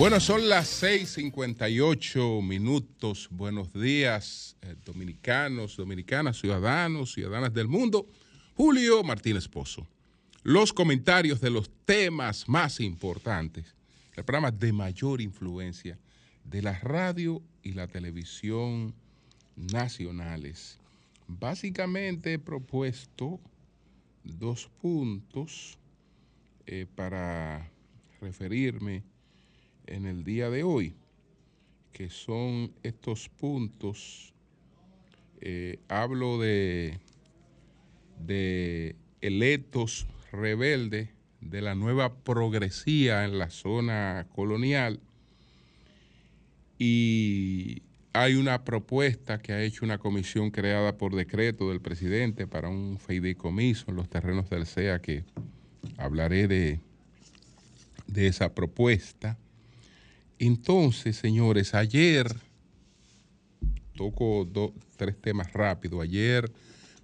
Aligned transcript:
Bueno, 0.00 0.18
son 0.18 0.48
las 0.48 0.66
6:58 0.82 2.40
minutos. 2.40 3.28
Buenos 3.30 3.70
días, 3.74 4.56
eh, 4.62 4.74
dominicanos, 4.82 5.76
dominicanas, 5.76 6.38
ciudadanos, 6.38 7.12
ciudadanas 7.12 7.52
del 7.52 7.68
mundo. 7.68 8.06
Julio 8.54 9.02
Martínez 9.02 9.46
Pozo. 9.46 9.86
Los 10.42 10.72
comentarios 10.72 11.38
de 11.42 11.50
los 11.50 11.70
temas 11.84 12.48
más 12.48 12.80
importantes, 12.80 13.74
el 14.16 14.24
programa 14.24 14.50
de 14.50 14.72
mayor 14.72 15.20
influencia 15.20 15.98
de 16.44 16.62
la 16.62 16.78
radio 16.78 17.42
y 17.62 17.72
la 17.72 17.86
televisión 17.86 18.94
nacionales. 19.54 20.78
Básicamente 21.28 22.32
he 22.32 22.38
propuesto 22.38 23.38
dos 24.24 24.70
puntos 24.80 25.76
eh, 26.64 26.86
para 26.96 27.70
referirme 28.22 29.09
en 29.90 30.06
el 30.06 30.24
día 30.24 30.50
de 30.50 30.62
hoy, 30.62 30.94
que 31.92 32.08
son 32.10 32.72
estos 32.82 33.28
puntos. 33.28 34.32
eh, 35.42 35.78
hablo 35.88 36.38
de, 36.38 36.98
de 38.26 38.94
electos 39.20 40.06
rebeldes 40.32 41.08
de 41.40 41.62
la 41.62 41.74
nueva 41.74 42.14
progresía 42.14 43.24
en 43.24 43.38
la 43.38 43.50
zona 43.50 44.26
colonial 44.34 45.00
y 46.78 47.82
hay 48.12 48.34
una 48.34 48.64
propuesta 48.64 49.38
que 49.38 49.52
ha 49.52 49.62
hecho 49.62 49.84
una 49.84 49.98
comisión 49.98 50.50
creada 50.50 50.98
por 50.98 51.14
decreto 51.14 51.68
del 51.70 51.80
presidente 51.80 52.46
para 52.46 52.68
un 52.68 52.98
fideicomiso 52.98 53.86
en 53.88 53.96
los 53.96 54.08
terrenos 54.08 54.50
del 54.50 54.66
CEA 54.66 55.00
que 55.00 55.24
hablaré 55.96 56.48
de, 56.48 56.80
de 58.06 58.26
esa 58.26 58.54
propuesta. 58.54 59.38
Entonces, 60.40 61.18
señores, 61.18 61.74
ayer 61.74 62.34
toco 63.94 64.48
tres 64.96 65.20
temas 65.20 65.52
rápidos. 65.52 66.02
Ayer 66.02 66.50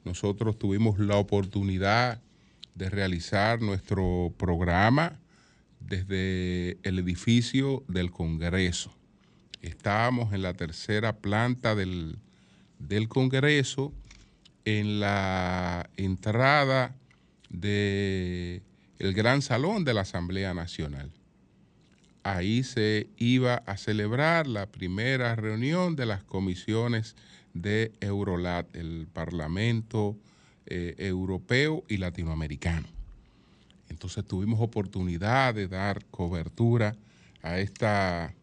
nosotros 0.07 0.59
tuvimos 0.59 0.99
la 0.99 1.17
oportunidad 1.17 2.23
de 2.75 2.89
realizar 2.89 3.61
nuestro 3.61 4.33
programa 4.39 5.21
desde 5.81 6.79
el 6.83 6.99
edificio 6.99 7.85
del 7.89 8.11
Congreso. 8.11 8.91
Estábamos 9.61 10.33
en 10.33 10.41
la 10.41 10.55
tercera 10.55 11.19
planta 11.19 11.75
del, 11.75 12.19
Congreso, 13.11 13.93
en 14.65 14.99
la 14.99 15.91
entrada 15.99 16.97
del 17.51 18.63
el 18.99 19.13
gran 19.13 19.43
salón 19.43 19.85
de 19.85 19.93
la 19.93 20.01
Asamblea 20.01 20.55
Nacional 20.55 21.13
ahí 22.27 22.65
se 22.65 23.09
iba 23.17 23.57
a 23.67 23.77
celebrar 23.77 24.49
la 24.49 24.67
primera 24.67 25.37
reunión 25.37 25.95
de 25.95 26.07
las 26.07 26.25
comisiones 26.25 27.15
de 27.55 27.93
Eurolat, 28.01 28.75
el 28.75 29.07
Parlamento 29.13 30.17
eh, 30.67 30.95
Europeo 30.99 31.85
y 31.89 31.99
Latinoamericano. 31.99 32.89
Entonces 33.89 34.25
tuvimos 34.27 34.61
oportunidad 34.61 35.55
de 35.55 35.69
dar 35.69 36.05
cobertura 36.07 36.97
a 37.43 37.61
esta, 37.61 38.35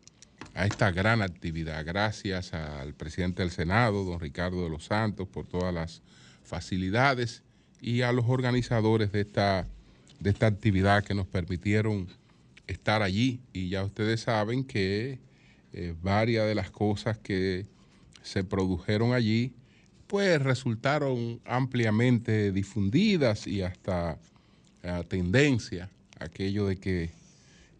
a 0.53 0.65
esta 0.65 0.91
gran 0.91 1.21
actividad. 1.21 1.85
Gracias 1.85 2.53
al 2.53 2.93
presidente 2.93 3.41
del 3.41 3.51
Senado, 3.51 4.05
don 4.05 4.21
Ricardo 4.21 4.63
de 4.63 4.69
los 4.69 4.85
Santos, 4.85 5.27
por 5.27 5.45
todas 5.45 5.73
las 5.73 6.01
facilidades 6.45 7.43
y 7.81 8.01
a 8.01 8.13
los 8.13 8.25
organizadores 8.29 9.11
de 9.11 9.21
esta, 9.21 9.67
de 10.21 10.29
esta 10.29 10.47
actividad 10.47 11.03
que 11.03 11.13
nos 11.13 11.27
permitieron 11.27 12.07
estar 12.67 13.01
allí. 13.01 13.39
Y 13.53 13.69
ya 13.69 13.83
ustedes 13.83 14.21
saben 14.21 14.63
que 14.63 15.19
eh, 15.73 15.95
varias 16.01 16.47
de 16.47 16.55
las 16.55 16.71
cosas 16.71 17.17
que 17.17 17.65
se 18.21 18.43
produjeron 18.43 19.13
allí 19.13 19.53
pues 20.07 20.41
resultaron 20.41 21.41
ampliamente 21.45 22.51
difundidas 22.51 23.47
y 23.47 23.63
hasta 23.63 24.19
a 24.83 25.03
tendencia. 25.03 25.89
Aquello 26.19 26.67
de 26.67 26.77
que 26.77 27.11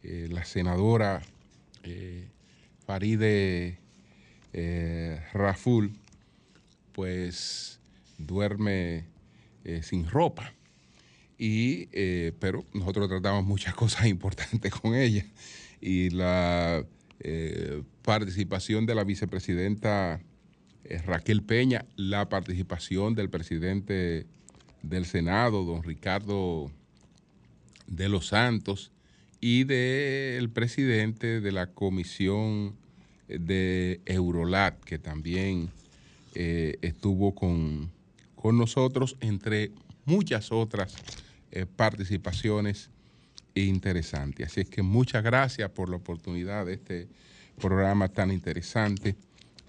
eh, 0.02 0.28
la 0.32 0.44
senadora 0.44 1.22
eh, 1.84 2.28
Faride 2.86 3.78
eh, 4.54 5.22
Raful 5.34 5.94
pues 6.94 7.80
duerme 8.18 9.06
eh, 9.64 9.82
sin 9.84 10.10
ropa 10.10 10.54
y 11.44 11.90
eh, 11.92 12.32
pero 12.40 12.64
nosotros 12.74 13.10
tratamos 13.10 13.44
muchas 13.44 13.76
cosas 13.84 14.06
importantes 14.06 14.74
con 14.74 14.96
ella. 14.96 15.26
Y 15.82 16.10
la 16.10 16.86
eh, 17.20 17.84
participación 18.02 18.86
de 18.86 18.96
la 18.96 19.04
vicepresidenta 19.04 20.22
eh, 20.86 21.02
Raquel 21.06 21.44
Peña, 21.44 21.84
la 21.98 22.30
participación 22.30 23.14
del 23.14 23.30
presidente 23.30 24.26
del 24.84 25.06
Senado, 25.06 25.66
don 25.66 25.84
Ricardo 25.84 26.72
de 27.88 28.08
los 28.08 28.28
Santos, 28.28 28.94
y 29.42 29.66
del 29.66 30.50
presidente 30.50 31.42
de 31.42 31.52
la 31.52 31.68
comisión 31.68 32.78
de 33.28 34.00
Eurolat, 34.06 34.80
que 34.86 34.98
también 34.98 35.70
estuvo 36.34 37.36
con, 37.36 37.92
con 38.36 38.58
nosotros, 38.58 39.18
entre 39.20 39.72
muchas 40.06 40.52
otras 40.54 40.96
eh, 41.56 41.68
participaciones 41.68 42.90
interesantes. 43.54 44.48
Así 44.48 44.62
es 44.62 44.70
que 44.72 44.82
muchas 44.82 45.24
gracias 45.24 45.70
por 45.70 45.88
la 45.88 45.98
oportunidad 45.98 46.66
de 46.66 46.74
este 46.74 47.08
programa 47.62 48.10
tan 48.10 48.32
interesante 48.32 49.16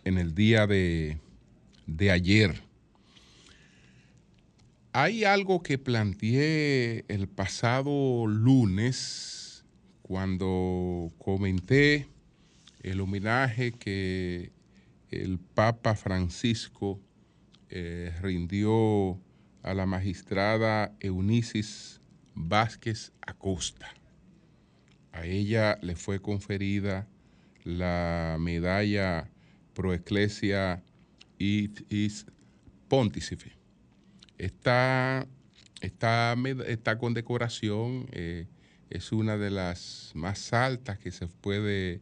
en 0.03 0.17
el 0.17 0.34
día 0.34 0.67
de, 0.67 1.19
de 1.87 2.11
ayer. 2.11 2.62
Hay 4.95 5.25
algo 5.25 5.62
que 5.62 5.77
planteé 5.77 7.05
el 7.09 7.28
pasado 7.28 8.27
lunes 8.27 9.62
cuando 10.01 11.12
comenté 11.19 12.09
el 12.81 13.03
homenaje 13.03 13.72
que 13.72 14.53
el 15.11 15.39
Papa 15.39 15.95
Francisco 15.95 16.99
eh, 17.69 18.11
rindió 18.22 19.21
a 19.64 19.75
la 19.75 19.86
magistrada 19.86 20.94
Eunicis 21.00 22.00
Vázquez 22.34 23.12
Acosta. 23.26 23.88
A 25.12 25.25
ella 25.26 25.78
le 25.82 25.97
fue 25.97 26.20
conferida 26.20 27.08
la 27.64 28.36
medalla 28.38 29.30
Pro 29.72 29.92
Ecclesia 29.94 30.82
It 31.38 31.80
is 31.91 32.26
med- 36.36 36.60
esta 36.69 36.98
condecoración 36.98 38.06
eh, 38.12 38.47
es 38.91 39.12
una 39.12 39.36
de 39.36 39.50
las 39.50 40.12
más 40.14 40.53
altas 40.53 40.98
que 40.98 41.10
se 41.10 41.26
puede 41.26 42.00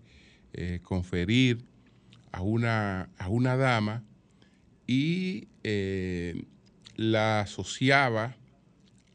eh, 0.52 0.80
conferir 0.82 1.64
a 2.32 2.42
una, 2.42 3.08
a 3.18 3.28
una 3.28 3.56
dama 3.56 4.02
y 4.86 5.48
eh, 5.62 6.44
la 7.02 7.40
asociaba 7.40 8.36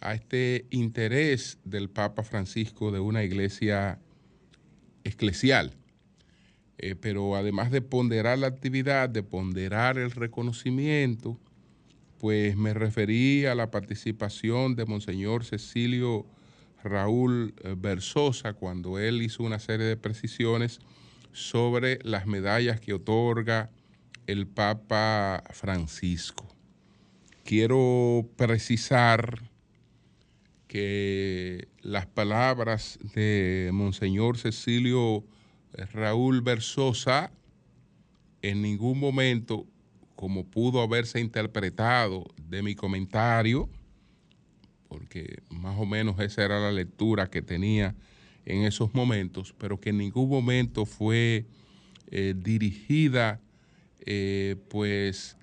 a 0.02 0.14
este 0.14 0.68
interés 0.70 1.58
del 1.64 1.90
Papa 1.90 2.24
Francisco 2.24 2.92
de 2.92 3.00
una 3.00 3.24
iglesia 3.24 4.00
eclesial. 5.04 5.74
Eh, 6.78 6.96
pero 6.96 7.36
además 7.36 7.72
de 7.72 7.82
ponderar 7.82 8.38
la 8.38 8.48
actividad, 8.48 9.10
de 9.10 9.24
ponderar 9.24 9.98
el 9.98 10.12
reconocimiento, 10.12 11.40
pues 12.20 12.56
me 12.58 12.74
referí 12.74 13.46
a 13.46 13.56
la 13.56 13.72
participación 13.72 14.76
de 14.76 14.86
Monseñor 14.86 15.46
Cecilio 15.46 16.26
Raúl 16.84 17.56
eh, 17.64 17.74
Versosa 17.78 18.54
cuando 18.54 19.00
él 19.00 19.22
hizo 19.22 19.44
una 19.44 19.60
serie 19.60 19.86
de 19.86 19.98
precisiones 19.98 20.80
sobre 21.32 22.00
las 22.04 22.28
medallas 22.28 22.80
que 22.80 22.94
otorga 22.94 23.72
el 24.28 24.46
Papa 24.46 25.44
Francisco. 25.52 26.57
Quiero 27.48 28.30
precisar 28.36 29.50
que 30.68 31.70
las 31.82 32.06
palabras 32.06 33.00
de 33.16 33.70
Monseñor 33.72 34.38
Cecilio 34.38 35.24
Raúl 35.94 36.42
Versosa 36.42 37.32
en 38.42 38.62
ningún 38.62 39.00
momento 39.00 39.66
como 40.18 40.44
pudo 40.44 40.82
haberse 40.82 41.22
interpretado 41.22 42.26
de 42.50 42.64
mi 42.64 42.76
comentario, 42.76 43.70
porque 44.90 45.42
más 45.50 45.80
o 45.80 45.86
menos 45.86 46.20
esa 46.20 46.44
era 46.44 46.60
la 46.60 46.74
lectura 46.74 47.30
que 47.30 47.42
tenía 47.42 47.96
en 48.44 48.64
esos 48.64 48.94
momentos, 48.94 49.56
pero 49.58 49.80
que 49.80 49.92
en 49.92 50.00
ningún 50.00 50.28
momento 50.28 50.86
fue 50.86 51.46
eh, 52.12 52.34
dirigida 52.36 53.40
eh, 54.02 54.58
pues 54.68 55.38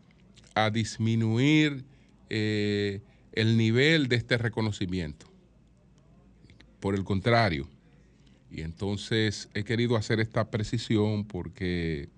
a 0.55 0.69
disminuir 0.69 1.94
eh, 2.37 3.01
el 3.33 3.57
nivel 3.57 4.09
de 4.09 4.17
este 4.17 4.39
reconocimiento. 4.39 5.27
Por 6.81 6.97
el 6.97 7.05
contrario, 7.05 7.69
y 8.51 8.63
entonces 8.63 9.49
he 9.55 9.63
querido 9.63 9.97
hacer 9.97 10.19
esta 10.19 10.51
precisión 10.51 11.25
porque 11.25 12.09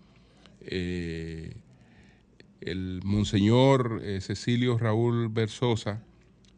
el 2.61 3.01
monseñor 3.05 4.03
Cecilio 4.21 4.79
Raúl 4.79 5.29
Versosa 5.29 6.03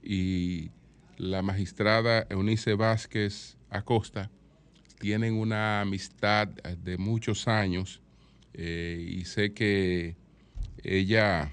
y 0.03 0.71
la 1.19 1.43
magistrada 1.43 2.27
Eunice 2.31 2.75
Vázquez 2.75 3.57
Acosta 3.71 4.31
tienen 4.99 5.35
una 5.35 5.81
amistad 5.81 6.49
de 6.49 6.97
muchos 6.97 7.49
años 7.49 8.01
eh, 8.55 9.05
y 9.09 9.25
sé 9.25 9.53
que 9.53 10.17
ella 10.83 11.53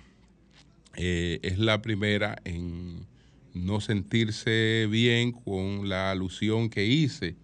eh, 0.98 1.40
es 1.44 1.60
la 1.60 1.82
primera 1.82 2.38
en 2.46 3.06
no 3.54 3.82
sentirse 3.82 4.88
bien 4.90 5.32
con 5.32 5.90
la 5.90 6.12
alusión 6.12 6.70
que 6.70 6.86
hice 6.86 7.36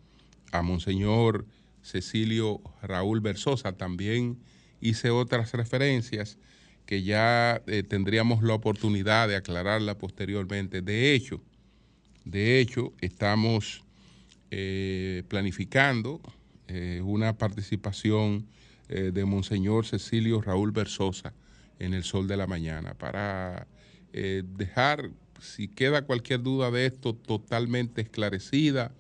a 0.51 0.61
Monseñor 0.61 1.45
Cecilio 1.81 2.61
Raúl 2.81 3.21
Versosa. 3.21 3.73
También 3.73 4.37
hice 4.79 5.09
otras 5.09 5.53
referencias 5.53 6.37
que 6.85 7.03
ya 7.03 7.61
eh, 7.67 7.83
tendríamos 7.83 8.43
la 8.43 8.53
oportunidad 8.53 9.27
de 9.27 9.35
aclararla 9.35 9.97
posteriormente. 9.97 10.81
De 10.81 11.13
hecho, 11.13 11.41
de 12.25 12.59
hecho, 12.59 12.93
estamos 13.01 13.83
eh, 14.49 15.23
planificando 15.27 16.21
una 17.03 17.37
participación 17.37 18.47
de 18.87 19.25
Monseñor 19.25 19.85
Cecilio 19.85 20.39
Raúl 20.39 20.71
Versosa 20.71 21.33
en 21.83 21.93
el 21.93 22.03
Sol 22.03 22.27
de 22.27 22.37
la 22.37 22.47
Mañana 22.47 22.93
para 22.93 23.67
dejar, 24.13 25.09
si 25.39 25.69
queda 25.69 26.01
cualquier 26.01 26.43
duda 26.43 26.69
de 26.69 26.85
esto, 26.85 27.15
totalmente 27.15 28.01
esclarecida 28.01 28.91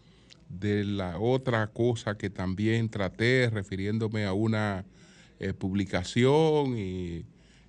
de 0.47 0.85
la 0.85 1.19
otra 1.19 1.67
cosa 1.67 2.17
que 2.17 2.29
también 2.29 2.89
traté 2.89 3.49
refiriéndome 3.49 4.23
a 4.23 4.31
una 4.31 4.85
publicación 5.59 6.77
y 6.77 7.25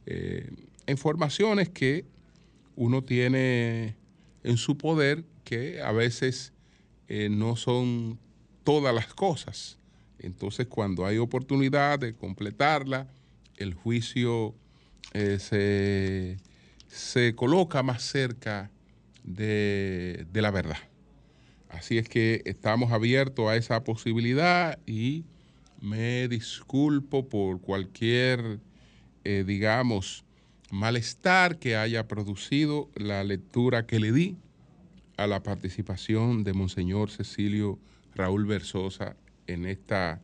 eh, 0.06 0.50
informaciones 0.87 1.69
que 1.69 2.05
uno 2.75 3.03
tiene 3.03 3.97
en 4.43 4.56
su 4.56 4.76
poder 4.76 5.25
que 5.44 5.81
a 5.81 5.93
veces 5.93 6.53
eh, 7.09 7.29
no 7.29 7.56
son 7.56 8.19
todas 8.64 8.94
las 8.94 9.14
cosas. 9.14 9.79
Entonces, 10.19 10.67
cuando 10.67 11.05
hay 11.05 11.19
oportunidad 11.19 11.99
de 11.99 12.14
completarla, 12.14 13.09
el 13.56 13.75
juicio 13.75 14.55
eh, 15.12 15.38
se, 15.38 16.37
se, 16.88 17.34
coloca 17.34 17.82
más 17.82 18.02
cerca 18.02 18.70
de, 19.25 20.26
de 20.32 20.43
la 20.43 20.50
verdad. 20.50 20.78
Así 21.69 21.99
es 21.99 22.08
que 22.08 22.43
estamos 22.44 22.93
abiertos 22.93 23.49
a 23.49 23.56
esa 23.56 23.82
posibilidad 23.84 24.78
y 24.87 25.25
me 25.81 26.28
disculpo 26.28 27.28
por 27.28 27.60
cualquier 27.60 28.60
eh, 29.25 29.44
digamos, 29.46 30.25
malestar 30.70 31.58
que 31.58 31.76
haya 31.76 32.08
producido 32.08 32.90
la 32.96 33.22
lectura 33.22 33.87
que 33.87 34.00
le 34.00 34.10
di 34.10 34.37
a 35.16 35.28
la 35.28 35.44
participación 35.44 36.43
de 36.43 36.54
Monseñor 36.54 37.10
Cecilio 37.10 37.78
Raúl 38.16 38.46
Versosa 38.46 39.14
en 39.46 39.64
esta, 39.64 40.20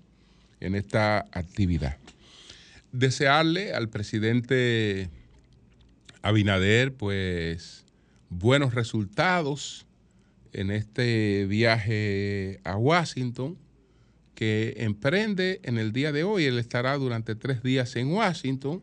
en 0.59 0.75
esta 0.75 1.19
actividad. 1.31 1.97
Desearle 2.93 3.75
al 3.75 3.91
presidente 3.91 5.11
Abinader, 6.23 6.95
pues, 6.95 7.85
buenos 8.31 8.75
resultados 8.75 9.87
en 10.53 10.71
este 10.71 11.47
viaje 11.47 12.61
a 12.65 12.77
Washington 12.77 13.59
que 14.35 14.75
emprende 14.79 15.61
en 15.65 15.77
el 15.77 15.93
día 15.93 16.13
de 16.13 16.25
hoy. 16.25 16.45
Él 16.45 16.59
estará 16.59 16.97
durante 16.97 17.35
tres 17.35 17.63
días 17.63 17.95
en 17.97 18.11
Washington. 18.11 18.83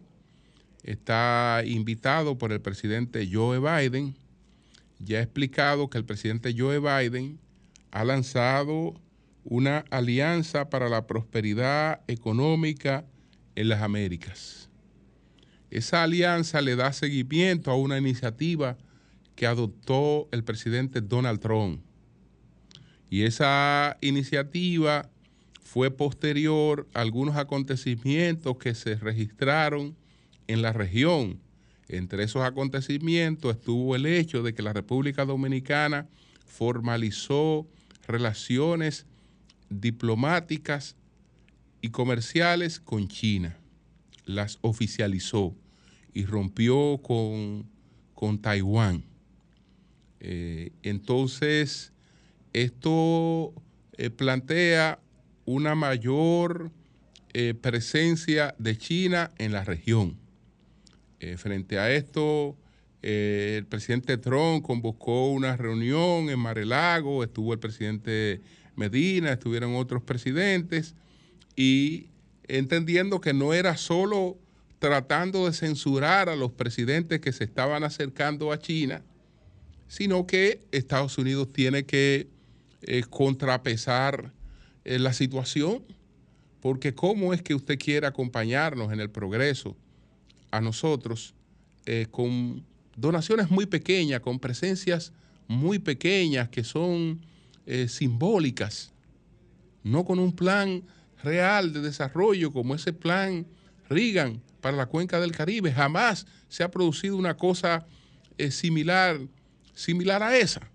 Está 0.83 1.63
invitado 1.65 2.37
por 2.37 2.51
el 2.51 2.61
presidente 2.61 3.27
Joe 3.31 3.59
Biden. 3.59 4.15
Ya 4.99 5.17
ha 5.17 5.21
explicado 5.23 5.89
que 5.89 5.97
el 5.97 6.05
presidente 6.05 6.53
Joe 6.55 6.79
Biden 6.79 7.39
ha 7.91 8.03
lanzado 8.03 8.93
una 9.43 9.85
alianza 9.89 10.69
para 10.69 10.89
la 10.89 11.07
prosperidad 11.07 12.01
económica 12.07 13.05
en 13.55 13.69
las 13.69 13.81
Américas. 13.81 14.69
Esa 15.71 16.03
alianza 16.03 16.61
le 16.61 16.75
da 16.75 16.93
seguimiento 16.93 17.71
a 17.71 17.75
una 17.75 17.97
iniciativa 17.97 18.77
que 19.35 19.47
adoptó 19.47 20.29
el 20.31 20.43
presidente 20.43 21.01
Donald 21.01 21.39
Trump. 21.39 21.81
Y 23.09 23.23
esa 23.23 23.97
iniciativa 24.01 25.09
fue 25.61 25.91
posterior 25.91 26.87
a 26.93 27.01
algunos 27.01 27.35
acontecimientos 27.35 28.57
que 28.57 28.75
se 28.75 28.95
registraron 28.95 29.95
en 30.47 30.61
la 30.61 30.71
región. 30.71 31.39
Entre 31.87 32.23
esos 32.23 32.43
acontecimientos 32.43 33.55
estuvo 33.55 33.95
el 33.95 34.05
hecho 34.05 34.41
de 34.41 34.53
que 34.53 34.63
la 34.63 34.73
República 34.73 35.25
Dominicana 35.25 36.07
formalizó 36.45 37.67
relaciones 38.07 39.05
diplomáticas 39.69 40.95
y 41.85 41.89
comerciales 41.89 42.79
con 42.79 43.07
China, 43.07 43.59
las 44.25 44.57
oficializó 44.61 45.55
y 46.15 46.25
rompió 46.25 46.97
con, 46.97 47.69
con 48.15 48.41
Taiwán. 48.41 49.03
Eh, 50.19 50.71
entonces, 50.81 51.93
esto 52.53 53.53
eh, 53.97 54.09
plantea 54.09 54.97
una 55.45 55.75
mayor 55.75 56.71
eh, 57.33 57.53
presencia 57.53 58.55
de 58.57 58.79
China 58.79 59.29
en 59.37 59.51
la 59.51 59.63
región. 59.63 60.17
Frente 61.37 61.79
a 61.79 61.91
esto, 61.91 62.55
el 63.01 63.65
presidente 63.65 64.17
Trump 64.17 64.63
convocó 64.63 65.31
una 65.31 65.57
reunión 65.57 66.29
en 66.29 66.37
Marelago, 66.37 67.23
estuvo 67.23 67.53
el 67.53 67.57
presidente 67.57 68.41
Medina, 68.75 69.33
estuvieron 69.33 69.75
otros 69.75 70.03
presidentes, 70.03 70.93
y 71.55 72.07
entendiendo 72.47 73.21
que 73.21 73.33
no 73.33 73.53
era 73.53 73.77
solo 73.77 74.37
tratando 74.79 75.45
de 75.45 75.53
censurar 75.53 76.29
a 76.29 76.35
los 76.35 76.51
presidentes 76.51 77.19
que 77.21 77.31
se 77.31 77.43
estaban 77.43 77.83
acercando 77.83 78.51
a 78.51 78.59
China, 78.59 79.03
sino 79.87 80.27
que 80.27 80.61
Estados 80.71 81.17
Unidos 81.17 81.51
tiene 81.53 81.85
que 81.85 82.27
contrapesar 83.09 84.31
la 84.83 85.13
situación, 85.13 85.83
porque 86.59 86.93
cómo 86.93 87.33
es 87.33 87.41
que 87.41 87.55
usted 87.55 87.79
quiere 87.79 88.07
acompañarnos 88.07 88.91
en 88.91 88.99
el 88.99 89.09
progreso 89.09 89.75
a 90.51 90.61
nosotros 90.61 91.33
eh, 91.85 92.07
con 92.09 92.65
donaciones 92.95 93.51
muy 93.51 93.65
pequeñas, 93.65 94.21
con 94.21 94.39
presencias 94.39 95.13
muy 95.47 95.79
pequeñas 95.79 96.49
que 96.49 96.63
son 96.63 97.21
eh, 97.65 97.87
simbólicas, 97.87 98.93
no 99.83 100.05
con 100.05 100.17
un 100.17 100.31
plan 100.31 100.83
real 101.23 101.73
de 101.73 101.81
desarrollo 101.81 102.51
como 102.51 102.75
ese 102.75 102.93
plan 102.93 103.45
Reagan 103.89 104.41
para 104.61 104.77
la 104.77 104.87
cuenca 104.87 105.19
del 105.19 105.31
Caribe. 105.31 105.71
Jamás 105.71 106.25
se 106.49 106.63
ha 106.63 106.71
producido 106.71 107.17
una 107.17 107.37
cosa 107.37 107.85
eh, 108.37 108.51
similar, 108.51 109.19
similar 109.73 110.23
a 110.23 110.37
esa. 110.37 110.69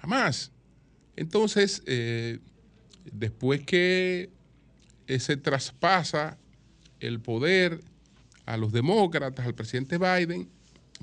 Jamás. 0.00 0.52
Entonces, 1.16 1.82
después 3.10 3.62
que 3.62 4.30
se 5.08 5.36
traspasa 5.36 6.38
el 7.00 7.20
poder 7.20 7.80
a 8.46 8.56
los 8.56 8.72
demócratas, 8.72 9.44
al 9.44 9.54
presidente 9.54 9.98
Biden, 9.98 10.48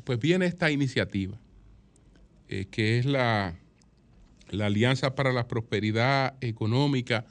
pues 0.03 0.19
viene 0.19 0.45
esta 0.45 0.71
iniciativa, 0.71 1.37
eh, 2.49 2.65
que 2.69 2.97
es 2.97 3.05
la, 3.05 3.55
la 4.49 4.65
Alianza 4.65 5.15
para 5.15 5.31
la 5.31 5.47
Prosperidad 5.47 6.35
Económica 6.41 7.25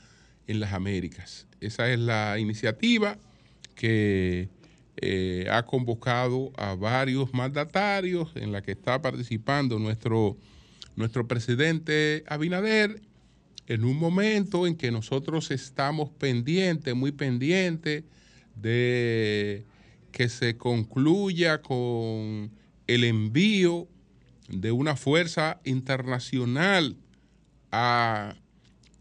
en 0.46 0.60
las 0.60 0.72
Américas. 0.72 1.46
Esa 1.60 1.90
es 1.90 1.98
la 1.98 2.38
iniciativa 2.38 3.18
que 3.74 4.48
eh, 4.96 5.46
ha 5.50 5.64
convocado 5.64 6.52
a 6.56 6.74
varios 6.74 7.34
mandatarios, 7.34 8.30
en 8.36 8.52
la 8.52 8.62
que 8.62 8.72
está 8.72 9.02
participando 9.02 9.78
nuestro, 9.78 10.36
nuestro 10.96 11.26
presidente 11.26 12.24
Abinader 12.28 13.00
en 13.66 13.84
un 13.84 13.98
momento 13.98 14.66
en 14.66 14.76
que 14.76 14.90
nosotros 14.90 15.50
estamos 15.50 16.10
pendientes, 16.10 16.94
muy 16.94 17.12
pendientes 17.12 18.04
de 18.56 19.64
que 20.12 20.28
se 20.28 20.56
concluya 20.56 21.60
con 21.62 22.52
el 22.86 23.04
envío 23.04 23.88
de 24.48 24.70
una 24.70 24.96
fuerza 24.96 25.60
internacional 25.64 26.96
a 27.72 28.36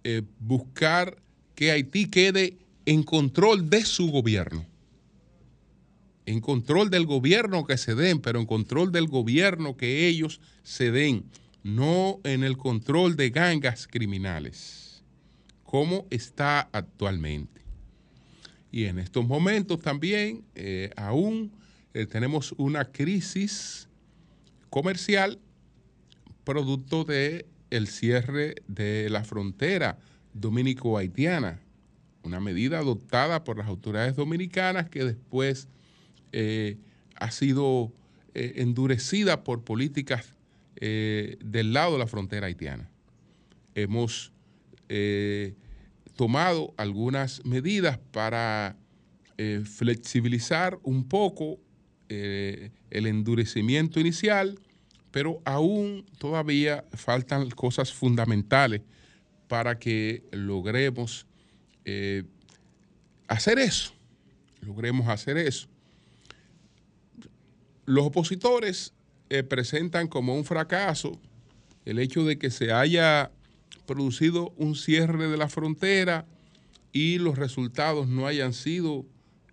eh, 0.03 0.23
buscar 0.39 1.22
que 1.55 1.71
Haití 1.71 2.09
quede 2.09 2.57
en 2.85 3.03
control 3.03 3.69
de 3.69 3.85
su 3.85 4.09
gobierno. 4.11 4.65
En 6.25 6.39
control 6.39 6.89
del 6.89 7.05
gobierno 7.05 7.65
que 7.65 7.77
se 7.77 7.95
den, 7.95 8.19
pero 8.19 8.39
en 8.39 8.45
control 8.45 8.91
del 8.91 9.07
gobierno 9.07 9.75
que 9.75 10.07
ellos 10.07 10.39
se 10.63 10.91
den, 10.91 11.25
no 11.63 12.19
en 12.23 12.43
el 12.43 12.57
control 12.57 13.15
de 13.15 13.29
gangas 13.29 13.87
criminales, 13.87 15.03
como 15.63 16.07
está 16.09 16.69
actualmente. 16.71 17.61
Y 18.71 18.85
en 18.85 18.99
estos 18.99 19.25
momentos 19.25 19.79
también 19.81 20.43
eh, 20.55 20.91
aún 20.95 21.51
eh, 21.93 22.05
tenemos 22.05 22.53
una 22.57 22.85
crisis 22.85 23.87
comercial 24.69 25.39
producto 26.43 27.03
de 27.03 27.45
cierre 27.87 28.55
de 28.67 29.09
la 29.09 29.23
frontera 29.23 29.97
dominico-haitiana, 30.33 31.59
una 32.23 32.39
medida 32.39 32.79
adoptada 32.79 33.43
por 33.43 33.57
las 33.57 33.67
autoridades 33.67 34.15
dominicanas 34.15 34.89
que 34.89 35.03
después 35.03 35.67
eh, 36.31 36.77
ha 37.15 37.31
sido 37.31 37.91
eh, 38.33 38.53
endurecida 38.57 39.43
por 39.43 39.63
políticas 39.63 40.25
eh, 40.77 41.37
del 41.43 41.73
lado 41.73 41.93
de 41.93 41.99
la 41.99 42.07
frontera 42.07 42.47
haitiana. 42.47 42.89
Hemos 43.75 44.31
tomado 46.15 46.75
algunas 46.77 47.43
medidas 47.43 47.97
para 48.11 48.77
flexibilizar 49.65 50.77
un 50.83 51.05
poco 51.05 51.57
el 52.09 52.71
endurecimiento 53.07 53.99
inicial, 53.99 54.59
pero 55.09 55.41
aún 55.45 56.05
todavía 56.19 56.85
faltan 56.93 57.49
cosas 57.49 57.91
fundamentales 57.91 58.81
para 59.53 59.77
que 59.77 60.23
logremos 60.31 61.27
eh, 61.85 62.23
hacer 63.27 63.59
eso, 63.59 63.93
logremos 64.61 65.07
hacer 65.09 65.37
eso. 65.37 65.67
Los 67.85 68.07
opositores 68.07 68.95
eh, 69.29 69.43
presentan 69.43 70.07
como 70.07 70.33
un 70.33 70.43
fracaso 70.43 71.21
el 71.85 71.99
hecho 71.99 72.25
de 72.25 72.39
que 72.39 72.49
se 72.49 72.71
haya 72.71 73.29
producido 73.85 74.55
un 74.57 74.73
cierre 74.73 75.27
de 75.27 75.37
la 75.37 75.49
frontera 75.49 76.25
y 76.91 77.19
los 77.19 77.37
resultados 77.37 78.07
no 78.07 78.25
hayan 78.25 78.53
sido 78.53 79.05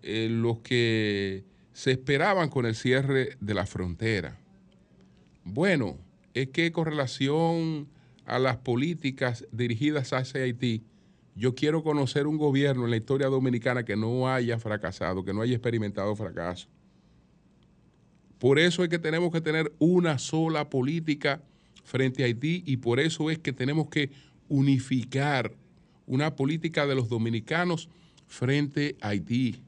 eh, 0.02 0.28
los 0.30 0.60
que 0.60 1.44
se 1.74 1.90
esperaban 1.90 2.48
con 2.48 2.64
el 2.64 2.74
cierre 2.74 3.36
de 3.38 3.52
la 3.52 3.66
frontera. 3.66 4.40
Bueno, 5.44 5.98
es 6.32 6.48
que 6.48 6.72
con 6.72 6.86
relación 6.86 7.86
a 8.26 8.38
las 8.38 8.58
políticas 8.58 9.46
dirigidas 9.52 10.12
hacia 10.12 10.42
Haití, 10.42 10.82
yo 11.34 11.54
quiero 11.54 11.82
conocer 11.82 12.26
un 12.26 12.36
gobierno 12.36 12.84
en 12.84 12.90
la 12.90 12.96
historia 12.96 13.28
dominicana 13.28 13.84
que 13.84 13.96
no 13.96 14.28
haya 14.28 14.58
fracasado, 14.58 15.24
que 15.24 15.32
no 15.32 15.42
haya 15.42 15.54
experimentado 15.54 16.14
fracaso. 16.16 16.68
Por 18.38 18.58
eso 18.58 18.82
es 18.82 18.88
que 18.88 18.98
tenemos 18.98 19.30
que 19.30 19.40
tener 19.40 19.72
una 19.78 20.18
sola 20.18 20.68
política 20.70 21.42
frente 21.84 22.22
a 22.22 22.26
Haití 22.26 22.62
y 22.66 22.78
por 22.78 23.00
eso 23.00 23.30
es 23.30 23.38
que 23.38 23.52
tenemos 23.52 23.88
que 23.88 24.10
unificar 24.48 25.52
una 26.06 26.34
política 26.34 26.86
de 26.86 26.94
los 26.94 27.08
dominicanos 27.08 27.88
frente 28.26 28.96
a 29.00 29.08
Haití. 29.08 29.62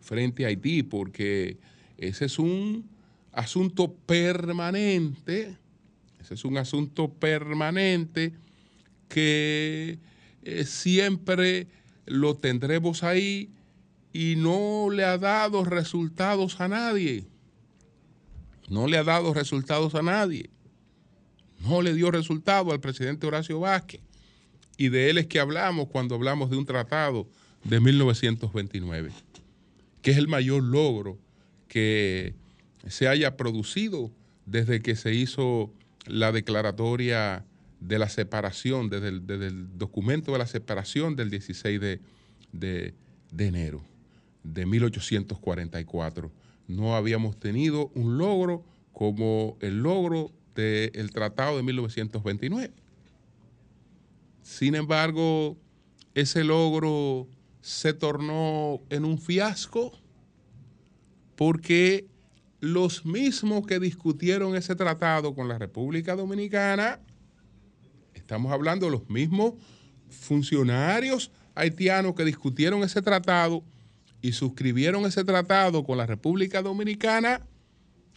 Frente 0.00 0.44
a 0.44 0.48
Haití, 0.48 0.82
porque 0.82 1.58
ese 1.98 2.24
es 2.24 2.38
un 2.38 2.88
asunto 3.32 3.92
permanente, 3.92 5.56
es 6.30 6.44
un 6.44 6.58
asunto 6.58 7.08
permanente 7.12 8.32
que 9.08 9.98
eh, 10.42 10.64
siempre 10.64 11.66
lo 12.06 12.36
tendremos 12.36 13.02
ahí 13.02 13.50
y 14.12 14.34
no 14.36 14.88
le 14.90 15.04
ha 15.04 15.18
dado 15.18 15.64
resultados 15.64 16.60
a 16.60 16.68
nadie. 16.68 17.26
No 18.68 18.86
le 18.86 18.98
ha 18.98 19.04
dado 19.04 19.34
resultados 19.34 19.94
a 19.94 20.02
nadie. 20.02 20.50
No 21.60 21.82
le 21.82 21.94
dio 21.94 22.10
resultado 22.10 22.72
al 22.72 22.80
presidente 22.80 23.26
Horacio 23.26 23.60
Vázquez. 23.60 24.00
Y 24.76 24.88
de 24.88 25.10
él 25.10 25.18
es 25.18 25.26
que 25.26 25.40
hablamos 25.40 25.88
cuando 25.88 26.14
hablamos 26.14 26.50
de 26.50 26.56
un 26.56 26.66
tratado 26.66 27.26
de 27.64 27.80
1929, 27.80 29.12
que 30.00 30.10
es 30.10 30.16
el 30.16 30.28
mayor 30.28 30.62
logro 30.62 31.18
que 31.68 32.34
se 32.88 33.08
haya 33.08 33.36
producido 33.36 34.10
desde 34.46 34.80
que 34.82 34.96
se 34.96 35.14
hizo 35.14 35.72
la 36.06 36.32
declaratoria 36.32 37.44
de 37.80 37.98
la 37.98 38.08
separación, 38.08 38.88
desde 38.88 39.08
el, 39.08 39.78
documento 39.78 40.32
de 40.32 40.38
la 40.38 40.46
separación 40.46 41.16
del 41.16 41.30
16 41.30 41.80
de, 42.52 42.94
enero 43.36 43.82
de 44.44 44.66
1844. 44.66 46.30
No 46.68 46.94
habíamos 46.96 47.38
tenido 47.38 47.90
un 47.94 48.18
logro 48.18 48.64
como 48.92 49.56
el 49.60 49.82
logro 49.82 50.30
del 50.54 51.10
Tratado 51.12 51.56
de 51.56 51.62
1929. 51.62 52.72
Sin 54.42 54.74
embargo, 54.74 55.56
ese 56.14 56.44
logro 56.44 57.28
se 57.60 57.94
tornó 57.94 58.80
en 58.90 59.04
un 59.04 59.18
fiasco 59.18 59.92
porque 61.36 62.06
los 62.62 63.04
mismos 63.04 63.66
que 63.66 63.80
discutieron 63.80 64.54
ese 64.54 64.76
tratado 64.76 65.34
con 65.34 65.48
la 65.48 65.58
República 65.58 66.14
Dominicana, 66.14 67.00
estamos 68.14 68.52
hablando 68.52 68.86
de 68.86 68.92
los 68.92 69.10
mismos 69.10 69.54
funcionarios 70.08 71.32
haitianos 71.56 72.14
que 72.14 72.24
discutieron 72.24 72.84
ese 72.84 73.02
tratado 73.02 73.64
y 74.20 74.30
suscribieron 74.30 75.04
ese 75.06 75.24
tratado 75.24 75.82
con 75.82 75.98
la 75.98 76.06
República 76.06 76.62
Dominicana, 76.62 77.44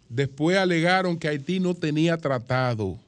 después 0.10 0.58
alegaron 0.58 1.18
que 1.18 1.28
Haití 1.28 1.60
no 1.60 1.74
tenía 1.74 2.16
tratado. 2.18 3.00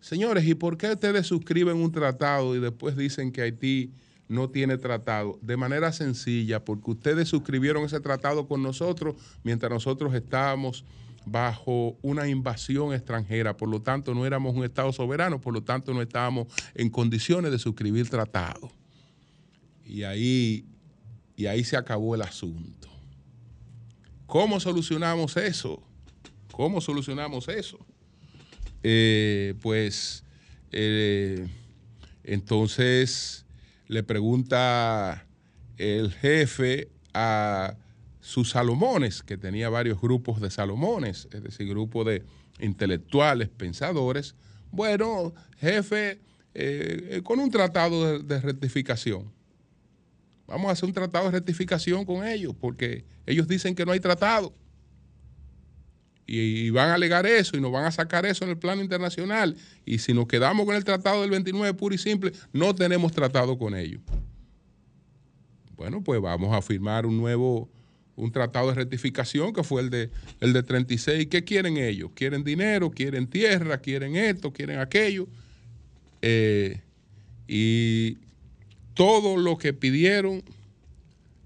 Señores, 0.00 0.46
¿y 0.46 0.54
por 0.54 0.78
qué 0.78 0.92
ustedes 0.92 1.26
suscriben 1.26 1.76
un 1.76 1.92
tratado 1.92 2.56
y 2.56 2.58
después 2.58 2.96
dicen 2.96 3.32
que 3.32 3.42
Haití 3.42 3.92
no 4.32 4.48
tiene 4.48 4.78
tratado 4.78 5.38
de 5.42 5.56
manera 5.56 5.92
sencilla, 5.92 6.64
porque 6.64 6.90
ustedes 6.92 7.28
suscribieron 7.28 7.84
ese 7.84 8.00
tratado 8.00 8.48
con 8.48 8.62
nosotros 8.62 9.14
mientras 9.44 9.70
nosotros 9.70 10.14
estábamos 10.14 10.84
bajo 11.24 11.96
una 12.02 12.26
invasión 12.26 12.92
extranjera, 12.92 13.56
por 13.56 13.68
lo 13.68 13.82
tanto 13.82 14.14
no 14.14 14.26
éramos 14.26 14.56
un 14.56 14.64
Estado 14.64 14.92
soberano, 14.92 15.40
por 15.40 15.52
lo 15.52 15.62
tanto 15.62 15.92
no 15.94 16.02
estábamos 16.02 16.48
en 16.74 16.90
condiciones 16.90 17.52
de 17.52 17.58
suscribir 17.58 18.08
tratado. 18.08 18.72
Y 19.86 20.02
ahí, 20.04 20.64
y 21.36 21.46
ahí 21.46 21.62
se 21.62 21.76
acabó 21.76 22.14
el 22.14 22.22
asunto. 22.22 22.88
¿Cómo 24.26 24.58
solucionamos 24.58 25.36
eso? 25.36 25.82
¿Cómo 26.50 26.80
solucionamos 26.80 27.48
eso? 27.48 27.78
Eh, 28.82 29.54
pues 29.60 30.24
eh, 30.72 31.46
entonces 32.24 33.41
le 33.92 34.02
pregunta 34.02 35.26
el 35.76 36.12
jefe 36.12 36.88
a 37.12 37.76
sus 38.20 38.50
Salomones, 38.50 39.22
que 39.22 39.36
tenía 39.36 39.68
varios 39.68 40.00
grupos 40.00 40.40
de 40.40 40.50
Salomones, 40.50 41.28
es 41.30 41.42
decir, 41.42 41.68
grupos 41.68 42.06
de 42.06 42.22
intelectuales, 42.60 43.50
pensadores. 43.50 44.34
Bueno, 44.70 45.34
jefe, 45.58 46.20
eh, 46.54 47.20
con 47.22 47.38
un 47.38 47.50
tratado 47.50 48.18
de, 48.20 48.40
rectificación. 48.40 49.30
Vamos 50.46 50.70
a 50.70 50.72
hacer 50.72 50.86
un 50.86 50.94
tratado 50.94 51.26
de 51.26 51.32
rectificación 51.32 52.06
con 52.06 52.26
ellos, 52.26 52.54
porque 52.58 53.04
ellos 53.26 53.46
dicen 53.46 53.74
que 53.74 53.84
no 53.84 53.92
hay 53.92 54.00
tratado. 54.00 54.54
Y, 56.34 56.70
van 56.70 56.88
a 56.88 56.94
alegar 56.94 57.26
eso 57.26 57.58
y 57.58 57.60
nos 57.60 57.70
van 57.70 57.84
a 57.84 57.92
sacar 57.92 58.24
eso 58.24 58.44
en 58.44 58.50
el 58.50 58.56
plano 58.56 58.80
internacional. 58.80 59.54
Y 59.84 59.98
si 59.98 60.14
nos 60.14 60.26
quedamos 60.26 60.64
con 60.64 60.74
el 60.74 60.82
tratado 60.82 61.20
del 61.20 61.30
29 61.30 61.74
puro 61.74 61.94
y 61.94 61.98
simple, 61.98 62.32
no 62.54 62.74
tenemos 62.74 63.12
tratado 63.12 63.58
con 63.58 63.76
ellos. 63.76 64.00
Bueno, 65.76 66.02
pues 66.02 66.22
vamos 66.22 66.56
a 66.56 66.62
firmar 66.62 67.04
un 67.04 67.18
nuevo, 67.18 67.68
un 68.16 68.32
tratado 68.32 68.68
de 68.68 68.76
rectificación 68.76 69.52
que 69.52 69.62
fue 69.62 69.82
el 69.82 69.90
de, 69.90 70.10
el 70.40 70.54
de 70.54 70.62
36. 70.62 71.26
¿Qué 71.26 71.44
quieren 71.44 71.76
ellos? 71.76 72.10
¿Quieren 72.14 72.42
dinero? 72.42 72.90
¿Quieren 72.90 73.26
tierra? 73.26 73.76
¿Quieren 73.76 74.16
esto? 74.16 74.54
¿Quieren 74.54 74.78
aquello? 74.78 75.28
Eh, 76.22 76.80
y 77.46 78.16
todo 78.94 79.36
lo 79.36 79.58
que 79.58 79.74
pidieron 79.74 80.42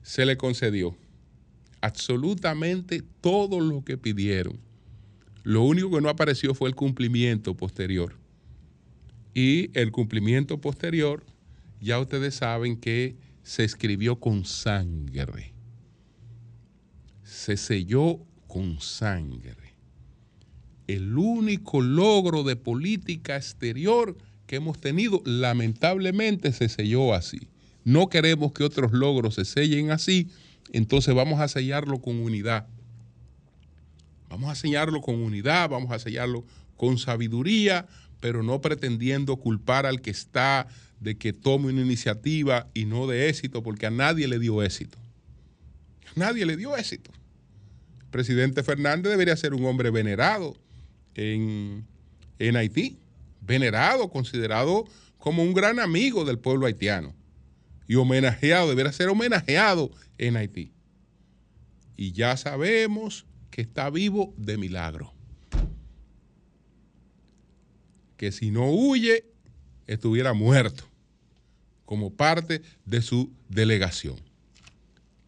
se 0.05 0.25
le 0.25 0.37
concedió. 0.37 0.97
Absolutamente 1.81 3.03
todo 3.21 3.59
lo 3.59 3.85
que 3.85 3.99
pidieron. 3.99 4.65
Lo 5.47 5.63
único 5.63 5.93
que 5.93 6.01
no 6.01 6.09
apareció 6.09 6.57
fue 6.57 6.69
el 6.69 6.75
cumplimiento 6.75 7.57
posterior. 7.57 8.17
Y 9.33 9.71
el 9.79 9.93
cumplimiento 9.93 10.61
posterior, 10.61 11.25
ya 11.81 12.01
ustedes 12.01 12.35
saben 12.35 12.77
que 12.77 13.15
se 13.45 13.63
escribió 13.63 14.19
con 14.19 14.45
sangre. 14.45 15.55
se 17.23 17.57
selló 17.57 18.27
con 18.49 18.81
sangre. 18.81 19.77
El 20.89 21.17
único 21.17 21.81
logro 21.81 22.43
de 22.43 22.57
política 22.57 23.37
exterior 23.37 24.19
que 24.49 24.57
hemos 24.57 24.81
tenido, 24.81 25.23
lamentablemente, 25.25 26.53
se 26.53 26.69
selló 26.69 27.15
así. 27.15 27.47
No 27.85 28.09
queremos 28.09 28.51
que 28.51 28.65
otros 28.65 28.91
logros 28.91 29.37
se 29.37 29.45
sellen 29.45 29.93
así, 29.93 30.29
entonces 30.73 31.15
vamos 31.15 31.39
a 31.39 31.47
sellarlo 31.47 32.01
con 32.01 32.19
unidad. 32.19 32.67
Vamos 34.37 34.51
a 34.51 34.55
sellarlo 34.55 35.01
con 35.01 35.15
unidad, 35.15 35.71
vamos 35.71 35.91
a 35.93 35.99
sellarlo 35.99 36.45
con 36.77 36.99
sabiduría, 36.99 37.87
pero 38.21 38.43
no 38.43 38.61
pretendiendo 38.61 39.39
culpar 39.39 39.87
al 39.87 40.03
que 40.03 40.11
está 40.11 40.69
de 41.01 41.17
que 41.17 41.33
tome 41.33 41.71
una 41.73 41.81
iniciativa 41.81 42.69
y 42.75 42.85
no 42.85 43.07
de 43.07 43.31
éxito, 43.31 43.63
porque 43.63 43.87
a 43.87 43.91
nadie 43.91 44.29
le 44.29 44.39
dio 44.39 44.63
éxito. 44.63 44.99
A 46.15 46.21
nadie 46.21 46.45
le 46.45 46.59
dio 46.59 46.77
éxito. 46.77 47.11
El 48.01 48.11
presidente 48.11 48.63
Fernández 48.63 49.11
debería 49.11 49.35
ser 49.37 49.55
un 49.55 49.65
hombre 49.65 49.89
venerado 49.89 50.55
en, 51.15 51.87
en 52.39 52.57
Haití, 52.57 52.99
venerado, 53.41 54.11
considerado 54.11 54.85
como 55.17 55.45
un 55.45 55.55
gran 55.55 55.81
amigo 55.81 56.27
del 56.27 56.39
pueblo 56.39 56.67
haitiano 56.67 57.15
y 57.89 57.95
homenajeado, 57.95 58.69
debería 58.69 58.93
ser 58.93 59.09
homenajeado 59.09 59.91
en 60.19 60.37
Haití. 60.37 60.73
Y 61.97 62.13
ya 62.13 62.37
sabemos 62.37 63.25
que 63.57 63.63
está 63.63 63.89
vivo 63.89 64.35
de 64.37 64.59
milagro. 64.59 65.15
Que 68.19 68.31
si 68.31 68.51
no 68.51 68.71
huye, 68.71 69.25
estuviera 69.87 70.35
muerto 70.35 70.85
como 71.87 72.13
parte 72.13 72.61
de 72.85 73.01
su 73.01 73.33
delegación. 73.49 74.17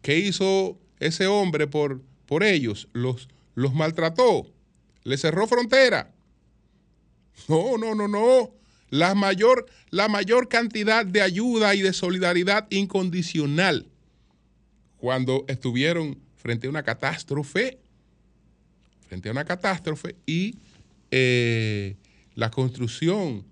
¿Qué 0.03 0.19
hizo 0.19 0.77
ese 0.99 1.25
hombre 1.25 1.65
por, 1.65 2.03
por 2.27 2.43
ellos? 2.43 2.87
Los, 2.93 3.29
los 3.55 3.73
maltrató, 3.73 4.45
le 5.03 5.17
cerró 5.17 5.47
frontera. 5.47 6.11
No, 7.47 7.79
no, 7.79 7.95
no, 7.95 8.07
no. 8.07 8.51
La 8.91 9.15
mayor, 9.15 9.65
la 9.89 10.07
mayor 10.07 10.49
cantidad 10.49 11.03
de 11.03 11.23
ayuda 11.23 11.73
y 11.73 11.81
de 11.81 11.93
solidaridad 11.93 12.67
incondicional 12.69 13.87
cuando 14.97 15.45
estuvieron 15.47 16.19
frente 16.37 16.67
a 16.67 16.69
una 16.69 16.83
catástrofe, 16.83 17.79
frente 19.09 19.27
a 19.27 19.31
una 19.31 19.43
catástrofe 19.43 20.15
y 20.27 20.55
eh, 21.09 21.95
la 22.35 22.51
construcción 22.51 23.43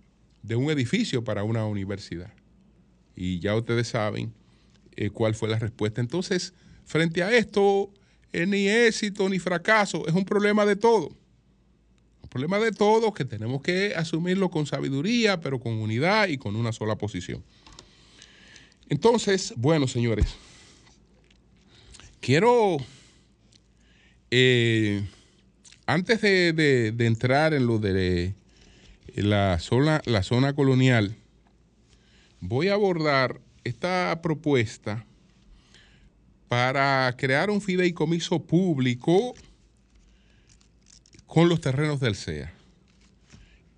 de 0.43 0.55
un 0.55 0.69
edificio 0.69 1.23
para 1.23 1.43
una 1.43 1.65
universidad. 1.65 2.31
Y 3.15 3.39
ya 3.39 3.55
ustedes 3.55 3.87
saben 3.87 4.31
eh, 4.95 5.09
cuál 5.09 5.33
fue 5.33 5.49
la 5.49 5.57
respuesta. 5.57 5.99
Entonces, 5.99 6.53
frente 6.85 7.23
a 7.23 7.35
esto, 7.35 7.91
eh, 8.31 8.45
ni 8.45 8.67
éxito 8.67 9.27
ni 9.27 9.39
fracaso, 9.39 10.07
es 10.07 10.13
un 10.13 10.25
problema 10.25 10.63
de 10.63 10.75
todo. 10.75 11.09
Un 12.21 12.29
problema 12.29 12.59
de 12.59 12.71
todo 12.71 13.11
que 13.11 13.25
tenemos 13.25 13.63
que 13.63 13.95
asumirlo 13.95 14.51
con 14.51 14.67
sabiduría, 14.67 15.41
pero 15.41 15.59
con 15.59 15.73
unidad 15.73 16.27
y 16.27 16.37
con 16.37 16.55
una 16.55 16.71
sola 16.71 16.95
posición. 16.97 17.43
Entonces, 18.89 19.53
bueno, 19.57 19.87
señores, 19.87 20.27
quiero, 22.21 22.77
eh, 24.29 25.03
antes 25.87 26.21
de, 26.21 26.93
entrar 26.99 27.53
en 27.53 27.65
lo 27.65 27.79
de 27.79 28.35
la 29.15 29.57
zona, 29.59 30.01
la 30.05 30.21
zona 30.21 30.53
colonial, 30.53 31.15
voy 32.41 32.67
a 32.67 32.73
abordar 32.73 33.39
esta 33.63 34.19
propuesta 34.21 35.05
para 36.49 37.13
crear 37.17 37.49
un 37.49 37.61
fideicomiso 37.61 38.43
público 38.43 39.33
con 41.25 41.49
los 41.49 41.61
terrenos 41.61 41.99
del 41.99 42.15
CEA. 42.15 42.53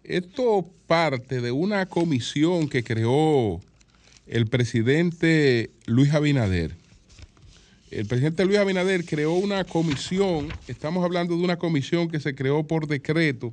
Esto 0.03 0.67
parte 0.87 1.41
de 1.41 1.51
una 1.51 1.85
comisión 1.85 2.67
que 2.67 2.83
creó 2.83 3.61
el 4.25 4.47
presidente 4.47 5.69
Luis 5.85 6.13
Abinader. 6.13 6.78
El 7.91 8.05
presidente 8.05 8.45
Luis 8.45 8.59
Abinader 8.59 9.03
creó 9.03 9.33
una 9.33 9.63
comisión, 9.63 10.49
estamos 10.67 11.03
hablando 11.03 11.35
de 11.35 11.43
una 11.43 11.57
comisión 11.57 12.07
que 12.07 12.19
se 12.19 12.35
creó 12.35 12.67
por 12.67 12.85
decreto, 12.85 13.51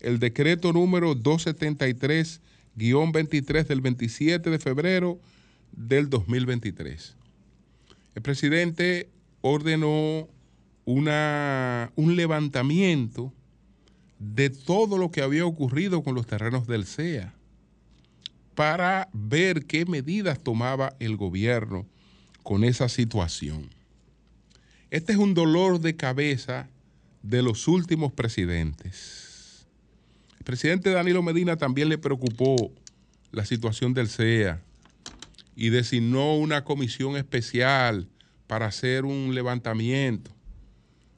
el 0.00 0.20
decreto 0.20 0.72
número 0.72 1.16
273-23 1.16 3.66
del 3.66 3.80
27 3.80 4.48
de 4.48 4.58
febrero 4.60 5.18
del 5.72 6.08
2023. 6.08 7.16
El 8.14 8.22
presidente 8.22 9.08
ordenó 9.40 10.28
una, 10.84 11.90
un 11.96 12.14
levantamiento 12.14 13.32
de 14.20 14.50
todo 14.50 14.98
lo 14.98 15.10
que 15.10 15.20
había 15.20 15.46
ocurrido 15.46 16.04
con 16.04 16.14
los 16.14 16.28
terrenos 16.28 16.68
del 16.68 16.86
CEA 16.86 17.34
para 18.54 19.08
ver 19.12 19.66
qué 19.66 19.84
medidas 19.84 20.38
tomaba 20.38 20.94
el 21.00 21.16
gobierno 21.16 21.88
con 22.44 22.62
esa 22.62 22.88
situación. 22.88 23.70
Este 24.90 25.12
es 25.12 25.18
un 25.18 25.34
dolor 25.34 25.80
de 25.80 25.96
cabeza 25.96 26.68
de 27.22 27.42
los 27.42 27.66
últimos 27.66 28.12
presidentes. 28.12 29.66
El 30.38 30.44
presidente 30.44 30.90
Danilo 30.90 31.22
Medina 31.22 31.56
también 31.56 31.88
le 31.88 31.98
preocupó 31.98 32.70
la 33.32 33.44
situación 33.44 33.94
del 33.94 34.08
CEA 34.08 34.62
y 35.56 35.70
designó 35.70 36.36
una 36.36 36.64
comisión 36.64 37.16
especial 37.16 38.08
para 38.46 38.66
hacer 38.66 39.06
un 39.06 39.34
levantamiento. 39.34 40.30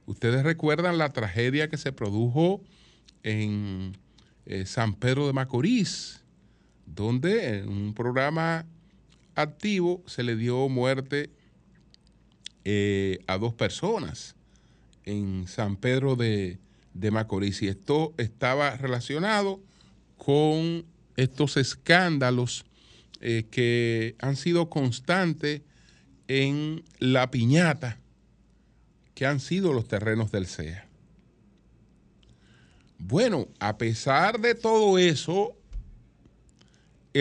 Ustedes 0.07 0.45
recuerdan 0.45 0.97
la 0.97 1.13
tragedia 1.13 1.69
que 1.69 1.77
se 1.77 1.93
produjo 1.93 2.63
en 3.25 3.99
eh, 4.47 4.65
San 4.65 4.95
Pedro 4.95 5.27
de 5.27 5.33
Macorís, 5.33 6.23
donde 6.87 7.59
en 7.59 7.69
un 7.69 7.95
programa 7.95 8.65
activo 9.37 10.03
se 10.07 10.23
le 10.23 10.35
dio 10.35 10.69
muerte 10.69 11.31
eh, 12.65 13.21
a 13.29 13.39
dos 13.39 13.55
personas 13.55 14.35
en 15.05 15.47
San 15.47 15.77
Pedro 15.77 16.17
de, 16.17 16.59
de 16.95 17.11
Macorís. 17.13 17.63
Y 17.63 17.69
esto 17.69 18.13
estaba 18.19 18.77
relacionado 18.77 19.61
con 20.17 20.85
estos 21.17 21.57
escándalos 21.57 22.65
eh, 23.21 23.47
que 23.51 24.17
han 24.19 24.37
sido 24.37 24.69
constantes 24.69 25.63
en 26.29 26.83
la 26.99 27.31
piñata 27.31 28.01
que 29.15 29.25
han 29.25 29.41
sido 29.41 29.73
los 29.73 29.89
terrenos 29.89 30.31
del 30.31 30.47
CEA. 30.47 30.87
Bueno, 32.99 33.49
a 33.59 33.79
pesar 33.79 34.41
de 34.41 34.55
todo 34.55 34.99
eso, 34.99 35.56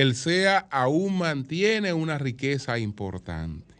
el 0.02 0.16
CEA 0.16 0.68
aún 0.72 1.18
mantiene 1.18 1.94
una 1.94 2.18
riqueza 2.18 2.78
importante. 2.80 3.74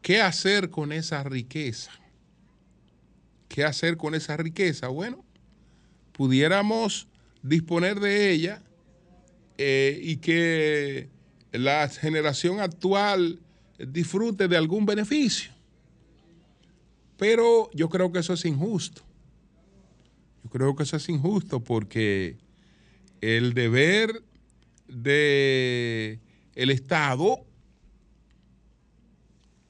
¿Qué 0.00 0.22
hacer 0.22 0.70
con 0.70 0.92
esa 0.92 1.22
riqueza? 1.24 1.90
¿Qué 3.48 3.64
hacer 3.64 3.98
con 3.98 4.14
esa 4.14 4.36
riqueza? 4.38 4.88
Bueno, 4.88 5.24
pudiéramos 6.12 7.06
disponer 7.42 8.00
de 8.00 8.30
ella 8.30 8.62
eh, 9.58 10.00
y 10.02 10.16
que 10.16 11.10
la 11.52 11.86
generación 11.88 12.60
actual 12.60 13.40
disfrute 13.78 14.48
de 14.48 14.56
algún 14.56 14.86
beneficio. 14.86 15.52
Pero 17.18 17.70
yo 17.74 17.90
creo 17.90 18.10
que 18.10 18.20
eso 18.20 18.32
es 18.32 18.44
injusto. 18.46 19.02
Yo 20.42 20.50
creo 20.50 20.74
que 20.74 20.84
eso 20.84 20.96
es 20.96 21.08
injusto 21.10 21.60
porque 21.60 22.38
el 23.24 23.54
deber 23.54 24.22
de 24.86 26.20
el 26.54 26.70
Estado 26.70 27.46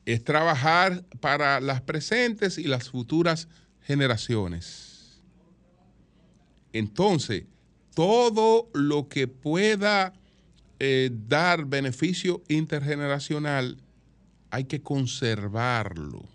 es 0.06 0.24
trabajar 0.24 1.04
para 1.20 1.60
las 1.60 1.80
presentes 1.80 2.58
y 2.58 2.64
las 2.64 2.90
futuras 2.90 3.48
generaciones. 3.80 5.22
Entonces, 6.72 7.44
todo 7.94 8.68
lo 8.74 9.08
que 9.08 9.28
pueda 9.28 10.12
eh, 10.80 11.10
dar 11.28 11.64
beneficio 11.64 12.42
intergeneracional, 12.48 13.78
hay 14.50 14.64
que 14.64 14.82
conservarlo. 14.82 16.28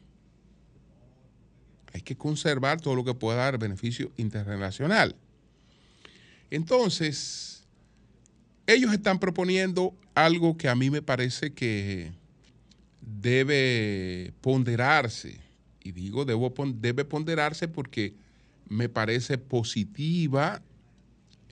Hay 1.94 2.02
que 2.02 2.16
conservar 2.16 2.80
todo 2.80 2.96
lo 2.96 3.04
que 3.04 3.14
pueda 3.14 3.40
dar 3.40 3.58
beneficio 3.58 4.12
intergeneracional. 4.16 5.16
Entonces, 6.52 7.64
ellos 8.68 8.94
están 8.94 9.20
proponiendo 9.20 9.96
algo 10.16 10.58
que 10.58 10.70
a 10.70 10.76
mí 10.76 10.90
me 10.90 11.02
parece 11.02 11.54
que 11.54 12.12
debe 13.02 14.34
ponderarse. 14.42 15.40
Y 15.82 15.92
digo, 15.92 16.26
debe 16.26 17.06
ponderarse 17.06 17.68
porque 17.68 18.14
me 18.68 18.90
parece 18.90 19.38
positiva 19.38 20.62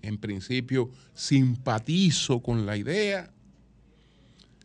en 0.01 0.17
principio 0.17 0.89
simpatizo 1.13 2.41
con 2.41 2.65
la 2.65 2.77
idea, 2.77 3.31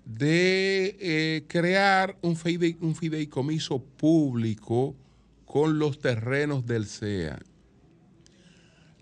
de 0.04 0.96
eh, 1.00 1.44
crear 1.46 2.16
un 2.22 2.36
fideicomiso 2.36 3.82
público 3.82 4.96
con 5.44 5.78
los 5.78 6.00
terrenos 6.00 6.66
del 6.66 6.86
CEA. 6.86 7.38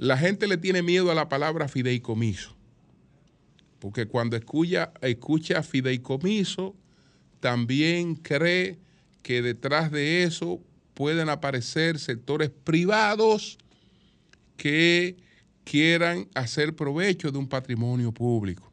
La 0.00 0.16
gente 0.16 0.46
le 0.46 0.56
tiene 0.56 0.80
miedo 0.80 1.10
a 1.10 1.14
la 1.14 1.28
palabra 1.28 1.68
fideicomiso, 1.68 2.56
porque 3.80 4.06
cuando 4.06 4.34
escucha, 4.34 4.94
escucha 5.02 5.62
fideicomiso, 5.62 6.74
también 7.38 8.14
cree 8.14 8.78
que 9.22 9.42
detrás 9.42 9.90
de 9.90 10.22
eso 10.22 10.58
pueden 10.94 11.28
aparecer 11.28 11.98
sectores 11.98 12.48
privados 12.48 13.58
que 14.56 15.18
quieran 15.64 16.30
hacer 16.34 16.74
provecho 16.74 17.30
de 17.30 17.36
un 17.36 17.46
patrimonio 17.46 18.10
público. 18.10 18.72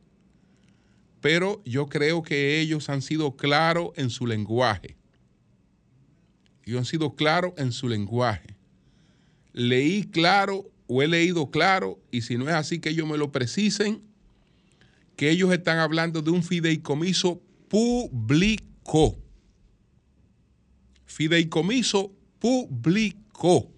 Pero 1.19 1.61
yo 1.65 1.87
creo 1.87 2.23
que 2.23 2.61
ellos 2.61 2.87
han 2.87 3.01
sido 3.01 3.35
claros 3.35 3.89
en 3.97 4.11
su 4.11 4.27
lenguaje. 4.27 4.95
Ellos 6.63 6.79
han 6.79 6.85
sido 6.85 7.15
claros 7.15 7.51
en 7.57 7.73
su 7.73 7.89
lenguaje. 7.89 8.55
Leí 9.51 10.05
claro 10.05 10.71
o 10.87 11.01
he 11.01 11.07
leído 11.07 11.51
claro, 11.51 11.99
y 12.11 12.21
si 12.21 12.37
no 12.37 12.47
es 12.47 12.55
así 12.55 12.79
que 12.79 12.89
ellos 12.89 13.07
me 13.07 13.17
lo 13.17 13.31
precisen, 13.31 14.01
que 15.15 15.29
ellos 15.29 15.51
están 15.51 15.79
hablando 15.79 16.21
de 16.21 16.31
un 16.31 16.43
fideicomiso 16.43 17.41
público. 17.67 19.17
Fideicomiso 21.05 22.13
público. 22.39 23.71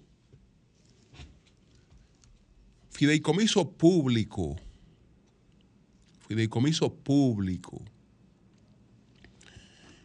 Fideicomiso 2.90 3.70
público. 3.70 4.56
Fideicomiso 6.28 6.94
público. 6.94 7.82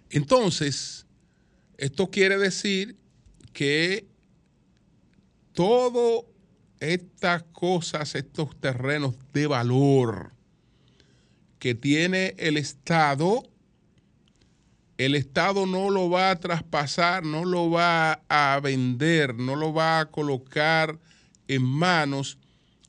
Entonces, 0.09 1.05
esto 1.77 2.09
quiere 2.09 2.37
decir 2.37 2.95
que 3.51 4.07
todas 5.51 6.23
estas 6.93 7.43
cosas, 7.51 8.15
estos 8.15 8.55
terrenos 8.59 9.15
de 9.33 9.47
valor 9.47 10.31
que 11.59 11.75
tiene 11.75 12.35
el 12.37 12.57
Estado, 12.57 13.43
el 14.97 15.15
Estado 15.15 15.65
no 15.65 15.89
lo 15.89 16.09
va 16.09 16.31
a 16.31 16.39
traspasar, 16.39 17.23
no 17.23 17.43
lo 17.43 17.69
va 17.69 18.21
a 18.29 18.59
vender, 18.61 19.35
no 19.35 19.55
lo 19.55 19.73
va 19.73 19.99
a 19.99 20.05
colocar 20.05 20.99
en 21.47 21.63
manos 21.63 22.37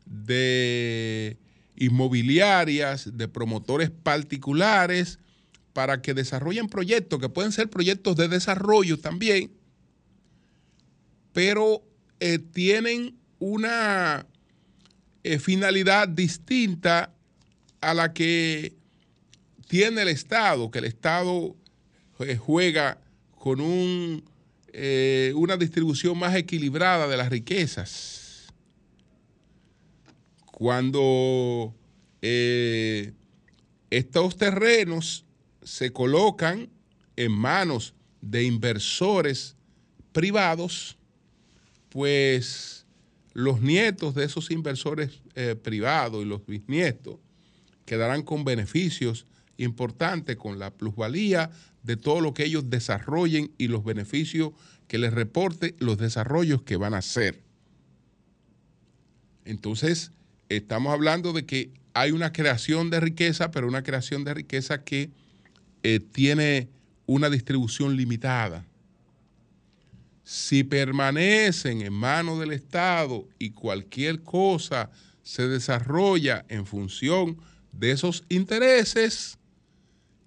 de 0.04 1.37
inmobiliarias, 1.76 3.16
de 3.16 3.28
promotores 3.28 3.90
particulares, 3.90 5.18
para 5.72 6.00
que 6.00 6.14
desarrollen 6.14 6.68
proyectos, 6.68 7.20
que 7.20 7.28
pueden 7.28 7.52
ser 7.52 7.68
proyectos 7.68 8.16
de 8.16 8.28
desarrollo 8.28 8.98
también, 8.98 9.52
pero 11.35 11.82
eh, 12.18 12.38
tienen 12.38 13.18
una 13.38 14.27
eh, 15.22 15.38
finalidad 15.38 16.09
distinta 16.09 17.12
a 17.81 17.94
la 17.94 18.12
que 18.12 18.75
tiene 19.68 20.03
el 20.03 20.09
Estado, 20.09 20.70
que 20.70 20.79
el 20.79 20.85
Estado 20.85 21.57
eh, 22.20 22.37
juega 22.37 23.01
con 23.38 23.61
eh, 24.72 25.33
una 25.35 25.57
distribución 25.57 26.18
más 26.18 26.35
equilibrada 26.35 27.09
de 27.09 27.16
las 27.16 27.29
riquezas. 27.29 28.46
Cuando 30.46 31.75
estos 33.90 34.37
terrenos 34.37 35.25
se 35.62 35.92
colocan 35.92 36.68
en 37.14 37.31
manos 37.31 37.94
de 38.20 38.42
inversores 38.44 39.55
privados, 40.12 40.96
pues 41.90 42.76
los 43.37 43.61
nietos 43.61 44.14
de 44.14 44.25
esos 44.25 44.51
inversores 44.51 45.20
eh, 45.35 45.57
privados 45.62 46.22
y 46.22 46.27
los 46.27 46.46
bisnietos 46.46 47.18
quedarán 47.85 48.22
con 48.22 48.44
beneficios 48.44 49.27
importantes, 49.59 50.37
con 50.37 50.59
la 50.59 50.70
plusvalía 50.70 51.51
de 51.83 51.99
todo 51.99 52.22
lo 52.22 52.33
que 52.33 52.44
ellos 52.44 52.70
desarrollen 52.70 53.53
y 53.59 53.68
los 53.68 53.85
beneficios 53.85 54.53
que 54.88 54.96
les 54.96 55.12
reporte 55.12 55.75
los 55.81 55.99
desarrollos 55.99 56.62
que 56.62 56.79
van 56.79 56.94
a 56.94 56.99
hacer. 56.99 57.42
Entonces, 59.44 60.12
estamos 60.49 60.94
hablando 60.94 61.35
de 61.35 61.44
que 61.44 61.75
hay 61.92 62.12
una 62.12 62.33
creación 62.33 62.88
de 62.88 63.01
riqueza, 63.01 63.51
pero 63.51 63.68
una 63.68 63.83
creación 63.83 64.25
de 64.25 64.33
riqueza 64.33 64.83
que 64.83 65.11
eh, 65.83 66.01
tiene 66.01 66.70
una 67.05 67.29
distribución 67.29 67.99
limitada. 67.99 68.64
Si 70.29 70.65
permanecen 70.65 71.83
en 71.83 71.93
manos 71.93 72.41
del 72.41 72.51
Estado 72.51 73.29
y 73.39 73.51
cualquier 73.51 74.25
cosa 74.25 74.91
se 75.23 75.47
desarrolla 75.47 76.45
en 76.49 76.67
función 76.67 77.39
de 77.71 77.93
esos 77.93 78.25
intereses, 78.29 79.39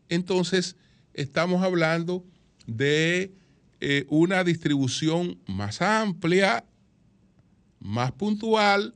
entonces 0.08 0.78
estamos 1.14 1.64
hablando 1.64 2.24
de 2.66 3.34
eh, 3.82 4.06
una 4.08 4.46
distribución 4.46 5.38
más 5.48 5.82
amplia, 5.82 6.64
más 7.82 8.14
puntual 8.14 8.96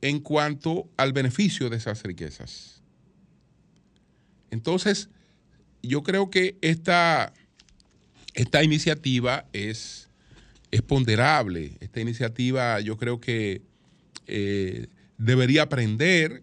en 0.00 0.20
cuanto 0.20 0.88
al 0.96 1.12
beneficio 1.12 1.68
de 1.68 1.76
esas 1.76 2.02
riquezas. 2.02 2.82
Entonces, 4.50 5.10
yo 5.82 6.02
creo 6.02 6.30
que 6.30 6.56
esta, 6.62 7.34
esta 8.32 8.64
iniciativa 8.64 9.44
es, 9.52 9.99
es, 10.70 10.82
ponderable. 10.82 11.76
Esta 11.80 12.00
iniciativa 12.00 12.80
yo 12.80 12.96
creo 12.96 13.20
que 13.20 13.62
eh, 14.26 14.86
debería 15.18 15.62
aprender. 15.62 16.42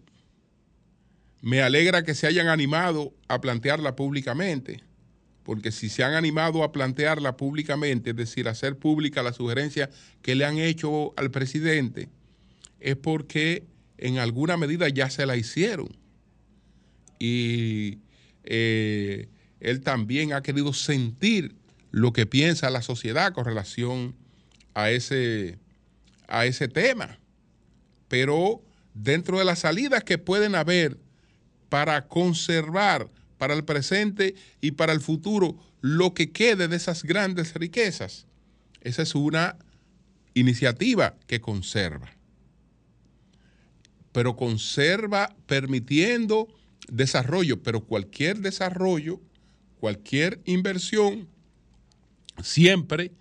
Me 1.42 1.62
alegra 1.62 2.04
que 2.04 2.16
se 2.16 2.28
hayan 2.28 2.48
animado 2.48 3.14
a 3.28 3.40
plantearla 3.40 3.96
públicamente, 3.96 4.84
porque 5.44 5.72
si 5.72 5.90
se 5.90 6.04
han 6.04 6.14
animado 6.14 6.64
a 6.64 6.72
plantearla 6.72 7.38
públicamente, 7.38 8.10
es 8.10 8.16
decir, 8.16 8.48
hacer 8.48 8.78
pública 8.78 9.24
la 9.24 9.34
sugerencia 9.34 9.90
que 10.22 10.36
le 10.36 10.46
han 10.46 10.58
hecho 10.58 11.14
al 11.16 11.32
presidente, 11.32 12.10
es 12.80 12.96
porque 12.96 13.66
en 13.98 14.18
alguna 14.18 14.58
medida 14.58 14.90
ya 14.90 15.10
se 15.10 15.26
la 15.26 15.38
hicieron. 15.38 15.90
Y 17.20 18.00
eh, 18.44 19.30
él 19.60 19.82
también 19.82 20.34
ha 20.34 20.42
querido 20.42 20.74
sentir 20.74 21.56
lo 21.92 22.14
que 22.14 22.26
piensa 22.26 22.70
la 22.70 22.82
sociedad 22.82 23.34
con 23.34 23.46
relación 23.46 24.16
a 24.74 24.92
ese, 24.92 25.60
a 26.28 26.46
ese 26.46 26.68
tema. 26.68 27.20
Pero 28.08 28.62
dentro 28.94 29.40
de 29.40 29.46
las 29.46 29.60
salidas 29.60 30.04
que 30.04 30.18
pueden 30.18 30.56
haber 30.56 30.98
para 31.70 32.08
conservar 32.08 33.10
para 33.38 33.54
el 33.54 33.64
presente 33.64 34.36
y 34.62 34.72
para 34.72 34.94
el 34.94 35.02
futuro 35.02 35.58
lo 35.82 36.14
que 36.14 36.32
quede 36.32 36.68
de 36.68 36.76
esas 36.76 37.04
grandes 37.04 37.54
riquezas, 37.54 38.26
esa 38.82 39.02
es 39.02 39.16
una 39.16 39.58
iniciativa 40.34 41.16
que 41.28 41.42
conserva. 41.42 42.10
Pero 44.12 44.36
conserva 44.36 45.36
permitiendo 45.46 46.48
desarrollo, 46.90 47.62
pero 47.62 47.84
cualquier 47.84 48.40
desarrollo, 48.40 49.22
cualquier 49.80 50.42
inversión, 50.46 51.28
siempre 52.42 53.12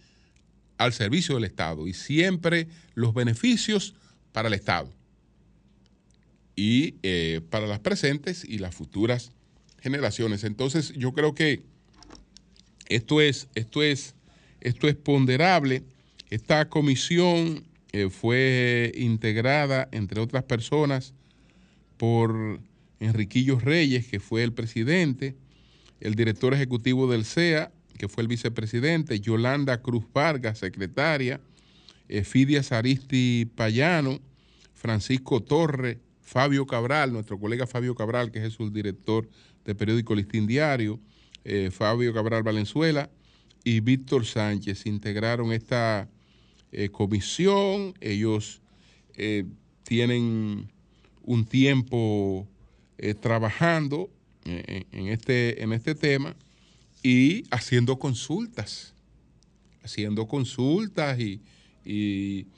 al 0.78 0.92
servicio 0.92 1.34
del 1.34 1.44
Estado 1.44 1.86
y 1.86 1.94
siempre 1.94 2.68
los 2.94 3.14
beneficios 3.14 3.94
para 4.32 4.48
el 4.48 4.54
Estado 4.54 4.92
y 6.54 6.96
eh, 7.02 7.40
para 7.50 7.66
las 7.66 7.80
presentes 7.80 8.44
y 8.44 8.58
las 8.58 8.74
futuras 8.74 9.32
generaciones. 9.80 10.44
Entonces, 10.44 10.92
yo 10.94 11.12
creo 11.12 11.34
que 11.34 11.62
esto 12.88 13.20
es, 13.20 13.48
esto 13.54 13.82
es, 13.82 14.14
esto 14.60 14.88
es 14.88 14.96
ponderable. 14.96 15.84
Esta 16.30 16.68
comisión 16.68 17.66
eh, 17.92 18.08
fue 18.10 18.92
integrada, 18.96 19.88
entre 19.92 20.20
otras 20.20 20.44
personas, 20.44 21.14
por 21.96 22.60
Enriquillo 23.00 23.58
Reyes, 23.58 24.06
que 24.06 24.20
fue 24.20 24.42
el 24.42 24.52
presidente, 24.52 25.36
el 26.00 26.14
director 26.14 26.54
ejecutivo 26.54 27.10
del 27.10 27.24
CEA, 27.24 27.72
que 27.96 28.08
fue 28.08 28.22
el 28.22 28.28
vicepresidente, 28.28 29.20
Yolanda 29.20 29.82
Cruz 29.82 30.04
Vargas, 30.12 30.58
secretaria, 30.58 31.40
eh, 32.08 32.24
Fidia 32.24 32.62
Saristi 32.62 33.50
Payano, 33.54 34.20
Francisco 34.74 35.42
Torre, 35.42 35.98
Fabio 36.20 36.66
Cabral, 36.66 37.12
nuestro 37.12 37.38
colega 37.38 37.66
Fabio 37.66 37.94
Cabral, 37.94 38.30
que 38.30 38.40
es 38.40 38.44
el 38.44 38.50
subdirector 38.50 39.28
del 39.64 39.76
periódico 39.76 40.14
Listín 40.14 40.46
Diario, 40.46 40.98
eh, 41.44 41.70
Fabio 41.70 42.12
Cabral 42.12 42.42
Valenzuela 42.42 43.08
y 43.62 43.78
Víctor 43.78 44.26
Sánchez 44.26 44.86
integraron 44.86 45.52
esta 45.52 46.08
eh, 46.72 46.88
comisión. 46.88 47.94
Ellos 48.00 48.60
eh, 49.16 49.44
tienen 49.84 50.68
un 51.22 51.44
tiempo 51.44 52.48
trabajando 53.20 54.08
en 54.44 55.08
este, 55.08 55.62
en 55.62 55.72
este 55.74 55.94
tema 55.94 56.34
y 57.08 57.44
haciendo 57.52 58.00
consultas, 58.00 58.92
haciendo 59.84 60.26
consultas 60.26 61.20
y, 61.20 61.40
y- 61.84 62.48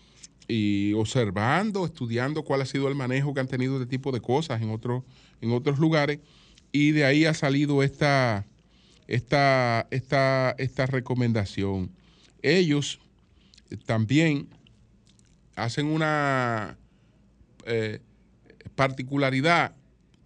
observando, 0.95 1.85
estudiando 1.85 2.43
cuál 2.43 2.63
ha 2.63 2.65
sido 2.65 2.89
el 2.89 2.95
manejo 2.95 3.35
que 3.35 3.41
han 3.41 3.47
tenido 3.47 3.79
de 3.79 3.85
tipo 3.85 4.11
de 4.11 4.23
cosas 4.23 4.63
en, 4.63 4.71
otros 4.71 5.03
en 5.43 5.53
otros 5.53 5.79
lugares 5.79 6.21
y 6.73 6.93
de 6.93 7.05
ahí 7.05 7.27
ha 7.27 7.35
salido 7.35 7.83
esta, 7.83 8.47
esta, 9.07 9.87
esta, 9.91 10.55
esta 10.57 10.87
recomendación. 10.87 11.91
Ellos 12.41 13.01
también 13.85 14.49
hacen 15.57 15.89
una 15.89 16.79
eh, 17.67 18.01
particularidad, 18.75 19.75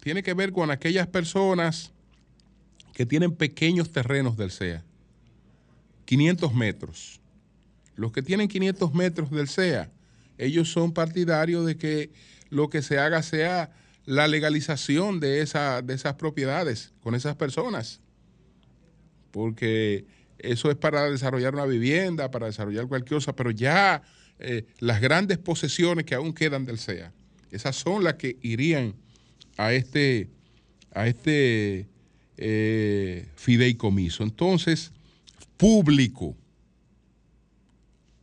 tiene 0.01 0.23
que 0.23 0.33
ver 0.33 0.53
con 0.53 0.71
aquellas 0.71 1.07
personas 1.07 1.92
que 2.93 3.05
tienen 3.05 3.35
pequeños 3.35 3.91
terrenos 3.91 4.37
del 4.37 4.51
SEA, 4.51 4.83
500 6.05 6.53
metros. 6.53 7.19
Los 7.95 8.11
que 8.11 8.21
tienen 8.21 8.47
500 8.47 8.93
metros 8.93 9.31
del 9.31 9.47
SEA, 9.47 9.91
ellos 10.37 10.71
son 10.71 10.93
partidarios 10.93 11.65
de 11.65 11.77
que 11.77 12.11
lo 12.49 12.69
que 12.69 12.81
se 12.81 12.99
haga 12.99 13.23
sea 13.23 13.71
la 14.05 14.27
legalización 14.27 15.19
de, 15.19 15.41
esa, 15.41 15.81
de 15.81 15.93
esas 15.93 16.15
propiedades 16.15 16.93
con 17.01 17.15
esas 17.15 17.35
personas. 17.35 17.99
Porque 19.31 20.05
eso 20.37 20.69
es 20.69 20.77
para 20.77 21.09
desarrollar 21.09 21.53
una 21.53 21.65
vivienda, 21.65 22.29
para 22.29 22.47
desarrollar 22.47 22.87
cualquier 22.87 23.17
cosa, 23.17 23.35
pero 23.35 23.49
ya 23.49 24.03
eh, 24.39 24.65
las 24.79 25.01
grandes 25.01 25.37
posesiones 25.39 26.05
que 26.05 26.15
aún 26.15 26.33
quedan 26.33 26.65
del 26.65 26.77
SEA, 26.77 27.11
esas 27.49 27.75
son 27.75 28.03
las 28.03 28.15
que 28.15 28.37
irían 28.41 28.95
a 29.57 29.73
este, 29.73 30.29
a 30.91 31.07
este 31.07 31.87
eh, 32.37 33.27
fideicomiso. 33.35 34.23
Entonces, 34.23 34.91
público, 35.57 36.35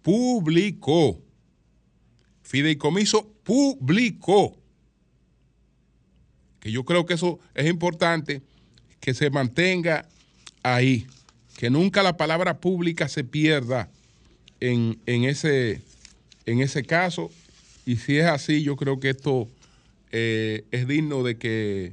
público, 0.02 1.20
fideicomiso 2.42 3.28
público, 3.44 4.56
que 6.60 6.72
yo 6.72 6.84
creo 6.84 7.06
que 7.06 7.14
eso 7.14 7.38
es 7.54 7.68
importante, 7.68 8.42
que 9.00 9.14
se 9.14 9.30
mantenga 9.30 10.08
ahí, 10.62 11.06
que 11.56 11.70
nunca 11.70 12.02
la 12.02 12.16
palabra 12.16 12.60
pública 12.60 13.08
se 13.08 13.24
pierda 13.24 13.88
en, 14.60 14.98
en 15.06 15.24
ese, 15.24 15.80
en 16.46 16.60
ese 16.60 16.84
caso. 16.84 17.30
Y 17.86 17.96
si 17.96 18.18
es 18.18 18.26
así, 18.26 18.62
yo 18.62 18.76
creo 18.76 19.00
que 19.00 19.10
esto 19.10 19.48
eh, 20.12 20.64
es 20.70 20.86
digno 20.86 21.22
de 21.22 21.38
que 21.38 21.92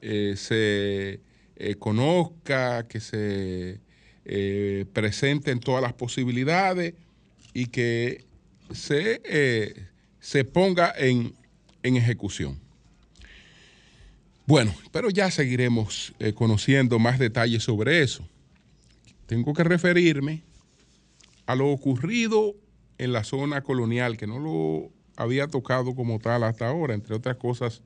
eh, 0.00 0.34
se 0.36 1.20
eh, 1.56 1.76
conozca, 1.76 2.86
que 2.88 3.00
se 3.00 3.80
eh, 4.24 4.86
presenten 4.92 5.60
todas 5.60 5.82
las 5.82 5.92
posibilidades 5.92 6.94
y 7.52 7.66
que 7.66 8.24
se, 8.72 9.20
eh, 9.24 9.86
se 10.20 10.44
ponga 10.44 10.92
en, 10.96 11.34
en 11.82 11.96
ejecución. 11.96 12.58
Bueno, 14.46 14.74
pero 14.92 15.08
ya 15.08 15.30
seguiremos 15.30 16.12
eh, 16.18 16.34
conociendo 16.34 16.98
más 16.98 17.18
detalles 17.18 17.62
sobre 17.62 18.02
eso. 18.02 18.28
Tengo 19.26 19.54
que 19.54 19.64
referirme 19.64 20.42
a 21.46 21.54
lo 21.54 21.68
ocurrido 21.68 22.54
en 22.98 23.12
la 23.12 23.24
zona 23.24 23.62
colonial, 23.62 24.16
que 24.16 24.26
no 24.26 24.38
lo 24.38 24.90
había 25.16 25.48
tocado 25.48 25.94
como 25.94 26.18
tal 26.18 26.44
hasta 26.44 26.68
ahora, 26.68 26.94
entre 26.94 27.14
otras 27.14 27.36
cosas 27.36 27.82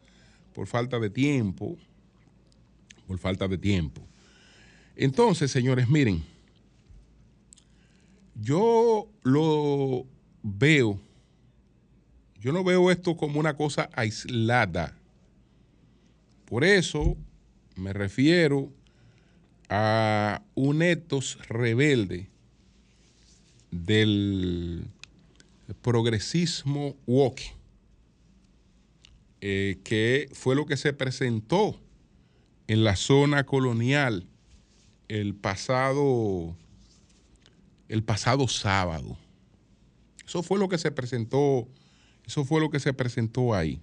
por 0.53 0.67
falta 0.67 0.99
de 0.99 1.11
tiempo, 1.11 1.77
por 3.09 3.19
falta 3.19 3.49
de 3.49 3.57
tiempo. 3.57 4.03
Entonces, 4.95 5.51
señores, 5.51 5.89
miren, 5.89 6.23
yo 8.35 9.09
lo 9.23 10.07
veo, 10.43 11.01
yo 12.41 12.53
no 12.53 12.63
veo 12.63 12.91
esto 12.91 13.17
como 13.17 13.41
una 13.41 13.57
cosa 13.57 13.89
aislada. 13.95 14.95
Por 16.45 16.65
eso 16.65 17.17
me 17.77 17.93
refiero 17.93 18.71
a 19.69 20.43
un 20.55 20.83
etos 20.83 21.39
rebelde 21.49 22.29
del 23.71 24.85
progresismo 25.81 26.95
woke, 27.07 27.55
eh, 29.41 29.79
que 29.85 30.29
fue 30.33 30.55
lo 30.55 30.67
que 30.67 30.77
se 30.77 30.93
presentó 30.93 31.81
en 32.69 32.85
la 32.85 32.97
zona 32.97 33.45
colonial 33.45 34.29
el 35.09 35.35
pasado, 35.35 36.55
el 37.89 38.05
pasado 38.05 38.47
sábado. 38.47 39.17
Eso 40.25 40.43
fue 40.43 40.59
lo 40.59 40.69
que 40.69 40.77
se 40.77 40.91
presentó, 40.91 41.67
eso 42.27 42.45
fue 42.45 42.61
lo 42.61 42.71
que 42.71 42.79
se 42.79 42.93
presentó 42.93 43.55
ahí. 43.55 43.81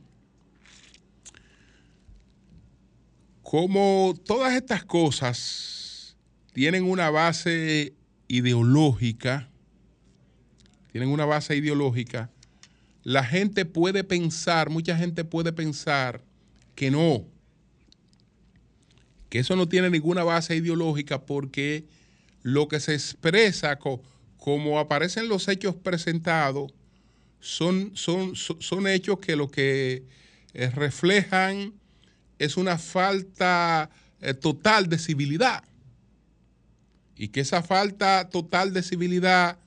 Como 3.42 4.14
todas 4.24 4.54
estas 4.54 4.86
cosas 4.86 6.16
tienen 6.54 6.84
una 6.84 7.10
base 7.10 7.96
ideológica, 8.28 9.50
tienen 10.92 11.10
una 11.10 11.26
base 11.26 11.56
ideológica, 11.56 12.30
la 13.04 13.24
gente 13.24 13.66
puede 13.66 14.04
pensar, 14.04 14.70
mucha 14.70 14.96
gente 14.96 15.24
puede 15.24 15.52
pensar 15.54 16.24
que 16.76 16.92
no, 16.92 17.26
eso 19.38 19.56
no 19.56 19.68
tiene 19.68 19.90
ninguna 19.90 20.24
base 20.24 20.56
ideológica 20.56 21.26
porque 21.26 21.86
lo 22.44 22.68
que 22.68 22.80
se 22.80 22.94
expresa 22.94 23.78
co- 23.78 24.02
como 24.38 24.80
aparecen 24.80 25.28
los 25.28 25.48
hechos 25.48 25.76
presentados 25.76 26.72
son, 27.40 27.92
son, 27.96 28.36
son, 28.36 28.62
son 28.62 28.88
hechos 28.88 29.20
que 29.20 29.36
lo 29.36 29.50
que 29.50 30.04
eh, 30.54 30.70
reflejan 30.72 31.74
es 32.40 32.58
una 32.58 32.78
falta 32.78 33.90
eh, 34.22 34.34
total 34.34 34.90
de 34.90 34.98
civilidad. 34.98 35.64
Y 37.18 37.30
que 37.30 37.42
esa 37.42 37.64
falta 37.64 38.30
total 38.30 38.74
de 38.74 38.84
civilidad 38.84 39.58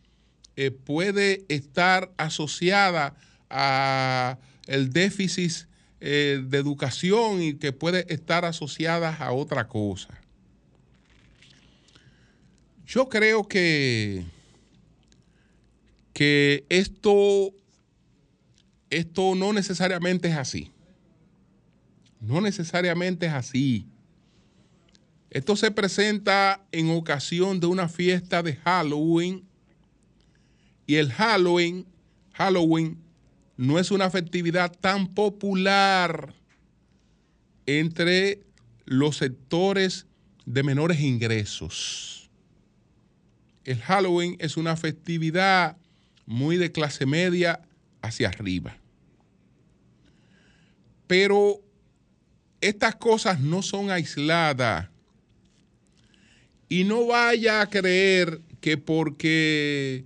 eh, 0.56 0.70
puede 0.70 1.44
estar 1.48 2.12
asociada 2.16 3.14
a 3.48 4.38
el 4.66 4.90
déficit 4.92 5.66
eh, 6.00 6.40
de 6.46 6.58
educación 6.58 7.42
y 7.42 7.54
que 7.54 7.72
puede 7.72 8.12
estar 8.12 8.44
asociada 8.44 9.14
a 9.16 9.32
otra 9.32 9.66
cosa. 9.66 10.20
Yo 12.86 13.08
creo 13.08 13.46
que, 13.46 14.24
que 16.12 16.64
esto, 16.68 17.52
esto 18.90 19.34
no 19.34 19.52
necesariamente 19.52 20.28
es 20.28 20.36
así. 20.36 20.70
No 22.20 22.40
necesariamente 22.40 23.26
es 23.26 23.32
así. 23.32 23.86
Esto 25.30 25.56
se 25.56 25.70
presenta 25.70 26.64
en 26.72 26.90
ocasión 26.90 27.60
de 27.60 27.66
una 27.66 27.88
fiesta 27.88 28.42
de 28.42 28.54
Halloween 28.56 29.44
y 30.86 30.94
el 30.94 31.12
Halloween, 31.12 31.86
Halloween 32.32 33.07
no 33.58 33.80
es 33.80 33.90
una 33.90 34.08
festividad 34.08 34.72
tan 34.72 35.08
popular 35.08 36.32
entre 37.66 38.40
los 38.84 39.16
sectores 39.16 40.06
de 40.46 40.62
menores 40.62 41.00
ingresos. 41.00 42.30
El 43.64 43.80
Halloween 43.80 44.36
es 44.38 44.56
una 44.56 44.76
festividad 44.76 45.76
muy 46.24 46.56
de 46.56 46.70
clase 46.70 47.04
media 47.04 47.60
hacia 48.00 48.28
arriba. 48.28 48.78
Pero 51.08 51.60
estas 52.60 52.94
cosas 52.94 53.40
no 53.40 53.62
son 53.62 53.90
aisladas. 53.90 54.88
Y 56.68 56.84
no 56.84 57.06
vaya 57.06 57.60
a 57.60 57.68
creer 57.68 58.40
que 58.60 58.78
porque 58.78 60.04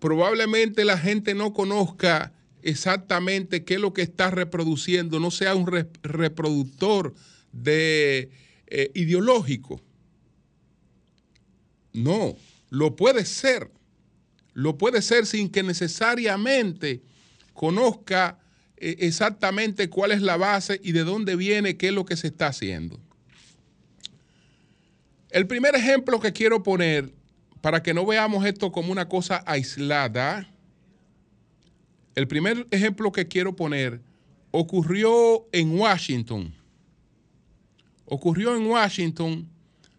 probablemente 0.00 0.84
la 0.84 0.98
gente 0.98 1.34
no 1.34 1.52
conozca 1.52 2.32
exactamente 2.62 3.64
qué 3.64 3.74
es 3.74 3.80
lo 3.80 3.92
que 3.92 4.02
está 4.02 4.30
reproduciendo, 4.30 5.20
no 5.20 5.30
sea 5.30 5.54
un 5.54 5.66
re- 5.66 5.88
reproductor 6.02 7.14
de 7.52 8.30
eh, 8.66 8.90
ideológico. 8.94 9.80
No, 11.92 12.36
lo 12.70 12.96
puede 12.96 13.24
ser. 13.24 13.70
Lo 14.52 14.78
puede 14.78 15.02
ser 15.02 15.26
sin 15.26 15.48
que 15.48 15.62
necesariamente 15.62 17.02
conozca 17.52 18.38
eh, 18.76 18.96
exactamente 19.00 19.88
cuál 19.88 20.12
es 20.12 20.22
la 20.22 20.36
base 20.36 20.80
y 20.82 20.92
de 20.92 21.04
dónde 21.04 21.36
viene, 21.36 21.76
qué 21.76 21.88
es 21.88 21.94
lo 21.94 22.04
que 22.04 22.16
se 22.16 22.28
está 22.28 22.48
haciendo. 22.48 23.00
El 25.30 25.46
primer 25.46 25.76
ejemplo 25.76 26.18
que 26.18 26.32
quiero 26.32 26.62
poner, 26.62 27.12
para 27.60 27.82
que 27.82 27.94
no 27.94 28.04
veamos 28.04 28.44
esto 28.44 28.72
como 28.72 28.90
una 28.90 29.08
cosa 29.08 29.44
aislada, 29.46 30.49
el 32.14 32.26
primer 32.28 32.66
ejemplo 32.70 33.12
que 33.12 33.28
quiero 33.28 33.54
poner 33.54 34.00
ocurrió 34.50 35.46
en 35.52 35.78
Washington. 35.78 36.54
ocurrió 38.06 38.56
en 38.56 38.66
Washington, 38.66 39.48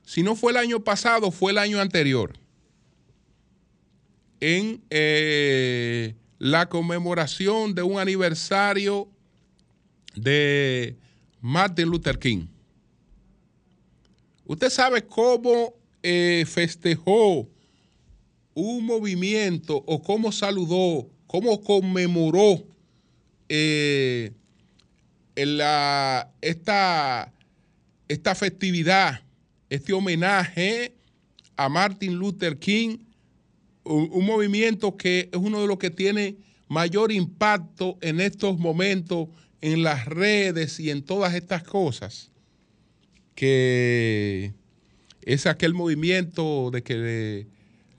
si 0.04 0.22
no 0.22 0.36
fue 0.36 0.52
el 0.52 0.58
año 0.58 0.84
pasado, 0.84 1.32
fue 1.32 1.54
el 1.54 1.58
año 1.58 1.80
anterior, 1.80 2.34
en 4.42 4.84
eh, 4.90 6.16
la 6.38 6.68
conmemoración 6.68 7.74
de 7.74 7.84
un 7.84 8.00
aniversario 8.00 9.08
de 10.16 10.98
Martin 11.40 11.88
Luther 11.88 12.20
King. 12.20 12.48
Usted 14.46 14.70
sabe 14.70 15.06
cómo 15.06 15.74
eh, 16.04 16.44
festejó 16.46 17.48
un 18.54 18.86
movimiento 18.86 19.82
o 19.88 20.02
cómo 20.02 20.32
saludó, 20.32 21.10
cómo 21.32 21.62
conmemoró 21.62 22.62
eh, 23.48 24.34
la, 25.38 26.30
esta, 26.42 27.32
esta 28.10 28.36
festividad, 28.36 29.22
este 29.70 29.94
homenaje 29.94 30.94
a 31.56 31.70
Martin 31.70 32.16
Luther 32.16 32.60
King, 32.60 32.98
un, 33.86 34.26
movimiento 34.26 34.98
que 34.98 35.30
es 35.32 35.40
uno 35.40 35.62
de 35.62 35.68
los 35.68 35.78
que 35.78 35.90
tiene 35.90 36.36
mayor 36.68 37.14
impacto 37.14 37.98
en 38.02 38.20
estos 38.20 38.60
momentos 38.60 39.30
en 39.62 39.84
las 39.84 40.08
redes 40.08 40.82
y 40.82 40.90
en 40.90 41.02
todas 41.02 41.34
estas 41.34 41.64
cosas, 41.64 42.30
que 43.36 44.52
es 45.22 45.46
aquel 45.46 45.74
movimiento 45.74 46.72
de 46.72 46.84
que 46.84 47.48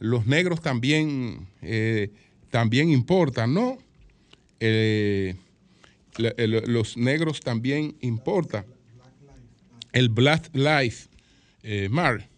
los 0.01 0.27
negros 0.27 0.61
también, 0.61 1.49
eh, 1.63 2.11
también 2.53 2.91
importan, 2.91 3.55
¿no? 3.55 3.79
Eh, 4.61 5.35
los 6.19 6.99
negros 6.99 7.41
también 7.41 7.97
importan. 8.01 8.67
El 9.93 10.11
Black 10.11 10.51
Life 10.53 11.09
eh, 11.63 11.89
Mar. 11.89 12.29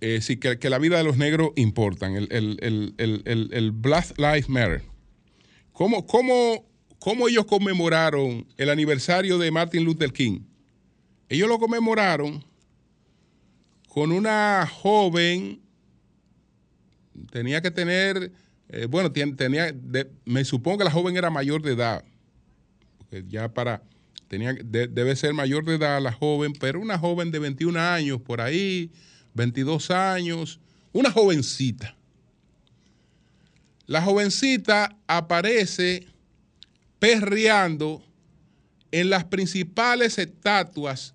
Eh, 0.00 0.20
sí, 0.20 0.36
que, 0.36 0.58
que, 0.58 0.68
la 0.68 0.78
vida 0.78 0.98
de 0.98 1.04
los 1.04 1.16
negros 1.16 1.52
importan. 1.54 2.16
El, 2.16 2.26
el, 2.32 2.94
el, 2.98 3.50
el 3.52 3.70
Black 3.70 4.18
Lives 4.18 4.48
Matter. 4.48 4.82
¿Cómo, 5.72 6.04
cómo, 6.04 6.66
¿Cómo 6.98 7.28
ellos 7.28 7.44
conmemoraron 7.46 8.44
el 8.56 8.70
aniversario 8.70 9.38
de 9.38 9.52
Martin 9.52 9.84
Luther 9.84 10.12
King? 10.12 10.40
Ellos 11.28 11.48
lo 11.48 11.60
conmemoraron 11.60 12.44
con 13.88 14.10
una 14.10 14.66
joven, 14.66 15.60
tenía 17.30 17.62
que 17.62 17.70
tener, 17.70 18.32
eh, 18.68 18.86
bueno, 18.86 19.12
tenía, 19.12 19.74
me 20.24 20.44
supongo 20.44 20.78
que 20.78 20.84
la 20.84 20.90
joven 20.90 21.16
era 21.16 21.30
mayor 21.30 21.62
de 21.62 21.72
edad, 21.72 22.04
ya 23.28 23.52
para, 23.52 23.82
tenía, 24.28 24.52
de, 24.52 24.88
debe 24.88 25.14
ser 25.16 25.34
mayor 25.34 25.64
de 25.64 25.74
edad 25.74 26.00
la 26.00 26.12
joven, 26.12 26.52
pero 26.58 26.80
una 26.80 26.98
joven 26.98 27.30
de 27.30 27.38
21 27.38 27.78
años 27.78 28.20
por 28.20 28.40
ahí, 28.40 28.90
22 29.34 29.90
años, 29.90 30.60
una 30.92 31.10
jovencita. 31.10 31.94
La 33.86 34.00
jovencita 34.02 34.96
aparece 35.06 36.06
perreando 36.98 38.02
en 38.90 39.10
las 39.10 39.24
principales 39.24 40.18
estatuas 40.18 41.14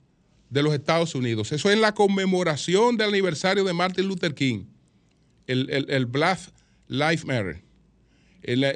de 0.49 0.63
los 0.63 0.73
Estados 0.73 1.15
Unidos. 1.15 1.51
Eso 1.51 1.71
es 1.71 1.79
la 1.79 1.93
conmemoración 1.93 2.97
del 2.97 3.09
aniversario 3.09 3.63
de 3.63 3.73
Martin 3.73 4.07
Luther 4.07 4.35
King, 4.35 4.65
el, 5.47 5.69
el, 5.69 5.89
el 5.89 6.05
Lives 6.89 7.25
Matter. 7.25 7.63
La, 8.41 8.73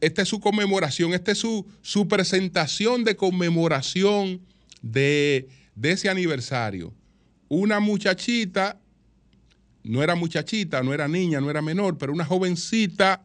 esta 0.00 0.22
es 0.22 0.28
su 0.28 0.40
conmemoración, 0.40 1.14
esta 1.14 1.32
es 1.32 1.38
su, 1.38 2.08
presentación 2.08 3.04
de 3.04 3.16
conmemoración 3.16 4.40
de, 4.80 5.48
de, 5.74 5.92
ese 5.92 6.08
aniversario. 6.08 6.94
Una 7.48 7.80
muchachita, 7.80 8.80
no 9.82 10.02
era 10.02 10.14
muchachita, 10.14 10.82
no 10.82 10.94
era 10.94 11.08
niña, 11.08 11.40
no 11.40 11.50
era 11.50 11.62
menor, 11.62 11.98
pero 11.98 12.12
una 12.12 12.24
jovencita, 12.24 13.24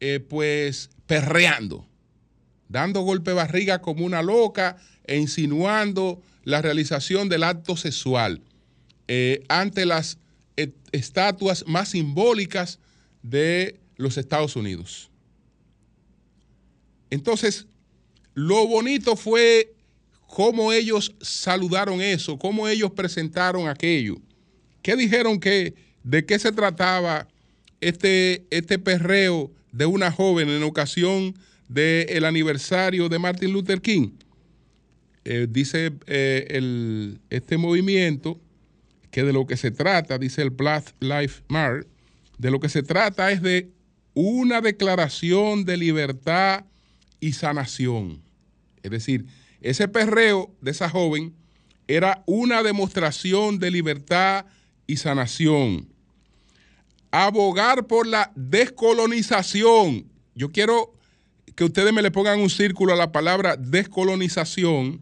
eh, 0.00 0.20
pues 0.20 0.90
perreando, 1.06 1.86
dando 2.68 3.02
golpe 3.02 3.32
barriga 3.32 3.80
como 3.80 4.04
una 4.04 4.22
loca 4.22 4.76
e 5.04 5.18
insinuando 5.18 6.22
la 6.44 6.62
realización 6.62 7.28
del 7.28 7.44
acto 7.44 7.76
sexual 7.76 8.42
eh, 9.08 9.44
ante 9.48 9.84
las 9.84 10.18
estatuas 10.92 11.64
más 11.66 11.90
simbólicas 11.90 12.78
de 13.22 13.80
los 13.96 14.18
Estados 14.18 14.56
Unidos. 14.56 15.10
Entonces, 17.10 17.66
lo 18.34 18.66
bonito 18.66 19.16
fue 19.16 19.74
cómo 20.26 20.72
ellos 20.72 21.14
saludaron 21.20 22.00
eso, 22.00 22.38
cómo 22.38 22.68
ellos 22.68 22.90
presentaron 22.92 23.68
aquello. 23.68 24.16
¿Qué 24.82 24.96
dijeron 24.96 25.38
que, 25.38 25.74
de 26.02 26.24
qué 26.24 26.38
se 26.38 26.52
trataba 26.52 27.28
este, 27.80 28.46
este 28.50 28.78
perreo 28.78 29.50
de 29.72 29.86
una 29.86 30.10
joven 30.10 30.48
en 30.48 30.62
ocasión 30.62 31.34
del 31.68 32.24
aniversario 32.24 33.08
de 33.08 33.18
Martin 33.18 33.52
Luther 33.52 33.80
King. 33.80 34.10
Eh, 35.24 35.46
dice 35.48 35.92
eh, 36.06 36.46
el, 36.50 37.20
este 37.30 37.56
movimiento 37.56 38.38
que 39.12 39.22
de 39.22 39.32
lo 39.32 39.46
que 39.46 39.56
se 39.56 39.70
trata, 39.70 40.18
dice 40.18 40.42
el 40.42 40.50
Black 40.50 40.96
Lives 40.98 41.44
Matter, 41.46 41.86
de 42.38 42.50
lo 42.50 42.58
que 42.58 42.68
se 42.68 42.82
trata 42.82 43.30
es 43.30 43.40
de 43.42 43.70
una 44.14 44.60
declaración 44.60 45.64
de 45.64 45.76
libertad 45.76 46.64
y 47.20 47.34
sanación. 47.34 48.20
Es 48.82 48.90
decir, 48.90 49.26
ese 49.60 49.86
perreo 49.86 50.52
de 50.60 50.72
esa 50.72 50.90
joven 50.90 51.32
era 51.86 52.24
una 52.26 52.64
demostración 52.64 53.60
de 53.60 53.70
libertad 53.70 54.46
y 54.88 54.96
sanación 54.96 55.92
abogar 57.12 57.86
por 57.86 58.06
la 58.06 58.32
descolonización. 58.34 60.10
Yo 60.34 60.50
quiero 60.50 60.94
que 61.54 61.64
ustedes 61.64 61.92
me 61.92 62.02
le 62.02 62.10
pongan 62.10 62.40
un 62.40 62.50
círculo 62.50 62.94
a 62.94 62.96
la 62.96 63.12
palabra 63.12 63.56
descolonización. 63.56 65.00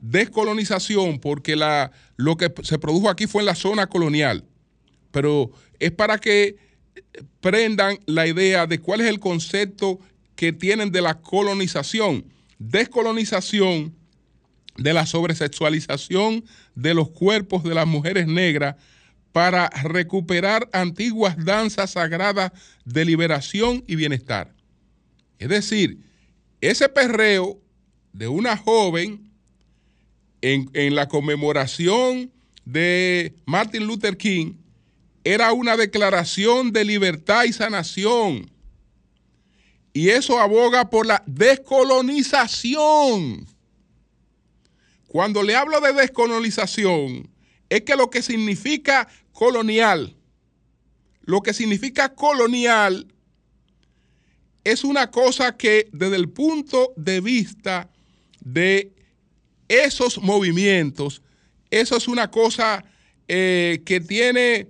Descolonización, 0.00 1.18
porque 1.18 1.56
la, 1.56 1.92
lo 2.16 2.36
que 2.36 2.52
se 2.62 2.78
produjo 2.78 3.08
aquí 3.08 3.26
fue 3.26 3.42
en 3.42 3.46
la 3.46 3.54
zona 3.54 3.86
colonial, 3.86 4.44
pero 5.10 5.50
es 5.78 5.92
para 5.92 6.18
que 6.18 6.56
prendan 7.40 7.98
la 8.06 8.26
idea 8.26 8.66
de 8.66 8.80
cuál 8.80 9.00
es 9.00 9.08
el 9.08 9.20
concepto 9.20 9.98
que 10.34 10.52
tienen 10.52 10.90
de 10.92 11.02
la 11.02 11.20
colonización. 11.20 12.24
Descolonización 12.58 13.94
de 14.76 14.92
la 14.92 15.06
sobresexualización 15.06 16.44
de 16.74 16.94
los 16.94 17.10
cuerpos 17.10 17.64
de 17.64 17.74
las 17.74 17.86
mujeres 17.86 18.26
negras 18.26 18.76
para 19.32 19.68
recuperar 19.68 20.68
antiguas 20.72 21.36
danzas 21.44 21.90
sagradas 21.90 22.52
de 22.84 23.04
liberación 23.04 23.84
y 23.86 23.96
bienestar. 23.96 24.54
Es 25.38 25.48
decir, 25.48 26.00
ese 26.60 26.88
perreo 26.88 27.60
de 28.12 28.28
una 28.28 28.56
joven 28.56 29.25
en, 30.42 30.94
la 30.94 31.08
conmemoración 31.08 32.30
de 32.64 33.34
Martin 33.46 33.86
Luther 33.86 34.16
King 34.16 34.54
era 35.24 35.52
una 35.52 35.76
declaración 35.76 36.70
de 36.72 36.84
libertad 36.84 37.42
y 37.44 37.52
sanación. 37.52 38.48
Y 39.92 40.10
eso 40.10 40.38
aboga 40.38 40.88
por 40.90 41.06
la 41.06 41.24
descolonización. 41.26 43.46
Cuando 45.08 45.42
le 45.42 45.56
hablo 45.56 45.80
de 45.80 45.94
descolonización, 45.94 47.28
es 47.68 47.82
que 47.82 47.96
lo 47.96 48.08
que 48.10 48.22
significa 48.22 49.08
colonial. 49.32 50.14
Lo 51.22 51.40
que 51.40 51.54
significa 51.54 52.14
colonial 52.14 53.12
es 54.64 54.84
una 54.84 55.10
cosa 55.10 55.56
que 55.56 55.88
desde 55.92 56.16
el 56.16 56.28
punto 56.28 56.92
de 56.96 57.20
vista 57.20 57.90
de 58.40 58.95
esos 59.68 60.18
movimientos, 60.18 61.22
eso 61.70 61.96
es 61.96 62.08
una 62.08 62.30
cosa 62.30 62.84
eh, 63.28 63.82
que 63.84 64.00
tiene, 64.00 64.68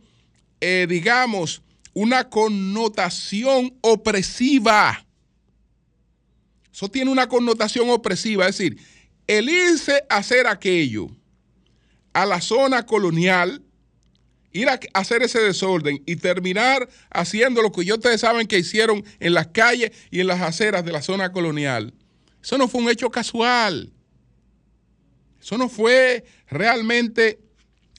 eh, 0.60 0.86
digamos, 0.88 1.62
una 1.92 2.28
connotación 2.28 3.74
opresiva. 3.80 5.04
Eso 6.72 6.88
tiene 6.88 7.10
una 7.10 7.28
connotación 7.28 7.88
opresiva, 7.90 8.46
es 8.46 8.58
decir, 8.58 8.78
el 9.26 9.48
irse 9.48 10.04
a 10.08 10.18
hacer 10.18 10.46
aquello 10.46 11.08
a 12.12 12.26
la 12.26 12.40
zona 12.40 12.86
colonial 12.86 13.62
ir 14.56 14.68
a 14.68 14.80
hacer 14.94 15.22
ese 15.22 15.40
desorden 15.40 16.02
y 16.06 16.16
terminar 16.16 16.88
haciendo 17.10 17.62
lo 17.62 17.72
que 17.72 17.84
ya 17.84 17.94
ustedes 17.94 18.22
saben 18.22 18.46
que 18.46 18.58
hicieron 18.58 19.04
en 19.20 19.34
las 19.34 19.48
calles 19.48 19.92
y 20.10 20.20
en 20.20 20.26
las 20.26 20.40
aceras 20.40 20.84
de 20.84 20.92
la 20.92 21.02
zona 21.02 21.30
colonial. 21.32 21.92
Eso 22.42 22.56
no 22.58 22.68
fue 22.68 22.80
un 22.82 22.90
hecho 22.90 23.10
casual. 23.10 23.92
Eso 25.46 25.56
no 25.58 25.68
fue 25.68 26.24
realmente 26.50 27.38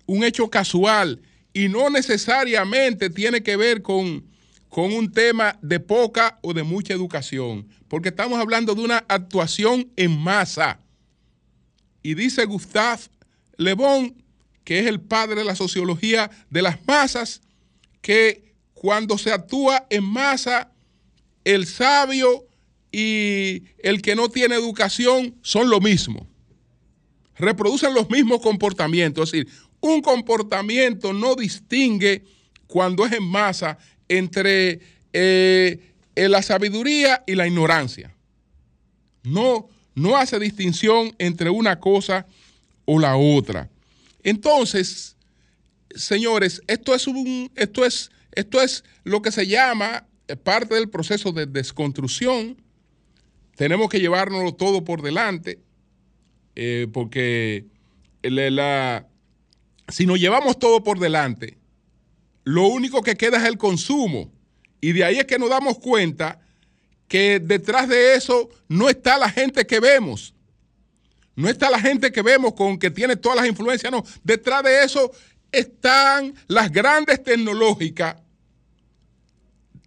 un 0.06 0.26
hecho 0.26 0.50
casual 0.50 1.22
y 1.54 1.70
no 1.70 1.90
necesariamente 1.90 3.10
tiene 3.10 3.42
que 3.42 3.56
ver 3.56 3.82
con, 3.82 4.26
con 4.68 4.92
un 4.92 5.10
tema 5.10 5.58
de 5.62 5.80
poca 5.80 6.40
o 6.42 6.54
de 6.54 6.64
mucha 6.64 6.94
educación, 6.94 7.70
porque 7.88 8.10
estamos 8.10 8.38
hablando 8.38 8.76
de 8.76 8.82
una 8.82 8.98
actuación 9.08 9.90
en 9.96 10.12
masa. 10.20 10.82
Y 12.04 12.16
dice 12.16 12.44
Gustave 12.44 13.04
Le 13.56 13.76
Bon, 13.76 14.22
que 14.66 14.80
es 14.80 14.86
el 14.86 15.00
padre 15.00 15.36
de 15.36 15.46
la 15.46 15.56
sociología 15.56 16.30
de 16.50 16.62
las 16.62 16.86
masas, 16.86 17.40
que 18.02 18.56
cuando 18.74 19.18
se 19.18 19.32
actúa 19.32 19.88
en 19.90 20.04
masa, 20.04 20.74
el 21.46 21.66
sabio 21.66 22.46
y 22.92 23.64
el 23.80 24.02
que 24.02 24.18
no 24.18 24.28
tiene 24.28 24.56
educación 24.56 25.38
son 25.44 25.70
lo 25.70 25.80
mismo. 25.80 26.27
Reproducen 27.40 27.94
los 27.94 28.10
mismos 28.10 28.42
comportamientos. 28.42 29.30
Es 29.30 29.46
decir, 29.46 29.68
un 29.80 30.02
comportamiento 30.02 31.14
no 31.14 31.36
distingue 31.36 32.24
cuando 32.68 33.06
es 33.06 33.14
en 33.14 33.24
masa 33.24 33.78
entre 34.08 34.80
eh, 35.14 35.80
la 36.16 36.42
sabiduría 36.42 37.24
y 37.28 37.36
la 37.36 37.48
ignorancia. 37.48 38.14
No, 39.24 39.70
no 39.96 40.18
hace 40.18 40.40
distinción 40.40 41.14
entre 41.18 41.50
una 41.50 41.80
cosa 41.80 42.26
o 42.86 43.00
la 43.00 43.16
otra. 43.18 43.70
Entonces, 44.24 45.16
señores, 45.96 46.62
esto 46.68 46.96
es 46.96 47.08
un, 47.08 47.52
esto 47.56 47.86
es, 47.86 48.12
esto 48.34 48.62
es 48.62 48.84
lo 49.04 49.22
que 49.22 49.32
se 49.32 49.48
llama 49.48 50.08
eh, 50.28 50.36
parte 50.36 50.76
del 50.76 50.90
proceso 50.90 51.32
de 51.32 51.46
desconstrucción. 51.46 52.62
Tenemos 53.56 53.90
que 53.90 54.00
llevárnoslo 54.00 54.54
todo 54.54 54.84
por 54.84 55.02
delante, 55.02 55.60
eh, 56.60 56.88
porque 56.92 57.68
la, 58.24 59.08
si 59.90 60.08
nos 60.08 60.20
llevamos 60.20 60.58
todo 60.58 60.84
por 60.84 60.98
delante, 60.98 61.60
lo 62.46 62.66
único 62.66 63.04
que 63.04 63.16
queda 63.16 63.38
es 63.38 63.44
el 63.44 63.60
consumo. 63.60 64.32
Y 64.82 64.94
de 64.94 65.04
ahí 65.04 65.20
es 65.20 65.26
que 65.26 65.38
nos 65.38 65.52
damos 65.52 65.78
cuenta 65.78 66.40
que 67.08 67.40
detrás 67.40 67.88
de 67.88 68.16
eso 68.16 68.50
no 68.68 68.90
está 68.90 69.20
la 69.20 69.30
gente 69.30 69.68
que 69.68 69.80
vemos. 69.80 70.34
No 71.36 71.48
está 71.48 71.70
la 71.70 71.80
gente 71.80 72.12
que 72.12 72.24
vemos 72.24 72.54
con 72.56 72.80
que 72.80 72.90
tiene 72.90 73.16
todas 73.18 73.38
las 73.38 73.48
influencias, 73.48 73.92
no. 73.92 74.04
Detrás 74.24 74.64
de 74.64 74.84
eso 74.84 75.12
están 75.52 76.34
las 76.48 76.72
grandes 76.72 77.22
tecnológicas, 77.22 78.16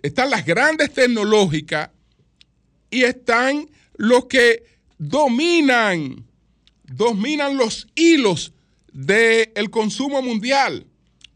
están 0.03 0.31
las 0.31 0.47
grandes 0.47 0.93
tecnológicas 0.93 1.91
y 2.91 3.03
están 3.03 3.69
los 3.97 4.27
que 4.27 4.63
dominan, 4.99 6.30
dominan 6.91 7.57
los 7.57 7.87
hilos 7.95 8.53
del 8.93 9.71
consumo 9.71 10.21
mundial. 10.21 10.87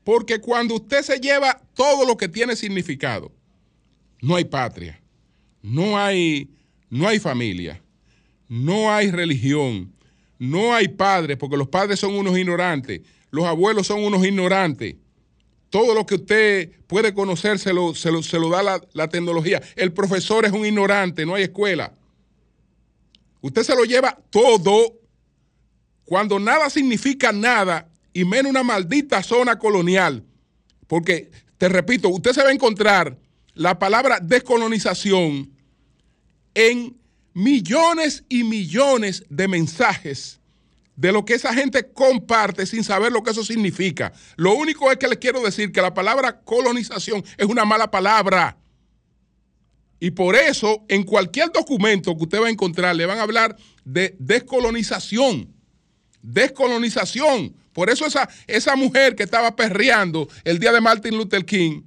Porque 0.03 0.41
cuando 0.41 0.75
usted 0.75 1.03
se 1.03 1.19
lleva 1.19 1.61
todo 1.75 2.05
lo 2.07 2.17
que 2.17 2.29
tiene 2.29 2.57
significado, 2.57 3.33
no 4.21 4.37
hay 4.37 4.45
patria, 4.45 5.01
no 5.63 5.99
hay, 5.99 6.51
no 6.91 7.09
hay 7.09 7.19
familia, 7.19 7.81
no 8.49 8.93
hay 8.93 9.11
religión, 9.11 9.93
no 10.39 10.75
hay 10.75 10.89
padres, 10.89 11.39
porque 11.39 11.57
los 11.57 11.69
padres 11.69 12.01
son 12.01 12.15
unos 12.15 12.37
ignorantes, 12.37 13.01
los 13.31 13.47
abuelos 13.47 13.87
son 13.87 14.05
unos 14.05 14.25
ignorantes. 14.27 14.97
Todo 15.71 15.95
lo 15.95 16.05
que 16.05 16.17
usted 16.17 16.71
puede 16.87 17.15
conocer 17.15 17.59
se 17.59 17.73
lo, 17.73 17.95
se 17.95 18.11
lo, 18.11 18.49
da 18.51 18.63
la, 18.63 18.81
la 18.93 19.09
tecnología. 19.09 19.63
El 19.75 19.93
profesor 19.93 20.45
es 20.45 20.53
un 20.53 20.67
ignorante, 20.67 21.25
no 21.25 21.35
hay 21.35 21.45
escuela. 21.45 21.95
Usted 23.41 23.63
se 23.63 23.75
lo 23.75 23.85
lleva 23.85 24.17
todo 24.31 25.04
cuando 26.05 26.39
nada 26.39 26.71
significa 26.71 27.33
nada 27.33 27.89
y 28.13 28.25
menos 28.25 28.51
una 28.51 28.63
maldita 28.63 29.23
zona 29.23 29.59
colonial. 29.59 30.25
Porque, 30.87 31.31
te 31.59 31.69
repito, 31.69 32.09
usted 32.09 32.33
se 32.33 32.43
va 32.43 32.51
a 32.51 32.53
encontrar 32.53 33.19
la 33.55 33.79
palabra 33.79 34.19
descolonización 34.21 35.51
en 36.55 36.97
millones 37.33 38.25
y 38.29 38.45
millones 38.45 39.25
de 39.29 39.49
mensajes 39.49 40.41
de 40.97 41.11
lo 41.11 41.25
que 41.25 41.35
esa 41.35 41.53
gente 41.53 41.93
comparte 41.93 42.67
sin 42.67 42.85
saber 42.85 43.11
lo 43.11 43.23
que 43.23 43.33
eso 43.33 43.45
significa. 43.45 44.13
Lo 44.37 44.55
único 44.55 44.93
es 44.93 44.99
que 44.99 45.09
les 45.09 45.19
quiero 45.19 45.43
decir 45.43 45.73
que 45.73 45.83
la 45.83 45.93
palabra 45.93 46.41
colonización 46.41 47.25
es 47.37 47.47
una 47.47 47.65
mala 47.65 47.91
palabra. 47.91 48.57
Y 49.99 50.13
por 50.13 50.37
eso, 50.37 50.85
en 50.89 51.03
cualquier 51.03 51.51
documento 51.51 52.17
que 52.17 52.25
usted 52.25 52.41
va 52.41 52.47
a 52.47 52.51
encontrar, 52.51 52.95
le 52.95 53.07
van 53.07 53.19
a 53.19 53.23
hablar 53.23 53.57
de 53.85 54.15
descolonización. 54.19 55.54
Descolonización. 56.25 57.55
Por 57.75 57.91
eso 57.91 58.07
esa, 58.07 58.29
esa 58.47 58.77
mujer 58.77 59.15
que 59.15 59.25
estaba 59.25 59.55
perreando 59.55 60.27
el 60.43 60.59
día 60.59 60.73
de 60.73 60.81
Martin 60.81 61.17
Luther 61.19 61.45
King 61.45 61.83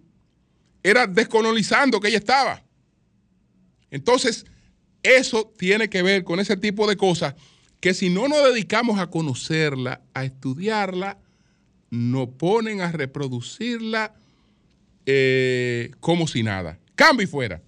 era 0.83 1.07
descolonizando 1.07 1.99
que 1.99 2.09
ella 2.09 2.19
estaba. 2.19 2.63
Entonces, 3.89 4.45
eso 5.01 5.51
tiene 5.57 5.89
que 5.89 6.03
ver 6.03 6.23
con 6.23 6.39
ese 6.39 6.55
tipo 6.55 6.88
de 6.88 6.97
cosas 6.97 7.33
que 7.79 7.95
si 7.95 8.09
no 8.09 8.27
nos 8.27 8.43
dedicamos 8.43 8.99
a 8.99 9.09
conocerla, 9.09 10.01
a 10.13 10.23
estudiarla, 10.23 11.17
nos 11.89 12.29
ponen 12.29 12.81
a 12.81 12.91
reproducirla 12.91 14.13
eh, 15.05 15.91
como 15.99 16.27
si 16.27 16.43
nada. 16.43 16.77
Cambio 16.95 17.23
y 17.23 17.27
fuera. 17.27 17.61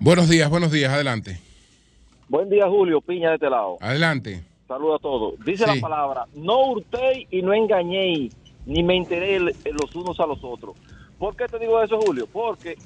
Buenos 0.00 0.28
días, 0.28 0.48
buenos 0.50 0.72
días, 0.72 0.92
adelante. 0.92 1.38
Buen 2.28 2.48
día, 2.48 2.66
Julio 2.68 3.00
Piña 3.00 3.28
de 3.30 3.34
este 3.36 3.50
lado. 3.50 3.76
Adelante. 3.80 4.42
Saludos 4.66 5.00
a 5.00 5.02
todos. 5.02 5.34
Dice 5.44 5.64
Sí. 5.64 5.70
la 5.74 5.80
palabra, 5.80 6.24
no 6.34 6.70
hurtéis 6.70 7.26
y 7.30 7.42
no 7.42 7.52
engañéis, 7.52 8.34
ni 8.70 8.84
me 8.84 8.96
enteré 8.96 9.40
los 9.40 9.96
unos 9.96 10.20
a 10.20 10.26
los 10.26 10.44
otros. 10.44 10.76
¿Por 11.18 11.34
qué 11.34 11.46
te 11.46 11.58
digo 11.58 11.82
eso, 11.82 12.00
Julio? 12.00 12.28
Porque 12.32 12.76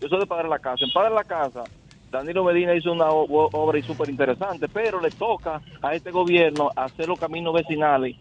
yo 0.00 0.08
soy 0.08 0.18
de 0.18 0.26
Padre 0.26 0.48
la 0.48 0.58
Casa. 0.58 0.84
En 0.84 0.90
Padre 0.90 1.14
la 1.14 1.22
Casa, 1.22 1.62
Danilo 2.10 2.42
Medina 2.42 2.74
hizo 2.74 2.90
una 2.90 3.08
obra 3.12 3.80
súper 3.82 4.10
interesante, 4.10 4.66
pero 4.68 5.00
le 5.00 5.10
toca 5.12 5.62
a 5.80 5.94
este 5.94 6.10
gobierno 6.10 6.70
hacer 6.74 7.06
los 7.06 7.20
caminos 7.20 7.54
vecinales 7.54 8.16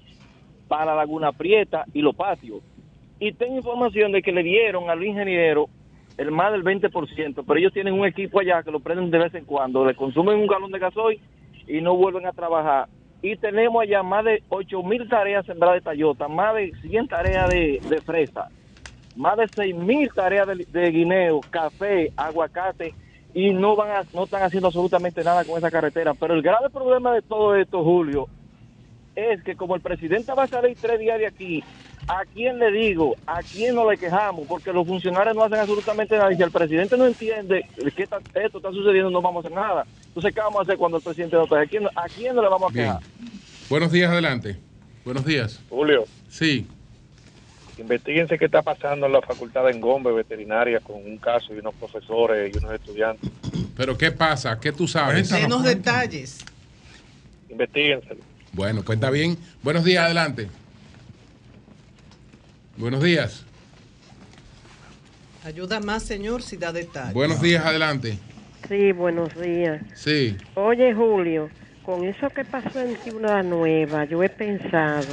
para 0.68 0.93
Laguna 0.93 1.32
Prieta 1.32 1.86
y 1.91 2.01
los 2.03 2.15
patios. 2.15 2.61
Y 3.20 3.32
tengo 3.32 3.57
información 3.57 4.11
de 4.11 4.22
que 4.22 4.32
le 4.32 4.43
dieron 4.43 4.91
al 4.91 5.03
ingeniero 5.03 5.70
el 6.18 6.30
más 6.30 6.51
del 6.51 6.63
20%, 6.63 7.43
pero 7.47 7.59
ellos 7.59 7.74
tienen 7.74 7.95
un 7.95 8.05
equipo 8.05 8.39
allá 8.39 8.61
que 8.61 8.70
lo 8.70 8.80
prenden 8.80 9.09
de 9.09 9.18
vez 9.18 9.34
en 9.34 9.45
cuando, 9.45 9.84
le 9.84 9.95
consumen 9.95 10.38
un 10.38 10.45
galón 10.45 10.72
de 10.72 10.78
gasoil 10.78 11.20
y 11.68 11.82
no 11.82 11.95
vuelven 11.95 12.28
a 12.28 12.32
trabajar. 12.32 12.88
Y 13.22 13.38
tenemos 13.38 13.84
allá 13.84 14.03
más 14.03 14.26
de 14.26 14.43
8 14.49 14.84
mil 14.84 15.07
tareas 15.09 15.45
sembradas 15.45 15.78
de 15.78 15.82
Tayota, 15.84 16.28
más 16.28 16.55
de 16.55 16.74
100 16.82 17.07
tareas 17.07 17.49
de, 17.49 17.82
de 17.86 18.01
fresa, 18.03 18.49
más 19.15 19.38
de 19.38 19.49
6 19.55 19.76
mil 19.76 20.09
tareas 20.15 20.47
de, 20.47 20.65
de 20.68 20.91
guineo, 20.91 21.45
café, 21.49 22.11
aguacate, 22.18 22.95
y 23.34 23.53
no 23.53 23.76
van 23.76 23.91
a- 23.91 24.05
no 24.13 24.26
están 24.26 24.43
haciendo 24.43 24.68
absolutamente 24.70 25.24
nada 25.24 25.45
con 25.45 25.57
esa 25.57 25.72
carretera. 25.72 26.15
Pero 26.15 26.36
el 26.36 26.43
grave 26.43 26.70
problema 26.72 27.13
de 27.13 27.24
todo 27.24 27.55
esto, 27.55 27.84
Julio, 27.84 28.30
es 29.15 29.43
que 29.43 29.55
como 29.55 29.76
el 29.76 29.82
presidente 29.82 30.34
va 30.34 30.43
a 30.45 30.49
salir 30.49 30.78
tres 30.82 30.99
días 30.99 31.20
de 31.20 31.28
aquí, 31.28 31.65
¿a 32.08 32.24
quién 32.34 32.58
le 32.60 32.72
digo? 32.72 33.16
¿A 33.26 33.43
quién 33.43 33.76
no 33.76 33.89
le 33.89 33.97
quejamos? 33.97 34.47
Porque 34.47 34.72
los 34.72 34.88
funcionarios 34.88 35.36
no 35.36 35.43
hacen 35.43 35.60
absolutamente 35.60 36.18
nada. 36.18 36.32
Y 36.32 36.38
si 36.38 36.43
el 36.43 36.51
presidente 36.51 36.97
no 36.97 37.05
entiende 37.05 37.66
que 37.95 38.03
esto 38.03 38.18
está 38.58 38.72
sucediendo, 38.72 39.10
no 39.10 39.22
vamos 39.22 39.43
a 39.43 39.47
hacer 39.47 39.58
nada. 39.58 39.86
Entonces, 40.08 40.34
¿qué 40.34 40.39
vamos 40.41 40.60
a 40.60 40.64
hacer 40.64 40.78
cuando 40.78 40.97
el 40.97 41.03
presidente 41.03 41.36
no 41.36 41.43
está? 41.43 41.60
¿A 41.62 41.66
quién, 41.66 41.86
a 41.86 42.10
quién 42.10 42.36
no 42.36 42.41
le 42.41 42.49
vamos 42.49 42.72
a 42.72 42.74
Bien. 42.74 42.86
quejar? 42.86 43.01
Buenos 43.70 43.91
días, 43.91 44.12
adelante. 44.12 44.58
Buenos 45.03 45.26
días. 45.26 45.62
Julio, 45.70 46.05
Sí. 46.30 46.66
investiguense 47.78 48.38
qué 48.39 48.45
está 48.45 48.62
pasando 48.62 49.05
en 49.05 49.12
la 49.12 49.22
facultad 49.22 49.66
de 49.66 49.72
Engombe 49.72 50.12
Veterinaria 50.12 50.80
con 50.80 50.95
un 50.95 51.18
caso 51.18 51.53
y 51.53 51.60
unos 51.60 51.76
profesores 51.76 52.53
y 52.53 52.58
unos 52.58 52.74
estudiantes. 52.74 53.30
Pero 53.76 53.97
¿qué 53.97 54.12
pasa? 54.12 54.60
¿Qué 54.60 54.72
tú 54.72 54.88
sabes? 54.88 55.30
Denos 55.30 55.64
detalles. 55.64 56.43
Investíguenselo. 57.49 58.22
Bueno, 58.53 58.82
pues 58.84 58.97
está 58.97 59.12
bien. 59.12 59.38
Buenos 59.62 59.84
días, 59.84 60.03
adelante. 60.05 60.47
Buenos 62.78 63.02
días. 63.02 63.44
Ayuda 65.44 65.80
más, 65.80 66.04
señor, 66.04 66.44
si 66.44 66.58
da 66.58 66.72
detalles. 66.72 67.14
Buenos 67.16 67.42
días, 67.42 67.66
adelante. 67.66 68.20
Sí, 68.70 68.92
buenos 68.92 69.30
días. 69.40 69.82
Sí. 69.96 70.38
Oye, 70.54 70.94
Julio, 70.94 71.50
con 71.84 72.04
eso 72.04 72.30
que 72.30 72.46
pasó 72.46 72.80
en 72.80 72.96
Ciudad 72.98 73.44
Nueva, 73.44 74.06
yo 74.06 74.22
he 74.22 74.30
pensado 74.30 75.08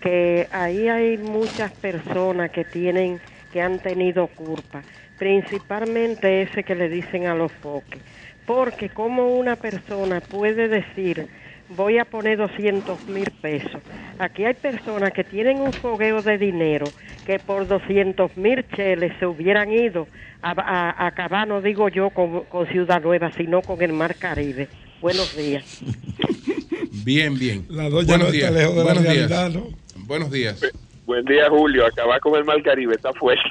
que 0.00 0.46
ahí 0.52 0.86
hay 0.86 1.18
muchas 1.18 1.72
personas 1.72 2.52
que 2.52 2.64
tienen, 2.64 3.18
que 3.52 3.60
han 3.60 3.80
tenido 3.80 4.28
culpa, 4.28 4.84
principalmente 5.18 6.42
ese 6.42 6.62
que 6.62 6.76
le 6.76 6.88
dicen 6.88 7.26
a 7.26 7.34
los 7.34 7.50
foques. 7.60 8.02
Porque 8.46 8.90
como 8.90 9.34
una 9.36 9.56
persona 9.56 10.20
puede 10.20 10.68
decir, 10.68 11.26
voy 11.70 11.98
a 11.98 12.04
poner 12.04 12.38
200 12.38 13.06
mil 13.08 13.30
pesos, 13.40 13.80
Aquí 14.18 14.44
hay 14.44 14.54
personas 14.54 15.12
que 15.12 15.24
tienen 15.24 15.60
un 15.60 15.72
fogueo 15.72 16.22
de 16.22 16.38
dinero 16.38 16.84
que 17.26 17.38
por 17.40 17.66
200 17.66 18.36
mil 18.36 18.64
cheles 18.76 19.12
se 19.18 19.26
hubieran 19.26 19.72
ido 19.72 20.06
a, 20.40 20.50
a- 20.52 20.90
a 20.90 21.06
acabar, 21.08 21.48
no 21.48 21.60
digo 21.60 21.88
yo, 21.88 22.10
con, 22.10 22.44
con 22.44 22.66
Ciudad 22.68 23.02
Nueva, 23.02 23.32
sino 23.32 23.60
con 23.62 23.82
el 23.82 23.92
Mar 23.92 24.14
Caribe. 24.16 24.68
Buenos 25.00 25.36
días. 25.36 25.82
Bien, 27.04 27.38
bien. 27.38 27.66
La 27.68 27.88
doña 27.90 28.16
no 28.18 28.30
lejos 28.30 28.50
de 28.50 28.50
la 28.60 28.82
Buenos 28.84 29.02
días. 29.02 29.14
realidad, 29.30 29.50
¿no? 29.50 29.66
Buenos 30.06 30.30
días. 30.30 30.60
Buen 31.06 31.24
día, 31.26 31.48
Julio. 31.50 31.84
Acabar 31.86 32.20
con 32.20 32.34
el 32.36 32.44
Mar 32.44 32.62
Caribe 32.62 32.94
está 32.94 33.12
fuerte. 33.12 33.42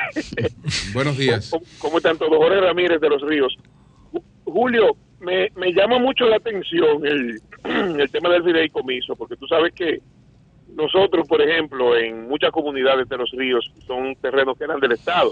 Buenos 0.93 1.17
días. 1.17 1.49
¿Cómo, 1.51 1.63
cómo 1.79 1.97
están 1.97 2.17
todos? 2.17 2.35
Jorge 2.37 2.59
Ramírez 2.61 2.99
de 2.99 3.09
Los 3.09 3.21
Ríos. 3.21 3.53
Ju- 4.11 4.23
Julio, 4.45 4.95
me, 5.23 5.49
me 5.55 5.73
llama 5.73 5.99
mucho 5.99 6.25
la 6.25 6.37
atención 6.37 7.05
el, 7.05 7.39
el 7.99 8.11
tema 8.11 8.29
del 8.29 8.43
fideicomiso, 8.43 9.15
porque 9.15 9.35
tú 9.37 9.47
sabes 9.47 9.73
que 9.73 9.99
nosotros, 10.75 11.27
por 11.27 11.41
ejemplo, 11.41 11.95
en 11.95 12.27
muchas 12.27 12.51
comunidades 12.51 13.07
de 13.07 13.17
Los 13.17 13.31
Ríos 13.31 13.71
son 13.85 14.15
terrenos 14.15 14.57
que 14.57 14.65
eran 14.65 14.79
del 14.79 14.93
Estado. 14.93 15.31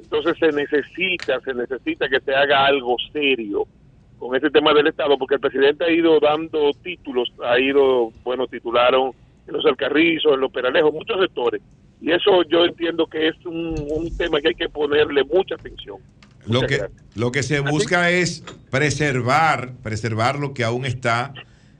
Entonces 0.00 0.36
se 0.38 0.52
necesita, 0.52 1.40
se 1.40 1.52
necesita 1.52 2.08
que 2.08 2.20
se 2.20 2.34
haga 2.34 2.64
algo 2.64 2.96
serio 3.12 3.64
con 4.18 4.34
ese 4.34 4.50
tema 4.50 4.72
del 4.72 4.86
Estado, 4.86 5.16
porque 5.18 5.34
el 5.34 5.40
presidente 5.40 5.84
ha 5.84 5.90
ido 5.90 6.18
dando 6.20 6.70
títulos, 6.82 7.32
ha 7.44 7.58
ido, 7.58 8.10
bueno, 8.24 8.46
titularon 8.46 9.12
en 9.46 9.54
los 9.54 9.64
Alcarrizos, 9.66 10.34
en 10.34 10.40
los 10.40 10.50
Peralejos, 10.50 10.92
muchos 10.92 11.20
sectores. 11.20 11.62
Y 12.00 12.12
eso 12.12 12.42
yo 12.44 12.64
entiendo 12.64 13.06
que 13.06 13.28
es 13.28 13.46
un, 13.46 13.74
un 13.90 14.16
tema 14.16 14.40
que 14.40 14.48
hay 14.48 14.54
que 14.54 14.68
ponerle 14.68 15.24
mucha 15.24 15.56
atención. 15.56 15.98
Lo 16.46 16.62
que, 16.62 16.86
lo 17.14 17.32
que 17.32 17.42
se 17.42 17.60
busca 17.60 18.10
es 18.10 18.42
preservar, 18.70 19.74
preservar 19.82 20.38
lo 20.38 20.54
que 20.54 20.64
aún 20.64 20.84
está 20.84 21.34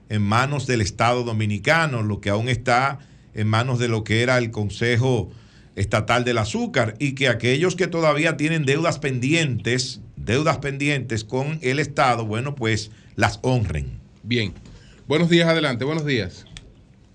en 0.08 0.22
manos 0.22 0.66
del 0.66 0.80
Estado 0.80 1.24
Dominicano, 1.24 2.02
lo 2.02 2.20
que 2.20 2.30
aún 2.30 2.48
está 2.48 2.98
en 3.34 3.48
manos 3.48 3.78
de 3.78 3.88
lo 3.88 4.04
que 4.04 4.22
era 4.22 4.38
el 4.38 4.50
Consejo 4.50 5.30
Estatal 5.76 6.24
del 6.24 6.38
Azúcar 6.38 6.94
y 6.98 7.14
que 7.14 7.28
aquellos 7.28 7.76
que 7.76 7.86
todavía 7.86 8.36
tienen 8.36 8.64
deudas 8.64 8.98
pendientes, 8.98 10.02
deudas 10.16 10.58
pendientes 10.58 11.24
con 11.24 11.58
el 11.62 11.78
Estado, 11.78 12.26
bueno, 12.26 12.54
pues 12.54 12.90
las 13.16 13.38
honren. 13.42 14.00
Bien. 14.22 14.52
Buenos 15.06 15.30
días, 15.30 15.48
adelante, 15.48 15.84
buenos 15.84 16.04
días. 16.04 16.44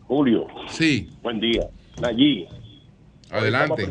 Julio, 0.08 0.48
Sí, 0.70 1.10
buen 1.22 1.40
día. 1.40 1.68
Allí. 2.02 2.48
Adelante. 3.34 3.84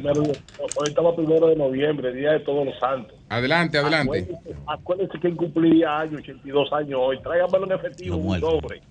Hoy 0.76 0.88
estamos 0.88 1.14
primero 1.16 1.47
de 1.49 1.57
noviembre, 1.57 2.12
Día 2.12 2.32
de 2.32 2.40
Todos 2.40 2.66
los 2.66 2.78
Santos. 2.78 3.16
Adelante, 3.28 3.78
adelante. 3.78 4.18
Acuérdense, 4.22 4.57
acuérdense 4.66 5.18
que 5.20 5.34
cumplía 5.36 5.99
años, 5.99 6.20
82 6.20 6.72
años 6.72 7.01
hoy. 7.03 7.20
Tráigamelo 7.22 7.64
en 7.66 7.72
efectivo, 7.72 8.16
un 8.16 8.40
sobre. 8.40 8.82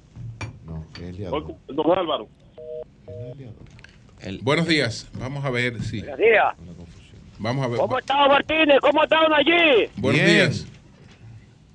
Hoy 1.31 1.43
cum- 1.43 1.55
Don 1.67 1.97
Álvaro. 1.97 2.27
Buenos 4.41 4.67
días. 4.67 5.09
Vamos 5.19 5.43
a 5.45 5.49
ver 5.49 5.81
si. 5.81 5.99
Buenos 6.01 6.19
días. 6.19 6.55
Vamos 7.39 7.65
a 7.65 7.67
ver. 7.69 7.79
¿Cómo 7.79 7.97
está 7.97 8.27
Martínez? 8.27 8.77
¿Cómo 8.81 9.03
están 9.03 9.33
allí? 9.33 9.89
Buenos 9.97 10.25
días. 10.25 10.67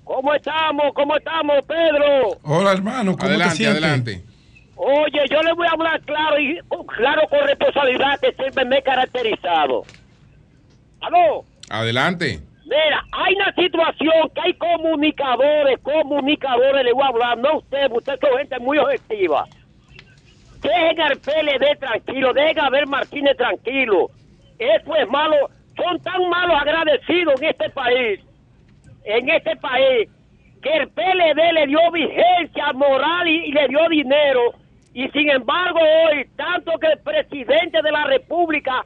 ¿Cómo 0.04 0.32
estamos? 0.34 0.92
¿Cómo 0.94 1.16
estamos, 1.16 1.56
Pedro? 1.66 2.38
Hola, 2.44 2.72
hermano, 2.72 3.16
¿cómo 3.16 3.26
Adelante, 3.28 3.50
te 3.50 3.56
sientes? 3.56 3.82
adelante. 3.82 4.24
Oye, 4.76 5.24
yo 5.30 5.42
le 5.42 5.52
voy 5.54 5.66
a 5.66 5.70
hablar 5.70 6.00
claro 6.02 6.38
y 6.38 6.60
claro 6.96 7.22
con 7.28 7.46
responsabilidad 7.46 8.20
que 8.20 8.32
siempre 8.32 8.64
me 8.66 8.78
he 8.78 8.82
caracterizado. 8.82 9.84
¿Aló? 11.00 11.44
Adelante. 11.70 12.40
Mira, 12.64 13.04
hay 13.12 13.34
una 13.34 13.54
situación 13.54 14.30
que 14.34 14.40
hay 14.40 14.54
comunicadores, 14.54 15.78
comunicadores, 15.82 16.84
le 16.84 16.92
voy 16.92 17.04
a 17.04 17.08
hablar, 17.08 17.38
no 17.38 17.58
usted, 17.58 17.90
usted 17.90 18.14
es 18.14 18.38
gente 18.38 18.58
muy 18.58 18.76
objetiva. 18.78 19.46
Dejen 20.60 21.00
al 21.00 21.16
PLD 21.18 21.78
tranquilo, 21.78 22.32
dejen 22.34 22.60
a 22.60 22.70
ver 22.70 22.86
Martínez 22.86 23.36
tranquilo. 23.36 24.10
Eso 24.58 24.96
es 24.96 25.08
malo, 25.08 25.36
son 25.76 26.00
tan 26.00 26.28
malos 26.28 26.60
agradecidos 26.60 27.40
en 27.40 27.48
este 27.48 27.70
país, 27.70 28.20
en 29.04 29.28
este 29.28 29.56
país, 29.56 30.10
que 30.60 30.76
el 30.76 30.88
PLD 30.88 31.52
le 31.52 31.66
dio 31.68 31.78
vigencia 31.92 32.72
moral 32.74 33.28
y, 33.28 33.46
y 33.46 33.52
le 33.52 33.68
dio 33.68 33.88
dinero, 33.88 34.54
y 34.96 35.10
sin 35.10 35.28
embargo 35.28 35.78
hoy, 35.78 36.24
tanto 36.36 36.72
que 36.78 36.86
el 36.86 36.98
presidente 37.00 37.82
de 37.82 37.92
la 37.92 38.04
República 38.04 38.82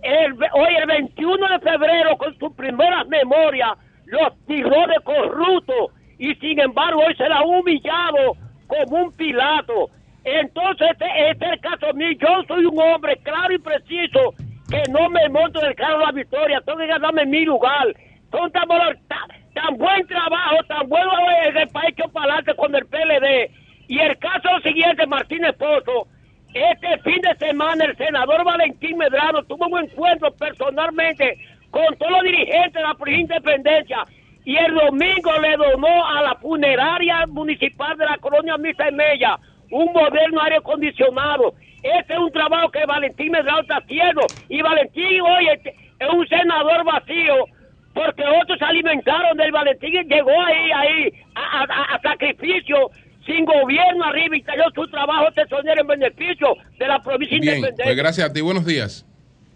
el, 0.00 0.32
hoy 0.32 0.74
el 0.74 0.86
21 0.86 1.48
de 1.48 1.58
febrero 1.58 2.16
con 2.16 2.34
sus 2.38 2.50
primeras 2.54 3.06
memorias 3.08 3.72
los 4.06 4.32
tiró 4.46 4.86
de 4.86 4.96
corrupto 5.04 5.90
y 6.18 6.34
sin 6.36 6.58
embargo 6.60 7.02
hoy 7.06 7.14
se 7.16 7.28
la 7.28 7.40
ha 7.40 7.44
humillado 7.44 8.38
como 8.66 9.04
un 9.04 9.12
pilato. 9.12 9.90
Entonces 10.24 10.88
este, 10.92 11.30
este 11.30 11.44
es 11.44 11.52
el 11.52 11.60
caso 11.60 11.92
mío. 11.92 12.12
Yo 12.18 12.42
soy 12.48 12.64
un 12.64 12.80
hombre 12.80 13.14
claro 13.22 13.52
y 13.52 13.58
preciso 13.58 14.32
que 14.70 14.82
no 14.90 15.10
me 15.10 15.28
monto 15.28 15.60
del 15.60 15.74
carro 15.74 15.98
de 15.98 16.06
la 16.06 16.12
victoria. 16.12 16.62
Tengo 16.62 16.78
que 16.78 16.86
ganarme 16.86 17.26
mi 17.26 17.44
lugar. 17.44 17.94
Son 18.30 18.50
tan, 18.50 18.66
tan, 18.66 19.76
buen 19.76 20.06
trabajo, 20.06 20.64
tan 20.68 20.88
bueno 20.88 21.12
en 21.44 21.54
el 21.54 21.68
país 21.68 21.94
que 21.94 22.08
para 22.08 22.32
adelante 22.32 22.54
con 22.56 22.74
el 22.74 22.86
PLD. 22.86 23.63
Y 23.88 23.98
el 23.98 24.18
caso 24.18 24.48
siguiente, 24.62 25.06
Martínez 25.06 25.54
Pozo, 25.58 26.08
este 26.54 26.98
fin 27.00 27.20
de 27.22 27.34
semana 27.46 27.84
el 27.84 27.96
senador 27.96 28.44
Valentín 28.44 28.96
Medrano 28.98 29.42
tuvo 29.44 29.66
un 29.66 29.84
encuentro 29.84 30.32
personalmente 30.34 31.38
con 31.70 31.96
todos 31.98 32.12
los 32.12 32.22
dirigentes 32.22 32.74
de 32.74 32.82
la 32.82 32.94
Provincia 32.94 33.36
Independencia 33.36 34.06
y 34.44 34.56
el 34.56 34.74
domingo 34.74 35.32
le 35.40 35.56
donó 35.56 36.06
a 36.06 36.22
la 36.22 36.34
funeraria 36.36 37.26
municipal 37.26 37.96
de 37.98 38.04
la 38.06 38.18
colonia 38.18 38.56
Misa 38.58 38.88
y 38.88 38.92
Mella 38.94 39.38
un 39.70 39.92
moderno 39.92 40.40
aire 40.42 40.56
acondicionado. 40.58 41.54
Este 41.82 42.12
es 42.14 42.18
un 42.18 42.30
trabajo 42.32 42.70
que 42.70 42.86
Valentín 42.86 43.32
Medrano 43.32 43.60
está 43.60 43.78
haciendo 43.78 44.30
y 44.48 44.62
Valentín 44.62 45.20
hoy 45.22 45.48
es 45.48 46.08
un 46.12 46.26
senador 46.28 46.84
vacío 46.84 47.46
porque 47.94 48.24
otros 48.42 48.58
se 48.58 48.64
alimentaron 48.64 49.36
del 49.36 49.52
Valentín 49.52 49.94
y 49.94 50.04
llegó 50.04 50.30
ahí, 50.42 50.70
ahí, 50.72 51.12
a, 51.34 51.62
a- 51.64 51.94
a 51.96 52.00
sacrificio, 52.02 52.90
sin 53.26 53.44
gobierno 53.44 54.04
arriba 54.04 54.36
y 54.36 54.42
cayó 54.42 54.64
su 54.74 54.86
trabajo 54.88 55.26
tesonero 55.32 55.80
en 55.80 55.86
beneficio 55.86 56.48
de 56.78 56.86
la 56.88 57.02
provincia 57.02 57.38
Bien, 57.40 57.56
independiente. 57.56 57.82
pues 57.84 57.96
gracias 57.96 58.30
a 58.30 58.32
ti. 58.32 58.40
Buenos 58.40 58.64
días. 58.66 59.06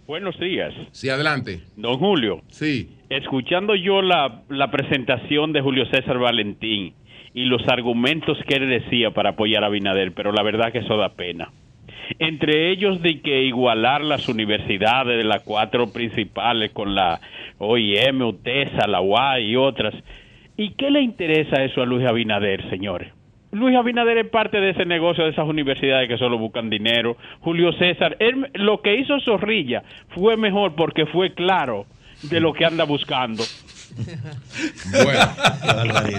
Buenos 0.06 0.38
días. 0.40 0.72
Sí, 0.92 1.10
adelante. 1.10 1.60
Don 1.76 1.98
Julio. 1.98 2.42
Sí. 2.48 2.96
Escuchando 3.10 3.74
yo 3.74 4.00
la, 4.02 4.42
la 4.48 4.70
presentación 4.70 5.52
de 5.52 5.60
Julio 5.60 5.84
César 5.90 6.18
Valentín 6.18 6.94
y 7.34 7.44
los 7.44 7.66
argumentos 7.68 8.38
que 8.46 8.54
él 8.54 8.68
decía 8.70 9.10
para 9.10 9.30
apoyar 9.30 9.64
a 9.64 9.68
Binader, 9.68 10.12
pero 10.12 10.32
la 10.32 10.42
verdad 10.42 10.72
que 10.72 10.78
eso 10.78 10.96
da 10.96 11.10
pena. 11.10 11.52
Entre 12.18 12.70
ellos 12.70 13.02
de 13.02 13.20
que 13.20 13.42
igualar 13.42 14.02
las 14.02 14.28
universidades 14.28 15.18
de 15.18 15.24
las 15.24 15.42
cuatro 15.42 15.92
principales 15.92 16.70
con 16.72 16.94
la 16.94 17.20
OIM, 17.58 18.22
UTESA, 18.22 18.86
la 18.86 19.02
UAI 19.02 19.44
y 19.50 19.56
otras. 19.56 19.94
¿Y 20.56 20.70
qué 20.70 20.90
le 20.90 21.02
interesa 21.02 21.62
eso 21.62 21.82
a 21.82 21.86
Luis 21.86 22.06
Abinader, 22.06 22.68
señores? 22.70 23.12
Luis 23.52 23.76
Abinader 23.76 24.18
es 24.18 24.28
parte 24.28 24.58
de 24.60 24.70
ese 24.70 24.84
negocio 24.84 25.24
de 25.24 25.30
esas 25.30 25.46
universidades 25.46 26.08
que 26.08 26.18
solo 26.18 26.38
buscan 26.38 26.68
dinero. 26.70 27.16
Julio 27.40 27.72
César, 27.72 28.16
él- 28.20 28.50
lo 28.54 28.82
que 28.82 28.96
hizo 28.96 29.18
Zorrilla 29.20 29.82
fue 30.14 30.36
mejor 30.36 30.74
porque 30.74 31.06
fue 31.06 31.34
claro 31.34 31.86
de 32.22 32.40
lo 32.40 32.52
que 32.52 32.64
anda 32.64 32.84
buscando. 32.84 33.44
Bueno, 34.92 35.20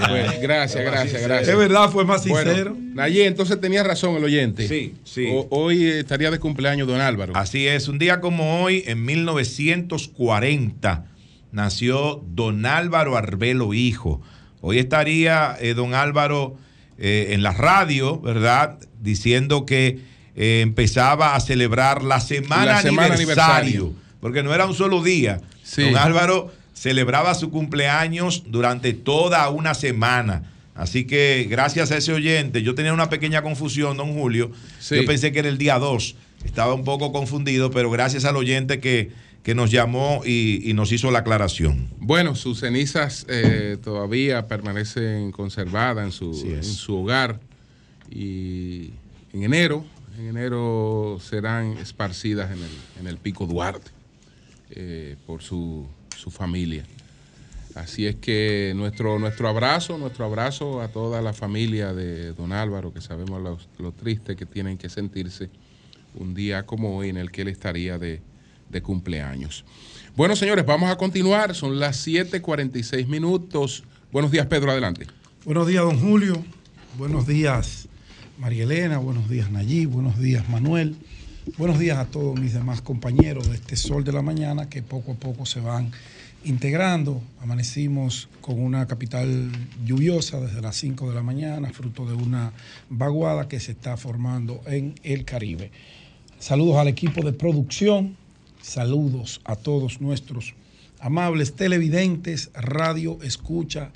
Bueno, 0.09 0.31
gracias, 0.41 0.83
gracias, 0.83 1.21
gracias. 1.21 1.49
Es 1.49 1.57
verdad, 1.57 1.89
fue 1.89 2.03
más 2.03 2.23
sincero. 2.23 2.71
Bueno, 2.73 2.93
Nayé, 2.95 3.27
entonces 3.27 3.61
tenía 3.61 3.83
razón 3.83 4.15
el 4.15 4.23
oyente. 4.23 4.67
Sí, 4.67 4.95
sí. 5.03 5.27
O- 5.31 5.47
hoy 5.51 5.85
estaría 5.85 6.31
de 6.31 6.39
cumpleaños 6.39 6.87
don 6.87 6.99
Álvaro. 6.99 7.33
Así 7.35 7.67
es, 7.67 7.87
un 7.87 7.99
día 7.99 8.19
como 8.21 8.63
hoy, 8.63 8.83
en 8.87 9.05
1940, 9.05 11.05
nació 11.51 12.23
don 12.27 12.65
Álvaro 12.65 13.15
Arbelo 13.17 13.73
Hijo. 13.73 14.21
Hoy 14.61 14.79
estaría 14.79 15.55
eh, 15.61 15.73
don 15.73 15.93
Álvaro 15.93 16.57
eh, 16.99 17.29
en 17.31 17.43
la 17.43 17.51
radio, 17.51 18.19
¿verdad? 18.19 18.77
Diciendo 19.01 19.65
que 19.65 19.99
eh, 20.35 20.61
empezaba 20.61 21.35
a 21.35 21.39
celebrar 21.39 22.03
la 22.03 22.19
semana, 22.19 22.65
La 22.65 22.81
semana 22.81 23.13
aniversario, 23.13 23.53
aniversario. 23.55 23.93
porque 24.19 24.43
no 24.43 24.53
era 24.53 24.65
un 24.65 24.73
solo 24.73 25.01
día. 25.01 25.41
Sí. 25.63 25.83
Don 25.83 25.97
Álvaro 25.97 26.51
celebraba 26.73 27.33
su 27.35 27.49
cumpleaños 27.51 28.43
durante 28.47 28.93
toda 28.93 29.49
una 29.49 29.73
semana. 29.73 30.51
Así 30.75 31.05
que 31.05 31.45
gracias 31.49 31.91
a 31.91 31.97
ese 31.97 32.13
oyente, 32.13 32.63
yo 32.63 32.73
tenía 32.75 32.93
una 32.93 33.09
pequeña 33.09 33.41
confusión, 33.41 33.97
don 33.97 34.13
Julio. 34.13 34.51
Sí. 34.79 34.95
Yo 34.95 35.05
pensé 35.05 35.31
que 35.31 35.39
era 35.39 35.49
el 35.49 35.57
día 35.57 35.77
2. 35.77 36.15
Estaba 36.45 36.73
un 36.73 36.85
poco 36.85 37.11
confundido, 37.11 37.69
pero 37.69 37.89
gracias 37.91 38.23
al 38.23 38.37
oyente 38.37 38.79
que, 38.79 39.11
que 39.43 39.55
nos 39.55 39.71
llamó 39.71 40.21
y, 40.25 40.69
y 40.69 40.73
nos 40.73 40.91
hizo 40.91 41.11
la 41.11 41.19
aclaración. 41.19 41.89
Bueno, 41.99 42.35
sus 42.35 42.59
cenizas 42.59 43.25
eh, 43.29 43.77
todavía 43.83 44.47
permanecen 44.47 45.31
conservadas 45.31 46.05
en 46.05 46.11
su, 46.11 46.31
en 46.45 46.63
su 46.63 46.97
hogar 46.97 47.39
y 48.09 48.91
en 49.33 49.43
enero, 49.43 49.85
en 50.17 50.27
enero 50.27 51.19
serán 51.21 51.77
esparcidas 51.77 52.51
en 52.51 52.57
el, 52.57 52.71
en 52.99 53.07
el 53.07 53.17
Pico 53.17 53.45
Duarte 53.45 53.91
eh, 54.71 55.15
por 55.25 55.41
su, 55.41 55.87
su 56.17 56.31
familia. 56.31 56.83
Así 57.75 58.07
es 58.07 58.15
que 58.15 58.73
nuestro, 58.75 59.19
nuestro 59.19 59.47
abrazo, 59.47 59.97
nuestro 59.97 60.25
abrazo 60.25 60.81
a 60.81 60.89
toda 60.89 61.21
la 61.21 61.33
familia 61.33 61.93
de 61.93 62.33
don 62.33 62.51
Álvaro, 62.51 62.91
que 62.91 62.99
sabemos 62.99 63.41
lo, 63.41 63.57
lo 63.77 63.91
triste 63.93 64.35
que 64.35 64.45
tienen 64.45 64.77
que 64.77 64.89
sentirse 64.89 65.49
un 66.15 66.33
día 66.33 66.65
como 66.65 66.97
hoy 66.97 67.09
en 67.09 67.17
el 67.17 67.31
que 67.31 67.43
él 67.43 67.47
estaría 67.47 67.99
de, 67.99 68.21
de 68.69 68.81
cumpleaños. 68.81 69.65
Bueno, 70.15 70.35
señores, 70.35 70.65
vamos 70.65 70.89
a 70.89 70.97
continuar. 70.97 71.55
Son 71.55 71.79
las 71.79 72.05
7:46 72.05 73.07
minutos. 73.07 73.83
Buenos 74.11 74.31
días, 74.31 74.47
Pedro, 74.47 74.71
adelante. 74.71 75.07
Buenos 75.45 75.67
días, 75.67 75.83
don 75.83 75.99
Julio. 75.99 76.43
Buenos 76.97 77.27
días, 77.27 77.87
María 78.37 78.63
Elena. 78.63 78.97
Buenos 78.97 79.29
días, 79.29 79.51
Nayib. 79.51 79.89
Buenos 79.89 80.19
días, 80.19 80.47
Manuel. 80.49 80.95
Buenos 81.57 81.79
días 81.79 81.97
a 81.97 82.05
todos 82.05 82.39
mis 82.39 82.53
demás 82.53 82.81
compañeros 82.81 83.49
de 83.49 83.55
este 83.55 83.75
sol 83.75 84.03
de 84.03 84.11
la 84.11 84.21
mañana 84.21 84.69
que 84.69 84.81
poco 84.83 85.13
a 85.13 85.15
poco 85.15 85.45
se 85.45 85.59
van 85.59 85.91
integrando. 86.43 87.21
Amanecimos 87.41 88.29
con 88.41 88.61
una 88.61 88.87
capital 88.87 89.51
lluviosa 89.83 90.39
desde 90.39 90.61
las 90.61 90.75
5 90.77 91.09
de 91.09 91.15
la 91.15 91.23
mañana, 91.23 91.71
fruto 91.71 92.05
de 92.05 92.13
una 92.13 92.53
vaguada 92.89 93.47
que 93.47 93.59
se 93.59 93.71
está 93.71 93.97
formando 93.97 94.61
en 94.65 94.95
el 95.03 95.25
Caribe. 95.25 95.71
Saludos 96.39 96.77
al 96.77 96.87
equipo 96.87 97.21
de 97.23 97.33
producción, 97.33 98.15
saludos 98.61 99.41
a 99.45 99.55
todos 99.55 100.01
nuestros 100.01 100.55
amables 100.99 101.55
televidentes, 101.55 102.51
radio, 102.53 103.19
escucha, 103.23 103.91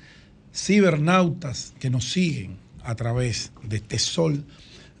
cibernautas 0.54 1.74
que 1.78 1.90
nos 1.90 2.10
siguen 2.10 2.58
a 2.82 2.94
través 2.94 3.52
de 3.62 3.76
este 3.76 3.98
sol 3.98 4.44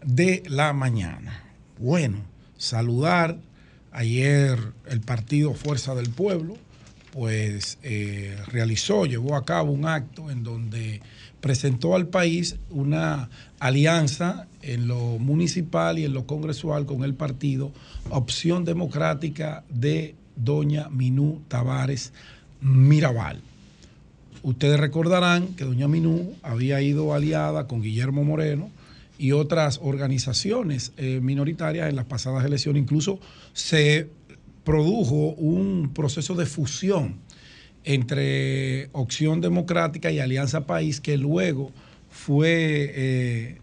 de 0.04 0.42
la 0.46 0.72
mañana. 0.72 1.44
Bueno, 1.78 2.24
saludar 2.56 3.38
ayer 3.92 4.58
el 4.86 5.00
partido 5.00 5.54
Fuerza 5.54 5.94
del 5.94 6.10
Pueblo, 6.10 6.56
pues 7.12 7.78
eh, 7.82 8.36
realizó, 8.48 9.06
llevó 9.06 9.36
a 9.36 9.44
cabo 9.44 9.70
un 9.72 9.86
acto 9.86 10.30
en 10.30 10.42
donde 10.42 11.00
presentó 11.44 11.94
al 11.94 12.06
país 12.06 12.56
una 12.70 13.28
alianza 13.60 14.46
en 14.62 14.88
lo 14.88 15.18
municipal 15.18 15.98
y 15.98 16.06
en 16.06 16.14
lo 16.14 16.26
congresual 16.26 16.86
con 16.86 17.04
el 17.04 17.12
partido 17.12 17.70
Opción 18.08 18.64
Democrática 18.64 19.62
de 19.68 20.14
doña 20.36 20.88
Minú 20.88 21.42
Tavares 21.48 22.14
Mirabal. 22.62 23.42
Ustedes 24.42 24.80
recordarán 24.80 25.48
que 25.48 25.66
doña 25.66 25.86
Minú 25.86 26.32
había 26.42 26.80
ido 26.80 27.12
aliada 27.12 27.66
con 27.66 27.82
Guillermo 27.82 28.24
Moreno 28.24 28.70
y 29.18 29.32
otras 29.32 29.80
organizaciones 29.82 30.92
eh, 30.96 31.20
minoritarias 31.22 31.90
en 31.90 31.96
las 31.96 32.06
pasadas 32.06 32.42
elecciones. 32.46 32.80
Incluso 32.80 33.20
se 33.52 34.08
produjo 34.64 35.34
un 35.34 35.90
proceso 35.92 36.34
de 36.36 36.46
fusión 36.46 37.16
entre 37.84 38.88
Opción 38.92 39.40
Democrática 39.40 40.10
y 40.10 40.18
Alianza 40.18 40.66
País 40.66 41.00
que 41.00 41.16
luego 41.16 41.70
fue, 42.10 42.92
eh, 42.94 43.58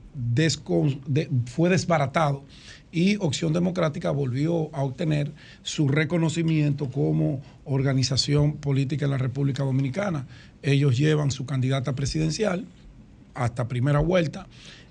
fue 1.46 1.70
desbaratado 1.70 2.44
y 2.92 3.16
Opción 3.18 3.54
Democrática 3.54 4.12
volvió 4.12 4.74
a 4.76 4.84
obtener 4.84 5.32
su 5.64 5.88
reconocimiento 5.88 6.90
como 6.90 7.42
organización 7.64 8.58
política 8.58 9.06
en 9.06 9.12
la 9.12 9.18
República 9.18 9.64
Dominicana. 9.64 10.28
Ellos 10.62 10.98
llevan 10.98 11.32
su 11.32 11.46
candidata 11.46 11.96
presidencial 11.96 12.66
hasta 13.34 13.68
primera 13.68 14.00
vuelta 14.00 14.48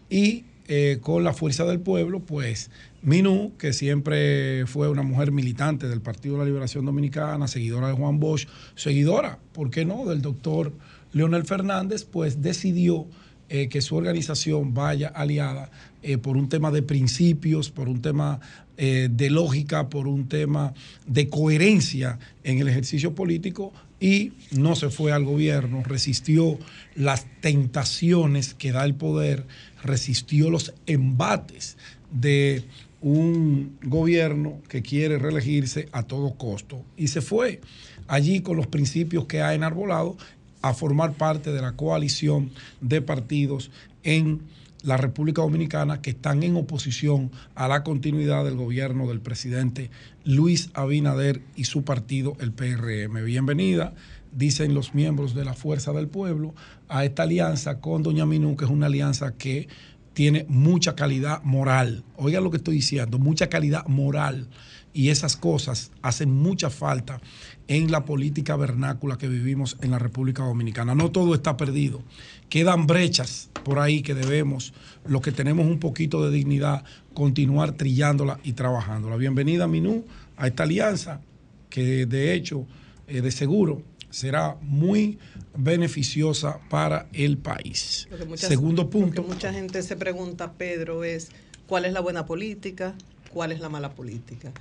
y 0.09 0.45
eh, 0.67 0.99
con 1.03 1.25
la 1.25 1.35
fuerza 1.35 1.65
del 1.65 1.81
pueblo, 1.81 2.21
pues 2.21 2.71
Minú, 3.03 3.53
que 3.59 3.73
siempre 3.73 4.67
fue 4.67 4.89
una 4.89 5.03
mujer 5.03 5.33
militante 5.33 5.89
del 5.89 6.01
Partido 6.01 6.35
de 6.35 6.41
la 6.41 6.45
Liberación 6.47 6.85
Dominicana, 6.85 7.49
seguidora 7.49 7.89
de 7.89 7.95
Juan 7.95 8.21
Bosch, 8.21 8.47
seguidora, 8.75 9.39
¿por 9.53 9.71
qué 9.71 9.85
no?, 9.85 10.05
del 10.07 10.21
doctor 10.21 10.73
Leonel 11.13 11.45
Fernández, 11.45 12.05
pues 12.05 12.43
decidió 12.43 13.07
eh, 13.49 13.69
que 13.69 13.81
su 13.81 13.97
organización 13.97 14.75
vaya 14.75 15.09
aliada 15.09 15.71
eh, 16.03 16.19
por 16.19 16.37
un 16.37 16.49
tema 16.49 16.71
de 16.71 16.83
principios, 16.83 17.71
por 17.71 17.89
un 17.89 18.01
tema 18.01 18.41
de 18.81 19.29
lógica, 19.29 19.91
por 19.91 20.09
un 20.09 20.27
tema 20.27 20.73
de 21.07 21.29
coherencia 21.29 22.19
en 22.45 22.61
el 22.61 22.69
ejercicio 22.69 23.15
político 23.15 23.75
y 24.01 24.33
no 24.53 24.75
se 24.75 24.89
fue 24.89 25.13
al 25.13 25.25
gobierno, 25.25 25.83
resistió 25.85 26.59
las 26.95 27.27
tentaciones 27.43 28.55
que 28.55 28.73
da 28.73 28.87
el 28.87 28.95
poder, 28.95 29.47
resistió 29.85 30.49
los 30.49 30.73
embates 30.87 31.77
de 32.11 32.65
un 33.01 33.79
gobierno 33.83 34.61
que 34.69 34.83
quiere 34.83 35.19
reelegirse 35.19 35.89
a 35.93 36.03
todo 36.03 36.35
costo 36.35 36.85
y 36.97 37.09
se 37.09 37.21
fue 37.21 37.61
allí 38.09 38.41
con 38.41 38.57
los 38.57 38.67
principios 38.67 39.25
que 39.27 39.41
ha 39.43 39.55
enarbolado 39.55 40.17
a 40.63 40.75
formar 40.75 41.15
parte 41.15 41.53
de 41.53 41.63
la 41.63 41.73
coalición 41.73 42.51
de 42.81 43.01
partidos 43.01 43.71
en 44.03 44.43
la 44.83 44.97
República 44.97 45.43
Dominicana 45.43 46.01
que 46.01 46.11
están 46.11 46.43
en 46.43 46.57
oposición 46.57 47.31
a 47.55 47.69
la 47.69 47.83
continuidad 47.83 48.45
del 48.45 48.57
gobierno 48.57 49.07
del 49.09 49.21
presidente 49.21 49.91
Luis 50.25 50.71
Abinader 50.75 51.43
y 51.57 51.65
su 51.65 51.85
partido, 51.85 52.37
el 52.41 52.53
PRM. 52.53 53.25
Bienvenida, 53.25 53.93
dicen 54.33 54.75
los 54.75 54.95
miembros 54.95 55.35
de 55.35 55.45
la 55.45 55.55
Fuerza 55.55 55.93
del 55.93 56.09
Pueblo, 56.09 56.55
a 56.89 57.05
esta 57.05 57.25
alianza 57.25 57.81
con 57.81 58.03
Doña 58.03 58.27
Minú, 58.27 58.57
que 58.57 58.65
es 58.65 58.71
una 58.71 58.87
alianza 58.87 59.35
que 59.37 59.69
tiene 60.13 60.45
mucha 60.49 60.95
calidad 60.95 61.43
moral. 61.43 62.05
Oigan 62.17 62.45
lo 62.45 62.51
que 62.51 62.59
estoy 62.59 62.77
diciendo, 62.77 63.19
mucha 63.19 63.49
calidad 63.49 63.87
moral. 63.87 64.49
Y 64.93 65.11
esas 65.11 65.37
cosas 65.37 65.93
hacen 66.03 66.33
mucha 66.33 66.69
falta 66.69 67.21
en 67.69 67.93
la 67.93 68.05
política 68.05 68.57
vernácula 68.57 69.19
que 69.19 69.29
vivimos 69.29 69.77
en 69.83 69.93
la 69.93 70.01
República 70.01 70.43
Dominicana. 70.43 70.97
No 70.97 71.13
todo 71.13 71.35
está 71.35 71.57
perdido. 71.57 72.03
Quedan 72.49 72.89
brechas 72.89 73.51
por 73.65 73.79
ahí 73.79 74.03
que 74.03 74.15
debemos, 74.15 74.73
los 75.07 75.21
que 75.21 75.31
tenemos 75.31 75.67
un 75.67 75.79
poquito 75.79 76.25
de 76.25 76.37
dignidad, 76.37 76.85
continuar 77.15 77.73
trillándola 77.73 78.41
y 78.43 78.55
trabajándola. 78.55 79.17
Bienvenida, 79.17 79.69
Minú, 79.69 80.05
a 80.37 80.49
esta 80.49 80.65
alianza 80.65 81.21
que 81.69 82.05
de 82.07 82.35
hecho, 82.35 82.67
eh, 83.07 83.21
de 83.21 83.31
seguro, 83.31 83.83
será 84.11 84.57
muy 84.61 85.19
beneficiosa 85.57 86.61
para 86.69 87.09
el 87.13 87.39
país. 87.39 88.09
Segundo 88.37 88.91
punto. 88.91 89.23
Lo 89.23 89.29
que 89.29 89.35
mucha 89.35 89.53
gente 89.53 89.83
se 89.83 89.97
pregunta, 89.97 90.53
Pedro, 90.53 91.05
es 91.05 91.31
cuál 91.67 91.85
es 91.85 91.93
la 91.93 92.01
buena 92.01 92.27
política, 92.27 92.95
cuál 93.33 93.53
es 93.53 93.61
la 93.61 93.69
mala 93.69 93.95
política. 93.95 94.53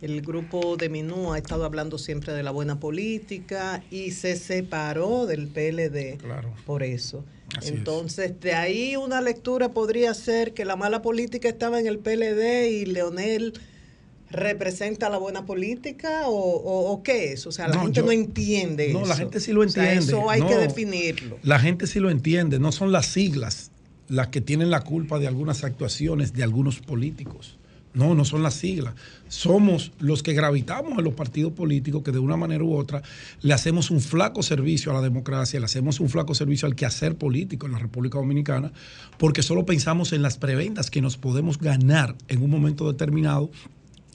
El 0.00 0.20
grupo 0.20 0.76
de 0.76 0.88
Minú 0.88 1.32
ha 1.32 1.38
estado 1.38 1.64
hablando 1.64 1.96
siempre 1.98 2.34
de 2.34 2.42
la 2.42 2.50
buena 2.50 2.78
política 2.78 3.82
y 3.90 4.10
se 4.10 4.36
separó 4.36 5.26
del 5.26 5.48
PLD 5.48 6.18
por 6.66 6.82
eso. 6.82 7.24
Entonces, 7.62 8.38
de 8.40 8.54
ahí 8.54 8.96
una 8.96 9.20
lectura 9.20 9.70
podría 9.70 10.12
ser 10.12 10.52
que 10.52 10.64
la 10.64 10.76
mala 10.76 11.00
política 11.00 11.48
estaba 11.48 11.80
en 11.80 11.86
el 11.86 11.98
PLD 11.98 12.68
y 12.70 12.86
Leonel 12.86 13.54
representa 14.30 15.08
la 15.10 15.18
buena 15.18 15.46
política 15.46 16.22
o, 16.26 17.00
qué 17.04 17.32
es? 17.32 17.46
O 17.46 17.52
sea, 17.52 17.68
la 17.68 17.80
gente 17.80 18.02
no 18.02 18.10
entiende 18.10 18.92
no, 18.92 19.06
la 19.06 19.16
gente 19.16 19.40
sí 19.40 19.52
lo 19.52 19.62
entiende. 19.62 19.98
eso 19.98 20.28
hay 20.30 20.42
que 20.42 20.56
definirlo. 20.56 21.38
La 21.42 21.58
gente 21.58 21.86
sí 21.86 22.00
lo 22.00 22.10
entiende, 22.10 22.58
no 22.58 22.72
son 22.72 22.92
las 22.92 23.06
siglas 23.06 23.70
las 24.08 24.28
que 24.28 24.40
tienen 24.40 24.70
la 24.70 24.80
culpa 24.80 25.18
de 25.18 25.26
algunas 25.26 25.64
actuaciones 25.64 26.32
de 26.32 26.42
algunos 26.42 26.80
políticos. 26.80 27.58
No, 27.94 28.16
no 28.16 28.24
son 28.24 28.42
las 28.42 28.54
siglas. 28.54 28.94
Somos 29.28 29.92
los 30.00 30.24
que 30.24 30.32
gravitamos 30.32 30.98
en 30.98 31.04
los 31.04 31.14
partidos 31.14 31.52
políticos 31.52 32.02
que 32.02 32.10
de 32.10 32.18
una 32.18 32.36
manera 32.36 32.64
u 32.64 32.74
otra 32.74 33.02
le 33.40 33.54
hacemos 33.54 33.92
un 33.92 34.00
flaco 34.00 34.42
servicio 34.42 34.90
a 34.90 34.94
la 34.94 35.00
democracia, 35.00 35.60
le 35.60 35.66
hacemos 35.66 36.00
un 36.00 36.08
flaco 36.08 36.34
servicio 36.34 36.66
al 36.66 36.74
quehacer 36.74 37.16
político 37.16 37.66
en 37.66 37.72
la 37.72 37.78
República 37.78 38.18
Dominicana, 38.18 38.72
porque 39.16 39.44
solo 39.44 39.64
pensamos 39.64 40.12
en 40.12 40.22
las 40.22 40.38
prebendas 40.38 40.90
que 40.90 41.00
nos 41.00 41.16
podemos 41.16 41.58
ganar 41.58 42.16
en 42.26 42.42
un 42.42 42.50
momento 42.50 42.90
determinado 42.90 43.52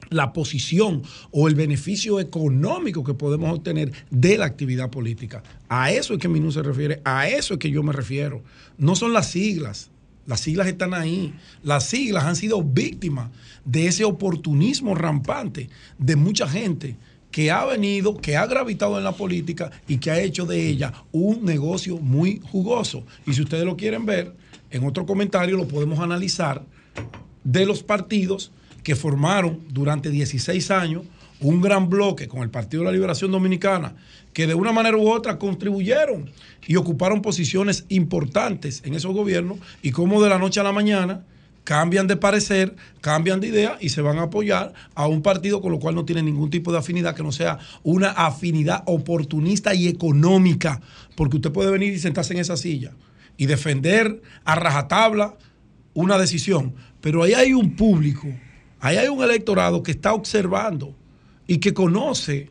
la 0.10 0.34
posición 0.34 1.03
o 1.32 1.47
el 1.47 1.55
beneficio 1.55 2.20
económico 2.20 3.03
que 3.03 3.14
podemos 3.14 3.51
obtener 3.51 3.91
de 4.10 4.38
la 4.38 4.45
actividad 4.45 4.89
política. 4.89 5.43
A 5.68 5.91
eso 5.91 6.14
es 6.14 6.20
que 6.20 6.28
Minú 6.28 6.51
se 6.51 6.64
refiere, 6.64 7.01
a 7.03 7.28
eso 7.28 7.53
es 7.53 7.60
que 7.60 7.72
yo 7.72 7.84
me 7.84 7.93
refiero. 7.93 8.41
No 8.78 8.95
son 8.95 9.14
las 9.14 9.32
siglas, 9.32 9.91
las 10.30 10.41
siglas 10.41 10.68
están 10.68 10.93
ahí. 10.93 11.34
Las 11.64 11.86
siglas 11.86 12.26
han 12.26 12.36
sido 12.36 12.62
víctimas 12.62 13.32
de 13.66 13.88
ese 13.88 14.05
oportunismo 14.05 14.93
rampante 14.93 15.70
de 15.97 16.16
mucha 16.16 16.47
gente 16.47 16.97
que 17.32 17.49
ha 17.49 17.66
venido, 17.66 18.16
que 18.18 18.38
ha 18.38 18.45
gravitado 18.45 18.99
en 18.99 19.03
la 19.03 19.14
política 19.14 19.72
y 19.88 19.97
que 19.97 20.12
ha 20.12 20.20
hecho 20.20 20.45
de 20.45 20.68
ella 20.68 20.93
un 21.12 21.45
negocio 21.45 21.97
muy 21.97 22.41
jugoso. 22.43 23.03
Y 23.26 23.34
si 23.34 23.41
ustedes 23.41 23.66
lo 23.66 23.76
quieren 23.76 24.05
ver, 24.05 24.36
en 24.70 24.86
otro 24.86 25.07
comentario 25.07 25.57
lo 25.57 25.68
podemos 25.68 25.99
analizar 25.99 26.64
de 27.43 27.66
los 27.66 27.82
partidos 27.82 28.51
que 28.84 28.95
formaron 28.95 29.59
durante 29.69 30.09
16 30.09 30.71
años 30.71 31.03
un 31.41 31.61
gran 31.61 31.89
bloque 31.89 32.27
con 32.27 32.41
el 32.41 32.49
Partido 32.49 32.84
de 32.84 32.88
la 32.88 32.91
Liberación 32.91 33.32
Dominicana, 33.32 33.95
que 34.34 34.47
de 34.47 34.55
una 34.55 34.71
manera 34.71 34.97
u 34.97 35.09
otra 35.09 35.38
contribuyeron 35.38 36.30
y 36.67 36.75
ocuparon 36.75 37.21
posiciones 37.21 37.86
importantes 37.89 38.82
en 38.86 38.93
esos 38.93 39.13
gobiernos, 39.13 39.57
y 39.82 39.91
como 39.91 40.21
de 40.21 40.30
la 40.30 40.38
noche 40.38 40.59
a 40.59 40.63
la 40.63 40.71
mañana 40.71 41.23
cambian 41.63 42.07
de 42.07 42.17
parecer, 42.17 42.75
cambian 42.99 43.39
de 43.39 43.47
idea 43.47 43.77
y 43.80 43.89
se 43.89 44.01
van 44.01 44.17
a 44.17 44.23
apoyar 44.23 44.73
a 44.95 45.07
un 45.07 45.21
partido 45.21 45.61
con 45.61 45.71
lo 45.71 45.80
cual 45.80 45.95
no 45.95 46.03
tienen 46.03 46.25
ningún 46.25 46.49
tipo 46.49 46.71
de 46.71 46.80
afinidad 46.80 47.15
que 47.15 47.23
no 47.23 47.32
sea 47.32 47.59
una 47.84 48.09
afinidad 48.09 48.84
oportunista 48.86 49.73
y 49.73 49.88
económica, 49.88 50.82
porque 51.15 51.38
usted 51.38 51.51
puede 51.51 51.71
venir 51.71 51.93
y 51.93 51.99
sentarse 51.99 52.34
en 52.34 52.39
esa 52.39 52.57
silla 52.57 52.91
y 53.38 53.45
defender 53.45 54.21
a 54.43 54.55
rajatabla 54.55 55.36
una 55.93 56.17
decisión, 56.17 56.73
pero 57.01 57.23
ahí 57.23 57.34
hay 57.34 57.53
un 57.53 57.75
público 57.75 58.27
Ahí 58.80 58.97
hay 58.97 59.07
un 59.07 59.23
electorado 59.23 59.84
que 59.84 59.91
está 59.91 60.13
observando 60.13 60.95
y 61.47 61.57
que 61.57 61.73
conoce 61.73 62.49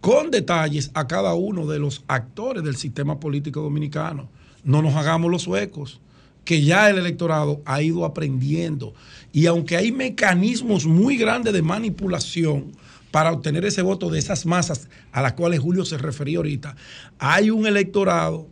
con 0.00 0.30
detalles 0.30 0.90
a 0.94 1.06
cada 1.06 1.34
uno 1.34 1.66
de 1.66 1.78
los 1.78 2.04
actores 2.08 2.64
del 2.64 2.76
sistema 2.76 3.20
político 3.20 3.60
dominicano. 3.60 4.28
No 4.64 4.82
nos 4.82 4.94
hagamos 4.94 5.30
los 5.30 5.42
suecos, 5.42 6.00
que 6.44 6.62
ya 6.62 6.90
el 6.90 6.98
electorado 6.98 7.62
ha 7.64 7.82
ido 7.82 8.04
aprendiendo. 8.04 8.94
Y 9.32 9.46
aunque 9.46 9.76
hay 9.76 9.92
mecanismos 9.92 10.86
muy 10.86 11.16
grandes 11.16 11.52
de 11.52 11.62
manipulación 11.62 12.72
para 13.10 13.32
obtener 13.32 13.64
ese 13.64 13.82
voto 13.82 14.10
de 14.10 14.18
esas 14.18 14.46
masas 14.46 14.88
a 15.12 15.22
las 15.22 15.34
cuales 15.34 15.60
Julio 15.60 15.84
se 15.84 15.98
refería 15.98 16.38
ahorita, 16.38 16.76
hay 17.18 17.50
un 17.50 17.66
electorado 17.66 18.46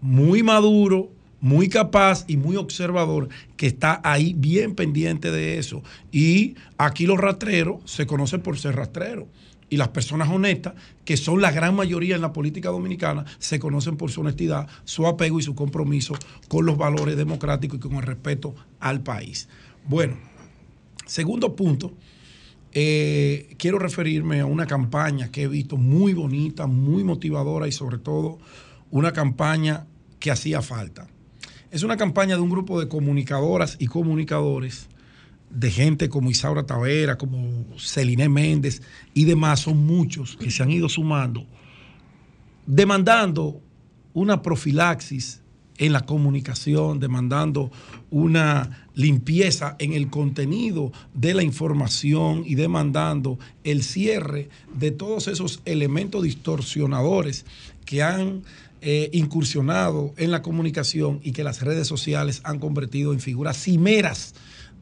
muy 0.00 0.42
maduro, 0.42 1.10
muy 1.40 1.68
capaz 1.68 2.24
y 2.26 2.36
muy 2.36 2.56
observador 2.56 3.28
que 3.56 3.66
está 3.66 4.00
ahí 4.04 4.34
bien 4.36 4.74
pendiente 4.74 5.30
de 5.30 5.58
eso. 5.58 5.82
Y 6.10 6.56
aquí 6.78 7.06
los 7.06 7.18
rastreros 7.18 7.80
se 7.84 8.06
conocen 8.06 8.40
por 8.40 8.58
ser 8.58 8.76
rastreros. 8.76 9.26
Y 9.70 9.76
las 9.76 9.88
personas 9.88 10.30
honestas, 10.30 10.74
que 11.04 11.18
son 11.18 11.42
la 11.42 11.52
gran 11.52 11.74
mayoría 11.74 12.16
en 12.16 12.22
la 12.22 12.32
política 12.32 12.70
dominicana, 12.70 13.26
se 13.38 13.58
conocen 13.58 13.96
por 13.96 14.10
su 14.10 14.22
honestidad, 14.22 14.66
su 14.84 15.06
apego 15.06 15.38
y 15.38 15.42
su 15.42 15.54
compromiso 15.54 16.14
con 16.48 16.64
los 16.64 16.78
valores 16.78 17.16
democráticos 17.16 17.78
y 17.78 17.80
con 17.80 17.96
el 17.96 18.02
respeto 18.02 18.54
al 18.80 19.02
país. 19.02 19.46
Bueno, 19.84 20.16
segundo 21.04 21.54
punto, 21.54 21.92
eh, 22.72 23.54
quiero 23.58 23.78
referirme 23.78 24.40
a 24.40 24.46
una 24.46 24.66
campaña 24.66 25.30
que 25.30 25.42
he 25.42 25.48
visto 25.48 25.76
muy 25.76 26.14
bonita, 26.14 26.66
muy 26.66 27.04
motivadora 27.04 27.68
y 27.68 27.72
sobre 27.72 27.98
todo 27.98 28.38
una 28.90 29.12
campaña 29.12 29.86
que 30.18 30.30
hacía 30.30 30.62
falta. 30.62 31.08
Es 31.70 31.82
una 31.82 31.98
campaña 31.98 32.36
de 32.36 32.40
un 32.40 32.48
grupo 32.48 32.80
de 32.80 32.88
comunicadoras 32.88 33.76
y 33.78 33.86
comunicadores, 33.88 34.88
de 35.50 35.70
gente 35.70 36.08
como 36.08 36.30
Isaura 36.30 36.64
Tavera, 36.64 37.18
como 37.18 37.66
Celine 37.78 38.28
Méndez 38.28 38.82
y 39.12 39.24
demás, 39.24 39.60
son 39.60 39.86
muchos 39.86 40.36
que 40.36 40.50
se 40.50 40.62
han 40.62 40.70
ido 40.70 40.88
sumando, 40.88 41.46
demandando 42.66 43.60
una 44.14 44.40
profilaxis 44.40 45.42
en 45.76 45.92
la 45.92 46.00
comunicación, 46.00 47.00
demandando 47.00 47.70
una 48.10 48.88
limpieza 48.94 49.76
en 49.78 49.92
el 49.92 50.10
contenido 50.10 50.90
de 51.14 51.34
la 51.34 51.42
información 51.42 52.42
y 52.44 52.56
demandando 52.56 53.38
el 53.62 53.82
cierre 53.82 54.48
de 54.74 54.90
todos 54.90 55.28
esos 55.28 55.60
elementos 55.66 56.22
distorsionadores 56.24 57.46
que 57.84 58.02
han 58.02 58.42
eh, 58.80 59.10
incursionado 59.12 60.14
en 60.16 60.30
la 60.30 60.42
comunicación 60.42 61.20
y 61.22 61.32
que 61.32 61.44
las 61.44 61.62
redes 61.62 61.88
sociales 61.88 62.40
han 62.44 62.58
convertido 62.58 63.12
en 63.12 63.20
figuras 63.20 63.60
cimeras 63.62 64.34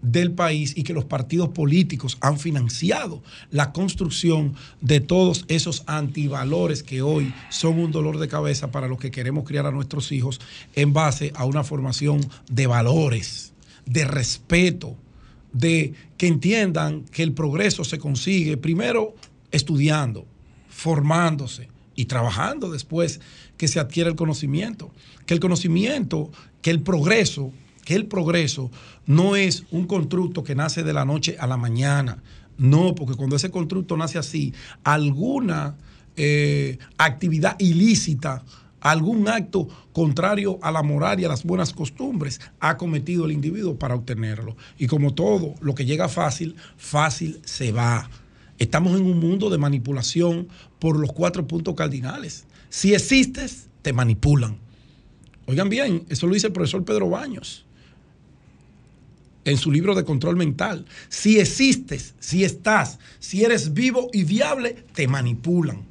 del 0.03 0.32
país 0.32 0.74
y 0.76 0.82
que 0.82 0.92
los 0.92 1.07
partidos 1.07 1.49
políticos 1.49 2.18
han 2.20 2.38
financiado 2.38 3.22
la 3.51 3.72
construcción 3.72 4.55
de 4.80 5.01
todos 5.01 5.44
esos 5.49 5.82
antivalores 5.86 6.82
que 6.82 7.03
hoy 7.03 7.32
son 7.49 7.78
un 7.78 7.90
dolor 7.90 8.18
de 8.18 8.28
cabeza 8.28 8.70
para 8.70 8.88
los 8.88 8.99
que 8.99 9.11
queremos 9.11 9.44
criar 9.44 9.66
a 9.66 9.70
nuestros 9.70 10.12
hijos 10.12 10.40
en 10.74 10.92
base 10.92 11.32
a 11.34 11.44
una 11.44 11.64
formación 11.64 12.20
de 12.51 12.66
valores, 12.66 13.53
de 13.86 14.05
respeto, 14.05 14.97
de 15.53 15.94
que 16.18 16.26
entiendan 16.26 17.05
que 17.05 17.22
el 17.22 17.32
progreso 17.32 17.82
se 17.82 17.99
consigue 17.99 18.57
primero 18.57 19.14
estudiando, 19.51 20.26
formándose 20.68 21.68
y 21.97 22.05
trabajando 22.05 22.70
después 22.70 23.20
que 23.57 23.68
se 23.68 23.80
adquiere 23.80 24.11
el 24.11 24.16
conocimiento. 24.16 24.92
Que 25.24 25.34
el 25.34 25.40
conocimiento, 25.40 26.30
que 26.62 26.70
el 26.70 26.82
progreso, 26.82 27.53
que 27.84 27.94
el 27.94 28.07
progreso 28.07 28.70
no 29.07 29.34
es 29.34 29.64
un 29.70 29.86
constructo 29.86 30.44
que 30.44 30.55
nace 30.55 30.82
de 30.82 30.92
la 30.92 31.05
noche 31.05 31.36
a 31.40 31.47
la 31.47 31.57
mañana. 31.57 32.22
No, 32.59 32.94
porque 32.94 33.16
cuando 33.16 33.36
ese 33.36 33.51
constructo 33.51 33.97
nace 33.97 34.18
así, 34.18 34.53
alguna 34.84 35.76
eh, 36.16 36.78
actividad 36.99 37.57
ilícita, 37.59 38.44
algún 38.80 39.28
acto 39.28 39.68
contrario 39.92 40.59
a 40.62 40.70
la 40.70 40.82
moral 40.82 41.20
y 41.20 41.24
a 41.24 41.28
las 41.28 41.44
buenas 41.44 41.72
costumbres 41.72 42.40
ha 42.61 42.76
cometido 42.76 43.24
el 43.24 43.32
individuo 43.32 43.78
para 43.78 43.94
obtenerlo. 43.94 44.57
Y 44.78 44.86
como 44.86 45.14
todo, 45.14 45.55
lo 45.61 45.74
que 45.74 45.84
llega 45.84 46.09
fácil, 46.09 46.57
fácil 46.76 47.40
se 47.44 47.72
va. 47.72 48.09
Estamos 48.59 48.98
en 48.98 49.07
un 49.07 49.18
mundo 49.18 49.50
de 49.50 49.59
manipulación 49.59 50.48
por 50.78 50.98
los 50.98 51.12
cuatro 51.12 51.46
puntos 51.46 51.74
cardinales. 51.74 52.44
Si 52.68 52.94
existes, 52.94 53.68
te 53.82 53.92
manipulan. 53.92 54.59
Oigan 55.46 55.68
bien, 55.68 56.04
eso 56.09 56.26
lo 56.26 56.34
dice 56.34 56.48
el 56.48 56.52
profesor 56.52 56.84
Pedro 56.84 57.09
Baños 57.09 57.66
en 59.46 59.57
su 59.57 59.70
libro 59.70 59.94
de 59.94 60.04
control 60.04 60.36
mental. 60.36 60.84
Si 61.09 61.38
existes, 61.38 62.14
si 62.18 62.44
estás, 62.44 62.98
si 63.20 63.44
eres 63.44 63.72
vivo 63.72 64.11
y 64.12 64.24
viable, 64.24 64.84
te 64.92 65.09
manipulan. 65.09 65.84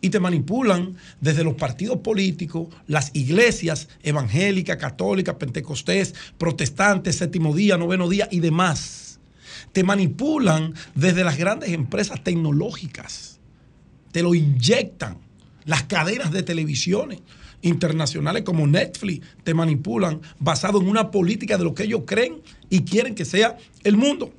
Y 0.00 0.10
te 0.10 0.20
manipulan 0.20 0.96
desde 1.20 1.44
los 1.44 1.54
partidos 1.54 1.98
políticos, 1.98 2.68
las 2.86 3.10
iglesias 3.14 3.88
evangélicas, 4.02 4.76
católicas, 4.76 5.34
pentecostés, 5.34 6.14
protestantes, 6.38 7.16
séptimo 7.16 7.54
día, 7.54 7.76
noveno 7.76 8.08
día 8.08 8.28
y 8.30 8.38
demás. 8.40 9.03
Te 9.74 9.84
manipulan 9.84 10.72
desde 10.94 11.22
las 11.22 11.36
grandes 11.36 11.68
empresas 11.68 12.24
tecnológicas. 12.24 13.38
Te 14.12 14.22
lo 14.22 14.34
inyectan 14.34 15.18
las 15.66 15.82
cadenas 15.82 16.32
de 16.32 16.42
televisiones 16.42 17.20
internacionales 17.62 18.42
como 18.44 18.66
Netflix 18.66 19.26
te 19.42 19.54
manipulan 19.54 20.20
basado 20.38 20.80
en 20.80 20.88
una 20.88 21.10
política 21.10 21.58
de 21.58 21.64
lo 21.64 21.74
que 21.74 21.84
ellos 21.84 22.02
creen 22.06 22.42
y 22.70 22.82
quieren 22.82 23.14
que 23.14 23.24
sea 23.24 23.56
el 23.82 23.96
mundo. 23.96 24.32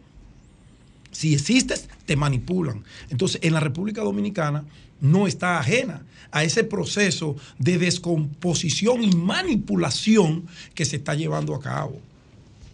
Si 1.12 1.34
existes, 1.34 1.90
te 2.06 2.16
manipulan. 2.16 2.84
Entonces, 3.10 3.40
en 3.44 3.54
la 3.54 3.60
República 3.60 4.02
Dominicana 4.02 4.66
no 5.02 5.28
está 5.28 5.60
ajena 5.60 6.04
a 6.32 6.44
ese 6.44 6.64
proceso 6.64 7.36
de 7.58 7.78
descomposición 7.78 9.04
y 9.04 9.12
manipulación 9.12 10.46
que 10.74 10.86
se 10.86 10.98
está 10.98 11.16
llevando 11.16 11.56
a 11.56 11.62
cabo. 11.62 12.00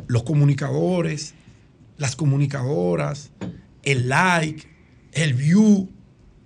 Los 0.07 0.23
comunicadores, 0.23 1.33
las 2.01 2.15
comunicadoras, 2.15 3.29
el 3.83 4.09
like, 4.09 4.67
el 5.11 5.35
view, 5.35 5.87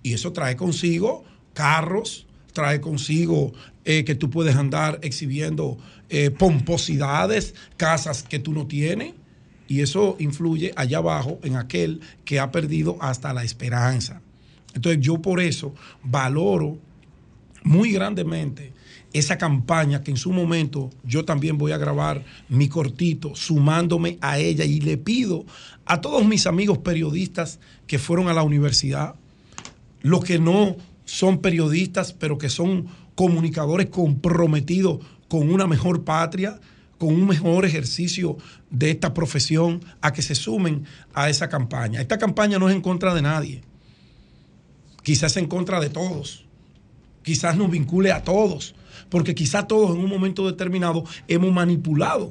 y 0.02 0.12
eso 0.12 0.34
trae 0.34 0.54
consigo 0.54 1.24
carros, 1.54 2.26
trae 2.52 2.82
consigo 2.82 3.54
eh, 3.86 4.04
que 4.04 4.14
tú 4.14 4.28
puedes 4.28 4.54
andar 4.54 4.98
exhibiendo 5.02 5.78
eh, 6.10 6.30
pomposidades, 6.30 7.54
casas 7.78 8.22
que 8.22 8.38
tú 8.38 8.52
no 8.52 8.66
tienes, 8.66 9.14
y 9.66 9.80
eso 9.80 10.16
influye 10.18 10.74
allá 10.76 10.98
abajo 10.98 11.40
en 11.42 11.56
aquel 11.56 12.02
que 12.26 12.38
ha 12.38 12.52
perdido 12.52 12.98
hasta 13.00 13.32
la 13.32 13.42
esperanza. 13.42 14.20
Entonces 14.74 15.00
yo 15.00 15.22
por 15.22 15.40
eso 15.40 15.74
valoro 16.02 16.76
muy 17.62 17.92
grandemente 17.92 18.74
esa 19.18 19.38
campaña 19.38 20.02
que 20.02 20.10
en 20.10 20.16
su 20.16 20.32
momento 20.32 20.90
yo 21.04 21.24
también 21.24 21.58
voy 21.58 21.72
a 21.72 21.78
grabar 21.78 22.24
mi 22.48 22.68
cortito 22.68 23.34
sumándome 23.34 24.18
a 24.20 24.38
ella 24.38 24.64
y 24.64 24.80
le 24.80 24.96
pido 24.96 25.44
a 25.84 26.00
todos 26.00 26.24
mis 26.24 26.46
amigos 26.46 26.78
periodistas 26.78 27.60
que 27.86 27.98
fueron 27.98 28.28
a 28.28 28.34
la 28.34 28.42
universidad, 28.42 29.14
los 30.02 30.24
que 30.24 30.38
no 30.38 30.76
son 31.04 31.38
periodistas, 31.38 32.12
pero 32.12 32.36
que 32.36 32.48
son 32.48 32.86
comunicadores 33.14 33.86
comprometidos 33.86 34.98
con 35.28 35.50
una 35.50 35.66
mejor 35.66 36.04
patria, 36.04 36.60
con 36.98 37.14
un 37.14 37.26
mejor 37.26 37.64
ejercicio 37.64 38.36
de 38.70 38.90
esta 38.90 39.14
profesión, 39.14 39.84
a 40.00 40.12
que 40.12 40.22
se 40.22 40.34
sumen 40.34 40.84
a 41.14 41.28
esa 41.28 41.48
campaña. 41.48 42.00
Esta 42.00 42.18
campaña 42.18 42.58
no 42.58 42.68
es 42.68 42.74
en 42.74 42.82
contra 42.82 43.14
de 43.14 43.22
nadie, 43.22 43.62
quizás 45.02 45.36
en 45.36 45.46
contra 45.46 45.80
de 45.80 45.90
todos, 45.90 46.44
quizás 47.22 47.56
nos 47.56 47.70
vincule 47.70 48.12
a 48.12 48.22
todos, 48.22 48.74
porque 49.08 49.34
quizás 49.34 49.68
todos 49.68 49.96
en 49.96 50.02
un 50.02 50.10
momento 50.10 50.46
determinado 50.46 51.04
hemos 51.28 51.52
manipulado 51.52 52.30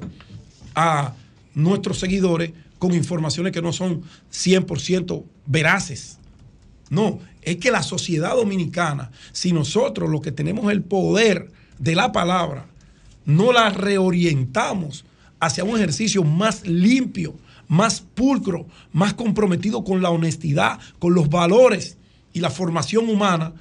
a 0.74 1.14
nuestros 1.54 1.98
seguidores 1.98 2.52
con 2.78 2.94
informaciones 2.94 3.52
que 3.52 3.62
no 3.62 3.72
son 3.72 4.02
100% 4.32 5.24
veraces. 5.46 6.18
No, 6.90 7.18
es 7.42 7.56
que 7.56 7.70
la 7.70 7.82
sociedad 7.82 8.34
dominicana, 8.34 9.10
si 9.32 9.52
nosotros 9.52 10.10
los 10.10 10.20
que 10.20 10.32
tenemos 10.32 10.70
el 10.70 10.82
poder 10.82 11.50
de 11.78 11.94
la 11.94 12.12
palabra, 12.12 12.66
no 13.24 13.52
la 13.52 13.70
reorientamos 13.70 15.04
hacia 15.40 15.64
un 15.64 15.76
ejercicio 15.76 16.22
más 16.22 16.66
limpio, 16.66 17.34
más 17.68 18.00
pulcro, 18.00 18.66
más 18.92 19.14
comprometido 19.14 19.82
con 19.84 20.02
la 20.02 20.10
honestidad, 20.10 20.78
con 20.98 21.14
los 21.14 21.28
valores 21.28 21.98
y 22.32 22.40
la 22.40 22.50
formación 22.50 23.08
humana, 23.08 23.52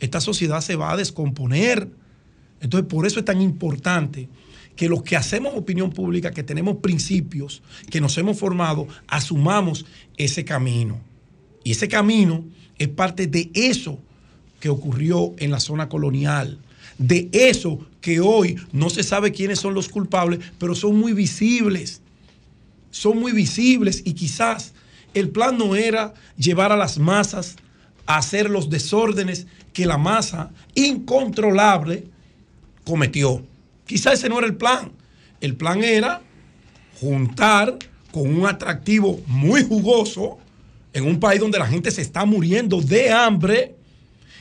esta 0.00 0.20
sociedad 0.20 0.60
se 0.60 0.76
va 0.76 0.92
a 0.92 0.96
descomponer. 0.96 1.88
Entonces, 2.60 2.88
por 2.88 3.06
eso 3.06 3.20
es 3.20 3.24
tan 3.24 3.40
importante 3.40 4.28
que 4.76 4.88
los 4.88 5.02
que 5.02 5.16
hacemos 5.16 5.54
opinión 5.56 5.90
pública, 5.90 6.30
que 6.30 6.44
tenemos 6.44 6.76
principios, 6.76 7.62
que 7.90 8.00
nos 8.00 8.16
hemos 8.16 8.38
formado, 8.38 8.86
asumamos 9.08 9.86
ese 10.16 10.44
camino. 10.44 11.00
Y 11.64 11.72
ese 11.72 11.88
camino 11.88 12.44
es 12.78 12.88
parte 12.88 13.26
de 13.26 13.50
eso 13.54 13.98
que 14.60 14.68
ocurrió 14.68 15.34
en 15.38 15.50
la 15.50 15.60
zona 15.60 15.88
colonial, 15.88 16.58
de 16.96 17.28
eso 17.32 17.86
que 18.00 18.20
hoy 18.20 18.56
no 18.72 18.88
se 18.90 19.02
sabe 19.02 19.32
quiénes 19.32 19.58
son 19.58 19.74
los 19.74 19.88
culpables, 19.88 20.40
pero 20.58 20.74
son 20.74 20.96
muy 20.96 21.12
visibles, 21.12 22.00
son 22.90 23.18
muy 23.18 23.32
visibles 23.32 24.02
y 24.04 24.14
quizás 24.14 24.74
El 25.14 25.30
plan 25.30 25.56
no 25.56 25.74
era 25.74 26.14
llevar 26.36 26.70
a 26.70 26.76
las 26.76 26.98
masas 26.98 27.56
a 28.06 28.18
hacer 28.18 28.50
los 28.50 28.68
desórdenes 28.68 29.46
que 29.72 29.86
la 29.86 29.98
masa 29.98 30.52
incontrolable 30.74 32.06
cometió. 32.88 33.44
Quizá 33.86 34.12
ese 34.14 34.28
no 34.28 34.38
era 34.38 34.46
el 34.46 34.56
plan. 34.56 34.90
El 35.40 35.54
plan 35.54 35.84
era 35.84 36.22
juntar 37.00 37.76
con 38.10 38.34
un 38.34 38.46
atractivo 38.46 39.20
muy 39.26 39.62
jugoso 39.62 40.38
en 40.92 41.06
un 41.06 41.20
país 41.20 41.40
donde 41.40 41.58
la 41.58 41.66
gente 41.66 41.90
se 41.90 42.02
está 42.02 42.24
muriendo 42.24 42.80
de 42.80 43.10
hambre, 43.10 43.76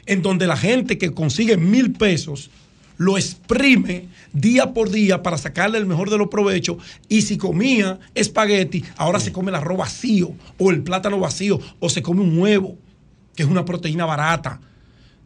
en 0.05 0.21
donde 0.21 0.47
la 0.47 0.55
gente 0.55 0.97
que 0.97 1.11
consigue 1.11 1.57
mil 1.57 1.91
pesos 1.91 2.49
lo 2.95 3.17
exprime 3.17 4.07
día 4.33 4.73
por 4.73 4.89
día 4.89 5.21
para 5.21 5.37
sacarle 5.37 5.77
el 5.77 5.85
mejor 5.85 6.09
de 6.09 6.17
los 6.17 6.29
provechos 6.29 6.77
y 7.07 7.21
si 7.21 7.37
comía 7.37 7.99
espagueti, 8.15 8.83
ahora 8.95 9.19
se 9.19 9.31
come 9.31 9.51
el 9.51 9.55
arroz 9.55 9.77
vacío 9.77 10.31
o 10.57 10.71
el 10.71 10.81
plátano 10.81 11.19
vacío 11.19 11.59
o 11.79 11.89
se 11.89 12.01
come 12.01 12.21
un 12.21 12.39
huevo, 12.39 12.77
que 13.35 13.43
es 13.43 13.49
una 13.49 13.65
proteína 13.65 14.05
barata. 14.05 14.61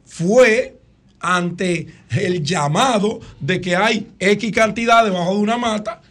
Fue 0.06 0.81
ante 1.22 1.88
el 2.10 2.44
llamado 2.44 3.20
de 3.40 3.62
que 3.62 3.76
hay 3.76 4.08
X 4.20 4.52
cantidad 4.52 5.06
debajo 5.06 5.36
de 5.36 5.40
una 5.40 5.58
mata, 5.58 6.02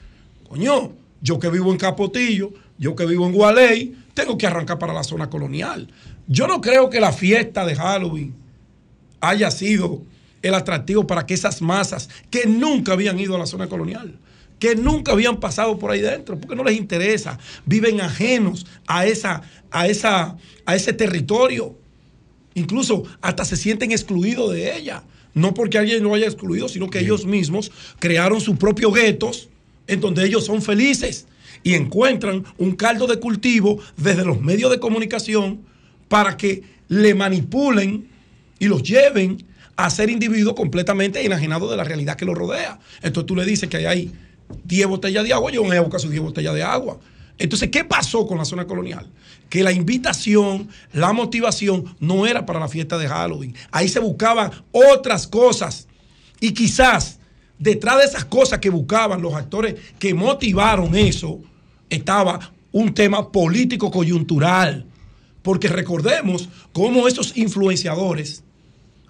coño, 0.49 0.93
yo 1.21 1.39
que 1.39 1.51
vivo 1.51 1.71
en 1.71 1.79
Capotillo, 1.79 2.53
yo 2.79 2.95
que 2.95 3.05
vivo 3.05 3.27
en 3.27 3.33
Gualey, 3.33 3.95
tengo 4.15 4.39
que 4.39 4.47
arrancar 4.47 4.79
para 4.79 4.93
la 4.93 5.05
zona 5.05 5.29
colonial. 5.29 5.89
Yo 6.27 6.47
no 6.47 6.61
creo 6.61 6.91
que 6.91 7.01
la 7.01 7.13
fiesta 7.13 7.65
de 7.67 7.75
Halloween 7.75 8.35
haya 9.21 9.51
sido 9.51 10.03
el 10.43 10.55
atractivo 10.55 11.07
para 11.07 11.27
que 11.27 11.35
esas 11.35 11.61
masas 11.61 12.09
que 12.31 12.47
nunca 12.47 12.93
habían 12.93 13.19
ido 13.19 13.35
a 13.37 13.39
la 13.39 13.47
zona 13.47 13.67
colonial, 13.69 14.19
que 14.59 14.77
nunca 14.77 15.13
habían 15.13 15.39
pasado 15.39 15.79
por 15.79 15.91
ahí 15.91 16.01
dentro, 16.01 16.39
porque 16.39 16.57
no 16.57 16.65
les 16.65 16.77
interesa, 16.77 17.39
viven 17.67 18.01
ajenos 18.01 18.67
a, 18.87 19.07
esa, 19.07 19.43
a, 19.71 19.87
esa, 19.87 20.37
a 20.65 20.77
ese 20.77 20.93
territorio. 20.93 21.77
Incluso 22.55 23.05
hasta 23.21 23.45
se 23.45 23.57
sienten 23.57 23.93
excluidos 23.93 24.53
de 24.53 24.77
ella. 24.77 25.03
No 25.35 25.55
porque 25.55 25.79
alguien 25.79 26.03
lo 26.03 26.15
haya 26.15 26.27
excluido, 26.27 26.69
sino 26.69 26.91
que 26.91 27.01
ellos 27.01 27.25
mismos 27.25 27.71
crearon 27.99 28.41
sus 28.41 28.57
propios 28.57 28.93
guetos 28.93 29.49
en 29.87 30.01
donde 30.01 30.25
ellos 30.25 30.45
son 30.45 30.61
felices 30.61 31.27
y 31.63 31.75
encuentran 31.75 32.45
un 32.59 32.75
caldo 32.75 33.07
de 33.07 33.21
cultivo 33.21 33.79
desde 33.97 34.25
los 34.25 34.41
medios 34.41 34.71
de 34.71 34.81
comunicación 34.81 35.61
para 36.09 36.37
que 36.37 36.63
le 36.89 37.15
manipulen 37.15 38.09
y 38.59 38.67
los 38.67 38.83
lleven 38.83 39.45
a 39.77 39.89
ser 39.91 40.11
individuos 40.11 40.55
completamente 40.55 41.25
enajenados 41.25 41.71
de 41.71 41.77
la 41.77 41.85
realidad 41.85 42.17
que 42.17 42.25
los 42.25 42.37
rodea. 42.37 42.79
Entonces 43.03 43.27
tú 43.27 43.37
le 43.37 43.45
dices 43.45 43.69
que 43.69 43.87
hay 43.87 44.13
10 44.65 44.89
botellas 44.89 45.25
de 45.25 45.33
agua, 45.33 45.51
yo 45.53 45.63
voy 45.63 45.77
a 45.77 45.81
buscar 45.81 46.01
sus 46.01 46.11
10 46.11 46.23
botellas 46.23 46.55
de 46.55 46.63
agua. 46.63 46.99
Entonces, 47.39 47.71
¿qué 47.71 47.85
pasó 47.85 48.27
con 48.27 48.37
la 48.37 48.45
zona 48.45 48.67
colonial? 48.67 49.09
Que 49.51 49.63
la 49.63 49.73
invitación, 49.73 50.69
la 50.93 51.13
motivación 51.13 51.95
no 52.01 52.27
era 52.27 52.47
para 52.47 52.61
la 52.61 52.69
fiesta 52.69 52.97
de 52.97 53.09
Halloween. 53.09 53.55
Ahí 53.71 53.89
se 53.89 54.01
buscaban 54.01 54.51
otras 54.73 55.27
cosas. 55.27 55.87
Y 56.41 56.53
quizás 56.53 57.19
detrás 57.59 57.99
de 57.99 58.05
esas 58.05 58.25
cosas 58.25 58.61
que 58.61 58.71
buscaban 58.71 59.21
los 59.21 59.35
actores 59.35 59.75
que 59.99 60.15
motivaron 60.15 60.97
eso, 60.97 61.41
estaba 61.91 62.53
un 62.73 62.95
tema 62.95 63.31
político 63.31 63.91
coyuntural. 63.91 64.87
Porque 65.43 65.69
recordemos 65.69 66.49
cómo 66.73 67.07
esos 67.07 67.37
influenciadores 67.37 68.43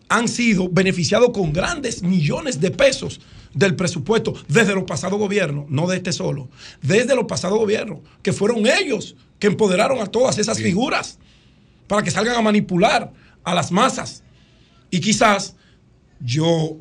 han 0.08 0.26
sido 0.26 0.68
beneficiados 0.68 1.30
con 1.30 1.52
grandes 1.52 2.02
millones 2.02 2.60
de 2.60 2.72
pesos 2.72 3.20
del 3.54 3.76
presupuesto 3.76 4.34
desde 4.48 4.74
los 4.74 4.84
pasados 4.84 5.18
gobiernos, 5.18 5.68
no 5.68 5.86
de 5.86 5.96
este 5.96 6.12
solo, 6.12 6.48
desde 6.82 7.14
los 7.14 7.24
pasados 7.24 7.58
gobiernos, 7.58 8.00
que 8.22 8.32
fueron 8.32 8.66
ellos 8.66 9.16
que 9.38 9.48
empoderaron 9.48 10.00
a 10.00 10.06
todas 10.06 10.38
esas 10.38 10.58
figuras 10.58 11.18
para 11.86 12.02
que 12.02 12.10
salgan 12.10 12.36
a 12.36 12.42
manipular 12.42 13.12
a 13.42 13.54
las 13.54 13.72
masas. 13.72 14.22
Y 14.90 15.00
quizás 15.00 15.56
yo 16.20 16.76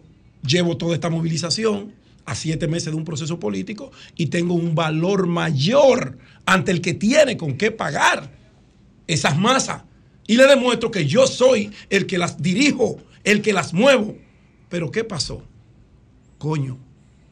llevo 0.46 0.78
toda 0.78 0.94
esta 0.94 1.10
movilización 1.10 1.94
a 2.26 2.36
siete 2.36 2.68
meses 2.68 2.92
de 2.92 2.98
un 2.98 3.06
proceso 3.06 3.40
político 3.40 3.92
y 4.16 4.28
tengo 4.28 4.54
un 4.54 4.76
valor 4.76 5.26
mayor 5.26 6.18
ante 6.46 6.72
el 6.72 6.82
que 6.82 6.94
tiene 6.94 7.38
con 7.38 7.58
qué 7.58 7.72
pagar 7.72 8.32
esas 9.08 9.38
masas. 9.38 9.84
Y 10.28 10.38
le 10.38 10.46
demuestro 10.46 10.92
que 10.92 11.08
yo 11.08 11.26
soy 11.26 11.72
el 11.90 12.06
que 12.06 12.20
las 12.20 12.42
dirijo 12.42 13.00
el 13.24 13.42
que 13.42 13.54
las 13.54 13.74
muevo. 13.74 14.16
Pero 14.70 14.92
¿qué 14.92 15.04
pasó? 15.04 15.44
Coño, 16.40 16.80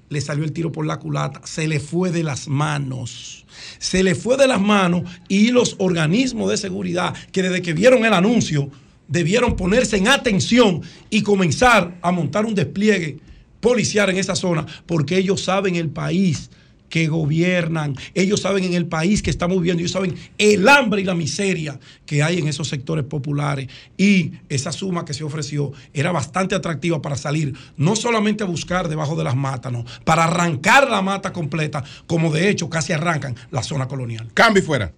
le 0.10 0.22
salió 0.22 0.44
el 0.44 0.52
tiro 0.52 0.72
por 0.72 0.86
la 0.86 1.00
culata, 1.00 1.42
se 1.46 1.68
le 1.68 1.80
fue 1.80 2.12
de 2.12 2.24
las 2.24 2.48
manos. 2.48 3.46
Se 3.80 4.04
le 4.04 4.16
fue 4.16 4.38
de 4.38 4.48
las 4.48 4.62
manos 4.62 5.04
y 5.28 5.52
los 5.52 5.76
organismos 5.80 6.52
de 6.52 6.58
seguridad 6.58 7.16
que 7.32 7.42
desde 7.42 7.62
que 7.62 7.74
vieron 7.74 8.06
el 8.06 8.14
anuncio 8.14 8.70
debieron 9.08 9.56
ponerse 9.56 9.98
en 9.98 10.10
atención 10.10 10.82
y 11.10 11.24
comenzar 11.24 11.98
a 12.02 12.12
montar 12.12 12.46
un 12.46 12.54
despliegue 12.54 13.20
policial 13.62 14.10
en 14.10 14.18
esa 14.18 14.36
zona 14.36 14.66
porque 14.86 15.18
ellos 15.18 15.42
saben 15.42 15.76
el 15.76 15.90
país 15.90 16.50
que 16.90 17.08
gobiernan. 17.08 17.96
Ellos 18.14 18.42
saben 18.42 18.64
en 18.64 18.74
el 18.74 18.88
país 18.88 19.22
que 19.22 19.30
estamos 19.30 19.58
viviendo, 19.58 19.82
ellos 19.82 19.92
saben 19.92 20.16
el 20.38 20.68
hambre 20.68 21.02
y 21.02 21.04
la 21.04 21.16
miseria 21.16 21.80
que 22.06 22.24
hay 22.24 22.40
en 22.40 22.48
esos 22.48 22.68
sectores 22.68 23.06
populares. 23.06 23.68
Y 23.98 24.34
esa 24.50 24.72
suma 24.72 25.06
que 25.06 25.14
se 25.14 25.24
ofreció 25.24 25.72
era 25.94 26.12
bastante 26.12 26.56
atractiva 26.56 27.02
para 27.02 27.16
salir, 27.16 27.54
no 27.76 27.96
solamente 27.96 28.44
a 28.44 28.48
buscar 28.48 28.88
debajo 28.88 29.16
de 29.16 29.24
las 29.24 29.36
matas, 29.36 29.72
no, 29.72 29.86
para 30.04 30.26
arrancar 30.26 30.90
la 30.90 31.02
mata 31.02 31.34
completa, 31.34 31.84
como 32.06 32.32
de 32.32 32.50
hecho 32.50 32.70
casi 32.70 32.94
arrancan 32.94 33.36
la 33.52 33.64
zona 33.64 33.88
colonial. 33.88 34.30
Cambio 34.34 34.64
fuera. 34.64 34.94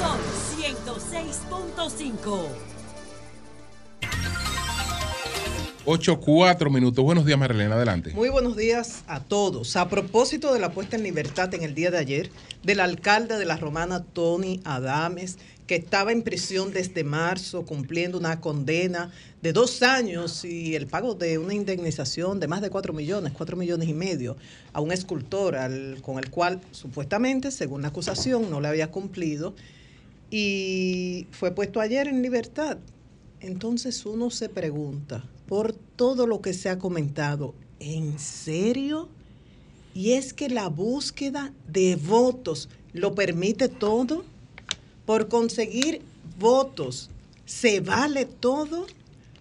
Son 0.00 0.18
106.5. 0.58 2.63
8, 5.86 6.18
4 6.18 6.70
minutos. 6.70 7.04
Buenos 7.04 7.26
días, 7.26 7.38
Marilena. 7.38 7.74
Adelante. 7.74 8.14
Muy 8.14 8.30
buenos 8.30 8.56
días 8.56 9.04
a 9.06 9.20
todos. 9.20 9.76
A 9.76 9.90
propósito 9.90 10.54
de 10.54 10.58
la 10.58 10.72
puesta 10.72 10.96
en 10.96 11.02
libertad 11.02 11.52
en 11.52 11.62
el 11.62 11.74
día 11.74 11.90
de 11.90 11.98
ayer 11.98 12.30
del 12.62 12.80
alcalde 12.80 13.36
de 13.36 13.44
la 13.44 13.58
Romana, 13.58 14.02
Tony 14.02 14.62
Adames, 14.64 15.36
que 15.66 15.74
estaba 15.76 16.10
en 16.12 16.22
prisión 16.22 16.72
desde 16.72 17.04
marzo 17.04 17.66
cumpliendo 17.66 18.16
una 18.16 18.40
condena 18.40 19.12
de 19.42 19.52
dos 19.52 19.82
años 19.82 20.46
y 20.46 20.74
el 20.74 20.86
pago 20.86 21.14
de 21.14 21.36
una 21.36 21.52
indemnización 21.52 22.40
de 22.40 22.48
más 22.48 22.62
de 22.62 22.70
4 22.70 22.94
millones, 22.94 23.34
4 23.36 23.54
millones 23.54 23.86
y 23.86 23.92
medio 23.92 24.38
a 24.72 24.80
un 24.80 24.90
escultor 24.90 25.58
con 26.00 26.18
el 26.18 26.30
cual 26.30 26.62
supuestamente, 26.70 27.50
según 27.50 27.82
la 27.82 27.88
acusación, 27.88 28.48
no 28.48 28.58
le 28.62 28.68
había 28.68 28.90
cumplido 28.90 29.54
y 30.30 31.26
fue 31.30 31.50
puesto 31.50 31.78
ayer 31.78 32.08
en 32.08 32.22
libertad. 32.22 32.78
Entonces 33.40 34.06
uno 34.06 34.30
se 34.30 34.48
pregunta, 34.48 35.22
por 35.46 35.72
todo 35.72 36.26
lo 36.26 36.40
que 36.40 36.54
se 36.54 36.68
ha 36.68 36.78
comentado, 36.78 37.54
¿en 37.80 38.18
serio? 38.18 39.08
Y 39.94 40.12
es 40.12 40.32
que 40.32 40.48
la 40.48 40.68
búsqueda 40.68 41.52
de 41.68 41.96
votos 41.96 42.68
lo 42.92 43.14
permite 43.14 43.68
todo. 43.68 44.24
Por 45.06 45.28
conseguir 45.28 46.00
votos, 46.38 47.10
¿se 47.44 47.80
vale 47.80 48.24
todo? 48.24 48.86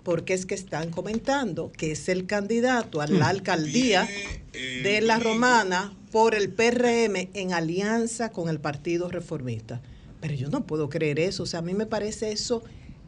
Porque 0.03 0.33
es 0.33 0.45
que 0.45 0.55
están 0.55 0.91
comentando 0.91 1.71
que 1.71 1.91
es 1.91 2.09
el 2.09 2.25
candidato 2.25 2.99
a 2.99 3.07
la 3.07 3.29
alcaldía 3.29 4.07
de 4.51 5.01
la 5.01 5.19
Romana 5.19 5.95
por 6.11 6.35
el 6.35 6.49
PRM 6.49 7.29
en 7.33 7.53
alianza 7.53 8.31
con 8.31 8.49
el 8.49 8.59
Partido 8.59 9.07
Reformista. 9.07 9.81
Pero 10.19 10.35
yo 10.35 10.49
no 10.49 10.65
puedo 10.65 10.89
creer 10.89 11.19
eso. 11.19 11.43
O 11.43 11.45
sea, 11.45 11.59
a 11.59 11.63
mí 11.63 11.73
me 11.73 11.85
parece 11.85 12.31
eso 12.31 12.63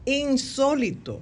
insólito. 0.05 1.21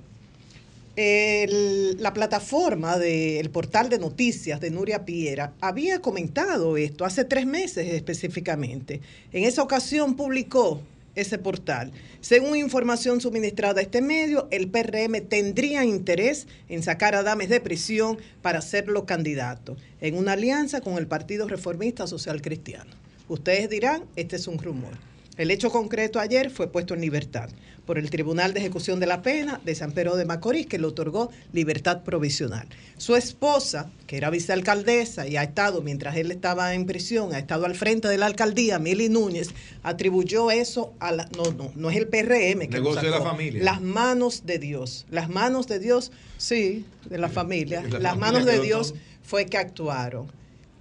La 0.95 2.13
plataforma 2.13 2.99
del 2.99 3.49
portal 3.49 3.89
de 3.89 3.97
noticias 3.97 4.61
de 4.61 4.69
Nuria 4.69 5.05
Piera 5.05 5.53
había 5.59 6.03
comentado 6.03 6.77
esto 6.77 7.03
hace 7.03 7.25
tres 7.25 7.47
meses 7.47 7.91
específicamente. 7.93 9.01
En 9.31 9.43
esa 9.43 9.63
ocasión 9.63 10.15
publicó 10.15 10.81
ese 11.15 11.39
portal. 11.39 11.91
Según 12.21 12.57
información 12.57 13.21
suministrada 13.21 13.79
a 13.79 13.83
este 13.83 14.03
medio, 14.03 14.47
el 14.51 14.67
PRM 14.69 15.19
tendría 15.27 15.83
interés 15.83 16.45
en 16.69 16.83
sacar 16.83 17.15
a 17.15 17.23
Dames 17.23 17.49
de 17.49 17.59
prisión 17.59 18.19
para 18.43 18.59
hacerlo 18.59 19.07
candidato, 19.07 19.75
en 19.99 20.15
una 20.15 20.33
alianza 20.33 20.81
con 20.81 20.99
el 20.99 21.07
Partido 21.07 21.47
Reformista 21.47 22.05
Social 22.05 22.39
Cristiano. 22.43 22.91
Ustedes 23.29 23.67
dirán, 23.67 24.03
este 24.15 24.35
es 24.35 24.47
un 24.47 24.59
rumor. 24.59 24.93
El 25.37 25.49
hecho 25.49 25.71
concreto 25.71 26.19
ayer 26.19 26.51
fue 26.51 26.71
puesto 26.71 26.93
en 26.93 27.01
libertad 27.01 27.49
por 27.85 27.97
el 27.97 28.09
Tribunal 28.09 28.53
de 28.53 28.59
Ejecución 28.61 28.99
de 28.99 29.07
la 29.07 29.21
Pena 29.21 29.59
de 29.65 29.75
San 29.75 29.91
Pedro 29.91 30.15
de 30.15 30.25
Macorís, 30.25 30.67
que 30.67 30.79
le 30.79 30.85
otorgó 30.87 31.29
libertad 31.51 32.03
provisional. 32.03 32.67
Su 32.97 33.15
esposa, 33.15 33.89
que 34.07 34.17
era 34.17 34.29
vicealcaldesa 34.29 35.27
y 35.27 35.35
ha 35.37 35.43
estado, 35.43 35.81
mientras 35.81 36.15
él 36.15 36.31
estaba 36.31 36.73
en 36.73 36.85
prisión, 36.85 37.33
ha 37.33 37.39
estado 37.39 37.65
al 37.65 37.75
frente 37.75 38.07
de 38.07 38.17
la 38.17 38.25
alcaldía, 38.27 38.79
Mili 38.79 39.09
Núñez, 39.09 39.49
atribuyó 39.83 40.51
eso 40.51 40.93
a 40.99 41.11
la... 41.11 41.27
No, 41.35 41.51
no, 41.51 41.71
no 41.75 41.89
es 41.89 41.97
el 41.97 42.07
PRM 42.07 42.59
que 42.61 42.67
Negocio 42.69 43.01
de 43.01 43.09
la 43.09 43.17
sacó. 43.17 43.29
familia. 43.31 43.63
Las 43.63 43.81
manos 43.81 44.45
de 44.45 44.59
Dios. 44.59 45.05
Las 45.09 45.29
manos 45.29 45.67
de 45.67 45.79
Dios, 45.79 46.11
sí, 46.37 46.85
de 47.09 47.17
la 47.17 47.29
familia. 47.29 47.81
La 47.81 47.99
Las 47.99 48.11
familia 48.13 48.15
manos 48.15 48.45
de 48.45 48.59
Dios 48.61 48.89
todo. 48.93 48.99
fue 49.23 49.45
que 49.47 49.57
actuaron. 49.57 50.31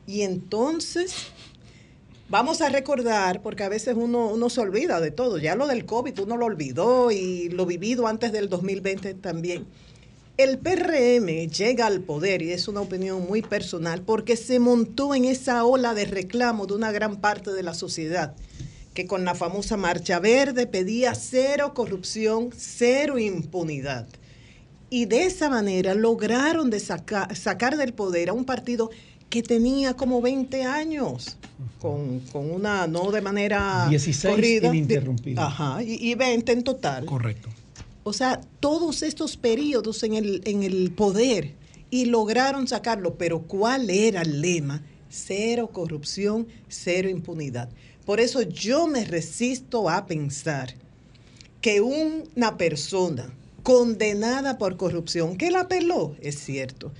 Y 0.07 0.23
entonces, 0.23 1.15
vamos 2.33 2.63
a 2.63 2.71
recordar, 2.71 3.43
porque 3.43 3.63
a 3.63 3.69
veces 3.69 3.95
uno, 3.95 4.29
uno 4.29 4.49
se 4.49 4.63
olvida 4.63 5.01
de 5.01 5.11
todo, 5.11 5.37
ya 5.37 5.55
lo 5.55 5.67
del 5.67 5.85
COVID 5.85 6.19
uno 6.21 6.39
lo 6.39 6.47
olvidó 6.47 7.11
y 7.11 7.51
lo 7.51 7.67
vivido 7.67 8.07
antes 8.07 8.33
del 8.33 8.49
2020 8.49 9.13
también. 9.15 9.67
El 10.39 10.57
PRM 10.57 11.27
llega 11.51 11.85
al 11.87 12.01
poder, 12.01 12.41
y 12.41 12.53
es 12.53 12.69
una 12.69 12.81
opinión 12.81 13.27
muy 13.29 13.43
personal, 13.43 14.01
porque 14.01 14.39
se 14.39 14.59
montó 14.61 15.15
en 15.15 15.27
esa 15.27 15.67
ola 15.67 15.93
de 15.93 16.07
reclamo 16.07 16.67
de 16.67 16.73
una 16.73 16.91
gran 16.91 17.21
parte 17.21 17.53
de 17.53 17.63
la 17.63 17.75
sociedad, 17.75 18.35
que 18.95 19.07
con 19.07 19.27
la 19.27 19.35
famosa 19.35 19.77
Marcha 19.77 20.19
Verde 20.19 20.67
pedía 20.67 21.15
cero 21.15 21.75
corrupción, 21.75 22.49
cero 22.57 23.19
impunidad. 23.19 24.07
Y 24.89 25.05
de 25.05 25.25
esa 25.25 25.51
manera 25.51 25.93
lograron 25.95 26.71
de 26.71 26.81
saca- 26.81 27.29
sacar 27.35 27.77
del 27.77 27.93
poder 27.93 28.31
a 28.31 28.33
un 28.33 28.47
partido 28.47 28.89
que 29.29 29.43
tenía 29.43 29.95
como 29.95 30.23
20 30.23 30.65
años, 30.65 31.37
con, 31.81 32.21
con 32.33 32.51
una, 32.51 32.87
no 32.87 33.11
de 33.11 33.21
manera 33.21 33.87
16 33.89 34.35
corrida, 34.35 34.71
de- 34.71 34.77
ininterrumpidos. 34.77 35.45
Ajá, 35.45 35.83
y, 35.83 36.11
y 36.11 36.15
20 36.15 36.53
en 36.53 36.63
total. 36.65 37.05
Correcto. 37.07 37.49
O 38.05 38.13
sea, 38.13 38.41
todos 38.61 39.03
estos 39.03 39.37
periodos 39.37 40.03
en 40.03 40.15
el, 40.15 40.43
en 40.45 40.63
el 40.63 40.91
poder 40.93 41.55
y 41.91 42.07
lograron 42.07 42.67
sacarlo, 42.67 43.15
pero 43.15 43.43
¿cuál 43.43 43.91
era 43.91 44.23
el 44.23 44.41
lema? 44.41 44.83
Cero 45.09 45.71
corrupción, 45.73 46.47
cero 46.69 47.09
impunidad. 47.09 47.69
Por 48.05 48.19
eso 48.19 48.43
yo 48.43 48.87
me 48.89 49.05
resisto 49.05 49.89
a 49.89 50.07
pensar 50.07 50.75
que 51.61 51.81
una 51.81 52.57
persona 52.57 53.31
condenada 53.63 54.59
por 54.59 54.77
corrupción, 54.77 55.37
que 55.37 55.51
la 55.53 55.61
apeló, 55.61 56.17
es 56.21 56.37
cierto, 56.39 56.91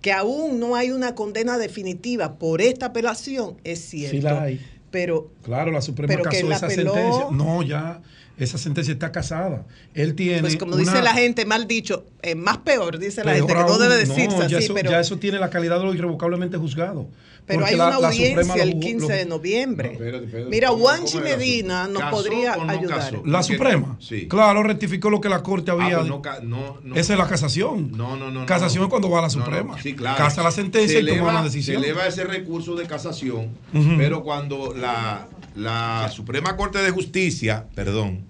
que 0.00 0.12
aún 0.12 0.60
no 0.60 0.76
hay 0.76 0.90
una 0.90 1.14
condena 1.14 1.58
definitiva 1.58 2.38
por 2.38 2.60
esta 2.60 2.86
apelación, 2.86 3.56
es 3.64 3.80
cierto. 3.80 4.16
Sí 4.16 4.22
la 4.22 4.42
hay. 4.42 4.60
Pero 4.90 5.30
Claro, 5.42 5.72
la 5.72 5.82
Suprema 5.82 6.08
Pero 6.08 6.22
casó 6.24 6.52
esa 6.52 6.70
sentencia. 6.70 7.26
No, 7.32 7.62
ya 7.62 8.00
esa 8.38 8.58
sentencia 8.58 8.92
está 8.92 9.12
casada. 9.12 9.64
Él 9.94 10.14
tiene. 10.14 10.40
pues 10.40 10.56
como 10.56 10.74
una- 10.74 10.82
dice 10.82 11.02
la 11.02 11.14
gente, 11.14 11.46
mal 11.46 11.66
dicho, 11.66 12.04
eh, 12.22 12.34
más 12.34 12.58
peor, 12.58 12.98
dice 12.98 13.24
la 13.24 13.34
gente, 13.34 13.52
que 13.54 13.60
no 13.60 13.78
debe 13.78 13.96
decirse 13.96 14.36
no, 14.36 14.42
así, 14.42 14.52
ya 14.52 14.58
eso, 14.58 14.74
pero... 14.74 14.90
ya 14.90 15.00
eso 15.00 15.18
tiene 15.18 15.38
la 15.38 15.48
calidad 15.48 15.78
de 15.78 15.86
lo 15.86 15.94
irrevocablemente 15.94 16.58
juzgado. 16.58 17.08
Pero 17.46 17.60
Porque 17.60 17.72
hay 17.74 17.78
la- 17.78 17.86
una 17.86 18.00
la 18.00 18.06
audiencia 18.08 18.62
el 18.64 18.70
lo- 18.70 18.80
15 18.80 19.06
lo- 19.08 19.14
de 19.14 19.24
noviembre. 19.26 19.92
espérate, 19.92 20.24
espérate. 20.24 20.50
Mira, 20.50 20.68
¿Cómo- 20.68 20.80
Juanchi 20.82 21.18
Medina 21.20 21.86
nos 21.86 22.02
¿Casó 22.02 22.16
podría 22.16 22.54
o 22.54 22.64
no 22.64 22.72
ayudar. 22.72 22.98
casó? 22.98 23.22
La 23.24 23.38
Porque- 23.38 23.54
Suprema. 23.54 23.96
Sí. 24.00 24.26
Claro, 24.26 24.62
rectificó 24.64 25.10
lo 25.10 25.20
que 25.20 25.28
la 25.28 25.42
Corte 25.44 25.70
Ah, 25.70 25.74
había. 25.74 25.98
pues 25.98 26.08
no 26.08 26.22
no, 26.42 26.78
no. 26.82 26.94
Esa 26.96 27.12
es 27.12 27.18
la 27.20 27.28
casación. 27.28 27.92
No, 27.96 28.16
no, 28.16 28.32
no. 28.32 28.44
Casación 28.46 28.80
no. 28.80 28.86
es 28.86 28.90
cuando 28.90 29.08
va 29.10 29.20
a 29.20 29.22
la 29.22 29.28
No, 29.28 29.34
no, 29.38 29.44
Suprema. 29.44 29.80
sí, 29.80 29.94
claro. 29.94 30.16
Casa 30.18 30.42
la 30.42 30.50
sentencia 30.50 30.98
Se 30.98 31.04
y 31.04 31.06
toma 31.06 31.18
eleva- 31.20 31.30
una 31.30 31.42
decisión. 31.44 31.80
Se 31.80 31.86
eleva 31.88 32.06
ese 32.08 32.24
recurso 32.24 32.74
de 32.74 32.86
casación, 32.86 33.50
pero 33.96 34.24
cuando 34.24 34.74
la, 34.74 35.28
la 35.54 36.08
Suprema 36.12 36.56
Corte 36.56 36.78
de 36.80 36.90
Justicia, 36.90 37.66
perdón, 37.76 38.24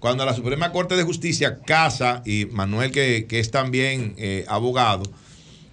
cuando 0.00 0.24
la 0.24 0.34
Suprema 0.34 0.72
Corte 0.72 0.96
de 0.96 1.04
Justicia 1.04 1.60
casa, 1.64 2.22
y 2.26 2.46
Manuel 2.46 2.90
que, 2.90 3.26
que 3.28 3.38
es 3.38 3.50
también 3.52 4.14
eh, 4.18 4.44
abogado, 4.48 5.04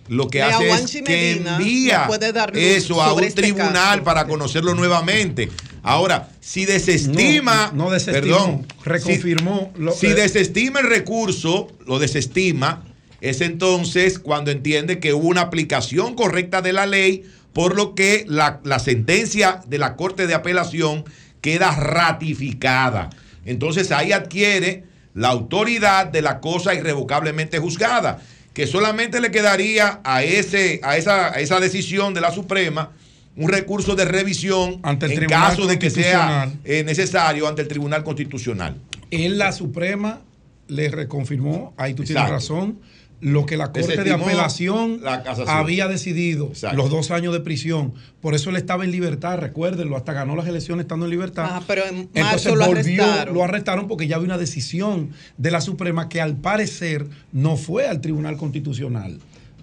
lo 0.10 0.28
que 0.28 0.40
Lea 0.40 0.58
hace 0.58 0.70
es 0.72 0.92
que 0.92 1.02
Medina 1.02 1.58
envía 1.58 2.08
eso 2.54 3.02
a 3.02 3.14
un 3.14 3.24
este 3.24 3.42
tribunal 3.42 3.74
caso. 3.74 4.04
para 4.04 4.26
conocerlo 4.28 4.76
nuevamente. 4.76 5.50
Ahora, 5.82 6.30
si 6.42 6.66
desestima, 6.66 7.72
No, 7.74 7.86
no 7.86 7.92
desestimó, 7.92 8.22
perdón, 8.38 8.68
reconfirmó 8.84 9.72
si, 9.76 9.82
lo- 9.82 9.92
si 9.94 10.08
eh, 10.08 10.14
desestima 10.14 10.80
el 10.82 10.88
recurso, 10.90 11.68
lo 11.86 12.00
desestima, 12.00 12.84
es 13.22 13.40
entonces 13.42 14.20
cuando 14.20 14.52
entiende 14.52 15.00
que 15.00 15.14
hubo 15.14 15.28
una 15.28 15.42
aplicación 15.42 16.16
correcta 16.16 16.62
de 16.62 16.74
la 16.74 16.86
ley, 16.86 17.24
por 17.54 17.76
lo 17.76 17.96
que 17.96 18.26
la, 18.28 18.60
la 18.64 18.80
sentencia 18.80 19.62
de 19.68 19.78
la 19.78 19.96
Corte 19.96 20.28
de 20.28 20.34
Apelación 20.34 21.06
queda 21.42 21.72
ratificada. 21.76 23.10
Entonces 23.46 23.92
ahí 23.92 24.12
adquiere 24.12 24.86
la 25.14 25.30
autoridad 25.30 26.08
de 26.08 26.22
la 26.22 26.40
cosa 26.40 26.74
irrevocablemente 26.74 27.60
juzgada, 27.60 28.22
que 28.54 28.68
solamente 28.68 29.20
le 29.20 29.32
quedaría 29.32 30.02
a, 30.04 30.24
ese, 30.24 30.80
a, 30.84 30.98
esa, 30.98 31.34
a 31.34 31.40
esa 31.40 31.60
decisión 31.60 32.14
de 32.14 32.22
la 32.22 32.32
Suprema 32.32 32.92
un 33.36 33.50
recurso 33.50 33.96
de 33.96 34.06
revisión 34.06 34.80
Ante 34.84 35.08
el 35.08 35.14
en 35.14 35.18
Tribunal 35.18 35.50
caso 35.50 35.66
de 35.66 35.80
que 35.80 35.90
sea 35.90 36.52
eh, 36.64 36.84
necesario 36.84 37.48
ante 37.48 37.64
el 37.64 37.68
Tribunal 37.68 38.04
Constitucional. 38.04 38.76
En 39.10 39.38
la 39.38 39.52
Suprema 39.52 40.22
le 40.68 40.90
reconfirmó, 40.90 41.74
ahí 41.78 41.94
tú 41.94 42.04
tienes 42.04 42.30
razón, 42.30 42.80
lo 43.24 43.46
que 43.46 43.56
la 43.56 43.72
Corte 43.72 44.04
de 44.04 44.12
Apelación 44.12 45.00
había 45.48 45.88
decidido, 45.88 46.48
Exacto. 46.48 46.76
los 46.76 46.90
dos 46.90 47.10
años 47.10 47.32
de 47.34 47.40
prisión. 47.40 47.94
Por 48.22 48.36
eso 48.36 48.50
él 48.50 48.58
estaba 48.58 48.84
en 48.84 48.92
libertad, 48.92 49.40
recuérdenlo, 49.40 49.96
hasta 49.96 50.12
ganó 50.12 50.36
las 50.36 50.46
elecciones 50.46 50.84
estando 50.84 51.06
en 51.06 51.12
libertad. 51.12 51.46
Ah, 51.50 51.64
pero 51.66 51.86
en 51.86 52.10
Entonces 52.14 52.24
marzo 52.24 52.56
lo 52.56 52.66
volvió, 52.66 53.04
arrestaron. 53.04 53.34
lo 53.34 53.44
arrestaron 53.44 53.88
porque 53.88 54.08
ya 54.08 54.18
había 54.18 54.26
una 54.26 54.38
decisión 54.38 55.12
de 55.38 55.52
la 55.52 55.62
Suprema 55.62 56.10
que 56.10 56.20
al 56.20 56.36
parecer 56.36 57.08
no 57.32 57.56
fue 57.56 57.88
al 57.88 58.02
Tribunal 58.02 58.36
Constitucional. 58.36 59.20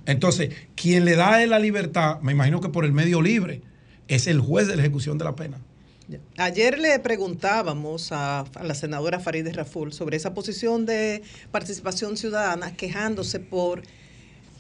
Entonces, 0.07 0.55
quien 0.75 1.05
le 1.05 1.15
da 1.15 1.35
a 1.35 1.43
él 1.43 1.51
la 1.51 1.59
libertad, 1.59 2.19
me 2.23 2.33
imagino 2.33 2.61
que 2.61 2.71
por 2.71 2.87
el 2.87 2.93
medio 2.93 3.21
libre, 3.21 3.61
es 4.09 4.27
el 4.27 4.41
juez 4.41 4.67
de 4.69 4.77
la 4.77 4.83
ejecución 4.83 5.19
de 5.19 5.25
la 5.25 5.37
pena. 5.37 5.59
Ayer 6.37 6.79
le 6.79 6.99
preguntábamos 6.99 8.11
a, 8.13 8.45
la 8.63 8.75
senadora 8.75 9.21
Farideh 9.21 9.53
Raful 9.53 9.93
sobre 9.93 10.17
esa 10.17 10.35
posición 10.35 10.87
de 10.87 11.23
participación 11.51 12.17
ciudadana, 12.17 12.77
quejándose 12.77 13.41
por 13.41 13.83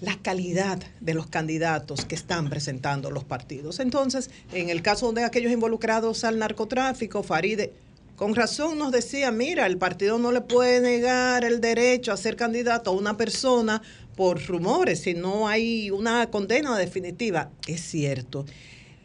la 0.00 0.16
calidad 0.22 0.78
de 1.00 1.14
los 1.14 1.26
candidatos 1.26 2.04
que 2.04 2.14
están 2.14 2.48
presentando 2.48 3.10
los 3.10 3.24
partidos. 3.24 3.80
Entonces, 3.80 4.30
en 4.52 4.70
el 4.70 4.82
caso 4.82 5.12
de 5.12 5.24
aquellos 5.24 5.52
involucrados 5.52 6.24
al 6.24 6.38
narcotráfico, 6.38 7.22
Farideh 7.22 7.72
con 8.20 8.34
razón 8.34 8.78
nos 8.78 8.92
decía, 8.92 9.30
mira, 9.30 9.64
el 9.64 9.78
partido 9.78 10.18
no 10.18 10.30
le 10.30 10.42
puede 10.42 10.82
negar 10.82 11.42
el 11.42 11.58
derecho 11.58 12.12
a 12.12 12.18
ser 12.18 12.36
candidato 12.36 12.90
a 12.90 12.92
una 12.92 13.16
persona 13.16 13.80
por 14.14 14.44
rumores 14.46 15.00
si 15.00 15.14
no 15.14 15.48
hay 15.48 15.90
una 15.90 16.28
condena 16.30 16.76
definitiva. 16.76 17.50
Es 17.66 17.80
cierto. 17.80 18.44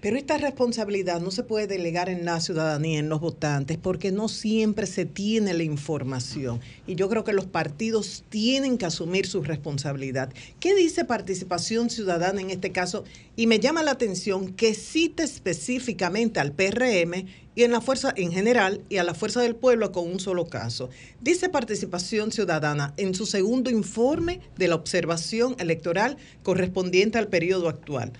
Pero 0.05 0.17
esta 0.17 0.37
responsabilidad 0.37 1.19
no 1.19 1.31
se 1.31 1.41
puede 1.41 1.65
delegar 1.65 2.09
en 2.09 2.25
la 2.25 2.39
ciudadanía, 2.39 2.99
en 2.99 3.09
los 3.09 3.21
votantes, 3.21 3.79
porque 3.79 4.11
no 4.11 4.27
siempre 4.27 4.85
se 4.85 5.05
tiene 5.05 5.55
la 5.55 5.63
información. 5.63 6.61
Y 6.85 6.93
yo 6.93 7.09
creo 7.09 7.23
que 7.23 7.33
los 7.33 7.47
partidos 7.47 8.23
tienen 8.29 8.77
que 8.77 8.85
asumir 8.85 9.25
su 9.25 9.41
responsabilidad. 9.41 10.31
¿Qué 10.59 10.75
dice 10.75 11.05
participación 11.05 11.89
ciudadana 11.89 12.39
en 12.39 12.51
este 12.51 12.71
caso? 12.71 13.03
Y 13.35 13.47
me 13.47 13.59
llama 13.59 13.81
la 13.81 13.89
atención 13.89 14.53
que 14.53 14.75
cita 14.75 15.23
específicamente 15.23 16.39
al 16.39 16.51
PRM 16.51 17.25
y 17.55 17.63
en 17.63 17.71
la 17.71 17.81
fuerza 17.81 18.13
en 18.15 18.31
general 18.31 18.81
y 18.89 18.97
a 18.97 19.03
la 19.03 19.15
fuerza 19.15 19.41
del 19.41 19.55
pueblo 19.55 19.91
con 19.91 20.07
un 20.07 20.19
solo 20.19 20.45
caso. 20.49 20.91
Dice 21.19 21.49
participación 21.49 22.31
ciudadana 22.31 22.93
en 22.97 23.15
su 23.15 23.25
segundo 23.25 23.71
informe 23.71 24.39
de 24.55 24.67
la 24.67 24.75
observación 24.75 25.55
electoral 25.57 26.17
correspondiente 26.43 27.17
al 27.17 27.27
periodo 27.27 27.69
actual. 27.69 28.13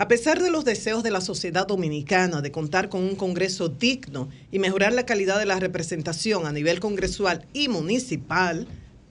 A 0.00 0.06
pesar 0.06 0.40
de 0.40 0.52
los 0.52 0.64
deseos 0.64 1.02
de 1.02 1.10
la 1.10 1.20
sociedad 1.20 1.66
dominicana 1.66 2.40
de 2.40 2.52
contar 2.52 2.88
con 2.88 3.02
un 3.02 3.16
Congreso 3.16 3.68
digno 3.68 4.28
y 4.52 4.60
mejorar 4.60 4.92
la 4.92 5.04
calidad 5.04 5.40
de 5.40 5.44
la 5.44 5.58
representación 5.58 6.46
a 6.46 6.52
nivel 6.52 6.78
congresual 6.78 7.46
y 7.52 7.66
municipal, 7.66 8.68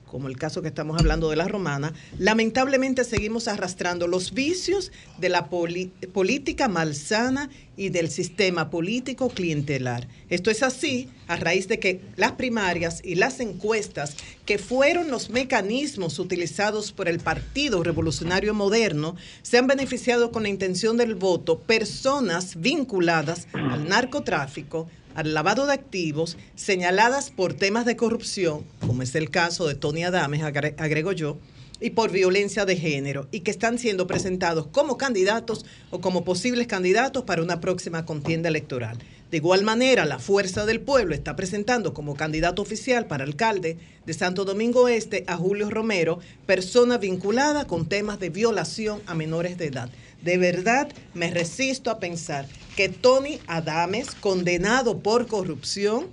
como 0.07 0.27
el 0.27 0.37
caso 0.37 0.61
que 0.61 0.69
estamos 0.69 0.99
hablando 0.99 1.29
de 1.29 1.35
la 1.35 1.47
romana, 1.47 1.93
lamentablemente 2.17 3.03
seguimos 3.03 3.47
arrastrando 3.47 4.07
los 4.07 4.33
vicios 4.33 4.91
de 5.19 5.29
la 5.29 5.47
política 5.47 6.67
malsana 6.67 7.49
y 7.75 7.89
del 7.89 8.09
sistema 8.09 8.69
político 8.69 9.29
clientelar. 9.29 10.07
Esto 10.29 10.49
es 10.49 10.63
así 10.63 11.09
a 11.27 11.35
raíz 11.35 11.67
de 11.67 11.79
que 11.79 12.01
las 12.15 12.31
primarias 12.33 13.01
y 13.03 13.15
las 13.15 13.39
encuestas, 13.39 14.15
que 14.45 14.57
fueron 14.57 15.11
los 15.11 15.29
mecanismos 15.29 16.19
utilizados 16.19 16.91
por 16.91 17.07
el 17.07 17.19
Partido 17.19 17.83
Revolucionario 17.83 18.53
Moderno, 18.53 19.15
se 19.43 19.57
han 19.57 19.67
beneficiado 19.67 20.31
con 20.31 20.43
la 20.43 20.49
intención 20.49 20.97
del 20.97 21.15
voto 21.15 21.59
personas 21.59 22.59
vinculadas 22.59 23.47
al 23.53 23.87
narcotráfico, 23.87 24.89
al 25.17 25.33
lavado 25.33 25.65
de 25.65 25.73
activos, 25.73 26.37
señaladas 26.55 27.31
por 27.31 27.55
temas 27.55 27.85
de 27.85 27.95
corrupción, 27.95 28.63
como 28.85 29.01
es 29.01 29.15
el 29.15 29.31
caso 29.31 29.67
de 29.67 29.73
Tony 29.73 30.03
Adames, 30.03 30.41
agre- 30.43 30.75
agrego 30.77 31.11
yo, 31.11 31.39
y 31.81 31.89
por 31.89 32.11
violencia 32.11 32.65
de 32.65 32.75
género, 32.75 33.27
y 33.31 33.39
que 33.39 33.49
están 33.49 33.79
siendo 33.79 34.05
presentados 34.05 34.67
como 34.67 34.95
candidatos 34.97 35.65
o 35.89 36.01
como 36.01 36.23
posibles 36.23 36.67
candidatos 36.67 37.23
para 37.23 37.41
una 37.41 37.59
próxima 37.59 38.05
contienda 38.05 38.49
electoral. 38.49 38.99
De 39.31 39.37
igual 39.37 39.63
manera, 39.63 40.05
la 40.05 40.19
Fuerza 40.19 40.67
del 40.67 40.81
Pueblo 40.81 41.15
está 41.15 41.35
presentando 41.35 41.95
como 41.95 42.15
candidato 42.15 42.61
oficial 42.61 43.07
para 43.07 43.23
alcalde 43.23 43.77
de 44.05 44.13
Santo 44.13 44.45
Domingo 44.45 44.87
Este 44.87 45.23
a 45.25 45.35
Julio 45.35 45.71
Romero, 45.71 46.19
persona 46.45 46.99
vinculada 46.99 47.65
con 47.65 47.89
temas 47.89 48.19
de 48.19 48.29
violación 48.29 49.01
a 49.07 49.15
menores 49.15 49.57
de 49.57 49.65
edad. 49.65 49.89
De 50.21 50.37
verdad, 50.37 50.89
me 51.15 51.31
resisto 51.31 51.89
a 51.89 51.99
pensar 51.99 52.47
que 52.77 52.89
Tony 52.89 53.39
Adames, 53.47 54.13
condenado 54.13 54.99
por 54.99 55.25
corrupción, 55.25 56.05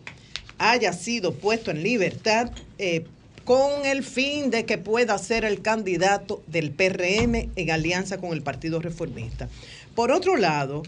haya 0.57 0.95
sido 0.95 1.35
puesto 1.35 1.71
en 1.71 1.83
libertad 1.83 2.51
eh, 2.79 3.05
con 3.45 3.85
el 3.85 4.03
fin 4.03 4.51
de 4.51 4.65
que 4.65 4.79
pueda 4.79 5.19
ser 5.19 5.45
el 5.45 5.61
candidato 5.61 6.43
del 6.47 6.71
PRM 6.71 7.51
en 7.55 7.71
alianza 7.71 8.17
con 8.17 8.33
el 8.33 8.43
Partido 8.43 8.81
Reformista. 8.81 9.51
Por 9.95 10.11
otro 10.11 10.39
lado, 10.39 10.85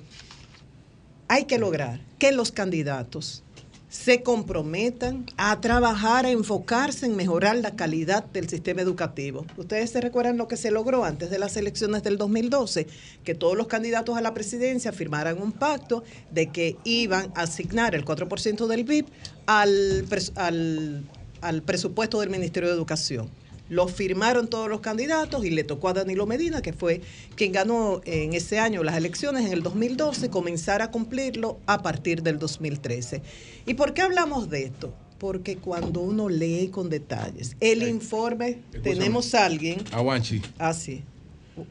hay 1.28 1.44
que 1.44 1.58
lograr 1.58 2.00
que 2.18 2.32
los 2.32 2.52
candidatos 2.52 3.44
se 3.88 4.22
comprometan 4.22 5.26
a 5.36 5.60
trabajar, 5.60 6.26
a 6.26 6.30
enfocarse 6.30 7.06
en 7.06 7.16
mejorar 7.16 7.56
la 7.56 7.76
calidad 7.76 8.24
del 8.24 8.48
sistema 8.48 8.82
educativo. 8.82 9.46
Ustedes 9.56 9.90
se 9.90 10.00
recuerdan 10.00 10.36
lo 10.36 10.48
que 10.48 10.56
se 10.56 10.70
logró 10.70 11.04
antes 11.04 11.30
de 11.30 11.38
las 11.38 11.56
elecciones 11.56 12.02
del 12.02 12.18
2012, 12.18 12.86
que 13.24 13.34
todos 13.34 13.56
los 13.56 13.68
candidatos 13.68 14.16
a 14.16 14.20
la 14.20 14.34
presidencia 14.34 14.92
firmaran 14.92 15.40
un 15.40 15.52
pacto 15.52 16.02
de 16.30 16.48
que 16.48 16.76
iban 16.84 17.32
a 17.36 17.42
asignar 17.42 17.94
el 17.94 18.04
4% 18.04 18.66
del 18.66 18.84
BIP 18.84 19.08
al, 19.46 20.04
al, 20.34 21.04
al 21.40 21.62
presupuesto 21.62 22.20
del 22.20 22.30
Ministerio 22.30 22.68
de 22.68 22.74
Educación. 22.74 23.30
Lo 23.68 23.88
firmaron 23.88 24.48
todos 24.48 24.68
los 24.68 24.80
candidatos 24.80 25.44
y 25.44 25.50
le 25.50 25.64
tocó 25.64 25.88
a 25.88 25.92
Danilo 25.92 26.24
Medina, 26.26 26.62
que 26.62 26.72
fue 26.72 27.00
quien 27.34 27.52
ganó 27.52 28.00
en 28.04 28.32
ese 28.34 28.58
año 28.60 28.82
las 28.84 28.96
elecciones 28.96 29.44
en 29.46 29.52
el 29.52 29.62
2012, 29.62 30.30
comenzar 30.30 30.82
a 30.82 30.90
cumplirlo 30.90 31.58
a 31.66 31.82
partir 31.82 32.22
del 32.22 32.38
2013. 32.38 33.22
¿Y 33.66 33.74
por 33.74 33.92
qué 33.94 34.02
hablamos 34.02 34.48
de 34.50 34.64
esto? 34.64 34.94
Porque 35.18 35.56
cuando 35.56 36.00
uno 36.00 36.28
lee 36.28 36.68
con 36.68 36.90
detalles 36.90 37.56
el 37.60 37.82
informe, 37.88 38.58
tenemos 38.82 39.34
a 39.34 39.46
alguien, 39.46 39.82
A 39.90 40.00
Wanchi. 40.02 40.42
ah 40.58 40.72
sí, 40.74 41.02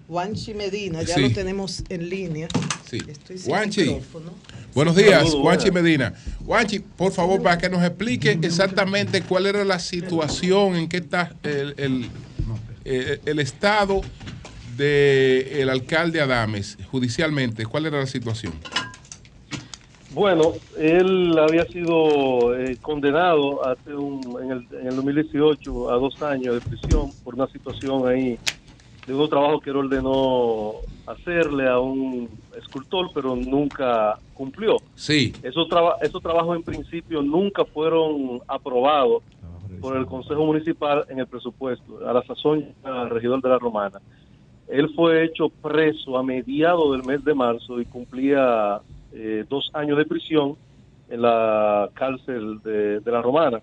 Wanchi 0.10 0.54
Medina, 0.56 1.04
ya 1.04 1.16
Sí. 1.16 1.22
lo 1.22 1.32
tenemos 1.32 1.84
en 1.90 2.10
línea. 2.10 2.48
Sí. 2.86 2.98
Estoy 3.08 3.38
sin 3.38 3.54
micrófono. 3.96 4.32
Buenos 4.74 4.96
días, 4.96 5.34
buenas. 5.36 5.72
Medina. 5.72 6.14
Juanchi, 6.46 6.80
por 6.80 7.12
favor, 7.12 7.42
para 7.42 7.58
que 7.58 7.70
nos 7.70 7.84
explique 7.84 8.38
exactamente 8.42 9.22
cuál 9.22 9.46
era 9.48 9.64
la 9.64 9.80
situación, 9.80 10.76
en 10.76 10.88
qué 10.90 10.98
está 10.98 11.34
el, 11.44 11.74
el- 11.78 12.10
eh, 12.88 13.20
el 13.26 13.40
estado 13.40 14.02
del 14.78 15.70
alcalde 15.70 16.22
Adames 16.22 16.78
judicialmente. 16.92 17.66
¿Cuál 17.66 17.88
era 17.88 18.00
la 18.00 18.06
situación? 18.06 18.54
Bueno, 20.12 20.54
él 20.78 21.38
había 21.40 21.66
sido 21.66 22.56
eh, 22.58 22.78
condenado 22.82 23.66
hace 23.66 23.94
un, 23.94 24.22
en, 24.44 24.52
el, 24.52 24.68
en 24.82 24.88
el 24.88 24.96
2018 24.98 25.92
a 25.92 25.96
dos 25.96 26.22
años 26.22 26.54
de 26.56 26.62
prisión 26.62 27.12
por 27.24 27.36
una 27.36 27.48
situación 27.48 28.08
ahí 28.08 28.38
de 29.08 29.14
un 29.14 29.30
trabajo 29.30 29.60
que 29.60 29.72
él 29.72 29.76
ordenó 29.78 30.74
hacerle 31.06 31.68
a 31.68 31.80
un 31.80 32.30
escultor, 32.58 33.10
pero 33.14 33.36
nunca 33.36 34.18
cumplió. 34.34 34.78
Sí. 34.96 35.34
Esos, 35.44 35.68
traba- 35.70 35.98
esos 36.02 36.22
trabajos 36.22 36.56
en 36.56 36.64
principio 36.64 37.22
nunca 37.22 37.66
fueron 37.66 38.40
aprobados 38.48 39.24
por 39.82 39.98
el 39.98 40.06
Consejo 40.06 40.46
Municipal 40.46 41.06
en 41.10 41.20
el 41.20 41.28
presupuesto, 41.28 42.00
a 42.08 42.14
la 42.14 42.24
sazón 42.24 42.66
al 42.84 43.10
regidor 43.10 43.42
de 43.42 43.50
la 43.50 43.60
Romana. 43.60 44.00
Él 44.68 44.90
fue 44.96 45.24
hecho 45.26 45.50
preso 45.50 46.18
a 46.18 46.24
mediados 46.24 46.92
del 46.94 47.04
mes 47.06 47.24
de 47.24 47.34
marzo 47.36 47.80
y 47.80 47.86
cumplía 47.86 48.80
eh, 49.14 49.46
dos 49.48 49.70
años 49.74 49.98
de 49.98 50.06
prisión 50.06 50.56
en 51.10 51.22
la 51.22 51.90
cárcel 51.94 52.60
de, 52.64 53.00
de 53.00 53.12
la 53.12 53.22
Romana. 53.22 53.62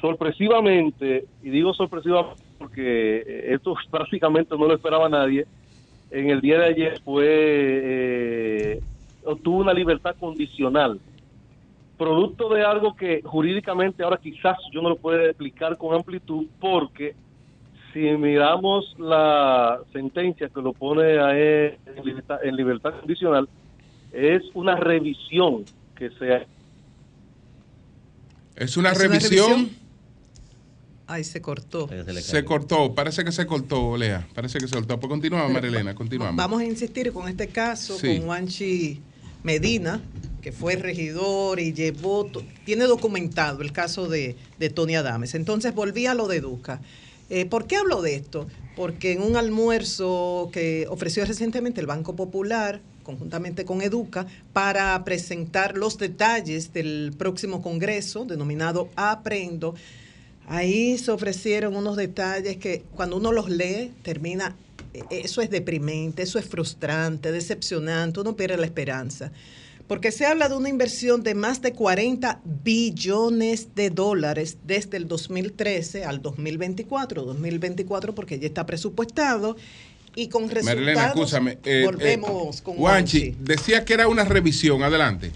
Sorpresivamente, 0.00 1.26
y 1.42 1.50
digo 1.50 1.72
sorpresivamente 1.72 2.42
porque 2.58 3.44
esto 3.54 3.74
prácticamente 3.90 4.56
no 4.56 4.66
lo 4.66 4.74
esperaba 4.74 5.08
nadie, 5.08 5.46
en 6.12 6.30
el 6.30 6.40
día 6.40 6.58
de 6.58 6.64
ayer 6.66 7.00
fue 7.02 7.26
eh, 7.28 8.80
obtuvo 9.24 9.58
una 9.58 9.72
libertad 9.72 10.14
condicional 10.20 11.00
producto 11.96 12.52
de 12.52 12.64
algo 12.64 12.94
que 12.94 13.22
jurídicamente 13.22 14.02
ahora 14.02 14.18
quizás 14.18 14.56
yo 14.72 14.82
no 14.82 14.90
lo 14.90 14.96
puedo 14.96 15.20
explicar 15.24 15.76
con 15.78 15.94
amplitud 15.94 16.46
porque 16.60 17.14
si 17.92 18.00
miramos 18.00 18.94
la 18.98 19.80
sentencia 19.92 20.48
que 20.48 20.60
lo 20.60 20.72
pone 20.72 21.18
a 21.18 21.36
él 21.38 21.78
en 21.86 22.04
libertad, 22.04 22.38
en 22.42 22.56
libertad 22.56 22.94
condicional 22.98 23.48
es 24.12 24.42
una 24.54 24.76
revisión 24.76 25.64
que 25.96 26.10
se 26.10 26.46
Es 28.56 28.76
una 28.76 28.90
¿Es 28.90 28.94
una 28.94 28.94
revisión. 28.94 29.81
Ay, 31.12 31.24
se 31.24 31.42
cortó. 31.42 31.90
Se 32.22 32.42
cortó, 32.44 32.94
parece 32.94 33.22
que 33.22 33.32
se 33.32 33.44
cortó, 33.46 33.98
Lea. 33.98 34.26
Parece 34.34 34.58
que 34.58 34.66
se 34.66 34.74
cortó. 34.74 34.98
Pues 34.98 35.10
continuamos, 35.10 35.52
Marilena, 35.52 35.94
continuamos. 35.94 36.36
Vamos 36.36 36.62
a 36.62 36.64
insistir 36.64 37.12
con 37.12 37.28
este 37.28 37.48
caso, 37.48 37.98
Sí. 37.98 38.18
con 38.18 38.30
Wanchi 38.30 39.00
Medina, 39.42 40.00
que 40.40 40.52
fue 40.52 40.76
regidor 40.76 41.60
y 41.60 41.74
llevó, 41.74 42.30
tiene 42.64 42.84
documentado 42.84 43.60
el 43.60 43.72
caso 43.72 44.08
de, 44.08 44.36
de 44.58 44.70
Tony 44.70 44.96
Adames. 44.96 45.34
Entonces 45.34 45.74
volví 45.74 46.06
a 46.06 46.14
lo 46.14 46.28
de 46.28 46.38
Educa. 46.38 46.80
Eh, 47.28 47.44
¿Por 47.44 47.66
qué 47.66 47.76
hablo 47.76 48.00
de 48.00 48.14
esto? 48.14 48.46
Porque 48.74 49.12
en 49.12 49.22
un 49.22 49.36
almuerzo 49.36 50.48
que 50.50 50.86
ofreció 50.88 51.24
recientemente 51.26 51.80
el 51.80 51.86
Banco 51.86 52.16
Popular, 52.16 52.80
conjuntamente 53.02 53.64
con 53.66 53.82
Educa, 53.82 54.26
para 54.54 55.02
presentar 55.04 55.76
los 55.76 55.98
detalles 55.98 56.72
del 56.72 57.12
próximo 57.18 57.60
congreso, 57.60 58.24
denominado 58.24 58.88
Aprendo, 58.96 59.74
Ahí 60.48 60.98
se 60.98 61.10
ofrecieron 61.10 61.76
unos 61.76 61.96
detalles 61.96 62.56
que 62.56 62.82
cuando 62.94 63.16
uno 63.16 63.32
los 63.32 63.48
lee 63.48 63.92
termina, 64.02 64.54
eh, 64.92 65.02
eso 65.10 65.40
es 65.40 65.50
deprimente, 65.50 66.22
eso 66.22 66.38
es 66.38 66.46
frustrante, 66.46 67.32
decepcionante, 67.32 68.20
uno 68.20 68.36
pierde 68.36 68.56
la 68.56 68.66
esperanza. 68.66 69.32
Porque 69.86 70.10
se 70.10 70.24
habla 70.24 70.48
de 70.48 70.54
una 70.54 70.68
inversión 70.68 71.22
de 71.22 71.34
más 71.34 71.60
de 71.60 71.72
40 71.72 72.40
billones 72.64 73.74
de 73.74 73.90
dólares 73.90 74.58
desde 74.64 74.96
el 74.96 75.06
2013 75.08 76.04
al 76.04 76.22
2024, 76.22 77.22
2024 77.22 78.14
porque 78.14 78.38
ya 78.38 78.46
está 78.46 78.64
presupuestado 78.64 79.56
y 80.14 80.28
con 80.28 80.48
resultados 80.48 80.76
Marilena, 80.76 81.06
escúchame. 81.06 81.58
eh, 81.64 81.82
volvemos 81.84 82.60
eh, 82.60 82.62
con 82.62 82.76
Juanchi, 82.76 83.20
Juanchi. 83.20 83.36
decía 83.40 83.84
que 83.84 83.94
era 83.94 84.08
una 84.08 84.24
revisión. 84.24 84.82
Adelante. 84.82 85.30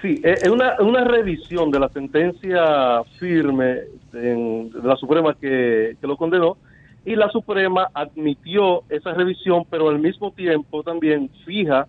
Sí, 0.00 0.20
eh, 0.24 0.38
es 0.42 0.48
una, 0.48 0.80
una 0.80 1.04
revisión 1.04 1.70
de 1.70 1.78
la 1.78 1.88
sentencia 1.90 3.02
firme 3.18 3.82
en- 4.12 4.70
de 4.70 4.82
la 4.88 4.96
Suprema 4.96 5.34
que, 5.34 5.96
que 6.00 6.06
lo 6.06 6.16
condenó 6.16 6.56
y 7.04 7.16
la 7.16 7.28
Suprema 7.30 7.88
admitió 7.94 8.82
esa 8.88 9.12
revisión, 9.12 9.64
pero 9.70 9.88
al 9.88 9.98
mismo 9.98 10.30
tiempo 10.32 10.82
también 10.82 11.30
fija 11.44 11.86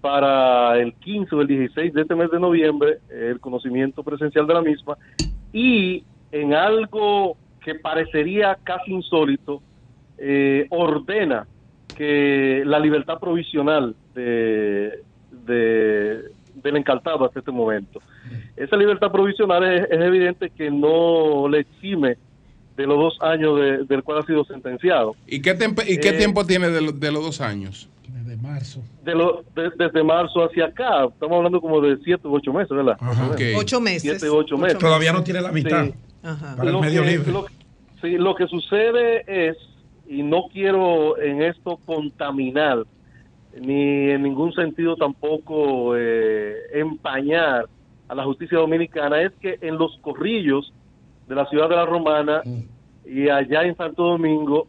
para 0.00 0.78
el 0.78 0.94
15 0.94 1.34
o 1.34 1.40
el 1.40 1.48
16 1.48 1.92
de 1.92 2.02
este 2.02 2.14
mes 2.14 2.30
de 2.30 2.38
noviembre 2.40 2.98
el 3.10 3.40
conocimiento 3.40 4.02
presencial 4.02 4.46
de 4.46 4.54
la 4.54 4.62
misma 4.62 4.96
y 5.52 6.04
en 6.30 6.54
algo 6.54 7.36
que 7.64 7.74
parecería 7.74 8.56
casi 8.62 8.92
insólito, 8.92 9.60
eh, 10.18 10.66
ordena 10.70 11.46
que 11.94 12.62
la 12.64 12.78
libertad 12.78 13.18
provisional 13.18 13.94
de, 14.14 15.02
de- 15.46 16.22
del 16.62 16.76
encaltado 16.76 17.24
hasta 17.24 17.38
este 17.40 17.50
momento. 17.50 18.00
Esa 18.56 18.76
libertad 18.76 19.10
provisional 19.10 19.64
es, 19.64 19.82
es 19.90 20.00
evidente 20.00 20.50
que 20.50 20.70
no 20.70 21.48
le 21.48 21.60
exime 21.60 22.16
de 22.76 22.86
los 22.86 22.96
dos 22.98 23.18
años 23.22 23.58
de- 23.58 23.84
del 23.84 24.02
cual 24.02 24.18
ha 24.18 24.26
sido 24.26 24.44
sentenciado. 24.44 25.16
¿Y 25.26 25.40
qué, 25.42 25.54
tempe- 25.54 25.84
y 25.88 25.98
qué 25.98 26.10
Eh, 26.10 26.12
tiempo 26.14 26.44
tiene 26.46 26.70
de, 26.70 26.80
lo- 26.80 26.92
de 26.92 27.10
los 27.12 27.22
dos 27.24 27.40
años? 27.40 27.88
De 28.24 28.36
marzo. 28.36 28.82
De 29.04 29.14
lo, 29.14 29.42
de- 29.56 29.70
desde 29.76 30.02
marzo 30.04 30.44
hacia 30.44 30.66
acá, 30.66 31.06
estamos 31.06 31.36
hablando 31.38 31.60
como 31.60 31.80
de 31.80 31.96
siete 32.04 32.28
u 32.28 32.34
ocho 32.36 32.52
meses, 32.52 32.70
¿verdad? 32.70 32.96
Ok. 33.30 33.40
Ocho 33.56 33.80
meses. 33.80 34.02
Siete 34.02 34.28
u 34.30 34.34
ocho 34.36 34.54
Ocho 34.54 34.58
meses. 34.58 34.78
Todavía 34.78 35.12
no 35.12 35.22
tiene 35.24 35.40
la 35.40 35.50
mitad. 35.50 35.86
Sí. 35.86 35.94
Ajá. 36.22 36.56
Para 36.56 36.70
el 36.70 36.78
medio 36.78 37.02
que- 37.02 37.10
libre. 37.10 37.32
Lo, 37.32 37.46
sí, 38.02 38.10
lo 38.18 38.34
que 38.34 38.46
sucede 38.46 39.24
es, 39.48 39.56
y 40.08 40.22
no 40.22 40.44
quiero 40.52 41.18
en 41.18 41.42
esto 41.42 41.78
contaminar, 41.86 42.84
ni 43.60 44.10
en 44.10 44.22
ningún 44.22 44.52
sentido 44.52 44.96
tampoco 44.96 45.96
eh, 45.96 46.54
empañar 46.74 47.66
a 48.08 48.14
la 48.14 48.24
justicia 48.24 48.58
dominicana, 48.58 49.20
es 49.22 49.32
que 49.40 49.58
en 49.60 49.76
los 49.78 49.96
corrillos 49.98 50.72
de 51.28 51.34
la 51.34 51.46
ciudad 51.46 51.68
de 51.68 51.76
la 51.76 51.86
Romana 51.86 52.42
y 53.04 53.28
allá 53.28 53.62
en 53.64 53.76
Santo 53.76 54.02
Domingo 54.04 54.66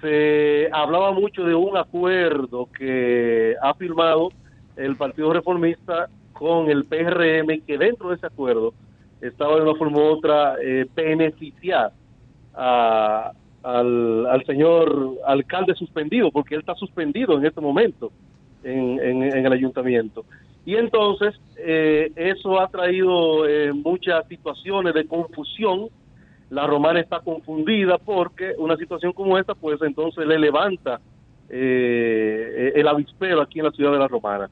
se 0.00 0.68
hablaba 0.72 1.12
mucho 1.12 1.44
de 1.44 1.54
un 1.54 1.76
acuerdo 1.76 2.68
que 2.76 3.54
ha 3.60 3.74
firmado 3.74 4.30
el 4.76 4.96
Partido 4.96 5.32
Reformista 5.32 6.08
con 6.32 6.70
el 6.70 6.84
PRM 6.86 7.60
que 7.66 7.76
dentro 7.78 8.08
de 8.10 8.16
ese 8.16 8.26
acuerdo 8.26 8.72
estaba 9.20 9.56
de 9.56 9.62
una 9.62 9.74
forma 9.74 9.98
u 9.98 10.02
otra 10.04 10.54
eh, 10.62 10.86
beneficiar 10.94 11.92
a- 12.54 13.32
al, 13.62 14.26
al 14.26 14.44
señor 14.46 15.14
alcalde 15.26 15.74
suspendido, 15.74 16.30
porque 16.30 16.54
él 16.54 16.60
está 16.60 16.74
suspendido 16.74 17.38
en 17.38 17.44
este 17.46 17.60
momento 17.60 18.10
en, 18.64 18.98
en- 19.00 19.22
en 19.22 19.46
el 19.46 19.52
ayuntamiento. 19.52 20.24
Y 20.66 20.76
entonces 20.76 21.34
eh, 21.58 22.12
eso 22.16 22.60
ha 22.60 22.68
traído 22.68 23.46
eh, 23.48 23.72
muchas 23.72 24.26
situaciones 24.28 24.92
de 24.94 25.06
confusión. 25.06 25.88
La 26.50 26.66
romana 26.66 27.00
está 27.00 27.20
confundida 27.20 27.96
porque 27.98 28.52
una 28.58 28.76
situación 28.76 29.12
como 29.12 29.38
esta, 29.38 29.54
pues 29.54 29.80
entonces 29.82 30.26
le 30.26 30.38
levanta 30.38 31.00
eh, 31.48 32.72
el 32.74 32.86
avispero 32.88 33.40
aquí 33.42 33.58
en 33.60 33.66
la 33.66 33.70
ciudad 33.72 33.92
de 33.92 33.98
la 33.98 34.08
romana. 34.08 34.50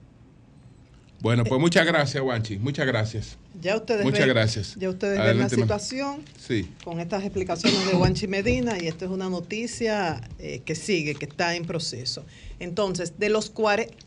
Bueno, 1.21 1.43
pues 1.45 1.61
muchas 1.61 1.85
gracias, 1.87 2.23
Wanchi. 2.23 2.59
Muchas 2.59 2.87
gracias. 2.87 3.39
Ya 3.61 3.77
ustedes 3.77 4.05
Muchas 4.05 4.21
ven, 4.21 4.29
gracias. 4.29 4.77
Ya 4.77 4.89
ustedes 4.91 5.19
ven 5.19 5.39
la 5.39 5.49
situación 5.49 6.23
Sí. 6.39 6.71
con 6.85 7.01
estas 7.01 7.23
explicaciones 7.25 7.87
de 7.91 7.97
Wanchi 7.97 8.27
Medina 8.27 8.79
y 8.81 8.87
esto 8.87 9.05
es 9.05 9.11
una 9.11 9.29
noticia 9.29 10.21
eh, 10.39 10.63
que 10.65 10.75
sigue, 10.75 11.15
que 11.15 11.25
está 11.27 11.55
en 11.55 11.65
proceso. 11.65 12.25
Entonces, 12.61 13.19
de 13.19 13.29
los 13.29 13.53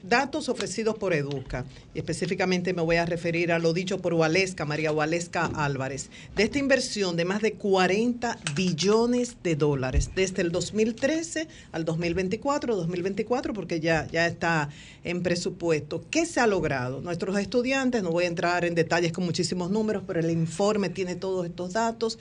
datos 0.03 0.49
ofrecidos 0.49 0.97
por 0.97 1.13
Educa, 1.13 1.65
y 1.93 1.99
específicamente 1.99 2.73
me 2.73 2.81
voy 2.81 2.97
a 2.97 3.05
referir 3.05 3.51
a 3.51 3.59
lo 3.59 3.73
dicho 3.73 3.99
por 3.99 4.13
Waleska, 4.13 4.65
María 4.65 4.91
Waleska 4.91 5.45
Álvarez, 5.45 6.09
de 6.35 6.43
esta 6.43 6.59
inversión 6.59 7.15
de 7.15 7.25
más 7.25 7.41
de 7.41 7.53
40 7.53 8.37
billones 8.55 9.37
de 9.43 9.55
dólares 9.55 10.11
desde 10.15 10.41
el 10.41 10.51
2013 10.51 11.47
al 11.71 11.85
2024, 11.85 12.75
2024 12.75 13.53
porque 13.53 13.79
ya, 13.79 14.07
ya 14.11 14.27
está 14.27 14.69
en 15.03 15.23
presupuesto. 15.23 16.03
¿Qué 16.11 16.25
se 16.25 16.39
ha 16.39 16.47
logrado? 16.47 17.01
Nuestros 17.01 17.37
estudiantes, 17.39 18.03
no 18.03 18.11
voy 18.11 18.25
a 18.25 18.27
entrar 18.27 18.65
en 18.65 18.75
detalles 18.75 19.13
con 19.13 19.25
muchísimos 19.41 19.72
números, 19.72 20.03
pero 20.05 20.19
el 20.19 20.30
informe 20.30 20.89
tiene 20.89 21.15
todos 21.15 21.47
estos 21.47 21.73
datos, 21.73 22.19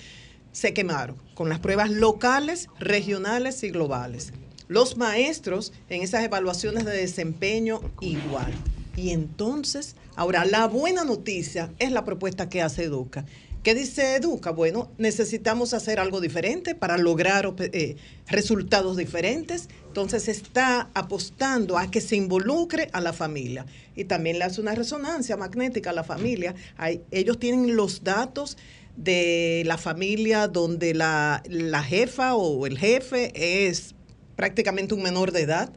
se 0.52 0.72
quemaron 0.72 1.16
con 1.34 1.50
las 1.50 1.58
pruebas 1.58 1.90
locales, 1.90 2.70
regionales 2.78 3.62
y 3.62 3.68
globales. 3.68 4.32
Los 4.68 4.96
maestros 4.96 5.74
en 5.90 6.00
esas 6.00 6.24
evaluaciones 6.24 6.86
de 6.86 6.96
desempeño 6.96 7.82
igual. 8.00 8.54
Y 8.96 9.10
entonces, 9.10 9.96
ahora 10.16 10.46
la 10.46 10.66
buena 10.66 11.04
noticia 11.04 11.70
es 11.78 11.92
la 11.92 12.06
propuesta 12.06 12.48
que 12.48 12.62
hace 12.62 12.84
Educa. 12.84 13.26
¿Qué 13.62 13.74
dice 13.74 14.14
Educa? 14.16 14.52
Bueno, 14.52 14.90
necesitamos 14.96 15.74
hacer 15.74 16.00
algo 16.00 16.22
diferente 16.22 16.74
para 16.74 16.96
lograr 16.96 17.52
eh, 17.58 17.96
resultados 18.26 18.96
diferentes. 18.96 19.68
Entonces 19.88 20.28
está 20.28 20.88
apostando 20.94 21.76
a 21.76 21.90
que 21.90 22.00
se 22.00 22.16
involucre 22.16 22.88
a 22.94 23.02
la 23.02 23.12
familia. 23.12 23.66
Y 23.94 24.04
también 24.04 24.38
le 24.38 24.44
hace 24.46 24.62
una 24.62 24.74
resonancia 24.74 25.36
magnética 25.36 25.90
a 25.90 25.92
la 25.92 26.04
familia. 26.04 26.54
Hay- 26.78 27.02
ellos 27.10 27.38
tienen 27.38 27.76
los 27.76 28.02
datos 28.02 28.56
de 28.96 29.62
la 29.66 29.76
familia 29.76 30.48
donde 30.48 30.94
la, 30.94 31.42
la 31.46 31.82
jefa 31.82 32.34
o 32.36 32.66
el 32.66 32.78
jefe 32.78 33.32
es 33.68 33.94
prácticamente 34.36 34.94
un 34.94 35.02
menor 35.02 35.32
de 35.32 35.42
edad, 35.42 35.70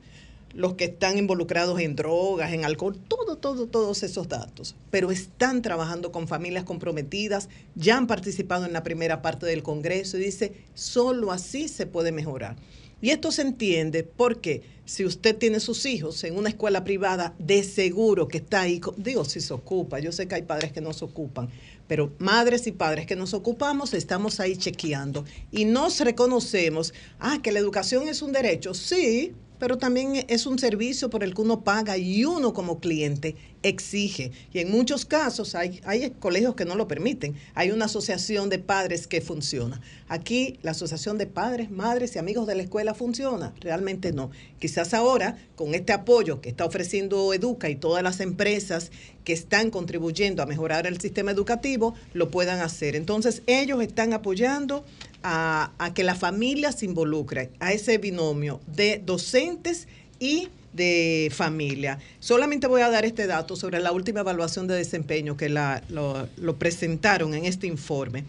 los 0.53 0.75
que 0.75 0.85
están 0.85 1.17
involucrados 1.17 1.79
en 1.79 1.95
drogas, 1.95 2.53
en 2.53 2.63
alcohol, 2.63 2.97
todo, 3.07 3.37
todo, 3.37 3.67
todos 3.67 4.03
esos 4.03 4.27
datos. 4.27 4.75
Pero 4.91 5.11
están 5.11 5.61
trabajando 5.61 6.11
con 6.11 6.27
familias 6.27 6.63
comprometidas, 6.63 7.49
ya 7.75 7.97
han 7.97 8.07
participado 8.07 8.65
en 8.65 8.73
la 8.73 8.83
primera 8.83 9.21
parte 9.21 9.45
del 9.45 9.63
Congreso 9.63 10.17
y 10.17 10.25
dice, 10.25 10.53
solo 10.73 11.31
así 11.31 11.67
se 11.67 11.85
puede 11.85 12.11
mejorar. 12.11 12.55
Y 13.03 13.09
esto 13.09 13.33
se 13.33 13.41
entiende 13.41 14.03
porque 14.03 14.61
si 14.85 15.03
usted 15.03 15.35
tiene 15.35 15.59
sus 15.59 15.85
hijos 15.85 16.23
en 16.23 16.37
una 16.37 16.47
escuela 16.47 16.85
privada, 16.85 17.35
de 17.37 17.61
seguro 17.63 18.29
que 18.29 18.37
está 18.37 18.61
ahí, 18.61 18.79
digo, 18.95 19.25
si 19.25 19.41
se 19.41 19.53
ocupa, 19.53 19.99
yo 19.99 20.13
sé 20.13 20.25
que 20.27 20.35
hay 20.35 20.43
padres 20.43 20.71
que 20.71 20.79
no 20.79 20.93
se 20.93 21.03
ocupan, 21.03 21.49
pero 21.87 22.13
madres 22.19 22.65
y 22.65 22.71
padres 22.71 23.05
que 23.05 23.17
nos 23.17 23.33
ocupamos 23.33 23.93
estamos 23.93 24.39
ahí 24.39 24.55
chequeando 24.55 25.25
y 25.51 25.65
nos 25.65 25.99
reconocemos, 25.99 26.93
ah, 27.19 27.39
que 27.43 27.51
la 27.51 27.59
educación 27.59 28.07
es 28.07 28.21
un 28.21 28.31
derecho, 28.31 28.73
sí, 28.73 29.33
pero 29.63 29.77
también 29.77 30.25
es 30.27 30.45
un 30.45 30.59
servicio 30.59 31.09
por 31.09 31.23
el 31.23 31.33
que 31.33 31.39
uno 31.39 31.63
paga 31.63 31.97
y 31.97 32.25
uno 32.25 32.51
como 32.53 32.81
cliente 32.81 33.37
exige. 33.61 34.33
Y 34.51 34.59
en 34.59 34.69
muchos 34.69 35.05
casos 35.05 35.55
hay, 35.55 35.79
hay 35.85 36.09
colegios 36.19 36.55
que 36.55 36.65
no 36.65 36.75
lo 36.75 36.85
permiten. 36.85 37.35
Hay 37.55 37.71
una 37.71 37.85
asociación 37.85 38.49
de 38.49 38.59
padres 38.59 39.07
que 39.07 39.21
funciona. 39.21 39.79
Aquí 40.09 40.59
la 40.63 40.71
asociación 40.71 41.17
de 41.17 41.27
padres, 41.27 41.71
madres 41.71 42.13
y 42.17 42.19
amigos 42.19 42.45
de 42.45 42.55
la 42.55 42.63
escuela 42.63 42.93
funciona. 42.93 43.53
Realmente 43.61 44.11
no. 44.11 44.31
Quizás 44.59 44.93
ahora, 44.93 45.37
con 45.55 45.75
este 45.75 45.93
apoyo 45.93 46.41
que 46.41 46.49
está 46.49 46.65
ofreciendo 46.65 47.33
Educa 47.33 47.69
y 47.69 47.77
todas 47.77 48.03
las 48.03 48.19
empresas 48.19 48.91
que 49.23 49.31
están 49.31 49.69
contribuyendo 49.69 50.43
a 50.43 50.45
mejorar 50.45 50.87
el 50.87 50.99
sistema 50.99 51.31
educativo, 51.31 51.93
lo 52.13 52.29
puedan 52.29 52.59
hacer. 52.59 52.97
Entonces, 52.97 53.43
ellos 53.47 53.81
están 53.81 54.11
apoyando 54.11 54.83
a, 55.23 55.71
a 55.77 55.93
que 55.93 56.03
la 56.03 56.15
familia 56.15 56.71
se 56.71 56.85
involucre, 56.85 57.51
a 57.59 57.73
ese 57.73 57.97
binomio 57.97 58.61
de 58.67 59.01
docentes 59.03 59.87
y 60.19 60.49
de 60.73 61.31
familia. 61.33 61.99
Solamente 62.19 62.67
voy 62.67 62.81
a 62.81 62.89
dar 62.89 63.05
este 63.05 63.27
dato 63.27 63.55
sobre 63.55 63.79
la 63.79 63.91
última 63.91 64.21
evaluación 64.21 64.65
de 64.67 64.75
desempeño 64.75 65.37
que 65.37 65.49
la- 65.49 65.83
lo, 65.89 66.27
lo 66.37 66.57
presentaron 66.57 67.33
en 67.35 67.45
este 67.45 67.67
informe. 67.67 68.25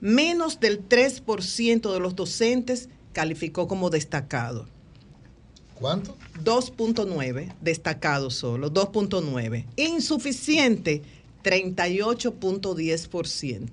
Menos 0.00 0.60
del 0.60 0.86
3% 0.86 1.92
de 1.92 2.00
los 2.00 2.14
docentes 2.14 2.88
calificó 3.14 3.66
como 3.66 3.88
destacado. 3.90 4.68
¿Cuánto? 5.74 6.16
2.9, 6.44 7.54
destacado 7.62 8.30
solo, 8.30 8.70
2.9. 8.72 9.64
Insuficiente, 9.76 11.02
38.10%. 11.44 13.68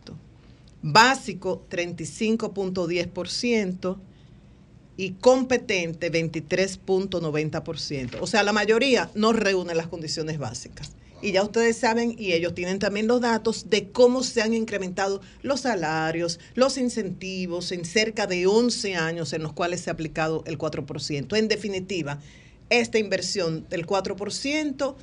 Básico, 0.84 1.66
35.10%. 1.70 3.98
Y 4.96 5.14
competente, 5.14 6.12
23.90%. 6.12 8.18
O 8.22 8.28
sea, 8.28 8.44
la 8.44 8.54
mayoría 8.54 9.10
no 9.16 9.34
reúne 9.34 9.74
las 9.74 9.88
condiciones 9.88 10.38
básicas. 10.38 10.92
Y 11.20 11.32
ya 11.32 11.42
ustedes 11.42 11.78
saben, 11.78 12.16
y 12.20 12.34
ellos 12.34 12.54
tienen 12.54 12.78
también 12.80 13.08
los 13.08 13.22
datos 13.22 13.70
de 13.70 13.90
cómo 13.90 14.24
se 14.24 14.42
han 14.42 14.54
incrementado 14.54 15.22
los 15.42 15.62
salarios, 15.62 16.40
los 16.54 16.78
incentivos 16.78 17.72
en 17.72 17.86
cerca 17.86 18.28
de 18.28 18.46
11 18.46 18.96
años 18.96 19.32
en 19.34 19.42
los 19.42 19.54
cuales 19.54 19.82
se 19.82 19.90
ha 19.90 19.94
aplicado 19.94 20.44
el 20.46 20.58
4%. 20.58 21.38
En 21.38 21.48
definitiva, 21.48 22.20
esta 22.70 23.00
inversión 23.00 23.66
del 23.70 23.88
4% 23.88 24.96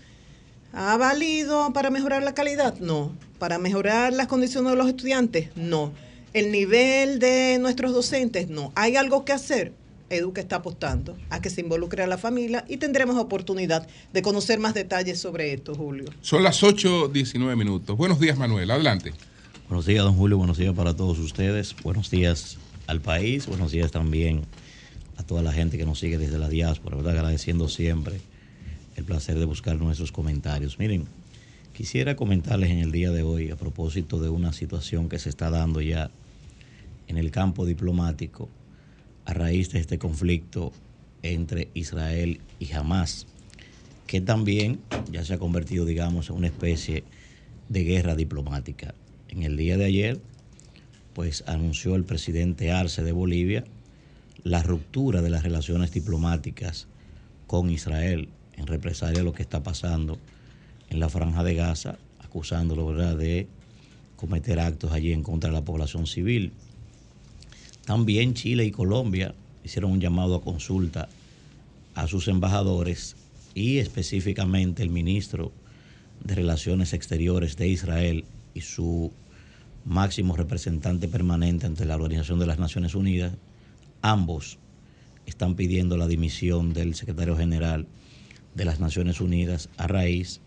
¿Ha 0.72 0.96
valido 0.96 1.72
para 1.72 1.90
mejorar 1.90 2.22
la 2.22 2.34
calidad? 2.34 2.78
No. 2.78 3.12
¿Para 3.38 3.58
mejorar 3.58 4.12
las 4.12 4.28
condiciones 4.28 4.70
de 4.70 4.76
los 4.76 4.88
estudiantes? 4.88 5.48
No. 5.56 5.92
¿El 6.32 6.52
nivel 6.52 7.18
de 7.18 7.58
nuestros 7.60 7.92
docentes? 7.92 8.48
No. 8.48 8.72
¿Hay 8.76 8.96
algo 8.96 9.24
que 9.24 9.32
hacer? 9.32 9.72
Educa 10.10 10.40
está 10.40 10.56
apostando 10.56 11.16
a 11.30 11.40
que 11.40 11.50
se 11.50 11.60
involucre 11.60 12.02
a 12.02 12.06
la 12.06 12.18
familia 12.18 12.64
y 12.68 12.78
tendremos 12.78 13.16
oportunidad 13.16 13.86
de 14.12 14.22
conocer 14.22 14.58
más 14.58 14.74
detalles 14.74 15.20
sobre 15.20 15.52
esto, 15.52 15.74
Julio. 15.74 16.06
Son 16.20 16.42
las 16.42 16.62
8.19 16.62 17.56
minutos. 17.56 17.96
Buenos 17.96 18.18
días, 18.18 18.36
Manuel. 18.36 18.70
Adelante. 18.70 19.12
Buenos 19.68 19.86
días, 19.86 20.04
don 20.04 20.16
Julio. 20.16 20.36
Buenos 20.36 20.58
días 20.58 20.74
para 20.74 20.94
todos 20.94 21.18
ustedes. 21.20 21.76
Buenos 21.84 22.10
días 22.10 22.58
al 22.88 23.00
país. 23.00 23.46
Buenos 23.46 23.70
días 23.70 23.92
también 23.92 24.42
a 25.16 25.22
toda 25.22 25.42
la 25.42 25.52
gente 25.52 25.78
que 25.78 25.86
nos 25.86 26.00
sigue 26.00 26.18
desde 26.18 26.38
la 26.38 26.48
diáspora. 26.48 26.96
¿verdad? 26.96 27.14
Agradeciendo 27.14 27.68
siempre 27.68 28.20
el 28.96 29.04
placer 29.04 29.38
de 29.38 29.44
buscar 29.44 29.76
nuestros 29.78 30.12
comentarios. 30.12 30.78
Miren, 30.78 31.06
quisiera 31.72 32.16
comentarles 32.16 32.70
en 32.70 32.78
el 32.78 32.92
día 32.92 33.10
de 33.10 33.22
hoy 33.22 33.50
a 33.50 33.56
propósito 33.56 34.20
de 34.20 34.28
una 34.28 34.52
situación 34.52 35.08
que 35.08 35.18
se 35.18 35.28
está 35.28 35.50
dando 35.50 35.80
ya 35.80 36.10
en 37.08 37.16
el 37.16 37.30
campo 37.30 37.66
diplomático 37.66 38.48
a 39.24 39.32
raíz 39.32 39.70
de 39.70 39.80
este 39.80 39.98
conflicto 39.98 40.72
entre 41.22 41.68
Israel 41.74 42.40
y 42.58 42.72
Hamas, 42.72 43.26
que 44.06 44.20
también 44.20 44.80
ya 45.10 45.24
se 45.24 45.34
ha 45.34 45.38
convertido, 45.38 45.84
digamos, 45.84 46.30
en 46.30 46.36
una 46.36 46.46
especie 46.46 47.04
de 47.68 47.84
guerra 47.84 48.16
diplomática. 48.16 48.94
En 49.28 49.42
el 49.42 49.56
día 49.56 49.76
de 49.76 49.84
ayer, 49.84 50.20
pues 51.14 51.44
anunció 51.46 51.94
el 51.94 52.04
presidente 52.04 52.72
Arce 52.72 53.02
de 53.02 53.12
Bolivia 53.12 53.64
la 54.42 54.62
ruptura 54.62 55.22
de 55.22 55.30
las 55.30 55.42
relaciones 55.42 55.92
diplomáticas 55.92 56.86
con 57.46 57.70
Israel 57.70 58.28
en 58.60 58.66
represalia 58.66 59.20
a 59.20 59.24
lo 59.24 59.32
que 59.32 59.42
está 59.42 59.62
pasando 59.62 60.18
en 60.90 61.00
la 61.00 61.08
franja 61.08 61.42
de 61.42 61.54
Gaza, 61.54 61.98
acusándolo 62.22 62.86
¿verdad? 62.86 63.16
de 63.16 63.48
cometer 64.16 64.60
actos 64.60 64.92
allí 64.92 65.12
en 65.12 65.22
contra 65.22 65.50
de 65.50 65.56
la 65.56 65.64
población 65.64 66.06
civil. 66.06 66.52
También 67.86 68.34
Chile 68.34 68.66
y 68.66 68.70
Colombia 68.70 69.34
hicieron 69.64 69.92
un 69.92 70.00
llamado 70.00 70.36
a 70.36 70.42
consulta 70.42 71.08
a 71.94 72.06
sus 72.06 72.28
embajadores 72.28 73.16
y 73.54 73.78
específicamente 73.78 74.82
el 74.82 74.90
ministro 74.90 75.52
de 76.22 76.34
Relaciones 76.34 76.92
Exteriores 76.92 77.56
de 77.56 77.68
Israel 77.68 78.24
y 78.54 78.60
su 78.60 79.10
máximo 79.86 80.36
representante 80.36 81.08
permanente 81.08 81.66
ante 81.66 81.86
la 81.86 81.94
Organización 81.94 82.38
de 82.38 82.46
las 82.46 82.58
Naciones 82.58 82.94
Unidas, 82.94 83.32
ambos 84.02 84.58
están 85.24 85.54
pidiendo 85.54 85.96
la 85.96 86.06
dimisión 86.06 86.74
del 86.74 86.94
secretario 86.94 87.36
general 87.36 87.86
de 88.54 88.64
las 88.64 88.80
Naciones 88.80 89.20
Unidas 89.20 89.68
a 89.76 89.86
raíz 89.86 90.40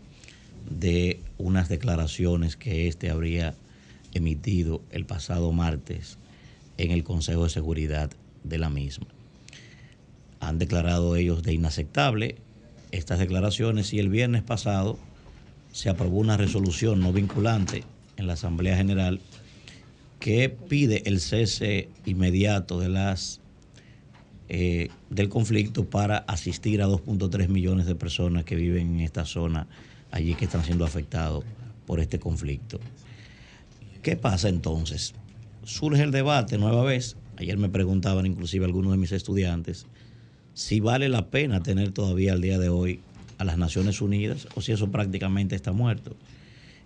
de 0.69 1.19
unas 1.37 1.69
declaraciones 1.69 2.55
que 2.55 2.87
éste 2.87 3.09
habría 3.09 3.55
emitido 4.13 4.81
el 4.91 5.05
pasado 5.05 5.51
martes 5.51 6.17
en 6.77 6.91
el 6.91 7.03
Consejo 7.03 7.43
de 7.43 7.49
Seguridad 7.49 8.11
de 8.43 8.57
la 8.57 8.69
misma. 8.69 9.07
Han 10.39 10.59
declarado 10.59 11.15
ellos 11.15 11.43
de 11.43 11.53
inaceptable 11.53 12.37
estas 12.91 13.19
declaraciones 13.19 13.93
y 13.93 13.99
el 13.99 14.09
viernes 14.09 14.43
pasado 14.43 14.99
se 15.71 15.89
aprobó 15.89 16.19
una 16.19 16.37
resolución 16.37 16.99
no 16.99 17.11
vinculante 17.11 17.83
en 18.17 18.27
la 18.27 18.33
Asamblea 18.33 18.77
General 18.77 19.19
que 20.19 20.49
pide 20.49 21.01
el 21.05 21.19
cese 21.19 21.89
inmediato 22.05 22.79
de 22.79 22.89
las 22.89 23.41
eh, 24.55 24.89
del 25.09 25.29
conflicto 25.29 25.85
para 25.85 26.19
asistir 26.19 26.83
a 26.83 26.87
2.3 26.87 27.47
millones 27.47 27.87
de 27.87 27.95
personas 27.95 28.45
que 28.45 28.55
viven 28.55 28.93
en 28.93 28.99
esta 28.99 29.25
zona 29.25 29.65
allí 30.11 30.35
que 30.35 30.45
están 30.45 30.63
siendo 30.63 30.85
afectados 30.85 31.43
por 31.87 31.99
este 31.99 32.19
conflicto. 32.19 32.79
¿Qué 34.03 34.15
pasa 34.15 34.49
entonces? 34.49 35.15
Surge 35.63 36.03
el 36.03 36.11
debate 36.11 36.59
nueva 36.59 36.83
vez. 36.83 37.15
Ayer 37.37 37.57
me 37.57 37.67
preguntaban 37.67 38.27
inclusive 38.27 38.65
algunos 38.65 38.91
de 38.91 38.99
mis 38.99 39.11
estudiantes 39.11 39.87
si 40.53 40.79
vale 40.79 41.09
la 41.09 41.31
pena 41.31 41.63
tener 41.63 41.91
todavía 41.91 42.33
al 42.33 42.41
día 42.41 42.59
de 42.59 42.69
hoy 42.69 42.99
a 43.39 43.45
las 43.45 43.57
Naciones 43.57 44.01
Unidas 44.01 44.47
o 44.53 44.61
si 44.61 44.71
eso 44.71 44.91
prácticamente 44.91 45.55
está 45.55 45.71
muerto. 45.71 46.15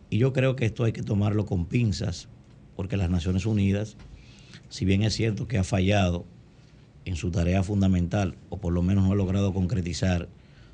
Y 0.10 0.20
yo 0.20 0.32
creo 0.32 0.56
que 0.56 0.64
esto 0.64 0.86
hay 0.86 0.94
que 0.94 1.04
tomarlo 1.04 1.46
con 1.46 1.66
pinzas, 1.66 2.30
porque 2.78 2.96
las 2.96 3.10
Naciones 3.10 3.46
Unidas, 3.46 3.98
si 4.70 4.86
bien 4.86 5.04
es 5.04 5.16
cierto 5.16 5.50
que 5.50 5.58
ha 5.58 5.66
fallado 5.66 6.24
en 7.08 7.16
su 7.16 7.32
tarea 7.32 7.64
fundamental, 7.64 8.36
o 8.50 8.58
por 8.58 8.74
lo 8.74 8.82
menos 8.82 9.06
no 9.06 9.14
ha 9.14 9.16
logrado 9.16 9.54
concretizar 9.54 10.28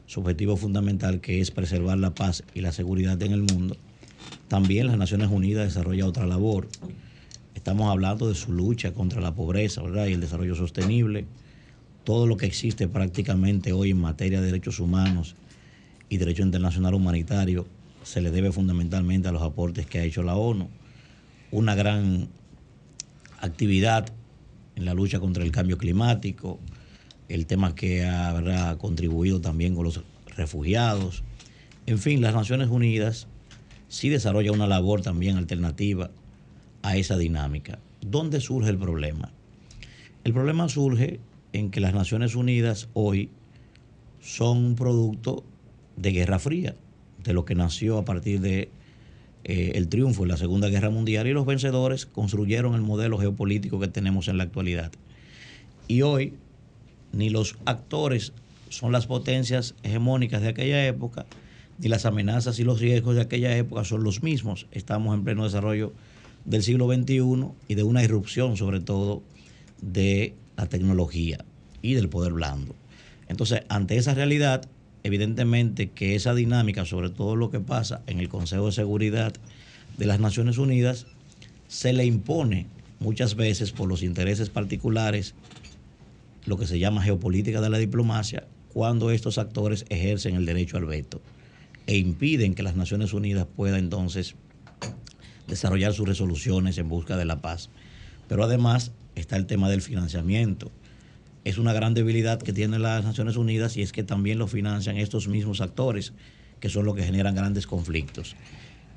su 0.07 0.21
objetivo 0.21 0.57
fundamental, 0.57 1.21
que 1.21 1.39
es 1.39 1.51
preservar 1.51 1.97
la 1.97 2.13
paz 2.13 2.43
y 2.53 2.61
la 2.61 2.71
seguridad 2.71 3.21
en 3.21 3.31
el 3.31 3.43
mundo, 3.43 3.77
también 4.47 4.87
las 4.87 4.97
Naciones 4.97 5.29
Unidas 5.29 5.65
desarrolla 5.65 6.07
otra 6.07 6.25
labor. 6.25 6.67
Estamos 7.55 7.89
hablando 7.89 8.27
de 8.27 8.35
su 8.35 8.51
lucha 8.51 8.93
contra 8.93 9.21
la 9.21 9.35
pobreza 9.35 9.81
¿verdad? 9.81 10.07
y 10.07 10.13
el 10.13 10.21
desarrollo 10.21 10.55
sostenible, 10.55 11.25
todo 12.03 12.27
lo 12.27 12.35
que 12.35 12.45
existe 12.45 12.87
prácticamente 12.87 13.71
hoy 13.71 13.91
en 13.91 14.01
materia 14.01 14.41
de 14.41 14.47
derechos 14.47 14.79
humanos 14.79 15.35
y 16.09 16.17
derecho 16.17 16.43
internacional 16.43 16.95
humanitario 16.95 17.65
se 18.03 18.21
le 18.21 18.31
debe 18.31 18.51
fundamentalmente 18.51 19.29
a 19.29 19.31
los 19.31 19.41
aportes 19.41 19.85
que 19.85 19.99
ha 19.99 20.03
hecho 20.03 20.23
la 20.23 20.35
ONU. 20.35 20.67
Una 21.51 21.75
gran 21.75 22.27
actividad 23.39 24.11
en 24.75 24.85
la 24.85 24.93
lucha 24.93 25.19
contra 25.19 25.43
el 25.43 25.51
cambio 25.51 25.77
climático, 25.77 26.59
el 27.29 27.45
tema 27.45 27.75
que 27.75 28.05
habrá 28.05 28.77
contribuido 28.77 29.41
también 29.41 29.75
con 29.75 29.85
los 29.85 30.01
refugiados. 30.35 31.23
En 31.85 31.99
fin, 31.99 32.21
las 32.21 32.33
Naciones 32.33 32.69
Unidas 32.69 33.27
sí 33.87 34.09
desarrolla 34.09 34.51
una 34.51 34.67
labor 34.67 35.01
también 35.01 35.37
alternativa 35.37 36.11
a 36.81 36.97
esa 36.97 37.17
dinámica. 37.17 37.79
¿Dónde 38.01 38.41
surge 38.41 38.69
el 38.69 38.77
problema? 38.77 39.31
El 40.23 40.33
problema 40.33 40.69
surge 40.69 41.19
en 41.53 41.69
que 41.69 41.79
las 41.79 41.93
Naciones 41.93 42.35
Unidas 42.35 42.89
hoy 42.93 43.29
son 44.21 44.57
un 44.57 44.75
producto 44.75 45.43
de 45.95 46.11
Guerra 46.11 46.39
Fría, 46.39 46.75
de 47.23 47.33
lo 47.33 47.45
que 47.45 47.55
nació 47.55 47.97
a 47.97 48.05
partir 48.05 48.41
de 48.41 48.69
eh, 49.43 49.73
el 49.75 49.89
triunfo 49.89 50.23
en 50.23 50.29
la 50.29 50.37
Segunda 50.37 50.69
Guerra 50.69 50.89
Mundial 50.89 51.27
y 51.27 51.33
los 51.33 51.45
vencedores 51.45 52.05
construyeron 52.05 52.75
el 52.75 52.81
modelo 52.81 53.17
geopolítico 53.17 53.79
que 53.79 53.87
tenemos 53.87 54.27
en 54.27 54.37
la 54.37 54.43
actualidad. 54.43 54.91
Y 55.87 56.01
hoy 56.01 56.33
ni 57.11 57.29
los 57.29 57.57
actores 57.65 58.33
son 58.69 58.91
las 58.91 59.05
potencias 59.05 59.75
hegemónicas 59.83 60.41
de 60.41 60.49
aquella 60.49 60.85
época, 60.87 61.25
ni 61.77 61.89
las 61.89 62.05
amenazas 62.05 62.59
y 62.59 62.63
los 62.63 62.79
riesgos 62.79 63.15
de 63.15 63.21
aquella 63.21 63.55
época 63.57 63.83
son 63.83 64.03
los 64.03 64.23
mismos. 64.23 64.67
Estamos 64.71 65.13
en 65.13 65.23
pleno 65.23 65.43
desarrollo 65.43 65.93
del 66.45 66.63
siglo 66.63 66.87
XXI 66.87 67.47
y 67.67 67.75
de 67.75 67.83
una 67.83 68.03
irrupción 68.03 68.57
sobre 68.57 68.79
todo 68.79 69.23
de 69.81 70.33
la 70.55 70.67
tecnología 70.67 71.43
y 71.81 71.93
del 71.93 72.09
poder 72.09 72.33
blando. 72.33 72.75
Entonces, 73.27 73.63
ante 73.69 73.97
esa 73.97 74.13
realidad, 74.13 74.67
evidentemente 75.03 75.89
que 75.89 76.15
esa 76.15 76.33
dinámica, 76.33 76.85
sobre 76.85 77.09
todo 77.09 77.35
lo 77.35 77.51
que 77.51 77.59
pasa 77.59 78.01
en 78.07 78.19
el 78.19 78.29
Consejo 78.29 78.67
de 78.67 78.71
Seguridad 78.71 79.33
de 79.97 80.05
las 80.05 80.19
Naciones 80.19 80.57
Unidas, 80.57 81.05
se 81.67 81.93
le 81.93 82.05
impone 82.05 82.67
muchas 82.99 83.35
veces 83.35 83.71
por 83.71 83.89
los 83.89 84.01
intereses 84.01 84.49
particulares, 84.49 85.35
lo 86.45 86.57
que 86.57 86.67
se 86.67 86.79
llama 86.79 87.03
geopolítica 87.03 87.61
de 87.61 87.69
la 87.69 87.77
diplomacia, 87.77 88.47
cuando 88.73 89.11
estos 89.11 89.37
actores 89.37 89.85
ejercen 89.89 90.35
el 90.35 90.45
derecho 90.45 90.77
al 90.77 90.85
veto 90.85 91.21
e 91.85 91.97
impiden 91.97 92.55
que 92.55 92.63
las 92.63 92.75
Naciones 92.75 93.13
Unidas 93.13 93.45
puedan 93.55 93.79
entonces 93.79 94.35
desarrollar 95.47 95.93
sus 95.93 96.07
resoluciones 96.07 96.77
en 96.77 96.87
busca 96.87 97.17
de 97.17 97.25
la 97.25 97.41
paz. 97.41 97.69
Pero 98.29 98.43
además 98.45 98.91
está 99.15 99.35
el 99.35 99.45
tema 99.45 99.69
del 99.69 99.81
financiamiento 99.81 100.71
es 101.43 101.57
una 101.57 101.73
gran 101.73 101.93
debilidad 101.93 102.41
que 102.41 102.53
tienen 102.53 102.81
las 102.81 103.03
Naciones 103.03 103.35
Unidas 103.35 103.75
y 103.77 103.81
es 103.81 103.91
que 103.91 104.03
también 104.03 104.39
lo 104.39 104.47
financian 104.47 104.97
estos 104.97 105.27
mismos 105.27 105.61
actores, 105.61 106.13
que 106.59 106.69
son 106.69 106.85
los 106.85 106.95
que 106.95 107.03
generan 107.03 107.35
grandes 107.35 107.67
conflictos. 107.67 108.35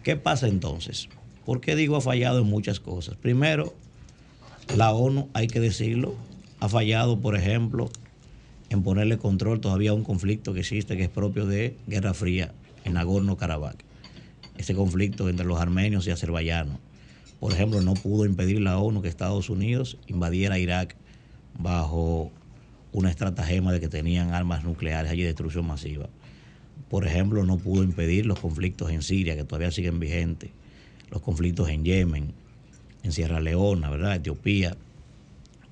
¿Qué 0.04 0.16
pasa 0.16 0.46
entonces? 0.46 1.08
¿Por 1.44 1.60
qué 1.60 1.74
digo 1.74 1.96
ha 1.96 2.00
fallado 2.00 2.40
en 2.40 2.46
muchas 2.46 2.78
cosas? 2.78 3.16
Primero, 3.16 3.74
la 4.76 4.92
ONU, 4.92 5.28
hay 5.32 5.48
que 5.48 5.58
decirlo, 5.58 6.14
ha 6.60 6.68
fallado, 6.68 7.20
por 7.20 7.36
ejemplo, 7.36 7.90
en 8.70 8.82
ponerle 8.82 9.18
control 9.18 9.60
todavía 9.60 9.90
a 9.90 9.94
un 9.94 10.04
conflicto 10.04 10.54
que 10.54 10.60
existe, 10.60 10.96
que 10.96 11.04
es 11.04 11.08
propio 11.08 11.46
de 11.46 11.76
Guerra 11.86 12.14
Fría 12.14 12.52
en 12.84 12.94
Nagorno-Karabaj. 12.94 13.76
Ese 14.56 14.74
conflicto 14.74 15.28
entre 15.28 15.46
los 15.46 15.60
armenios 15.60 16.06
y 16.06 16.10
azerbaiyanos. 16.10 16.78
Por 17.40 17.52
ejemplo, 17.52 17.80
no 17.80 17.94
pudo 17.94 18.24
impedir 18.24 18.60
la 18.60 18.78
ONU 18.78 19.02
que 19.02 19.08
Estados 19.08 19.50
Unidos 19.50 19.98
invadiera 20.06 20.58
Irak 20.58 20.96
bajo 21.58 22.30
una 22.92 23.10
estratagema 23.10 23.72
de 23.72 23.80
que 23.80 23.88
tenían 23.88 24.32
armas 24.32 24.64
nucleares 24.64 25.10
allí 25.10 25.22
de 25.22 25.28
destrucción 25.28 25.66
masiva. 25.66 26.08
Por 26.88 27.06
ejemplo, 27.06 27.44
no 27.44 27.58
pudo 27.58 27.82
impedir 27.82 28.26
los 28.26 28.38
conflictos 28.38 28.90
en 28.90 29.02
Siria, 29.02 29.36
que 29.36 29.44
todavía 29.44 29.70
siguen 29.70 29.98
vigentes, 29.98 30.50
los 31.10 31.20
conflictos 31.20 31.68
en 31.68 31.84
Yemen, 31.84 32.32
en 33.02 33.12
Sierra 33.12 33.40
Leona, 33.40 33.90
¿verdad? 33.90 34.16
Etiopía. 34.16 34.76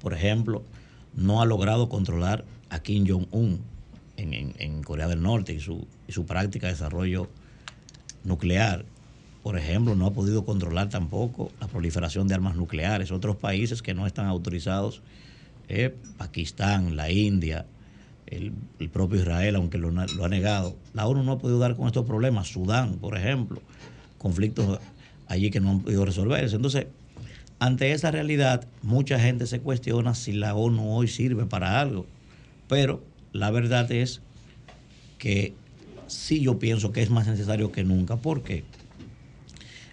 Por 0.00 0.12
ejemplo, 0.12 0.62
no 1.14 1.40
ha 1.40 1.46
logrado 1.46 1.88
controlar 1.88 2.44
a 2.68 2.80
Kim 2.80 3.06
Jong-un 3.06 3.60
en, 4.16 4.82
Corea 4.82 5.08
del 5.08 5.22
Norte 5.22 5.54
y 5.54 5.60
su, 5.60 5.86
y 6.06 6.12
su 6.12 6.26
práctica 6.26 6.66
de 6.66 6.74
desarrollo 6.74 7.28
nuclear. 8.24 8.84
Por 9.42 9.58
ejemplo, 9.58 9.94
no 9.94 10.06
ha 10.06 10.12
podido 10.12 10.44
controlar 10.44 10.88
tampoco 10.88 11.52
la 11.60 11.68
proliferación 11.68 12.28
de 12.28 12.34
armas 12.34 12.56
nucleares. 12.56 13.12
Otros 13.12 13.36
países 13.36 13.82
que 13.82 13.94
no 13.94 14.06
están 14.06 14.26
autorizados 14.26 15.02
eh, 15.68 15.94
Pakistán, 16.18 16.96
la 16.96 17.10
India, 17.10 17.66
el, 18.26 18.52
propio 18.92 19.20
Israel, 19.20 19.56
aunque 19.56 19.78
lo, 19.78 19.88
ha 19.88 20.28
negado. 20.28 20.76
La 20.92 21.06
ONU 21.06 21.22
no 21.22 21.32
ha 21.32 21.38
podido 21.38 21.58
dar 21.58 21.76
con 21.76 21.86
estos 21.86 22.06
problemas. 22.06 22.48
Sudán, 22.48 22.96
por 22.96 23.16
ejemplo, 23.16 23.60
conflictos 24.18 24.78
allí 25.26 25.50
que 25.50 25.60
no 25.60 25.70
han 25.70 25.80
podido 25.80 26.04
resolverse. 26.04 26.56
Entonces, 26.56 26.86
ante 27.58 27.92
esa 27.92 28.10
realidad, 28.10 28.66
mucha 28.82 29.18
gente 29.18 29.46
se 29.46 29.60
cuestiona 29.60 30.14
si 30.14 30.32
la 30.32 30.54
ONU 30.54 30.94
hoy 30.94 31.08
sirve 31.08 31.46
para 31.46 31.80
algo. 31.80 32.06
Pero 32.68 33.04
la 33.32 33.50
verdad 33.50 33.90
es 33.92 34.20
que 35.18 35.54
sí 36.06 36.40
yo 36.40 36.58
pienso 36.58 36.92
que 36.92 37.02
es 37.02 37.10
más 37.10 37.26
necesario 37.26 37.72
que 37.72 37.84
nunca. 37.84 38.16
¿Por 38.16 38.42
qué? 38.42 38.64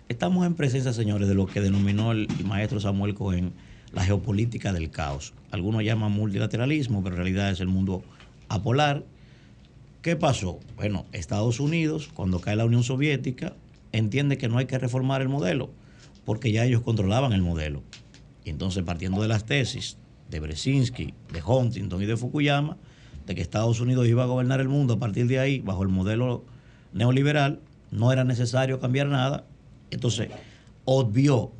Estamos 0.10 0.46
en 0.46 0.56
presencia, 0.56 0.92
señores, 0.92 1.28
de 1.30 1.36
lo 1.36 1.48
que 1.48 1.62
denominó 1.62 2.12
el 2.12 2.28
maestro 2.44 2.82
Samuel 2.82 3.14
Cohen 3.14 3.54
la 3.94 4.04
geopolítica 4.04 4.74
del 4.74 4.90
caos. 4.90 5.34
Algunos 5.52 5.84
llaman 5.84 6.12
multilateralismo, 6.12 7.04
pero 7.04 7.16
en 7.16 7.24
realidad 7.24 7.52
es 7.52 7.60
el 7.60 7.68
mundo 7.68 8.04
apolar. 8.48 9.04
¿Qué 10.02 10.16
pasó? 10.16 10.60
Bueno, 10.78 11.06
Estados 11.12 11.60
Unidos, 11.60 12.10
cuando 12.14 12.40
cae 12.40 12.56
la 12.56 12.66
Unión 12.66 12.84
Soviética, 12.84 13.54
entiende 13.92 14.38
que 14.38 14.48
no 14.48 14.58
hay 14.58 14.66
que 14.66 14.80
reformar 14.80 15.22
el 15.22 15.30
modelo, 15.30 15.72
porque 16.26 16.52
ya 16.52 16.66
ellos 16.66 16.82
controlaban 16.82 17.34
el 17.34 17.42
modelo. 17.42 17.84
Y 18.44 18.50
entonces, 18.50 18.84
partiendo 18.84 19.22
de 19.22 19.28
las 19.28 19.46
tesis 19.46 19.98
de 20.30 20.40
Brzezinski, 20.40 21.14
de 21.32 21.44
Huntington 21.44 22.02
y 22.02 22.06
de 22.06 22.18
Fukuyama, 22.18 22.78
de 23.28 23.36
que 23.36 23.42
Estados 23.42 23.80
Unidos 23.80 24.08
iba 24.08 24.24
a 24.24 24.28
gobernar 24.28 24.62
el 24.62 24.70
mundo 24.70 24.96
a 24.96 25.00
partir 25.00 25.28
de 25.28 25.40
ahí, 25.40 25.60
bajo 25.60 25.84
el 25.84 25.90
modelo 25.90 26.44
neoliberal, 26.94 27.60
no 27.92 28.12
era 28.12 28.24
necesario 28.24 28.80
cambiar 28.80 29.08
nada. 29.08 29.46
Entonces, 29.92 30.30
obvió 30.86 31.52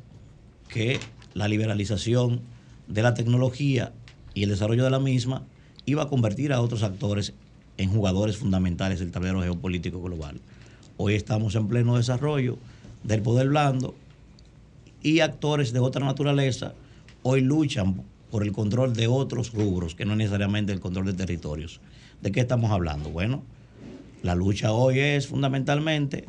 que 0.68 0.98
la 1.34 1.48
liberalización 1.48 2.40
de 2.88 3.02
la 3.02 3.14
tecnología 3.14 3.92
y 4.34 4.42
el 4.42 4.50
desarrollo 4.50 4.84
de 4.84 4.90
la 4.90 5.00
misma 5.00 5.44
iba 5.86 6.02
a 6.02 6.08
convertir 6.08 6.52
a 6.52 6.60
otros 6.60 6.82
actores 6.82 7.32
en 7.78 7.90
jugadores 7.90 8.36
fundamentales 8.36 9.00
del 9.00 9.10
tablero 9.10 9.42
geopolítico 9.42 10.02
global. 10.02 10.40
Hoy 10.96 11.14
estamos 11.14 11.54
en 11.54 11.68
pleno 11.68 11.96
desarrollo 11.96 12.58
del 13.02 13.22
poder 13.22 13.48
blando 13.48 13.94
y 15.02 15.20
actores 15.20 15.72
de 15.72 15.80
otra 15.80 16.04
naturaleza 16.04 16.74
hoy 17.22 17.40
luchan 17.40 18.02
por 18.30 18.42
el 18.42 18.52
control 18.52 18.94
de 18.94 19.08
otros 19.08 19.52
rubros, 19.52 19.94
que 19.94 20.04
no 20.04 20.16
necesariamente 20.16 20.72
el 20.72 20.80
control 20.80 21.06
de 21.06 21.12
territorios. 21.12 21.80
¿De 22.22 22.32
qué 22.32 22.40
estamos 22.40 22.70
hablando? 22.70 23.10
Bueno, 23.10 23.42
la 24.22 24.34
lucha 24.34 24.72
hoy 24.72 25.00
es 25.00 25.26
fundamentalmente 25.26 26.24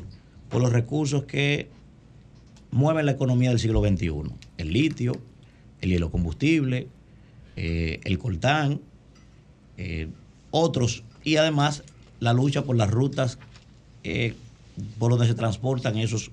por 0.50 0.62
los 0.62 0.74
recursos 0.74 1.24
que 1.24 1.70
mueven 2.72 3.06
la 3.06 3.14
economía 3.14 3.50
del 3.50 3.60
siglo 3.60 3.82
XXI. 3.82 4.12
El 4.64 4.74
litio, 4.74 5.14
el 5.82 5.90
hielo 5.90 6.10
combustible, 6.10 6.88
eh, 7.58 8.00
el 8.06 8.18
coltán, 8.18 8.80
eh, 9.78 10.08
otros, 10.52 11.04
y 11.24 11.36
además 11.36 11.84
la 12.20 12.32
lucha 12.32 12.64
por 12.64 12.78
las 12.78 12.90
rutas 12.90 13.38
eh, 14.04 14.36
por 14.98 15.12
donde 15.12 15.28
se 15.28 15.34
transportan 15.34 15.98
esos, 15.98 16.32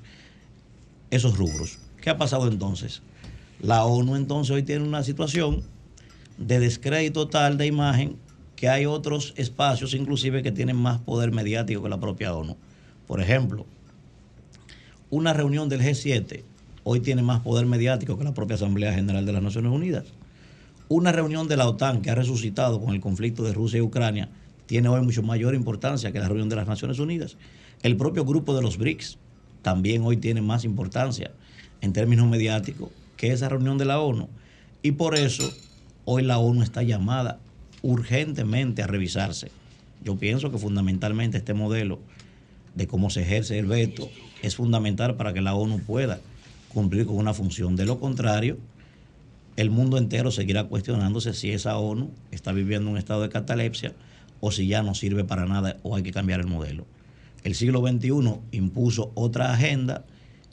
esos 1.11 1.36
rubros. 1.36 1.78
¿Qué 2.01 2.11
ha 2.11 2.19
pasado 2.19 2.47
entonces? 2.47 3.02
La 3.61 3.85
ONU 3.85 4.15
entonces 4.15 4.55
hoy 4.55 4.62
tiene 4.62 4.85
una 4.85 5.02
situación 5.02 5.62
de 6.39 6.61
descrédito 6.61 7.24
total 7.27 7.59
de 7.59 7.66
imagen 7.66 8.16
que 8.55 8.69
hay 8.69 8.86
otros 8.86 9.35
espacios 9.36 9.93
inclusive 9.93 10.43
que 10.43 10.52
tienen 10.52 10.77
más 10.77 11.01
poder 11.01 11.32
mediático 11.32 11.82
que 11.82 11.89
la 11.89 11.98
propia 11.98 12.32
ONU. 12.35 12.57
Por 13.09 13.20
ejemplo, 13.20 13.66
una 15.11 15.32
reunión 15.32 15.69
del 15.69 15.81
G7 15.81 16.44
hoy 16.85 17.01
tiene 17.01 17.23
más 17.23 17.40
poder 17.40 17.66
mediático 17.66 18.16
que 18.16 18.24
la 18.24 18.35
propia 18.35 18.57
Asamblea 18.57 18.93
General 18.93 19.24
de 19.27 19.32
las 19.32 19.43
Naciones 19.43 19.73
Unidas. 19.73 20.05
Una 20.89 21.12
reunión 21.12 21.47
de 21.48 21.57
la 21.57 21.69
OTAN 21.69 22.02
que 22.02 22.11
ha 22.11 22.15
resucitado 22.15 22.81
con 22.81 22.94
el 22.94 23.01
conflicto 23.01 23.44
de 23.44 23.52
Rusia 23.52 23.78
y 23.78 23.82
Ucrania 23.82 24.28
tiene 24.66 24.89
hoy 24.89 25.01
mucho 25.02 25.23
mayor 25.23 25.55
importancia 25.55 26.12
que 26.12 26.19
la 26.19 26.28
reunión 26.28 26.48
de 26.48 26.57
las 26.57 26.66
Naciones 26.66 26.98
Unidas. 26.98 27.36
El 27.82 27.97
propio 27.97 28.24
grupo 28.24 28.55
de 28.55 28.62
los 28.62 28.78
BRICS 28.78 29.19
también 29.62 30.02
hoy 30.02 30.16
tiene 30.16 30.43
más 30.43 30.65
importancia 30.65 31.32
en 31.81 31.93
términos 31.93 32.28
mediáticos 32.28 32.90
que 33.16 33.32
esa 33.32 33.48
reunión 33.48 33.78
de 33.78 33.85
la 33.85 34.01
ONU. 34.01 34.28
Y 34.82 34.93
por 34.93 35.15
eso 35.15 35.52
hoy 36.05 36.23
la 36.23 36.39
ONU 36.39 36.62
está 36.62 36.82
llamada 36.82 37.39
urgentemente 37.82 38.82
a 38.82 38.86
revisarse. 38.86 39.51
Yo 40.02 40.16
pienso 40.16 40.51
que 40.51 40.59
fundamentalmente 40.59 41.39
este 41.39 41.55
modelo 41.55 42.01
de 42.74 42.86
cómo 42.86 43.11
se 43.11 43.23
ejerce 43.23 43.59
el 43.59 43.66
veto 43.66 44.09
es 44.43 44.57
fundamental 44.57 45.16
para 45.16 45.32
que 45.32 45.40
la 45.40 45.55
ONU 45.55 45.81
pueda 45.81 46.20
cumplir 46.72 47.06
con 47.06 47.16
una 47.16 47.34
función. 47.34 47.76
De 47.76 47.84
lo 47.84 47.98
contrario, 47.98 48.59
el 49.56 49.70
mundo 49.70 49.98
entero 49.98 50.30
seguirá 50.30 50.64
cuestionándose 50.64 51.34
si 51.34 51.52
esa 51.52 51.76
ONU 51.76 52.10
está 52.30 52.52
viviendo 52.52 52.90
un 52.90 52.97
estado 52.97 53.22
de 53.22 53.28
catalepsia 53.28 53.94
o 54.40 54.51
si 54.51 54.66
ya 54.66 54.82
no 54.82 54.94
sirve 54.94 55.24
para 55.24 55.47
nada 55.47 55.76
o 55.82 55.97
hay 55.97 56.02
que 56.02 56.12
cambiar 56.12 56.40
el 56.40 56.47
modelo. 56.47 56.86
El 57.44 57.55
siglo 57.55 57.86
XXI 57.86 58.40
impuso 58.52 59.12
otra 59.14 59.52
agenda 59.52 60.05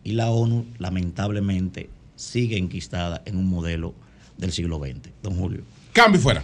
y 0.04 0.14
la 0.14 0.30
ONU 0.32 0.66
lamentablemente 0.78 1.90
sigue 2.16 2.58
enquistada 2.58 3.22
en 3.26 3.38
un 3.38 3.48
modelo 3.48 3.94
del 4.38 4.52
siglo 4.52 4.80
XX. 4.80 5.10
Don 5.22 5.36
Julio. 5.36 5.64
Cambio 5.94 6.20
fuera. 6.20 6.44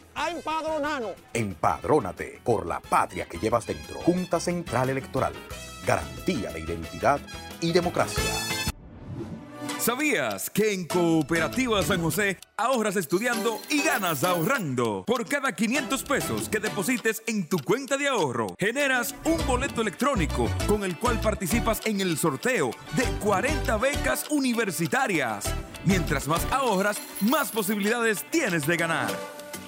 a 0.15 0.29
empadronarnos. 0.29 1.13
Empadrónate 1.33 2.39
por 2.43 2.65
la 2.65 2.79
patria 2.79 3.25
que 3.25 3.37
llevas 3.37 3.65
dentro. 3.65 3.99
Junta 4.01 4.39
Central 4.39 4.89
Electoral. 4.89 5.33
Garantía 5.85 6.51
de 6.51 6.59
identidad 6.59 7.19
y 7.59 7.71
democracia. 7.71 8.23
¿Sabías 9.81 10.51
que 10.51 10.73
en 10.73 10.85
Cooperativa 10.85 11.81
San 11.81 12.03
José 12.03 12.37
ahorras 12.55 12.97
estudiando 12.97 13.59
y 13.67 13.81
ganas 13.81 14.23
ahorrando? 14.23 15.03
Por 15.07 15.27
cada 15.27 15.53
500 15.53 16.03
pesos 16.03 16.49
que 16.49 16.59
deposites 16.59 17.23
en 17.25 17.49
tu 17.49 17.57
cuenta 17.57 17.97
de 17.97 18.07
ahorro, 18.07 18.53
generas 18.59 19.15
un 19.25 19.43
boleto 19.47 19.81
electrónico 19.81 20.47
con 20.67 20.83
el 20.83 20.99
cual 20.99 21.19
participas 21.19 21.81
en 21.85 21.99
el 21.99 22.15
sorteo 22.19 22.69
de 22.95 23.05
40 23.23 23.75
becas 23.77 24.29
universitarias. 24.29 25.45
Mientras 25.83 26.27
más 26.27 26.45
ahorras, 26.51 27.01
más 27.21 27.49
posibilidades 27.49 28.23
tienes 28.29 28.67
de 28.67 28.77
ganar. 28.77 29.40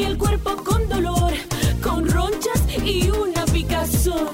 y 0.00 0.04
el 0.04 0.16
cuerpo 0.16 0.56
con 0.64 0.88
dolor, 0.88 1.32
con 1.82 2.08
ronchas 2.08 2.62
y 2.84 3.10
una 3.10 3.44
picazón. 3.46 4.28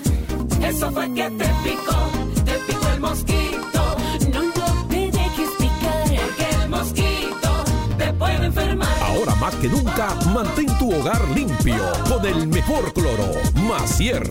Eso 0.63 0.91
fue 0.93 1.13
que 1.13 1.29
te 1.31 1.49
picó, 1.65 1.99
te 2.45 2.53
picó 2.67 2.89
el 2.95 3.01
mosquito. 3.01 3.97
No, 4.33 4.43
no 4.43 4.89
te 4.89 5.11
dejes 5.11 5.51
picar, 5.59 6.05
porque 6.05 6.63
el 6.63 6.69
mosquito 6.69 7.65
te 7.99 8.13
puede 8.13 8.47
enfermar. 8.47 8.97
Ahora 9.03 9.35
más 9.37 9.55
que 9.57 9.69
nunca, 9.69 10.15
mantén 10.33 10.67
tu 10.79 10.95
hogar 10.95 11.23
limpio 11.31 11.83
con 12.09 12.25
el 12.25 12.47
mejor 12.47 12.93
cloro, 12.93 13.33
Macier. 13.69 14.31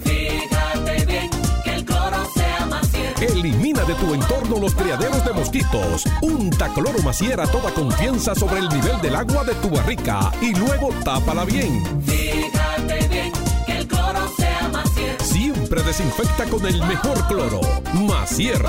Elimina 3.25 3.83
de 3.85 3.95
tu 3.95 4.13
entorno 4.13 4.59
los 4.59 4.75
criaderos 4.75 5.25
de 5.25 5.33
mosquitos. 5.33 6.03
Unta 6.21 6.71
cloro 6.73 7.01
Macier 7.01 7.39
a 7.39 7.47
toda 7.47 7.71
confianza 7.71 8.35
sobre 8.35 8.59
el 8.59 8.69
nivel 8.69 9.01
del 9.01 9.15
agua 9.15 9.43
de 9.43 9.55
tu 9.55 9.69
barrica 9.69 10.31
y 10.41 10.53
luego 10.53 10.89
tápala 11.03 11.43
bien. 11.43 11.83
Fíjate 12.03 13.07
bien 13.07 13.31
que 13.65 13.77
el 13.79 13.87
cloro 13.87 14.27
sea 14.37 14.69
más 14.71 14.89
Siempre 15.23 15.81
desinfecta 15.81 16.45
con 16.45 16.65
el 16.67 16.79
mejor 16.83 17.27
cloro. 17.27 17.61
Macier, 17.93 18.63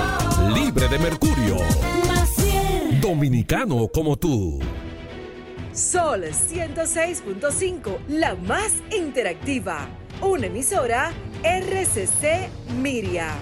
libre 0.55 0.89
de 0.89 0.99
mercurio. 1.01 1.57
Dominicano 3.03 3.89
como 3.89 4.17
tú. 4.17 4.59
Sol 5.73 6.25
106.5, 6.25 7.99
la 8.09 8.35
más 8.37 8.73
interactiva. 8.91 9.87
Una 10.23 10.47
emisora 10.47 11.13
RCC 11.43 12.49
Miria. 12.81 13.35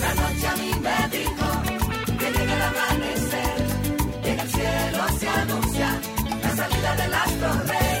La 0.00 0.14
noche 0.20 0.46
a 0.48 0.56
mí 0.56 0.70
me 0.86 0.98
dijo 1.18 1.48
que 2.18 2.26
llega 2.32 2.54
el 2.56 2.62
amanecer, 2.70 3.56
y 4.24 4.26
en 4.30 4.38
el 4.40 4.48
cielo 4.48 5.02
se 5.20 5.28
anuncia 5.28 5.88
la 6.42 6.50
salida 6.56 6.90
del 6.96 7.12
astro 7.12 7.50
rey. 7.68 7.98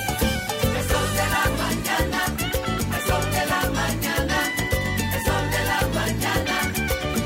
El 0.78 0.84
sol 0.90 1.08
de 1.20 1.26
la 1.34 1.44
mañana, 1.62 2.20
el 2.96 3.02
sol 3.08 3.24
de 3.36 3.44
la 3.52 3.62
mañana, 3.82 4.38
el 5.14 5.20
sol 5.28 5.44
de 5.54 5.62
la 5.70 5.80
mañana, 5.98 6.56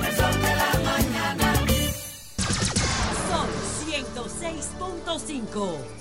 el 0.09 0.15
sol 0.19 0.36
de 0.47 0.53
la 0.62 0.73
mañana. 0.90 1.48
Son 3.31 3.48
106.5. 3.86 5.95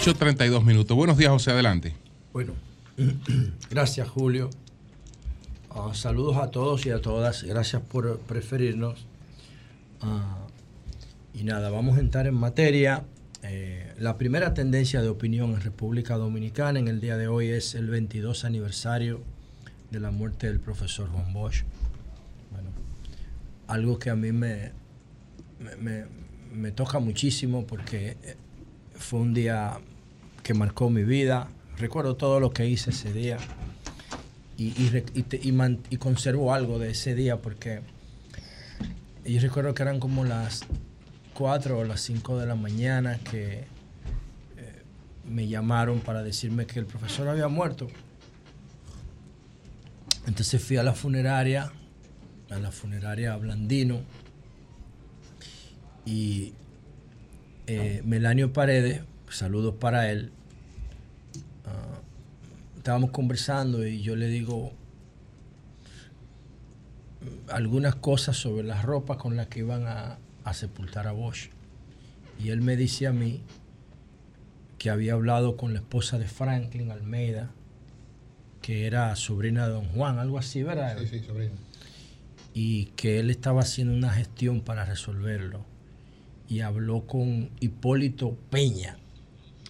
8.32 0.00 0.64
minutos. 0.64 0.96
Buenos 0.96 1.18
días, 1.18 1.30
José, 1.30 1.50
adelante. 1.50 1.94
Bueno, 2.32 2.54
gracias 3.70 4.08
Julio. 4.08 4.48
Ah, 5.68 5.90
saludos 5.92 6.38
a 6.38 6.50
todos 6.50 6.86
y 6.86 6.90
a 6.90 7.02
todas. 7.02 7.42
Gracias 7.42 7.82
por 7.82 8.18
preferirnos. 8.20 9.04
Ah, 10.00 10.46
y 11.34 11.44
nada, 11.44 11.68
vamos 11.68 11.98
a 11.98 12.00
entrar 12.00 12.26
en 12.26 12.32
materia. 12.32 13.04
Eh, 13.42 13.92
la 13.98 14.16
primera 14.16 14.54
tendencia 14.54 15.02
de 15.02 15.10
opinión 15.10 15.50
en 15.50 15.60
República 15.60 16.16
Dominicana 16.16 16.78
en 16.78 16.88
el 16.88 17.02
día 17.02 17.18
de 17.18 17.28
hoy 17.28 17.48
es 17.48 17.74
el 17.74 17.90
22 17.90 18.46
aniversario 18.46 19.20
de 19.90 20.00
la 20.00 20.10
muerte 20.10 20.46
del 20.46 20.60
profesor 20.60 21.10
Juan 21.10 21.30
Bosch. 21.34 21.64
Bueno, 22.50 22.70
algo 23.66 23.98
que 23.98 24.08
a 24.08 24.16
mí 24.16 24.32
me, 24.32 24.72
me, 25.78 26.72
toca 26.72 27.00
muchísimo 27.00 27.66
porque 27.66 28.16
fue 28.94 29.20
un 29.20 29.34
día 29.34 29.78
que 30.42 30.54
marcó 30.54 30.90
mi 30.90 31.04
vida. 31.04 31.48
Recuerdo 31.78 32.16
todo 32.16 32.40
lo 32.40 32.50
que 32.50 32.66
hice 32.66 32.90
ese 32.90 33.12
día 33.12 33.38
y, 34.56 34.66
y, 34.66 35.52
y 35.90 35.96
conservo 35.96 36.52
algo 36.52 36.78
de 36.78 36.90
ese 36.90 37.14
día 37.14 37.38
porque 37.38 37.80
yo 39.24 39.40
recuerdo 39.40 39.74
que 39.74 39.82
eran 39.82 40.00
como 40.00 40.24
las 40.24 40.64
4 41.34 41.78
o 41.78 41.84
las 41.84 42.00
5 42.02 42.38
de 42.38 42.46
la 42.46 42.54
mañana 42.54 43.18
que 43.18 43.60
eh, 43.60 43.64
me 45.26 45.48
llamaron 45.48 46.00
para 46.00 46.22
decirme 46.22 46.66
que 46.66 46.78
el 46.78 46.86
profesor 46.86 47.28
había 47.28 47.48
muerto. 47.48 47.88
Entonces 50.26 50.62
fui 50.62 50.76
a 50.76 50.82
la 50.82 50.92
funeraria, 50.92 51.72
a 52.50 52.58
la 52.58 52.70
funeraria 52.70 53.36
Blandino, 53.36 54.00
y 56.04 56.52
eh, 57.66 58.02
Melanio 58.04 58.52
Paredes, 58.52 59.02
saludos 59.30 59.74
para 59.74 60.10
él, 60.10 60.32
ah, 61.66 62.00
estábamos 62.76 63.10
conversando 63.10 63.86
y 63.86 64.02
yo 64.02 64.16
le 64.16 64.28
digo 64.28 64.72
algunas 67.48 67.94
cosas 67.96 68.36
sobre 68.36 68.62
la 68.62 68.80
ropa 68.82 69.18
con 69.18 69.36
la 69.36 69.48
que 69.48 69.60
iban 69.60 69.86
a, 69.86 70.18
a 70.44 70.54
sepultar 70.54 71.06
a 71.06 71.12
Bosch. 71.12 71.50
Y 72.38 72.50
él 72.50 72.60
me 72.62 72.76
dice 72.76 73.06
a 73.06 73.12
mí 73.12 73.42
que 74.78 74.88
había 74.88 75.12
hablado 75.12 75.56
con 75.56 75.74
la 75.74 75.80
esposa 75.80 76.18
de 76.18 76.26
Franklin 76.26 76.90
Almeida, 76.90 77.50
que 78.62 78.86
era 78.86 79.14
sobrina 79.16 79.66
de 79.66 79.74
don 79.74 79.84
Juan, 79.86 80.18
algo 80.18 80.38
así, 80.38 80.62
¿verdad? 80.62 80.96
Sí, 80.98 81.06
sí, 81.06 81.20
sobrino. 81.20 81.52
y 82.54 82.86
que 82.96 83.20
él 83.20 83.30
estaba 83.30 83.60
haciendo 83.60 83.94
una 83.94 84.10
gestión 84.10 84.62
para 84.62 84.84
resolverlo. 84.84 85.64
Y 86.48 86.60
habló 86.60 87.06
con 87.06 87.50
Hipólito 87.60 88.36
Peña, 88.50 88.96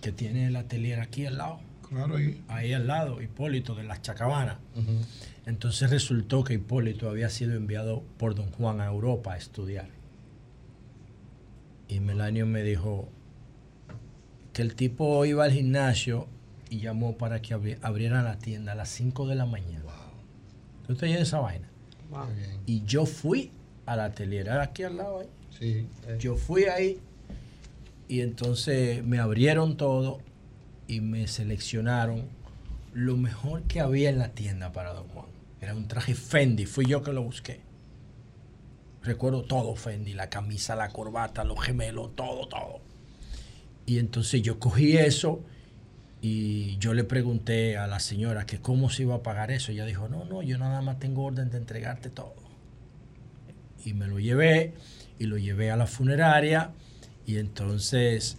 que 0.00 0.12
tiene 0.12 0.46
el 0.46 0.56
atelier 0.56 1.00
aquí 1.00 1.26
al 1.26 1.38
lado. 1.38 1.60
Claro, 1.88 2.16
ahí. 2.16 2.42
Ahí 2.48 2.72
al 2.72 2.86
lado, 2.86 3.20
Hipólito 3.20 3.74
de 3.74 3.82
las 3.84 4.00
Chacabanas. 4.02 4.56
Entonces 5.46 5.90
resultó 5.90 6.44
que 6.44 6.54
Hipólito 6.54 7.08
había 7.10 7.28
sido 7.30 7.54
enviado 7.54 8.02
por 8.18 8.34
don 8.34 8.50
Juan 8.52 8.80
a 8.80 8.86
Europa 8.86 9.32
a 9.34 9.36
estudiar. 9.36 9.88
Y 11.88 12.00
Melanio 12.00 12.46
me 12.46 12.62
dijo 12.62 13.08
que 14.52 14.62
el 14.62 14.74
tipo 14.74 15.24
iba 15.24 15.44
al 15.44 15.52
gimnasio 15.52 16.28
y 16.68 16.78
llamó 16.80 17.16
para 17.16 17.42
que 17.42 17.54
abri- 17.56 17.78
abrieran 17.82 18.24
la 18.24 18.38
tienda 18.38 18.72
a 18.72 18.74
las 18.76 18.88
5 18.90 19.26
de 19.26 19.34
la 19.34 19.46
mañana. 19.46 19.80
¿Usted 20.88 21.06
oye 21.08 21.20
esa 21.20 21.40
vaina? 21.40 21.68
Y 22.66 22.84
yo 22.84 23.06
fui 23.06 23.50
al 23.86 24.00
atelier, 24.00 24.46
era 24.48 24.62
aquí 24.62 24.82
al 24.84 24.96
lado 24.96 25.20
ahí. 25.20 25.28
Sí. 25.58 25.86
Yo 26.18 26.36
fui 26.36 26.64
ahí 26.64 27.00
y 28.10 28.22
entonces 28.22 29.04
me 29.04 29.20
abrieron 29.20 29.76
todo 29.76 30.18
y 30.88 31.00
me 31.00 31.28
seleccionaron 31.28 32.24
lo 32.92 33.16
mejor 33.16 33.62
que 33.62 33.78
había 33.78 34.10
en 34.10 34.18
la 34.18 34.30
tienda 34.30 34.72
para 34.72 34.92
Don 34.92 35.06
Juan. 35.06 35.26
Era 35.60 35.76
un 35.76 35.86
traje 35.86 36.16
Fendi, 36.16 36.66
fui 36.66 36.86
yo 36.86 37.04
que 37.04 37.12
lo 37.12 37.22
busqué. 37.22 37.60
Recuerdo 39.04 39.44
todo 39.44 39.76
Fendi, 39.76 40.12
la 40.12 40.28
camisa, 40.28 40.74
la 40.74 40.88
corbata, 40.88 41.44
los 41.44 41.60
gemelos, 41.60 42.16
todo, 42.16 42.48
todo. 42.48 42.80
Y 43.86 44.00
entonces 44.00 44.42
yo 44.42 44.58
cogí 44.58 44.96
eso 44.96 45.44
y 46.20 46.78
yo 46.78 46.94
le 46.94 47.04
pregunté 47.04 47.78
a 47.78 47.86
la 47.86 48.00
señora 48.00 48.44
que 48.44 48.58
cómo 48.58 48.90
se 48.90 49.02
iba 49.02 49.14
a 49.14 49.22
pagar 49.22 49.52
eso. 49.52 49.70
Ella 49.70 49.86
dijo, 49.86 50.08
no, 50.08 50.24
no, 50.24 50.42
yo 50.42 50.58
nada 50.58 50.82
más 50.82 50.98
tengo 50.98 51.22
orden 51.22 51.48
de 51.50 51.58
entregarte 51.58 52.10
todo. 52.10 52.34
Y 53.84 53.94
me 53.94 54.08
lo 54.08 54.18
llevé 54.18 54.74
y 55.20 55.26
lo 55.26 55.38
llevé 55.38 55.70
a 55.70 55.76
la 55.76 55.86
funeraria 55.86 56.72
y 57.30 57.38
entonces 57.38 58.38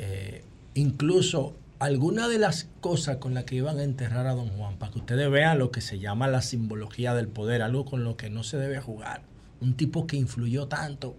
eh, 0.00 0.42
incluso 0.74 1.54
algunas 1.78 2.28
de 2.28 2.38
las 2.38 2.68
cosas 2.80 3.18
con 3.18 3.32
las 3.32 3.44
que 3.44 3.54
iban 3.54 3.78
a 3.78 3.84
enterrar 3.84 4.26
a 4.26 4.34
don 4.34 4.48
Juan, 4.48 4.76
para 4.76 4.90
que 4.90 4.98
ustedes 4.98 5.30
vean 5.30 5.58
lo 5.58 5.70
que 5.70 5.80
se 5.80 6.00
llama 6.00 6.26
la 6.26 6.42
simbología 6.42 7.14
del 7.14 7.28
poder, 7.28 7.62
algo 7.62 7.84
con 7.84 8.02
lo 8.02 8.16
que 8.16 8.30
no 8.30 8.42
se 8.42 8.56
debe 8.56 8.80
jugar. 8.80 9.22
Un 9.60 9.76
tipo 9.76 10.08
que 10.08 10.16
influyó 10.16 10.66
tanto 10.66 11.16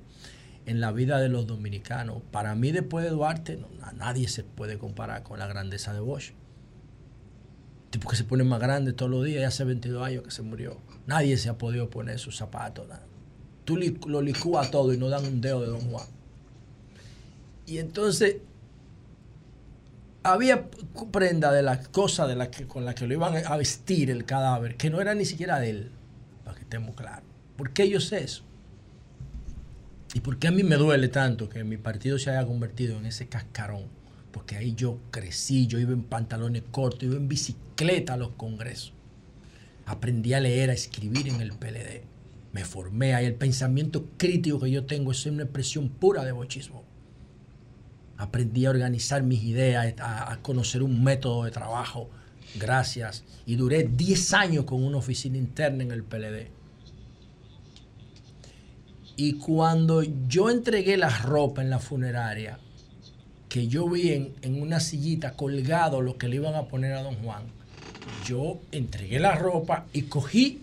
en 0.66 0.82
la 0.82 0.92
vida 0.92 1.20
de 1.20 1.30
los 1.30 1.48
dominicanos. 1.48 2.22
Para 2.32 2.54
mí, 2.56 2.74
después 2.74 3.06
de 3.06 3.12
Duarte, 3.12 3.64
a 3.82 3.94
nadie 3.94 4.28
se 4.28 4.44
puede 4.44 4.78
comparar 4.78 5.24
con 5.24 5.40
la 5.40 5.48
grandeza 5.48 5.94
de 5.94 6.02
Bosch. 6.02 6.34
Tipo 7.92 8.10
que 8.10 8.18
se 8.18 8.26
pone 8.26 8.44
más 8.44 8.60
grande 8.60 8.92
todos 8.92 9.10
los 9.10 9.24
días, 9.24 9.42
ya 9.42 9.48
hace 9.48 9.64
22 9.64 10.06
años 10.06 10.24
que 10.24 10.32
se 10.32 10.42
murió. 10.42 10.82
Nadie 11.08 11.38
se 11.38 11.48
ha 11.48 11.58
podido 11.58 11.90
poner 11.90 12.20
sus 12.20 12.36
zapatos. 12.36 12.88
Tú 13.64 13.78
lo 13.78 14.22
licúas 14.22 14.70
todo 14.70 14.94
y 14.94 14.98
no 14.98 15.08
dan 15.08 15.26
un 15.26 15.40
dedo 15.40 15.62
de 15.62 15.68
Don 15.68 15.82
Juan. 15.92 16.15
Y 17.66 17.80
entonces, 17.80 18.38
había 20.24 20.70
prenda 21.12 21.52
de 21.52 21.62
las 21.62 21.88
cosas 21.90 22.28
de 22.28 22.36
la 22.36 22.50
que, 22.50 22.66
con 22.66 22.86
las 22.86 22.96
que 22.96 23.06
lo 23.06 23.14
iban 23.14 23.46
a 23.46 23.58
vestir 23.58 24.10
el 24.10 24.26
cadáver, 24.26 24.76
que 24.76 24.90
no 24.90 25.02
era 25.02 25.14
ni 25.14 25.26
siquiera 25.26 25.60
de 25.60 25.70
él, 25.70 25.92
para 26.44 26.56
que 26.56 26.64
estemos 26.64 26.96
claros. 26.96 27.24
¿Por 27.56 27.72
qué 27.72 27.90
yo 27.90 28.00
sé 28.00 28.24
eso? 28.24 28.44
¿Y 30.16 30.22
por 30.22 30.40
qué 30.40 30.48
a 30.48 30.52
mí 30.52 30.64
me 30.64 30.78
duele 30.78 31.10
tanto 31.10 31.50
que 31.50 31.64
mi 31.64 31.78
partido 31.78 32.18
se 32.18 32.30
haya 32.30 32.46
convertido 32.46 32.98
en 32.98 33.06
ese 33.06 33.28
cascarón? 33.28 33.84
Porque 34.32 34.56
ahí 34.56 34.74
yo 34.74 34.98
crecí, 35.12 35.68
yo 35.68 35.78
iba 35.78 35.92
en 35.92 36.04
pantalones 36.04 36.64
cortos, 36.72 37.04
iba 37.04 37.18
en 37.18 37.28
bicicleta 37.28 38.14
a 38.14 38.18
los 38.18 38.30
congresos. 38.30 38.94
Aprendí 39.86 40.34
a 40.34 40.40
leer, 40.40 40.70
a 40.70 40.74
escribir 40.74 41.28
en 41.28 41.42
el 41.42 41.52
PLD. 41.52 42.04
Me 42.54 42.64
formé 42.64 43.14
ahí. 43.14 43.26
El 43.26 43.36
pensamiento 43.36 44.08
crítico 44.18 44.60
que 44.60 44.72
yo 44.72 44.86
tengo 44.86 45.12
es 45.12 45.26
una 45.26 45.44
expresión 45.44 45.90
pura 45.90 46.24
de 46.24 46.32
bochismo. 46.32 46.85
Aprendí 48.18 48.66
a 48.66 48.70
organizar 48.70 49.24
mis 49.24 49.44
ideas, 49.44 49.94
a, 50.00 50.38
conocer 50.42 50.84
un 50.84 51.04
método 51.04 51.44
de 51.44 51.52
trabajo. 51.52 52.10
Gracias. 52.56 53.24
Y 53.46 53.56
duré 53.56 53.84
10 53.84 54.34
años 54.34 54.66
con 54.66 54.84
una 54.84 54.98
oficina 54.98 55.38
interna 55.38 55.84
en 55.84 55.92
el 55.92 56.04
PLD. 56.04 56.48
Y 59.18 59.34
cuando 59.34 60.04
yo 60.04 60.50
entregué 60.50 60.98
la 60.98 61.10
ropa 61.10 61.62
en 61.62 61.70
la 61.70 61.80
funeraria, 61.80 62.60
que 63.50 63.68
yo 63.68 63.88
vi 63.90 64.12
en, 64.12 64.34
en 64.42 64.62
una 64.62 64.80
sillita 64.80 65.34
colgado 65.34 66.02
lo 66.02 66.18
que 66.18 66.28
le 66.28 66.38
iban 66.38 66.56
a 66.56 66.68
poner 66.68 66.94
a 66.94 67.04
don 67.04 67.16
Juan, 67.16 67.44
yo 68.26 68.60
entregué 68.72 69.20
la 69.20 69.36
ropa 69.36 69.86
y 69.94 70.04
cogí 70.04 70.62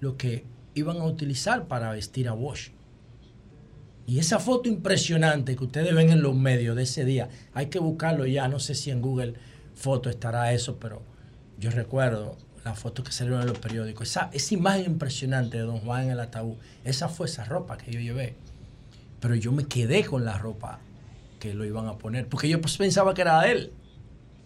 lo 0.00 0.16
que 0.16 0.44
iban 0.74 0.98
a 0.98 1.04
utilizar 1.04 1.66
para 1.66 1.90
vestir 1.92 2.28
a 2.28 2.32
Bosch. 2.32 2.70
Y 4.06 4.18
esa 4.18 4.38
foto 4.38 4.68
impresionante 4.68 5.54
que 5.56 5.64
ustedes 5.64 5.94
ven 5.94 6.10
en 6.10 6.22
los 6.22 6.34
medios 6.34 6.76
de 6.76 6.82
ese 6.82 7.04
día, 7.04 7.28
hay 7.54 7.66
que 7.66 7.78
buscarlo 7.78 8.26
ya, 8.26 8.48
no 8.48 8.58
sé 8.58 8.74
si 8.74 8.90
en 8.90 9.00
Google 9.00 9.34
Foto 9.74 10.10
estará 10.10 10.52
eso, 10.52 10.78
pero 10.78 11.02
yo 11.58 11.70
recuerdo 11.70 12.36
las 12.64 12.78
fotos 12.78 13.04
que 13.04 13.12
salieron 13.12 13.40
en 13.40 13.46
los 13.46 13.58
periódicos, 13.58 14.08
esa, 14.08 14.30
esa 14.32 14.54
imagen 14.54 14.84
impresionante 14.84 15.56
de 15.56 15.62
Don 15.62 15.78
Juan 15.80 16.04
en 16.04 16.10
el 16.10 16.20
ataúd, 16.20 16.56
esa 16.84 17.08
fue 17.08 17.26
esa 17.26 17.44
ropa 17.44 17.78
que 17.78 17.92
yo 17.92 18.00
llevé. 18.00 18.34
Pero 19.20 19.34
yo 19.34 19.52
me 19.52 19.66
quedé 19.66 20.04
con 20.04 20.24
la 20.24 20.36
ropa 20.36 20.80
que 21.38 21.54
lo 21.54 21.64
iban 21.64 21.86
a 21.86 21.98
poner, 21.98 22.28
porque 22.28 22.48
yo 22.48 22.60
pues 22.60 22.76
pensaba 22.76 23.14
que 23.14 23.22
era 23.22 23.40
de 23.42 23.52
él. 23.52 23.72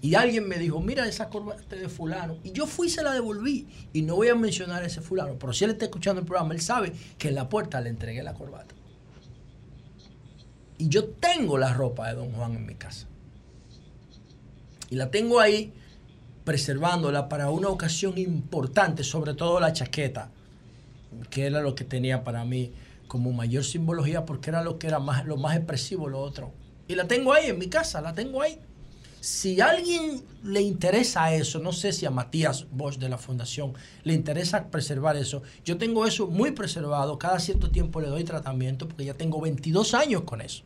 Y 0.00 0.16
alguien 0.16 0.46
me 0.46 0.58
dijo, 0.58 0.80
mira 0.80 1.08
esa 1.08 1.30
corbata 1.30 1.76
de 1.76 1.88
fulano. 1.88 2.36
Y 2.44 2.52
yo 2.52 2.66
fui 2.66 2.88
y 2.88 2.90
se 2.90 3.02
la 3.02 3.12
devolví. 3.12 3.66
Y 3.94 4.02
no 4.02 4.16
voy 4.16 4.28
a 4.28 4.34
mencionar 4.34 4.82
a 4.82 4.86
ese 4.86 5.00
fulano, 5.00 5.38
pero 5.38 5.54
si 5.54 5.64
él 5.64 5.70
está 5.70 5.86
escuchando 5.86 6.20
el 6.20 6.26
programa, 6.26 6.52
él 6.52 6.60
sabe 6.60 6.92
que 7.16 7.28
en 7.28 7.34
la 7.34 7.48
puerta 7.48 7.80
le 7.80 7.88
entregué 7.88 8.22
la 8.22 8.34
corbata. 8.34 8.74
Y 10.78 10.88
yo 10.88 11.04
tengo 11.04 11.58
la 11.58 11.72
ropa 11.72 12.08
de 12.08 12.14
Don 12.14 12.32
Juan 12.32 12.54
en 12.56 12.66
mi 12.66 12.74
casa. 12.74 13.06
Y 14.90 14.96
la 14.96 15.10
tengo 15.10 15.40
ahí 15.40 15.72
preservándola 16.44 17.28
para 17.28 17.50
una 17.50 17.68
ocasión 17.68 18.18
importante, 18.18 19.02
sobre 19.02 19.34
todo 19.34 19.60
la 19.60 19.72
chaqueta, 19.72 20.30
que 21.30 21.46
era 21.46 21.62
lo 21.62 21.74
que 21.74 21.84
tenía 21.84 22.22
para 22.22 22.44
mí 22.44 22.72
como 23.06 23.32
mayor 23.32 23.64
simbología, 23.64 24.24
porque 24.24 24.50
era 24.50 24.62
lo 24.62 24.78
que 24.78 24.86
era 24.86 24.98
más, 24.98 25.24
lo 25.24 25.36
más 25.36 25.56
expresivo, 25.56 26.08
lo 26.08 26.20
otro. 26.20 26.52
Y 26.86 26.96
la 26.96 27.06
tengo 27.06 27.32
ahí 27.32 27.46
en 27.46 27.58
mi 27.58 27.68
casa, 27.68 28.00
la 28.00 28.14
tengo 28.14 28.42
ahí. 28.42 28.58
Si 29.24 29.58
a 29.62 29.70
alguien 29.70 30.22
le 30.42 30.60
interesa 30.60 31.32
eso, 31.32 31.58
no 31.58 31.72
sé 31.72 31.92
si 31.92 32.04
a 32.04 32.10
Matías 32.10 32.66
Bosch 32.70 32.98
de 32.98 33.08
la 33.08 33.16
Fundación 33.16 33.72
le 34.02 34.12
interesa 34.12 34.66
preservar 34.70 35.16
eso, 35.16 35.42
yo 35.64 35.78
tengo 35.78 36.04
eso 36.04 36.26
muy 36.26 36.50
preservado, 36.50 37.18
cada 37.18 37.40
cierto 37.40 37.70
tiempo 37.70 38.02
le 38.02 38.08
doy 38.08 38.22
tratamiento 38.24 38.86
porque 38.86 39.06
ya 39.06 39.14
tengo 39.14 39.40
22 39.40 39.94
años 39.94 40.24
con 40.24 40.42
eso. 40.42 40.62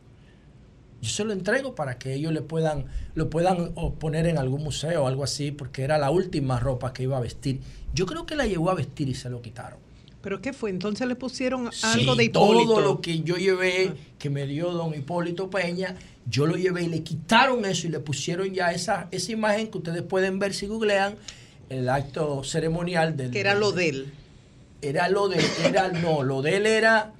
Yo 1.01 1.09
se 1.09 1.23
lo 1.23 1.31
entrego 1.31 1.73
para 1.73 1.97
que 1.97 2.13
ellos 2.13 2.33
le 2.33 2.41
puedan, 2.41 2.87
lo 3.15 3.29
puedan 3.29 3.73
poner 3.97 4.27
en 4.27 4.37
algún 4.37 4.61
museo 4.61 5.05
o 5.05 5.07
algo 5.07 5.23
así, 5.23 5.51
porque 5.51 5.83
era 5.83 5.97
la 5.97 6.09
última 6.09 6.59
ropa 6.59 6.91
que 6.91 7.03
iba 7.03 7.15
a 7.15 7.21
vestir. 7.21 7.61
Yo 7.93 8.05
creo 8.05 8.25
que 8.25 8.35
la 8.35 8.45
llegó 8.45 8.69
a 8.69 8.75
vestir 8.75 9.07
y 9.07 9.15
se 9.15 9.29
lo 9.29 9.41
quitaron. 9.41 9.79
¿Pero 10.21 10.41
qué 10.41 10.51
fue? 10.53 10.69
Entonces 10.69 11.07
le 11.07 11.15
pusieron 11.15 11.71
Sí, 11.71 11.85
algo 11.85 12.15
de 12.15 12.25
Hipólito. 12.25 12.73
Todo 12.73 12.81
lo 12.81 13.01
que 13.01 13.21
yo 13.21 13.37
llevé, 13.37 13.93
que 14.17 14.29
me 14.29 14.45
dio 14.47 14.71
don 14.71 14.93
Hipólito 14.93 15.49
Peña, 15.49 15.95
yo 16.29 16.45
lo 16.45 16.55
llevé 16.57 16.83
y 16.83 16.87
le 16.87 17.03
quitaron 17.03 17.63
eso 17.65 17.87
y 17.87 17.89
le 17.89 17.99
pusieron 17.99 18.53
ya 18.53 18.71
esa, 18.71 19.07
esa 19.11 19.31
imagen 19.31 19.67
que 19.71 19.77
ustedes 19.77 20.03
pueden 20.03 20.37
ver 20.39 20.53
si 20.53 20.67
googlean 20.67 21.15
el 21.69 21.87
acto 21.87 22.43
ceremonial 22.43 23.15
del. 23.15 23.31
Que 23.31 23.39
era 23.39 23.55
lo 23.55 23.71
de 23.71 23.89
él. 23.89 24.13
Era 24.81 25.09
lo 25.09 25.27
de 25.29 25.43
era 25.65 25.89
no, 25.89 26.23
lo 26.23 26.41
de 26.41 26.57
él 26.57 26.65
era 26.65 27.13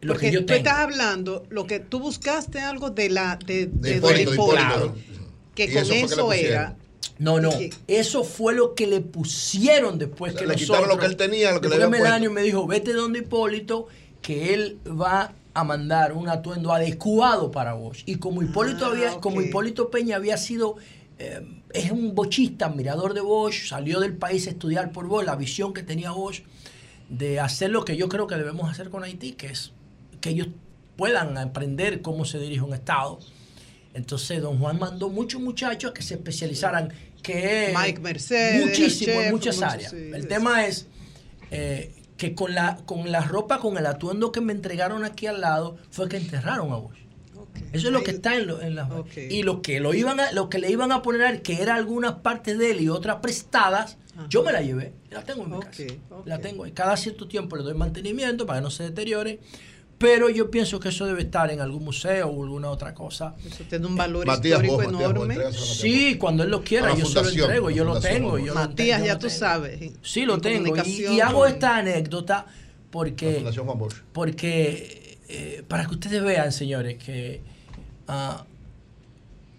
lo 0.00 0.14
Porque 0.14 0.26
que 0.26 0.32
yo 0.32 0.40
tú 0.40 0.46
tengo. 0.46 0.58
estás 0.58 0.78
hablando, 0.78 1.44
lo 1.48 1.66
que 1.66 1.78
tú 1.78 2.00
buscaste 2.00 2.58
algo 2.60 2.90
de 2.90 3.08
la 3.08 3.36
de, 3.36 3.66
de, 3.66 3.96
Hipólito, 3.96 4.34
don 4.34 4.34
Hipólito, 4.34 4.96
que 5.54 5.64
Y 5.64 5.72
con 5.72 5.92
eso 5.92 6.32
era 6.32 6.76
No, 7.22 7.40
no. 7.40 7.50
Eso 7.86 8.24
fue 8.24 8.52
lo 8.54 8.74
que 8.74 8.86
le 8.86 9.00
pusieron 9.00 9.98
después 9.98 10.34
Le 10.34 10.40
que 10.40 10.54
quitaron 10.54 10.82
nosotros. 10.82 10.88
lo 10.88 10.98
que 10.98 11.06
él 11.06 11.16
tenía, 11.16 11.52
lo 11.52 11.60
que 11.60 11.68
le 11.68 11.76
habían 11.76 11.90
Melanio 11.90 12.30
me 12.32 12.42
dijo, 12.42 12.66
vete 12.66 12.92
donde 12.92 13.20
Hipólito, 13.20 13.86
que 14.20 14.54
él 14.54 14.78
va 14.86 15.32
a 15.54 15.64
mandar 15.64 16.14
un 16.14 16.28
atuendo 16.28 16.72
adecuado 16.72 17.52
para 17.52 17.74
vos. 17.74 18.02
Y 18.06 18.16
como 18.16 18.42
Hipólito, 18.42 18.86
había, 18.86 19.20
como 19.20 19.40
Hipólito 19.40 19.90
Peña 19.90 20.16
había 20.16 20.36
sido, 20.36 20.76
eh, 21.18 21.46
es 21.72 21.92
un 21.92 22.14
bochista, 22.14 22.66
admirador 22.66 23.14
de 23.14 23.20
Bosch, 23.20 23.68
salió 23.68 24.00
del 24.00 24.16
país 24.16 24.48
a 24.48 24.50
estudiar 24.50 24.90
por 24.90 25.06
Bosch, 25.06 25.24
la 25.24 25.36
visión 25.36 25.72
que 25.72 25.82
tenía 25.84 26.10
Bosch 26.10 26.42
de 27.08 27.38
hacer 27.38 27.70
lo 27.70 27.84
que 27.84 27.96
yo 27.96 28.08
creo 28.08 28.26
que 28.26 28.34
debemos 28.34 28.68
hacer 28.68 28.90
con 28.90 29.04
Haití, 29.04 29.32
que 29.32 29.48
es 29.48 29.70
que 30.20 30.30
ellos 30.30 30.48
puedan 30.96 31.36
aprender 31.38 32.02
cómo 32.02 32.24
se 32.24 32.38
dirige 32.38 32.62
un 32.62 32.74
Estado. 32.74 33.20
Entonces, 33.94 34.40
don 34.40 34.58
Juan 34.58 34.78
mandó 34.78 35.10
muchos 35.10 35.40
muchachos 35.40 35.90
a 35.90 35.94
que 35.94 36.02
se 36.02 36.14
especializaran, 36.14 36.92
que 37.22 37.72
Mike 37.76 38.00
Mercedes, 38.00 38.66
muchísimo, 38.66 39.20
en 39.20 39.30
muchas 39.30 39.56
mucho- 39.56 39.66
áreas. 39.68 39.90
sí, 39.90 40.10
el 40.12 40.26
tema 40.28 40.66
es 40.66 40.86
eh, 41.50 41.92
que 42.16 42.34
con 42.34 42.54
la, 42.54 42.78
con 42.84 43.10
la 43.12 43.20
ropa, 43.22 43.58
con 43.58 43.76
el 43.78 43.86
atuendo 43.86 44.32
que 44.32 44.40
me 44.40 44.52
entregaron 44.52 45.04
aquí 45.04 45.26
al 45.26 45.40
lado, 45.40 45.76
fue 45.90 46.08
que 46.08 46.16
enterraron 46.16 46.72
a 46.72 46.76
Bosch. 46.76 46.96
Eso 47.72 47.86
es 47.88 47.92
lo 47.92 48.02
que 48.02 48.10
está 48.12 48.36
en, 48.36 48.46
lo- 48.46 48.60
en 48.60 48.74
las 48.74 48.88
y 49.16 49.42
lo 49.42 49.62
que 49.62 49.80
lo 49.80 49.94
iban 49.94 50.20
a, 50.20 50.32
lo 50.32 50.48
que 50.50 50.58
le 50.58 50.70
iban 50.70 50.92
a 50.92 51.00
poner 51.02 51.42
que 51.42 51.62
era 51.62 51.74
algunas 51.74 52.14
partes 52.16 52.58
de 52.58 52.70
él 52.72 52.80
y 52.82 52.88
otras 52.88 53.16
prestadas, 53.16 53.96
yo 54.28 54.42
me 54.42 54.52
la 54.52 54.60
llevé, 54.62 54.92
la 55.10 55.22
tengo 55.24 55.44
en 55.44 55.50
mi 55.52 55.60
casa. 55.60 55.82
La 56.26 56.38
tengo 56.38 56.66
y 56.66 56.72
cada 56.72 56.96
cierto 56.98 57.28
tiempo 57.28 57.56
le 57.56 57.62
doy 57.62 57.74
mantenimiento 57.74 58.46
para 58.46 58.58
que 58.58 58.64
no 58.64 58.70
se 58.70 58.84
deteriore. 58.84 59.40
Pero 60.02 60.28
yo 60.28 60.50
pienso 60.50 60.80
que 60.80 60.88
eso 60.88 61.06
debe 61.06 61.22
estar 61.22 61.48
en 61.52 61.60
algún 61.60 61.84
museo 61.84 62.26
o 62.26 62.42
alguna 62.42 62.70
otra 62.70 62.92
cosa. 62.92 63.36
Eso 63.46 63.62
tiene 63.68 63.86
un 63.86 63.94
valor 63.94 64.26
Matías 64.26 64.60
histórico 64.60 64.90
Matías 64.90 65.14
Bosch, 65.14 65.26
enorme. 65.28 65.44
a 65.44 65.52
Sí, 65.52 66.16
cuando 66.18 66.42
él 66.42 66.50
lo 66.50 66.64
quiera, 66.64 66.92
yo 66.96 67.06
se 67.06 67.22
lo 67.22 67.28
entrego, 67.28 67.70
yo 67.70 67.84
lo 67.84 68.00
tengo. 68.00 68.36
Yo 68.36 68.46
lo 68.46 68.54
Matías, 68.54 68.96
tengo, 68.98 69.06
ya 69.06 69.14
lo 69.14 69.18
tú 69.20 69.28
tengo. 69.28 69.38
sabes. 69.38 69.92
Sí, 70.02 70.24
lo 70.24 70.34
en 70.34 70.40
tengo. 70.40 70.76
Y, 70.84 71.20
hago 71.20 71.46
esta 71.46 71.76
anécdota 71.76 72.46
porque, 72.90 73.36
Fundación 73.36 73.64
Juan 73.64 73.78
Bosch. 73.78 73.94
porque 74.12 75.18
eh, 75.28 75.62
para 75.68 75.86
que 75.86 75.94
ustedes 75.94 76.20
vean, 76.20 76.50
señores, 76.50 76.98
que 76.98 77.40
ah, 78.08 78.44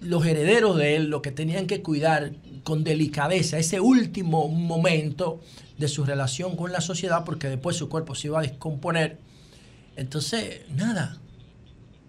los 0.02 0.26
herederos 0.26 0.76
de 0.76 0.98
él 0.98 1.06
lo 1.10 1.22
que 1.22 1.32
tenían 1.32 1.68
que 1.68 1.82
cuidar 1.82 2.34
con 2.66 2.84
delicadeza 2.84 3.58
ese 3.58 3.80
último 3.80 4.50
momento 4.50 5.40
de 5.78 5.88
su 5.88 6.04
relación 6.04 6.58
con 6.58 6.74
la 6.74 6.82
sociedad, 6.82 7.24
porque 7.24 7.48
después 7.48 7.78
su 7.78 7.88
cuerpo 7.88 8.14
se 8.14 8.28
iba 8.28 8.40
a 8.40 8.42
descomponer. 8.42 9.20
Entonces, 9.96 10.62
nada, 10.70 11.18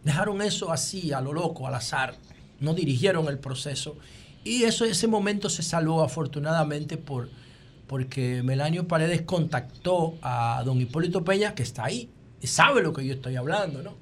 dejaron 0.04 0.42
eso 0.42 0.72
así, 0.72 1.12
a 1.12 1.20
lo 1.20 1.32
loco, 1.32 1.66
al 1.66 1.74
azar, 1.74 2.14
no 2.60 2.74
dirigieron 2.74 3.28
el 3.28 3.38
proceso. 3.38 3.96
Y 4.42 4.64
eso, 4.64 4.84
ese 4.84 5.06
momento 5.06 5.48
se 5.48 5.62
salvó 5.62 6.02
afortunadamente 6.02 6.96
por, 6.96 7.30
porque 7.86 8.42
Melanio 8.42 8.86
Paredes 8.86 9.22
contactó 9.22 10.14
a 10.22 10.62
don 10.64 10.80
Hipólito 10.80 11.24
Peña, 11.24 11.54
que 11.54 11.62
está 11.62 11.84
ahí, 11.84 12.10
y 12.40 12.46
sabe 12.46 12.82
lo 12.82 12.92
que 12.92 13.06
yo 13.06 13.14
estoy 13.14 13.36
hablando, 13.36 13.82
¿no? 13.82 13.94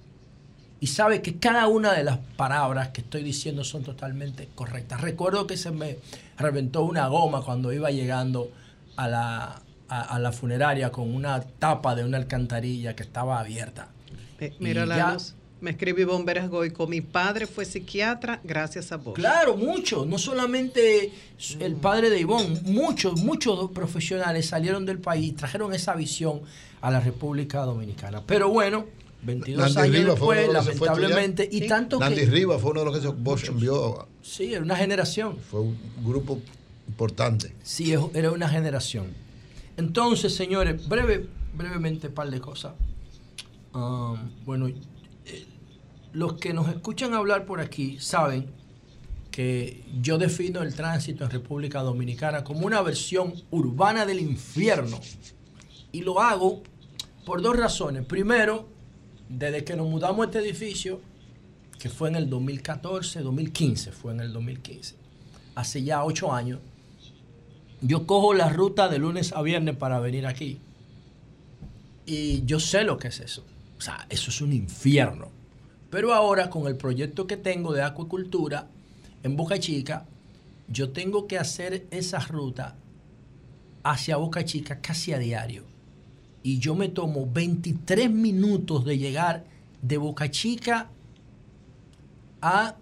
Y 0.80 0.88
sabe 0.88 1.22
que 1.22 1.38
cada 1.38 1.68
una 1.68 1.92
de 1.92 2.02
las 2.02 2.18
palabras 2.36 2.88
que 2.88 3.02
estoy 3.02 3.22
diciendo 3.22 3.62
son 3.62 3.84
totalmente 3.84 4.48
correctas. 4.52 5.00
Recuerdo 5.00 5.46
que 5.46 5.56
se 5.56 5.70
me 5.70 5.98
reventó 6.36 6.82
una 6.82 7.06
goma 7.06 7.42
cuando 7.42 7.72
iba 7.72 7.92
llegando 7.92 8.50
a 8.96 9.06
la, 9.06 9.62
a, 10.01 10.14
a 10.14 10.19
la 10.19 10.32
funeraria 10.32 10.90
con 10.90 11.14
una 11.14 11.40
tapa 11.40 11.94
de 11.94 12.05
una 12.05 12.16
alcantarilla 12.19 12.94
que 12.97 13.02
estaba 13.02 13.39
abierta. 13.40 13.89
Eh, 14.40 14.52
Mira 14.59 14.86
la 14.86 14.97
ya- 14.97 15.12
luz. 15.14 15.35
Me 15.60 15.70
escribe 15.70 16.05
Bomberas 16.05 16.48
Goico. 16.51 16.89
Mi 16.89 17.01
padre 17.02 17.47
fue 17.47 17.64
psiquiatra 17.64 18.40
gracias 18.43 18.90
a 18.90 18.97
vos. 18.97 19.14
Claro, 19.14 19.56
muchos, 19.56 20.05
no 20.09 20.19
solamente 20.19 21.12
el 21.60 21.77
padre 21.77 22.10
de 22.10 22.19
Ivón, 22.19 22.59
muchos, 22.64 23.20
muchos 23.23 23.70
profesionales 23.70 24.47
salieron 24.47 24.85
del 24.85 24.98
país 24.98 25.28
y 25.28 25.32
trajeron 25.32 25.73
esa 25.73 25.94
visión 25.94 26.40
a 26.81 26.90
la 26.90 26.98
República 26.98 27.60
Dominicana. 27.60 28.23
Pero 28.27 28.48
bueno, 28.48 28.86
22 29.23 29.77
Nandy 29.77 29.81
años 29.98 30.05
Rivas 30.05 30.19
fue 30.19 30.36
después, 30.39 30.52
lamentablemente, 30.66 31.48
y 31.52 31.69
tanto 31.69 32.01
Nandy 32.01 32.16
que... 32.23 32.27
Rivas 32.27 32.60
fue 32.60 32.73
uno 32.73 32.81
de 32.81 32.86
los 32.86 32.97
que 32.97 33.02
se- 33.06 33.14
Bosch 33.14 33.44
envió. 33.48 34.09
Sí, 34.20 34.52
era 34.55 34.62
una 34.64 34.74
generación. 34.74 35.36
Fue 35.48 35.60
un 35.60 35.78
grupo 36.05 36.40
importante. 36.89 37.52
Sí, 37.62 37.93
era 38.14 38.32
una 38.32 38.48
generación. 38.48 39.06
Entonces, 39.76 40.34
señores, 40.34 40.88
breve, 40.88 41.28
brevemente, 41.54 42.08
un 42.08 42.14
par 42.14 42.30
de 42.30 42.40
cosas. 42.40 42.72
Um, 43.74 44.18
bueno, 44.44 44.68
eh, 44.68 45.46
los 46.12 46.34
que 46.34 46.52
nos 46.52 46.68
escuchan 46.68 47.14
hablar 47.14 47.46
por 47.46 47.60
aquí 47.60 47.98
saben 47.98 48.46
que 49.30 49.82
yo 50.00 50.18
defino 50.18 50.62
el 50.62 50.74
tránsito 50.74 51.24
en 51.24 51.30
República 51.30 51.80
Dominicana 51.80 52.44
como 52.44 52.66
una 52.66 52.82
versión 52.82 53.32
urbana 53.50 54.04
del 54.04 54.20
infierno. 54.20 55.00
Y 55.90 56.02
lo 56.02 56.20
hago 56.20 56.62
por 57.24 57.40
dos 57.40 57.56
razones. 57.56 58.04
Primero, 58.04 58.68
desde 59.28 59.64
que 59.64 59.74
nos 59.74 59.88
mudamos 59.88 60.20
a 60.20 60.24
este 60.26 60.38
edificio, 60.40 61.00
que 61.78 61.88
fue 61.88 62.10
en 62.10 62.16
el 62.16 62.28
2014, 62.28 63.20
2015, 63.20 63.92
fue 63.92 64.12
en 64.12 64.20
el 64.20 64.32
2015, 64.32 64.94
hace 65.54 65.82
ya 65.82 66.04
ocho 66.04 66.32
años, 66.32 66.60
yo 67.82 68.06
cojo 68.06 68.32
la 68.32 68.48
ruta 68.48 68.88
de 68.88 68.98
lunes 68.98 69.32
a 69.32 69.42
viernes 69.42 69.76
para 69.76 69.98
venir 69.98 70.26
aquí. 70.26 70.59
Y 72.06 72.44
yo 72.44 72.60
sé 72.60 72.84
lo 72.84 72.96
que 72.96 73.09
es 73.09 73.20
eso. 73.20 73.44
O 73.76 73.80
sea, 73.80 74.06
eso 74.09 74.30
es 74.30 74.40
un 74.40 74.52
infierno. 74.52 75.28
Pero 75.90 76.14
ahora 76.14 76.48
con 76.48 76.66
el 76.68 76.76
proyecto 76.76 77.26
que 77.26 77.36
tengo 77.36 77.72
de 77.72 77.82
acuicultura 77.82 78.68
en 79.22 79.36
Boca 79.36 79.59
Chica, 79.59 80.06
yo 80.68 80.90
tengo 80.90 81.26
que 81.26 81.38
hacer 81.38 81.86
esa 81.90 82.20
ruta 82.20 82.76
hacia 83.82 84.16
Boca 84.16 84.44
Chica 84.44 84.80
casi 84.80 85.12
a 85.12 85.18
diario. 85.18 85.64
Y 86.44 86.59
yo 86.59 86.74
me 86.74 86.88
tomo 86.88 87.28
23 87.30 88.10
minutos 88.10 88.84
de 88.84 88.98
llegar 88.98 89.44
de 89.82 89.98
Boca 89.98 90.30
Chica 90.30 90.88
a 92.40 92.76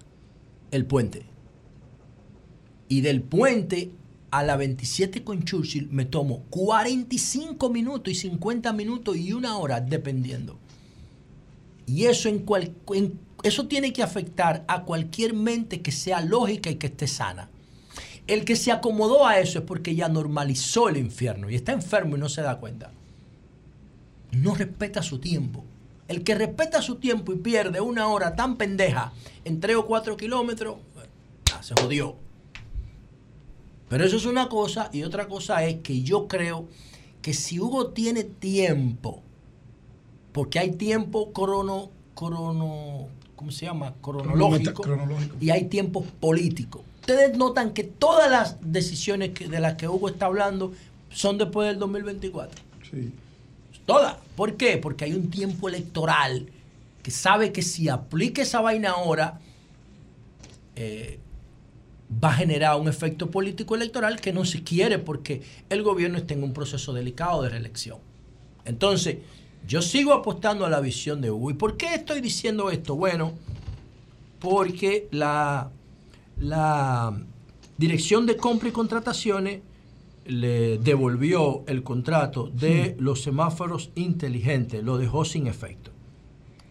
el 0.71 0.85
puente. 0.85 1.25
Y 2.89 3.01
del 3.01 3.23
puente 3.23 3.91
a 4.31 4.43
la 4.43 4.57
27 4.57 5.25
con 5.25 5.45
Churchill 5.45 5.89
me 5.91 6.05
tomo 6.05 6.45
45 6.51 7.71
minutos 7.71 8.13
y 8.13 8.17
50 8.17 8.73
minutos 8.73 9.17
y 9.17 9.33
una 9.33 9.59
hora 9.59 9.81
dependiendo. 9.81 10.59
Y 11.87 12.07
eso, 12.07 12.29
en 12.29 12.41
cual, 12.41 12.73
eso 13.43 13.67
tiene 13.67 13.93
que 13.93 14.03
afectar 14.03 14.65
a 14.69 14.85
cualquier 14.85 15.35
mente 15.35 15.83
que 15.83 15.91
sea 15.91 16.21
lógica 16.21 16.71
y 16.71 16.77
que 16.77 16.87
esté 16.87 17.09
sana. 17.09 17.51
El 18.27 18.45
que 18.45 18.55
se 18.55 18.71
acomodó 18.71 19.27
a 19.27 19.41
eso 19.41 19.59
es 19.59 19.65
porque 19.65 19.97
ya 19.97 20.09
normalizó 20.09 20.89
el 20.89 20.99
infierno 20.99 21.51
y 21.51 21.57
está 21.57 21.73
enfermo 21.73 22.17
y 22.17 22.21
no 22.21 22.29
se 22.29 22.43
da 22.43 22.59
cuenta. 22.59 22.93
No 24.31 24.55
respeta 24.55 25.03
su 25.03 25.19
tiempo. 25.19 25.65
El 26.07 26.23
que 26.23 26.37
respeta 26.37 26.81
su 26.81 26.97
tiempo 26.97 27.33
y 27.33 27.37
pierde 27.37 27.81
una 27.81 28.07
hora 28.07 28.37
tan 28.37 28.57
pendeja 28.57 29.13
en 29.45 29.59
3 29.59 29.77
o 29.77 29.87
4 29.87 30.17
kilómetros, 30.17 30.77
ah, 31.53 31.63
se 31.63 31.75
jodió. 31.75 32.30
Pero 33.91 34.05
eso 34.05 34.17
es 34.17 34.25
una 34.25 34.49
cosa 34.49 34.89
y 34.93 35.03
otra 35.03 35.29
cosa 35.29 35.63
es 35.65 35.81
que 35.83 36.01
yo 36.03 36.27
creo 36.29 36.69
que 37.21 37.35
si 37.35 37.61
Hugo 37.61 37.89
tiene 37.89 38.25
tiempo, 38.25 39.21
porque 40.33 40.59
hay 40.61 40.71
tiempo 40.73 41.33
crono, 41.33 41.91
crono, 42.15 43.09
¿cómo 43.37 43.51
se 43.51 43.67
llama? 43.67 43.93
Cronológico, 44.01 44.83
Cronológico. 44.83 45.37
y 45.41 45.51
hay 45.51 45.65
tiempo 45.65 46.03
político. 46.21 46.85
Ustedes 47.01 47.37
notan 47.37 47.73
que 47.73 47.83
todas 47.85 48.31
las 48.31 48.57
decisiones 48.63 49.31
que- 49.31 49.49
de 49.49 49.59
las 49.61 49.75
que 49.75 49.89
Hugo 49.89 50.09
está 50.09 50.27
hablando 50.27 50.73
son 51.11 51.37
después 51.37 51.67
del 51.69 51.79
2024. 51.81 52.63
Sí. 52.91 53.13
Todas. 53.87 54.17
¿Por 54.37 54.57
qué? 54.57 54.77
Porque 54.79 55.05
hay 55.07 55.15
un 55.15 55.31
tiempo 55.31 55.69
electoral 55.69 56.47
que 57.03 57.11
sabe 57.11 57.51
que 57.53 57.63
si 57.63 57.89
aplica 57.89 58.41
esa 58.43 58.61
vaina 58.61 58.91
ahora, 58.93 59.41
eh, 60.77 61.19
va 62.13 62.31
a 62.31 62.35
generar 62.35 62.81
un 62.81 62.89
efecto 62.89 63.31
político 63.31 63.75
electoral 63.75 64.21
que 64.21 64.33
no 64.33 64.45
se 64.45 64.63
quiere 64.65 64.99
porque 64.99 65.43
el 65.69 65.83
gobierno 65.83 66.19
está 66.19 66.35
en 66.35 66.43
un 66.43 66.53
proceso 66.53 66.93
delicado 66.93 67.43
de 67.43 67.51
reelección. 67.51 67.99
Entonces, 68.65 69.19
yo 69.67 69.83
sigo 69.83 70.13
apostando 70.13 70.67
a 70.67 70.71
la 70.71 70.81
visión 70.81 71.21
de 71.21 71.31
Hugo. 71.31 71.51
¿Y 71.51 71.55
por 71.55 71.77
qué 71.77 71.95
estoy 71.95 72.21
diciendo 72.21 72.71
esto? 72.71 72.97
Bueno, 72.97 73.35
porque 74.39 75.09
la, 75.13 75.71
la 76.39 77.17
Dirección 77.77 78.27
de 78.27 78.37
Compra 78.37 78.69
y 78.69 78.73
Contrataciones 78.73 79.61
le 80.27 80.79
devolvió 80.79 81.65
el 81.67 81.83
contrato 81.83 82.51
de 82.53 82.97
los 82.99 83.23
semáforos 83.23 83.91
inteligentes, 83.95 84.83
lo 84.83 84.99
dejó 84.99 85.25
sin 85.25 85.47
efecto. 85.47 85.91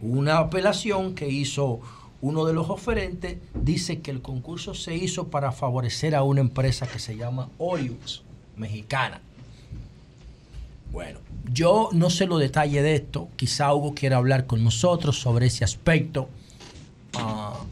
Una 0.02 0.38
apelación 0.38 1.16
que 1.16 1.28
hizo 1.30 1.82
uno 2.21 2.45
de 2.45 2.53
los 2.53 2.69
oferentes 2.69 3.37
dice 3.53 4.01
que 4.01 4.11
el 4.11 4.21
concurso 4.21 4.73
se 4.73 4.95
hizo 4.95 5.29
para 5.29 5.51
favorecer 5.51 6.15
a 6.15 6.23
una 6.23 6.41
empresa 6.41 6.87
que 6.87 6.99
se 6.99 7.15
llama 7.15 7.49
Oriux, 7.57 8.23
mexicana. 8.57 9.21
Bueno, 10.91 11.19
yo 11.51 11.89
no 11.93 12.09
sé 12.09 12.25
los 12.25 12.39
detalles 12.39 12.83
de 12.83 12.95
esto, 12.95 13.29
quizá 13.35 13.73
Hugo 13.73 13.93
quiera 13.93 14.17
hablar 14.17 14.47
con 14.47 14.63
nosotros 14.63 15.19
sobre 15.19 15.45
ese 15.45 15.63
aspecto. 15.63 16.29
Ah, 17.13 17.63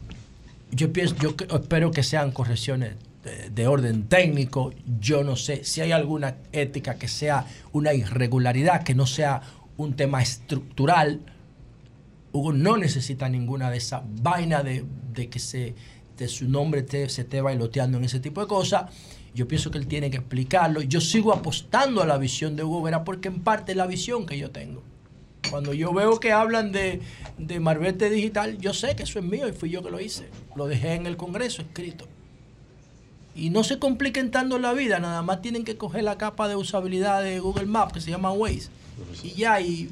yo 0.70 0.92
pienso, 0.92 1.16
yo 1.16 1.34
espero 1.50 1.90
que 1.90 2.02
sean 2.02 2.30
correcciones 2.30 2.94
de, 3.24 3.50
de 3.50 3.66
orden 3.66 4.04
técnico. 4.04 4.72
Yo 5.00 5.24
no 5.24 5.36
sé 5.36 5.64
si 5.64 5.80
hay 5.80 5.92
alguna 5.92 6.36
ética 6.52 6.94
que 6.94 7.08
sea 7.08 7.46
una 7.72 7.92
irregularidad, 7.92 8.84
que 8.84 8.94
no 8.94 9.06
sea 9.06 9.42
un 9.76 9.94
tema 9.94 10.22
estructural. 10.22 11.20
Hugo 12.32 12.52
no 12.52 12.76
necesita 12.76 13.28
ninguna 13.28 13.70
de 13.70 13.78
esas 13.78 14.02
vainas 14.22 14.64
de, 14.64 14.84
de 15.12 15.28
que 15.28 15.38
se, 15.38 15.74
de 16.16 16.28
su 16.28 16.48
nombre 16.48 16.82
te- 16.82 17.08
se 17.08 17.22
esté 17.22 17.40
bailoteando 17.40 17.98
en 17.98 18.04
ese 18.04 18.20
tipo 18.20 18.40
de 18.40 18.46
cosas. 18.46 18.90
Yo 19.34 19.46
pienso 19.48 19.70
que 19.70 19.78
él 19.78 19.86
tiene 19.86 20.10
que 20.10 20.16
explicarlo. 20.18 20.82
Yo 20.82 21.00
sigo 21.00 21.32
apostando 21.32 22.02
a 22.02 22.06
la 22.06 22.18
visión 22.18 22.56
de 22.56 22.64
Hugo 22.64 22.82
Vera 22.82 23.04
porque 23.04 23.28
en 23.28 23.40
parte 23.40 23.72
es 23.72 23.78
la 23.78 23.86
visión 23.86 24.26
que 24.26 24.36
yo 24.38 24.50
tengo. 24.50 24.82
Cuando 25.50 25.72
yo 25.72 25.92
veo 25.94 26.18
que 26.20 26.32
hablan 26.32 26.72
de, 26.72 27.00
de 27.38 27.60
Marbete 27.60 28.10
Digital, 28.10 28.58
yo 28.58 28.74
sé 28.74 28.96
que 28.96 29.04
eso 29.04 29.18
es 29.20 29.24
mío 29.24 29.48
y 29.48 29.52
fui 29.52 29.70
yo 29.70 29.82
que 29.82 29.90
lo 29.90 30.00
hice. 30.00 30.28
Lo 30.56 30.66
dejé 30.66 30.94
en 30.94 31.06
el 31.06 31.16
Congreso 31.16 31.62
escrito. 31.62 32.06
Y 33.34 33.50
no 33.50 33.62
se 33.62 33.78
compliquen 33.78 34.32
tanto 34.32 34.58
la 34.58 34.72
vida, 34.72 34.98
nada 34.98 35.22
más 35.22 35.40
tienen 35.40 35.64
que 35.64 35.76
coger 35.76 36.02
la 36.02 36.18
capa 36.18 36.48
de 36.48 36.56
usabilidad 36.56 37.22
de 37.22 37.38
Google 37.38 37.66
Maps 37.66 37.92
que 37.92 38.00
se 38.00 38.10
llama 38.10 38.32
Waze. 38.32 38.68
Y 39.22 39.30
ya, 39.30 39.60
y, 39.60 39.88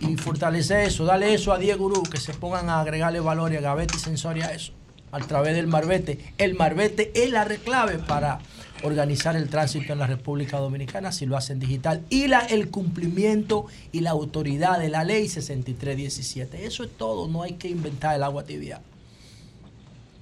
y 0.00 0.16
fortalecer 0.16 0.86
eso, 0.86 1.04
dale 1.04 1.34
eso 1.34 1.52
a 1.52 1.58
Diego 1.58 1.88
Gurú, 1.88 2.02
que 2.02 2.18
se 2.18 2.34
pongan 2.34 2.68
a 2.68 2.80
agregarle 2.80 3.20
valor 3.20 3.52
y 3.52 3.56
a 3.56 3.60
Gavete 3.60 3.96
y 3.96 4.00
Sensoria 4.00 4.46
a 4.46 4.52
eso, 4.52 4.72
a 5.12 5.18
través 5.20 5.54
del 5.54 5.66
Marbete. 5.66 6.32
El 6.38 6.54
Marbete 6.54 7.12
es 7.14 7.30
la 7.30 7.44
reclave 7.44 7.98
para 7.98 8.40
organizar 8.82 9.36
el 9.36 9.48
tránsito 9.48 9.92
en 9.92 9.98
la 9.98 10.06
República 10.06 10.58
Dominicana 10.58 11.10
si 11.12 11.26
lo 11.26 11.36
hacen 11.36 11.58
digital 11.58 12.02
y 12.10 12.28
la, 12.28 12.40
el 12.40 12.70
cumplimiento 12.70 13.66
y 13.92 14.00
la 14.00 14.10
autoridad 14.10 14.78
de 14.78 14.88
la 14.88 15.04
ley 15.04 15.28
6317. 15.28 16.64
Eso 16.64 16.84
es 16.84 16.90
todo, 16.96 17.28
no 17.28 17.42
hay 17.42 17.54
que 17.54 17.68
inventar 17.68 18.14
el 18.14 18.22
agua 18.22 18.44
tibia. 18.44 18.80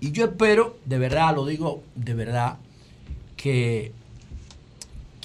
Y 0.00 0.12
yo 0.12 0.26
espero, 0.26 0.78
de 0.84 0.98
verdad, 0.98 1.34
lo 1.34 1.46
digo 1.46 1.82
de 1.94 2.14
verdad, 2.14 2.56
que, 3.36 3.92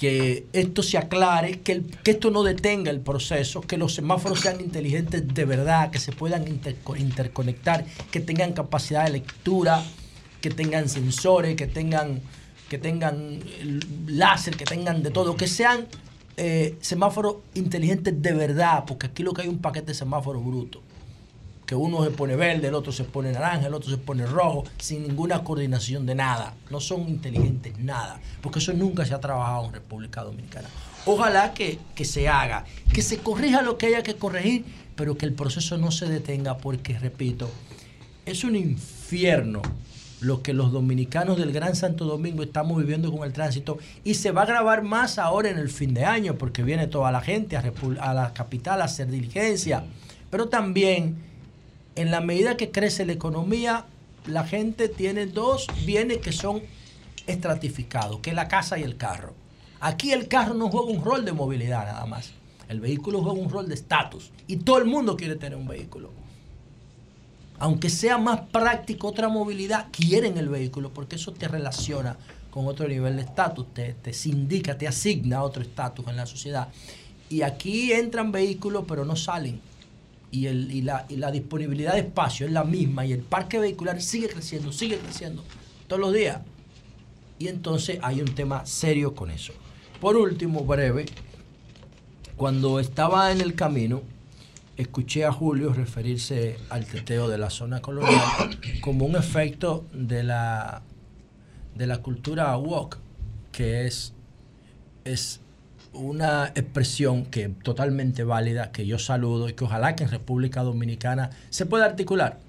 que 0.02 0.46
esto 0.52 0.82
se 0.82 0.98
aclare, 0.98 1.60
que, 1.60 1.80
que 2.02 2.10
esto 2.10 2.32
no 2.32 2.42
detenga 2.42 2.90
el 2.90 2.98
proceso, 2.98 3.60
que 3.60 3.76
los 3.76 3.94
semáforos 3.94 4.40
sean 4.40 4.60
inteligentes 4.60 5.32
de 5.32 5.44
verdad, 5.44 5.92
que 5.92 6.00
se 6.00 6.10
puedan 6.10 6.44
interco- 6.48 6.98
interconectar, 6.98 7.84
que 8.10 8.18
tengan 8.18 8.52
capacidad 8.52 9.04
de 9.04 9.12
lectura, 9.12 9.80
que 10.40 10.50
tengan 10.50 10.88
sensores, 10.88 11.54
que 11.54 11.68
tengan, 11.68 12.20
que 12.68 12.78
tengan 12.78 13.38
láser, 14.08 14.56
que 14.56 14.64
tengan 14.64 15.04
de 15.04 15.12
todo, 15.12 15.36
que 15.36 15.46
sean 15.46 15.86
eh, 16.36 16.74
semáforos 16.80 17.36
inteligentes 17.54 18.20
de 18.20 18.32
verdad, 18.32 18.82
porque 18.84 19.06
aquí 19.06 19.22
lo 19.22 19.32
que 19.32 19.42
hay 19.42 19.46
es 19.46 19.54
un 19.54 19.60
paquete 19.60 19.86
de 19.92 19.94
semáforos 19.94 20.44
brutos 20.44 20.82
que 21.72 21.76
uno 21.76 22.04
se 22.04 22.10
pone 22.10 22.36
verde, 22.36 22.68
el 22.68 22.74
otro 22.74 22.92
se 22.92 23.04
pone 23.04 23.32
naranja, 23.32 23.66
el 23.66 23.72
otro 23.72 23.88
se 23.88 23.96
pone 23.96 24.26
rojo, 24.26 24.64
sin 24.76 25.04
ninguna 25.04 25.42
coordinación 25.42 26.04
de 26.04 26.14
nada. 26.14 26.54
No 26.68 26.80
son 26.80 27.08
inteligentes 27.08 27.78
nada, 27.78 28.20
porque 28.42 28.58
eso 28.58 28.74
nunca 28.74 29.06
se 29.06 29.14
ha 29.14 29.20
trabajado 29.20 29.68
en 29.68 29.72
República 29.72 30.22
Dominicana. 30.22 30.68
Ojalá 31.06 31.54
que, 31.54 31.78
que 31.94 32.04
se 32.04 32.28
haga, 32.28 32.66
que 32.92 33.00
se 33.00 33.20
corrija 33.20 33.62
lo 33.62 33.78
que 33.78 33.86
haya 33.86 34.02
que 34.02 34.16
corregir, 34.16 34.66
pero 34.96 35.16
que 35.16 35.24
el 35.24 35.32
proceso 35.32 35.78
no 35.78 35.90
se 35.90 36.10
detenga, 36.10 36.58
porque, 36.58 36.98
repito, 36.98 37.48
es 38.26 38.44
un 38.44 38.54
infierno 38.54 39.62
lo 40.20 40.42
que 40.42 40.52
los 40.52 40.72
dominicanos 40.72 41.38
del 41.38 41.52
Gran 41.52 41.74
Santo 41.74 42.04
Domingo 42.04 42.42
estamos 42.42 42.76
viviendo 42.76 43.10
con 43.10 43.26
el 43.26 43.32
tránsito 43.32 43.78
y 44.04 44.12
se 44.12 44.30
va 44.30 44.42
a 44.42 44.46
grabar 44.46 44.82
más 44.82 45.18
ahora 45.18 45.48
en 45.48 45.56
el 45.56 45.70
fin 45.70 45.94
de 45.94 46.04
año 46.04 46.36
porque 46.36 46.62
viene 46.62 46.86
toda 46.86 47.10
la 47.10 47.22
gente 47.22 47.56
a 47.56 48.14
la 48.14 48.34
capital 48.34 48.82
a 48.82 48.84
hacer 48.84 49.08
diligencia, 49.08 49.84
pero 50.28 50.50
también 50.50 51.31
en 51.96 52.10
la 52.10 52.20
medida 52.20 52.56
que 52.56 52.70
crece 52.70 53.04
la 53.04 53.12
economía, 53.12 53.84
la 54.26 54.44
gente 54.44 54.88
tiene 54.88 55.26
dos 55.26 55.66
bienes 55.84 56.18
que 56.18 56.32
son 56.32 56.62
estratificados, 57.26 58.20
que 58.20 58.30
es 58.30 58.36
la 58.36 58.48
casa 58.48 58.78
y 58.78 58.82
el 58.82 58.96
carro. 58.96 59.34
Aquí 59.80 60.12
el 60.12 60.28
carro 60.28 60.54
no 60.54 60.68
juega 60.68 60.86
un 60.88 61.04
rol 61.04 61.24
de 61.24 61.32
movilidad 61.32 61.84
nada 61.84 62.06
más. 62.06 62.30
El 62.68 62.80
vehículo 62.80 63.20
juega 63.20 63.38
un 63.38 63.50
rol 63.50 63.68
de 63.68 63.74
estatus. 63.74 64.30
Y 64.46 64.58
todo 64.58 64.78
el 64.78 64.84
mundo 64.84 65.16
quiere 65.16 65.36
tener 65.36 65.58
un 65.58 65.66
vehículo. 65.66 66.10
Aunque 67.58 67.90
sea 67.90 68.16
más 68.16 68.40
práctico 68.40 69.08
otra 69.08 69.28
movilidad, 69.28 69.88
quieren 69.90 70.38
el 70.38 70.48
vehículo 70.48 70.92
porque 70.92 71.16
eso 71.16 71.32
te 71.32 71.48
relaciona 71.48 72.16
con 72.50 72.66
otro 72.66 72.86
nivel 72.88 73.16
de 73.16 73.22
estatus, 73.22 73.72
te, 73.72 73.94
te 73.94 74.12
indica, 74.26 74.76
te 74.76 74.86
asigna 74.86 75.42
otro 75.42 75.62
estatus 75.62 76.06
en 76.08 76.16
la 76.16 76.26
sociedad. 76.26 76.68
Y 77.28 77.42
aquí 77.42 77.92
entran 77.92 78.30
vehículos 78.32 78.84
pero 78.86 79.04
no 79.04 79.16
salen 79.16 79.60
y, 80.32 80.46
el, 80.46 80.72
y, 80.72 80.80
la, 80.80 81.04
y 81.08 81.16
la 81.16 81.30
disponibilidad 81.30 81.92
de 81.92 82.00
espacio 82.00 82.46
es 82.46 82.52
la 82.52 82.64
misma 82.64 83.04
y 83.06 83.12
el 83.12 83.20
parque 83.20 83.58
vehicular 83.58 84.00
sigue 84.00 84.28
creciendo, 84.28 84.72
sigue 84.72 84.98
creciendo 84.98 85.44
todos 85.86 86.00
los 86.00 86.12
días. 86.12 86.40
Y 87.38 87.48
entonces 87.48 87.98
hay 88.02 88.20
un 88.20 88.34
tema 88.34 88.64
serio 88.64 89.14
con 89.14 89.30
eso. 89.30 89.52
Por 90.00 90.16
último, 90.16 90.64
breve, 90.64 91.04
cuando 92.36 92.80
estaba 92.80 93.30
en 93.30 93.42
el 93.42 93.54
camino, 93.54 94.02
escuché 94.78 95.26
a 95.26 95.32
Julio 95.32 95.74
referirse 95.74 96.56
al 96.70 96.86
teteo 96.86 97.28
de 97.28 97.36
la 97.36 97.50
zona 97.50 97.82
colonial 97.82 98.58
como 98.80 99.04
un 99.04 99.16
efecto 99.16 99.84
de 99.92 100.22
la, 100.22 100.82
de 101.74 101.86
la 101.86 101.98
cultura 101.98 102.56
walk, 102.56 102.98
que 103.52 103.86
es, 103.86 104.14
es 105.04 105.41
una 105.92 106.46
expresión 106.54 107.24
que 107.26 107.48
totalmente 107.48 108.24
válida, 108.24 108.72
que 108.72 108.86
yo 108.86 108.98
saludo 108.98 109.48
y 109.48 109.54
que 109.54 109.64
ojalá 109.64 109.94
que 109.94 110.04
en 110.04 110.10
República 110.10 110.62
Dominicana 110.62 111.30
se 111.50 111.66
pueda 111.66 111.84
articular 111.84 112.40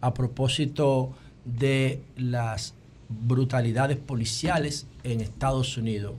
a 0.00 0.14
propósito 0.14 1.14
de 1.44 2.00
las 2.16 2.74
brutalidades 3.08 3.96
policiales 3.96 4.86
en 5.04 5.20
Estados 5.20 5.76
Unidos. 5.76 6.14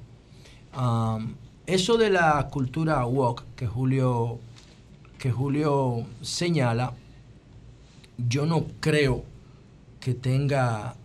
Eso 1.66 1.98
de 1.98 2.10
la 2.10 2.48
cultura 2.52 3.06
woke 3.06 3.46
que 3.56 3.68
Julio, 3.68 4.40
que 5.18 5.32
Julio 5.32 6.06
señala, 6.22 6.94
yo 8.18 8.46
no 8.46 8.66
creo 8.80 9.24
que 10.00 10.14
tenga 10.14 10.96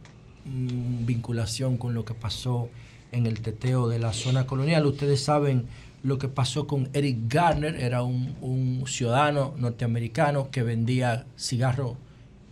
mm, 0.45 1.07
vinculación 1.07 1.77
con 1.77 1.95
lo 1.95 2.05
que 2.05 2.15
pasó 2.15 2.69
en 3.13 3.27
el 3.27 3.41
teteo 3.41 3.89
de 3.89 3.99
la 3.99 4.13
zona 4.13 4.47
colonial. 4.47 4.87
Ustedes 4.87 5.23
saben 5.23 5.67
lo 6.03 6.19
que 6.19 6.29
pasó 6.29 6.67
con 6.67 6.89
Eric 6.93 7.19
Garner, 7.29 7.75
era 7.77 8.03
un, 8.03 8.37
un 8.41 8.85
ciudadano 8.87 9.55
norteamericano 9.57 10.51
que 10.51 10.63
vendía 10.63 11.27
cigarros 11.37 11.97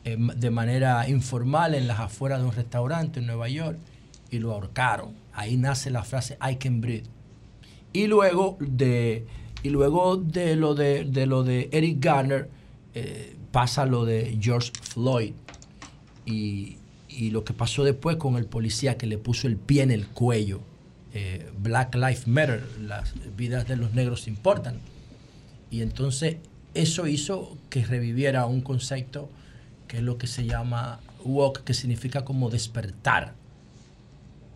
eh, 0.07 0.17
de 0.37 0.51
manera 0.51 1.09
informal 1.09 1.75
en 1.75 1.89
las 1.89 1.99
afueras 1.99 2.39
de 2.39 2.47
un 2.47 2.53
restaurante 2.53 3.19
en 3.19 3.27
Nueva 3.27 3.49
York 3.49 3.77
y 4.31 4.39
lo 4.39 4.53
ahorcaron. 4.53 5.15
Ahí 5.33 5.57
nace 5.57 5.91
la 5.91 6.05
frase 6.05 6.39
I 6.49 6.57
can 6.57 6.81
breathe. 6.81 7.09
Y 7.93 8.07
luego 8.07 8.57
de, 8.61 9.27
y 9.65 9.71
luego 9.71 10.17
de 10.17 10.55
lo 10.55 10.77
de, 10.77 11.05
de 11.05 11.27
lo 11.27 11.43
de 11.43 11.69
Eric 11.73 11.99
Garner 11.99 12.49
eh, 12.95 13.37
pasa 13.51 13.85
lo 13.85 14.05
de 14.05 14.39
George 14.41 14.71
Floyd. 14.81 15.33
Y, 16.25 16.76
y 17.17 17.31
lo 17.31 17.45
que 17.45 17.55
pasó 17.55 17.83
después 17.83 18.17
con 18.17 18.37
el 18.37 18.45
policía 18.45 18.99
que 18.99 19.07
le 19.07 19.17
puso 19.19 19.47
el 19.49 19.57
pie 19.57 19.83
en 19.83 19.91
el 19.91 20.07
cuello. 20.07 20.61
Eh, 21.15 21.51
Black 21.59 21.95
Lives 21.95 22.27
Matter, 22.29 22.63
las 22.83 23.15
vidas 23.37 23.67
de 23.67 23.77
los 23.77 23.95
negros 23.95 24.29
importan. 24.29 24.79
Y 25.71 25.81
entonces 25.81 26.37
eso 26.75 27.07
hizo 27.07 27.57
que 27.71 27.85
reviviera 27.87 28.45
un 28.47 28.61
concepto 28.61 29.31
que 29.89 29.97
es 29.99 30.03
lo 30.03 30.19
que 30.19 30.27
se 30.27 30.45
llama 30.45 31.01
woke, 31.25 31.65
que 31.65 31.73
significa 31.75 32.25
como 32.25 32.51
despertar 32.51 33.33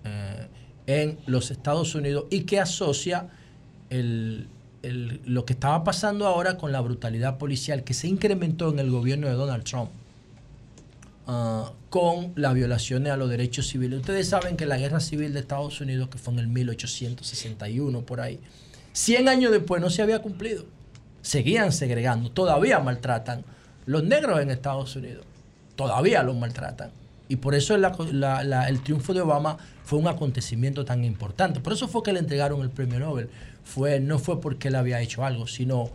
eh, 0.05 0.47
en 0.87 1.19
los 1.27 1.51
Estados 1.51 1.95
Unidos 1.95 2.27
y 2.31 2.43
que 2.43 2.61
asocia 2.61 3.29
el- 3.91 4.49
lo 4.83 5.45
que 5.45 5.53
estaba 5.53 5.85
pasando 5.85 6.27
ahora 6.27 6.57
con 6.57 6.73
la 6.73 6.81
brutalidad 6.81 7.37
policial 7.39 7.85
que 7.85 7.93
se 7.95 8.09
incrementó 8.09 8.71
en 8.71 8.79
el 8.79 8.91
gobierno 8.91 9.27
de 9.29 9.35
Donald 9.35 9.63
Trump 9.65 9.91
ah, 11.27 11.73
con 11.91 12.33
las 12.37 12.55
violaciones 12.55 13.13
a 13.13 13.17
los 13.17 13.29
derechos 13.29 13.67
civiles. 13.67 14.01
Ustedes 14.01 14.29
saben 14.29 14.57
que 14.57 14.65
la 14.65 14.79
guerra 14.79 15.01
civil 15.01 15.35
de 15.35 15.41
Estados 15.41 15.81
Unidos, 15.81 16.09
que 16.09 16.19
fue 16.19 16.33
en 16.33 16.39
el 16.39 16.47
1861 16.47 18.01
por 18.03 18.21
ahí, 18.21 18.41
100 18.93 19.29
años 19.29 19.53
después 19.53 19.83
no 19.83 19.91
se 19.91 20.01
había 20.01 20.23
cumplido. 20.23 20.65
Seguían 21.21 21.73
segregando, 21.73 22.31
todavía 22.31 22.79
maltratan 22.79 23.45
los 23.87 24.05
negros 24.05 24.41
en 24.41 24.51
Estados 24.51 24.95
Unidos, 24.97 25.25
todavía 25.77 26.23
los 26.23 26.37
maltratan. 26.37 26.93
Y 27.29 27.37
por 27.37 27.55
eso 27.55 27.75
el 27.75 28.81
triunfo 28.83 29.13
de 29.13 29.21
Obama 29.21 29.57
fue 29.85 29.99
un 29.99 30.09
acontecimiento 30.09 30.85
tan 30.85 31.05
importante. 31.05 31.61
Por 31.61 31.73
eso 31.73 31.89
fue 31.89 32.03
que 32.03 32.13
le 32.13 32.21
entregaron 32.21 32.61
el 32.63 32.71
premio 32.71 32.99
Nobel. 32.99 33.29
No 34.03 34.19
fue 34.19 34.41
porque 34.41 34.69
él 34.69 34.75
había 34.77 35.01
hecho 35.01 35.25
algo, 35.25 35.47
sino 35.47 35.91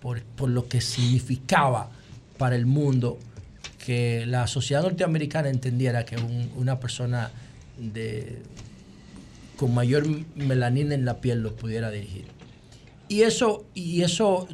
por 0.00 0.48
lo 0.48 0.68
que 0.68 0.80
significaba 0.80 1.90
para 2.36 2.54
el 2.54 2.66
mundo 2.66 3.18
que 3.88 4.26
la 4.26 4.46
sociedad 4.46 4.82
norteamericana 4.82 5.48
entendiera 5.48 6.04
que 6.04 6.16
un- 6.18 6.50
una 6.58 6.78
persona 6.78 7.30
de, 7.78 8.42
con 9.56 9.72
mayor 9.72 10.06
melanina 10.36 10.94
en 10.94 11.06
la 11.06 11.22
piel 11.22 11.40
lo 11.40 11.56
pudiera 11.56 11.90
dirigir. 11.90 12.26
Y 13.08 13.22
eso, 13.22 13.64
y 13.72 14.02
eso 14.02 14.46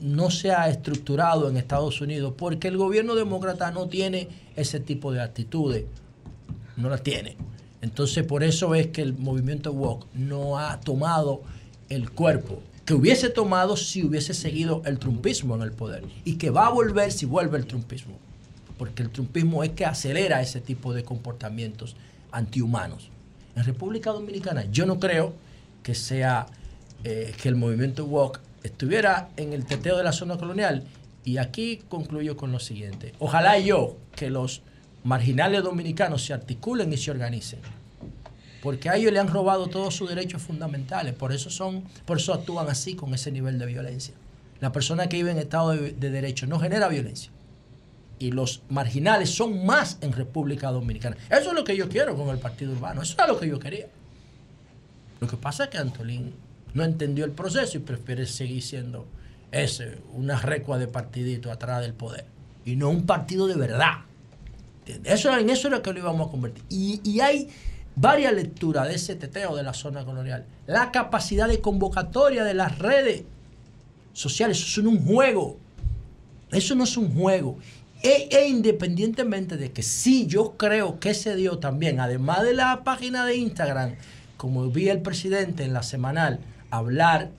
no 0.00 0.30
se 0.30 0.52
ha 0.52 0.70
estructurado 0.70 1.50
en 1.50 1.58
Estados 1.58 2.00
Unidos 2.00 2.32
porque 2.38 2.68
el 2.68 2.78
gobierno 2.78 3.14
demócrata 3.16 3.70
no 3.70 3.86
tiene 3.88 4.28
ese 4.56 4.80
tipo 4.80 5.12
de 5.12 5.20
actitudes. 5.20 5.84
No 6.78 6.88
la 6.88 6.96
tiene. 6.96 7.36
Entonces, 7.82 8.24
por 8.24 8.42
eso 8.42 8.74
es 8.74 8.86
que 8.86 9.02
el 9.02 9.12
movimiento 9.12 9.72
woke 9.74 10.06
no 10.14 10.58
ha 10.58 10.80
tomado 10.80 11.42
el 11.90 12.08
cuerpo 12.12 12.62
que 12.86 12.94
hubiese 12.94 13.28
tomado 13.28 13.76
si 13.76 14.04
hubiese 14.04 14.32
seguido 14.32 14.80
el 14.86 14.98
trumpismo 14.98 15.54
en 15.54 15.60
el 15.60 15.72
poder 15.72 16.02
y 16.24 16.36
que 16.36 16.48
va 16.48 16.68
a 16.68 16.70
volver 16.70 17.12
si 17.12 17.26
vuelve 17.26 17.58
el 17.58 17.66
trumpismo. 17.66 18.18
Porque 18.80 19.02
el 19.02 19.10
trumpismo 19.10 19.62
es 19.62 19.72
que 19.72 19.84
acelera 19.84 20.40
ese 20.40 20.58
tipo 20.58 20.94
de 20.94 21.04
comportamientos 21.04 21.96
antihumanos. 22.32 23.10
En 23.54 23.64
República 23.64 24.10
Dominicana 24.10 24.64
yo 24.72 24.86
no 24.86 24.98
creo 24.98 25.34
que 25.82 25.94
sea 25.94 26.46
eh, 27.04 27.34
que 27.42 27.50
el 27.50 27.56
movimiento 27.56 28.06
woke 28.06 28.40
estuviera 28.62 29.28
en 29.36 29.52
el 29.52 29.66
teteo 29.66 29.98
de 29.98 30.02
la 30.02 30.12
zona 30.12 30.38
colonial. 30.38 30.84
Y 31.26 31.36
aquí 31.36 31.82
concluyo 31.90 32.38
con 32.38 32.52
lo 32.52 32.58
siguiente. 32.58 33.12
Ojalá 33.18 33.58
yo 33.58 33.98
que 34.16 34.30
los 34.30 34.62
marginales 35.04 35.62
dominicanos 35.62 36.24
se 36.24 36.32
articulen 36.32 36.90
y 36.90 36.96
se 36.96 37.10
organicen. 37.10 37.58
Porque 38.62 38.88
a 38.88 38.96
ellos 38.96 39.12
le 39.12 39.18
han 39.18 39.28
robado 39.28 39.66
todos 39.66 39.94
sus 39.94 40.08
derechos 40.08 40.40
fundamentales. 40.40 41.12
Por 41.12 41.34
eso 41.34 41.50
son, 41.50 41.84
por 42.06 42.16
eso 42.16 42.32
actúan 42.32 42.70
así 42.70 42.94
con 42.94 43.12
ese 43.12 43.30
nivel 43.30 43.58
de 43.58 43.66
violencia. 43.66 44.14
La 44.58 44.72
persona 44.72 45.06
que 45.06 45.18
vive 45.18 45.32
en 45.32 45.38
estado 45.38 45.72
de 45.72 46.10
derecho 46.10 46.46
no 46.46 46.58
genera 46.58 46.88
violencia. 46.88 47.30
Y 48.20 48.30
los 48.30 48.62
marginales 48.68 49.30
son 49.30 49.66
más 49.66 49.98
en 50.02 50.12
República 50.12 50.70
Dominicana. 50.70 51.16
Eso 51.28 51.48
es 51.48 51.54
lo 51.54 51.64
que 51.64 51.76
yo 51.76 51.88
quiero 51.88 52.14
con 52.14 52.28
el 52.28 52.38
Partido 52.38 52.70
Urbano. 52.72 53.02
Eso 53.02 53.16
es 53.20 53.28
lo 53.28 53.40
que 53.40 53.48
yo 53.48 53.58
quería. 53.58 53.86
Lo 55.20 55.26
que 55.26 55.36
pasa 55.36 55.64
es 55.64 55.70
que 55.70 55.78
Antolín 55.78 56.34
no 56.74 56.84
entendió 56.84 57.24
el 57.24 57.32
proceso 57.32 57.78
y 57.78 57.80
prefiere 57.80 58.26
seguir 58.26 58.62
siendo 58.62 59.06
ese, 59.52 59.98
una 60.14 60.38
recua 60.38 60.78
de 60.78 60.86
partidito 60.86 61.50
atrás 61.50 61.80
del 61.80 61.94
poder. 61.94 62.26
Y 62.64 62.76
no 62.76 62.90
un 62.90 63.06
partido 63.06 63.46
de 63.46 63.56
verdad. 63.56 64.04
Eso, 65.04 65.36
en 65.36 65.50
eso 65.50 65.68
era 65.68 65.82
que 65.82 65.92
lo 65.92 65.98
íbamos 65.98 66.28
a 66.28 66.30
convertir. 66.30 66.62
Y, 66.68 67.00
y 67.04 67.20
hay 67.20 67.48
varias 67.96 68.32
lecturas 68.32 68.88
de 68.88 68.94
ese 68.94 69.14
teteo 69.14 69.56
de 69.56 69.62
la 69.62 69.74
zona 69.74 70.04
colonial. 70.04 70.46
La 70.66 70.90
capacidad 70.90 71.48
de 71.48 71.60
convocatoria 71.60 72.44
de 72.44 72.54
las 72.54 72.78
redes 72.78 73.24
sociales, 74.12 74.58
eso 74.58 74.80
es 74.80 74.86
un 74.86 75.04
juego. 75.04 75.58
Eso 76.50 76.74
no 76.74 76.84
es 76.84 76.96
un 76.96 77.14
juego. 77.14 77.58
E, 78.02 78.28
e 78.30 78.48
independientemente 78.48 79.56
de 79.56 79.72
que 79.72 79.82
sí, 79.82 80.26
yo 80.26 80.54
creo 80.56 80.98
que 81.00 81.12
se 81.12 81.36
dio 81.36 81.58
también, 81.58 82.00
además 82.00 82.42
de 82.42 82.54
la 82.54 82.82
página 82.82 83.26
de 83.26 83.36
Instagram, 83.36 83.96
como 84.38 84.70
vi 84.70 84.88
el 84.88 85.02
presidente 85.02 85.64
en 85.64 85.74
la 85.74 85.82
semanal 85.82 86.40
hablar 86.70 87.30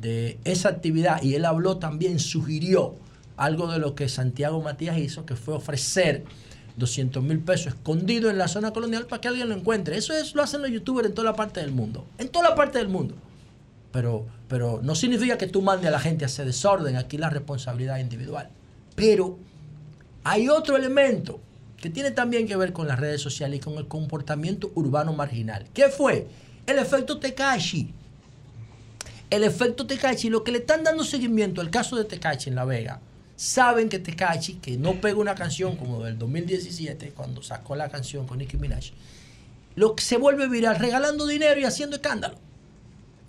de 0.00 0.38
esa 0.44 0.68
actividad 0.68 1.20
y 1.22 1.34
él 1.34 1.44
habló 1.44 1.78
también, 1.78 2.20
sugirió 2.20 2.94
algo 3.36 3.66
de 3.66 3.78
lo 3.78 3.94
que 3.94 4.08
Santiago 4.08 4.62
Matías 4.62 4.98
hizo, 4.98 5.26
que 5.26 5.34
fue 5.34 5.54
ofrecer 5.54 6.24
200 6.76 7.22
mil 7.22 7.40
pesos 7.40 7.74
escondidos 7.74 8.30
en 8.30 8.38
la 8.38 8.48
zona 8.48 8.72
colonial 8.72 9.06
para 9.06 9.20
que 9.20 9.28
alguien 9.28 9.48
lo 9.48 9.56
encuentre. 9.56 9.96
Eso 9.96 10.14
es, 10.14 10.34
lo 10.34 10.42
hacen 10.42 10.62
los 10.62 10.70
youtubers 10.70 11.08
en 11.08 11.14
toda 11.14 11.30
la 11.30 11.36
parte 11.36 11.60
del 11.60 11.72
mundo. 11.72 12.06
En 12.18 12.28
toda 12.28 12.50
la 12.50 12.54
parte 12.54 12.78
del 12.78 12.88
mundo. 12.88 13.14
Pero, 13.90 14.26
pero 14.48 14.80
no 14.82 14.94
significa 14.94 15.36
que 15.36 15.46
tú 15.48 15.60
mandes 15.60 15.88
a 15.88 15.90
la 15.90 16.00
gente 16.00 16.24
a 16.24 16.26
hacer 16.26 16.46
desorden. 16.46 16.96
Aquí 16.96 17.18
la 17.18 17.30
responsabilidad 17.30 17.98
es 17.98 18.04
individual. 18.04 18.48
Pero 18.94 19.38
hay 20.24 20.48
otro 20.48 20.76
elemento 20.76 21.40
que 21.80 21.90
tiene 21.90 22.12
también 22.12 22.46
que 22.46 22.56
ver 22.56 22.72
con 22.72 22.86
las 22.86 23.00
redes 23.00 23.20
sociales 23.20 23.58
y 23.58 23.60
con 23.60 23.74
el 23.74 23.88
comportamiento 23.88 24.70
urbano 24.74 25.12
marginal. 25.12 25.66
¿Qué 25.74 25.88
fue? 25.88 26.28
El 26.66 26.78
efecto 26.78 27.18
Tekashi. 27.18 27.92
El 29.30 29.42
efecto 29.42 29.86
Tekashi, 29.86 30.30
lo 30.30 30.44
que 30.44 30.52
le 30.52 30.58
están 30.58 30.84
dando 30.84 31.02
seguimiento 31.02 31.60
al 31.60 31.70
caso 31.70 31.96
de 31.96 32.04
Tekashi 32.04 32.50
en 32.50 32.54
La 32.54 32.64
Vega, 32.64 33.00
saben 33.34 33.88
que 33.88 33.98
Tekashi, 33.98 34.54
que 34.54 34.76
no 34.76 35.00
pega 35.00 35.18
una 35.18 35.34
canción 35.34 35.76
como 35.76 36.04
del 36.04 36.18
2017, 36.18 37.10
cuando 37.16 37.42
sacó 37.42 37.74
la 37.74 37.88
canción 37.88 38.26
con 38.26 38.38
Nicki 38.38 38.56
Minaj, 38.56 38.92
lo 39.74 39.96
que 39.96 40.04
se 40.04 40.18
vuelve 40.18 40.48
viral 40.48 40.78
regalando 40.78 41.26
dinero 41.26 41.58
y 41.58 41.64
haciendo 41.64 41.96
escándalo. 41.96 42.36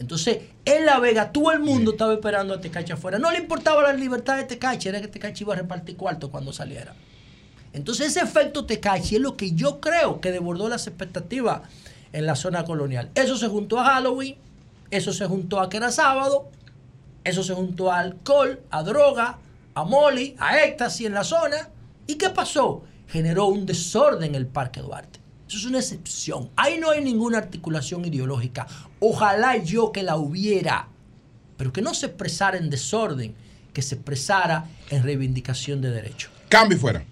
Entonces, 0.04 0.40
en 0.66 0.86
La 0.86 1.00
Vega, 1.00 1.32
todo 1.32 1.54
el 1.54 1.62
mundo 1.62 1.92
estaba 1.92 2.14
esperando 2.14 2.54
a 2.54 2.60
Tecachi 2.60 2.92
afuera. 2.92 3.20
No 3.20 3.32
le 3.32 3.38
importaba 3.38 3.82
la 3.84 3.94
libertad 3.94 4.36
de 4.36 4.44
Tecachi, 4.44 4.90
era 4.90 5.00
que 5.00 5.08
Tecachi 5.08 5.46
iba 5.46 5.54
a 5.54 5.58
repartir 5.58 5.96
cuarto 5.96 6.30
cuando 6.30 6.52
saliera. 6.52 6.94
Entonces, 7.72 8.08
ese 8.08 8.20
efecto 8.20 8.66
Tecachi 8.66 9.16
es 9.16 9.22
lo 9.22 9.38
que 9.38 9.54
yo 9.54 9.80
creo 9.80 10.20
que 10.20 10.34
desbordó 10.34 10.68
las 10.68 10.88
expectativas 10.88 11.62
en 12.12 12.26
la 12.26 12.36
zona 12.36 12.66
colonial. 12.66 13.12
Eso 13.16 13.38
se 13.38 13.48
juntó 13.48 13.80
a 13.80 13.86
Halloween, 13.86 14.36
eso 14.92 15.14
se 15.14 15.26
juntó 15.26 15.62
a 15.62 15.70
que 15.70 15.78
era 15.78 15.90
sábado, 15.90 16.50
eso 17.24 17.42
se 17.42 17.54
juntó 17.54 17.90
a 17.90 18.00
alcohol, 18.00 18.60
a 18.72 18.84
droga, 18.84 19.38
a 19.74 19.86
molly, 19.86 20.36
a 20.38 20.60
éxtasis 20.66 21.08
en 21.08 21.14
la 21.14 21.24
zona. 21.24 21.70
¿Y 22.08 22.16
qué 22.16 22.30
pasó? 22.30 22.84
Generó 23.08 23.46
un 23.46 23.66
desorden 23.66 24.32
en 24.32 24.36
el 24.36 24.48
Parque 24.48 24.82
Duarte. 24.82 25.23
Eso 25.54 25.60
es 25.60 25.66
una 25.68 25.78
excepción. 25.78 26.50
Ahí 26.56 26.80
no 26.80 26.90
hay 26.90 27.04
ninguna 27.04 27.38
articulación 27.38 28.04
ideológica. 28.06 28.66
Ojalá 29.00 29.56
yo 29.58 29.92
que 29.92 30.02
la 30.02 30.16
hubiera, 30.16 30.88
pero 31.58 31.72
que 31.72 31.84
no 31.84 31.94
se 31.94 32.08
expresara 32.08 32.58
en 32.58 32.72
desorden, 32.72 33.36
que 33.72 33.84
se 33.84 33.94
expresara 33.94 34.68
en 34.90 35.04
reivindicación 35.04 35.80
de 35.80 35.92
derechos. 35.92 36.32
Cambio 36.50 36.76
y 36.76 36.82
fuera. 36.82 37.06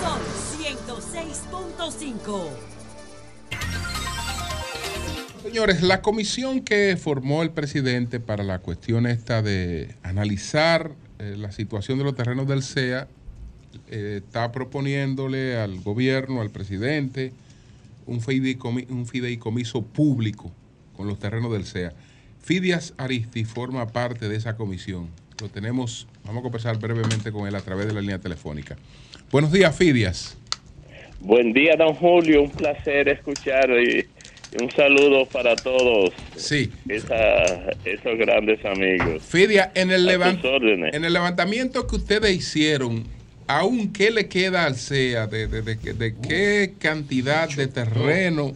Sol 0.00 0.20
106.5. 0.60 2.69
Señores, 5.50 5.82
la 5.82 6.00
comisión 6.00 6.60
que 6.60 6.96
formó 6.96 7.42
el 7.42 7.50
presidente 7.50 8.20
para 8.20 8.44
la 8.44 8.60
cuestión 8.60 9.04
esta 9.04 9.42
de 9.42 9.96
analizar 10.04 10.92
eh, 11.18 11.34
la 11.36 11.50
situación 11.50 11.98
de 11.98 12.04
los 12.04 12.14
terrenos 12.14 12.46
del 12.46 12.62
CEA 12.62 13.08
eh, 13.90 14.20
está 14.24 14.52
proponiéndole 14.52 15.56
al 15.56 15.80
gobierno, 15.80 16.40
al 16.40 16.50
presidente, 16.50 17.32
un, 18.06 18.20
fideicomi- 18.20 18.88
un 18.90 19.06
fideicomiso 19.08 19.82
público 19.82 20.52
con 20.96 21.08
los 21.08 21.18
terrenos 21.18 21.50
del 21.50 21.64
CEA. 21.64 21.94
Fidias 22.40 22.94
Aristi 22.96 23.42
forma 23.44 23.88
parte 23.88 24.28
de 24.28 24.36
esa 24.36 24.54
comisión. 24.54 25.08
Lo 25.40 25.48
tenemos, 25.48 26.06
vamos 26.24 26.42
a 26.42 26.42
conversar 26.44 26.78
brevemente 26.78 27.32
con 27.32 27.48
él 27.48 27.56
a 27.56 27.60
través 27.60 27.88
de 27.88 27.92
la 27.94 28.02
línea 28.02 28.20
telefónica. 28.20 28.76
Buenos 29.32 29.50
días, 29.50 29.76
Fidias. 29.76 30.36
Buen 31.18 31.52
día, 31.52 31.74
don 31.76 31.96
Julio. 31.96 32.44
Un 32.44 32.50
placer 32.50 33.08
escuchar 33.08 33.68
y, 33.70 34.06
Un 34.52 34.68
saludo 34.74 35.26
para 35.26 35.62
todos. 35.62 36.12
Sí. 36.34 36.70
Esa- 36.88 37.70
esos 37.84 38.18
grandes 38.18 38.64
amigos. 38.64 39.22
Fidia, 39.22 39.70
en 39.74 39.90
el, 39.92 40.08
A 40.08 40.12
levan- 40.12 40.40
tus 40.40 40.50
órdenes. 40.50 40.92
en 40.94 41.04
el 41.04 41.12
levantamiento 41.12 41.86
que 41.86 41.96
ustedes 41.96 42.34
hicieron, 42.36 43.04
¿aún 43.46 43.92
qué 43.92 44.10
le 44.10 44.28
queda 44.28 44.64
al 44.66 44.74
CEA? 44.74 45.28
¿De, 45.28 45.46
de- 45.46 45.62
de 45.62 45.78
qué- 45.78 45.92
de 45.92 46.14
qué 46.26 46.72
cantidad 46.80 47.48
de 47.48 47.68
terreno? 47.68 48.52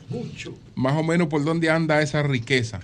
Más 0.75 0.95
o 0.97 1.05
menos 1.05 1.29
por 1.29 1.45
dónde 1.45 1.71
anda 1.71 2.03
esa 2.03 2.25
riqueza. 2.25 2.81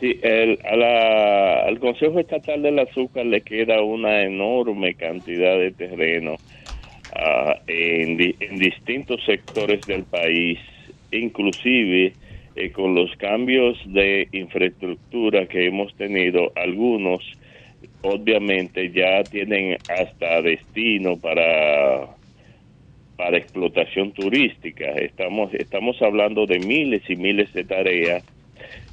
Sí, 0.00 0.18
el- 0.22 0.58
a 0.64 0.74
la- 0.76 1.60
al 1.66 1.78
Consejo 1.78 2.18
Estatal 2.18 2.60
del 2.62 2.78
Azúcar 2.80 3.24
le 3.26 3.40
queda 3.42 3.82
una 3.82 4.22
enorme 4.22 4.94
cantidad 4.94 5.56
de 5.58 5.70
terreno 5.72 6.36
ah, 7.12 7.56
en, 7.68 8.18
en 8.40 8.58
distintos 8.58 9.20
sectores 9.24 9.84
del 9.86 10.04
país, 10.04 10.58
inclusive 11.12 12.14
eh, 12.56 12.70
con 12.72 12.94
los 12.94 13.14
cambios 13.16 13.78
de 13.86 14.28
infraestructura 14.32 15.46
que 15.46 15.66
hemos 15.66 15.94
tenido, 15.96 16.52
algunos 16.56 17.22
obviamente 18.02 18.90
ya 18.90 19.24
tienen 19.24 19.78
hasta 19.86 20.42
destino 20.42 21.16
para 21.18 22.16
para 23.16 23.36
explotación 23.36 24.12
turística. 24.12 24.86
Estamos 24.92 25.52
estamos 25.54 26.00
hablando 26.02 26.46
de 26.46 26.58
miles 26.58 27.02
y 27.08 27.16
miles 27.16 27.52
de 27.52 27.64
tareas 27.64 28.24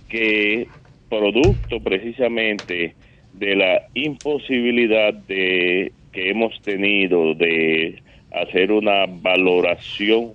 que 0.09 0.67
producto 1.09 1.79
precisamente 1.79 2.95
de 3.33 3.55
la 3.55 3.87
imposibilidad 3.93 5.13
de 5.13 5.91
que 6.11 6.29
hemos 6.29 6.59
tenido 6.61 7.35
de 7.35 8.01
hacer 8.31 8.71
una 8.71 9.05
valoración 9.07 10.33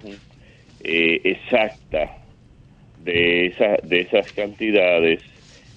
eh, 0.83 1.21
exacta 1.25 2.17
de 3.05 3.47
esa, 3.47 3.77
de 3.83 4.01
esas 4.01 4.31
cantidades 4.33 5.21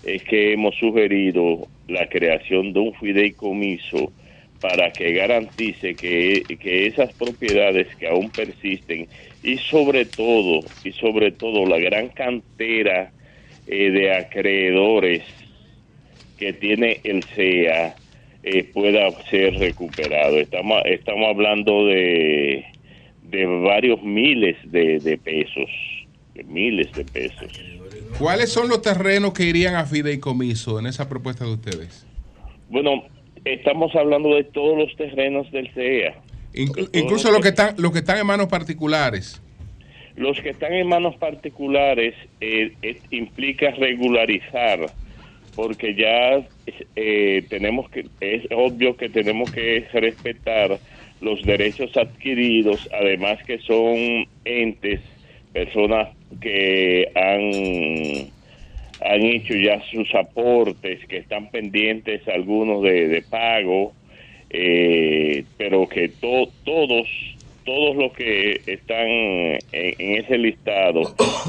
es 0.03 0.23
que 0.23 0.53
hemos 0.53 0.75
sugerido 0.75 1.67
la 1.87 2.07
creación 2.07 2.73
de 2.73 2.79
un 2.79 2.93
fideicomiso 2.95 4.11
para 4.59 4.91
que 4.93 5.11
garantice 5.13 5.95
que, 5.95 6.43
que 6.59 6.87
esas 6.87 7.13
propiedades 7.13 7.93
que 7.97 8.07
aún 8.07 8.29
persisten 8.29 9.07
y 9.43 9.57
sobre 9.57 10.05
todo 10.05 10.61
y 10.83 10.91
sobre 10.93 11.31
todo 11.31 11.65
la 11.65 11.79
gran 11.79 12.09
cantera 12.09 13.11
eh, 13.67 13.89
de 13.91 14.15
acreedores 14.15 15.21
que 16.37 16.53
tiene 16.53 16.99
el 17.03 17.23
CEA 17.35 17.95
eh, 18.43 18.63
pueda 18.73 19.09
ser 19.29 19.53
recuperado. 19.55 20.37
Estamos, 20.37 20.81
estamos 20.85 21.29
hablando 21.29 21.85
de, 21.85 22.65
de 23.33 23.45
varios 23.45 24.01
miles 24.03 24.55
de, 24.71 24.99
de 24.99 25.17
pesos, 25.17 25.69
de 26.35 26.43
miles 26.43 26.93
de 26.93 27.03
pesos. 27.03 27.51
¿Cuáles 28.19 28.51
son 28.53 28.69
los 28.69 28.81
terrenos 28.83 29.33
que 29.33 29.43
irían 29.43 29.73
a 29.75 29.85
fideicomiso 29.85 30.79
en 30.79 30.85
esa 30.85 31.09
propuesta 31.09 31.43
de 31.43 31.53
ustedes? 31.53 32.05
Bueno, 32.69 33.03
estamos 33.43 33.93
hablando 33.95 34.35
de 34.35 34.43
todos 34.43 34.77
los 34.77 34.95
terrenos 34.95 35.51
del 35.51 35.67
CEA. 35.73 36.13
Inclu- 36.53 36.89
incluso 36.93 37.31
los 37.31 37.41
que 37.41 37.49
están 37.49 37.73
los 37.77 37.91
que 37.91 37.99
están 37.99 38.19
en 38.19 38.27
manos 38.27 38.47
particulares. 38.47 39.41
Los 40.15 40.39
que 40.39 40.49
están 40.51 40.73
en 40.73 40.87
manos 40.87 41.15
particulares 41.15 42.13
eh, 42.39 42.73
eh, 42.83 42.99
implica 43.09 43.71
regularizar, 43.71 44.85
porque 45.55 45.95
ya 45.95 46.45
eh, 46.95 47.43
tenemos 47.49 47.89
que, 47.89 48.05
es 48.21 48.43
obvio 48.55 48.95
que 48.95 49.09
tenemos 49.09 49.51
que 49.51 49.87
respetar 49.91 50.77
los 51.23 51.41
derechos 51.43 51.95
adquiridos, 51.97 52.87
además 52.93 53.39
que 53.45 53.57
son 53.59 54.25
entes, 54.45 55.01
personas 55.53 56.09
que 56.41 57.07
han 57.15 58.31
han 59.05 59.21
hecho 59.21 59.53
ya 59.55 59.81
sus 59.91 60.13
aportes, 60.15 61.05
que 61.07 61.17
están 61.17 61.49
pendientes 61.51 62.25
algunos 62.27 62.83
de, 62.83 63.07
de 63.09 63.21
pago, 63.21 63.91
eh, 64.49 65.43
pero 65.57 65.87
que 65.87 66.09
to- 66.09 66.49
todos 66.63 67.07
todos 67.65 67.95
los 67.95 68.11
que 68.13 68.59
están 68.67 69.07
en, 69.07 69.57
ese 69.71 70.37
listado 70.37 71.01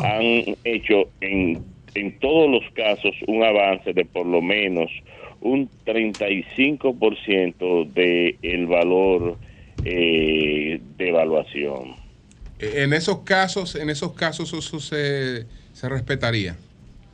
han 0.02 0.44
hecho 0.64 1.08
en, 1.20 1.58
en 1.96 2.18
todos 2.20 2.48
los 2.50 2.62
casos 2.72 3.14
un 3.26 3.42
avance 3.42 3.92
de 3.92 4.04
por 4.04 4.24
lo 4.26 4.40
menos 4.40 4.90
un 5.40 5.68
35% 5.84 7.84
de 7.92 8.36
el 8.42 8.66
valor 8.66 9.36
eh, 9.84 10.80
de 10.96 11.08
evaluación. 11.08 11.94
Eh, 12.58 12.82
En 12.84 12.92
esos 12.92 13.18
casos, 13.20 13.74
en 13.76 13.90
esos 13.90 14.12
casos 14.14 14.52
eso 14.52 14.80
se, 14.80 15.44
se 15.72 15.88
respetaría. 15.88 16.56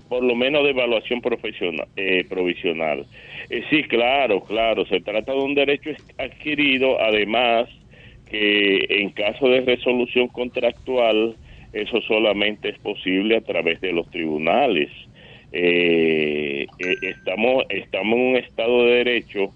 por 0.08 0.22
lo 0.24 0.34
menos 0.34 0.64
de 0.64 0.70
evaluación 0.70 1.20
profesional, 1.20 1.86
eh, 1.96 2.24
provisional. 2.28 3.06
Eh, 3.48 3.62
sí, 3.70 3.84
claro, 3.84 4.40
claro, 4.42 4.84
se 4.86 5.00
trata 5.00 5.32
de 5.32 5.38
un 5.38 5.54
derecho 5.54 5.90
adquirido, 6.18 7.00
además 7.00 7.68
que 8.28 8.86
en 8.88 9.10
caso 9.10 9.48
de 9.48 9.60
resolución 9.62 10.28
contractual, 10.28 11.36
eso 11.72 12.00
solamente 12.02 12.68
es 12.70 12.78
posible 12.78 13.36
a 13.36 13.40
través 13.40 13.80
de 13.80 13.92
los 13.92 14.08
tribunales. 14.10 14.88
Eh, 15.52 16.66
eh, 16.78 16.94
estamos, 17.02 17.64
estamos 17.70 18.16
en 18.18 18.24
un 18.30 18.36
Estado 18.36 18.84
de 18.84 18.92
Derecho 19.04 19.50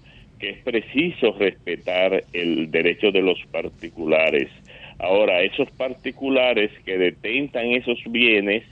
que 0.44 0.50
es 0.50 0.58
preciso 0.58 1.32
respetar 1.38 2.22
el 2.34 2.70
derecho 2.70 3.10
de 3.10 3.22
los 3.22 3.38
particulares. 3.50 4.50
Ahora, 4.98 5.40
esos 5.42 5.70
particulares 5.70 6.70
que 6.84 6.98
detentan 6.98 7.68
esos 7.68 7.98
bienes 8.06 8.62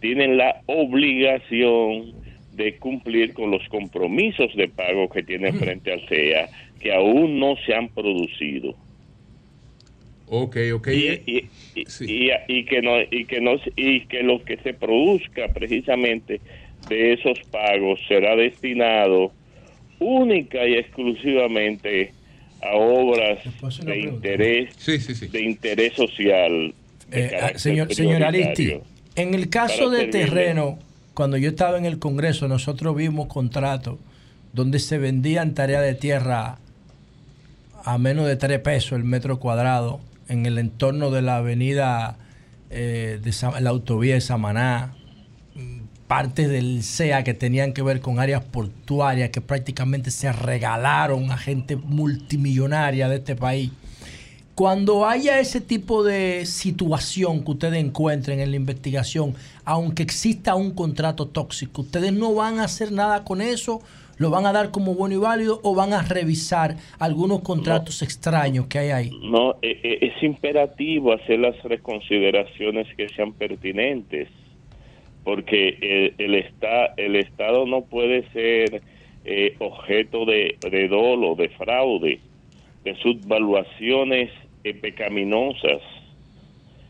tienen 0.00 0.36
la 0.36 0.60
obligación 0.66 2.12
de 2.50 2.76
cumplir 2.78 3.32
con 3.32 3.50
los 3.50 3.66
compromisos 3.70 4.54
de 4.56 4.68
pago 4.68 5.08
que 5.08 5.22
tienen 5.22 5.58
frente 5.58 5.92
al 5.94 6.06
CEA, 6.06 6.50
que 6.78 6.92
aún 6.92 7.38
no 7.38 7.56
se 7.64 7.74
han 7.74 7.88
producido. 7.88 8.76
Ok, 10.26 10.56
ok. 10.74 10.88
Y, 10.88 11.08
y- 11.26 11.48
y- 11.74 11.86
y- 12.04 12.30
y 12.48 12.64
que 12.66 12.82
no 12.82 13.00
y 13.10 13.24
que 13.24 13.40
no 13.40 13.54
y 13.74 14.00
que 14.02 14.22
lo 14.22 14.44
que 14.44 14.58
se 14.58 14.74
produzca 14.74 15.48
precisamente 15.48 16.42
de 16.88 17.14
esos 17.14 17.38
pagos 17.50 17.98
será 18.06 18.36
destinado 18.36 19.32
única 20.02 20.66
y 20.66 20.74
exclusivamente 20.74 22.12
a 22.62 22.76
obras 22.76 23.38
de 23.84 23.98
interés 24.00 24.74
de 25.32 25.42
interés 25.42 25.92
social 25.94 26.74
de 27.10 27.26
Eh, 27.26 27.30
ah, 27.42 27.58
señor, 27.58 27.92
señor 27.94 28.22
Aristi, 28.24 28.64
en 29.16 29.34
el 29.34 29.48
caso 29.50 29.90
de 29.90 30.06
terreno, 30.12 30.78
cuando 31.14 31.36
yo 31.36 31.48
estaba 31.50 31.76
en 31.78 31.84
el 31.84 31.98
Congreso, 31.98 32.48
nosotros 32.48 32.96
vimos 32.96 33.26
contratos 33.26 33.98
donde 34.52 34.78
se 34.78 34.98
vendían 34.98 35.54
tareas 35.54 35.82
de 35.82 35.94
tierra 35.94 36.58
a 37.84 37.98
menos 37.98 38.26
de 38.26 38.36
3 38.36 38.60
pesos 38.60 38.92
el 38.92 39.04
metro 39.04 39.38
cuadrado 39.40 40.00
en 40.28 40.46
el 40.46 40.56
entorno 40.58 41.10
de 41.10 41.20
la 41.22 41.38
avenida, 41.38 42.16
eh, 42.70 43.18
de 43.22 43.32
Sa- 43.32 43.60
la 43.60 43.70
autovía 43.70 44.14
de 44.14 44.20
Samaná, 44.20 44.94
partes 46.12 46.50
del 46.50 46.82
CEA 46.82 47.24
que 47.24 47.32
tenían 47.32 47.72
que 47.72 47.80
ver 47.80 48.02
con 48.02 48.20
áreas 48.20 48.44
portuarias 48.44 49.30
que 49.30 49.40
prácticamente 49.40 50.10
se 50.10 50.30
regalaron 50.30 51.30
a 51.30 51.38
gente 51.38 51.74
multimillonaria 51.76 53.08
de 53.08 53.16
este 53.16 53.34
país. 53.34 53.70
Cuando 54.54 55.06
haya 55.06 55.40
ese 55.40 55.62
tipo 55.62 56.04
de 56.04 56.44
situación 56.44 57.42
que 57.42 57.52
ustedes 57.52 57.82
encuentren 57.82 58.40
en 58.40 58.50
la 58.50 58.56
investigación, 58.58 59.32
aunque 59.64 60.02
exista 60.02 60.54
un 60.54 60.74
contrato 60.74 61.28
tóxico, 61.28 61.80
ustedes 61.80 62.12
no 62.12 62.34
van 62.34 62.60
a 62.60 62.64
hacer 62.64 62.92
nada 62.92 63.24
con 63.24 63.40
eso, 63.40 63.80
lo 64.18 64.28
van 64.28 64.44
a 64.44 64.52
dar 64.52 64.70
como 64.70 64.94
bueno 64.94 65.14
y 65.14 65.18
válido 65.18 65.60
o 65.62 65.74
van 65.74 65.94
a 65.94 66.02
revisar 66.02 66.76
algunos 66.98 67.40
contratos 67.40 68.02
extraños 68.02 68.66
que 68.66 68.80
hay 68.80 68.90
ahí. 68.90 69.10
No, 69.22 69.54
e- 69.62 69.80
e- 69.82 70.08
es 70.08 70.22
imperativo 70.22 71.14
hacer 71.14 71.38
las 71.38 71.56
reconsideraciones 71.62 72.86
que 72.98 73.08
sean 73.08 73.32
pertinentes, 73.32 74.28
porque 75.24 75.78
el, 75.80 76.14
el, 76.18 76.34
esta- 76.34 76.92
el 76.96 77.16
Estado 77.16 77.66
no 77.66 77.84
puede 77.86 78.24
ser 78.32 78.82
eh, 79.24 79.54
objeto 79.60 80.24
de, 80.24 80.58
de 80.62 80.88
dolo, 80.88 81.34
de 81.36 81.48
fraude, 81.50 82.20
de 82.84 82.94
subvaluaciones 82.96 84.30
eh, 84.64 84.74
pecaminosas. 84.74 85.80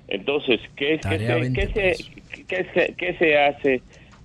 Entonces, 0.08 0.60
¿qué, 0.76 0.98
qué 1.08 1.18
se, 1.18 1.34
20 1.34 1.52
qué 1.52 1.68
se- 1.72 2.44
qué 2.48 2.66
se- 2.74 2.94
qué 2.96 3.14
se 3.18 3.38
hace? 3.38 3.82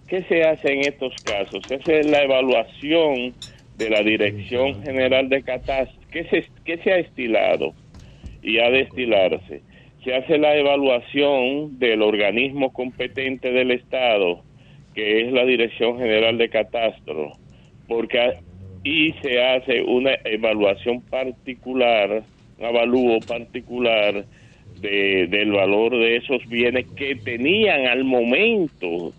¿Qué 0.07 0.23
se 0.23 0.43
hace 0.45 0.71
en 0.71 0.81
estos 0.83 1.13
casos? 1.25 1.65
Se 1.67 1.75
hace 1.75 2.03
la 2.05 2.23
evaluación 2.23 3.35
de 3.75 3.89
la 3.89 4.03
Dirección 4.03 4.81
General 4.83 5.27
de 5.27 5.43
Catástrofe. 5.43 6.07
¿Qué 6.11 6.23
se, 6.29 6.45
qué 6.63 6.77
se 6.77 6.93
ha 6.93 6.97
estilado 6.97 7.75
y 8.41 8.59
ha 8.59 8.69
de 8.69 8.81
estilarse? 8.81 9.63
Se 10.07 10.15
hace 10.15 10.37
la 10.37 10.55
evaluación 10.55 11.79
del 11.79 12.01
organismo 12.01 12.71
competente 12.71 13.51
del 13.51 13.71
Estado, 13.71 14.41
que 14.95 15.19
es 15.19 15.33
la 15.33 15.43
Dirección 15.43 15.97
General 15.97 16.37
de 16.37 16.47
Catastro, 16.47 17.33
porque 17.89 18.35
y 18.85 19.11
se 19.21 19.43
hace 19.43 19.81
una 19.83 20.13
evaluación 20.23 21.01
particular, 21.01 22.23
un 22.57 22.65
avalúo 22.65 23.19
particular 23.19 24.23
de- 24.77 25.27
del 25.27 25.51
valor 25.51 25.91
de 25.97 26.15
esos 26.15 26.41
bienes 26.47 26.85
que 26.95 27.15
tenían 27.17 27.87
al 27.87 28.05
momento 28.05 29.13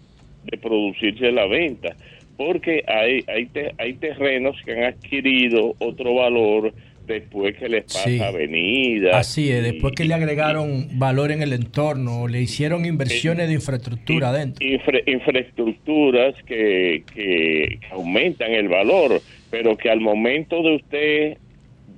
de 0.45 0.57
producirse 0.57 1.31
la 1.33 1.47
venta, 1.49 1.99
porque 2.39 2.83
hay, 2.87 3.23
hay, 3.27 3.51
hay 3.77 3.93
terrenos 3.99 4.57
que 4.65 4.73
han 4.73 4.85
adquirido 4.85 5.75
otro 5.81 6.15
valor 6.15 6.73
después 7.09 7.57
que 7.57 7.69
les 7.69 7.85
pasa 7.85 8.05
Sí. 8.09 8.21
avenida. 8.21 9.19
Así 9.19 9.51
es, 9.51 9.63
después 9.65 9.95
que 9.97 10.05
le 10.05 10.15
agregaron 10.15 10.87
valor 10.99 11.33
en 11.33 11.43
el 11.43 11.53
entorno, 11.55 12.29
le 12.29 12.41
hicieron 12.43 12.85
inversiones 12.85 13.49
de 13.49 13.55
infraestructura 13.55 14.29
adentro. 14.29 14.65
infra- 14.65 15.01
infraestructuras 15.07 16.35
que, 16.47 17.03
que- 17.15 17.79
que 17.81 17.87
aumentan 17.91 18.53
el 18.53 18.69
valor, 18.69 19.21
pero 19.51 19.77
que 19.77 19.91
al 19.91 20.01
momento 20.01 20.63
de 20.63 20.77
usted 20.77 21.37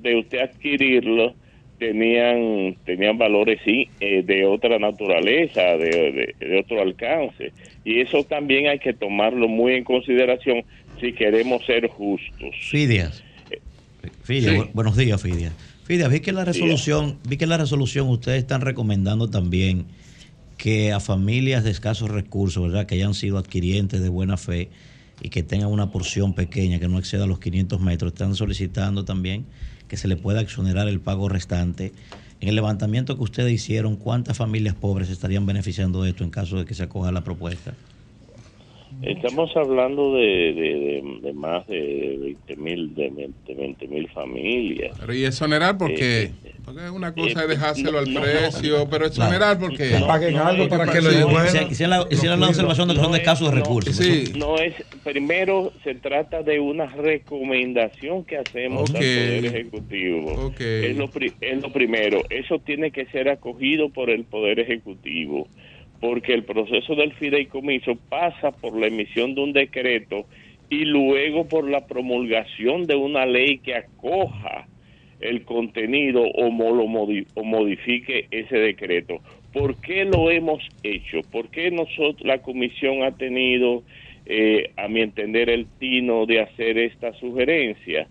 de 0.02 0.16
usted 0.16 0.38
adquirirlo 0.40 1.34
tenían 1.78 2.76
tenían 2.84 3.18
valores 3.18 3.58
sí 3.64 3.88
eh, 4.00 4.22
de 4.24 4.44
otra 4.44 4.78
naturaleza, 4.78 5.62
de, 5.76 6.34
de- 6.38 6.46
de 6.46 6.58
otro 6.58 6.80
alcance 6.80 7.52
y 7.84 8.00
eso 8.00 8.22
también 8.24 8.68
hay 8.68 8.78
que 8.78 8.92
tomarlo 8.92 9.48
muy 9.48 9.74
en 9.74 9.84
consideración 9.84 10.62
si 11.00 11.12
queremos 11.14 11.64
ser 11.64 11.86
justos. 11.88 12.54
Fidias. 12.70 13.24
Sí. 14.50 14.56
bu- 14.56 14.70
buenos 14.72 14.96
días, 14.96 15.20
Fidias. 15.20 15.52
Fidias, 15.84 16.10
vi 16.10 16.20
que 16.20 16.30
en 16.30 16.36
la 16.36 16.44
resolución, 16.44 17.18
vi 17.28 17.36
que 17.36 17.44
en 17.44 17.50
la 17.50 17.58
resolución 17.58 18.08
ustedes 18.08 18.38
están 18.38 18.60
recomendando 18.60 19.28
también 19.28 19.86
que 20.56 20.92
a 20.92 21.00
familias 21.00 21.64
de 21.64 21.70
escasos 21.70 22.10
recursos, 22.10 22.62
¿verdad? 22.62 22.86
Que 22.86 22.94
hayan 22.96 23.14
sido 23.14 23.38
adquirientes 23.38 24.00
de 24.00 24.08
buena 24.08 24.36
fe 24.36 24.68
y 25.22 25.28
que 25.30 25.42
tengan 25.42 25.68
una 25.68 25.90
porción 25.90 26.34
pequeña 26.34 26.78
que 26.78 26.88
no 26.88 26.98
exceda 26.98 27.26
los 27.26 27.40
500 27.40 27.80
metros, 27.80 28.12
están 28.12 28.34
solicitando 28.34 29.04
también 29.04 29.46
que 29.88 29.96
se 29.96 30.06
le 30.06 30.16
pueda 30.16 30.40
exonerar 30.40 30.86
el 30.88 31.00
pago 31.00 31.28
restante. 31.28 31.92
En 32.40 32.48
el 32.48 32.54
levantamiento 32.54 33.16
que 33.16 33.22
ustedes 33.24 33.52
hicieron, 33.52 33.96
¿cuántas 33.96 34.36
familias 34.36 34.74
pobres 34.74 35.10
estarían 35.10 35.44
beneficiando 35.46 36.02
de 36.02 36.10
esto 36.10 36.24
en 36.24 36.30
caso 36.30 36.56
de 36.58 36.64
que 36.64 36.74
se 36.74 36.84
acoja 36.84 37.10
la 37.12 37.24
propuesta? 37.24 37.74
Estamos 39.02 39.50
hablando 39.56 40.14
de, 40.14 40.22
de, 40.26 40.52
de- 40.52 41.18
de 41.22 41.32
más 41.32 41.66
de 41.66 42.18
20 42.46 42.56
mil 42.56 42.94
de 42.94 43.10
20 43.56 43.88
mil 43.88 44.08
familias. 44.08 44.96
Pero 45.00 45.14
y 45.14 45.24
exonerar 45.24 45.78
porque, 45.78 46.22
Eh, 46.24 46.32
porque 46.64 46.90
una 46.90 47.14
cosa 47.14 47.40
eh, 47.40 47.44
es 47.44 47.48
dejárselo 47.48 47.92
no, 47.92 47.98
al 47.98 48.12
no, 48.12 48.20
precio, 48.20 48.78
no. 48.80 48.90
pero 48.90 49.06
exonerar 49.06 49.58
porque 49.58 49.90
No, 49.98 50.06
Paguen 50.06 50.34
no, 50.34 50.44
algo 50.44 50.68
para 50.68 50.92
que 50.92 51.00
lo 51.00 51.10
devuelvan. 51.10 51.46
Hicieron- 51.70 52.40
la- 52.40 52.48
observación 52.48 52.88
de 52.88 52.94
que 52.94 53.00
son 53.00 53.12
de 53.12 53.18
escasos 53.18 53.54
recursos. 53.54 53.96
Sí. 53.96 54.32
No 54.36 54.56
es, 54.58 54.74
primero 55.04 55.72
se 55.84 55.94
trata 55.94 56.42
de 56.42 56.60
una 56.60 56.86
recomendación 56.86 58.24
que 58.24 58.36
hacemos 58.38 58.90
al 58.90 58.96
Poder 58.96 59.44
Ejecutivo. 59.46 60.52
Es, 60.58 60.96
lo, 60.96 61.08
pri- 61.08 61.32
es 61.40 61.60
lo 61.62 61.72
primero. 61.72 62.22
Eso 62.28 62.58
tiene 62.58 62.90
que 62.90 63.06
ser 63.06 63.28
acogido 63.28 63.88
por 63.90 64.10
el 64.10 64.24
Poder 64.24 64.60
Ejecutivo, 64.60 65.48
porque 66.00 66.32
el 66.32 66.44
proceso 66.44 66.94
del 66.94 67.12
fideicomiso 67.12 67.96
pasa 68.08 68.52
por 68.52 68.78
la 68.78 68.86
emisión 68.86 69.34
de 69.34 69.42
un 69.42 69.52
decreto 69.52 70.26
y 70.70 70.84
luego 70.84 71.46
por 71.46 71.68
la 71.68 71.86
promulgación 71.86 72.86
de 72.86 72.94
una 72.94 73.26
ley 73.26 73.58
que 73.58 73.74
acoja 73.74 74.66
el 75.20 75.42
contenido 75.42 76.22
o, 76.22 76.48
lo 76.48 76.86
modifique 77.44 78.26
ese 78.30 78.56
decreto. 78.56 79.18
¿Por 79.52 79.78
qué 79.80 80.04
lo 80.04 80.30
hemos 80.30 80.66
hecho? 80.82 81.20
¿Por 81.30 81.48
qué 81.48 81.70
nosotros, 81.70 82.22
la 82.22 82.38
comisión 82.38 83.02
ha 83.02 83.10
tenido, 83.10 83.82
eh, 84.24 84.70
a 84.76 84.88
mi 84.88 85.02
entender, 85.02 85.50
el 85.50 85.66
tino 85.78 86.24
de 86.24 86.40
hacer 86.40 86.78
esta 86.78 87.12
sugerencia? 87.14 88.08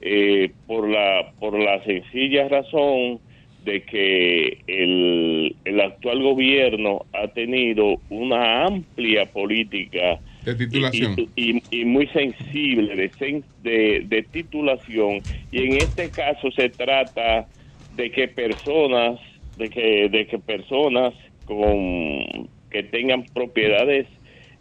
Eh, 0.00 0.50
por, 0.66 0.88
la, 0.88 1.32
por 1.38 1.58
la 1.58 1.82
sencilla 1.84 2.48
razón 2.48 3.20
de 3.64 3.84
que 3.84 4.58
el, 4.66 5.56
el 5.64 5.80
actual 5.80 6.22
gobierno 6.22 7.06
ha 7.12 7.28
tenido 7.28 8.02
una 8.08 8.66
amplia 8.66 9.26
política 9.26 10.20
de 10.44 10.54
titulación. 10.56 11.14
y, 11.36 11.56
y- 11.58 11.80
y 11.80 11.84
muy 11.84 12.06
sensible 12.08 12.96
de, 12.96 13.44
de, 13.58 14.00
de 14.04 14.22
titulación. 14.24 15.24
Y 15.50 15.66
en 15.66 15.76
este 15.78 16.10
caso 16.12 16.50
se 16.52 16.70
trata 16.70 17.48
de 17.90 18.10
que 18.10 18.28
personas 18.28 19.20
de 19.54 19.68
que 19.70 20.08
de 20.08 20.26
que 20.26 20.38
personas 20.38 21.14
con 21.44 22.48
que 22.70 22.82
tengan 22.84 23.28
propiedades 23.32 24.06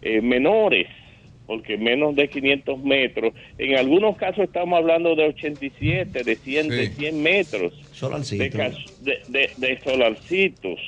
eh, 0.01 0.21
menores 0.21 0.87
porque 1.45 1.77
menos 1.77 2.15
de 2.15 2.29
500 2.29 2.79
metros. 2.81 3.33
En 3.57 3.75
algunos 3.75 4.15
casos 4.15 4.45
estamos 4.45 4.77
hablando 4.77 5.15
de 5.15 5.25
87 5.25 6.23
de 6.23 6.37
100 6.37 6.73
de 6.75 6.87
100 6.95 7.21
metros 7.21 7.73
De, 8.99 9.19
de, 9.27 9.49
de- 9.57 9.79
solarcitos. 9.83 10.79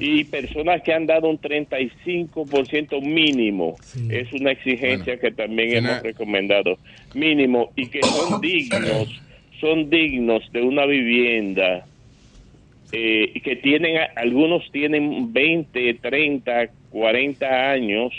Y 0.00 0.24
personas 0.24 0.82
que 0.82 0.92
han 0.92 1.06
dado 1.06 1.28
un 1.28 1.38
35% 1.40 3.00
mínimo. 3.02 3.76
Es 4.10 4.32
una 4.32 4.52
exigencia 4.52 5.18
que 5.18 5.30
también 5.32 5.70
Final- 5.70 5.90
hemos 5.92 6.02
recomendado. 6.02 6.78
Mínimo 7.14 7.72
y 7.76 7.86
que 7.88 8.00
son 8.12 8.40
dignos, 8.40 9.08
son 9.60 9.90
dignos 9.90 10.42
de 10.52 10.62
una 10.62 10.86
vivienda 10.86 11.86
eh, 12.92 13.32
y 13.34 13.40
que 13.40 13.56
tienen, 13.56 13.96
algunos 14.16 14.62
tienen 14.72 15.32
20, 15.32 15.94
30, 15.94 16.70
40 16.90 17.70
años 17.72 18.12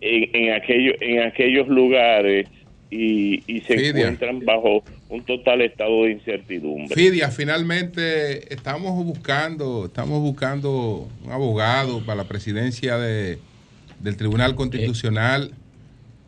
en, 0.00 0.30
en, 0.34 0.52
aquello- 0.54 0.96
en 1.00 1.20
aquellos 1.20 1.68
lugares 1.68 2.48
y, 2.92 3.42
y 3.46 3.62
se 3.62 3.74
Fidia. 3.74 3.88
encuentran 4.02 4.44
bajo 4.44 4.84
un 5.08 5.24
total 5.24 5.62
estado 5.62 6.04
de 6.04 6.12
incertidumbre. 6.12 6.94
Fidia, 6.94 7.30
finalmente 7.30 8.52
estamos 8.52 9.02
buscando, 9.04 9.86
estamos 9.86 10.20
buscando 10.20 11.08
un 11.24 11.32
abogado 11.32 12.04
para 12.04 12.16
la 12.16 12.28
presidencia 12.28 12.98
de, 12.98 13.38
del 14.00 14.16
Tribunal 14.18 14.54
Constitucional. 14.54 15.52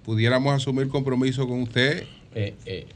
¿Pudiéramos 0.04 0.54
asumir 0.54 0.88
compromiso 0.88 1.46
con 1.46 1.60
usted? 1.62 2.04
Eh, 2.34 2.54
eh, 2.64 2.86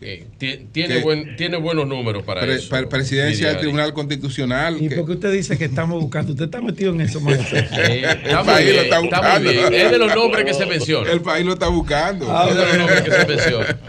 eh, 0.00 0.26
ti- 0.38 0.66
tiene, 0.72 1.00
buen, 1.00 1.36
tiene 1.36 1.56
buenos 1.56 1.86
números 1.86 2.22
para 2.24 2.42
Pre- 2.42 2.54
eso. 2.56 2.68
pre- 2.68 2.86
presidencia 2.86 3.48
del. 3.48 3.58
Tribunal 3.58 3.92
Constitucional. 3.94 4.76
¿Y 4.80 4.88
que- 4.88 4.96
por 4.96 5.06
qué 5.06 5.12
usted 5.12 5.32
dice 5.32 5.56
que 5.56 5.64
estamos 5.64 6.00
buscando? 6.02 6.32
Usted 6.32 6.44
está 6.46 6.60
metido 6.60 6.92
en 6.94 7.00
eso, 7.00 7.20
maestro. 7.20 7.58
Eh, 7.58 8.02
está 8.04 8.40
el 8.40 8.46
país 8.46 8.64
bien, 8.66 8.76
lo 8.76 8.82
está 8.82 8.98
buscando. 9.00 9.50
Es 9.50 9.90
de 9.90 9.98
los 9.98 10.14
nombres 10.14 10.44
que 10.44 10.54
se 10.54 10.66
mencionan. 10.66 11.12
El 11.12 11.20
país 11.22 11.46
lo 11.46 11.52
está 11.54 11.68
buscando. 11.68 12.24
Es 12.48 12.56
de 12.56 12.62
los 12.66 12.78
nombres 12.78 13.00
que 13.02 13.10
se 13.10 13.26
mencionan. 13.26 13.80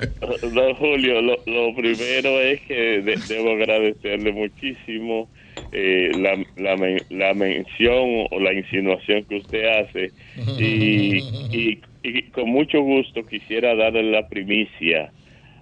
Don 0.54 0.76
Julio, 0.76 1.22
lo, 1.22 1.38
lo 1.46 1.76
primero 1.76 2.40
es 2.42 2.62
que 2.62 3.02
de- 3.02 3.20
debo 3.28 3.52
agradecerle 3.52 4.32
muchísimo 4.32 5.30
eh, 5.72 6.12
la, 6.16 6.38
la, 6.56 6.78
men- 6.78 7.02
la 7.10 7.34
mención 7.34 8.28
o 8.32 8.40
la 8.40 8.54
insinuación 8.54 9.26
que 9.26 9.36
usted 9.38 9.66
hace 9.82 10.12
y, 10.60 11.18
y- 11.52 11.82
y 12.04 12.22
con 12.32 12.50
mucho 12.50 12.80
gusto 12.82 13.26
quisiera 13.26 13.76
darle 13.76 14.04
la 14.12 14.28
primicia 14.30 15.12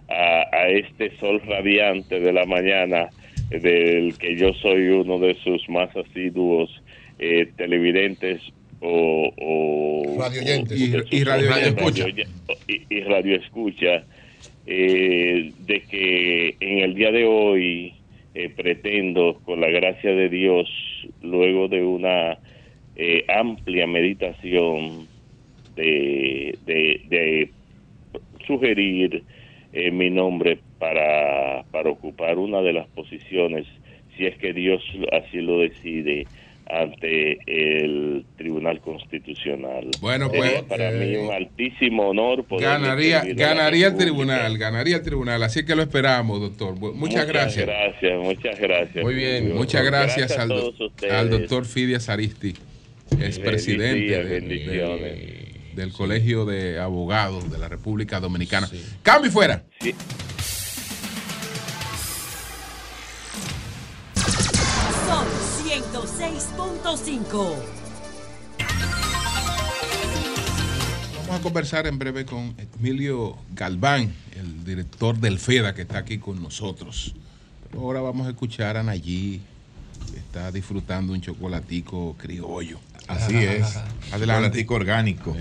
a, 0.09 0.45
a 0.51 0.69
este 0.69 1.15
sol 1.19 1.41
radiante 1.45 2.19
de 2.19 2.31
la 2.33 2.45
mañana 2.45 3.09
del 3.49 4.17
que 4.17 4.35
yo 4.37 4.53
soy 4.61 4.87
uno 4.89 5.19
de 5.19 5.35
sus 5.43 5.67
más 5.69 5.89
asiduos 5.95 6.69
eh, 7.19 7.47
televidentes 7.57 8.41
o, 8.81 9.31
o 9.37 10.15
Y- 10.75 10.89
y 11.11 11.23
radio- 11.23 11.49
escucha. 11.69 12.03
radio- 12.05 12.25
y, 12.67 12.95
y 12.95 13.01
radio 13.01 13.35
escucha 13.37 14.03
eh, 14.67 15.53
de 15.59 15.81
que 15.85 16.55
en 16.59 16.79
el 16.79 16.95
día 16.95 17.11
de 17.11 17.25
hoy 17.25 17.93
eh, 18.33 18.49
pretendo, 18.49 19.39
con 19.45 19.61
la 19.61 19.69
gracia 19.69 20.11
de 20.13 20.27
Dios, 20.29 20.67
luego 21.21 21.67
de 21.67 21.83
una 21.83 22.37
eh, 22.97 23.23
amplia 23.29 23.87
meditación, 23.87 25.07
de, 25.75 26.57
de, 26.65 27.01
de 27.09 27.49
sugerir 28.45 29.23
eh, 29.75 29.91
mi 29.91 30.09
nombre 30.09 30.57
para, 30.79 31.63
para 31.71 31.89
ocupar 31.91 32.37
una 32.39 32.61
de 32.61 32.73
las 32.73 32.87
posiciones, 32.87 33.65
si 34.17 34.25
es 34.25 34.35
que 34.37 34.53
Dios 34.53 34.81
así 35.11 35.37
lo 35.41 35.59
decide, 35.59 36.25
ante 36.67 37.37
el 37.45 38.25
Tribunal 38.37 38.79
Constitucional. 38.81 39.85
Bueno, 40.01 40.29
Sería 40.31 40.41
pues, 40.51 40.63
para 40.63 40.89
eh, 40.91 40.95
mí 41.11 41.15
un 41.17 41.31
altísimo 41.31 42.09
honor 42.09 42.43
poder 42.45 42.65
Ganaría, 42.67 43.23
ganaría 43.35 43.87
el 43.87 43.97
tribunal, 43.97 44.57
ganaría 44.57 44.95
el 44.95 45.03
tribunal. 45.03 45.43
Así 45.43 45.63
que 45.63 45.75
lo 45.75 45.83
esperamos, 45.83 46.41
doctor. 46.41 46.73
Bu- 46.75 46.93
Muchas, 46.93 47.27
gracias. 47.27 47.67
gracias, 47.67 48.19
muchas 48.19 48.59
gracias. 48.59 49.03
Muy 49.03 49.13
bien. 49.13 49.53
Muchas 49.53 49.85
gracias, 49.85 50.39
al, 50.39 50.51
al 51.11 51.29
doctor 51.29 51.65
Fidias 51.65 52.09
Aristi, 52.09 52.53
es 53.21 53.37
presidente 53.37 53.99
días, 53.99 54.25
de- 54.27 55.44
del 55.75 55.91
Colegio 55.91 56.45
de 56.45 56.79
Abogados 56.79 57.51
de 57.51 57.57
la 57.57 57.67
República 57.67 58.19
Dominicana. 58.19 58.69
Cambio 59.03 59.29
y 59.29 59.33
fuera. 59.33 59.65
Sol 65.05 65.27
106.5. 65.63 67.55
Vamos 71.27 71.39
a 71.39 71.43
conversar 71.43 71.87
en 71.87 71.97
breve 71.97 72.25
con 72.25 72.55
Emilio 72.79 73.35
Galván, 73.53 74.13
el 74.35 74.63
director 74.63 75.17
del 75.17 75.39
FEDA 75.39 75.73
que 75.73 75.81
está 75.81 75.97
aquí 75.97 76.19
con 76.19 76.41
nosotros. 76.41 77.15
Pero 77.69 77.81
ahora 77.81 78.01
vamos 78.01 78.27
a 78.27 78.29
escuchar 78.29 78.77
a 78.77 78.83
Nayí 78.83 79.41
está 80.15 80.51
disfrutando 80.51 81.13
un 81.13 81.21
chocolatico 81.21 82.15
criollo. 82.17 82.79
Así 83.07 83.35
es. 83.37 83.75
Adelante. 84.11 84.25
Chocolatico 84.25 84.73
orgánico. 84.73 85.35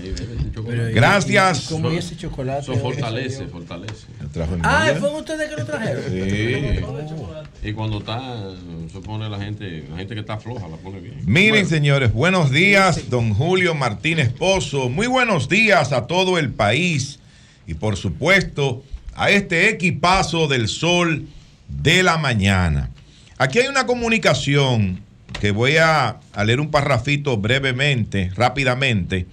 Pero, 0.67 0.89
¿y- 0.89 0.93
Gracias. 0.93 1.65
y 1.65 1.73
¿Cómo 1.73 1.91
y 1.91 1.97
ese 1.97 2.15
chocolate? 2.15 2.61
Eso 2.61 2.75
fortalece, 2.79 3.47
fortalece. 3.47 4.05
Trajo 4.31 4.55
Ah. 4.61 4.93
¿fueron 4.99 5.15
ustedes 5.21 5.49
que 5.49 5.55
lo 5.55 5.65
trajeron? 5.65 6.03
Sí. 6.07 7.67
Y 7.67 7.73
cuando 7.73 7.97
está, 7.99 8.51
se 8.91 8.99
pone 8.99 9.27
la 9.29 9.39
gente, 9.39 9.83
la 9.89 9.97
gente 9.97 10.13
que 10.13 10.19
está 10.19 10.37
floja, 10.37 10.67
la 10.67 10.77
pone 10.77 10.99
bien. 10.99 11.15
Miren, 11.25 11.49
Bueno, 11.51 11.69
señores, 11.69 12.13
buenos 12.13 12.51
días, 12.51 13.09
don 13.09 13.33
Julio 13.33 13.73
Martínez 13.73 14.31
Pozo. 14.31 14.89
Muy 14.89 15.07
buenos 15.07 15.49
días 15.49 15.91
a 15.91 16.05
todo 16.05 16.37
el 16.37 16.51
país 16.51 17.19
y, 17.65 17.73
por 17.73 17.97
supuesto, 17.97 18.83
a 19.15 19.31
este 19.31 19.69
equipazo 19.71 20.47
del 20.47 20.67
sol 20.67 21.25
de 21.67 22.03
la 22.03 22.17
mañana. 22.17 22.91
Aquí 23.37 23.59
hay 23.59 23.67
una 23.67 23.85
comunicación 23.85 25.01
que 25.39 25.51
voy 25.51 25.77
a, 25.77 26.17
a 26.33 26.43
leer 26.45 26.59
un 26.61 26.71
parrafito 26.71 27.37
brevemente, 27.37 28.31
rápidamente, 28.35 29.27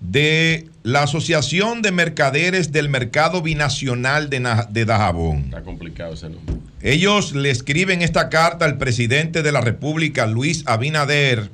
de 0.00 0.68
la 0.82 1.02
Asociación 1.04 1.82
de 1.82 1.90
Mercaderes 1.90 2.70
del 2.72 2.88
Mercado 2.88 3.42
Binacional 3.42 4.28
de, 4.30 4.40
Na- 4.40 4.68
de 4.70 4.84
Dajabón. 4.84 5.44
está 5.46 5.62
complicado 5.62 6.14
ese 6.14 6.28
nombre. 6.28 6.56
Ellos 6.82 7.34
le 7.34 7.50
escriben 7.50 8.02
esta 8.02 8.28
carta 8.28 8.66
al 8.66 8.76
presidente 8.76 9.42
de 9.42 9.50
la 9.50 9.62
República, 9.62 10.26
Luis 10.26 10.62
Abinader, 10.66 11.50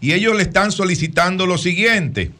y 0.00 0.12
ellos 0.12 0.36
le 0.36 0.42
están 0.42 0.70
solicitando 0.70 1.46
lo 1.46 1.58
siguiente. 1.58 2.30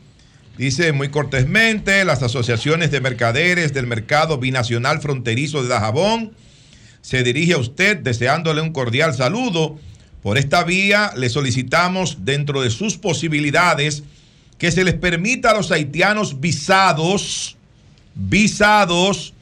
Dice 0.58 0.92
muy 0.92 1.08
cortésmente, 1.08 2.04
las 2.04 2.22
asociaciones 2.22 2.90
de 2.90 3.00
mercaderes 3.00 3.72
del 3.72 3.86
mercado 3.86 4.38
binacional 4.38 5.00
fronterizo 5.00 5.62
de 5.62 5.68
Dajabón 5.68 6.32
se 7.00 7.22
dirige 7.22 7.54
a 7.54 7.58
usted 7.58 7.98
deseándole 7.98 8.60
un 8.60 8.72
cordial 8.72 9.14
saludo. 9.14 9.78
Por 10.22 10.38
esta 10.38 10.64
vía 10.64 11.12
le 11.16 11.28
solicitamos 11.28 12.18
dentro 12.24 12.62
de 12.62 12.70
sus 12.70 12.96
posibilidades 12.96 14.02
que 14.58 14.72
se 14.72 14.84
les 14.84 14.94
permita 14.94 15.50
a 15.50 15.54
los 15.54 15.70
haitianos 15.70 16.40
visados, 16.40 17.56
visados, 18.14 19.32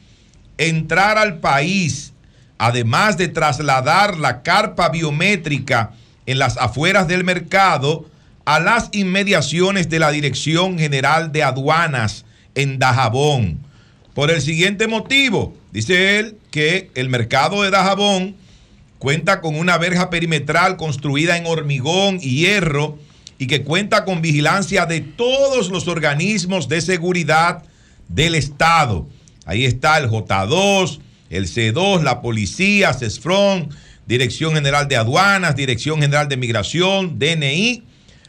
entrar 0.59 1.19
al 1.19 1.39
país, 1.39 2.13
además 2.59 3.17
de 3.17 3.29
trasladar 3.29 4.19
la 4.19 4.43
carpa 4.43 4.91
biométrica 4.91 5.93
en 6.27 6.39
las 6.39 6.57
afueras 6.59 7.09
del 7.09 7.25
mercado 7.25 8.07
a 8.45 8.61
las 8.61 8.91
inmediaciones 8.93 9.89
de 9.89 9.99
la 9.99 10.11
Dirección 10.11 10.79
General 10.79 11.33
de 11.33 11.43
Aduanas 11.43 12.25
en 12.55 12.79
Dajabón. 12.79 13.59
Por 14.15 14.31
el 14.31 14.41
siguiente 14.41 14.87
motivo, 14.87 15.55
dice 15.77 16.19
él 16.19 16.39
que 16.51 16.91
el 16.95 17.11
mercado 17.11 17.63
de 17.63 17.71
Dajabón 17.71 18.35
cuenta 18.99 19.43
con 19.43 19.57
una 19.57 19.77
verja 19.77 20.09
perimetral 20.09 20.79
construida 20.79 21.37
en 21.37 21.45
hormigón 21.45 22.19
y 22.23 22.37
hierro 22.37 22.99
y 23.39 23.47
que 23.47 23.63
cuenta 23.63 24.07
con 24.07 24.23
vigilancia 24.23 24.87
de 24.87 25.03
todos 25.03 25.69
los 25.69 25.87
organismos 25.87 26.71
de 26.71 26.81
seguridad 26.81 27.63
del 28.09 28.37
Estado. 28.37 29.07
Ahí 29.45 29.67
está 29.67 29.99
el 29.99 30.09
J2, 30.09 30.99
el 31.29 31.47
C2, 31.47 32.03
la 32.03 32.23
policía, 32.23 32.95
CESFRON, 32.95 33.69
Dirección 34.07 34.55
General 34.55 34.89
de 34.89 34.97
Aduanas, 34.97 35.57
Dirección 35.57 36.01
General 36.01 36.27
de 36.27 36.39
Migración, 36.39 37.19
DNI, 37.19 37.83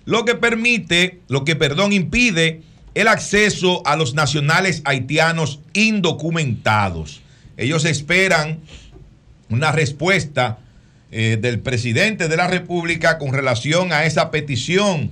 lo 0.03 0.25
que 0.25 0.35
permite, 0.35 1.21
lo 1.29 1.45
que, 1.45 1.55
perdón, 1.55 1.93
impide 1.93 2.61
el 2.93 3.07
acceso 3.07 3.83
a 3.85 3.95
los 3.95 4.15
nacionales 4.15 4.81
haitianos 4.83 5.61
indocumentados. 5.71 7.21
Ellos 7.57 7.85
esperan 7.85 8.59
una 9.49 9.71
respuesta 9.71 10.59
eh, 11.11 11.37
del 11.41 11.59
presidente 11.59 12.27
de 12.27 12.37
la 12.37 12.47
República 12.47 13.17
con 13.17 13.33
relación 13.33 13.91
a 13.91 14.05
esa 14.05 14.29
petición 14.29 15.11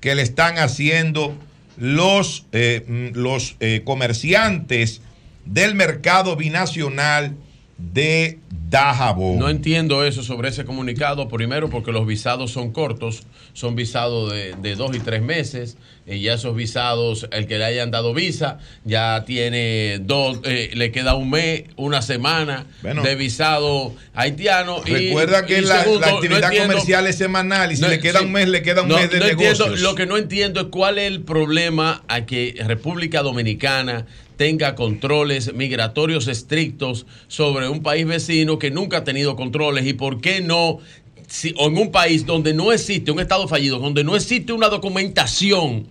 que 0.00 0.14
le 0.14 0.22
están 0.22 0.58
haciendo 0.58 1.36
los, 1.78 2.46
eh, 2.52 2.84
mm, 2.86 3.16
los 3.16 3.56
eh, 3.60 3.82
comerciantes 3.84 5.00
del 5.44 5.74
mercado 5.74 6.36
binacional 6.36 7.34
de 7.78 8.38
Dajabón. 8.70 9.38
No 9.38 9.48
entiendo 9.48 10.04
eso 10.04 10.22
sobre 10.22 10.48
ese 10.48 10.64
comunicado. 10.64 11.28
Primero, 11.28 11.68
porque 11.70 11.92
los 11.92 12.06
visados 12.06 12.50
son 12.50 12.72
cortos, 12.72 13.22
son 13.52 13.76
visados 13.76 14.32
de, 14.32 14.54
de 14.60 14.74
dos 14.76 14.94
y 14.96 15.00
tres 15.00 15.22
meses. 15.22 15.76
Y 16.08 16.20
ya 16.20 16.34
esos 16.34 16.54
visados, 16.54 17.28
el 17.32 17.46
que 17.48 17.58
le 17.58 17.64
hayan 17.64 17.90
dado 17.90 18.14
visa, 18.14 18.58
ya 18.84 19.24
tiene 19.26 19.98
dos, 20.00 20.38
eh, 20.44 20.70
le 20.74 20.92
queda 20.92 21.14
un 21.16 21.30
mes, 21.30 21.64
una 21.76 22.00
semana 22.00 22.66
Bueno. 22.82 23.02
de 23.02 23.16
visado 23.16 23.92
haitiano. 24.14 24.82
y- 24.86 24.90
Recuerda 24.92 25.44
que 25.46 25.58
y 25.58 25.62
la, 25.62 25.80
segundo, 25.82 26.00
la 26.00 26.10
no 26.10 26.14
actividad 26.16 26.44
entiendo- 26.44 26.68
comercial 26.74 27.06
es 27.08 27.16
semanal 27.18 27.72
y 27.72 27.76
si 27.76 27.82
No, 27.82 27.88
le 27.88 27.98
queda 27.98 28.20
sí. 28.20 28.24
un 28.24 28.32
mes, 28.32 28.48
le 28.48 28.62
queda 28.62 28.82
un 28.82 28.88
No, 28.88 28.96
mes 28.96 29.10
de 29.10 29.16
entiendo, 29.16 29.42
negocios. 29.42 29.80
lo 29.80 29.94
que 29.96 30.06
no 30.06 30.16
entiendo 30.16 30.60
es 30.60 30.66
cuál 30.70 30.98
es 30.98 31.08
el 31.08 31.22
problema 31.22 32.04
a 32.06 32.24
que 32.24 32.54
República 32.64 33.22
Dominicana 33.22 34.06
tenga 34.36 34.74
controles 34.74 35.52
migratorios 35.54 36.28
estrictos 36.28 37.06
sobre 37.28 37.68
un 37.68 37.82
país 37.82 38.06
vecino 38.06 38.58
que 38.58 38.70
nunca 38.70 38.98
ha 38.98 39.04
tenido 39.04 39.36
controles 39.36 39.86
y 39.86 39.94
por 39.94 40.20
qué 40.20 40.40
no 40.40 40.78
si, 41.26 41.54
o 41.58 41.66
en 41.68 41.78
un 41.78 41.90
país 41.90 42.26
donde 42.26 42.54
no 42.54 42.72
existe 42.72 43.10
un 43.10 43.20
estado 43.20 43.48
fallido, 43.48 43.78
donde 43.78 44.04
no 44.04 44.14
existe 44.14 44.52
una 44.52 44.68
documentación 44.68 45.86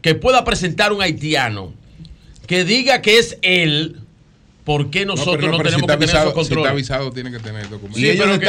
que 0.00 0.14
pueda 0.14 0.44
presentar 0.44 0.92
un 0.92 1.02
haitiano 1.02 1.72
que 2.46 2.64
diga 2.64 3.02
que 3.02 3.18
es 3.18 3.38
él, 3.42 3.96
¿por 4.66 4.90
qué 4.90 5.06
nosotros 5.06 5.36
no, 5.36 5.40
pero 5.40 5.58
pero 5.58 5.70
si 5.70 5.74
tenemos 5.76 5.82
está 5.90 5.94
que 5.98 6.06
tener 6.06 6.16
esos 6.16 6.22
Si 6.24 6.28
está 6.28 6.34
controles? 6.56 6.70
avisado, 6.72 7.12
tiene 7.12 7.30
que 7.30 7.38
tener 7.38 7.68
documentos. 7.70 8.00
Sí, 8.00 8.14
pero 8.18 8.38
que- 8.40 8.46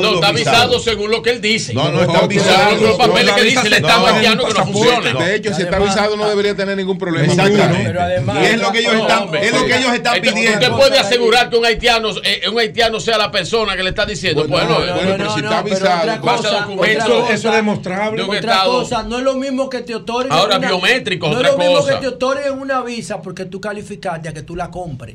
No, 0.00 0.14
está 0.16 0.28
avisado 0.28 0.80
según 0.80 1.10
lo 1.12 1.22
que 1.22 1.30
él 1.30 1.40
dice. 1.40 1.72
No, 1.72 1.84
no 1.92 2.00
está 2.00 2.12
Según 2.12 2.24
avisado. 2.24 2.76
Los 2.82 2.96
papeles 2.98 3.26
No, 3.26 3.34
que 3.36 3.42
dice 3.44 3.58
el 3.60 3.64
visa 3.66 3.76
Estado 3.76 4.06
se- 4.06 4.10
no, 4.10 4.16
haitiano 4.16 4.44
que 4.44 4.52
no 4.54 4.66
funciona. 4.66 5.12
De 5.24 5.34
hecho, 5.36 5.54
si 5.54 5.62
está 5.62 5.76
avisado, 5.76 6.16
no 6.16 6.28
debería 6.28 6.56
tener 6.56 6.76
ningún 6.76 6.98
problema. 6.98 7.26
Exactamente. 7.32 7.84
Pero 7.86 8.02
además- 8.02 8.38
y 8.42 8.44
es 8.46 8.60
lo 8.60 8.72
que 8.72 8.78
ellos 8.80 8.92
No, 8.94 9.00
están, 9.02 9.34
es 9.36 9.52
lo 9.52 9.64
que 9.66 9.76
ellos 9.78 9.94
están 9.94 10.20
pidiendo. 10.20 10.52
¿Usted 10.58 10.70
puede 10.72 10.98
asegurar 10.98 11.48
que 11.48 11.56
un 11.56 11.64
haitiano, 11.64 12.08
eh, 12.24 12.42
un 12.50 12.58
haitiano 12.58 12.98
sea 12.98 13.16
la 13.16 13.30
persona 13.30 13.76
que 13.76 13.84
le 13.84 13.90
está 13.90 14.04
diciendo? 14.04 14.48
Bueno, 14.48 14.66
Pues 14.66 14.68
no, 14.68 14.80
no, 14.80 14.86
no, 14.86 14.94
bueno, 14.94 15.10
no, 15.10 15.16
pero 15.16 15.24
no, 15.30 15.34
si 15.36 15.40
no, 15.42 15.46
está 15.46 15.58
avisado, 15.60 16.00
otra 16.02 16.16
base 16.16 16.42
cosa, 16.42 16.60
documentos 16.60 17.04
otra 17.04 17.62
cosa, 17.64 18.32
Otra 18.32 18.64
cosa, 18.64 19.02
no 19.04 19.18
es 19.18 19.22
lo 19.24 19.34
mismo 19.36 19.70
que 19.70 19.80
te 19.82 19.94
otorguen. 19.94 20.32
Ahora, 20.32 20.58
una- 20.58 20.66
biométrico, 20.68 21.28
No 21.28 21.36
otra 21.36 21.48
es 21.48 21.52
lo 21.54 21.58
mismo 21.60 21.76
cosa. 21.76 21.94
que 21.94 22.00
te 22.00 22.06
otorguen 22.08 22.58
una 22.58 22.82
visa 22.82 23.22
porque 23.22 23.44
tú 23.44 23.60
calificaste 23.60 24.28
a 24.28 24.32
que 24.34 24.42
tú 24.42 24.56
la 24.56 24.68
compres. 24.70 25.14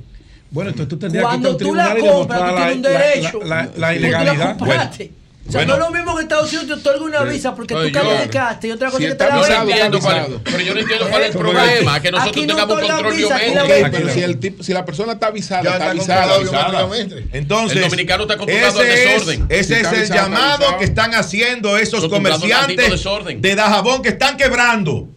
Bueno, 0.49 0.69
entonces 0.71 0.89
tú 0.89 0.97
tendrías 0.97 1.23
que 1.25 1.35
ir 1.35 1.41
Cuando 1.41 1.57
tú 1.57 1.75
la 1.75 1.95
compras, 1.95 2.39
tú 2.39 2.55
tienes 2.55 2.75
un 2.75 2.81
la, 2.83 2.89
la- 2.89 2.99
derecho. 2.99 3.39
la- 3.43 3.69
la- 3.75 3.89
Tú 3.89 3.95
ilegalidad. 3.99 4.57
compraste. 4.57 5.11
O 5.47 5.49
sea, 5.49 5.59
Bueno. 5.61 5.77
no 5.77 5.83
es 5.85 5.89
lo 5.91 5.95
mismo 5.97 6.15
que 6.17 6.23
Estados 6.23 6.49
Unidos 6.51 6.67
te 6.67 6.73
otorga 6.73 7.05
una 7.05 7.23
visa 7.23 7.55
porque 7.55 7.73
tú 7.73 7.89
calificaste 7.93 8.67
y 8.67 8.71
otra 8.71 8.87
cosa 8.89 8.97
Si 8.97 9.03
que 9.07 9.15
te 9.15 9.23
está 9.23 9.37
la 9.37 9.41
venden. 9.63 9.69
está 9.77 9.85
avisado. 9.85 10.41
Pero 10.43 10.59
yo 10.59 10.73
no 10.73 10.79
entiendo 10.81 11.07
cuál 11.09 11.21
es 11.23 11.29
el 11.29 11.37
problema, 11.37 11.99
que 12.01 12.11
nosotros 12.11 12.35
Aquí 12.35 12.41
no 12.47 12.55
tengamos 12.55 12.79
control 12.81 13.15
biométrico. 13.15 13.67
venden. 13.67 13.91
Pero 13.91 14.09
si, 14.09 14.19
el 14.23 14.39
tipo, 14.39 14.61
si 14.63 14.73
la 14.73 14.83
persona 14.83 15.13
está 15.13 15.27
avisada, 15.27 15.61
está 15.61 15.73
está 15.77 15.89
avisada. 15.91 16.35
controlado 16.35 16.93
avisada. 16.93 17.27
Entonces, 17.31 17.77
El 17.77 17.83
dominicano 17.83 18.23
está 18.23 18.33
acostumbrado 18.33 18.81
ese 18.81 18.91
al 18.91 18.97
es- 18.97 19.05
desorden. 19.13 19.45
Ese 19.47 19.75
Si 19.75 19.85
es 19.85 19.93
el 19.93 20.09
llamado 20.17 20.77
que 20.79 20.83
están 20.83 21.13
haciendo 21.15 21.77
esos 21.77 22.09
comerciantes 22.09 23.05
de 23.41 23.55
Dajabón 23.55 24.01
que 24.01 24.09
están 24.09 24.35
quebrando. 24.35 25.07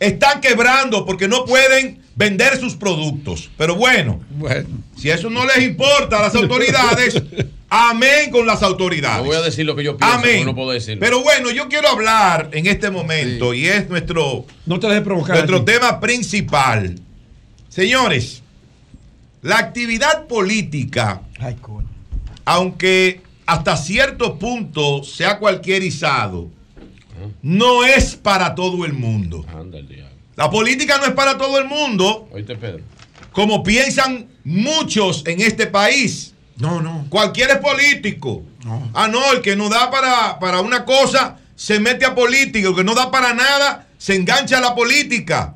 Están 0.00 0.40
quebrando 0.40 1.04
porque 1.04 1.26
no 1.28 1.44
pueden 1.44 2.00
vender 2.14 2.58
sus 2.58 2.74
productos. 2.76 3.50
Pero 3.56 3.74
bueno, 3.76 4.20
si 4.96 5.10
eso 5.10 5.28
no 5.30 5.44
les 5.46 5.64
importa 5.64 6.18
a 6.18 6.22
las 6.22 6.34
autoridades, 6.34 7.20
amén 7.68 8.30
con 8.30 8.46
las 8.46 8.62
autoridades. 8.62 9.18
No 9.18 9.24
voy 9.24 9.36
a 9.36 9.40
decir 9.40 9.66
lo 9.66 9.74
que 9.76 9.84
yo 9.84 9.96
pienso, 9.96 10.14
Amén. 10.16 10.44
no 10.46 10.54
puedo 10.54 10.70
decirlo. 10.70 11.00
Pero 11.00 11.22
bueno, 11.22 11.50
yo 11.50 11.68
quiero 11.68 11.88
hablar 11.88 12.50
en 12.52 12.66
este 12.66 12.90
momento 12.90 13.54
y 13.54 13.66
es 13.66 13.88
nuestro, 13.88 14.46
No 14.66 14.78
te 14.78 14.86
dejes 14.88 15.02
provocar. 15.02 15.36
nuestro 15.36 15.64
tema 15.64 15.98
principal. 16.00 16.98
Señores, 17.68 18.42
la 19.42 19.58
actividad 19.58 20.26
política, 20.26 21.22
aunque 22.44 23.20
hasta 23.46 23.76
cierto 23.76 24.38
punto 24.38 25.02
sea 25.04 25.38
cualquierizado, 25.38 26.50
no 27.42 27.84
es 27.84 28.16
para 28.16 28.54
todo 28.54 28.84
el 28.84 28.92
mundo. 28.92 29.44
Anda 29.48 29.78
el 29.78 29.88
diablo. 29.88 30.16
La 30.36 30.50
política 30.50 30.98
no 30.98 31.04
es 31.04 31.12
para 31.12 31.36
todo 31.36 31.58
el 31.58 31.64
mundo, 31.64 32.28
como 33.32 33.62
piensan 33.62 34.28
muchos 34.44 35.24
en 35.26 35.40
este 35.40 35.66
país. 35.66 36.34
No, 36.56 36.80
no. 36.80 37.06
Cualquiera 37.08 37.54
es 37.54 37.58
político. 37.60 38.42
Ah, 38.94 39.08
no, 39.08 39.32
el 39.32 39.40
que 39.40 39.56
no 39.56 39.68
da 39.68 39.90
para, 39.90 40.38
para 40.38 40.60
una 40.60 40.84
cosa 40.84 41.38
se 41.56 41.80
mete 41.80 42.04
a 42.04 42.14
política, 42.14 42.68
el 42.68 42.74
que 42.74 42.84
no 42.84 42.94
da 42.94 43.10
para 43.10 43.34
nada 43.34 43.86
se 43.98 44.14
engancha 44.14 44.58
a 44.58 44.60
la 44.60 44.74
política. 44.74 45.54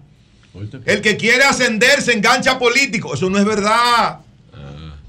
El 0.84 1.00
que 1.00 1.16
quiere 1.16 1.44
ascender 1.44 2.02
se 2.02 2.12
engancha 2.12 2.52
a 2.52 2.58
político. 2.58 3.14
Eso 3.14 3.30
no 3.30 3.38
es 3.38 3.44
verdad. 3.44 4.18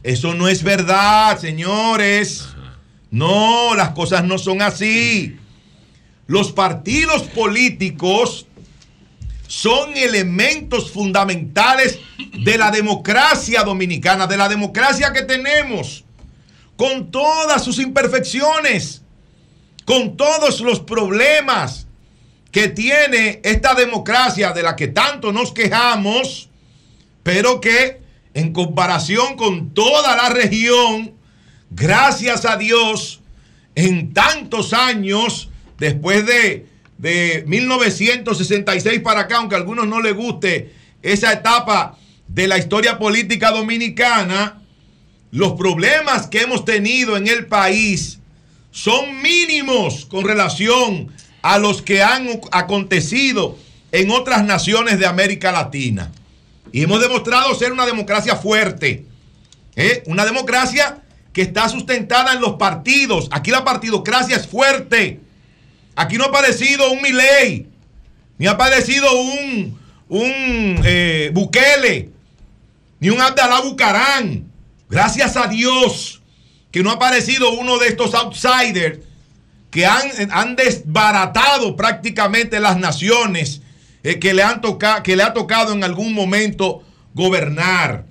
Eso 0.03 0.34
no 0.34 0.47
es 0.47 0.63
verdad, 0.63 1.39
señores. 1.39 2.47
No, 3.11 3.75
las 3.75 3.89
cosas 3.89 4.23
no 4.23 4.38
son 4.38 4.61
así. 4.61 5.38
Los 6.27 6.51
partidos 6.51 7.23
políticos 7.23 8.47
son 9.47 9.95
elementos 9.95 10.91
fundamentales 10.91 11.99
de 12.43 12.57
la 12.57 12.71
democracia 12.71 13.63
dominicana, 13.63 14.25
de 14.25 14.37
la 14.37 14.49
democracia 14.49 15.13
que 15.13 15.21
tenemos, 15.23 16.03
con 16.75 17.11
todas 17.11 17.63
sus 17.63 17.79
imperfecciones. 17.79 19.01
con 19.85 20.15
todos 20.15 20.61
los 20.61 20.79
problemas 20.79 21.87
que 22.51 22.69
tiene 22.69 23.41
esta 23.43 23.73
democracia 23.73 24.51
de 24.51 24.63
la 24.63 24.75
que 24.75 24.87
tanto 24.87 25.33
nos 25.33 25.51
quejamos, 25.51 26.49
pero 27.23 27.59
que 27.59 28.01
en 28.33 28.53
comparación 28.53 29.35
con 29.35 29.73
toda 29.73 30.15
la 30.15 30.29
región, 30.29 31.13
gracias 31.71 32.45
a 32.45 32.57
Dios, 32.57 33.21
en 33.75 34.13
tantos 34.13 34.71
años, 34.73 35.49
después 35.77 36.25
de, 36.25 36.67
de 36.97 37.43
1966 37.47 39.01
para 39.01 39.21
acá, 39.21 39.37
aunque 39.37 39.55
a 39.55 39.57
algunos 39.57 39.87
no 39.87 40.01
les 40.01 40.15
guste 40.15 40.73
esa 41.01 41.33
etapa 41.33 41.97
de 42.27 42.47
la 42.47 42.57
historia 42.57 42.97
política 42.97 43.51
dominicana, 43.51 44.61
los 45.31 45.53
problemas 45.53 46.27
que 46.27 46.41
hemos 46.41 46.63
tenido 46.65 47.17
en 47.17 47.27
el 47.27 47.47
país 47.47 48.19
son 48.71 49.21
mínimos 49.21 50.05
con 50.05 50.25
relación 50.25 51.11
a 51.41 51.57
los 51.59 51.81
que 51.81 52.01
han 52.01 52.27
acontecido 52.51 53.57
en 53.91 54.09
otras 54.09 54.43
naciones 54.43 54.97
de 54.97 55.05
América 55.05 55.51
Latina. 55.51 56.11
Y 56.71 56.81
hemos 56.81 56.99
demostrado 56.99 57.53
ser 57.53 57.71
una 57.71 57.85
democracia 57.85 58.35
fuerte, 58.35 59.05
¿eh? 59.75 60.03
una 60.07 60.25
democracia 60.25 61.03
que 61.33 61.43
está 61.43 61.69
sustentada 61.69 62.33
en 62.33 62.41
los 62.41 62.53
partidos. 62.53 63.27
Aquí 63.31 63.51
la 63.51 63.63
partidocracia 63.63 64.35
es 64.35 64.47
fuerte. 64.47 65.19
Aquí 65.95 66.17
no 66.17 66.25
ha 66.25 66.27
aparecido 66.27 66.91
un 66.91 67.01
Milei, 67.01 67.67
ni 68.37 68.47
ha 68.47 68.51
aparecido 68.51 69.07
un, 69.21 69.79
un 70.09 70.81
eh, 70.83 71.29
Bukele, 71.33 72.09
ni 72.99 73.09
un 73.09 73.21
Abdalá 73.21 73.61
Bucarán. 73.61 74.51
Gracias 74.89 75.37
a 75.37 75.47
Dios 75.47 76.21
que 76.71 76.81
no 76.81 76.89
ha 76.89 76.93
aparecido 76.93 77.51
uno 77.51 77.77
de 77.77 77.87
estos 77.87 78.15
outsiders 78.15 78.99
que 79.69 79.85
han, 79.85 80.09
han 80.31 80.55
desbaratado 80.55 81.75
prácticamente 81.75 82.59
las 82.59 82.77
naciones 82.77 83.61
eh, 84.03 84.19
que, 84.19 84.33
le 84.33 84.43
han 84.43 84.61
que 85.03 85.15
le 85.15 85.23
ha 85.23 85.33
tocado 85.33 85.73
en 85.73 85.83
algún 85.83 86.13
momento 86.13 86.83
gobernar. 87.13 88.05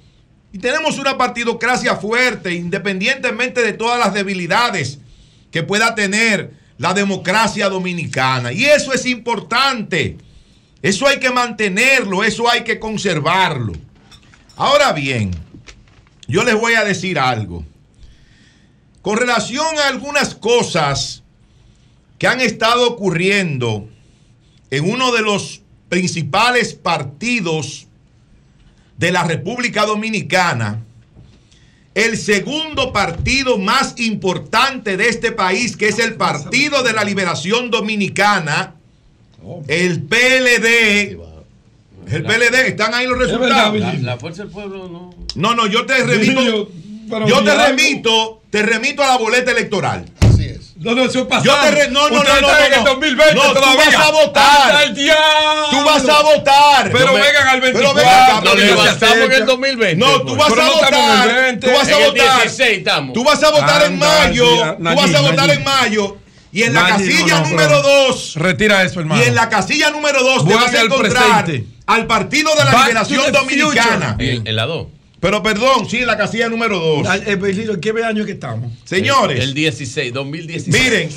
Y 0.53 0.59
tenemos 0.59 0.99
una 0.99 1.17
partidocracia 1.17 1.97
fuerte, 1.97 2.55
independientemente 2.55 3.63
de 3.63 3.73
todas 3.73 3.99
las 3.99 4.13
debilidades 4.13 4.99
que 5.51 5.63
pueda 5.63 5.95
tener 5.95 6.53
la 6.79 6.95
democracia 6.95 7.69
dominicana. 7.69 8.53
Y 8.53 8.65
eso 8.65 8.93
es 8.93 9.07
importante. 9.07 10.19
Eso 10.83 11.07
hay 11.07 11.21
que 11.21 11.31
mantenerlo, 11.31 12.25
eso 12.25 12.51
hay 12.51 12.65
que 12.65 12.81
conservarlo. 12.81 13.73
Ahora 14.57 14.93
bien, 14.93 15.31
yo 16.27 16.45
les 16.45 16.55
voy 16.55 16.75
a 16.75 16.85
decir 16.85 17.19
algo. 17.19 17.65
Con 19.01 19.17
relación 19.17 19.79
a 19.79 19.89
algunas 19.89 20.35
cosas 20.35 21.23
que 22.19 22.27
han 22.27 22.41
estado 22.41 22.89
ocurriendo 22.89 23.89
en 24.71 24.91
uno 24.91 25.13
de 25.13 25.23
los 25.23 25.63
principales 25.89 26.75
partidos 26.75 27.87
de 28.97 29.13
la 29.13 29.25
República 29.25 29.85
Dominicana, 29.85 30.83
el 31.95 32.17
segundo 32.17 32.93
partido 32.93 33.59
más 33.59 33.95
importante 33.99 34.97
de 34.97 35.09
este 35.09 35.33
país, 35.33 35.77
que 35.77 35.89
es 35.89 35.99
el 35.99 36.15
Partido 36.15 36.83
de 36.83 36.93
la 36.93 37.05
Liberación 37.05 37.71
Dominicana, 37.71 38.75
el 39.69 40.03
PLD. 40.03 41.19
El 42.11 42.25
PLD, 42.25 42.67
están 42.67 42.95
ahí 42.95 43.07
los 43.07 43.19
resultados. 43.19 43.79
La, 43.79 43.95
la 43.95 44.17
fuerza 44.19 44.43
del 44.43 44.53
pueblo 44.53 44.89
no. 44.89 45.15
No, 45.35 45.55
no, 45.55 45.67
yo 45.67 45.87
te 45.87 46.03
remito. 46.03 46.69
yo 47.27 47.45
te 47.45 47.55
remito, 47.55 48.43
te 48.51 48.63
remito 48.63 49.03
a 49.03 49.09
la 49.09 49.19
boleta 49.19 49.53
electoral. 49.53 50.05
No, 50.83 50.95
no, 50.95 51.05
eso 51.05 51.21
es 51.21 51.27
pasado. 51.27 51.45
Yo 51.45 51.61
te 51.61 51.71
re- 51.71 51.89
no, 51.91 52.09
no, 52.09 52.19
Usted 52.19 52.29
no, 52.35 52.41
no, 52.41 52.49
no, 52.49 52.59
en 52.59 52.73
el 52.73 52.79
no. 52.85 52.91
2020 52.91 53.35
No, 53.35 53.53
tú 53.53 53.61
vas 53.61 53.95
a 53.95 54.11
votar. 54.11 54.61
¡Hasta 54.63 54.83
el 54.85 54.95
diablo! 54.95 55.69
Tú 55.71 55.85
vas 55.85 56.09
a 56.09 56.23
votar. 56.23 56.91
Pero 56.93 57.07
No 57.07 57.13
me- 57.13 57.21
vengan 57.21 57.49
al 57.49 57.61
pero 57.61 57.73
24. 57.95 57.95
vengan 57.95 58.15
acá, 58.23 58.33
Nos 58.33 58.43
porque 58.51 58.61
se 58.63 58.67
levantamos 58.67 59.17
en 59.25 59.33
el 59.33 59.47
2020. 59.47 59.97
No, 59.97 60.21
tú 60.23 60.27
pues. 60.27 60.39
vas 60.39 60.49
Pero 60.51 60.63
a 60.63 60.65
no 60.67 60.73
votar. 60.75 61.29
el 61.29 61.35
20. 61.37 61.67
Tú 61.69 61.73
vas 61.77 61.89
a 61.89 61.97
votar. 61.99 62.43
16 62.43 62.79
estamos. 62.79 63.13
Tú 63.15 63.25
vas 63.25 63.43
a 63.43 63.51
votar 63.51 63.83
en 63.85 63.99
mayo. 63.99 64.45
Tú 64.77 64.83
vas 64.85 65.15
a 65.15 65.21
votar 65.21 65.51
en 65.51 65.65
mayo. 65.65 66.17
Y 66.55 66.65
en 66.65 66.75
la 66.75 66.87
casilla 66.87 67.37
no, 67.37 67.41
no, 67.45 67.49
número 67.49 67.69
pero- 67.83 68.07
2. 68.09 68.35
Retira 68.37 68.83
eso, 68.83 69.01
hermano. 69.01 69.23
Y 69.23 69.27
en 69.27 69.35
la 69.35 69.49
casilla 69.49 69.91
número 69.91 70.23
2 70.23 70.47
te 70.47 70.55
vas 70.55 70.75
a 70.75 70.81
al 70.81 70.87
encontrar 70.87 71.51
al 71.87 72.07
Partido 72.07 72.55
de 72.55 72.65
la 72.65 72.73
Liberación 72.83 73.33
Dominicana. 73.33 74.17
En, 74.19 74.47
en 74.47 74.57
la 74.57 74.67
2. 74.67 74.87
Pero 75.23 75.41
perdón, 75.41 75.89
sí, 75.89 76.01
la 76.01 76.17
casilla 76.17 76.49
número 76.49 76.81
2. 76.81 77.07
¿En 77.27 77.81
qué 77.81 77.95
año 78.05 78.27
que 78.27 78.33
estamos? 78.33 78.73
Señores. 78.83 79.39
El 79.39 79.55
16, 79.55 80.13
2016. 80.13 80.83
Miren, 80.83 81.09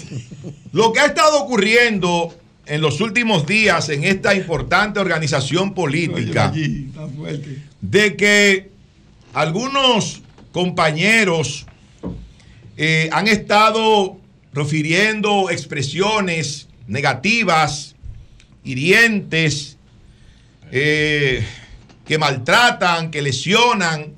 lo 0.74 0.94
que 0.94 1.00
ha 1.00 1.08
estado 1.08 1.42
ocurriendo 1.42 2.32
en 2.68 2.82
los 2.82 3.02
últimos 3.02 3.48
días 3.48 3.90
en 3.90 4.04
esta 4.04 4.36
importante 4.36 5.00
organización 5.00 5.74
política, 5.74 6.54
Está 6.56 7.08
fuerte. 7.08 7.64
de 7.82 8.16
que 8.16 8.70
algunos 9.34 10.22
compañeros 10.52 11.66
eh, 12.78 13.10
han 13.12 13.28
estado 13.28 14.20
profiriendo 14.54 15.50
expresiones 15.50 16.68
negativas, 16.86 17.96
hirientes, 18.64 19.80
eh, 20.72 21.44
que 22.06 22.18
maltratan, 22.18 23.12
que 23.12 23.22
lesionan 23.22 24.14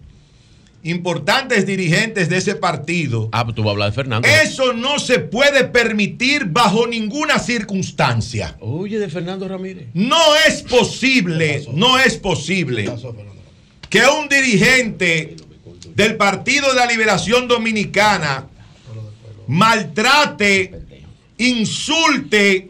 importantes 0.84 1.66
dirigentes 1.66 2.30
de 2.30 2.38
ese 2.38 2.56
partido. 2.56 3.30
Ah, 3.32 3.44
pues 3.44 3.56
tú 3.56 3.62
vas 3.62 3.70
a 3.70 3.72
hablar 3.72 3.90
de 3.90 3.96
Fernando. 3.96 4.28
Eso 4.28 4.74
no 4.74 5.00
se 5.00 5.20
puede 5.20 5.66
permitir 5.66 6.46
bajo 6.46 6.88
ninguna 6.88 7.40
circunstancia. 7.40 8.56
Oye, 8.60 9.00
de 9.00 9.10
Fernando 9.10 9.48
Ramírez. 9.48 9.88
No 9.94 10.36
es 10.48 10.62
posible, 10.64 11.66
no 11.74 12.00
es 12.00 12.18
posible 12.18 12.90
que 13.90 14.02
un 14.06 14.30
dirigente 14.30 15.36
del 15.96 16.16
Partido 16.16 16.70
de 16.70 16.76
la 16.76 16.86
Liberación 16.86 17.48
Dominicana 17.48 18.48
maltrate, 19.48 20.74
insulte 21.38 22.70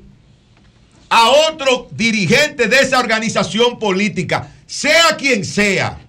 a 1.10 1.30
otro 1.49 1.88
dirigente 1.91 2.68
de 2.68 2.80
esa 2.80 2.99
organización 2.99 3.80
política, 3.80 4.53
sea 4.68 5.15
quien 5.18 5.44
sea. 5.44 5.99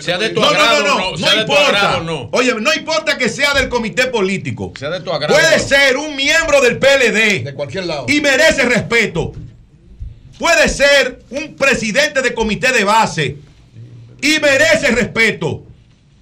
Sea 0.00 0.18
de 0.18 0.30
tu 0.30 0.40
No, 0.40 0.48
agrado 0.48 0.82
no, 0.82 0.88
no, 0.88 1.10
no, 1.12 1.16
no 1.16 1.40
importa. 1.40 1.68
agrado 1.68 1.98
o 1.98 2.02
no. 2.02 2.28
Oye, 2.32 2.52
no 2.60 2.74
importa 2.74 3.16
que 3.16 3.28
sea 3.28 3.54
del 3.54 3.68
comité 3.68 4.06
político. 4.08 4.72
Sea 4.78 4.90
de 4.90 5.00
tu 5.00 5.10
agrado. 5.12 5.32
Puede 5.32 5.58
ser 5.60 5.96
un 5.96 6.14
miembro 6.16 6.60
del 6.60 6.78
PLD. 6.78 7.44
De 7.44 7.54
cualquier 7.54 7.86
lado. 7.86 8.06
Y 8.08 8.20
merece 8.20 8.64
respeto. 8.64 9.32
Puede 10.38 10.68
ser 10.68 11.20
un 11.30 11.54
presidente 11.54 12.20
de 12.20 12.34
comité 12.34 12.72
de 12.72 12.84
base. 12.84 13.36
Y 14.20 14.40
merece 14.40 14.88
respeto. 14.90 15.64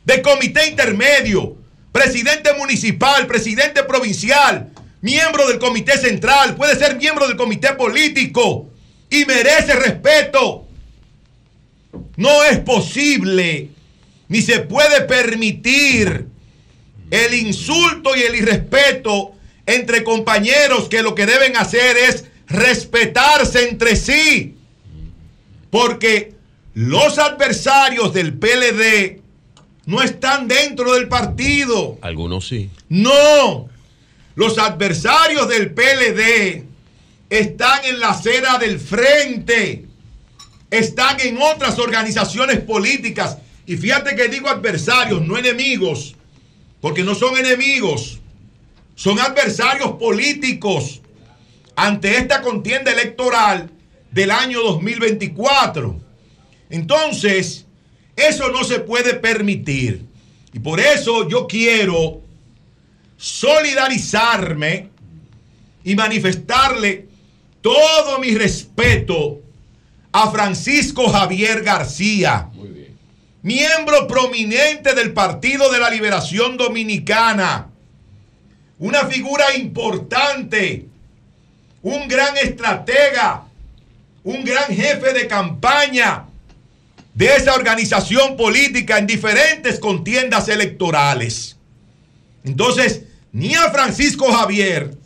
De 0.05 0.21
comité 0.23 0.69
intermedio. 0.69 1.57
Presidente 1.91 2.53
municipal, 2.55 3.27
presidente 3.27 3.83
provincial. 3.85 4.69
Miembro 5.01 5.49
del 5.49 5.59
comité 5.59 5.97
central. 5.99 6.55
Puede 6.57 6.77
ser 6.77 6.97
miembro 6.97 7.27
del 7.27 7.37
comité 7.37 7.73
político. 7.73 8.69
Y 9.11 9.25
merece 9.25 9.75
respeto. 9.75 10.67
No 12.17 12.45
es 12.45 12.59
posible 12.61 13.71
ni 14.29 14.43
se 14.43 14.61
puede 14.61 15.03
permitir 15.03 16.27
el 17.11 17.35
insulto 17.35 18.17
y 18.17 18.23
el 18.23 18.35
irrespeto 18.37 19.33
entre 19.67 20.05
compañeros 20.05 20.89
que 20.89 21.03
lo 21.03 21.15
que 21.15 21.27
deben 21.27 21.57
hacer 21.57 21.97
es 21.97 22.25
respetarse 22.49 23.69
entre 23.69 23.97
sí. 23.97 24.57
Porque 25.71 26.35
los 26.75 27.19
adversarios 27.19 28.13
del 28.13 28.35
PLD 28.35 29.21
no 29.87 30.03
están 30.03 30.49
dentro 30.49 30.95
del 30.95 31.09
partido. 31.09 31.99
Algunos 32.01 32.49
sí. 32.49 32.71
No. 32.89 33.69
Los 34.35 34.59
adversarios 34.59 35.49
del 35.49 35.73
PLD 35.73 36.65
están 37.31 37.85
en 37.85 38.01
la 38.01 38.11
acera 38.11 38.59
del 38.59 38.81
frente. 38.81 39.85
Están 40.75 41.21
en 41.21 41.39
otras 41.41 41.79
organizaciones 41.79 42.59
políticas. 42.59 43.39
Y 43.65 43.77
fíjate 43.77 44.17
que 44.17 44.27
digo 44.27 44.49
adversarios, 44.49 45.23
no 45.23 45.39
enemigos. 45.39 46.17
Porque 46.81 47.05
no 47.05 47.15
son 47.15 47.37
enemigos. 47.37 48.19
Son 48.97 49.21
adversarios 49.21 49.93
políticos 49.93 51.01
ante 51.77 52.17
esta 52.17 52.43
contienda 52.43 52.91
electoral 52.91 53.71
del 54.11 54.33
año 54.33 54.61
2024. 54.63 56.01
Entonces, 56.71 57.67
eso 58.17 58.51
no 58.51 58.65
se 58.65 58.81
puede 58.81 59.15
permitir. 59.15 60.05
Y 60.53 60.59
por 60.59 60.81
eso 60.81 61.29
yo 61.29 61.47
quiero 61.47 62.21
solidarizarme 63.17 64.89
y 65.85 65.95
manifestarle 65.95 67.07
todo 67.61 68.19
mi 68.19 68.35
respeto 68.35 69.44
a 70.15 70.31
Francisco 70.31 71.09
Javier 71.09 71.65
García, 71.65 72.49
miembro 73.43 74.07
prominente 74.07 74.95
del 74.95 75.13
Partido 75.13 75.73
de 75.73 75.81
la 75.81 75.91
Liberación 75.91 76.57
Dominicana, 76.57 77.69
una 78.79 79.07
figura 79.07 79.57
importante, 79.57 80.87
un 81.83 82.07
gran 82.07 82.37
estratega, 82.37 83.43
un 84.23 84.45
gran 84.45 84.67
jefe 84.67 85.13
de 85.15 85.27
campaña 85.27 86.27
de 87.13 87.35
esa 87.35 87.55
organización 87.55 88.37
política 88.37 88.99
en 88.99 89.09
diferentes 89.09 89.81
contiendas 89.81 90.49
electorales. 90.49 91.57
Entonces, 92.45 93.03
ni 93.33 93.57
a 93.57 93.73
Francisco 93.73 94.33
Javier, 94.33 94.97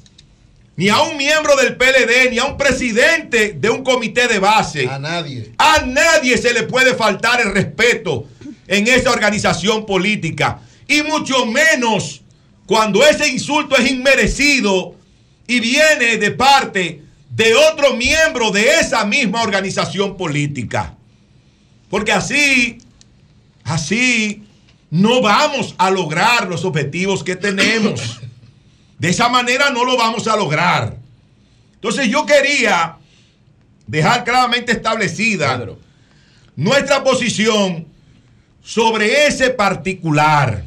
ni 0.78 0.88
a 0.90 1.02
un 1.02 1.16
miembro 1.16 1.56
del 1.56 1.76
PLD, 1.76 2.30
ni 2.30 2.38
a 2.38 2.44
un 2.44 2.56
presidente 2.56 3.52
de 3.58 3.68
un 3.68 3.82
comité 3.82 4.28
de 4.28 4.38
base. 4.38 4.86
A 4.88 5.00
nadie. 5.00 5.50
A 5.58 5.80
nadie 5.84 6.38
se 6.38 6.54
le 6.54 6.62
puede 6.62 6.94
faltar 6.94 7.40
el 7.40 7.52
respeto 7.52 8.28
en 8.68 8.86
esa 8.86 9.10
organización 9.10 9.84
política. 9.84 10.60
Y 10.86 11.02
mucho 11.02 11.46
menos 11.46 12.22
cuando 12.64 13.04
ese 13.04 13.28
insulto 13.28 13.76
es 13.76 13.90
inmerecido 13.90 14.94
y 15.48 15.58
viene 15.58 16.16
de 16.16 16.30
parte 16.30 17.02
de 17.28 17.54
otro 17.56 17.94
miembro 17.96 18.52
de 18.52 18.78
esa 18.78 19.04
misma 19.04 19.42
organización 19.42 20.16
política. 20.16 20.94
Porque 21.90 22.12
así, 22.12 22.78
así, 23.64 24.44
no 24.90 25.22
vamos 25.22 25.74
a 25.76 25.90
lograr 25.90 26.46
los 26.46 26.64
objetivos 26.64 27.24
que 27.24 27.34
tenemos. 27.34 28.20
De 28.98 29.10
esa 29.10 29.28
manera 29.28 29.70
no 29.70 29.84
lo 29.84 29.96
vamos 29.96 30.26
a 30.26 30.36
lograr. 30.36 30.96
Entonces 31.74 32.08
yo 32.08 32.26
quería 32.26 32.96
dejar 33.86 34.24
claramente 34.24 34.72
establecida 34.72 35.64
nuestra 36.56 37.04
posición 37.04 37.86
sobre 38.62 39.26
ese 39.26 39.50
particular. 39.50 40.64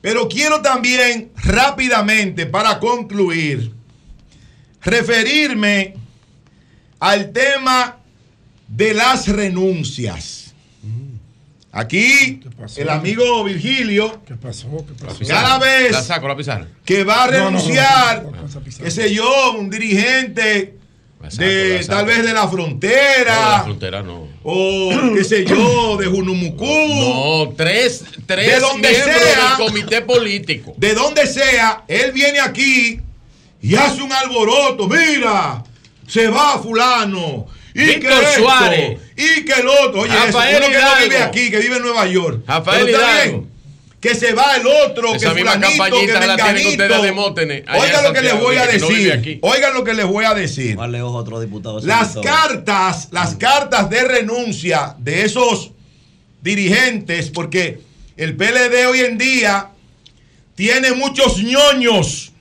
Pero 0.00 0.28
quiero 0.28 0.60
también 0.60 1.30
rápidamente, 1.36 2.44
para 2.46 2.80
concluir, 2.80 3.72
referirme 4.80 5.94
al 6.98 7.30
tema 7.30 7.98
de 8.66 8.94
las 8.94 9.28
renuncias. 9.28 10.41
Aquí, 11.74 12.40
el 12.76 12.88
amigo 12.90 13.42
Virgilio, 13.44 14.20
¿Qué 14.26 14.34
pasó? 14.34 14.68
¿Qué 14.86 15.06
pasó? 15.06 15.24
cada 15.26 15.58
vez 15.58 15.90
La 15.92 16.02
saco 16.02 16.28
la 16.28 16.36
pizarra. 16.36 16.66
que 16.84 17.02
va 17.02 17.24
a 17.24 17.26
renunciar, 17.28 18.26
qué 18.82 18.90
sé 18.90 19.14
yo, 19.14 19.52
un 19.58 19.70
dirigente 19.70 20.76
de 21.38 21.84
tal 21.88 22.04
vez 22.04 22.24
de 22.24 22.32
la 22.34 22.42
No, 22.42 22.50
frontera, 22.50 23.48
la 23.58 23.62
frontera 23.62 24.02
no. 24.02 24.28
o 24.42 24.90
qué 25.14 25.24
sé 25.24 25.46
yo, 25.46 25.96
de 25.96 26.06
Junumucú, 26.08 26.66
No, 26.66 27.54
tres, 27.56 28.04
tres 28.26 28.46
de 28.54 28.60
donde 28.60 28.90
miembros 28.90 29.16
sea, 29.22 29.56
del 29.56 29.66
comité 29.66 30.02
político. 30.02 30.74
de 30.76 30.92
donde 30.94 31.26
sea, 31.26 31.84
él 31.88 32.12
viene 32.12 32.38
aquí 32.40 33.00
y 33.62 33.74
hace 33.76 34.02
un 34.02 34.12
alboroto. 34.12 34.88
Mira, 34.88 35.62
se 36.06 36.28
va 36.28 36.58
fulano. 36.60 37.46
Y 37.74 37.84
Víctor 37.84 38.20
que 38.20 38.26
esto, 38.28 38.42
Suárez. 38.42 38.98
Y 39.16 39.44
que 39.44 39.52
el 39.52 39.68
otro. 39.68 40.00
Oye, 40.02 40.14
Rafael 40.14 40.56
eso, 40.56 40.66
uno 40.66 40.76
que 40.76 40.82
no 40.82 40.96
vive 41.02 41.18
aquí, 41.18 41.50
que 41.50 41.58
vive 41.58 41.76
en 41.76 41.82
Nueva 41.82 42.06
York. 42.06 42.42
Rafael 42.46 42.86
Pero 42.86 42.98
está 42.98 43.12
Hidalgo. 43.20 43.38
bien, 43.40 43.52
Que 44.00 44.14
se 44.14 44.32
va 44.34 44.56
el 44.56 44.66
otro, 44.66 45.14
Esa 45.14 45.28
que 45.28 45.34
misma 45.36 45.52
fulanito, 45.52 45.70
que 45.70 45.78
campañita 45.78 46.26
la 46.26 46.36
tienen 46.36 46.66
ustedes 46.66 46.90
menganito. 46.90 47.72
Oigan 47.78 48.04
lo 48.04 48.12
que 48.12 48.22
les 48.22 48.40
voy 48.40 48.56
a 48.56 48.64
no 48.66 48.72
decir. 48.72 49.38
Oigan 49.42 49.74
lo 49.74 49.84
que 49.84 49.94
les 49.94 50.06
voy 50.06 50.24
a 50.24 50.34
decir. 50.34 50.76
Vale, 50.76 51.02
ojo, 51.02 51.16
otro 51.18 51.40
diputado. 51.40 51.80
Las 51.80 52.12
senador. 52.14 52.24
cartas, 52.24 53.08
las 53.12 53.36
cartas 53.36 53.88
de 53.90 54.02
renuncia 54.04 54.96
de 54.98 55.24
esos 55.24 55.70
dirigentes, 56.42 57.30
porque 57.30 57.80
el 58.16 58.36
PLD 58.36 58.86
hoy 58.88 59.00
en 59.00 59.18
día 59.18 59.68
tiene 60.54 60.92
muchos 60.92 61.38
ñoños. 61.42 62.32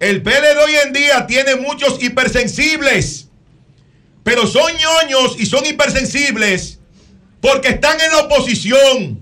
El 0.00 0.22
PLD 0.22 0.56
hoy 0.64 0.72
en 0.86 0.92
día 0.94 1.26
tiene 1.26 1.56
muchos 1.56 2.02
hipersensibles. 2.02 3.28
Pero 4.30 4.46
son 4.46 4.70
ñoños 4.76 5.34
y 5.40 5.44
son 5.44 5.66
hipersensibles 5.66 6.78
porque 7.40 7.70
están 7.70 8.00
en 8.00 8.12
la 8.12 8.18
oposición. 8.18 9.20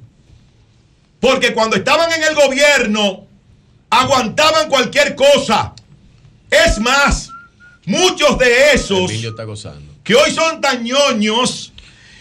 Porque 1.18 1.54
cuando 1.54 1.76
estaban 1.76 2.12
en 2.12 2.24
el 2.24 2.34
gobierno 2.34 3.26
aguantaban 3.88 4.68
cualquier 4.68 5.14
cosa. 5.14 5.72
Es 6.50 6.78
más, 6.78 7.30
muchos 7.86 8.38
de 8.38 8.72
esos 8.74 9.10
está 9.10 9.46
que 10.04 10.14
hoy 10.14 10.30
son 10.30 10.60
tan 10.60 10.84
ñoños 10.84 11.72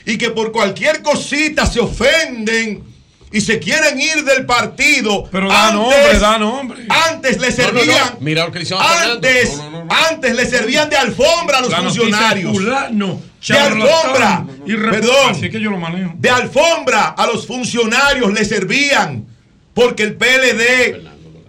y 0.05 0.17
que 0.17 0.29
por 0.29 0.53
cualquier 0.53 1.01
cosita 1.01 1.65
se 1.65 1.81
ofenden 1.81 2.85
y 3.31 3.41
se 3.41 3.59
quieren 3.59 3.99
ir 3.99 4.23
del 4.23 4.45
partido. 4.45 5.27
Pero 5.31 5.49
da 5.49 5.71
nombre, 5.73 6.19
da 6.19 6.37
nombre. 6.37 6.85
Antes 7.09 7.39
le 7.39 7.49
No, 7.49 7.57
no, 7.57 7.71
no. 7.73 7.79
servían. 7.79 8.15
Mira 8.21 8.45
lo 8.45 8.51
que 8.51 8.59
le 8.59 8.63
hicieron 8.63 8.83
a 8.85 8.87
Fernando. 8.89 9.13
Antes, 9.27 9.57
No, 9.57 9.69
no, 9.71 9.85
no. 9.85 9.95
antes 10.09 10.35
le 10.35 10.45
servían 10.45 10.89
de 10.89 10.95
alfombra 10.97 11.57
a 11.57 11.61
los 11.61 11.69
La 11.71 11.81
funcionarios. 11.81 12.51
fulano, 12.53 13.21
de 13.47 13.57
alfombra. 13.57 14.45
irre- 14.65 14.91
Perdón. 14.91 15.31
Así 15.31 15.49
que 15.49 15.59
yo 15.59 15.69
lo 15.71 15.77
manejo. 15.77 16.13
De 16.17 16.29
alfombra 16.29 17.09
a 17.09 17.27
los 17.27 17.45
funcionarios 17.45 18.31
le 18.33 18.45
servían 18.45 19.25
porque 19.73 20.03
el 20.03 20.15
PLD 20.15 21.03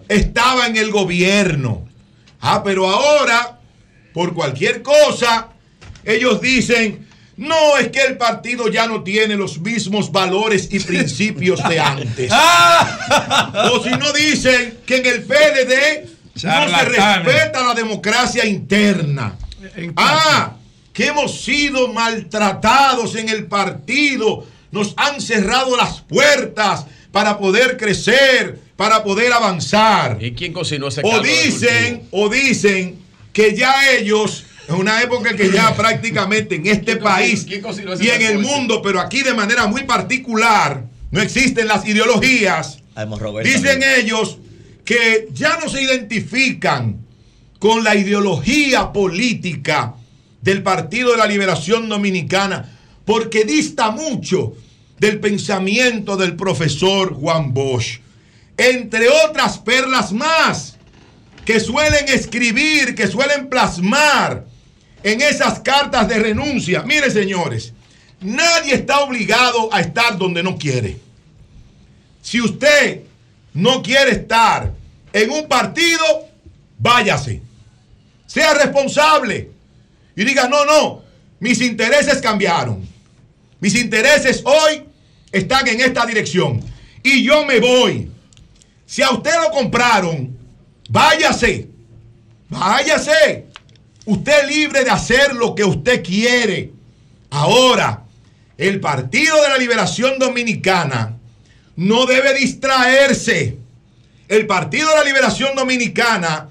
estaba 0.09 0.67
en 0.67 0.75
el 0.77 0.91
gobierno. 0.91 1.87
Ah, 2.41 2.61
pero 2.63 2.89
ahora, 2.89 3.59
por 4.13 4.33
cualquier 4.33 4.81
cosa, 4.81 5.49
ellos 6.05 6.39
dicen, 6.41 7.07
no 7.39 7.77
es 7.77 7.87
que 7.87 8.01
el 8.01 8.17
partido 8.17 8.67
ya 8.67 8.85
no 8.85 9.01
tiene 9.01 9.35
los 9.35 9.59
mismos 9.61 10.11
valores 10.11 10.67
y 10.71 10.79
principios 10.81 11.63
de 11.69 11.79
antes. 11.79 12.31
o 13.71 13.81
si 13.81 13.91
no 13.91 14.11
dicen 14.11 14.79
que 14.85 14.97
en 14.97 15.05
el 15.05 15.23
PLD 15.23 16.09
no 16.43 16.69
se 16.69 16.85
respeta 16.85 17.63
la 17.63 17.73
democracia 17.73 18.45
interna. 18.45 19.37
Ah, 19.95 20.55
que 20.91 21.07
hemos 21.07 21.41
sido 21.41 21.87
maltratados 21.93 23.15
en 23.15 23.29
el 23.29 23.45
partido. 23.45 24.45
Nos 24.71 24.93
han 24.97 25.21
cerrado 25.21 25.77
las 25.77 26.01
puertas 26.01 26.87
para 27.13 27.37
poder 27.39 27.77
crecer, 27.77 28.59
para 28.75 29.01
poder 29.01 29.31
avanzar. 29.31 30.17
¿Y 30.21 30.33
quién 30.33 30.51
cocinó 30.51 30.89
ese 30.89 31.01
O 31.05 31.21
dicen, 31.21 32.03
o 32.11 32.27
dicen 32.27 32.99
que 33.31 33.55
ya 33.55 33.91
ellos, 33.91 34.43
en 34.69 34.75
una 34.75 35.01
época 35.01 35.35
que 35.35 35.51
ya 35.51 35.75
prácticamente 35.75 36.55
en 36.55 36.67
este 36.67 36.97
país 36.97 37.45
y 37.47 38.09
en 38.09 38.21
el 38.21 38.37
mundo, 38.37 38.81
pero 38.81 38.99
aquí 38.99 39.23
de 39.23 39.33
manera 39.33 39.65
muy 39.65 39.83
particular, 39.83 40.85
no 41.11 41.21
existen 41.21 41.67
las 41.67 41.87
ideologías. 41.87 42.79
Roberto 42.95 43.49
Dicen 43.49 43.81
ellos 43.97 44.37
que 44.85 45.29
ya 45.33 45.57
no 45.57 45.69
se 45.69 45.81
identifican 45.81 46.97
con 47.57 47.83
la 47.83 47.95
ideología 47.95 48.91
política 48.91 49.95
del 50.41 50.61
Partido 50.61 51.11
de 51.11 51.17
la 51.17 51.25
Liberación 51.25 51.89
Dominicana 51.89 52.77
porque 53.05 53.45
dista 53.45 53.89
mucho 53.91 54.53
del 54.99 55.19
pensamiento 55.19 56.15
del 56.15 56.35
profesor 56.35 57.13
Juan 57.13 57.53
Bosch. 57.53 57.99
Entre 58.57 59.07
otras 59.09 59.57
perlas 59.57 60.11
más 60.11 60.77
que 61.45 61.59
suelen 61.59 62.07
escribir, 62.09 62.93
que 62.93 63.07
suelen 63.07 63.49
plasmar 63.49 64.48
en 65.03 65.21
esas 65.21 65.59
cartas 65.59 66.07
de 66.07 66.19
renuncia. 66.19 66.83
Mire, 66.83 67.09
señores, 67.09 67.73
nadie 68.21 68.75
está 68.75 69.01
obligado 69.01 69.73
a 69.73 69.81
estar 69.81 70.17
donde 70.17 70.43
no 70.43 70.57
quiere. 70.57 70.97
Si 72.21 72.41
usted 72.41 73.01
no 73.53 73.81
quiere 73.81 74.11
estar 74.11 74.71
en 75.13 75.29
un 75.31 75.47
partido, 75.47 76.27
váyase. 76.77 77.41
Sea 78.27 78.53
responsable. 78.53 79.51
Y 80.15 80.23
diga, 80.23 80.47
no, 80.47 80.65
no, 80.65 81.01
mis 81.39 81.61
intereses 81.61 82.21
cambiaron. 82.21 82.87
Mis 83.59 83.75
intereses 83.75 84.43
hoy 84.45 84.83
están 85.31 85.67
en 85.67 85.81
esta 85.81 86.05
dirección. 86.05 86.61
Y 87.03 87.23
yo 87.23 87.45
me 87.45 87.59
voy. 87.59 88.11
Si 88.85 89.01
a 89.01 89.11
usted 89.11 89.33
lo 89.41 89.51
compraron, 89.51 90.37
váyase. 90.89 91.69
Váyase. 92.49 93.48
Usted 94.09 94.41
es 94.41 94.55
libre 94.55 94.83
de 94.83 94.89
hacer 94.89 95.35
lo 95.35 95.53
que 95.53 95.63
usted 95.63 96.03
quiere. 96.03 96.71
Ahora, 97.29 98.05
el 98.57 98.79
Partido 98.79 99.39
de 99.39 99.49
la 99.49 99.57
Liberación 99.59 100.17
Dominicana 100.17 101.15
no 101.75 102.07
debe 102.07 102.33
distraerse. 102.33 103.59
El 104.27 104.47
Partido 104.47 104.89
de 104.89 104.95
la 104.95 105.03
Liberación 105.03 105.55
Dominicana 105.55 106.49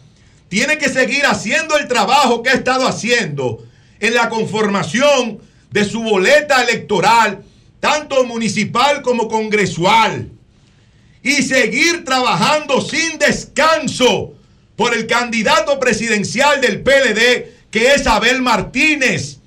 tiene 0.48 0.78
que 0.78 0.88
seguir 0.88 1.26
haciendo 1.26 1.76
el 1.76 1.88
trabajo 1.88 2.44
que 2.44 2.50
ha 2.50 2.54
estado 2.54 2.86
haciendo 2.86 3.66
en 3.98 4.14
la 4.14 4.28
conformación 4.28 5.40
de 5.72 5.84
su 5.84 6.00
boleta 6.04 6.62
electoral, 6.62 7.42
tanto 7.80 8.22
municipal 8.22 9.02
como 9.02 9.26
congresual. 9.26 10.30
Y 11.24 11.42
seguir 11.42 12.04
trabajando 12.04 12.80
sin 12.80 13.18
descanso 13.18 14.37
por 14.78 14.94
el 14.94 15.08
candidato 15.08 15.80
presidencial 15.80 16.60
del 16.60 16.82
PLD, 16.82 17.46
que 17.68 17.94
es 17.94 18.06
Abel 18.06 18.40
Martínez, 18.40 19.38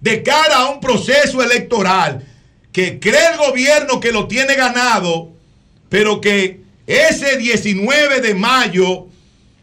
de 0.00 0.24
cara 0.24 0.56
a 0.56 0.70
un 0.70 0.80
proceso 0.80 1.40
electoral 1.40 2.26
que 2.72 2.98
cree 2.98 3.28
el 3.30 3.38
gobierno 3.38 4.00
que 4.00 4.10
lo 4.10 4.26
tiene 4.26 4.56
ganado, 4.56 5.30
pero 5.88 6.20
que 6.20 6.62
ese 6.88 7.36
19 7.36 8.22
de 8.22 8.34
mayo 8.34 9.06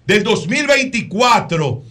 del 0.08 0.24
2024, 0.24 1.84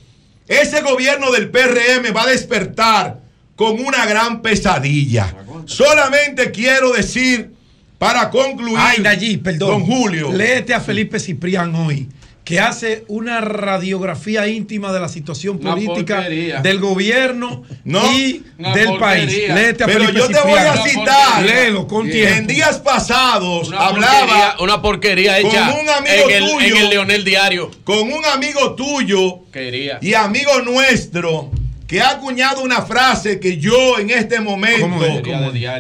ese 0.47 0.81
gobierno 0.81 1.31
del 1.31 1.51
PRM 1.51 2.17
va 2.17 2.23
a 2.23 2.29
despertar 2.29 3.21
con 3.57 3.79
una 3.79 4.07
gran 4.07 4.41
pesadilla. 4.41 5.35
Solamente 5.67 6.51
quiero 6.51 6.93
decir, 6.93 7.51
para 7.99 8.31
concluir, 8.31 8.79
Ay, 8.79 9.03
Nayib, 9.03 9.43
perdón. 9.43 9.69
don 9.69 9.85
Julio. 9.85 10.33
Léete 10.33 10.73
a 10.73 10.81
Felipe 10.81 11.21
Ciprián 11.21 11.75
hoy, 11.75 12.09
que 12.49 12.61
hace 12.61 13.05
una 13.09 13.43
radiografía 13.43 14.47
íntima 14.49 14.91
de 14.91 15.01
la 15.01 15.09
situación 15.11 15.59
Una 15.61 15.73
política 15.75 16.17
porquería. 16.17 16.61
del 16.63 16.79
gobierno 16.79 17.63
No, 17.85 18.11
y 18.11 18.43
del 18.57 18.87
porquería. 18.87 18.99
país. 18.99 19.33
Léete 19.55 19.85
a 19.85 19.87
Pero 19.87 20.01
Felipe 20.07 20.19
yo 20.19 20.29
te 20.29 20.41
voy 20.49 20.59
a 20.59 20.77
citar. 20.79 21.43
Léelo 21.45 21.87
con 21.87 22.09
En 22.11 22.47
días 22.47 22.79
pasados 22.79 23.69
Una 23.69 23.79
hablaba 23.89 24.17
porquería, 24.17 24.55
una 24.61 24.81
porquería 24.83 25.43
con 25.43 25.51
un 25.81 25.89
amigo 25.91 26.31
en 26.31 26.43
el, 26.43 26.51
tuyo. 26.51 26.67
en 26.67 26.77
el 26.79 26.89
Leonel 26.91 27.25
Diario. 27.25 27.71
con 27.85 28.11
un 28.11 28.25
amigo 28.25 28.75
tuyo 28.75 29.41
Quería. 29.53 29.99
y 30.01 30.15
amigo 30.15 30.63
nuestro 30.63 31.51
que 31.87 32.01
ha 32.01 32.11
acuñado 32.13 32.63
una 32.63 32.81
frase 32.81 33.41
que 33.41 33.59
yo 33.59 33.99
en 33.99 34.09
este 34.09 34.41
momento 34.41 34.89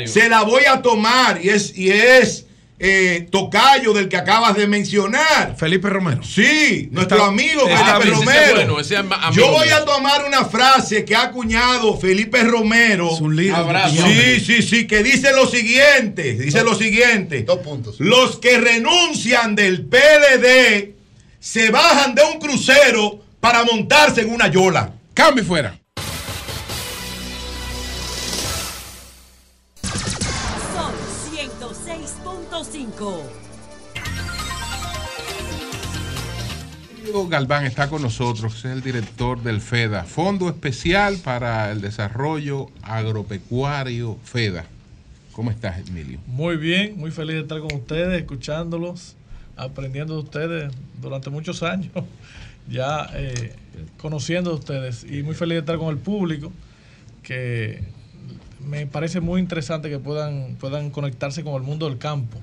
se 0.06 0.28
la 0.28 0.42
voy 0.42 0.64
a 0.66 0.82
tomar 0.82 1.40
y 1.42 1.48
es, 1.48 1.76
y 1.78 1.90
es 1.90 2.44
eh, 2.80 3.26
tocayo 3.30 3.92
del 3.92 4.08
que 4.08 4.16
acabas 4.16 4.54
de 4.56 4.66
mencionar. 4.66 5.56
Felipe 5.58 5.88
Romero. 5.90 6.22
Sí, 6.22 6.88
nuestro 6.92 7.16
Está- 7.18 7.28
amigo 7.28 7.68
está 7.68 7.98
Felipe. 8.00 8.16
Romero. 8.16 8.30
Ese 8.40 8.48
es 8.48 8.54
bueno, 8.54 8.80
ese 8.80 8.94
es 8.94 9.00
ama- 9.00 9.16
amigo 9.26 9.46
yo 9.46 9.52
voy 9.52 9.66
mío. 9.66 9.76
a 9.76 9.84
tomar 9.84 10.24
una 10.24 10.44
frase 10.44 11.04
que 11.04 11.16
ha 11.16 11.22
acuñado 11.22 11.98
Felipe 11.98 12.42
Romero. 12.44 13.10
un 13.16 13.34
líder 13.34 13.54
de 13.54 13.60
Abrazo. 13.60 14.06
Sí, 14.06 14.40
sí, 14.40 14.62
sí, 14.62 14.86
que 14.86 15.02
dice 15.02 15.32
lo 15.32 15.46
siguiente, 15.46 16.34
dice 16.34 16.62
lo 16.62 16.74
siguiente. 16.74 17.42
Dos 17.42 17.58
puntos. 17.58 17.96
Los 17.98 18.38
que 18.38 18.58
renuncian 18.58 19.54
del 19.56 19.84
PLD 19.86 20.94
se 21.40 21.70
bajan 21.70 22.14
de 22.14 22.22
un 22.22 22.38
crucero 22.40 23.24
para 23.40 23.64
montarse 23.64 24.20
en 24.22 24.30
una 24.32 24.48
yola. 24.48 24.92
Cambio 25.14 25.42
y 25.42 25.46
fuera. 25.46 25.78
106.5. 32.58 33.22
Diego 37.04 37.28
Galván 37.28 37.64
está 37.66 37.88
con 37.88 38.02
nosotros, 38.02 38.56
es 38.56 38.64
el 38.64 38.82
director 38.82 39.40
del 39.40 39.60
FEDA, 39.60 40.02
Fondo 40.04 40.48
Especial 40.48 41.18
para 41.18 41.70
el 41.70 41.80
Desarrollo 41.80 42.66
Agropecuario 42.82 44.18
FEDA. 44.24 44.66
¿Cómo 45.32 45.52
estás, 45.52 45.88
Emilio? 45.88 46.18
Muy 46.26 46.56
bien, 46.56 46.98
muy 46.98 47.12
feliz 47.12 47.36
de 47.36 47.42
estar 47.42 47.60
con 47.60 47.72
ustedes, 47.74 48.20
escuchándolos, 48.20 49.14
aprendiendo 49.56 50.14
de 50.14 50.22
ustedes 50.22 50.72
durante 51.00 51.30
muchos 51.30 51.62
años, 51.62 51.92
ya 52.68 53.08
eh, 53.14 53.54
conociendo 53.98 54.50
de 54.50 54.56
ustedes 54.56 55.04
y 55.04 55.22
muy 55.22 55.36
feliz 55.36 55.54
de 55.54 55.60
estar 55.60 55.78
con 55.78 55.90
el 55.90 55.98
público, 55.98 56.52
que 57.22 57.97
me 58.60 58.86
parece 58.86 59.20
muy 59.20 59.40
interesante 59.40 59.88
que 59.88 59.98
puedan, 59.98 60.56
puedan 60.60 60.90
conectarse 60.90 61.42
con 61.44 61.54
el 61.54 61.62
mundo 61.62 61.88
del 61.88 61.98
campo, 61.98 62.38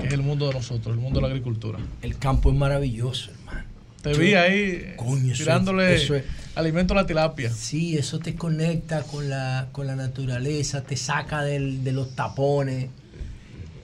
que 0.00 0.06
es 0.06 0.12
el 0.12 0.22
mundo 0.22 0.48
de 0.48 0.54
nosotros, 0.54 0.94
el 0.94 1.00
mundo 1.00 1.18
de 1.20 1.22
la 1.22 1.28
agricultura. 1.28 1.78
El 2.02 2.16
campo 2.18 2.50
es 2.50 2.56
maravilloso, 2.56 3.30
hermano. 3.30 3.64
Te 4.02 4.12
Yo- 4.14 4.18
vi 4.18 4.34
ahí 4.34 4.94
Coño, 4.96 5.32
eso- 5.32 5.44
tirándole 5.44 5.94
eso 5.94 6.16
es- 6.16 6.24
alimento 6.56 6.94
a 6.94 6.96
la 6.96 7.06
tilapia. 7.06 7.50
Sí, 7.50 7.96
eso 7.96 8.18
te 8.18 8.34
conecta 8.34 9.02
con 9.04 9.28
la, 9.30 9.68
con 9.72 9.86
la 9.86 9.94
naturaleza, 9.94 10.82
te 10.82 10.96
saca 10.96 11.42
del- 11.42 11.84
de 11.84 11.92
los 11.92 12.14
tapones. 12.16 12.88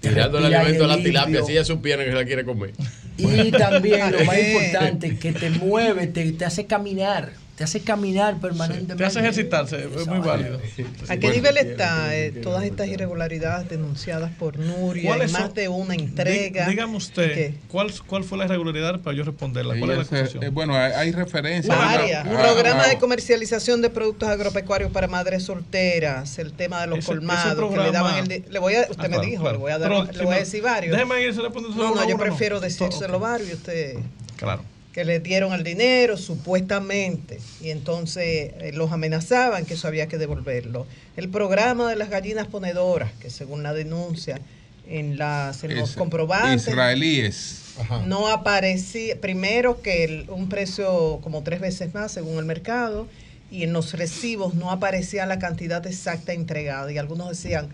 Tirando 0.00 0.38
el 0.38 0.52
alimento 0.54 0.84
a 0.84 0.88
la 0.88 0.96
tilapia, 0.96 1.42
si 1.44 1.54
ya 1.54 1.64
supieran 1.64 2.04
que 2.06 2.12
se 2.12 2.16
la 2.16 2.24
quiere 2.24 2.44
comer. 2.44 2.72
Y 3.16 3.50
también 3.50 4.12
lo 4.12 4.24
más 4.24 4.36
importante, 4.48 5.16
que 5.18 5.32
te 5.32 5.50
mueve, 5.50 6.06
te, 6.06 6.32
te 6.32 6.44
hace 6.44 6.66
caminar, 6.66 7.32
te 7.58 7.64
hace 7.64 7.80
caminar 7.80 8.38
permanentemente. 8.40 8.94
Te 8.94 9.04
hace 9.04 9.18
ejercitarse, 9.18 9.88
es 9.96 10.06
muy 10.06 10.20
válido. 10.20 10.60
¿A 11.08 11.16
qué 11.16 11.30
nivel 11.30 11.56
está 11.56 12.16
eh, 12.16 12.30
todas 12.30 12.62
estas 12.62 12.86
irregularidades 12.86 13.68
denunciadas 13.68 14.30
por 14.38 14.60
Nuria? 14.60 15.02
Hay 15.02 15.06
¿Cuáles 15.18 15.32
más 15.32 15.52
de 15.54 15.68
una 15.68 15.94
entrega. 15.96 16.66
Dí- 16.66 16.70
Dígame 16.70 16.96
usted, 16.96 17.34
¿Qué? 17.34 17.54
¿cuál, 17.66 17.92
¿cuál 18.06 18.22
fue 18.22 18.38
la 18.38 18.44
irregularidad 18.44 19.00
para 19.00 19.16
yo 19.16 19.24
responderla? 19.24 19.74
¿Cuál 19.76 19.90
es 19.90 19.96
la 19.96 20.02
acusación? 20.04 20.44
eh, 20.44 20.50
bueno, 20.50 20.76
hay, 20.76 20.92
hay 20.92 21.10
referencias. 21.10 21.76
Varias. 21.76 22.24
Un 22.28 22.36
programa 22.36 22.86
de 22.86 22.96
comercialización 22.98 23.82
de 23.82 23.90
productos 23.90 24.28
agropecuarios 24.28 24.92
para 24.92 25.08
madres 25.08 25.42
solteras, 25.42 26.38
el 26.38 26.52
tema 26.52 26.80
de 26.82 26.86
los 26.86 27.00
Ese- 27.00 27.10
ese 27.10 27.18
colmados, 27.18 27.54
que 27.54 27.60
le 27.60 27.66
programa- 27.82 27.90
daban 27.92 28.18
el 28.18 28.28
di- 28.28 28.44
le 28.48 28.58
voy 28.60 28.74
a, 28.76 28.82
usted 28.82 28.94
Ah, 28.98 29.02
me 29.02 29.08
claro, 29.08 29.22
dijo, 29.24 29.42
claro. 29.42 29.56
le 29.56 29.60
voy 29.62 29.72
a, 29.72 29.78
dar- 29.78 29.90
Pero 29.90 30.12
le 30.12 30.24
voy 30.26 30.34
a 30.36 30.38
decir 30.38 30.62
varios. 30.62 30.92
Déjeme 30.96 31.20
irse 31.22 31.40
respondiendo 31.42 31.76
No, 31.82 31.88
solo 31.88 32.00
no, 32.02 32.08
yo 32.08 32.14
uno, 32.14 32.24
prefiero 32.24 32.60
decírselo 32.60 33.18
varios 33.18 33.50
y 33.50 33.54
usted 33.54 33.94
Claro. 34.36 34.62
Que 34.92 35.04
le 35.04 35.20
dieron 35.20 35.52
el 35.52 35.62
dinero 35.64 36.16
supuestamente 36.16 37.38
y 37.60 37.70
entonces 37.70 38.52
eh, 38.58 38.72
los 38.74 38.90
amenazaban 38.92 39.64
que 39.64 39.74
eso 39.74 39.86
había 39.88 40.08
que 40.08 40.18
devolverlo. 40.18 40.86
El 41.16 41.28
programa 41.28 41.88
de 41.88 41.96
las 41.96 42.10
gallinas 42.10 42.46
ponedoras, 42.48 43.12
que 43.20 43.30
según 43.30 43.62
la 43.62 43.72
denuncia 43.74 44.40
en, 44.88 45.18
las, 45.18 45.62
en 45.64 45.76
los 45.76 45.90
es- 45.90 45.96
comprobantes 45.96 46.66
Israelíes. 46.68 47.62
no 48.06 48.28
aparecía, 48.28 49.20
primero 49.20 49.82
que 49.82 50.04
el- 50.04 50.30
un 50.30 50.48
precio 50.48 51.20
como 51.22 51.42
tres 51.42 51.60
veces 51.60 51.94
más 51.94 52.10
según 52.12 52.38
el 52.38 52.44
mercado 52.44 53.06
y 53.50 53.62
en 53.62 53.72
los 53.72 53.92
recibos 53.92 54.54
no 54.54 54.70
aparecía 54.70 55.26
la 55.26 55.38
cantidad 55.38 55.86
exacta 55.86 56.32
entregada 56.32 56.90
y 56.90 56.98
algunos 56.98 57.28
decían 57.28 57.68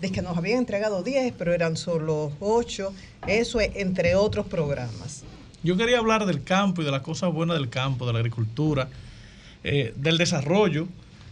de 0.00 0.12
que 0.12 0.20
nos 0.20 0.36
habían 0.36 0.58
entregado 0.58 1.02
10 1.02 1.32
pero 1.38 1.54
eran 1.54 1.76
solo 1.76 2.32
8, 2.40 2.92
eso 3.28 3.60
es 3.60 3.70
entre 3.76 4.14
otros 4.14 4.46
programas. 4.46 5.22
Yo 5.62 5.76
quería 5.76 5.98
hablar 5.98 6.26
del 6.26 6.42
campo 6.42 6.82
y 6.82 6.84
de 6.84 6.90
las 6.90 7.02
cosas 7.02 7.32
buenas 7.32 7.58
del 7.58 7.68
campo, 7.68 8.06
de 8.06 8.12
la 8.12 8.18
agricultura, 8.20 8.88
eh, 9.64 9.92
del 9.96 10.18
desarrollo 10.18 10.86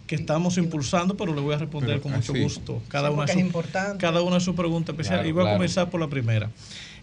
que 0.06 0.16
estamos 0.16 0.59
impulsando, 0.59 1.16
pero 1.16 1.34
le 1.34 1.40
voy 1.40 1.55
a 1.55 1.59
responder 1.59 1.90
Pero, 1.90 2.02
con 2.02 2.12
mucho 2.12 2.32
sí. 2.32 2.42
gusto 2.42 2.82
cada 2.88 3.09
Sí, 3.09 3.14
una, 3.14 3.40
importante. 3.40 3.98
cada 3.98 4.22
una 4.22 4.36
de 4.36 4.40
sus 4.40 4.55
preguntas 4.55 4.92
especiales. 4.92 5.22
Claro, 5.22 5.28
y 5.28 5.32
voy 5.32 5.48
a 5.51 5.55
comenzar 5.55 5.90
por 5.90 6.01
la 6.01 6.09
primera. 6.09 6.51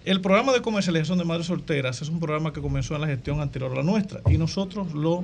El 0.03 0.21
programa 0.21 0.51
de 0.51 0.61
comercialización 0.61 1.17
de 1.17 1.25
madres 1.25 1.47
solteras 1.47 2.01
es 2.01 2.09
un 2.09 2.19
programa 2.19 2.53
que 2.53 2.61
comenzó 2.61 2.95
en 2.95 3.01
la 3.01 3.07
gestión 3.07 3.39
anterior 3.39 3.71
a 3.71 3.75
la 3.75 3.83
nuestra 3.83 4.21
y 4.29 4.37
nosotros 4.37 4.93
lo, 4.93 5.23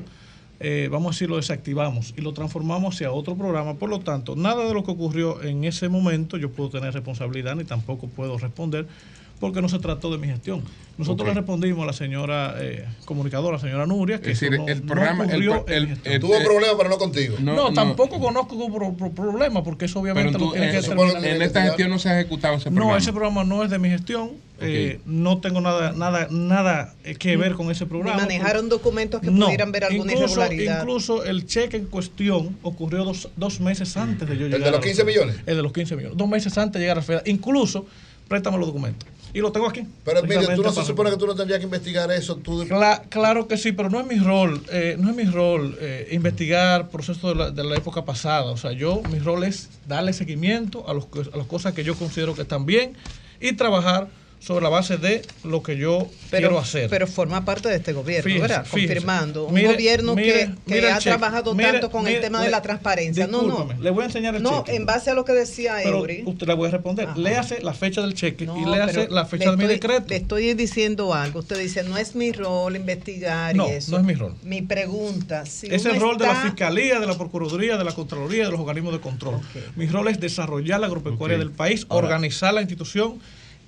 eh, 0.60 0.88
vamos 0.92 1.08
a 1.08 1.14
decir, 1.16 1.30
lo 1.30 1.38
desactivamos 1.38 2.14
y 2.16 2.22
lo 2.22 2.34
transformamos 2.34 2.96
hacia 2.96 3.12
otro 3.12 3.36
programa. 3.36 3.76
Por 3.76 3.90
lo 3.90 4.00
tanto, 4.00 4.36
nada 4.36 4.66
de 4.66 4.74
lo 4.74 4.84
que 4.84 4.92
ocurrió 4.92 5.42
en 5.42 5.64
ese 5.64 5.90
momento 5.90 6.38
yo 6.38 6.52
puedo 6.52 6.70
tener 6.70 6.94
responsabilidad 6.94 7.56
ni 7.56 7.64
tampoco 7.64 8.08
puedo 8.08 8.38
responder 8.38 8.88
porque 9.40 9.62
no 9.62 9.70
se 9.70 9.80
trató 9.80 10.12
de 10.12 10.18
mi 10.18 10.28
gestión. 10.28 10.64
Nosotros 10.98 11.28
le 11.28 11.36
respondimos 11.36 11.84
a 11.84 11.86
la 11.86 11.94
señora 11.94 12.56
eh, 12.60 12.84
comunicadora, 13.06 13.58
la 13.58 13.62
señora 13.62 13.86
Nuria, 13.86 14.20
que 14.20 14.32
Es 14.32 14.40
decir, 14.40 14.58
no- 14.58 14.68
el 14.68 14.82
no 14.82 14.88
programa- 14.88 15.26
el 15.26 15.44
el- 15.68 15.98
el- 16.04 16.20
Tuvo 16.20 16.40
problemas, 16.44 16.76
pero 16.76 16.90
no 16.90 16.98
contigo. 16.98 17.36
No, 17.40 17.54
No, 17.56 17.64
no. 17.70 17.74
tampoco 17.74 18.20
conozco 18.20 18.56
un 18.56 18.74
pro- 18.74 18.94
pro- 18.94 19.12
problema, 19.12 19.64
porque 19.64 19.86
eso 19.86 20.02
Pero 20.02 20.14
obviamente 20.14 20.40
tú, 20.40 20.46
lo 20.46 20.52
tiene 20.54 20.68
eh, 20.70 20.72
que 20.72 20.78
en 21.36 21.42
esta 21.44 21.62
gestión 21.62 21.92
no 21.92 22.00
se 22.00 22.10
ha 22.10 22.20
ejecutado 22.20 22.56
ese 22.56 22.72
programa. 22.72 22.92
No, 22.94 22.98
ese 22.98 23.12
programa 23.12 23.44
no 23.44 23.64
es 23.64 23.70
de 23.70 23.78
mi 23.78 23.90
gestión. 23.90 24.32
eh, 24.60 25.00
no 25.06 25.38
tengo 25.40 25.62
nada, 25.62 25.92
nada, 25.92 26.28
nada 26.32 26.96
eh, 27.04 27.14
que 27.14 27.38
ver 27.38 27.54
con 27.54 27.70
ese 27.70 27.84
Ni 27.84 27.90
programa. 27.92 28.22
manejaron 28.24 28.70
documentos 28.70 29.22
que 29.22 29.30
No, 29.30 29.46
pudieran 29.46 29.72
ver 29.72 29.84
alguna 29.84 30.14
incluso, 30.14 30.40
irregularidad. 30.40 30.80
Incluso 30.80 31.24
el 31.26 31.46
cheque 31.46 31.78
en 31.78 31.86
cuestión 31.86 32.58
ocurrió 32.64 33.04
dos, 33.06 33.30
dos 33.36 33.60
meses 33.60 33.96
antes 33.98 34.28
de 34.28 34.36
yo 34.36 34.46
¿El 34.48 34.54
llegar. 34.54 34.66
de 34.66 34.72
los 34.72 34.78
a 34.80 34.82
la 34.82 34.84
15 34.84 35.04
FED. 35.04 35.06
millones? 35.08 35.36
El 35.46 35.58
de 35.58 35.62
los 35.62 35.72
15 35.74 35.96
millones. 35.96 36.18
Dos 36.18 36.28
meses 36.28 36.58
antes 36.58 36.74
de 36.74 36.80
llegar 36.80 36.98
a 36.98 37.02
la 37.02 37.06
FED. 37.06 37.22
Incluso, 37.28 37.86
préstame 38.28 38.58
los 38.58 38.66
documentos. 38.66 39.08
Y 39.38 39.40
lo 39.40 39.52
tengo 39.52 39.68
aquí. 39.68 39.86
Pero 40.04 40.22
Emilio, 40.22 40.56
tú 40.56 40.64
no 40.64 40.72
se 40.72 40.84
supone 40.84 41.12
que 41.12 41.18
tú 41.18 41.28
no 41.28 41.36
tendrías 41.36 41.60
que 41.60 41.66
investigar 41.66 42.12
eso. 42.12 42.38
Tú 42.38 42.64
Cla- 42.64 43.04
claro 43.08 43.48
que 43.48 43.56
sí, 43.56 43.72
pero 43.72 43.88
no 43.88 44.00
es 44.00 44.08
mi 44.08 44.18
rol, 44.18 44.66
eh, 44.72 44.96
no 44.98 45.12
es 45.12 45.16
mi 45.16 45.26
rol 45.26 45.78
eh, 45.80 46.08
investigar 46.12 46.90
procesos 46.90 47.22
de 47.34 47.36
la, 47.36 47.52
de 47.52 47.64
la 47.64 47.76
época 47.76 48.04
pasada. 48.04 48.46
O 48.50 48.58
sea, 48.58 48.72
yo, 48.72 49.04
mi 49.04 49.20
rol 49.20 49.44
es 49.44 49.70
darle 49.86 50.14
seguimiento 50.14 50.90
a, 50.90 50.96
los, 50.96 51.08
a 51.32 51.38
las 51.38 51.46
cosas 51.46 51.74
que 51.74 51.84
yo 51.84 51.96
considero 52.00 52.36
que 52.36 52.42
están 52.42 52.66
bien 52.66 52.98
y 53.40 53.54
trabajar 53.54 54.08
sobre 54.40 54.64
la 54.64 54.70
base 54.70 54.98
de 54.98 55.24
lo 55.44 55.62
que 55.64 55.78
yo 55.78 56.08
pero, 56.30 56.48
quiero 56.50 56.60
hacer. 56.60 56.90
pero 56.90 57.08
forma 57.08 57.44
parte 57.44 57.70
de 57.70 57.76
este 57.78 57.92
gobierno, 57.92 58.24
Fíjese, 58.24 58.42
¿verdad? 58.42 58.66
fíjese. 58.66 58.88
Confirmando. 58.94 59.46
Un 59.48 59.54
Mire, 59.54 59.74
gobierno 59.74 60.16
mire, 60.16 60.50
que, 60.68 60.74
que 60.80 60.88
ha 60.90 61.00
cheque. 61.00 61.10
trabajado 61.18 61.54
Mire, 61.56 61.72
tanto 61.74 61.92
con 61.92 62.04
mire, 62.06 62.18
el 62.18 62.22
tema 62.22 62.42
de 62.44 62.50
la 62.50 62.62
transparencia. 62.62 63.28
No, 63.28 63.42
no. 63.42 63.68
Le 63.82 63.90
voy 63.90 64.04
a 64.04 64.06
enseñar 64.06 64.36
el 64.36 64.44
No, 64.44 64.64
cheque. 64.64 64.78
en 64.78 64.86
base 64.86 65.10
a 65.10 65.14
lo 65.16 65.26
que 65.26 65.34
decía 65.34 65.76
pero 65.84 65.98
Eury. 65.98 66.24
usted 66.26 66.48
le 66.48 66.54
voy 66.54 66.68
a 66.68 66.72
responder. 66.72 67.08
Ajá. 67.10 67.18
Léase 67.20 67.62
la 67.62 67.74
fecha 67.74 68.02
del 68.02 68.14
cheque 68.14 68.44
y 68.46 68.48
No, 68.48 68.74
léase 68.74 68.94
pero 69.02 69.14
la 69.14 69.26
fecha 69.26 69.52
de 69.52 69.58
mi 69.58 69.66
decreto. 69.66 70.06
Le 70.10 70.16
estoy 70.18 70.54
diciendo 70.54 71.14
algo. 71.14 71.40
Usted 71.40 71.60
dice, 71.60 71.84
no 71.84 71.98
es 71.98 72.16
mi 72.16 72.32
rol 72.32 72.76
investigar 72.76 73.56
No, 73.56 73.68
y 73.68 73.72
eso. 73.72 73.92
no 73.92 73.98
es 73.98 74.04
mi 74.04 74.14
rol. 74.14 74.36
Mi 74.44 74.62
pregunta, 74.62 75.46
si 75.46 75.68
es 75.68 75.86
el 75.86 76.00
rol 76.00 76.18
de 76.18 76.28
la 76.28 76.36
Fiscalía, 76.36 77.00
de 77.00 77.08
la 77.08 77.18
Procuraduría, 77.18 77.78
de 77.78 77.84
la 77.84 77.92
Contraloría, 77.94 78.46
de 78.46 78.52
los 78.52 78.60
organismos 78.60 78.94
de 78.94 79.00
control. 79.02 79.42
Mi 79.76 79.88
rol 79.88 80.08
es 80.08 80.20
desarrollar 80.20 80.80
la 80.80 80.88
agropecuaria 80.88 81.38
del 81.38 81.52
país, 81.52 81.86
Ahora- 81.90 82.08
organizar 82.08 82.54
la 82.54 82.62
institución 82.62 83.20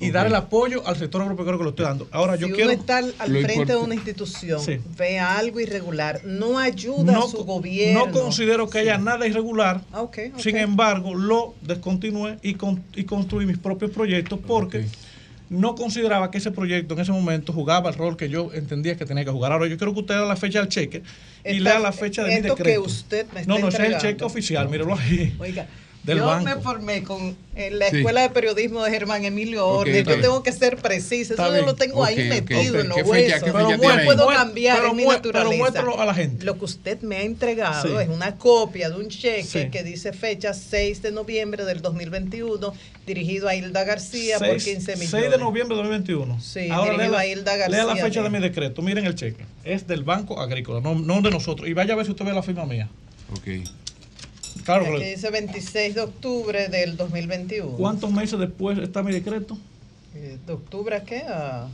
y 0.01 0.11
dar 0.11 0.27
el 0.27 0.35
apoyo 0.35 0.85
al 0.87 0.95
sector 0.97 1.21
agropecuario 1.21 1.57
que 1.57 1.63
lo 1.65 1.69
estoy 1.71 1.85
dando. 1.85 2.07
Ahora, 2.11 2.35
si 2.35 2.41
yo 2.41 2.47
uno 2.47 2.55
quiero... 2.55 2.71
está 2.71 2.97
al, 2.99 3.11
frente 3.13 3.65
de 3.73 3.75
una 3.75 3.95
institución, 3.95 4.61
Sí. 4.61 4.77
ve 4.97 5.19
algo 5.19 5.59
irregular, 5.59 6.21
no 6.23 6.57
ayuda 6.57 7.11
no, 7.11 7.25
a 7.25 7.29
su 7.29 7.43
gobierno. 7.43 8.05
no 8.05 8.11
considero 8.11 8.69
que 8.69 8.79
haya 8.79 8.97
nada 8.97 9.27
irregular. 9.27 9.81
Ah. 9.91 10.05
Sin 10.37 10.55
embargo, 10.57 11.15
lo 11.15 11.53
descontinué 11.61 12.37
y, 12.41 12.53
con- 12.53 12.81
y 12.95 13.03
construí 13.03 13.45
mis 13.45 13.57
propios 13.57 13.91
proyectos 13.91 14.39
porque 14.47 14.85
no 15.49 15.73
consideraba 15.75 16.29
que 16.29 16.37
ese 16.37 16.51
proyecto 16.51 16.93
en 16.93 16.99
ese 17.01 17.11
momento 17.11 17.51
jugaba 17.51 17.89
el 17.89 17.95
rol 17.95 18.15
que 18.15 18.29
yo 18.29 18.51
entendía 18.53 18.95
que 18.95 19.05
tenía 19.05 19.25
que 19.25 19.31
jugar. 19.31 19.51
Ahora 19.51 19.67
yo 19.67 19.77
quiero 19.77 19.93
que 19.93 19.99
usted 20.01 20.15
lea 20.15 20.25
la 20.25 20.35
fecha 20.35 20.59
del 20.59 20.69
cheque 20.69 21.01
y 21.43 21.57
Esta- 21.57 21.63
lea 21.71 21.79
la 21.79 21.91
fecha 21.91 22.23
de 22.23 22.29
mi 22.29 22.35
esto 22.35 22.55
que 22.55 22.63
decreto. 22.63 22.83
usted 22.83 23.25
me 23.33 23.41
está 23.41 23.51
no, 23.53 23.59
no, 23.59 23.67
ese 23.69 23.87
es 23.87 23.93
el 23.95 23.97
cheque 23.99 24.23
oficial, 24.23 24.69
míralo 24.69 24.95
ahí. 24.95 25.35
Oiga, 25.39 25.67
Del 26.09 26.17
yo 26.19 26.25
banco. 26.25 26.43
me 26.45 26.55
formé 26.61 27.03
con 27.03 27.35
en 27.55 27.77
la 27.79 27.89
Sí. 27.89 27.97
Escuela 27.97 28.21
de 28.21 28.29
Periodismo 28.29 28.83
de 28.83 28.91
Germán 28.91 29.25
Emilio 29.25 29.67
Ok, 29.67 29.79
Orde. 29.81 29.99
está 29.99 30.11
yo 30.11 30.17
bien. 30.17 30.21
tengo 30.21 30.43
que 30.43 30.51
ser 30.53 30.77
precisa. 30.77 31.33
Está 31.33 31.43
Eso 31.43 31.47
yo 31.47 31.53
bien. 31.55 31.65
lo 31.65 31.75
tengo 31.75 32.03
ahí 32.05 32.13
Ok, 32.15 32.19
ok, 32.21 32.29
metido 32.49 32.79
en 32.79 32.87
los 32.87 32.97
¿Qué 32.97 33.03
fecha- 33.03 33.11
huesos. 33.11 33.41
Pero 33.43 33.77
no 33.77 33.89
ahí? 33.89 34.05
puedo 34.05 34.27
cambiar 34.27 34.77
pero 34.77 34.91
en 34.91 34.95
mi 34.97 35.03
naturaleza. 35.05 35.49
pero 35.49 35.57
muéstralo 35.63 35.99
a 35.99 36.05
la 36.05 36.13
gente. 36.13 36.45
Lo 36.45 36.57
que 36.57 36.65
usted 36.65 37.01
me 37.01 37.17
ha 37.17 37.21
entregado 37.23 37.87
Sí. 37.87 37.93
es 38.01 38.07
una 38.09 38.35
copia 38.35 38.89
de 38.89 38.95
un 38.95 39.09
cheque 39.09 39.43
Sí. 39.43 39.69
que 39.69 39.83
dice 39.83 40.13
fecha 40.13 40.53
6 40.53 41.01
de 41.01 41.11
noviembre 41.11 41.65
del 41.65 41.81
2021, 41.81 42.73
dirigido 43.05 43.47
a 43.49 43.55
Hilda 43.55 43.83
García 43.83 44.37
por 44.39 44.47
6, 44.47 44.63
15 44.63 44.93
millones. 44.93 45.09
6 45.11 45.31
de 45.31 45.37
noviembre 45.37 45.75
de 45.75 45.81
2021. 45.83 46.39
Sí, 46.39 46.69
Ahora 46.69 46.91
dirigido 46.93 47.11
lea, 47.11 47.19
a 47.19 47.25
Hilda 47.25 47.57
la- 47.57 47.67
lea 47.67 47.79
la 47.79 47.85
García 47.87 48.05
fecha 48.05 48.23
de 48.23 48.29
mi 48.29 48.39
decreto. 48.39 48.81
Miren 48.81 49.05
el 49.05 49.15
cheque. 49.15 49.43
Es 49.65 49.85
del 49.87 50.03
Banco 50.03 50.39
Agrícola, 50.39 50.79
no, 50.79 50.95
no 50.95 51.21
de 51.21 51.29
nosotros. 51.31 51.67
Y 51.67 51.73
vaya 51.73 51.93
a 51.93 51.97
ver 51.97 52.05
si 52.05 52.11
usted 52.11 52.23
ve 52.25 52.31
la 52.33 52.41
firma 52.43 52.65
mía. 52.65 52.87
Ok. 53.33 53.65
Claro, 54.69 54.95
Aquí 54.97 55.03
dice 55.03 55.31
26 55.31 55.95
de 55.95 56.01
octubre 56.01 56.67
del 56.67 56.95
2021. 56.95 57.71
¿cuántos 57.71 58.11
meses 58.11 58.37
después 58.37 58.77
está 58.77 59.01
mi 59.01 59.11
decreto? 59.11 59.57
Eh, 60.13 60.37
¿De 60.45 60.53
octubre 60.53 60.95
a 60.95 61.03
qué? 61.03 61.23
A- 61.27 61.67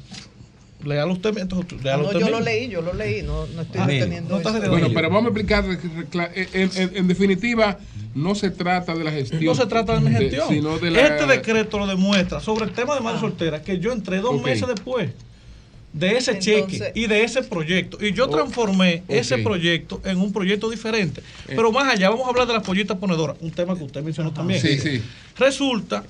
Léalo 0.82 1.14
usted, 1.14 1.38
entonces, 1.40 1.84
léalo 1.84 2.04
no, 2.04 2.08
usted 2.10 2.20
yo 2.20 2.26
mismo. 2.28 2.40
lo 2.40 2.46
leí, 2.46 2.68
yo 2.70 2.82
lo 2.82 2.94
leí, 2.94 3.22
no, 3.24 3.48
no 3.48 3.64
estoy 3.64 3.82
Ah, 3.82 3.88
deteniendo 3.88 4.30
no 4.30 4.38
estás 4.38 4.56
eso. 4.62 4.70
Bueno, 4.72 4.88
pero 4.94 5.10
vamos 5.10 5.26
a 5.26 5.28
explicar, 5.30 5.66
en, 5.66 6.70
en- 6.78 6.98
en 6.98 7.08
definitiva, 7.08 7.80
no 8.14 8.34
se 8.36 8.50
trata 8.52 8.94
de 8.94 9.04
la 9.04 9.12
gestión. 9.12 9.44
No 9.44 9.56
se 9.56 9.66
trata 9.66 9.96
de 9.96 10.00
mi 10.02 10.12
gestión. 10.16 10.48
sino 10.48 10.78
de 10.78 10.92
la... 10.92 11.02
Este 11.02 11.26
decreto 11.26 11.80
lo 11.80 11.88
demuestra 11.88 12.40
sobre 12.40 12.64
el 12.66 12.72
tema 12.72 12.94
de 12.96 13.02
madre 13.02 13.20
soltera, 13.20 13.62
que 13.62 13.80
yo 13.80 13.92
entré 13.92 14.20
dos 14.20 14.42
meses 14.42 14.68
después 14.70 15.10
de 15.96 16.18
ese 16.18 16.32
Entonces- 16.32 16.80
cheque 16.80 16.92
y 16.94 17.08
de 17.08 17.24
ese 17.24 17.42
proyecto. 17.44 17.98
Y 18.06 18.12
yo 18.14 18.26
Oh, 18.26 18.30
transformé 18.30 19.04
ese 19.08 19.38
proyecto 19.38 20.02
en 20.04 20.18
un 20.20 20.34
proyecto 20.34 20.70
diferente. 20.70 21.22
Eh. 21.48 21.54
Pero 21.56 21.72
más 21.72 21.88
allá, 21.94 22.10
vamos 22.10 22.26
a 22.28 22.30
hablar 22.30 22.46
de 22.48 22.54
las 22.54 22.64
pollitas 22.64 22.98
ponedoras, 22.98 23.38
un 23.40 23.52
tema 23.52 23.78
que 23.78 23.84
usted 23.86 24.04
mencionó 24.04 24.32
también. 24.34 24.60
Sí, 24.62 24.78
sí. 24.78 25.02
Resulta 25.38 26.04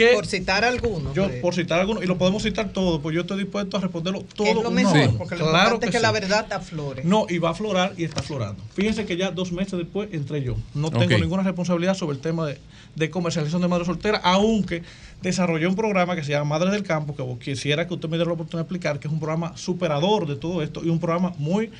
que... 0.00 0.14
Por 0.14 0.26
citar 0.26 0.64
algunos. 0.64 1.14
Yo, 1.14 1.28
por 1.40 1.54
citar 1.54 1.80
algunos, 1.80 2.02
y 2.02 2.06
lo 2.06 2.16
podemos 2.16 2.42
citar 2.42 2.70
todo, 2.70 3.00
pues 3.00 3.14
yo 3.14 3.22
estoy 3.22 3.38
dispuesto 3.38 3.76
a 3.76 3.80
responderlo 3.80 4.24
todo. 4.34 4.48
es 4.48 4.54
lo 4.54 4.70
mejor, 4.70 5.18
porque 5.18 5.36
lo 5.36 5.50
Claro 5.50 5.58
importante 5.58 5.86
es 5.86 5.92
que 5.92 6.00
la 6.00 6.12
verdad 6.12 6.52
aflore. 6.52 7.02
No, 7.04 7.26
y 7.28 7.38
va 7.38 7.48
a 7.48 7.52
aflorar 7.52 7.92
y 7.96 8.04
está 8.04 8.20
aflorando. 8.20 8.62
Fíjense 8.74 9.04
que 9.04 9.16
ya 9.16 9.30
dos 9.30 9.52
meses 9.52 9.78
después 9.78 10.08
entré 10.12 10.42
yo. 10.42 10.56
No 10.74 10.90
tengo 10.90 11.18
ninguna 11.18 11.42
responsabilidad 11.42 11.94
sobre 11.94 12.16
el 12.16 12.22
tema 12.22 12.46
de, 12.46 12.58
de 12.94 13.10
comercialización 13.10 13.62
de 13.62 13.68
madre 13.68 13.84
soltera, 13.84 14.20
aunque 14.24 14.82
desarrollé 15.22 15.66
un 15.66 15.76
programa 15.76 16.16
que 16.16 16.24
se 16.24 16.32
llama 16.32 16.58
Madres 16.58 16.72
del 16.72 16.82
Campo, 16.82 17.14
que 17.14 17.44
quisiera 17.44 17.86
que 17.86 17.94
usted 17.94 18.08
me 18.08 18.16
diera 18.16 18.28
la 18.28 18.34
oportunidad 18.34 18.64
de 18.64 18.74
explicar, 18.74 18.98
que 18.98 19.08
es 19.08 19.12
un 19.12 19.20
programa 19.20 19.56
superador 19.56 20.26
de 20.26 20.36
todo 20.36 20.62
esto 20.62 20.82
y 20.84 20.88
un 20.88 20.98
programa 20.98 21.34
muy, 21.38 21.70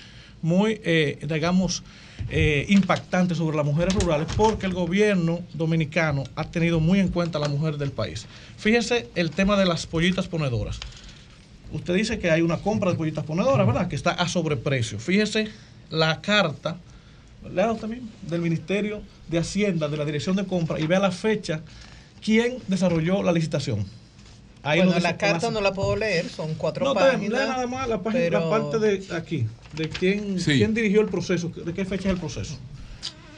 muy, 0.42 0.80
eh, 0.84 1.18
digamos, 1.22 1.82
eh, 2.28 2.66
impactante 2.68 3.34
sobre 3.34 3.56
las 3.56 3.66
mujeres 3.66 3.94
rurales, 3.94 4.28
porque 4.36 4.66
el 4.66 4.74
gobierno 4.74 5.40
dominicano 5.54 6.24
ha 6.36 6.44
tenido 6.44 6.78
muy 6.78 7.00
en 7.00 7.08
cuenta 7.08 7.38
a 7.38 7.40
la 7.40 7.48
mujer 7.48 7.76
del 7.76 7.90
país. 7.90 8.26
Fíjese 8.56 9.08
el 9.14 9.30
tema 9.30 9.56
de 9.56 9.66
las 9.66 9.86
pollitas 9.86 10.28
ponedoras. 10.28 10.78
Usted 11.72 11.94
dice 11.94 12.18
que 12.18 12.30
hay 12.30 12.42
una 12.42 12.58
compra 12.58 12.90
de 12.90 12.96
pollitas 12.96 13.24
ponedoras, 13.24 13.66
¿verdad? 13.66 13.88
Que 13.88 13.96
está 13.96 14.10
a 14.10 14.28
sobreprecio. 14.28 14.98
Fíjese 14.98 15.48
la 15.88 16.20
carta, 16.20 16.76
usted 17.42 17.88
mismo, 17.88 18.08
del 18.22 18.40
Ministerio 18.40 19.02
de 19.28 19.38
Hacienda, 19.38 19.88
de 19.88 19.96
la 19.96 20.04
Dirección 20.04 20.36
de 20.36 20.46
Compra, 20.46 20.78
y 20.78 20.86
vea 20.86 21.00
la 21.00 21.10
fecha, 21.10 21.62
quién 22.22 22.58
desarrolló 22.68 23.22
la 23.22 23.32
licitación. 23.32 23.86
Ahí 24.62 24.80
bueno, 24.80 24.98
la 25.00 25.16
carta 25.16 25.46
en 25.48 25.54
no 25.54 25.60
la 25.60 25.72
puedo 25.72 25.96
leer, 25.96 26.28
son 26.28 26.54
cuatro 26.54 26.84
no, 26.84 26.94
páginas. 26.94 27.30
lea 27.30 27.46
nada 27.48 27.66
más 27.66 27.88
la, 27.88 28.02
página, 28.02 28.24
pero- 28.24 28.40
la 28.40 28.50
parte 28.50 28.78
de 28.78 29.16
aquí, 29.16 29.46
de 29.74 29.88
quién, 29.88 30.38
Sí. 30.38 30.58
quién 30.58 30.74
dirigió 30.74 31.00
el 31.00 31.08
proceso, 31.08 31.48
de 31.48 31.72
qué 31.72 31.84
fecha 31.84 32.08
es 32.08 32.14
el 32.14 32.20
proceso. 32.20 32.58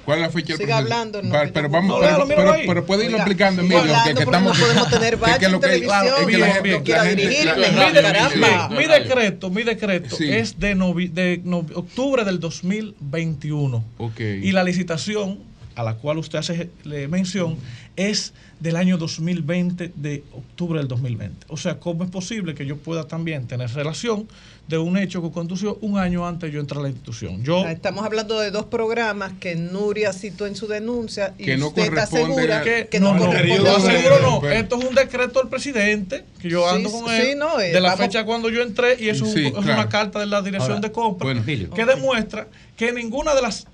¿Cuál 0.04 0.18
es 0.18 0.22
la 0.22 0.30
fecha 0.30 0.48
del 0.54 0.56
Siga 0.56 0.78
proceso? 0.78 0.94
hablando 0.94 1.18
en 1.20 1.30
que 1.30 1.52
pero 1.54 1.68
yo- 1.68 1.72
vamos, 1.72 2.00
No, 2.00 2.00
pero, 2.00 2.26
pero- 2.26 2.54
pero 2.66 2.86
puede 2.86 3.04
irlo 3.04 3.18
explicando, 3.18 3.62
Emilio, 3.62 3.82
que, 3.82 3.88
que 3.88 3.94
porque 3.94 4.14
no 4.14 4.20
estamos... 4.22 4.58
podemos 4.58 4.90
tener 4.90 5.16
que- 5.16 5.20
que 5.38 5.46
que- 5.60 5.66
televisión, 5.68 6.04
es 6.18 6.26
que 6.26 6.38
la 6.38 6.46
gente- 6.54 6.70
no 6.72 6.82
quiera 6.82 7.04
dirigirme, 7.04 7.66
caramba. 8.02 8.68
Mi 8.70 8.86
decreto, 8.86 9.50
mi 9.50 9.62
decreto 9.62 10.16
Sí. 10.16 10.28
es 10.28 10.58
de, 10.58 10.74
novi- 10.74 11.08
de 11.12 11.40
no- 11.44 11.58
octubre 11.74 12.24
del 12.24 12.40
2021. 12.40 13.84
Ok. 13.98 14.18
Y 14.20 14.50
la 14.50 14.64
licitación 14.64 15.38
a 15.74 15.82
la 15.82 15.94
cual 15.94 16.18
usted 16.18 16.38
hace 16.38 16.70
le- 16.84 17.08
mención 17.08 17.56
es 17.96 18.32
del 18.60 18.76
año 18.76 18.96
2020, 18.96 19.92
de 19.96 20.22
octubre 20.32 20.78
del 20.78 20.88
2020. 20.88 21.46
O 21.48 21.56
sea, 21.56 21.78
¿cómo 21.78 22.04
es 22.04 22.10
posible 22.10 22.54
que 22.54 22.64
yo 22.64 22.76
pueda 22.76 23.06
también 23.08 23.46
tener 23.46 23.70
relación 23.72 24.28
de 24.68 24.78
un 24.78 24.96
hecho 24.96 25.20
que 25.20 25.30
condució 25.32 25.76
un 25.82 25.98
año 25.98 26.26
antes 26.26 26.48
de 26.48 26.54
yo 26.54 26.60
entrar 26.60 26.78
a 26.80 26.82
la 26.84 26.88
institución? 26.88 27.42
Yo, 27.42 27.66
Estamos 27.66 28.04
hablando 28.04 28.38
de 28.38 28.50
dos 28.50 28.64
programas 28.66 29.32
que 29.40 29.56
Nuria 29.56 30.12
citó 30.12 30.46
en 30.46 30.54
su 30.54 30.68
denuncia 30.68 31.34
y 31.38 31.44
Que 31.44 31.56
no 31.56 31.68
usted 31.68 31.82
está 31.82 32.06
corresponden 32.06 32.34
segura 32.36 32.58
a- 32.58 32.62
que, 32.62 32.86
que 32.88 33.00
no, 33.00 33.12
no, 33.14 33.18
no, 33.20 33.26
corresponde 33.26 33.64
yo 33.64 33.76
a 33.76 33.80
seguro 33.80 34.20
no. 34.22 34.40
pero- 34.40 34.54
Esto 34.54 34.78
es 34.78 34.84
un 34.88 34.94
decreto 34.94 35.40
del 35.40 35.48
presidente, 35.48 36.24
que 36.40 36.48
yo 36.48 36.62
Sí, 36.70 36.76
ando 36.76 36.90
con 36.92 37.06
sí, 37.10 37.20
él, 37.20 37.38
no, 37.38 37.60
eh, 37.60 37.72
de 37.72 37.80
la 37.80 37.90
vamos- 37.90 38.06
fecha 38.06 38.24
cuando 38.24 38.48
yo 38.48 38.62
entré, 38.62 38.96
y 39.00 39.08
eso 39.08 39.24
es, 39.26 39.30
un- 39.34 39.36
Sí, 39.38 39.46
es 39.46 39.52
claro. 39.52 39.72
una 39.80 39.88
carta 39.88 40.20
de 40.20 40.26
la 40.26 40.40
dirección 40.40 40.76
Ahora, 40.76 40.88
de 40.88 40.92
compra, 40.92 41.24
bueno, 41.26 41.44
que 41.44 41.84
demuestra 41.84 42.46
que 42.76 42.92
ninguna 42.92 43.34
de 43.34 43.42
las 43.42 43.66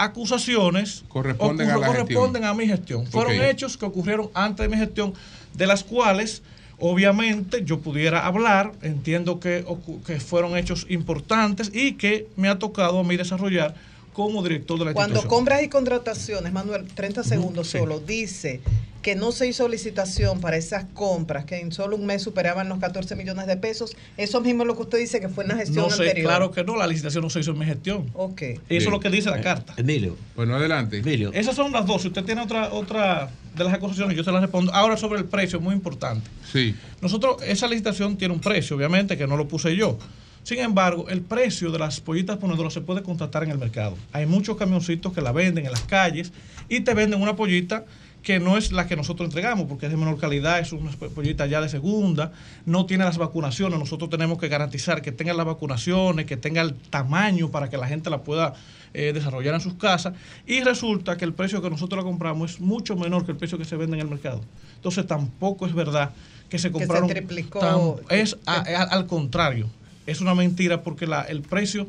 acusaciones 0.00 1.04
Corresponden 1.08 1.70
a 1.70 1.76
la 1.76 1.86
corresponden 1.86 2.44
a 2.44 2.54
mi 2.54 2.66
gestión. 2.66 3.06
Fueron 3.06 3.34
hechos 3.42 3.76
que 3.76 3.84
ocurrieron 3.84 4.30
antes 4.34 4.64
de 4.64 4.68
mi 4.68 4.76
gestión, 4.76 5.12
de 5.54 5.66
las 5.66 5.84
cuales 5.84 6.42
obviamente 6.78 7.64
yo 7.64 7.80
pudiera 7.80 8.26
hablar, 8.26 8.72
entiendo 8.80 9.38
que, 9.38 9.64
que 10.06 10.18
fueron 10.18 10.56
hechos 10.56 10.86
importantes 10.88 11.70
y 11.74 11.92
que 11.92 12.26
me 12.36 12.48
ha 12.48 12.58
tocado 12.58 13.00
a 13.00 13.04
mí 13.04 13.16
desarrollar 13.16 13.74
como 14.24 14.42
director 14.42 14.78
de 14.78 14.84
la 14.86 14.92
Cuando 14.92 15.14
institución. 15.16 15.38
compras 15.38 15.62
y 15.62 15.68
contrataciones, 15.68 16.52
Manuel, 16.52 16.86
30 16.94 17.22
segundos 17.24 17.68
solo, 17.68 18.00
dice 18.00 18.60
que 19.02 19.14
no 19.16 19.32
se 19.32 19.48
hizo 19.48 19.66
licitación 19.66 20.40
para 20.42 20.58
esas 20.58 20.84
compras, 20.92 21.46
que 21.46 21.58
en 21.58 21.72
solo 21.72 21.96
un 21.96 22.04
mes 22.04 22.20
superaban 22.20 22.68
los 22.68 22.78
14 22.80 23.16
millones 23.16 23.46
de 23.46 23.56
pesos. 23.56 23.96
Eso 24.18 24.42
mismo 24.42 24.62
es 24.62 24.66
lo 24.66 24.76
que 24.76 24.82
usted 24.82 24.98
dice 24.98 25.20
que 25.20 25.30
fue 25.30 25.44
en 25.44 25.48
la 25.48 25.56
gestión 25.56 25.84
No 25.84 25.90
sé, 25.90 26.02
anterior. 26.02 26.26
claro 26.28 26.50
que 26.50 26.64
no, 26.64 26.76
la 26.76 26.86
licitación 26.86 27.22
no 27.24 27.30
se 27.30 27.40
hizo 27.40 27.52
en 27.52 27.58
mi 27.60 27.64
gestión. 27.64 28.10
Ok. 28.12 28.42
Eso 28.42 28.60
es 28.68 28.84
lo 28.90 29.00
que 29.00 29.08
dice 29.08 29.30
la 29.30 29.40
carta. 29.40 29.72
Emilio. 29.78 30.16
Bueno, 30.36 30.54
adelante. 30.54 30.98
Emilio. 30.98 31.32
Esas 31.32 31.56
son 31.56 31.72
las 31.72 31.86
dos. 31.86 32.02
Si 32.02 32.08
usted 32.08 32.24
tiene 32.24 32.42
otra 32.42 32.74
otra 32.74 33.30
de 33.56 33.64
las 33.64 33.72
acusaciones, 33.72 34.14
yo 34.18 34.22
se 34.22 34.32
las 34.32 34.42
respondo. 34.42 34.70
Ahora 34.74 34.98
sobre 34.98 35.18
el 35.18 35.24
precio, 35.24 35.60
muy 35.60 35.74
importante. 35.74 36.28
Sí. 36.52 36.74
Nosotros, 37.00 37.42
esa 37.42 37.66
licitación 37.68 38.18
tiene 38.18 38.34
un 38.34 38.40
precio, 38.40 38.76
obviamente, 38.76 39.16
que 39.16 39.26
no 39.26 39.38
lo 39.38 39.48
puse 39.48 39.74
yo. 39.76 39.96
Sin 40.42 40.58
embargo, 40.58 41.08
el 41.08 41.20
precio 41.20 41.70
de 41.70 41.78
las 41.78 42.00
pollitas 42.00 42.38
ponedoras 42.38 42.72
se 42.72 42.80
puede 42.80 43.02
contratar 43.02 43.44
en 43.44 43.50
el 43.50 43.58
mercado. 43.58 43.96
Hay 44.12 44.26
muchos 44.26 44.56
camioncitos 44.56 45.12
que 45.12 45.20
la 45.20 45.32
venden 45.32 45.66
en 45.66 45.72
las 45.72 45.82
calles 45.82 46.32
y 46.68 46.80
te 46.80 46.94
venden 46.94 47.20
una 47.20 47.36
pollita 47.36 47.84
que 48.22 48.38
no 48.38 48.58
es 48.58 48.70
la 48.72 48.86
que 48.86 48.96
nosotros 48.96 49.26
entregamos, 49.28 49.66
porque 49.66 49.86
es 49.86 49.92
de 49.92 49.96
menor 49.96 50.18
calidad, 50.18 50.58
es 50.58 50.72
una 50.72 50.90
pollita 50.92 51.46
ya 51.46 51.60
de 51.62 51.70
segunda, 51.70 52.32
no 52.66 52.84
tiene 52.84 53.04
las 53.04 53.16
vacunaciones. 53.16 53.78
Nosotros 53.78 54.10
tenemos 54.10 54.36
que 54.38 54.48
garantizar 54.48 55.00
que 55.00 55.10
tenga 55.10 55.32
las 55.32 55.46
vacunaciones, 55.46 56.26
que 56.26 56.36
tenga 56.36 56.60
el 56.60 56.74
tamaño 56.74 57.50
para 57.50 57.70
que 57.70 57.78
la 57.78 57.86
gente 57.86 58.10
la 58.10 58.22
pueda 58.22 58.52
eh, 58.92 59.12
desarrollar 59.14 59.54
en 59.54 59.60
sus 59.62 59.74
casas. 59.74 60.14
Y 60.46 60.60
resulta 60.62 61.16
que 61.16 61.24
el 61.24 61.32
precio 61.32 61.62
que 61.62 61.70
nosotros 61.70 62.02
la 62.04 62.10
compramos 62.10 62.52
es 62.54 62.60
mucho 62.60 62.94
menor 62.96 63.24
que 63.24 63.32
el 63.32 63.38
precio 63.38 63.56
que 63.56 63.64
se 63.64 63.76
vende 63.76 63.96
en 63.96 64.02
el 64.02 64.08
mercado. 64.08 64.42
Entonces 64.76 65.06
tampoco 65.06 65.66
es 65.66 65.72
verdad 65.74 66.10
que 66.50 66.58
se 66.58 66.68
se 66.68 66.72
compraron. 66.72 67.08
triplicó. 67.08 67.60
tam- 67.60 68.00
es 68.10 68.36
a- 68.44 68.56
a- 68.60 68.82
al 68.82 69.06
contrario, 69.06 69.66
es 70.10 70.20
una 70.20 70.34
mentira 70.34 70.82
porque 70.82 71.06
la, 71.06 71.22
el 71.22 71.42
precio 71.42 71.86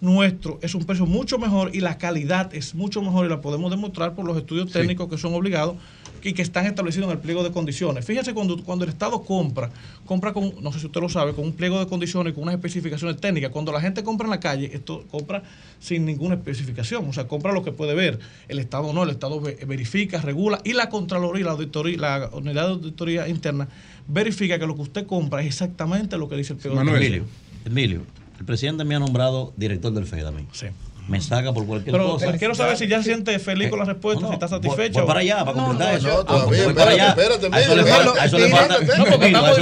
nuestro 0.00 0.58
es 0.62 0.74
un 0.74 0.84
precio 0.84 1.04
mucho 1.04 1.38
mejor 1.38 1.74
y 1.74 1.80
la 1.80 1.98
calidad 1.98 2.54
es 2.54 2.74
mucho 2.74 3.02
mejor 3.02 3.26
y 3.26 3.28
la 3.28 3.40
podemos 3.42 3.70
demostrar 3.70 4.14
por 4.14 4.24
los 4.24 4.36
estudios 4.38 4.72
técnicos 4.72 5.08
que 5.10 5.18
son 5.18 5.34
obligados 5.34 5.76
y 6.22 6.32
que 6.34 6.40
están 6.42 6.66
establecidos 6.66 7.06
en 7.06 7.12
el 7.12 7.18
pliego 7.18 7.42
de 7.42 7.50
condiciones. 7.50 8.04
Fíjese 8.04 8.32
cuando, 8.34 8.62
cuando 8.62 8.84
el 8.84 8.90
Estado 8.90 9.22
compra, 9.22 9.70
compra 10.06 10.32
con, 10.34 10.52
no 10.62 10.72
sé 10.72 10.80
si 10.80 10.86
usted 10.86 11.00
lo 11.00 11.08
sabe, 11.08 11.32
con 11.34 11.44
un 11.46 11.52
pliego 11.52 11.78
de 11.78 11.86
condiciones, 11.86 12.32
con 12.34 12.42
unas 12.44 12.54
especificaciones 12.56 13.18
técnicas. 13.18 13.50
Cuando 13.50 13.72
la 13.72 13.80
gente 13.80 14.02
compra 14.02 14.26
en 14.26 14.30
la 14.30 14.40
calle, 14.40 14.70
esto 14.72 15.04
compra 15.10 15.42
sin 15.78 16.04
ninguna 16.06 16.34
especificación, 16.34 17.06
o 17.08 17.12
sea, 17.12 17.26
compra 17.28 17.52
lo 17.52 17.62
que 17.62 17.72
puede 17.72 17.94
ver. 17.94 18.18
El 18.48 18.58
Estado 18.58 18.92
no, 18.92 19.02
el 19.02 19.10
Estado 19.10 19.40
ve- 19.40 19.58
verifica, 19.66 20.20
regula 20.20 20.60
y 20.64 20.72
la 20.74 20.88
Contraloría, 20.90 21.44
la 21.46 21.52
auditoría, 21.52 21.96
la 21.98 22.30
unidad 22.32 22.66
de 22.66 22.72
auditoría 22.72 23.28
interna 23.28 23.68
verifica 24.08 24.58
que 24.58 24.66
lo 24.66 24.74
que 24.76 24.82
usted 24.82 25.06
compra 25.06 25.40
es 25.42 25.46
exactamente 25.48 26.18
lo 26.18 26.28
que 26.28 26.36
dice 26.36 26.52
el 26.54 26.58
pliego 26.58 26.76
de 26.80 26.84
condiciones. 27.20 27.30
Emilio, 27.64 28.02
el 28.38 28.44
presidente 28.44 28.84
me 28.84 28.94
ha 28.94 28.98
nombrado 28.98 29.52
director 29.56 29.92
del 29.92 30.06
FED 30.06 30.26
a. 30.26 30.32
Sí. 30.52 30.66
Me 31.10 31.20
saca 31.20 31.52
por 31.52 31.66
cualquier 31.66 31.90
Pero 31.92 32.12
cosa. 32.12 32.26
eh, 32.30 32.36
quiero 32.38 32.54
saber 32.54 32.76
si 32.76 32.86
ya 32.86 32.98
se 32.98 33.04
siente 33.06 33.36
feliz 33.40 33.68
con 33.68 33.80
la 33.80 33.84
respuesta, 33.84 34.28
si 34.28 34.32
está 34.32 34.46
satisfecho. 34.46 35.00
voy 35.00 35.06
para 35.08 35.20
allá, 35.20 35.44
para 35.44 35.52
completar 35.52 35.94
eso. 35.96 36.06
No, 36.08 36.20
Ah, 36.20 36.24
todavía, 36.24 36.64
voy 36.64 36.74
para 36.74 36.90
allá. 36.92 37.08
espérate, 37.08 37.48
A 37.50 37.60
eso 37.60 37.74
le 37.74 37.80
espérate, 37.82 38.04
falta- 38.06 38.22
a 38.22 38.26
eso 38.26 38.38
le 38.38 38.44
espérate, 38.46 38.86
falta- 38.86 38.96
No, 38.98 39.04
porque 39.06 39.30
no, 39.30 39.40
no, 39.40 39.54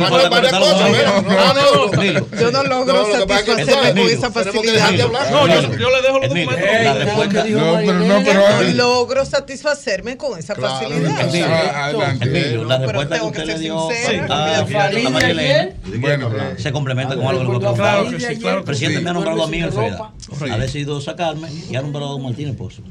no. 1.54 2.38
Yo 2.38 2.50
no 2.52 2.62
logro 2.64 2.92
No, 2.92 3.06
satisfacerme 3.18 4.00
con 4.02 4.10
esa 4.10 4.30
facilidad. 4.30 4.72
dejar 4.74 4.92
de 4.96 5.02
hablar. 5.02 5.30
No, 5.30 5.46
yo, 5.48 5.60
le 5.90 6.02
dejo 6.02 6.18
los 6.18 6.28
documentos. 6.28 6.56
No, 6.58 7.78
pero 7.82 7.94
no, 7.98 8.22
pero 8.24 8.72
logro 8.74 9.24
satisfacerme 9.24 10.16
con 10.18 10.38
esa 10.38 10.54
facilidad. 10.54 11.34
Emilio, 12.20 12.64
la 12.64 12.78
pero 12.78 12.92
respuesta 13.00 13.14
que 13.14 13.20
tengo 13.20 13.32
que 13.32 13.38
usted 13.40 13.46
le 13.46 13.52
ser 13.52 13.60
dio 13.60 13.88
Bueno, 16.00 16.30
se 16.58 16.72
complementa 16.72 17.14
con 17.16 17.26
algo 17.26 17.58
que 17.58 17.66
Claro 17.78 18.10
que 18.10 18.20
sí, 18.20 18.36
claro 18.38 18.58
El 18.58 18.64
presidente 18.64 19.00
me 19.00 19.10
ha 19.10 19.12
nombrado 19.14 19.44
a 19.44 19.46
mí 19.48 19.58
en. 19.60 19.70
Ha 20.52 20.58
decidido 20.58 21.00
sacarme 21.40 21.70
y 21.70 21.76
ha 21.76 21.82
nombrado 21.82 22.08
a 22.08 22.12
don 22.12 22.22
Martínez 22.22 22.56
Pozo. 22.56 22.82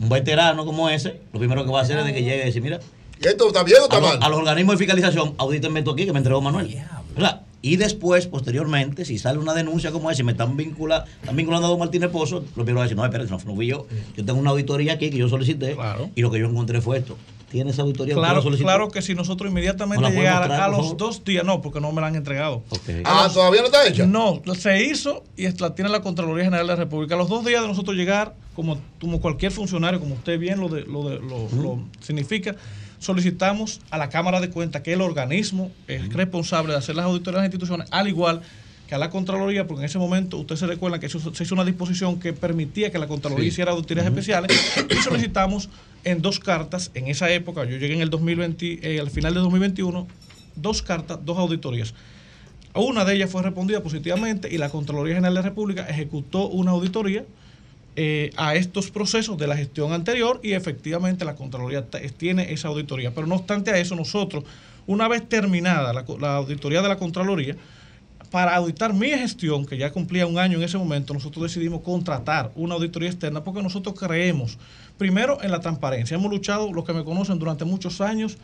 Un 0.00 0.08
veterano 0.08 0.64
como 0.64 0.88
ese, 0.88 1.20
lo 1.32 1.38
primero 1.40 1.64
que 1.64 1.70
va 1.72 1.80
a 1.80 1.82
hacer 1.82 1.98
es 1.98 2.04
de 2.04 2.14
que 2.14 2.22
llegue 2.22 2.42
y 2.42 2.46
decir, 2.46 2.62
mira, 2.62 2.78
¿Y 3.20 3.26
esto 3.26 3.48
está 3.48 3.64
bien 3.64 3.78
o 3.80 3.84
está 3.84 3.96
a, 3.96 4.00
los- 4.00 4.10
mal? 4.10 4.22
a 4.22 4.28
los 4.28 4.38
organismos 4.38 4.74
de 4.74 4.78
fiscalización, 4.78 5.34
audítenme 5.38 5.80
esto 5.80 5.90
aquí 5.90 6.06
que 6.06 6.12
me 6.12 6.18
entregó 6.18 6.40
Manuel. 6.40 6.78
¿Verdad? 7.14 7.42
Y 7.60 7.74
después, 7.74 8.28
posteriormente, 8.28 9.04
si 9.04 9.18
sale 9.18 9.40
una 9.40 9.52
denuncia 9.54 9.90
como 9.90 10.08
esa 10.12 10.22
y 10.22 10.24
me 10.24 10.30
están, 10.32 10.56
vincula, 10.56 11.04
están 11.20 11.34
vinculando 11.34 11.66
a 11.66 11.70
don 11.70 11.80
Martínez 11.80 12.10
Pozo, 12.10 12.44
lo 12.54 12.64
primero 12.64 12.76
va 12.76 12.82
a 12.82 12.84
decir, 12.84 12.96
no, 12.96 13.04
espérate, 13.04 13.28
no, 13.28 13.38
no 13.44 13.54
fui 13.56 13.66
yo. 13.66 13.86
Yo 14.16 14.24
tengo 14.24 14.38
una 14.38 14.50
auditoría 14.50 14.92
aquí 14.92 15.10
que 15.10 15.16
yo 15.18 15.28
solicité 15.28 15.76
y 16.14 16.22
lo 16.22 16.30
que 16.30 16.38
yo 16.38 16.46
encontré 16.46 16.80
fue 16.80 16.98
esto. 16.98 17.16
¿Tiene 17.50 17.70
esa 17.70 17.80
auditoría? 17.82 18.14
¿Usted 18.14 18.20
Claro, 18.28 18.42
claro 18.58 18.88
que 18.90 19.00
si 19.00 19.14
nosotros 19.14 19.50
inmediatamente 19.50 20.02
¿No 20.02 20.08
la 20.08 20.14
puede 20.14 20.20
llegara 20.28 20.64
a 20.64 20.68
los 20.68 20.96
dos 20.98 21.24
días, 21.24 21.44
no, 21.44 21.62
porque 21.62 21.80
no 21.80 21.90
me 21.92 22.00
la 22.02 22.08
han 22.08 22.14
entregado. 22.16 22.62
Ah, 23.04 23.22
los- 23.24 23.34
¿todavía 23.34 23.60
no 23.62 23.66
está 23.68 23.86
hecha? 23.86 24.06
No, 24.06 24.42
se 24.54 24.84
hizo 24.84 25.24
y 25.36 25.48
la 25.48 25.74
tiene 25.74 25.90
la 25.90 26.02
Contraloría 26.02 26.44
General 26.44 26.66
de 26.66 26.72
la 26.74 26.76
República. 26.76 27.14
A 27.14 27.18
los 27.18 27.28
dos 27.30 27.44
días 27.46 27.62
de 27.62 27.68
nosotros 27.68 27.96
llegar, 27.96 28.34
como, 28.54 28.78
como 29.00 29.20
cualquier 29.20 29.50
funcionario, 29.50 29.98
como 29.98 30.14
usted 30.16 30.38
bien 30.38 30.60
lo, 30.60 30.68
de, 30.68 30.82
lo, 30.82 31.08
de- 31.08 31.20
lo- 31.20 31.48
lo 31.62 31.80
significa, 32.00 32.54
solicitamos 32.98 33.80
a 33.90 33.98
la 33.98 34.08
Cámara 34.10 34.40
de 34.40 34.50
Cuentas, 34.50 34.82
que 34.82 34.92
el 34.92 35.00
organismo 35.00 35.70
es 35.86 36.12
responsable 36.12 36.72
de 36.72 36.78
hacer 36.78 36.96
las 36.96 37.06
auditorías 37.06 37.42
de 37.42 37.46
las 37.48 37.54
instituciones, 37.54 37.88
al 37.90 38.08
igual 38.08 38.40
que 38.40 38.46
a 38.94 38.98
la 38.98 39.10
Contraloría, 39.10 39.66
porque 39.66 39.82
en 39.82 39.86
ese 39.86 39.98
momento 39.98 40.38
usted 40.38 40.56
se 40.56 40.66
recuerda 40.66 40.98
que 40.98 41.08
se 41.08 41.18
hizo, 41.18 41.34
se 41.34 41.42
hizo 41.44 41.54
una 41.54 41.64
disposición 41.64 42.18
que 42.18 42.32
permitía 42.32 42.90
que 42.90 42.98
la 42.98 43.06
Contraloría 43.06 43.44
Sí. 43.44 43.48
hiciera 43.48 43.72
auditorías 43.72 44.06
especiales 44.06 44.50
y 44.90 44.94
solicitamos 45.02 45.68
en 46.04 46.22
dos 46.22 46.38
cartas, 46.40 46.90
en 46.94 47.08
esa 47.08 47.30
época, 47.30 47.64
yo 47.64 47.76
llegué 47.76 47.94
en 47.94 48.00
el 48.00 48.10
2020, 48.10 48.80
eh, 48.82 49.00
al 49.00 49.10
final 49.10 49.34
de 49.34 49.40
2021, 49.40 50.06
dos 50.56 50.82
cartas, 50.82 51.18
dos 51.24 51.36
auditorías. 51.38 51.94
Una 52.74 53.04
de 53.04 53.16
ellas 53.16 53.30
fue 53.30 53.42
respondida 53.42 53.82
positivamente 53.82 54.48
y 54.52 54.58
la 54.58 54.70
Contraloría 54.70 55.14
General 55.16 55.34
de 55.34 55.40
la 55.40 55.48
República 55.48 55.86
ejecutó 55.88 56.48
una 56.48 56.70
auditoría 56.70 57.24
eh, 57.96 58.30
a 58.36 58.54
estos 58.54 58.90
procesos 58.92 59.36
de 59.38 59.48
la 59.48 59.56
gestión 59.56 59.92
anterior 59.92 60.38
y 60.42 60.52
efectivamente 60.52 61.24
la 61.24 61.34
Contraloría 61.34 61.84
tiene 62.16 62.52
esa 62.52 62.68
auditoría. 62.68 63.12
Pero 63.12 63.26
no 63.26 63.34
obstante 63.34 63.72
a 63.72 63.78
eso, 63.78 63.96
nosotros, 63.96 64.44
una 64.86 65.08
vez 65.08 65.28
terminada 65.28 65.92
la 65.92 66.36
auditoría 66.36 66.80
de 66.80 66.88
la 66.88 66.96
Contraloría, 66.96 67.56
para 68.30 68.54
auditar 68.54 68.92
mi 68.92 69.08
gestión, 69.08 69.64
que 69.64 69.78
ya 69.78 69.90
cumplía 69.90 70.26
un 70.26 70.38
año 70.38 70.58
en 70.58 70.64
ese 70.64 70.78
momento, 70.78 71.14
nosotros 71.14 71.42
decidimos 71.44 71.82
contratar 71.82 72.50
una 72.54 72.74
auditoría 72.74 73.08
externa 73.08 73.42
porque 73.42 73.62
nosotros 73.62 73.98
creemos, 73.98 74.58
primero, 74.98 75.42
en 75.42 75.50
la 75.50 75.60
transparencia. 75.60 76.16
Hemos 76.16 76.30
luchado, 76.30 76.72
los 76.72 76.84
que 76.84 76.92
me 76.92 77.04
conocen, 77.04 77.38
durante 77.38 77.64
muchos 77.64 78.00
años 78.00 78.36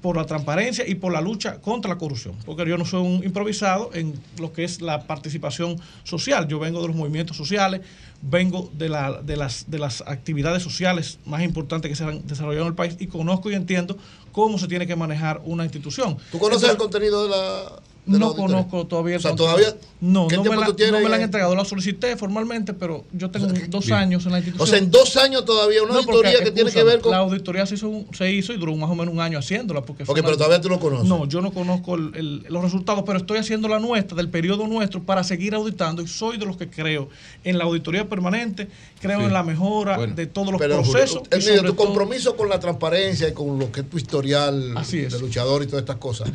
por 0.00 0.16
la 0.16 0.24
transparencia 0.24 0.88
y 0.88 0.94
por 0.94 1.12
la 1.12 1.20
lucha 1.20 1.60
contra 1.60 1.90
la 1.90 1.98
corrupción, 1.98 2.34
porque 2.46 2.66
yo 2.66 2.78
no 2.78 2.86
soy 2.86 3.02
un 3.02 3.22
improvisado 3.22 3.90
en 3.92 4.18
lo 4.38 4.52
que 4.52 4.64
es 4.64 4.80
la 4.80 5.06
participación 5.06 5.78
social, 6.04 6.48
yo 6.48 6.58
vengo 6.58 6.80
de 6.80 6.88
los 6.88 6.96
movimientos 6.96 7.36
sociales, 7.36 7.82
vengo 8.22 8.70
de, 8.72 8.88
la, 8.88 9.20
de, 9.20 9.36
las, 9.36 9.70
de 9.70 9.78
las 9.78 10.00
actividades 10.06 10.62
sociales 10.62 11.18
más 11.26 11.42
importantes 11.42 11.90
que 11.90 11.96
se 11.96 12.04
han 12.04 12.26
desarrollado 12.26 12.64
en 12.64 12.68
el 12.68 12.74
país 12.74 12.96
y 12.98 13.08
conozco 13.08 13.50
y 13.50 13.54
entiendo 13.54 13.98
cómo 14.32 14.58
se 14.58 14.68
tiene 14.68 14.86
que 14.86 14.96
manejar 14.96 15.42
una 15.44 15.64
institución. 15.64 16.16
¿Tú 16.32 16.38
conoces 16.38 16.62
Entonces, 16.62 16.70
el 16.70 16.76
contenido 16.78 17.24
de 17.24 17.30
la.? 17.30 17.89
No 18.06 18.34
conozco 18.34 18.86
todavía. 18.86 19.16
O 19.18 19.20
sea, 19.20 19.34
todavía. 19.34 19.76
No, 20.00 20.28
¿Qué 20.28 20.36
no 20.36 20.44
me, 20.44 20.56
la, 20.56 20.66
tú 20.66 20.74
tienes? 20.74 20.94
no 20.94 21.00
me 21.00 21.08
la 21.10 21.16
han 21.16 21.22
entregado. 21.22 21.54
La 21.54 21.64
solicité 21.64 22.16
formalmente, 22.16 22.72
pero 22.72 23.04
yo 23.12 23.30
tengo 23.30 23.46
dos 23.68 23.84
bien. 23.86 23.98
años 23.98 24.24
en 24.24 24.32
la 24.32 24.38
institución. 24.38 24.66
O 24.66 24.70
sea, 24.70 24.78
en 24.78 24.90
dos 24.90 25.16
años 25.18 25.44
todavía 25.44 25.82
una 25.82 25.92
No, 25.92 25.98
porque, 26.02 26.12
auditoría 26.28 26.42
que 26.44 26.50
tiene 26.50 26.70
que 26.70 26.82
ver 26.82 27.00
con. 27.00 27.12
La 27.12 27.18
auditoría 27.18 27.66
se 27.66 27.74
hizo, 27.74 27.88
un- 27.88 28.06
se 28.14 28.32
hizo 28.32 28.52
y 28.54 28.56
duró 28.56 28.74
más 28.76 28.88
o 28.90 28.94
menos 28.94 29.12
un 29.12 29.20
año 29.20 29.38
haciéndola. 29.38 29.82
Porque 29.82 30.04
fue 30.06 30.12
Ok, 30.14 30.18
una- 30.20 30.26
pero 30.26 30.36
todavía 30.38 30.60
tú 30.60 30.70
no 30.70 30.80
conoces. 30.80 31.06
No, 31.06 31.26
yo 31.26 31.40
no 31.42 31.52
conozco 31.52 31.96
el- 31.96 32.12
el- 32.16 32.46
los 32.48 32.62
resultados, 32.64 33.02
pero 33.06 33.18
estoy 33.18 33.38
haciendo 33.38 33.68
la 33.68 33.78
nuestra, 33.78 34.16
del 34.16 34.30
periodo 34.30 34.66
nuestro, 34.66 35.02
para 35.02 35.22
seguir 35.22 35.54
auditando. 35.54 36.00
Y 36.02 36.08
soy 36.08 36.38
de 36.38 36.46
los 36.46 36.56
que 36.56 36.70
creo 36.70 37.08
en 37.44 37.58
la 37.58 37.64
auditoría 37.64 38.08
permanente, 38.08 38.68
creo 39.00 39.18
Sí. 39.20 39.24
en 39.26 39.32
la 39.34 39.42
mejora 39.42 39.98
de 40.06 40.26
todos 40.26 40.52
los 40.52 40.58
Pero, 40.60 40.76
Julio, 40.78 40.92
procesos. 40.92 41.22
y 41.30 41.34
Emilio, 41.34 41.56
sobre 41.58 41.68
tu 41.70 41.74
todo- 41.76 41.86
compromiso 41.86 42.36
con 42.36 42.48
la 42.48 42.58
transparencia 42.58 43.28
y 43.28 43.32
con 43.32 43.58
lo 43.58 43.70
que 43.70 43.80
es 43.80 43.90
tu 43.90 43.98
historial 43.98 44.74
de 44.90 45.18
luchador 45.20 45.62
y 45.62 45.66
todas 45.66 45.80
estas 45.82 45.96
cosas, 45.96 46.30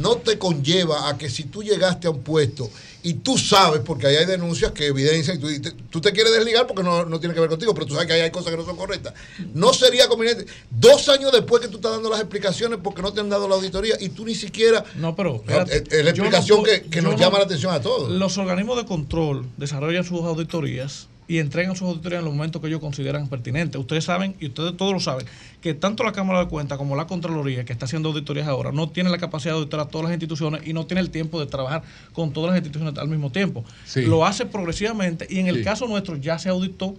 no 0.00 0.16
te 0.16 0.38
conlleva 0.38 1.08
a 1.09 1.09
que 1.16 1.30
si 1.30 1.44
tú 1.44 1.62
llegaste 1.62 2.06
a 2.06 2.10
un 2.10 2.22
puesto 2.22 2.70
y 3.02 3.14
tú 3.14 3.38
sabes, 3.38 3.80
porque 3.84 4.06
ahí 4.06 4.16
hay 4.16 4.26
denuncias 4.26 4.72
que 4.72 4.86
evidencian, 4.86 5.40
y 5.42 5.58
tú, 5.60 6.00
te 6.00 6.12
quieres 6.12 6.32
desligar 6.32 6.66
porque 6.66 6.82
no, 6.82 7.04
no 7.06 7.18
tiene 7.18 7.34
que 7.34 7.40
ver 7.40 7.48
contigo, 7.48 7.72
pero 7.72 7.86
tú 7.86 7.94
sabes 7.94 8.06
que 8.06 8.12
ahí 8.14 8.20
hay 8.20 8.30
cosas 8.30 8.50
que 8.50 8.56
no 8.58 8.64
son 8.64 8.76
correctas. 8.76 9.14
No 9.54 9.72
sería 9.72 10.06
conveniente, 10.08 10.46
dos 10.70 11.08
años 11.08 11.32
después 11.32 11.62
que 11.62 11.68
tú 11.68 11.76
estás 11.76 11.92
dando 11.92 12.10
las 12.10 12.20
explicaciones 12.20 12.78
porque 12.82 13.00
no 13.02 13.12
te 13.12 13.20
han 13.20 13.28
dado 13.30 13.48
la 13.48 13.54
auditoría 13.54 13.96
y 14.00 14.10
tú 14.10 14.24
ni 14.26 14.34
siquiera... 14.34 14.84
No, 14.96 15.16
pero... 15.16 15.42
Es, 15.46 15.70
es 15.70 15.92
la 15.92 16.02
no 16.04 16.08
explicación 16.10 16.62
que, 16.64 17.00
nos 17.02 17.12
no- 17.14 17.18
llama 17.18 17.38
la 17.38 17.44
atención 17.44 17.72
a 17.72 17.80
todos. 17.80 18.10
Los 18.10 18.36
organismos 18.38 18.76
de 18.76 18.84
control 18.84 19.46
desarrollan 19.56 20.04
sus 20.04 20.20
auditorías 20.20 21.08
y 21.30 21.38
entregan 21.38 21.76
sus 21.76 21.86
auditorías 21.86 22.18
en 22.18 22.24
los 22.24 22.34
momentos 22.34 22.60
que 22.60 22.66
ellos 22.66 22.80
consideran 22.80 23.28
pertinentes. 23.28 23.80
Ustedes 23.80 24.02
saben, 24.02 24.34
y 24.40 24.46
ustedes 24.46 24.76
todos 24.76 24.92
lo 24.92 24.98
saben, 24.98 25.24
que 25.60 25.74
tanto 25.74 26.02
la 26.02 26.10
Cámara 26.10 26.40
de 26.40 26.48
Cuentas 26.48 26.76
como 26.76 26.96
la 26.96 27.06
Contraloría, 27.06 27.64
que 27.64 27.72
está 27.72 27.84
haciendo 27.84 28.08
auditorías 28.08 28.48
ahora, 28.48 28.72
no 28.72 28.88
tiene 28.88 29.10
la 29.10 29.18
capacidad 29.18 29.54
de 29.54 29.60
auditar 29.60 29.78
a 29.78 29.84
todas 29.84 30.06
las 30.06 30.12
instituciones 30.12 30.66
y 30.66 30.72
no 30.72 30.86
tiene 30.86 31.02
el 31.02 31.10
tiempo 31.10 31.38
de 31.38 31.46
trabajar 31.46 31.84
con 32.12 32.32
todas 32.32 32.50
las 32.50 32.56
instituciones 32.58 32.98
al 32.98 33.06
mismo 33.06 33.30
tiempo. 33.30 33.64
Sí. 33.84 34.02
Lo 34.02 34.26
hace 34.26 34.44
progresivamente 34.44 35.28
y 35.30 35.38
en 35.38 35.46
el 35.46 35.58
Sí. 35.58 35.62
caso 35.62 35.86
nuestro 35.86 36.16
ya 36.16 36.36
se 36.40 36.48
auditó 36.48 36.96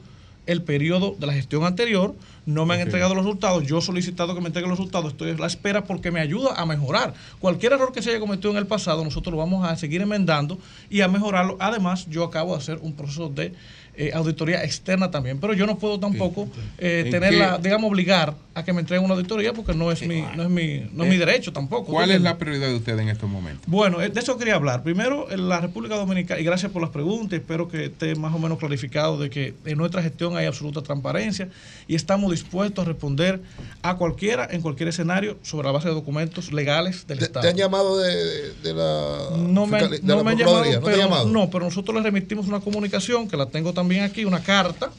el 0.47 0.63
periodo 0.63 1.15
de 1.19 1.27
la 1.27 1.33
gestión 1.33 1.65
anterior, 1.65 2.15
no 2.45 2.65
me 2.65 2.73
han 2.73 2.79
entregado 2.79 3.13
los 3.13 3.23
resultados, 3.25 3.63
yo 3.67 3.77
he 3.77 3.81
solicitado 3.81 4.33
que 4.33 4.41
me 4.41 4.47
entreguen 4.47 4.69
los 4.69 4.79
resultados, 4.79 5.11
estoy 5.11 5.31
a 5.31 5.33
la 5.35 5.45
espera 5.45 5.83
porque 5.83 6.09
me 6.09 6.19
ayuda 6.19 6.53
a 6.55 6.65
mejorar. 6.65 7.13
Cualquier 7.39 7.73
error 7.73 7.91
que 7.93 8.01
se 8.01 8.09
haya 8.09 8.19
cometido 8.19 8.49
en 8.51 8.57
el 8.57 8.65
pasado, 8.65 9.03
nosotros 9.03 9.31
lo 9.31 9.37
vamos 9.37 9.69
a 9.69 9.75
seguir 9.75 10.01
enmendando 10.01 10.57
y 10.89 11.01
a 11.01 11.07
mejorarlo. 11.07 11.57
Además, 11.59 12.07
yo 12.09 12.23
acabo 12.23 12.53
de 12.53 12.57
hacer 12.57 12.79
un 12.81 12.93
proceso 12.93 13.29
de 13.29 13.53
eh, 13.95 14.11
auditoría 14.13 14.63
externa 14.63 15.11
también, 15.11 15.39
pero 15.39 15.53
yo 15.53 15.65
no 15.65 15.77
puedo 15.77 15.99
tampoco 15.99 16.47
eh, 16.77 17.03
¿En 17.05 17.11
tener 17.11 17.31
qué? 17.31 17.37
la, 17.39 17.57
digamos, 17.57 17.89
obligar 17.91 18.33
a 18.53 18.63
que 18.65 18.73
me 18.73 18.81
entreguen 18.81 19.05
una 19.05 19.13
auditoría 19.15 19.53
porque 19.53 19.73
no 19.73 19.91
es 19.91 20.01
mi, 20.05 20.21
no 20.35 20.43
es 20.43 20.49
mi, 20.49 20.89
no 20.93 21.03
es 21.03 21.09
mi 21.09 21.15
Eh, 21.15 21.19
derecho 21.19 21.53
tampoco. 21.53 21.91
¿Cuál 21.93 22.09
¿tú 22.09 22.15
es 22.15 22.21
la 22.21 22.37
prioridad 22.37 22.67
de 22.67 22.75
usted 22.75 22.97
en 22.99 23.09
estos 23.09 23.29
momentos? 23.29 23.63
Bueno, 23.67 24.01
eh, 24.01 24.09
de 24.09 24.19
eso 24.19 24.37
quería 24.37 24.55
hablar. 24.55 24.83
Primero, 24.83 25.31
en 25.31 25.47
la 25.49 25.59
República 25.61 25.95
Dominicana, 25.95 26.39
y 26.39 26.43
gracias 26.43 26.71
por 26.71 26.81
las 26.81 26.91
preguntas, 26.91 27.39
espero 27.39 27.67
que 27.67 27.85
esté 27.85 28.15
más 28.15 28.33
o 28.33 28.39
menos 28.39 28.57
clarificado 28.59 29.17
de 29.17 29.29
que 29.29 29.53
en 29.65 29.77
nuestra 29.77 30.01
gestión 30.01 30.35
hay 30.37 30.45
absoluta 30.47 30.81
transparencia 30.81 31.47
y 31.87 31.95
estamos 31.95 32.31
dispuestos 32.31 32.83
a 32.83 32.87
responder 32.87 33.41
a 33.81 33.95
cualquiera, 33.97 34.47
en 34.51 34.61
cualquier 34.61 34.89
escenario, 34.89 35.37
sobre 35.43 35.65
la 35.67 35.71
base 35.71 35.87
de 35.87 35.93
documentos 35.93 36.51
legales 36.51 37.07
del 37.07 37.19
¿Te, 37.19 37.25
Estado. 37.25 37.43
te 37.43 37.49
han 37.49 37.57
llamado 37.57 37.97
de, 37.99 38.53
de 38.63 38.73
la, 38.73 39.29
no 39.37 39.65
me, 39.67 39.87
de 39.87 39.99
no 40.03 40.17
la 40.17 40.23
me 40.23 40.31
han 40.31 40.37
llamado? 40.37 40.65
¿No 40.65 40.81
pero, 40.81 40.97
llamado? 40.97 41.25
no, 41.29 41.49
pero 41.49 41.65
nosotros 41.65 41.95
le 41.95 42.03
remitimos 42.03 42.47
una 42.47 42.59
comunicación, 42.59 43.27
que 43.29 43.37
la 43.37 43.45
tengo 43.45 43.71
también 43.73 43.80
aquí, 44.03 44.25
una 44.25 44.41
carta, 44.43 44.91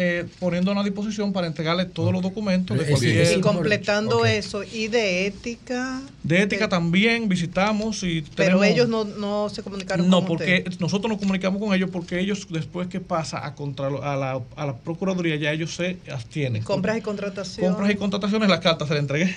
eh, 0.00 0.26
poniendo 0.38 0.70
a 0.70 0.84
disposición 0.84 1.32
para 1.32 1.48
entregarle 1.48 1.84
todos 1.84 2.12
los 2.12 2.22
documentos 2.22 2.78
de 2.78 2.86
cualquier... 2.86 3.36
Y 3.36 3.40
completando 3.40 4.24
eso, 4.24 4.62
y 4.62 4.86
de 4.86 5.26
ética, 5.26 6.00
De 6.22 6.42
ética 6.42 6.68
también 6.68 7.28
visitamos 7.28 8.04
y 8.04 8.22
pero 8.36 8.60
tenemos- 8.60 8.66
ellos 8.66 8.88
no, 8.88 9.02
no 9.04 9.48
se 9.48 9.62
comunicaron 9.64 10.08
No, 10.08 10.18
con 10.20 10.28
porque 10.28 10.62
usted. 10.68 10.80
nosotros 10.80 11.10
nos 11.10 11.18
comunicamos 11.18 11.60
con 11.60 11.74
ellos 11.74 11.90
porque 11.92 12.20
ellos 12.20 12.46
después 12.48 12.86
que 12.86 13.00
pasa 13.00 13.44
a, 13.44 13.56
contra, 13.56 13.88
a, 13.88 14.16
la, 14.16 14.40
a 14.54 14.66
la 14.66 14.76
Procuraduría 14.76 15.34
ya 15.34 15.50
ellos 15.52 15.74
se 15.74 15.96
abstienen. 16.12 16.62
Compras 16.62 16.98
y 16.98 17.00
contrataciones. 17.00 17.68
Compras 17.70 17.90
y 17.92 17.96
contrataciones, 17.96 18.48
la 18.56 18.60
carta 18.60 18.86
se 18.86 18.94
la 18.94 19.00
entregué. 19.00 19.34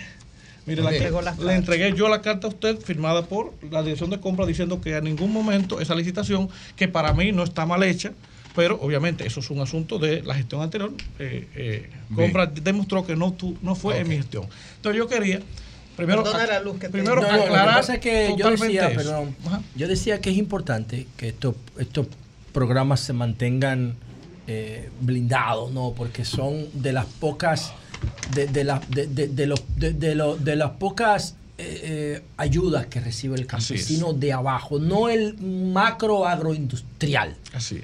Mire, 0.67 0.83
la, 0.83 0.91
las 0.91 0.99
le 1.01 1.09
cartas. 1.11 1.39
entregué 1.55 1.93
yo 1.97 2.07
la 2.07 2.21
carta 2.21 2.45
a 2.45 2.51
usted 2.51 2.77
firmada 2.79 3.25
por 3.25 3.51
la 3.71 3.81
Dirección 3.81 4.11
de 4.11 4.19
Compras 4.19 4.47
diciendo 4.47 4.79
que 4.79 4.93
a 4.93 5.01
ningún 5.01 5.33
momento 5.33 5.81
esa 5.81 5.95
licitación, 5.95 6.49
que 6.75 6.87
para 6.87 7.13
mí 7.13 7.31
no 7.31 7.43
está 7.43 7.65
mal 7.65 7.81
hecha, 7.81 8.11
pero 8.55 8.79
obviamente 8.81 9.25
eso 9.25 9.39
es 9.39 9.49
un 9.49 9.59
asunto 9.61 9.97
de 9.99 10.21
la 10.23 10.35
gestión 10.35 10.61
anterior, 10.61 10.91
eh, 11.19 11.47
eh, 11.55 11.89
Compras 12.15 12.49
demostró 12.63 13.05
que 13.05 13.15
no, 13.15 13.33
tu- 13.33 13.57
no 13.61 13.75
fue 13.75 13.99
en 13.99 14.07
mi 14.09 14.17
gestión. 14.17 14.45
Entonces 14.77 14.97
yo 14.97 15.07
quería, 15.07 15.39
primero, 15.95 16.23
la 16.47 16.59
luz 16.59 16.73
que 16.75 16.87
te- 16.87 16.91
primero 16.91 17.21
No, 17.21 17.27
no, 17.47 17.53
lo 17.97 17.99
que 17.99 18.27
yo 18.37 18.45
decía, 18.67 18.81
perdón, 18.97 19.35
yo 19.75 19.87
decía 19.87 20.19
que 20.21 20.29
es 20.31 20.37
importante 20.37 21.07
que 21.17 21.29
estos 21.29 21.55
estos 21.79 22.07
programas 22.53 22.99
se 22.99 23.13
mantengan 23.13 23.95
eh, 24.47 24.89
blindados, 24.99 25.71
¿no? 25.71 25.93
Porque 25.95 26.25
son 26.25 26.65
de 26.73 26.91
las 26.91 27.05
pocas, 27.05 27.71
de, 28.33 28.47
de, 28.47 28.63
las- 28.65 28.89
de, 28.89 29.07
de- 29.07 29.27
de 29.29 29.45
los, 29.45 29.61
de, 29.77 29.93
de 29.93 30.15
lo- 30.15 30.35
de 30.35 30.55
las 30.57 30.71
pocas 30.71 31.35
eh, 31.63 31.81
eh, 31.83 32.21
ayudas 32.37 32.87
que 32.87 32.99
recibe 32.99 33.35
el 33.35 33.45
campesino 33.45 34.13
de 34.13 34.33
abajo, 34.33 34.79
no 34.79 35.09
el 35.09 35.37
macro 35.37 36.25
agroindustrial, 36.27 37.35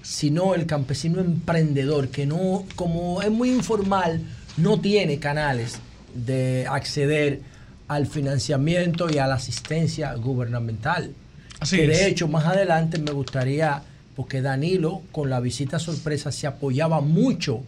sino 0.02 0.56
el 0.56 0.66
campesino 0.66 1.22
emprendedor 1.22 2.08
que 2.10 2.26
no, 2.26 2.66
como 2.76 3.22
es 3.22 3.30
muy 3.30 3.52
informal, 3.52 4.22
no 4.58 4.80
tiene 4.82 5.20
canales 5.20 5.78
de 6.16 6.66
acceder 6.68 7.42
al 7.88 8.08
financiamiento 8.08 9.12
y 9.12 9.20
a 9.20 9.28
la 9.28 9.36
asistencia 9.36 10.12
gubernamental. 10.16 11.14
Así 11.60 11.78
que 11.78 11.84
es. 11.84 12.00
de 12.00 12.08
hecho 12.08 12.28
más 12.28 12.46
adelante 12.46 12.98
me 12.98 13.12
gustaría, 13.12 13.84
porque 14.16 14.42
Danilo 14.42 15.04
con 15.12 15.30
la 15.30 15.40
visita 15.40 15.78
sorpresa 15.78 16.32
se 16.32 16.48
apoyaba 16.48 17.00
mucho 17.00 17.62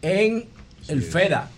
en 0.00 0.46
el 0.88 1.02
FEDA. 1.02 1.50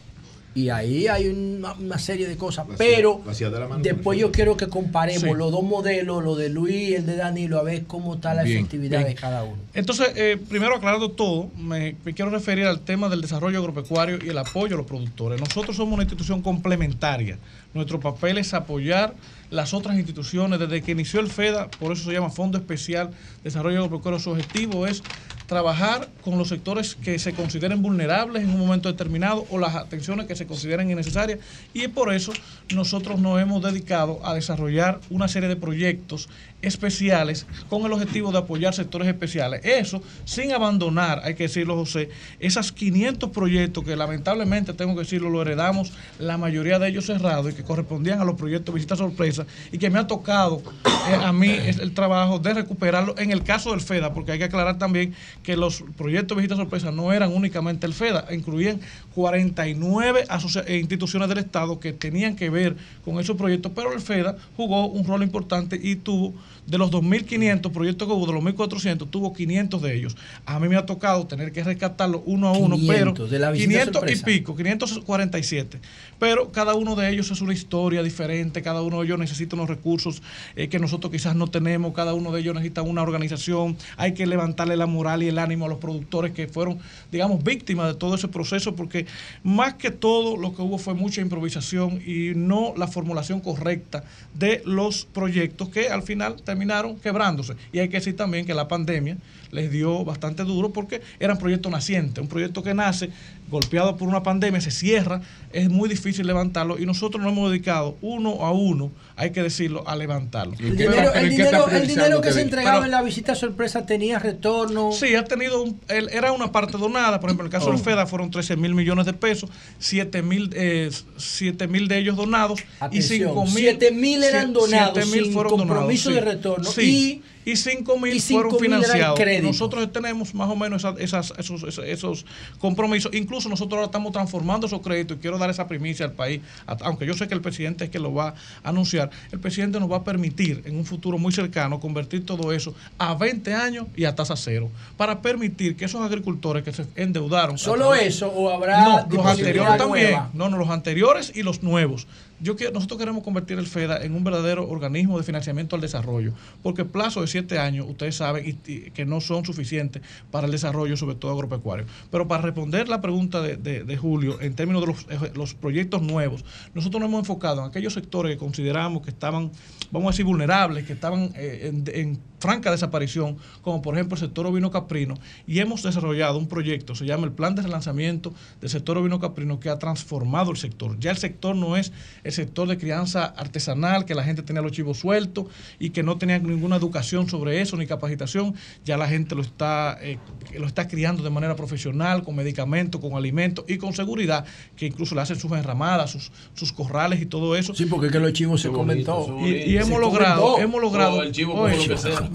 Y 0.57 0.68
ahí 0.68 1.08
hay 1.08 1.26
una, 1.28 1.73
una 1.73 1.99
serie 1.99 2.28
de 2.28 2.36
cosas. 2.36 2.65
Pero 2.78 3.20
de 3.26 3.50
mano 3.50 3.78
después 3.83 4.18
yo 4.18 4.31
quiero 4.31 4.57
que 4.57 4.68
comparemos 4.68 5.23
Sí. 5.23 5.31
los 5.36 5.50
dos 5.50 5.65
modelos, 5.65 6.23
lo 6.23 6.36
de 6.36 6.49
Luis 6.49 6.91
y 6.91 6.94
el 6.94 7.07
de 7.07 7.16
Danilo, 7.16 7.58
a 7.58 7.62
ver 7.65 7.84
cómo 7.86 8.15
está 8.15 8.34
la 8.34 8.44
Bien, 8.44 8.58
efectividad 8.58 8.99
bien. 8.99 9.08
de 9.10 9.15
cada 9.16 9.42
uno. 9.42 9.57
Entonces, 9.74 10.12
eh, 10.15 10.39
primero 10.49 10.76
aclarando 10.76 11.10
todo, 11.10 11.50
me, 11.58 11.97
me 12.05 12.15
quiero 12.15 12.31
referir 12.31 12.66
al 12.66 12.81
tema 12.81 13.08
del 13.08 13.20
desarrollo 13.20 13.58
agropecuario 13.58 14.18
y 14.24 14.28
el 14.28 14.39
apoyo 14.39 14.74
a 14.74 14.78
los 14.78 14.86
productores. 14.86 15.41
Nosotros 15.41 15.76
somos 15.76 15.94
una 15.94 16.05
institución 16.05 16.41
complementaria. 16.41 17.39
Nuestro 17.73 17.99
papel 17.99 18.39
es 18.39 18.55
apoyar 18.55 19.15
las 19.50 19.74
otras 19.74 19.97
instituciones 19.97 20.58
desde 20.60 20.83
que 20.83 20.92
inició 20.92 21.18
el 21.20 21.28
FEDA, 21.28 21.68
por 21.81 21.92
eso 21.92 22.05
se 22.05 22.12
llama 22.12 22.31
Fondo 22.31 22.58
Especial 22.58 23.08
de 23.10 23.15
Desarrollo 23.44 23.78
Agropecuario. 23.84 24.18
Su 24.20 24.31
objetivo 24.31 24.86
es 24.86 25.02
trabajar 25.47 26.08
con 26.23 26.39
los 26.39 26.48
sectores 26.48 26.94
que 26.94 27.18
se 27.18 27.32
consideren 27.32 27.82
vulnerables 27.82 28.42
en 28.42 28.50
un 28.50 28.58
momento 28.58 28.90
determinado 28.90 29.47
o 29.50 29.58
las 29.58 29.74
atenciones 29.74 30.26
que 30.26 30.36
se 30.36 30.47
consideren 30.47 30.90
innecesarias. 30.90 31.39
Y 31.73 31.89
por 31.89 32.12
eso 32.14 32.32
nosotros 32.74 33.20
nos 33.20 33.40
hemos 33.40 33.62
dedicado 33.62 34.24
a 34.24 34.34
desarrollar 34.34 35.00
una 35.10 35.28
serie 35.28 35.48
de 35.48 35.56
proyectos 35.56 36.28
especiales 36.67 37.47
con 37.68 37.84
el 37.86 37.93
objetivo 37.93 38.33
de 38.33 38.39
apoyar 38.39 38.75
sectores 38.75 39.09
especiales. 39.09 39.60
Eso 39.65 40.02
sin 40.25 40.52
abandonar, 40.52 41.20
hay 41.25 41.34
que 41.34 41.44
decirlo 41.44 41.76
José, 41.76 42.09
esas 42.41 42.73
500 42.73 43.31
proyectos 43.31 43.84
que 43.84 43.97
lamentablemente, 43.97 44.73
tengo 44.75 44.94
que 44.94 45.01
decirlo, 45.01 45.31
lo 45.31 45.43
heredamos, 45.43 45.93
la 46.18 46.36
mayoría 46.39 46.78
de 46.78 46.89
ellos 46.89 47.07
cerrados 47.07 47.52
y 47.52 47.55
que 47.55 47.62
correspondían 47.62 48.20
a 48.20 48.25
los 48.25 48.34
proyectos 48.36 48.75
Visita 48.75 48.97
Sorpresa 48.97 49.47
y 49.73 49.78
que 49.78 49.91
me 49.91 49.99
ha 49.99 50.07
tocado 50.07 50.62
eh, 51.10 51.15
a 51.15 51.33
mí 51.33 51.49
el 51.51 51.93
trabajo 51.93 52.39
de 52.39 52.55
recuperarlo 52.55 53.15
en 53.18 53.31
el 53.31 53.43
caso 53.43 53.70
del 53.70 53.81
FEDA, 53.81 54.12
porque 54.15 54.33
hay 54.33 54.39
que 54.39 54.44
aclarar 54.44 54.78
también 54.78 55.15
que 55.43 55.57
los 55.57 55.84
proyectos 55.97 56.36
Visita 56.36 56.57
Sorpresa 56.57 56.91
no 56.91 57.12
eran 57.12 57.33
únicamente 57.33 57.86
el 57.86 57.94
FEDA, 57.94 58.26
incluían 58.33 58.81
49 59.15 60.25
asocia- 60.28 60.65
eh, 60.67 60.78
instituciones 60.78 61.28
del 61.28 61.39
Estado 61.39 61.81
que 61.81 61.93
tenían 61.93 62.36
que 62.36 62.51
ver 62.51 62.76
con 63.05 63.18
esos 63.20 63.36
proyectos, 63.36 63.73
pero 63.75 63.93
el 63.93 64.01
FEDA 64.01 64.36
jugó 64.57 64.86
un 64.86 65.07
rol 65.07 65.23
importante 65.23 65.78
y 65.83 65.97
tuvo, 65.97 66.34
de 66.66 66.78
los 66.78 66.91
2.500 66.91 67.70
proyectos 67.70 68.08
que 68.08 68.15
hubo, 68.15 68.26
de 68.26 68.33
los 68.33 68.42
1.400, 68.42 69.08
tuvo 69.10 69.33
500 69.33 69.83
de 69.83 69.97
ellos. 69.97 70.16
A 70.47 70.58
mí 70.58 70.68
me 70.68 70.76
ha 70.76 70.86
tocado 70.86 71.26
tener 71.26 71.52
que 71.52 71.62
rescatarlos 71.62 72.23
uno 72.24 72.49
a 72.49 72.52
uno, 72.52 72.76
500 72.76 73.15
pero 73.15 73.26
de 73.28 73.39
la 73.39 73.50
visita 73.50 73.68
500 73.68 73.91
y 73.91 73.94
sorpresa. 73.94 74.24
pico, 74.24 74.57
547. 74.57 75.81
Pero 76.18 76.52
cada 76.52 76.74
uno 76.74 76.97
de 76.97 77.10
ellos 77.10 77.31
es 77.31 77.41
una 77.41 77.52
historia 77.52 78.02
diferente, 78.02 78.62
cada 78.62 78.83
uno 78.83 79.00
de 79.00 79.07
ellos 79.07 79.18
necesita 79.18 79.57
unos 79.57 79.68
recursos 79.68 80.23
eh, 80.57 80.68
que 80.68 80.78
nosotros 80.78 81.12
quizás 81.12 81.36
no 81.36 81.49
tenemos, 81.49 81.92
cada 81.94 82.15
uno 82.15 82.33
de 82.33 82.41
ellos 82.41 82.55
necesita 82.55 82.83
una 82.83 83.02
organización, 83.02 83.76
hay 83.97 84.15
que 84.15 84.26
levantarle 84.26 84.76
la 84.76 84.86
moral 84.86 85.23
y 85.23 85.28
el 85.28 85.39
ánimo 85.39 85.66
a 85.66 85.68
los 85.68 85.78
productores 85.78 86.33
que 86.33 86.49
fueron, 86.49 86.78
digamos, 87.10 87.42
víctimas 87.42 87.89
de 87.89 87.94
todo 87.94 88.15
ese 88.15 88.28
proceso, 88.28 88.74
porque 88.74 89.07
más 89.42 89.74
que 89.74 89.91
todo 89.91 90.36
lo 90.36 90.55
que 90.55 90.62
hubo 90.62 90.78
fue 90.78 90.94
mucha 90.94 91.20
improvisación 91.20 92.00
y 92.05 92.33
no 92.34 92.74
la 92.76 92.86
formulación 92.86 93.41
correcta 93.41 94.05
de 94.34 94.62
los 94.65 95.05
proyectos 95.05 95.68
que 95.68 95.89
al 95.89 96.02
final 96.02 96.36
terminaron 96.44 96.97
quebrándose. 96.97 97.56
Y 97.73 97.78
hay 97.78 97.89
que 97.89 97.97
decir 97.97 98.16
también 98.16 98.47
que 98.47 98.55
la 98.55 98.68
pandemia 98.68 99.16
les 99.55 99.70
dio 99.70 100.05
bastante 100.05 100.42
duro 100.44 100.70
porque 100.73 101.00
eran 101.20 101.39
proyectos 101.39 101.70
nacientes, 101.73 102.20
un 102.20 102.28
proyecto 102.28 102.62
que 102.62 102.74
nace 102.74 103.10
golpeado 103.50 103.97
por 103.97 104.08
una 104.08 104.23
pandemia, 104.23 104.60
se 104.60 104.70
cierra, 104.70 105.20
es 105.52 105.68
muy 105.70 105.89
difícil 105.89 106.26
levantarlo 106.26 106.78
y 106.78 106.86
nosotros 106.86 107.23
nos 107.23 107.33
hemos 107.33 107.50
dedicado 107.50 107.97
uno 108.02 108.44
a 108.44 108.50
uno, 108.52 108.91
hay 109.16 109.31
que 109.31 109.42
decirlo, 109.42 109.86
a 109.86 109.94
levantarlo. 109.97 110.55
El 110.58 110.76
dinero, 110.76 111.12
el 111.15 111.28
dinero, 111.31 111.68
el 111.68 111.86
dinero 111.86 112.20
que 112.20 112.33
se 112.33 112.41
entregaba 112.41 112.76
Pero- 112.78 112.84
en 112.86 112.91
la 112.91 113.02
visita 113.02 113.34
sorpresa 113.34 113.86
tenía 113.86 114.18
retorno. 114.18 114.91
Sí, 114.92 115.15
ha 115.15 115.24
tenido, 115.24 115.62
un- 115.62 115.78
el- 115.89 116.08
era 116.08 116.33
una 116.33 116.50
parte 116.52 116.76
donada, 116.78 117.20
por 117.20 117.31
ejemplo, 117.31 117.44
en 117.47 117.52
el 117.52 117.52
caso 117.52 117.68
Oh. 117.68 117.73
del 117.73 117.81
FEDA 117.81 118.07
fueron 118.07 118.31
13 118.31 118.57
mil 118.57 118.74
millones 118.74 119.07
de 119.07 119.12
pesos, 119.12 119.50
7 119.78 120.23
mil 120.23 120.50
eh, 120.55 120.91
siete 121.16 121.68
mil 121.68 121.86
de 121.86 121.99
ellos 121.99 122.16
donados 122.16 122.60
Atención, 122.81 123.15
y 123.20 123.24
5 123.24 123.47
mil. 123.47 123.65
7.000 123.78 124.23
eran 124.24 124.52
donados 124.52 125.05
sin 125.08 125.33
fueron 125.33 125.58
compromiso 125.58 126.10
de 126.10 126.20
retorno 126.20 126.65
Sí. 126.70 126.83
Y 126.83 127.23
5 127.56 127.98
mil 127.98 128.14
y 128.14 128.20
5.000 128.20 128.32
fueron 128.34 128.58
financiados. 128.58 129.18
Nosotros 129.42 129.92
tenemos 129.92 130.34
más 130.34 130.48
o 130.48 130.56
menos 130.56 130.84
esas- 130.98 131.32
esas- 131.39 131.78
esos, 131.84 132.24
compromisos. 132.58 133.12
Incluso 133.14 133.48
nosotros 133.48 133.74
ahora 133.78 133.86
estamos 133.86 134.12
transformando 134.12 134.66
esos 134.66 134.81
créditos 134.81 135.16
y 135.16 135.20
quiero 135.20 135.39
dar 135.39 135.50
esa 135.50 135.66
primicia 135.66 136.06
al 136.06 136.12
país. 136.12 136.40
Aunque 136.82 137.06
yo 137.06 137.14
sé 137.14 137.28
que 137.28 137.34
el 137.34 137.40
presidente 137.40 137.84
es 137.84 137.90
que 137.90 137.98
lo 137.98 138.12
va 138.14 138.34
a 138.62 138.68
anunciar, 138.68 139.10
el 139.32 139.40
presidente 139.40 139.78
nos 139.81 139.90
va 139.90 139.98
a 139.98 140.05
permitir 140.05 140.62
en 140.64 140.76
un 140.76 140.84
futuro 140.84 141.18
muy 141.18 141.32
cercano 141.32 141.81
convertir 141.81 142.24
todo 142.24 142.52
eso 142.52 142.74
a 142.98 143.14
20 143.14 143.52
años 143.55 143.86
y 143.97 144.05
a 144.05 144.14
tasa 144.14 144.36
cero 144.36 144.70
para 144.97 145.20
permitir 145.20 145.76
que 145.76 145.84
esos 145.84 146.00
agricultores 146.00 146.62
que 146.64 146.73
se 146.73 146.86
endeudaron. 146.97 147.58
¿Solo 147.58 147.94
eso 147.94 148.28
o 148.28 148.50
habrá 148.50 148.82
no, 148.84 149.06
los 149.10 149.26
anteriores 149.26 149.76
también. 149.76 150.10
nueva? 150.10 150.31
No, 150.34 150.48
no, 150.48 150.56
los 150.56 150.70
anteriores 150.70 151.32
y 151.34 151.42
los 151.42 151.62
nuevos. 151.62 152.06
Yo 152.40 152.56
quiero, 152.56 152.72
nosotros 152.72 152.98
queremos 152.98 153.22
convertir 153.22 153.58
el 153.58 153.66
FEDA 153.66 154.04
en 154.04 154.14
un 154.14 154.24
verdadero 154.24 154.68
organismo 154.68 155.16
de 155.18 155.24
financiamiento 155.24 155.76
al 155.76 155.82
desarrollo, 155.82 156.32
porque 156.62 156.84
plazo 156.84 157.20
de 157.20 157.26
siete 157.28 157.58
años, 157.58 157.86
ustedes 157.88 158.16
saben 158.16 158.58
que 158.62 159.04
no 159.06 159.20
son 159.20 159.44
suficientes 159.44 160.02
para 160.30 160.46
el 160.46 160.52
desarrollo, 160.52 160.96
sobre 160.96 161.14
todo 161.14 161.32
agropecuario. 161.32 161.86
Pero 162.10 162.26
para 162.28 162.42
responder 162.42 162.88
la 162.88 163.00
pregunta 163.00 163.40
de, 163.40 163.56
de- 163.56 163.84
de 163.84 163.96
Julio, 163.96 164.40
en 164.40 164.54
términos 164.54 164.82
de 164.82 164.86
los, 164.88 165.06
eh, 165.10 165.32
los 165.34 165.54
proyectos 165.54 166.02
nuevos, 166.02 166.44
nosotros 166.74 167.00
nos 167.00 167.08
hemos 167.08 167.20
enfocado 167.20 167.62
en 167.62 167.68
aquellos 167.68 167.94
sectores 167.94 168.32
que 168.32 168.38
consideramos 168.38 169.02
que 169.02 169.10
estaban, 169.10 169.50
vamos 169.90 170.08
a 170.08 170.10
decir, 170.12 170.24
vulnerables, 170.26 170.84
que 170.86 170.92
estaban 170.92 171.32
eh, 171.36 171.72
en 171.94 172.18
franca 172.44 172.70
desaparición, 172.70 173.39
como 173.62 173.81
por 173.81 173.94
ejemplo 173.94 174.16
el 174.16 174.20
sector 174.20 174.47
ovino 174.47 174.70
caprino, 174.70 175.14
y 175.47 175.60
hemos 175.60 175.82
desarrollado 175.82 176.36
un 176.36 176.47
proyecto, 176.47 176.94
se 176.94 177.06
llama 177.06 177.24
el 177.24 177.32
Plan 177.32 177.55
de 177.55 177.62
Relanzamiento 177.62 178.34
del 178.60 178.68
sector 178.68 178.98
ovino 178.98 179.18
caprino, 179.18 179.58
que 179.60 179.70
ha 179.70 179.78
transformado 179.78 180.50
el 180.50 180.58
sector. 180.58 180.98
Ya 181.00 181.10
el 181.10 181.16
sector 181.16 181.56
no 181.56 181.78
es 181.78 181.90
el 182.23 182.32
sector 182.32 182.68
de 182.68 182.76
crianza 182.76 183.24
artesanal, 183.24 184.05
que 184.05 184.14
la 184.14 184.24
gente 184.24 184.42
tenía 184.42 184.60
los 184.60 184.73
chivos 184.73 184.98
sueltos 184.98 185.47
y 185.78 185.89
que 185.89 186.02
no 186.02 186.18
tenía 186.18 186.39
ninguna 186.39 186.76
educación 186.76 187.31
sobre 187.31 187.62
eso, 187.62 187.78
ni 187.78 187.86
capacitación, 187.86 188.55
ya 188.84 188.98
la 188.98 189.08
gente 189.08 189.34
lo 189.34 189.40
está, 189.40 189.97
eh, 190.02 190.18
lo 190.58 190.66
está 190.66 190.86
criando 190.86 191.23
de 191.23 191.31
manera 191.31 191.56
profesional, 191.56 192.24
con 192.24 192.36
medicamentos, 192.36 193.00
con 193.00 193.14
alimentos 193.14 193.64
y 193.68 193.78
con 193.78 193.94
seguridad, 193.94 194.44
que 194.76 194.84
incluso 194.84 195.14
le 195.14 195.23
hacen 195.23 195.40
sus 195.40 195.50
enramadas, 195.52 196.10
sus, 196.10 196.31
sus 196.52 196.74
corrales 196.74 197.23
y 197.23 197.26
todo 197.26 197.56
eso. 197.56 197.74
Sí, 197.74 197.86
porque 197.86 198.08
es 198.08 198.12
que 198.12 198.20
los 198.20 198.34
chivos 198.34 198.60
se 198.60 198.68
comen 198.68 199.02
todo. 199.02 199.40
Y, 199.40 199.62
y 199.62 199.78
hemos 199.78 199.98
logrado, 199.98 200.58
hemos 200.58 200.82
logrado 200.82 201.14
Todo 201.14 201.23
el 201.23 201.32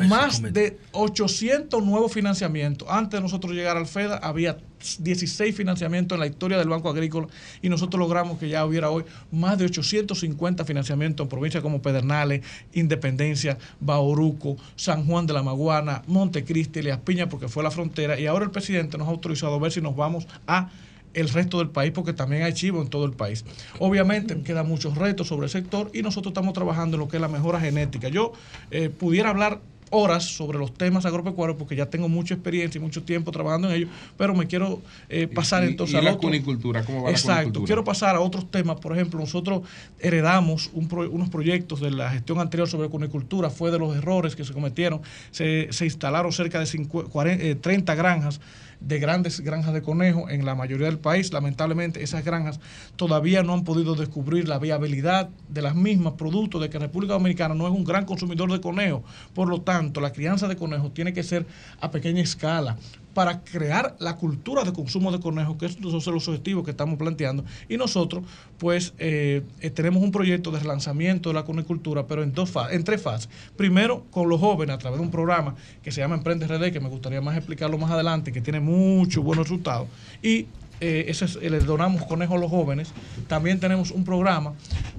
más 0.08 0.42
de 0.42 0.78
800 0.92 1.84
nuevos 1.84 2.12
financiamientos. 2.12 2.88
Antes 2.90 3.20
de 3.20 3.22
nosotros 3.22 3.54
llegar 3.54 3.78
al 3.78 3.88
FEDA 3.88 4.18
había 4.18 4.58
16 5.00 5.56
financiamientos 5.56 6.16
en 6.16 6.22
la 6.22 6.28
historia 6.28 6.58
del 6.58 6.70
Banco 6.70 6.90
Agrícola 6.90 7.28
y 7.62 7.70
nosotros 7.70 8.00
logramos 8.00 8.40
que 8.40 8.50
ya 8.50 8.66
hubiera 8.66 8.90
hoy 8.90 9.04
más 9.32 9.58
de 9.58 9.66
850 9.66 10.64
financiamientos 10.66 11.26
en 11.26 11.30
provincias 11.30 11.62
como 11.62 11.82
Pedernales, 11.82 12.42
Independencia, 12.74 13.58
Bauruco, 13.80 14.58
San 14.76 15.06
Juan 15.06 15.28
de 15.28 15.34
la 15.34 15.44
Maguana, 15.44 16.02
Montecristi, 16.08 16.82
Leas 16.82 17.00
Piña, 17.00 17.28
porque 17.28 17.48
fue 17.48 17.64
la 17.64 17.72
frontera 17.72 18.20
y 18.20 18.28
ahora 18.28 18.46
el 18.46 18.52
presidente 18.52 18.98
nos 18.98 19.08
ha 19.08 19.12
autorizado 19.12 19.56
a 19.56 19.60
ver 19.60 19.72
si 19.72 19.82
nos 19.82 19.96
vamos 19.96 20.28
a 20.48 20.70
el 21.14 21.30
resto 21.30 21.58
del 21.58 21.70
país 21.70 21.92
porque 21.92 22.14
también 22.14 22.44
hay 22.44 22.54
chivo 22.54 22.82
en 22.82 22.88
todo 22.88 23.06
el 23.06 23.14
país. 23.14 23.46
Obviamente 23.80 24.40
quedan 24.42 24.68
muchos 24.68 24.98
retos 24.98 25.28
sobre 25.28 25.46
el 25.46 25.52
sector 25.52 25.90
y 25.94 26.02
nosotros 26.02 26.32
estamos 26.32 26.54
trabajando 26.54 26.96
en 26.96 27.02
lo 27.02 27.08
que 27.08 27.18
es 27.18 27.22
la 27.22 27.28
mejora 27.28 27.60
genética. 27.60 28.10
Yo 28.10 28.34
eh, 28.72 28.90
pudiera 28.90 29.30
hablar 29.30 29.60
horas 29.92 30.24
sobre 30.26 30.58
los 30.58 30.74
temas 30.74 31.06
agropecuarios 31.06 31.58
porque 31.58 31.76
ya 31.76 31.88
tengo 31.88 32.10
mucha 32.10 32.34
experiencia 32.34 32.80
y 32.80 32.82
mucho 32.82 33.04
tiempo 33.04 33.32
trabajando 33.32 33.70
en 33.70 33.76
ello, 33.76 33.88
pero 34.18 34.34
me 34.36 34.48
quiero 34.48 34.82
eh, 35.10 35.28
pasar 35.28 35.64
y- 35.64 35.68
entonces 35.68 35.94
y 35.96 35.98
al 35.98 36.06
la 36.06 36.12
otro. 36.12 36.22
cunicultura? 36.22 36.84
¿Cómo 36.84 37.00
va 37.04 37.12
la 37.12 37.12
Exacto, 37.12 37.36
cunicultura? 37.42 37.66
quiero 37.68 37.84
pasar 37.84 38.16
a 38.16 38.20
otros 38.20 38.50
temas. 38.52 38.80
Por 38.80 38.94
ejemplo, 38.94 39.20
nosotros 39.20 39.62
heredamos 40.00 40.70
un 40.74 40.88
pro- 40.88 41.10
unos 41.10 41.30
proyectos 41.30 41.80
de 41.82 41.92
la 41.92 42.10
gestión 42.12 42.40
anterior 42.40 42.68
sobre 42.68 42.90
cunicultura, 42.90 43.50
fue 43.50 43.72
de 43.72 43.80
los 43.80 43.96
errores 43.96 44.36
que 44.36 44.44
se 44.46 44.54
cometieron. 44.54 45.02
Se, 45.32 45.68
se 45.72 45.86
instalaron 45.86 46.32
cerca 46.32 46.60
de 46.60 46.66
50 46.66 47.10
40, 47.12 47.44
eh, 47.44 47.56
30 47.56 47.96
granjas 47.96 48.40
de 48.80 49.00
grandes 49.00 49.42
granjas 49.42 49.74
de 49.74 49.82
conejo 49.82 50.30
en 50.30 50.46
la 50.46 50.56
mayoría 50.56 50.88
del 50.88 51.00
país. 51.00 51.34
Lamentablemente 51.34 52.04
esas 52.04 52.24
granjas 52.24 52.60
todavía 52.96 53.44
no 53.44 53.54
han 53.54 53.64
podido 53.64 53.96
descubrir 53.96 54.48
la 54.48 54.60
viabilidad 54.60 55.30
de 55.50 55.62
las 55.62 55.76
mismas, 55.76 56.14
producto 56.14 56.60
de 56.60 56.70
que 56.70 56.80
República 56.80 57.14
Dominicana 57.14 57.56
no 57.56 57.68
es 57.68 57.74
un 57.74 57.84
gran 57.84 58.06
consumidor 58.06 58.52
de 58.52 58.62
conejo. 58.62 59.04
Por 59.34 59.50
lo 59.50 59.62
tanto, 59.62 60.02
la 60.02 60.14
crianza 60.14 60.48
de 60.48 60.56
conejos 60.56 60.94
tiene 60.94 61.14
que 61.14 61.24
ser 61.24 61.46
a 61.82 61.92
pequeña 61.92 62.22
escala 62.22 62.78
para 63.20 63.42
crear 63.42 63.98
la 64.00 64.16
cultura 64.16 64.64
de 64.64 64.72
consumo 64.72 65.12
de 65.12 65.20
conejos, 65.20 65.58
que 65.58 65.66
esos 65.66 66.02
son 66.06 66.14
los 66.14 66.26
objetivos 66.30 66.64
que 66.64 66.72
estamos 66.72 66.98
planteando. 66.98 67.44
Y 67.68 67.76
nosotros, 67.76 68.24
pues, 68.58 68.94
eh, 68.98 69.44
eh, 69.60 69.70
tenemos 69.72 70.02
un 70.02 70.14
proyecto 70.14 70.52
de 70.52 70.60
relanzamiento 70.62 71.28
de 71.28 71.34
la 71.36 71.44
conicultura, 71.44 72.08
pero 72.08 72.24
en, 72.24 72.32
dos 72.32 72.54
en 72.72 72.82
tres 72.86 73.02
fases. 73.02 73.28
Primero, 73.58 74.06
con 74.10 74.30
los 74.30 74.40
jóvenes, 74.40 74.74
a 74.74 74.78
través 74.78 75.00
de 75.02 75.06
un 75.06 75.12
programa 75.12 75.56
que 75.84 75.92
se 75.92 76.00
llama 76.00 76.16
Emprende 76.16 76.48
RD, 76.48 76.72
que 76.72 76.80
me 76.80 76.88
gustaría 76.88 77.20
más 77.20 77.36
explicarlo 77.36 77.78
más 77.78 77.92
adelante, 77.92 78.32
que 78.32 78.40
tiene 78.40 78.62
muchos 78.62 79.22
buenos 79.22 79.50
resultados. 79.50 79.90
Y 80.24 80.46
eh, 80.82 81.06
ese 81.08 81.26
es- 81.26 81.38
eh, 81.42 81.50
le 81.50 81.60
donamos 81.60 82.04
conejos 82.06 82.38
a 82.38 82.40
los 82.40 82.50
jóvenes. 82.50 82.90
También 83.28 83.60
tenemos 83.60 83.92
un 83.92 84.04
programa 84.04 84.54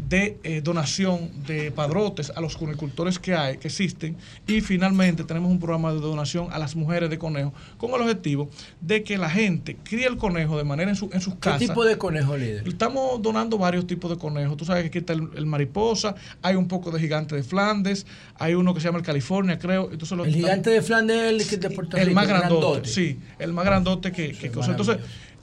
de 0.08 0.38
eh, 0.42 0.60
donación 0.62 1.30
de 1.46 1.70
padrotes 1.70 2.32
a 2.34 2.40
los 2.40 2.56
conicultores 2.56 3.18
que 3.18 3.34
hay, 3.34 3.58
que 3.58 3.68
existen. 3.68 4.16
Y 4.46 4.60
finalmente 4.60 5.24
tenemos 5.24 5.50
un 5.50 5.58
programa 5.58 5.92
de 5.92 6.00
donación 6.00 6.48
a 6.52 6.58
las 6.58 6.74
mujeres 6.76 7.08
de 7.10 7.18
conejos 7.18 7.52
con 7.78 7.90
el 7.94 8.00
objetivo 8.02 8.48
de 8.80 9.02
que 9.04 9.16
la 9.18 9.30
gente 9.30 9.76
críe 9.82 10.06
el 10.06 10.16
conejo 10.16 10.58
de 10.58 10.64
manera 10.64 10.90
en, 10.90 10.96
su- 10.96 11.10
en 11.12 11.20
sus 11.20 11.34
¿Qué 11.34 11.40
casas. 11.40 11.60
tipo 11.60 11.84
de 11.84 11.96
conejo, 11.98 12.36
líder? 12.36 12.66
Estamos 12.66 13.22
donando 13.22 13.56
varios 13.58 13.86
tipos 13.86 14.10
de 14.10 14.16
conejos. 14.18 14.56
Tú 14.56 14.64
sabes 14.64 14.82
que 14.82 14.88
aquí 14.88 14.98
está 14.98 15.12
el, 15.12 15.28
el 15.36 15.46
mariposa, 15.46 16.14
hay 16.42 16.56
un 16.56 16.68
poco 16.68 16.90
de 16.90 16.98
gigante 17.00 17.34
de 17.36 17.42
Flandes, 17.42 18.06
hay 18.38 18.54
uno 18.54 18.74
que 18.74 18.80
se 18.80 18.88
llama 18.88 18.98
el 18.98 19.04
California, 19.04 19.58
creo. 19.58 19.90
Entonces 19.92 20.18
El 20.18 20.34
gigante 20.34 20.70
de 20.70 20.82
Flandes 20.82 21.16
es 21.16 21.42
el 21.42 21.48
que 21.48 21.56
de 21.68 21.70
Puerto 21.74 21.96
el 21.96 22.10
más 22.12 22.26
grandote, 22.26 22.60
grandote. 22.60 22.88
sí, 22.88 23.18
el 23.38 23.52
más 23.52 23.64
grandote 23.64 24.12
que, 24.12 24.32
que 24.32 24.50
cosa. 24.50 24.72
Entonces, 24.72 24.98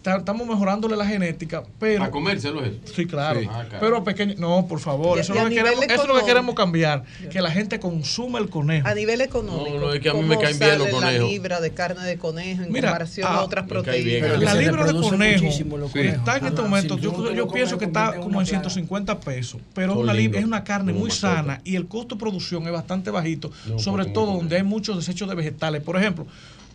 ta- 0.08 0.18
estamos 0.18 0.48
mejorándole 0.48 0.96
la 0.96 1.06
genética, 1.06 1.64
pero. 1.80 2.04
¿A 2.04 2.12
comérselo 2.12 2.64
eso? 2.64 2.76
Sí, 2.96 3.06
claro. 3.06 3.42
Sí. 3.42 3.48
Ah, 3.50 3.66
claro. 3.68 3.78
Pero 3.86 4.04
pequeño. 4.04 4.36
No, 4.38 4.66
por 4.68 4.80
favor. 4.80 5.18
Y- 5.18 5.22
Eso, 5.22 5.34
y 5.34 5.38
es 5.38 5.42
a 5.42 5.44
lo 5.44 5.50
que 5.50 5.56
queremos, 5.56 5.84
eso 5.86 6.02
es 6.04 6.08
lo 6.08 6.16
que 6.20 6.26
queremos 6.26 6.56
cambiar. 6.56 7.04
Que 7.30 7.42
la 7.42 7.52
gente 7.52 7.80
consuma 7.80 8.40
el 8.40 8.50
conejo. 8.50 8.88
A 8.88 8.94
nivel 8.94 9.20
económico, 9.22 9.76
No, 9.78 9.88
no, 9.88 9.94
es 9.94 10.00
que 10.00 10.10
a 10.10 10.14
mí 10.14 10.20
¿cómo 10.22 10.30
me 10.30 10.38
caen 10.40 10.58
bien 10.58 10.78
los 10.78 10.88
sale 10.88 10.92
la 10.94 11.00
conejos. 11.08 11.30
libra 11.30 11.60
de 11.62 11.72
carne 11.72 12.06
de 12.06 12.18
conejo 12.18 12.64
en 12.64 12.72
Mira, 12.72 12.90
comparación 12.90 13.28
ah, 13.30 13.36
a 13.36 13.44
otras 13.44 13.66
me 13.66 13.70
cae 13.70 13.84
proteínas? 13.84 14.40
la 14.42 14.54
libra 14.56 14.86
de 14.86 14.92
conejo 14.94 15.04
sí, 15.52 15.64
conejos. 15.64 15.96
está 15.96 16.38
en 16.38 16.46
este 16.46 16.60
Ajá, 16.60 16.62
momento, 16.70 16.98
yo, 16.98 17.34
yo 17.34 17.48
pienso 17.50 17.78
que 17.78 17.86
está 17.86 18.14
como 18.14 18.24
en 18.26 18.30
plaga. 18.32 18.46
150 18.46 19.20
pesos, 19.20 19.60
pero 19.74 19.92
es 19.94 19.98
una, 20.00 20.14
li- 20.14 20.24
lindos. 20.24 20.40
es 20.40 20.46
una 20.46 20.64
carne 20.64 20.94
muy 20.94 21.12
sana 21.12 21.60
y 21.64 21.76
el 21.76 21.88
costo 21.88 22.16
de 22.16 22.20
producción 22.20 22.66
es 22.66 22.72
bastante 22.72 23.12
bajito, 23.12 23.52
sobre 23.78 24.06
todo 24.06 24.38
donde 24.38 24.56
hay 24.56 24.64
muchos 24.64 24.96
desechos 24.96 25.28
de 25.28 25.36
vegetales. 25.36 25.82
Por 25.84 25.98
ejemplo, 25.98 26.26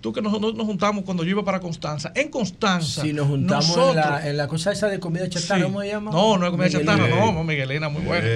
tú 0.03 0.13
que 0.13 0.21
nosotros 0.21 0.55
nos 0.55 0.67
juntamos 0.67 1.05
cuando 1.05 1.25
yo 1.25 1.31
iba 1.31 1.45
para 1.45 1.61
Constanza, 1.61 2.13
en 2.15 2.29
Constanza, 2.29 3.01
Si 3.03 3.13
nos 3.15 3.29
juntamos 3.29 3.75
en 3.77 3.97
la, 3.97 4.29
en 4.29 4.37
la 4.37 4.49
cosa 4.49 4.73
esa 4.73 4.89
de 4.89 4.99
comida 5.01 5.27
chatarra, 5.31 5.61
Sí. 5.61 5.63
¿cómo 5.65 5.81
se 5.81 5.89
llama? 5.89 6.11
No, 6.11 6.37
no 6.37 6.45
es 6.45 6.51
comida 6.51 6.67
Miguelina. 6.67 6.93
chatarra, 6.97 7.17
no, 7.17 7.33
no, 7.33 7.45
Miguelina, 7.45 7.89
muy 7.89 8.03
buena. 8.03 8.29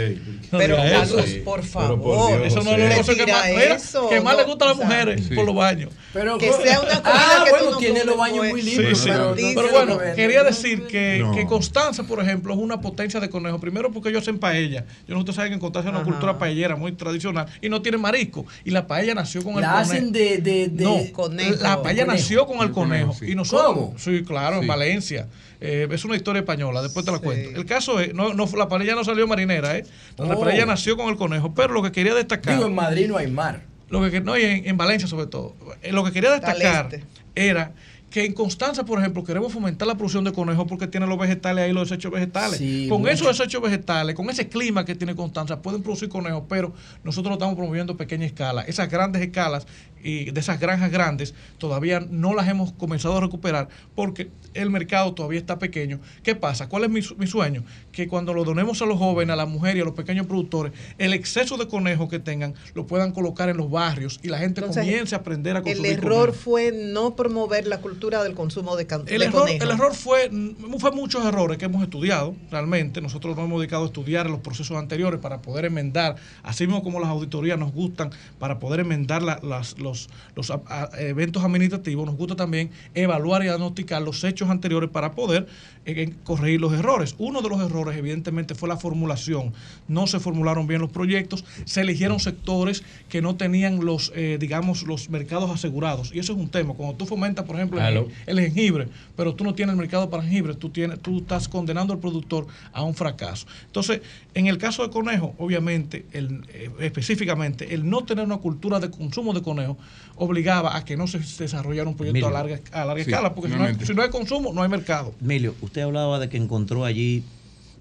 No 0.52 0.58
Pero, 0.58 0.76
Carlos, 0.76 1.24
por 1.44 1.60
Pero 1.60 1.62
favor, 1.72 2.46
Eso 2.46 2.62
no 2.62 2.70
es 2.72 2.88
lo 2.90 2.96
cosa 3.02 3.14
que 3.16 3.26
más, 3.30 3.46
eso, 3.48 4.08
que 4.08 4.20
más 4.20 4.34
no, 4.34 4.40
le 4.40 4.46
gusta 4.46 4.64
a 4.64 4.68
las 4.68 4.76
mujeres 4.78 5.28
por 5.34 5.44
los 5.44 5.54
baños. 5.54 5.90
Pero, 6.12 6.38
Que 6.38 6.52
sea 6.52 6.80
una 6.80 7.02
comida 7.02 7.02
ah, 7.04 7.42
que 7.44 7.50
tú 7.50 7.56
bueno, 7.56 7.70
no 7.72 7.76
tiene 7.78 8.04
los 8.04 8.16
baños 8.16 8.38
pues. 8.38 8.50
muy 8.52 8.62
Sí, 8.62 8.70
limpios. 8.70 8.98
sí. 9.00 9.08
pero, 9.10 9.34
Pero, 9.36 9.68
bueno, 9.70 9.98
quería 10.14 10.44
decir 10.44 10.86
que, 10.86 11.18
No. 11.20 11.34
que 11.34 11.46
Constanza, 11.46 12.04
por 12.04 12.20
ejemplo, 12.20 12.54
es 12.54 12.58
una 12.60 12.80
potencia 12.80 13.18
de 13.20 13.28
conejo. 13.28 13.58
Primero 13.60 13.90
porque 13.92 14.08
ellos 14.10 14.22
hacen 14.22 14.38
paella. 14.38 14.84
Yo 15.08 15.14
no 15.14 15.18
ustedes 15.20 15.34
saben 15.36 15.50
que 15.50 15.54
en 15.54 15.60
Constanza 15.60 15.88
es 15.90 15.94
una 15.96 16.04
cultura 16.04 16.38
paellera 16.38 16.76
muy 16.76 16.92
tradicional 16.92 17.46
y 17.60 17.68
no 17.68 17.82
tiene 17.82 17.98
marisco. 17.98 18.46
Y 18.64 18.70
la 18.70 18.86
paella 18.86 19.14
nació 19.14 19.42
con 19.42 19.54
el 19.56 19.62
La 19.62 19.72
conejo. 19.72 19.90
hacen 19.90 20.12
de, 20.12 20.38
de, 20.38 20.68
de 20.68 20.84
no, 20.84 20.96
conejo. 21.12 21.55
La 21.62 21.82
paella 21.82 22.04
Conejo. 22.06 22.20
nació 22.22 22.46
con 22.46 22.58
el 22.66 22.72
conejo. 22.72 23.12
sí. 23.14 23.32
Y 23.32 23.34
nosotros, 23.34 23.74
¿Cómo? 23.74 23.94
sí, 23.98 24.22
claro, 24.24 24.60
en. 24.60 24.66
Valencia. 24.66 25.28
Eh, 25.60 25.88
es 25.90 26.04
una 26.04 26.16
historia 26.16 26.40
española, 26.40 26.82
después 26.82 27.04
te 27.06 27.12
la 27.12 27.18
cuento. 27.18 27.58
El 27.58 27.64
caso 27.64 27.98
es, 28.00 28.12
no, 28.14 28.34
no, 28.34 28.46
la 28.56 28.68
paella 28.68 28.94
no 28.94 29.04
salió 29.04 29.26
marinera, 29.26 29.76
¿eh? 29.78 29.84
La 30.18 30.34
Oh. 30.36 30.40
paella 30.40 30.66
nació 30.66 30.96
con 30.96 31.08
el 31.08 31.16
conejo. 31.16 31.54
Pero 31.54 31.72
lo 31.72 31.82
que 31.82 31.92
quería 31.92 32.14
destacar. 32.14 32.54
Digo, 32.56 32.66
en 32.68 32.74
Madrid 32.74 33.08
no 33.08 33.16
hay 33.16 33.28
mar. 33.30 33.62
Lo 33.88 34.08
que, 34.10 34.20
no, 34.20 34.36
y 34.36 34.42
en, 34.42 34.66
en 34.68 34.76
Valencia 34.76 35.08
sobre 35.08 35.26
todo. 35.28 35.54
Eh, 35.82 35.92
Lo 35.92 36.02
que 36.04 36.10
quería 36.12 36.30
destacar 36.32 36.88
este. 36.92 37.04
era 37.36 37.72
que 38.10 38.24
en 38.24 38.32
Constanza, 38.32 38.84
por 38.84 38.98
ejemplo, 38.98 39.22
queremos 39.24 39.52
fomentar 39.52 39.86
la 39.86 39.94
producción 39.94 40.24
de 40.24 40.32
conejos 40.32 40.64
porque 40.68 40.86
tiene 40.86 41.06
los 41.06 41.18
vegetales 41.18 41.64
ahí, 41.64 41.72
los 41.72 41.88
desechos 41.88 42.10
vegetales. 42.10 42.58
Sí, 42.58 42.86
con 42.88 43.00
mucho. 43.02 43.12
esos 43.12 43.36
desechos 43.38 43.60
vegetales, 43.62 44.14
con 44.16 44.28
ese 44.30 44.48
clima 44.48 44.84
que 44.84 44.94
tiene 44.94 45.14
Constanza, 45.14 45.60
pueden 45.60 45.82
producir 45.82 46.08
conejos, 46.08 46.44
pero 46.48 46.72
nosotros 47.04 47.30
lo 47.30 47.34
estamos 47.34 47.56
promoviendo 47.56 47.92
a 47.92 47.96
pequeña 47.96 48.24
escala. 48.26 48.62
Esas 48.62 48.88
grandes 48.90 49.20
escalas 49.22 49.66
y 50.02 50.30
de 50.30 50.40
esas 50.40 50.60
granjas 50.60 50.90
grandes 50.90 51.34
todavía 51.58 52.00
no 52.00 52.34
las 52.34 52.48
hemos 52.48 52.72
comenzado 52.72 53.16
a 53.16 53.20
recuperar 53.20 53.68
porque 53.94 54.30
el 54.54 54.70
mercado 54.70 55.12
todavía 55.14 55.38
está 55.38 55.58
pequeño. 55.58 56.00
¿Qué 56.22 56.34
pasa? 56.34 56.68
¿Cuál 56.68 56.84
es 56.84 56.90
mi, 56.90 57.00
mi 57.18 57.26
sueño? 57.26 57.64
Que 57.92 58.06
cuando 58.08 58.32
lo 58.32 58.44
donemos 58.44 58.80
a 58.82 58.86
los 58.86 58.98
jóvenes, 58.98 59.32
a 59.32 59.36
las 59.36 59.48
mujeres 59.48 59.78
y 59.78 59.80
a 59.82 59.84
los 59.84 59.94
pequeños 59.94 60.26
productores, 60.26 60.72
el 60.98 61.12
exceso 61.12 61.56
de 61.56 61.66
conejos 61.68 62.08
que 62.08 62.18
tengan 62.18 62.54
lo 62.74 62.86
puedan 62.86 63.12
colocar 63.12 63.48
en 63.48 63.56
los 63.56 63.70
barrios 63.70 64.20
y 64.22 64.28
la 64.28 64.38
gente 64.38 64.60
Entonces, 64.60 64.84
comience 64.84 65.14
a 65.14 65.18
aprender 65.18 65.56
a 65.56 65.58
El 65.58 65.64
consumir 65.64 65.92
error 65.92 66.18
conejos. 66.26 66.36
fue 66.36 66.72
no 66.72 67.16
promover 67.16 67.66
la 67.66 67.80
cultura 67.80 68.22
del 68.22 68.34
consumo 68.34 68.76
de, 68.76 68.86
El 69.06 69.18
de 69.20 69.24
error, 69.26 69.40
conejo. 69.42 69.64
el 69.64 69.70
error 69.70 69.94
fue, 69.94 70.30
mm, 70.30 70.78
fue 70.78 70.92
muchos 70.92 71.24
errores 71.26 71.58
que 71.58 71.64
hemos 71.66 71.82
estudiado, 71.82 72.34
realmente. 72.50 73.00
Nosotros 73.00 73.36
nos 73.36 73.44
hemos 73.46 73.60
dedicado 73.60 73.82
a 73.82 73.86
estudiar 73.86 74.30
los 74.30 74.40
procesos 74.40 74.76
anteriores 74.76 75.20
para 75.20 75.42
poder 75.42 75.64
enmendar, 75.66 76.16
así 76.42 76.66
mismo 76.66 76.82
como 76.82 77.00
las 77.00 77.08
auditorías 77.10 77.58
nos 77.58 77.72
gustan, 77.72 78.10
para 78.38 78.58
poder 78.58 78.80
enmendar 78.80 79.22
la- 79.22 79.40
las- 79.42 79.78
los, 79.86 80.08
los 80.34 80.52
eventos 80.98 81.42
administrativos, 81.42 82.06
nos 82.06 82.16
gusta 82.16 82.36
también 82.36 82.70
evaluar 82.94 83.42
y 83.42 83.44
diagnosticar 83.46 84.02
los 84.02 84.22
hechos 84.24 84.50
anteriores 84.50 84.90
para 84.90 85.12
poder 85.12 85.46
eh, 85.86 86.12
corregir 86.24 86.60
los 86.60 86.72
errores. 86.72 87.14
Uno 87.18 87.40
de 87.42 87.48
los 87.48 87.60
errores, 87.60 87.96
evidentemente, 87.96 88.54
fue 88.54 88.68
la 88.68 88.76
formulación. 88.76 89.52
No 89.88 90.06
se 90.06 90.20
formularon 90.20 90.66
bien 90.66 90.80
los 90.80 90.90
proyectos, 90.90 91.44
se 91.64 91.80
eligieron 91.82 92.20
sectores 92.20 92.82
que 93.08 93.22
no 93.22 93.36
tenían 93.36 93.84
los, 93.84 94.12
eh, 94.14 94.36
digamos, 94.40 94.82
los 94.82 95.08
mercados 95.10 95.50
asegurados. 95.50 96.10
Y 96.14 96.18
eso 96.18 96.32
es 96.32 96.38
un 96.38 96.48
tema. 96.48 96.74
Cuando 96.74 96.96
tú 96.96 97.06
fomentas, 97.06 97.44
por 97.44 97.56
ejemplo, 97.56 97.80
el- 98.26 98.40
jengibre, 98.40 98.88
pero 99.16 99.34
tú 99.34 99.44
no 99.44 99.54
tienes 99.54 99.72
el 99.72 99.78
mercado 99.78 100.10
para 100.10 100.22
jengibre, 100.22 100.54
tú, 100.54 100.68
tienes, 100.70 101.00
tú 101.00 101.18
estás 101.18 101.48
condenando 101.48 101.92
al 101.94 102.00
productor 102.00 102.46
a 102.72 102.82
un 102.82 102.94
fracaso. 102.94 103.46
Entonces, 103.66 104.00
en 104.34 104.46
el 104.48 104.58
caso 104.58 104.82
de 104.82 104.90
conejo, 104.90 105.34
obviamente, 105.38 106.04
el, 106.12 106.42
eh, 106.52 106.70
específicamente, 106.80 107.72
el 107.74 107.88
no 107.88 108.04
tener 108.04 108.24
una 108.24 108.38
cultura 108.38 108.80
de 108.80 108.90
consumo 108.90 109.32
de 109.32 109.42
conejo 109.42 109.76
obligaba 110.16 110.76
a 110.76 110.84
que 110.84 110.96
no 110.96 111.06
se 111.06 111.18
desarrollara 111.18 111.88
un 111.88 111.96
proyecto 111.96 112.18
Emilio. 112.18 112.28
a 112.28 112.42
larga, 112.42 112.60
a 112.72 112.84
larga 112.84 113.04
Sí, 113.04 113.10
escala, 113.10 113.34
porque 113.34 113.50
si 113.50 113.56
no, 113.56 113.64
hay, 113.64 113.74
si 113.74 113.94
no 113.94 114.02
hay 114.02 114.08
consumo, 114.10 114.52
no 114.52 114.62
hay 114.62 114.68
mercado. 114.68 115.14
Emilio, 115.20 115.54
usted 115.60 115.75
hablaba 115.82 116.18
de 116.18 116.28
que 116.28 116.36
encontró 116.36 116.84
allí 116.84 117.22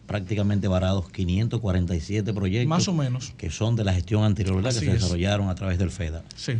prácticamente 0.08 0.68
varados 0.68 1.10
547 1.12 2.34
proyectos. 2.34 2.68
Más 2.70 2.88
o 2.88 2.94
menos. 2.94 3.34
Que 3.38 3.50
son 3.50 3.76
de 3.76 3.84
la 3.84 3.94
gestión 3.94 4.24
anterior, 4.24 4.56
¿verdad? 4.58 4.70
Así 4.72 4.82
que 4.82 4.86
se 4.88 4.92
es. 4.98 5.02
desarrollaron 5.02 5.50
a 5.50 5.56
través 5.56 5.78
del 5.80 5.90
FEDA. 5.92 6.24
Sí. 6.36 6.54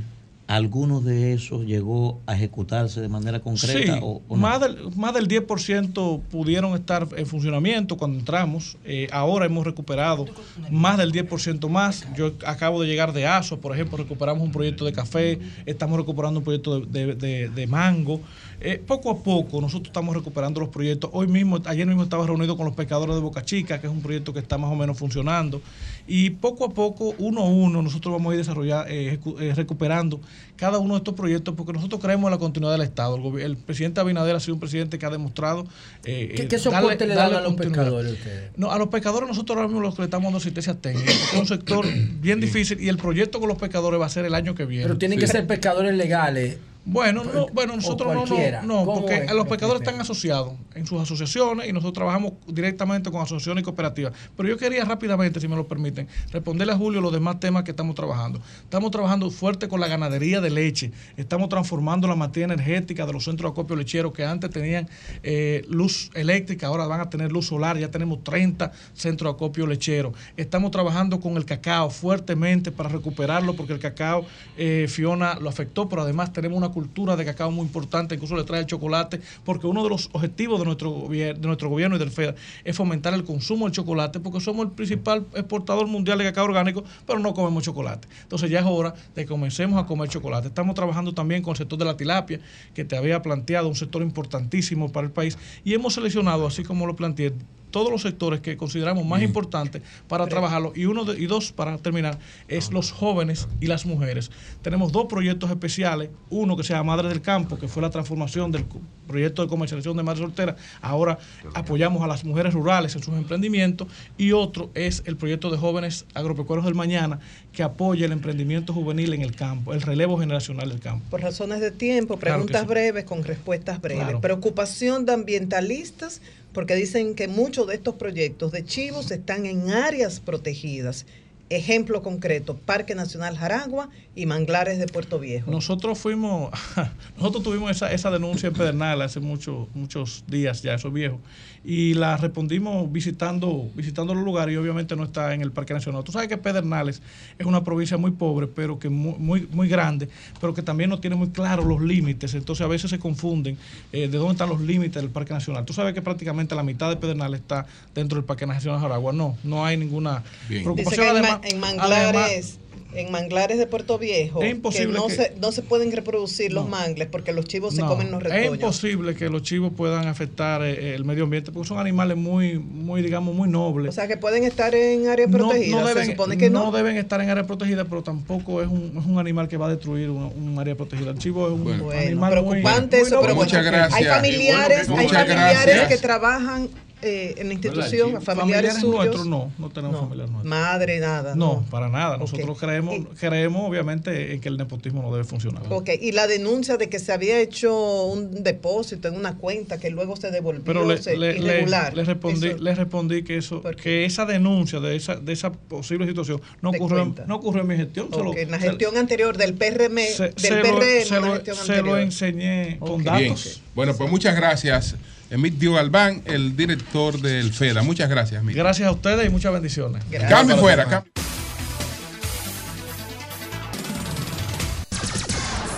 ¿Algunos 0.48 1.04
de 1.04 1.34
esos 1.34 1.66
llegó 1.66 2.22
a 2.28 2.36
ejecutarse 2.36 3.02
de 3.02 3.08
manera 3.08 3.40
concreta 3.40 3.96
Sí, 3.96 4.00
o, 4.04 4.22
o 4.28 4.36
no? 4.36 4.42
más, 4.44 4.62
del, 4.62 4.78
más 4.96 5.12
del 5.16 5.28
10% 5.28 6.22
pudieron 6.30 6.76
estar 6.76 7.08
en 7.18 7.26
funcionamiento 7.26 7.98
cuando 7.98 8.20
entramos. 8.20 8.78
Eh, 8.86 9.08
ahora 9.12 9.48
hemos 9.48 9.66
recuperado 9.66 10.28
más 10.70 11.00
del 11.00 11.12
10% 11.12 11.68
más. 11.68 12.06
Yo 12.16 12.34
acabo 12.46 12.80
de 12.84 12.88
llegar 12.88 13.12
de 13.12 13.26
ASO, 13.26 13.60
por 13.60 13.74
ejemplo, 13.74 13.98
recuperamos 13.98 14.44
un 14.44 14.52
proyecto 14.52 14.86
de 14.86 14.94
café, 14.94 15.40
estamos 15.66 15.98
recuperando 15.98 16.40
un 16.42 16.44
proyecto 16.44 16.80
de, 16.82 17.08
de- 17.08 17.16
de- 17.16 17.50
de 17.50 17.68
mango. 17.68 18.22
Eh, 18.62 18.82
poco 18.86 19.12
a 19.12 19.18
poco 19.22 19.62
nosotros 19.62 19.88
estamos 19.88 20.16
recuperando 20.16 20.60
los 20.60 20.70
proyectos. 20.70 21.10
Hoy 21.14 21.28
mismo, 21.28 21.62
ayer 21.66 21.86
mismo 21.86 22.04
estaba 22.04 22.26
reunido 22.26 22.56
con 22.58 22.66
los 22.66 22.76
pescadores 22.76 23.16
de 23.16 23.22
Boca 23.22 23.44
Chica, 23.44 23.80
que 23.80 23.88
es 23.88 23.94
un 23.94 24.02
proyecto 24.02 24.34
que 24.34 24.40
está 24.40 24.58
más 24.58 24.72
o 24.72 24.76
menos 24.76 24.98
funcionando. 24.98 25.62
Y 26.08 26.30
poco 26.32 26.66
a 26.66 26.70
poco, 26.70 27.16
uno 27.18 27.42
a 27.42 27.46
uno, 27.46 27.82
nosotros 27.82 28.14
vamos 28.14 28.32
a 28.32 28.34
ir 28.36 28.40
desarrollando, 28.40 28.86
eh, 28.90 29.20
eh, 29.40 29.54
recuperando 29.56 30.20
cada 30.56 30.80
uno 30.80 30.94
de 30.94 31.00
estos 31.00 31.16
proyectos 31.16 31.54
porque 31.56 31.74
nosotros 31.74 32.00
creemos 32.02 32.28
en 32.28 32.32
la 32.32 32.38
continuidad 32.38 32.74
del 32.74 32.82
Estado. 32.82 33.20
El, 33.38 33.58
presidente 33.58 34.00
Abinader 34.00 34.36
ha 34.36 34.40
sido 34.40 34.54
un 34.54 34.60
presidente 34.60 34.98
que 34.98 35.06
ha 35.06 35.10
demostrado... 35.10 35.66
eh, 36.06 36.34
¿Qué, 36.36 36.48
darle- 36.48 36.60
soporte 36.60 37.08
le 37.08 37.16
dan 37.16 37.34
a 37.34 37.42
los 37.42 37.56
pescadores 37.56 38.14
ustedes? 38.14 38.52
No, 38.56 38.72
a 38.72 38.78
los 38.78 38.88
pescadores 38.90 39.28
nosotros 39.28 39.58
ahora 39.58 39.68
mismo 39.68 39.82
los 39.82 39.96
que 39.96 40.04
le 40.04 40.06
estamos 40.06 40.26
dando 40.26 40.38
asistencia 40.38 40.76
técnica. 40.76 41.12
Es 41.12 41.40
un 41.40 41.48
sector 41.48 41.86
bien 42.22 42.40
difícil 42.40 42.80
y 42.80 42.88
el 42.88 42.98
proyecto 42.98 43.40
con 43.40 43.50
los 43.50 43.58
pescadores 43.58 44.00
va 44.00 44.06
a 44.06 44.10
ser 44.10 44.26
el 44.26 44.36
año 44.36 44.56
que 44.56 44.66
viene. 44.66 44.86
Pero 44.86 44.98
tienen 44.98 45.20
que 45.20 45.28
ser 45.28 45.46
pescadores 45.48 45.94
legales. 45.96 46.58
Bueno, 46.88 47.24
no, 47.24 47.48
bueno, 47.52 47.76
nosotros 47.76 48.14
no, 48.14 48.26
no, 48.28 48.62
no, 48.62 48.86
¿Cómo 48.86 49.02
porque 49.02 49.26
es? 49.26 49.34
los 49.34 49.48
pescadores 49.48 49.82
están 49.82 50.00
asociados 50.00 50.54
en 50.76 50.86
sus 50.86 51.02
asociaciones 51.02 51.68
y 51.68 51.74
nosotros 51.74 51.94
trabajamos 51.94 52.34
directamente 52.46 53.10
con 53.10 53.22
asociaciones 53.22 53.64
y 53.64 53.66
cooperativas. 53.66 54.14
Pero 54.38 54.50
yo 54.50 54.58
quería 54.58 54.86
rápidamente, 54.86 55.40
si 55.40 55.48
me 55.48 55.56
lo 55.56 55.68
permiten, 55.68 56.08
responderle 56.32 56.74
a 56.74 56.78
Julio 56.78 57.02
los 57.02 57.12
demás 57.12 57.40
temas 57.40 57.64
que 57.64 57.72
estamos 57.72 57.96
trabajando. 57.96 58.40
Estamos 58.62 58.92
trabajando 58.92 59.32
fuerte 59.32 59.68
con 59.68 59.80
la 59.80 59.88
ganadería 59.88 60.42
de 60.42 60.52
leche. 60.52 60.92
Estamos 61.18 61.50
transformando 61.50 62.08
la 62.08 62.16
materia 62.16 62.54
energética 62.54 63.08
de 63.08 63.14
los 63.14 63.24
centros 63.24 63.50
de 63.50 63.54
acopio 63.54 63.76
lechero 63.76 64.14
que 64.14 64.24
antes 64.24 64.52
tenían 64.52 64.88
eh, 65.24 65.66
luz 65.68 66.12
eléctrica, 66.14 66.68
ahora 66.68 66.86
van 66.86 67.02
a 67.02 67.10
tener 67.10 67.32
luz 67.32 67.48
solar. 67.48 67.80
Ya 67.80 67.90
tenemos 67.90 68.24
30 68.24 68.72
centros 68.94 69.32
de 69.32 69.36
acopio 69.36 69.66
lechero. 69.66 70.14
Estamos 70.38 70.70
trabajando 70.70 71.20
con 71.20 71.36
el 71.38 71.46
cacao 71.46 71.90
fuertemente 71.90 72.72
para 72.72 72.90
recuperarlo 72.90 73.56
porque 73.56 73.74
el 73.74 73.80
cacao, 73.80 74.24
eh, 74.56 74.86
Fiona, 74.88 75.40
lo 75.40 75.50
afectó, 75.50 75.90
pero 75.90 76.04
además 76.04 76.32
tenemos 76.32 76.56
una 76.56 76.75
cultura 76.76 77.16
de 77.16 77.24
cacao 77.24 77.52
muy 77.52 77.66
importante, 77.66 78.16
incluso 78.16 78.36
le 78.36 78.44
trae 78.44 78.60
el 78.60 78.66
chocolate, 78.66 79.22
porque 79.46 79.66
uno 79.66 79.82
de 79.82 79.90
los 79.90 80.10
objetivos 80.12 80.60
de 80.60 80.66
nuestro, 80.66 81.08
de 81.10 81.34
nuestro 81.40 81.70
gobierno 81.70 81.96
y 81.96 82.00
del 82.00 82.12
FED 82.12 82.36
es 82.66 82.76
fomentar 82.76 83.14
el 83.14 83.24
consumo 83.24 83.64
del 83.64 83.72
chocolate, 83.72 84.20
porque 84.20 84.42
somos 84.42 84.66
el 84.66 84.74
principal 84.74 85.26
exportador 85.34 85.88
mundial 85.88 86.18
de 86.18 86.26
cacao 86.26 86.44
orgánico, 86.44 86.84
pero 87.08 87.20
no 87.20 87.34
comemos 87.34 87.64
chocolate. 87.64 88.10
Entonces 88.24 88.50
ya 88.50 88.60
es 88.60 88.66
hora 88.66 88.94
de 89.16 89.22
que 89.22 89.28
comencemos 89.30 89.82
a 89.82 89.86
comer 89.86 90.10
chocolate. 90.10 90.50
Estamos 90.50 90.76
trabajando 90.76 91.14
también 91.14 91.42
con 91.42 91.52
el 91.52 91.58
sector 91.58 91.80
de 91.80 91.86
la 91.86 91.96
tilapia, 91.96 92.42
que 92.74 92.84
te 92.84 92.98
había 92.98 93.22
planteado, 93.22 93.70
un 93.70 93.76
sector 93.76 94.02
importantísimo 94.02 94.92
para 94.92 95.08
el 95.08 95.14
país, 95.14 95.38
y 95.64 95.74
hemos 95.74 95.94
seleccionado, 95.94 96.46
así 96.46 96.64
como 96.64 96.86
lo 96.88 96.98
planteé, 96.98 97.32
todos 97.76 97.92
los 97.92 98.04
sectores 98.04 98.40
que 98.40 98.56
consideramos 98.56 99.06
más 99.06 99.22
importantes 99.22 99.82
para 100.08 100.26
trabajarlo 100.28 100.72
y 100.78 100.86
uno 100.86 101.04
de- 101.04 101.20
y 101.22 101.26
dos 101.26 101.52
para 101.52 101.78
terminar 101.78 102.18
es 102.48 102.72
los 102.72 102.94
jóvenes 102.94 103.50
y 103.60 103.68
las 103.68 103.86
mujeres. 103.86 104.32
Tenemos 104.62 104.94
dos 104.94 105.08
proyectos 105.08 105.50
especiales, 105.52 106.10
uno 106.30 106.56
que 106.56 106.64
se 106.64 106.72
llama 106.72 106.96
Madre 106.96 107.10
del 107.10 107.22
Campo, 107.22 107.58
que 107.58 107.68
fue 107.68 107.82
la 107.82 107.90
transformación 107.90 108.50
del 108.54 108.64
proyecto 109.08 109.42
de 109.42 109.50
comercialización 109.50 109.98
de 109.98 110.04
madres 110.04 110.22
solteras. 110.22 110.56
Ahora 110.82 111.20
apoyamos 111.54 112.02
a 112.02 112.08
las 112.08 112.24
mujeres 112.24 112.54
rurales 112.54 112.96
en 112.96 113.04
sus 113.04 113.14
emprendimientos 113.14 113.90
y 114.18 114.32
otro 114.32 114.70
es 114.74 115.04
el 115.06 115.18
proyecto 115.18 115.52
de 115.52 115.58
jóvenes 115.58 116.06
agropecuarios 116.14 116.64
del 116.66 116.76
mañana 116.76 117.20
que 117.52 117.62
apoya 117.62 118.06
el 118.06 118.14
emprendimiento 118.14 118.72
juvenil 118.74 119.14
en 119.14 119.22
el 119.22 119.36
campo, 119.36 119.74
el 119.74 119.82
relevo 119.82 120.18
generacional 120.18 120.70
del 120.70 120.80
campo. 120.80 121.06
Por 121.10 121.20
razones 121.22 121.60
de 121.60 121.72
tiempo, 121.72 122.18
Claro 122.18 122.36
preguntas 122.38 122.62
sí. 122.62 122.68
breves 122.68 123.04
con 123.04 123.24
respuestas 123.26 123.82
breves. 123.82 124.04
Claro. 124.04 124.22
Preocupación 124.22 125.06
de 125.06 125.12
ambientalistas 125.14 126.22
porque 126.56 126.74
dicen 126.74 127.16
que 127.16 127.28
muchos 127.28 127.68
de 127.68 127.76
estos 127.76 127.96
proyectos 127.96 128.54
de 128.54 128.64
chivos 128.64 129.12
están 129.12 129.46
en 129.46 129.70
áreas 129.72 130.22
protegidas. 130.22 131.06
Ejemplo 131.50 132.02
concreto, 132.02 132.56
Parque 132.56 132.96
Nacional 132.96 133.38
Jaragua 133.38 133.90
y 134.16 134.26
Manglares 134.26 134.80
de 134.80 134.88
Puerto 134.88 135.20
Viejo. 135.20 135.52
Nosotros 135.52 136.00
fuimos, 136.00 136.50
nosotros 137.18 137.44
tuvimos 137.44 137.70
esa, 137.70 137.92
esa 137.92 138.10
denuncia 138.10 138.48
en 138.48 138.54
Pedernales 138.54 139.08
hace 139.08 139.20
muchos 139.20 139.68
muchos 139.76 140.24
días 140.28 140.64
ya, 140.64 140.74
eso 140.74 140.88
es 140.88 140.94
viejo, 140.94 141.20
y 141.68 141.96
la 141.96 142.16
respondimos 142.18 142.92
visitando, 142.92 143.70
visitando 143.74 144.14
los 144.14 144.24
lugares 144.24 144.54
y 144.54 144.58
obviamente 144.58 144.96
no 144.96 145.04
está 145.04 145.34
en 145.34 145.42
el 145.42 145.52
Parque 145.52 145.74
Nacional. 145.74 146.04
Tú 146.04 146.12
sabes 146.12 146.28
que 146.28 146.38
Pedernales 146.38 147.02
es 147.40 147.46
una 147.48 147.64
provincia 147.64 147.98
muy 147.98 148.12
pobre, 148.12 148.46
pero 148.46 148.78
que 148.78 148.90
muy, 148.90 149.16
muy, 149.18 149.48
muy 149.52 149.68
grande, 149.68 150.08
pero 150.40 150.54
que 150.54 150.62
también 150.62 150.92
no 150.92 151.00
tiene 151.00 151.16
muy 151.16 151.30
claros 151.30 151.66
los 151.66 151.82
límites, 151.82 152.36
entonces 152.36 152.64
a 152.64 152.68
veces 152.68 152.92
se 152.92 153.00
confunden 153.00 153.58
eh, 153.92 154.08
de 154.08 154.18
dónde 154.18 154.34
están 154.34 154.50
los 154.50 154.62
límites 154.62 155.02
del 155.02 155.10
Parque 155.12 155.34
Nacional. 155.34 155.66
Tú 155.66 155.74
sabes 155.74 155.94
que 155.96 156.04
prácticamente 156.04 156.54
la 156.54 156.62
mitad 156.64 156.88
de 156.90 156.98
Pedernales 156.98 157.40
está 157.42 157.66
dentro 157.96 158.18
del 158.18 158.26
Parque 158.26 158.46
Nacional 158.46 158.80
Jaragua. 158.80 159.12
No, 159.12 159.36
no 159.44 159.66
hay 159.66 159.76
ninguna 159.78 160.24
Dice 160.48 160.62
preocupación. 160.62 161.04
que 161.04 161.10
en, 161.10 161.18
además- 161.18 161.40
además- 161.44 161.76
Manglares, 161.78 162.60
en 162.96 163.12
Manglares 163.12 163.58
de 163.58 163.68
Puerto 163.68 163.98
Viejo, 163.98 164.42
Es 164.42 164.52
imposible 164.52 164.94
que 164.94 165.00
no, 165.00 165.08
que- 165.08 165.16
Se, 165.16 165.34
no 165.40 165.52
se 165.52 165.62
pueden 165.62 165.92
reproducir 165.92 166.52
los 166.54 166.68
mangles 166.70 167.08
porque 167.12 167.34
los 167.34 167.46
chivos 167.46 167.76
se 167.76 167.82
comen 167.82 168.12
los 168.12 168.24
Es 168.24 168.30
retoños. 168.30 168.54
imposible 168.56 169.16
que 169.16 169.30
los 169.30 169.42
chivos 169.44 169.74
puedan 169.76 170.08
afectar 170.08 170.62
eh, 170.64 170.96
el 170.96 171.06
medio 171.06 171.24
ambiente 171.26 171.52
porque 171.52 171.68
son 171.68 171.80
animales 171.80 172.18
muy, 172.18 172.60
muy 172.60 173.02
digamos, 173.02 173.36
muy 173.36 173.50
nobles. 173.50 173.90
O 173.90 173.92
sea, 173.92 174.08
que 174.08 174.18
pueden 174.18 174.44
estar 174.44 174.74
en 174.76 175.08
áreas 175.08 175.30
protegidas. 175.32 175.82
No, 175.82 175.88
deben, 175.88 176.06
se 176.06 176.12
supone 176.12 176.38
que 176.38 176.50
no. 176.50 176.72
deben 176.72 176.98
estar 176.98 177.20
en 177.22 177.30
área 177.30 177.46
protegida, 177.46 177.86
pero 177.86 178.04
tampoco 178.04 178.62
es 178.62 178.68
un, 178.68 178.94
es 179.00 179.06
un 179.06 179.20
animal 179.20 179.48
que 179.48 179.58
va 179.58 179.68
a 179.68 179.70
destruir 179.70 180.10
un, 180.10 180.24
un 180.36 180.60
área 180.60 180.76
protegida. 180.76 181.12
El 181.12 181.18
chivo 181.18 181.48
es 181.48 181.54
un 181.54 181.64
Bueno, 181.64 181.90
animal 181.92 182.32
preocupante 182.32 182.98
muy, 182.98 183.08
eso, 183.08 183.22
pero 183.22 183.36
muy 183.36 183.46
bueno, 183.46 183.64
noble. 183.64 183.78
hay 183.92 184.04
familiares, 184.06 184.90
hay 184.90 185.08
familiares 185.08 185.66
gracias. 185.66 185.88
que 185.90 185.98
trabajan 185.98 186.70
eh, 187.02 187.36
en 187.38 187.48
la 187.48 187.54
institución, 187.54 188.14
¿Verdad, 188.14 188.26
familiares, 188.26 188.74
Familiares 188.74 188.82
suyos. 188.82 188.96
nuestros 188.96 189.28
no, 189.28 189.52
no 189.60 189.70
tenemos 189.70 190.00
familiares 190.00 190.32
nuestros. 190.32 190.50
Madre, 190.50 191.00
nada. 191.00 191.36
No, 191.36 191.64
para 191.70 191.90
nada. 191.90 192.18
Nosotros 192.18 192.58
creemos, 192.58 192.96
creemos 193.20 193.70
obviamente 193.70 194.34
en 194.34 194.42
que 194.42 194.50
el 194.50 194.58
nepotismo 194.58 195.02
no 195.02 195.12
debe 195.12 195.24
funcionar. 195.24 195.64
Ok, 195.70 195.90
y 196.02 196.14
la 196.14 196.26
denuncia 196.28 196.78
de 196.78 196.90
que 196.90 197.00
se 197.00 197.12
había 197.12 197.40
hecho 197.40 198.06
un 198.06 198.44
depósito 198.44 199.08
en 199.08 199.16
una 199.16 199.36
cuenta 199.38 199.78
que 199.78 199.90
luego 199.90 200.16
se 200.16 200.32
devolvió 200.32 200.64
Pero 200.64 200.86
le, 200.86 200.98
se- 201.02 201.18
le- 201.18 201.34
le- 201.34 201.40
irregular. 201.40 201.94
le 201.96 202.04
respondí, 202.06 202.48
Eso- 202.48 202.58
le 202.58 202.76
respondí 202.76 203.24
que 203.24 203.38
eso, 203.38 203.62
que 203.82 204.06
esa 204.06 204.26
denuncia 204.26 204.80
de 204.80 204.96
esa, 204.96 205.16
de 205.18 205.34
esa 205.34 205.52
posible 205.52 206.08
situación 206.08 206.42
no 206.62 206.70
ocurrió, 206.70 207.02
en- 207.04 207.16
no 207.28 207.36
ocurrió 207.36 207.62
en 207.62 207.68
mi 207.68 207.76
gestión. 207.76 208.10
se 208.12 208.18
lo- 208.24 208.36
en 208.36 208.52
la 208.52 208.60
se- 208.60 208.70
gestión 208.70 208.98
anterior 208.98 209.38
del 209.38 209.54
PRM, 209.54 209.98
se- 210.08 210.24
del 210.24 210.34
se 210.38 210.50
lo- 210.56 210.62
PRM, 210.62 211.06
se 211.06 211.14
la 211.14 211.20
lo- 211.20 211.34
gestión 211.34 211.56
se 211.58 211.82
lo 211.82 211.98
enseñé 211.98 212.78
con 212.80 213.04
Bien. 213.04 213.30
datos. 213.30 213.62
Bueno, 213.76 213.96
pues 213.96 214.10
muchas 214.10 214.36
gracias. 214.36 214.96
Emilio 215.30 215.74
Galván, 215.74 216.22
el 216.26 216.56
director 216.56 217.20
del 217.20 217.52
FEDA. 217.52 217.82
Muchas 217.82 218.10
gracias, 218.10 218.42
Emilio. 218.42 218.64
Gracias 218.64 218.88
a 218.88 218.92
ustedes 218.92 219.26
y 219.26 219.30
muchas 219.30 219.54
bendiciones. 219.54 220.04
Cambio 220.30 220.58
fuera. 220.58 220.86
cambio. 220.86 221.12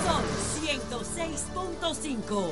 Son 0.03 0.23
106.5. 0.63 2.51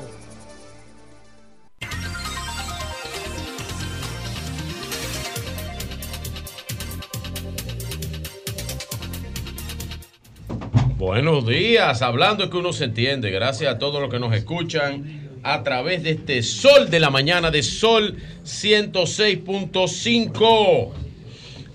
Buenos 10.97 11.45
días, 11.45 12.01
hablando 12.01 12.45
es 12.45 12.49
que 12.49 12.57
uno 12.57 12.71
se 12.71 12.85
entiende. 12.85 13.29
Gracias 13.29 13.71
a 13.71 13.77
todos 13.77 14.01
los 14.01 14.09
que 14.09 14.17
nos 14.17 14.33
escuchan 14.33 15.24
a 15.45 15.63
través 15.63 16.03
de 16.03 16.11
este 16.11 16.41
Sol 16.41 16.89
de 16.89 16.99
la 16.99 17.11
Mañana 17.11 17.51
de 17.51 17.61
Sol 17.61 18.17
106.5. 18.43 20.91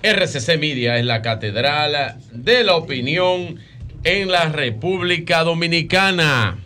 RCC 0.03 0.59
Media 0.59 0.99
es 0.99 1.05
la 1.05 1.23
catedral 1.23 2.17
de 2.33 2.65
la 2.65 2.75
opinión 2.75 3.61
en 4.03 4.29
la 4.29 4.49
República 4.49 5.45
Dominicana. 5.45 6.59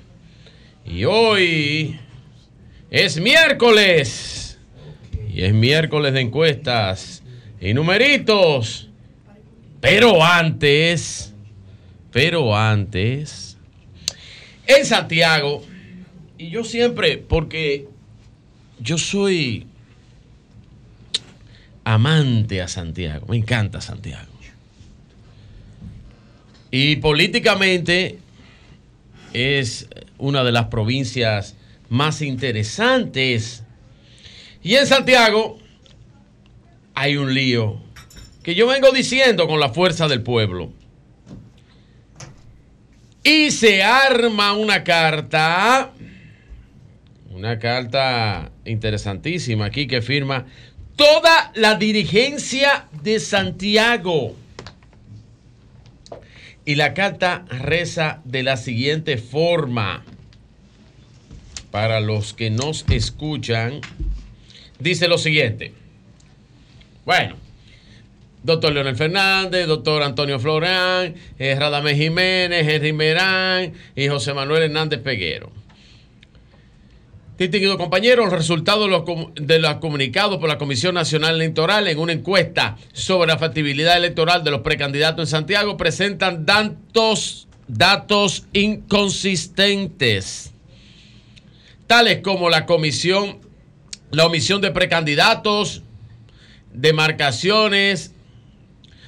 Y 0.87 1.05
hoy 1.05 2.01
es 2.91 3.21
miércoles. 3.21 4.59
Y 5.31 5.43
es 5.43 5.53
miércoles 5.53 6.15
de 6.15 6.23
encuestas 6.23 7.23
y 7.61 7.75
numeritos. 7.75 8.89
Pero 9.81 10.25
antes... 10.25 11.35
Pero 12.11 12.57
antes, 12.57 13.59
en 14.69 14.87
Santiago, 14.87 15.65
y 16.45 16.51
yo 16.51 16.63
siempre, 16.63 17.17
porque 17.17 17.89
yo 18.79 18.99
soy 18.99 19.67
amante 21.85 22.61
a 22.61 22.69
Santiago, 22.69 23.27
me 23.31 23.39
encanta 23.39 23.81
Santiago. 23.81 24.31
Y 26.71 26.97
políticamente 26.97 28.19
es 29.33 29.89
una 30.19 30.45
de 30.45 30.53
las 30.53 30.67
provincias 30.67 31.57
más 31.89 32.21
interesantes. 32.21 33.63
Y 34.63 34.75
en 34.75 34.87
Santiago 34.87 35.59
hay 36.95 37.17
un 37.17 37.33
lío 37.33 37.81
que 38.43 38.55
yo 38.55 38.67
vengo 38.67 38.91
diciendo 38.91 39.47
con 39.47 39.61
la 39.61 39.71
fuerza 39.71 40.09
del 40.09 40.21
pueblo. 40.21 40.71
Y 43.23 43.51
se 43.51 43.83
arma 43.83 44.53
una 44.53 44.85
carta, 44.85 45.93
una 47.35 47.59
carta 47.59 48.53
interesantísima 48.65 49.67
aquí 49.67 49.89
que 49.89 50.03
firma 50.03 50.47
toda 50.95 51.51
la 51.57 51.75
dirigencia 51.75 52.87
de 53.03 53.19
Santiago. 53.19 54.37
Y 56.65 56.77
la 56.77 56.95
carta 56.95 57.45
reza 57.49 58.23
de 58.25 58.45
la 58.45 58.57
siguiente 58.57 59.19
forma. 59.19 60.05
Para 61.73 61.99
los 61.99 62.35
que 62.35 62.51
nos 62.51 62.85
escuchan, 62.89 63.81
dice 64.79 65.09
lo 65.09 65.19
siguiente. 65.19 65.73
Bueno, 67.05 67.35
Doctor 68.45 68.73
Leonel 68.73 68.95
Fernández, 68.95 69.67
doctor 69.67 70.05
Antonio 70.05 70.39
Florán, 70.39 71.17
eh, 71.39 71.59
Jiménez, 71.97 72.69
Henry 72.69 72.93
Merán 72.93 73.73
y 73.97 74.07
José 74.07 74.35
Manuel 74.35 74.63
Hernández 74.63 75.01
Peguero. 75.01 75.64
Distinguidos 77.37 77.79
compañeros, 77.79 78.27
los 78.27 78.35
resultados 78.35 78.89
de 79.35 79.59
los 79.59 79.75
comunicados 79.77 80.39
por 80.39 80.49
la 80.49 80.57
Comisión 80.57 80.95
Nacional 80.95 81.35
Electoral 81.35 81.89
en 81.89 81.99
una 81.99 82.13
encuesta 82.13 82.77
sobre 82.93 83.27
la 83.27 83.39
factibilidad 83.39 83.97
electoral 83.97 84.45
de 84.45 84.53
los 84.53 84.61
precandidatos 84.61 85.23
en 85.23 85.27
Santiago 85.27 85.77
presentan 85.77 86.47
datos, 86.47 87.49
datos 87.67 88.47
inconsistentes, 88.53 90.53
tales 91.89 92.21
como 92.23 92.51
la 92.51 92.67
comisión, 92.67 93.41
la 94.13 94.27
omisión 94.27 94.61
de 94.61 94.71
precandidatos, 94.71 95.83
demarcaciones, 96.73 98.14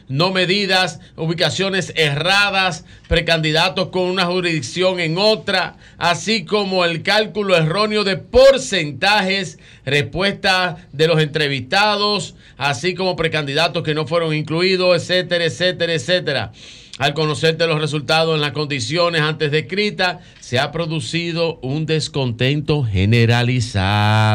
no 0.08 0.30
medidas, 0.32 1.00
ubicaciones 1.16 1.92
erradas, 1.96 2.84
precandidatos 3.08 3.88
con 3.88 4.02
una 4.02 4.26
jurisdicción 4.26 5.00
en 5.00 5.18
otra, 5.18 5.76
así 5.98 6.44
como 6.44 6.84
el 6.84 7.02
cálculo 7.02 7.56
erróneo 7.56 8.04
de 8.04 8.16
porcentajes, 8.16 9.58
respuesta 9.84 10.86
de 10.92 11.08
los 11.08 11.20
entrevistados, 11.20 12.34
así 12.56 12.94
como 12.94 13.16
precandidatos 13.16 13.82
que 13.82 13.94
no 13.94 14.06
fueron 14.06 14.34
incluidos, 14.34 14.96
etcétera, 14.96 15.44
etcétera, 15.44 15.92
etcétera. 15.94 16.52
Al 16.98 17.12
conocerte 17.12 17.66
los 17.66 17.80
resultados 17.80 18.36
en 18.36 18.40
las 18.40 18.52
condiciones 18.52 19.20
antes 19.20 19.50
descritas, 19.50 20.18
se 20.40 20.58
ha 20.58 20.72
producido 20.72 21.58
un 21.60 21.84
descontento 21.84 22.84
generalizado 22.84 24.26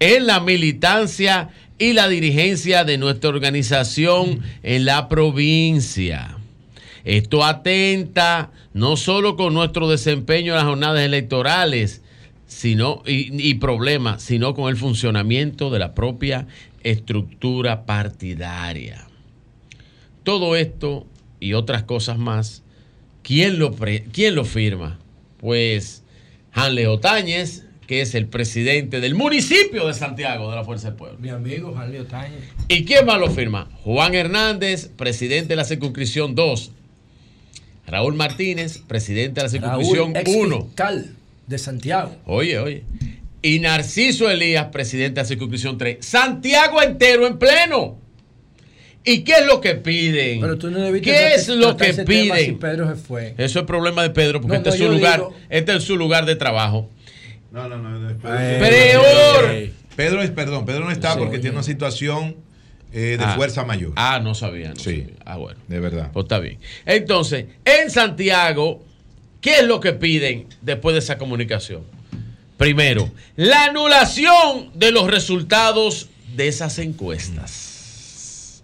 en 0.00 0.26
la 0.26 0.40
militancia 0.40 1.50
y 1.78 1.92
la 1.92 2.08
dirigencia 2.08 2.84
de 2.84 2.98
nuestra 2.98 3.30
organización 3.30 4.40
en 4.62 4.84
la 4.84 5.08
provincia. 5.08 6.38
Esto 7.04 7.44
atenta 7.44 8.50
no 8.72 8.96
solo 8.96 9.36
con 9.36 9.54
nuestro 9.54 9.88
desempeño 9.88 10.52
en 10.52 10.56
las 10.56 10.64
jornadas 10.64 11.02
electorales 11.02 12.02
sino, 12.46 13.02
y, 13.06 13.54
problemas, 13.54 14.22
sino 14.22 14.54
con 14.54 14.70
el 14.70 14.76
funcionamiento 14.76 15.70
de 15.70 15.78
la 15.78 15.94
propia 15.94 16.46
estructura 16.82 17.84
partidaria. 17.86 19.06
Todo 20.22 20.56
esto 20.56 21.06
y 21.40 21.54
otras 21.54 21.82
cosas 21.82 22.18
más, 22.18 22.62
¿quién 23.22 23.58
lo, 23.58 23.74
quién 24.12 24.34
lo 24.34 24.44
firma? 24.44 24.98
Pues 25.38 26.02
Hanley 26.52 26.86
Otañez, 26.86 27.65
que 27.86 28.00
es 28.00 28.14
el 28.14 28.26
presidente 28.26 29.00
del 29.00 29.14
municipio 29.14 29.86
de 29.86 29.94
Santiago 29.94 30.50
de 30.50 30.56
la 30.56 30.64
Fuerza 30.64 30.88
del 30.88 30.96
Pueblo. 30.96 31.18
Mi 31.20 31.28
amigo 31.28 31.72
Jalio 31.74 32.04
Tañez. 32.06 32.40
¿Y 32.68 32.84
quién 32.84 33.06
más 33.06 33.18
lo 33.20 33.30
firma? 33.30 33.68
Juan 33.84 34.14
Hernández, 34.14 34.88
presidente 34.96 35.48
de 35.50 35.56
la 35.56 35.64
circunscripción 35.64 36.34
2. 36.34 36.72
Raúl 37.86 38.14
Martínez, 38.14 38.78
presidente 38.78 39.40
de 39.40 39.44
la 39.44 39.48
circunscripción 39.48 40.14
Raúl, 40.14 40.26
ex 40.26 40.36
1. 40.36 40.64
fiscal 40.64 41.10
de 41.46 41.58
Santiago. 41.58 42.16
Oye, 42.26 42.58
oye. 42.58 42.82
Y 43.42 43.60
Narciso 43.60 44.28
Elías, 44.28 44.66
presidente 44.72 45.20
de 45.20 45.22
la 45.22 45.28
circunscripción 45.28 45.78
3. 45.78 45.98
Santiago 46.04 46.82
entero 46.82 47.26
en 47.28 47.38
pleno. 47.38 47.98
¿Y 49.04 49.20
qué 49.22 49.34
es 49.34 49.46
lo 49.46 49.60
que 49.60 49.76
piden? 49.76 50.40
Pero 50.40 50.58
tú 50.58 50.68
no 50.68 50.78
¿Qué 50.94 51.00
tratar- 51.00 51.32
es 51.34 51.48
lo 51.48 51.76
que 51.76 51.92
si 51.92 52.02
piden? 52.02 52.58
Pedro 52.58 52.88
se 52.88 52.96
fue. 53.00 53.34
Eso 53.38 53.60
es 53.60 53.64
problema 53.66 54.02
de 54.02 54.10
Pedro, 54.10 54.40
porque 54.40 54.58
No, 54.58 54.64
este, 54.64 54.70
no, 54.70 54.74
es 54.74 54.80
su 54.80 54.92
lugar, 54.92 55.18
digo- 55.20 55.34
este 55.48 55.76
es 55.76 55.84
su 55.84 55.96
lugar 55.96 56.26
de 56.26 56.34
trabajo. 56.34 56.90
No, 57.50 57.68
no, 57.68 57.78
no. 57.78 58.18
Peor. 58.18 59.70
Pedro 59.94 60.22
es, 60.22 60.30
perdón, 60.30 60.66
Pedro 60.66 60.84
no 60.84 60.90
está 60.90 61.12
Sí. 61.14 61.18
porque 61.18 61.38
tiene 61.38 61.56
una 61.56 61.62
situación 61.62 62.36
eh, 62.92 63.16
de 63.18 63.24
Ah. 63.24 63.34
fuerza 63.36 63.64
mayor. 63.64 63.92
Ah, 63.96 64.20
no 64.22 64.34
sabía. 64.34 64.70
no 64.70 64.76
sí. 64.76 64.82
sabía. 64.84 65.06
Ah, 65.24 65.36
bueno. 65.36 65.58
De 65.68 65.80
verdad. 65.80 66.10
Pues 66.12 66.24
está 66.24 66.38
bien. 66.38 66.58
Entonces, 66.86 67.46
en 67.64 67.90
Santiago, 67.90 68.82
¿qué 69.40 69.58
es 69.58 69.64
lo 69.64 69.80
que 69.80 69.92
piden 69.92 70.46
después 70.62 70.94
de 70.94 71.00
esa 71.00 71.18
comunicación? 71.18 71.82
Primero, 72.56 73.10
la 73.36 73.64
anulación 73.64 74.70
de 74.74 74.92
los 74.92 75.10
resultados 75.10 76.08
de 76.34 76.48
esas 76.48 76.78
encuestas. 76.78 78.62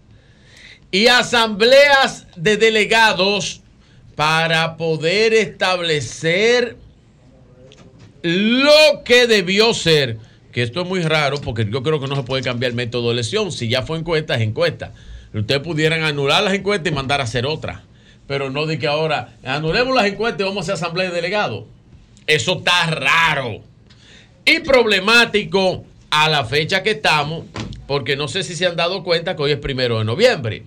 Y 0.90 1.08
asambleas 1.08 2.26
de 2.36 2.56
delegados 2.56 3.60
para 4.14 4.76
poder 4.76 5.34
establecer 5.34 6.76
lo 8.22 9.04
que 9.04 9.26
debió 9.26 9.74
ser. 9.74 10.18
Que 10.52 10.62
esto 10.62 10.82
es 10.82 10.88
muy 10.88 11.02
raro 11.02 11.40
porque 11.40 11.66
yo 11.70 11.82
creo 11.82 11.98
que 11.98 12.06
no 12.06 12.16
se 12.16 12.24
puede 12.24 12.42
cambiar 12.42 12.70
el 12.70 12.76
método 12.76 13.08
de 13.08 13.14
elección. 13.14 13.50
Si 13.52 13.68
ya 13.68 13.82
fue 13.82 13.98
encuesta, 13.98 14.34
es 14.34 14.42
encuesta. 14.42 14.92
Ustedes 15.32 15.62
pudieran 15.62 16.02
anular 16.02 16.42
las 16.42 16.52
encuestas 16.52 16.92
y 16.92 16.94
mandar 16.94 17.20
a 17.20 17.24
hacer 17.24 17.46
otra. 17.46 17.84
Pero 18.26 18.50
no 18.50 18.66
de 18.66 18.78
que 18.78 18.86
ahora 18.86 19.34
anulemos 19.44 19.94
las 19.94 20.06
encuestas 20.06 20.40
y 20.40 20.44
vamos 20.44 20.68
a 20.68 20.72
hacer 20.72 20.74
asamblea 20.74 21.08
de 21.08 21.16
delegados. 21.16 21.64
Eso 22.26 22.58
está 22.58 22.86
raro. 22.86 23.62
Y 24.44 24.60
problemático 24.60 25.84
a 26.10 26.28
la 26.28 26.44
fecha 26.44 26.82
que 26.82 26.90
estamos, 26.90 27.44
porque 27.86 28.16
no 28.16 28.28
sé 28.28 28.42
si 28.42 28.54
se 28.54 28.66
han 28.66 28.76
dado 28.76 29.02
cuenta 29.02 29.34
que 29.34 29.42
hoy 29.42 29.52
es 29.52 29.58
primero 29.58 29.98
de 29.98 30.04
noviembre. 30.04 30.64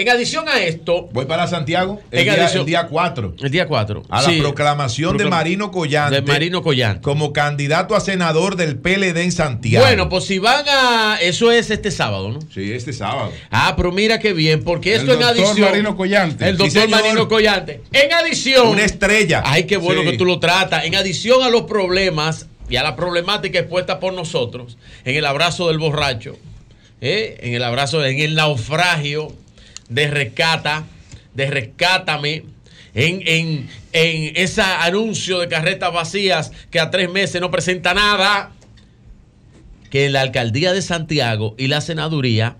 En 0.00 0.08
adición 0.08 0.48
a 0.48 0.60
esto. 0.62 1.08
Voy 1.12 1.26
para 1.26 1.46
Santiago 1.46 2.00
el, 2.10 2.24
día, 2.24 2.32
adición- 2.34 2.60
el 2.60 2.66
día 2.66 2.86
4. 2.88 3.34
El 3.42 3.50
día 3.50 3.66
4. 3.68 4.02
A 4.08 4.22
la 4.22 4.38
proclamación 4.38 5.16
de 5.18 5.26
Marino 5.26 5.70
Collante. 5.70 6.16
De 6.16 6.22
Marino 6.22 6.62
Collante. 6.62 7.02
Como 7.02 7.32
candidato 7.34 7.94
a 7.94 8.00
senador 8.00 8.56
del 8.56 8.76
PLD 8.78 9.22
en 9.22 9.32
Santiago. 9.32 9.84
Bueno, 9.84 10.08
pues 10.08 10.24
si 10.24 10.38
van 10.38 10.64
a. 10.68 11.18
Eso 11.20 11.52
es 11.52 11.70
este 11.70 11.90
sábado, 11.90 12.30
¿no? 12.30 12.38
Sí, 12.54 12.72
este 12.72 12.92
sábado. 12.94 13.30
Ah, 13.50 13.74
pero 13.76 13.92
mira 13.92 14.18
qué 14.18 14.32
bien, 14.32 14.64
porque 14.64 14.94
El 14.94 15.00
esto 15.00 15.12
en 15.12 15.20
doctor 15.20 15.44
adición. 15.44 15.70
Marino 15.70 15.96
Collante. 15.96 16.48
El 16.48 16.56
doctor. 16.56 16.88
Marino 16.88 17.28
Collante. 17.28 17.82
En 17.92 18.12
adición. 18.12 18.68
Una 18.68 18.84
estrella. 18.84 19.42
Ay, 19.44 19.64
qué 19.64 19.76
bueno 19.76 20.00
Sí. 20.02 20.10
que 20.12 20.16
tú 20.16 20.24
lo 20.24 20.40
tratas. 20.40 20.84
En 20.86 20.94
adición 20.94 21.42
a 21.42 21.50
los 21.50 21.62
problemas 21.62 22.46
y 22.70 22.76
a 22.76 22.82
la 22.82 22.96
problemática 22.96 23.58
expuesta 23.58 24.00
por 24.00 24.14
nosotros, 24.14 24.78
en 25.04 25.16
el 25.16 25.26
abrazo 25.26 25.68
del 25.68 25.78
borracho, 25.78 26.36
¿eh? 27.02 27.36
en 27.42 27.52
el 27.54 27.62
abrazo, 27.64 28.02
en 28.04 28.18
el 28.20 28.34
naufragio 28.34 29.32
de 29.90 30.06
rescata, 30.06 30.84
de 31.34 31.50
rescátame. 31.50 32.44
En, 32.92 33.22
en, 33.24 33.70
en 33.92 34.36
ese 34.36 34.62
anuncio 34.62 35.38
de 35.38 35.46
carretas 35.46 35.92
vacías 35.92 36.50
que 36.70 36.80
a 36.80 36.90
tres 36.90 37.08
meses 37.08 37.40
no 37.40 37.50
presenta 37.50 37.94
nada, 37.94 38.50
que 39.90 40.08
la 40.08 40.22
alcaldía 40.22 40.72
de 40.72 40.82
Santiago 40.82 41.54
y 41.56 41.68
la 41.68 41.82
senaduría 41.82 42.56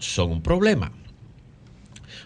son 0.00 0.32
un 0.32 0.42
problema. 0.42 0.92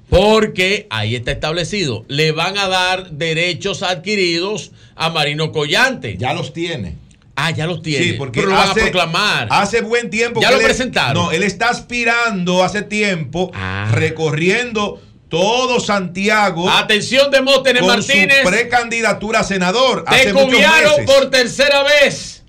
Porque 0.09 0.87
ahí 0.91 1.17
está 1.17 1.33
establecido, 1.33 2.05
le 2.09 2.33
van 2.33 2.57
a 2.59 2.69
dar 2.69 3.13
derechos 3.13 3.83
adquiridos 3.83 4.73
a 4.95 5.11
Marino 5.11 5.53
Collante. 5.53 6.17
Ya 6.19 6.35
los 6.35 6.53
tiene. 6.53 6.97
Ah, 7.35 7.51
ya 7.51 7.67
los 7.67 7.83
tiene. 7.83 8.05
Sí, 8.05 8.12
porque 8.15 8.41
Pero 8.41 8.51
lo 8.52 8.57
van 8.59 8.69
a 8.69 8.70
hace- 8.73 8.81
proclamar. 8.83 9.49
Hace 9.51 9.81
buen 9.81 10.11
tiempo 10.11 10.41
Ya 10.41 10.49
que 10.49 10.55
lo 10.55 10.61
él- 10.61 10.67
presentaron. 10.67 11.15
No, 11.25 11.33
él 11.33 11.43
está 11.43 11.70
aspirando 11.70 12.62
hace 12.62 12.83
tiempo, 12.83 13.51
Ah. 13.55 13.91
recorriendo 13.93 15.01
todo 15.28 15.81
Santiago. 15.81 16.69
Atención, 16.69 17.31
Demóstenes 17.31 17.83
Martínez. 17.85 18.43
Su 18.43 18.49
precandidatura 18.51 19.41
a 19.41 19.44
senador. 19.44 20.05
Te 20.05 20.15
hace 20.15 20.33
meses. 20.35 21.07
por 21.07 21.31
tercera 21.31 21.83
vez. 21.83 22.44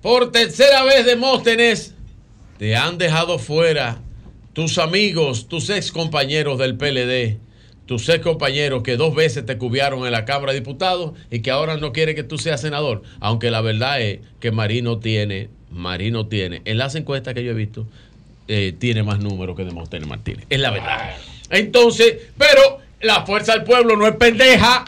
Por 0.00 0.30
tercera 0.30 0.84
vez, 0.84 1.04
Demóstenes. 1.04 1.94
Te 2.58 2.76
han 2.76 2.98
dejado 2.98 3.40
fuera 3.40 3.98
tus 4.52 4.78
amigos, 4.78 5.48
tus 5.48 5.68
ex 5.70 5.90
compañeros 5.90 6.58
del 6.58 6.76
PLD. 6.76 7.40
Tus 7.92 8.08
ex 8.08 8.24
compañeros 8.24 8.82
que 8.82 8.96
dos 8.96 9.14
veces 9.14 9.44
te 9.44 9.58
cubrieron 9.58 10.06
en 10.06 10.12
la 10.12 10.24
Cámara 10.24 10.54
de 10.54 10.60
Diputados 10.60 11.12
y 11.30 11.40
que 11.40 11.50
ahora 11.50 11.76
no 11.76 11.92
quieren 11.92 12.16
que 12.16 12.22
tú 12.22 12.38
seas 12.38 12.62
senador. 12.62 13.02
Aunque 13.20 13.50
la 13.50 13.60
verdad 13.60 14.00
es 14.00 14.20
que 14.40 14.50
Marino 14.50 14.98
tiene, 14.98 15.50
Marino 15.70 16.26
tiene, 16.26 16.62
en 16.64 16.78
las 16.78 16.94
encuestas 16.94 17.34
que 17.34 17.44
yo 17.44 17.50
he 17.50 17.54
visto, 17.54 17.86
eh, 18.48 18.74
tiene 18.78 19.02
más 19.02 19.18
números 19.18 19.54
que 19.58 19.66
Demóstenes 19.66 20.08
Martínez. 20.08 20.46
Es 20.48 20.58
la 20.58 20.70
verdad. 20.70 21.16
Entonces, 21.50 22.16
pero 22.38 22.78
la 23.02 23.26
fuerza 23.26 23.52
del 23.52 23.64
pueblo 23.64 23.94
no 23.94 24.06
es 24.06 24.16
pendeja. 24.16 24.86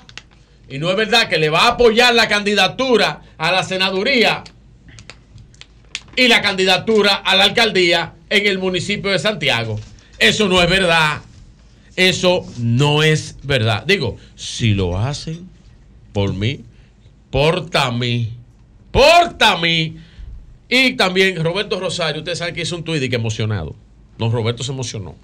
Y 0.71 0.79
no 0.79 0.89
es 0.89 0.97
verdad 0.97 1.29
que 1.29 1.37
le 1.37 1.51
va 1.51 1.65
a 1.65 1.69
apoyar 1.73 2.15
la 2.15 2.27
candidatura 2.27 3.21
a 3.37 3.53
la 3.53 3.65
senaduría 3.65 4.45
y 6.17 6.29
la 6.29 6.41
candidatura 6.41 7.17
a 7.17 7.37
la 7.37 7.45
alcaldía 7.45 8.15
en 8.31 8.47
el 8.47 8.59
municipio 8.59 9.11
de 9.11 9.19
Santiago. 9.19 9.79
Eso 10.19 10.49
no 10.49 10.63
es 10.63 10.71
verdad. 10.71 11.21
Eso 11.97 12.45
no 12.59 13.03
es 13.03 13.37
verdad. 13.43 13.85
Digo, 13.87 14.17
si 14.35 14.75
lo 14.75 14.99
hacen 14.99 15.49
por 16.13 16.35
mí, 16.35 16.61
porta 17.31 17.87
a 17.87 17.93
mí, 17.93 18.33
porta 18.91 19.53
a 19.53 19.59
mí. 19.59 19.97
Y 20.69 20.95
también 20.95 21.43
Roberto 21.43 21.79
Rosario, 21.79 22.21
ustedes 22.21 22.39
saben 22.39 22.55
que 22.55 22.63
hizo 22.63 22.77
un 22.77 22.85
tuit 22.85 23.03
y 23.03 23.09
que 23.09 23.17
emocionado. 23.17 23.77
Don 24.19 24.33
Roberto 24.33 24.65
se 24.65 24.73
emocionó. 24.73 25.15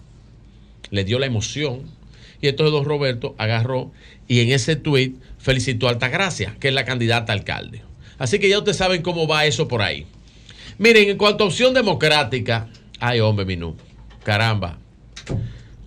Le 0.91 1.05
dio 1.05 1.19
la 1.19 1.27
emoción. 1.27 1.83
Y 2.41 2.49
entonces 2.49 2.73
don 2.73 2.85
Roberto 2.85 3.35
agarró 3.37 3.93
y 4.27 4.41
en 4.41 4.51
ese 4.51 4.77
tuit 4.77 5.17
felicitó 5.39 5.89
a 5.89 5.91
Altagracia, 5.91 6.57
que 6.59 6.69
es 6.69 6.75
la 6.75 6.85
candidata 6.85 7.33
a 7.33 7.37
alcalde. 7.37 7.83
Así 8.19 8.39
que 8.39 8.49
ya 8.49 8.59
ustedes 8.59 8.77
saben 8.77 9.03
cómo 9.03 9.27
va 9.27 9.45
eso 9.45 9.69
por 9.69 9.83
ahí. 9.83 10.07
Miren, 10.79 11.11
en 11.11 11.19
cuanto 11.19 11.45
a 11.45 11.47
opción 11.49 11.75
democrática, 11.75 12.69
ay 12.99 13.21
hombre, 13.21 13.45
Minú, 13.45 13.77
caramba. 14.23 14.79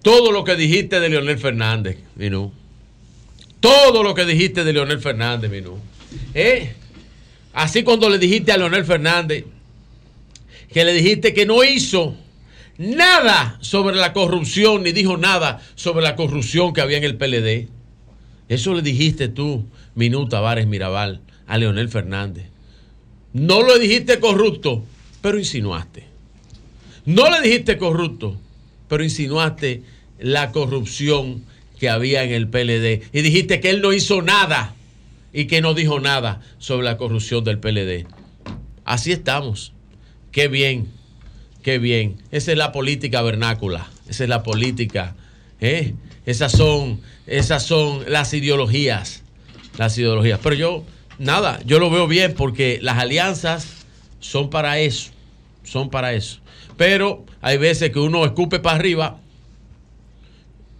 Todo 0.04 0.32
lo 0.34 0.44
que 0.44 0.56
dijiste 0.56 1.00
de 1.00 1.10
Leonel 1.10 1.40
Fernández, 1.40 1.98
Minú. 2.16 2.52
Todo 3.62 4.04
lo 4.04 4.14
que 4.14 4.26
dijiste 4.26 4.66
de 4.66 4.74
Leonel 4.74 5.00
Fernández, 5.00 5.50
Minú. 5.50 5.80
¿Eh? 6.34 6.74
Así 7.54 7.84
cuando 7.84 8.10
le 8.10 8.20
dijiste 8.20 8.52
a 8.52 8.58
Leonel 8.58 8.84
Fernández 8.84 9.46
que 10.72 10.84
le 10.84 10.94
dijiste 10.94 11.34
que 11.34 11.46
no 11.46 11.64
hizo 11.64 12.16
nada 12.78 13.58
sobre 13.62 13.96
la 13.96 14.12
corrupción, 14.12 14.84
ni 14.84 14.92
dijo 14.92 15.16
nada 15.16 15.62
sobre 15.76 16.04
la 16.04 16.18
corrupción 16.18 16.74
que 16.74 16.82
había 16.82 16.98
en 16.98 17.06
el 17.06 17.16
PLD. 17.16 17.70
Eso 18.50 18.74
le 18.74 18.82
dijiste 18.82 19.30
tú, 19.30 19.66
Minú 19.96 20.28
Tavares 20.28 20.68
Mirabal, 20.68 21.22
a 21.48 21.58
Leonel 21.58 21.88
Fernández. 21.88 22.48
No 23.32 23.62
lo 23.62 23.80
dijiste 23.80 24.20
corrupto, 24.20 24.84
pero 25.22 25.40
insinuaste. 25.40 26.04
No 27.06 27.30
le 27.30 27.42
dijiste 27.42 27.78
corrupto, 27.78 28.38
pero 28.90 29.04
insinuaste 29.04 29.84
la 30.19 30.51
corrupción 30.51 31.43
que 31.80 31.90
había 31.90 32.24
en 32.24 32.32
el 32.32 32.48
PLD. 32.48 33.03
Y 33.11 33.22
dijiste 33.22 33.59
que 33.59 33.69
él 33.69 33.82
no 33.82 33.93
hizo 33.93 34.22
nada 34.22 34.75
y 35.33 35.45
que 35.45 35.61
no 35.61 35.74
dijo 35.74 36.00
nada 36.00 36.42
sobre 36.58 36.85
la 36.85 36.98
corrupción 36.98 37.43
del 37.43 37.59
PLD. 37.59 38.06
Así 38.85 39.11
estamos. 39.11 39.74
Qué 40.32 40.48
bien, 40.48 40.88
qué 41.61 41.80
bien. 41.80 42.17
Esa 42.32 42.51
es 42.51 42.58
la 42.58 42.72
política 42.72 43.22
vernácula. 43.22 43.90
Esa 44.08 44.24
es 44.24 44.30
la 44.30 44.43
política 44.43 45.16
¿eh? 45.64 45.95
Esas 46.25 46.51
son, 46.51 47.01
esas 47.25 47.64
son 47.66 48.03
las 48.08 48.33
ideologías. 48.33 49.24
Las 49.77 49.98
ideologías. 49.98 50.40
Pero 50.43 50.56
yo, 50.56 50.83
nada, 51.17 51.59
yo 51.66 51.80
lo 51.80 51.90
veo 51.90 52.08
bien 52.08 52.33
porque 52.33 52.80
las 52.82 52.98
alianzas 53.00 53.67
son 54.19 54.50
para 54.50 54.80
eso. 54.80 55.11
Son 55.64 55.90
para 55.90 56.14
eso. 56.14 56.40
Pero 56.77 57.25
hay 57.42 57.58
veces 57.58 57.92
que 57.92 58.00
uno 58.00 58.25
escupe 58.25 58.59
para 58.59 58.75
arriba, 58.75 59.19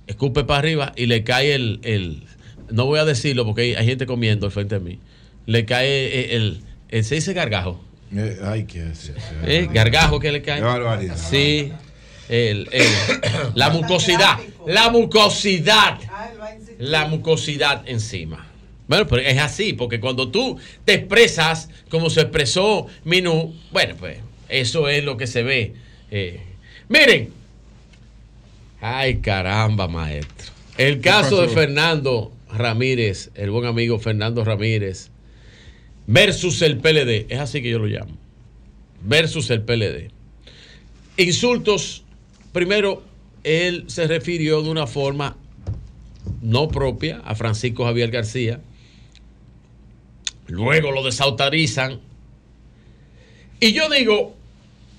escupe 0.08 0.44
para 0.44 0.60
arriba 0.60 0.94
y 0.96 1.06
le 1.06 1.24
cae 1.24 1.54
el, 1.56 1.80
el- 1.84 2.24
no 2.72 2.86
voy 2.86 3.00
a 3.00 3.06
decirlo 3.06 3.46
porque 3.46 3.62
hay, 3.62 3.74
hay 3.76 3.86
gente 3.86 4.06
comiendo 4.06 4.46
al 4.48 4.52
frente 4.52 4.76
de 4.76 4.82
mí, 4.82 5.00
le 5.46 5.66
cae 5.66 6.36
el, 6.36 6.62
el, 6.90 7.04
se 7.04 7.16
dice 7.16 7.34
gargajo. 7.34 7.84
Eh, 8.16 8.38
ay, 8.44 8.66
qué 8.66 8.90
es. 8.92 9.12
¿Eh? 9.46 9.68
Gargajo 9.74 10.20
que 10.20 10.32
le 10.32 10.42
cae. 10.42 10.58
Qué 10.60 10.66
barbaridad. 10.66 11.18
Sí. 11.18 11.72
El- 12.30 12.70
el- 12.72 12.86
la 13.56 13.70
mucosidad. 13.70 14.38
La 14.68 14.90
mucosidad. 14.90 15.98
La 16.78 17.06
mucosidad 17.08 17.84
encima. 17.88 18.48
Bueno, 18.88 19.08
pero 19.08 19.22
es 19.22 19.38
así, 19.40 19.74
porque 19.74 20.00
cuando 20.00 20.30
tú 20.30 20.58
te 20.86 20.94
expresas 20.94 21.70
como 21.90 22.10
se 22.10 22.22
expresó 22.22 22.88
Minú, 23.04 23.56
bueno, 23.72 23.96
pues 23.98 24.18
eso 24.50 24.88
es 24.90 25.04
lo 25.04 25.18
que 25.18 25.26
se 25.28 25.42
ve. 25.44 25.74
Eh, 26.12 26.40
miren. 26.90 27.30
Ay, 28.86 29.20
caramba, 29.22 29.88
maestro. 29.88 30.52
El 30.78 31.00
caso 31.00 31.44
de? 31.44 31.48
Fernando 31.48 32.34
Ramírez, 32.52 33.32
el 33.34 33.50
buen 33.50 33.66
amigo 33.66 33.98
Fernando 33.98 34.44
Ramírez, 34.44 35.10
versus 36.06 36.62
el 36.62 36.80
PLD. 36.80 37.28
Es 37.30 37.40
así 37.40 37.62
que 37.62 37.70
yo 37.70 37.80
lo 37.80 37.86
llamo. 37.86 38.12
Versus 39.06 39.50
el 39.52 39.62
PLD. 39.62 40.12
Insultos. 41.16 42.04
Primero, 42.52 43.04
él 43.46 43.86
se 43.88 44.06
refirió 44.06 44.62
de 44.62 44.70
una 44.70 44.86
forma 44.86 45.38
no 46.42 46.68
propia 46.68 47.22
a 47.24 47.36
Francisco 47.36 47.86
Javier 47.86 48.12
García. 48.12 48.60
Luego 50.48 50.92
lo 50.92 51.06
desautorizan. 51.06 52.02
Y 53.62 53.72
yo 53.72 53.88
digo, 53.88 54.36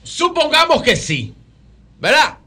supongamos 0.05 0.83
que 0.83 0.97
sí, 0.97 1.35
¿verdad? 2.01 2.39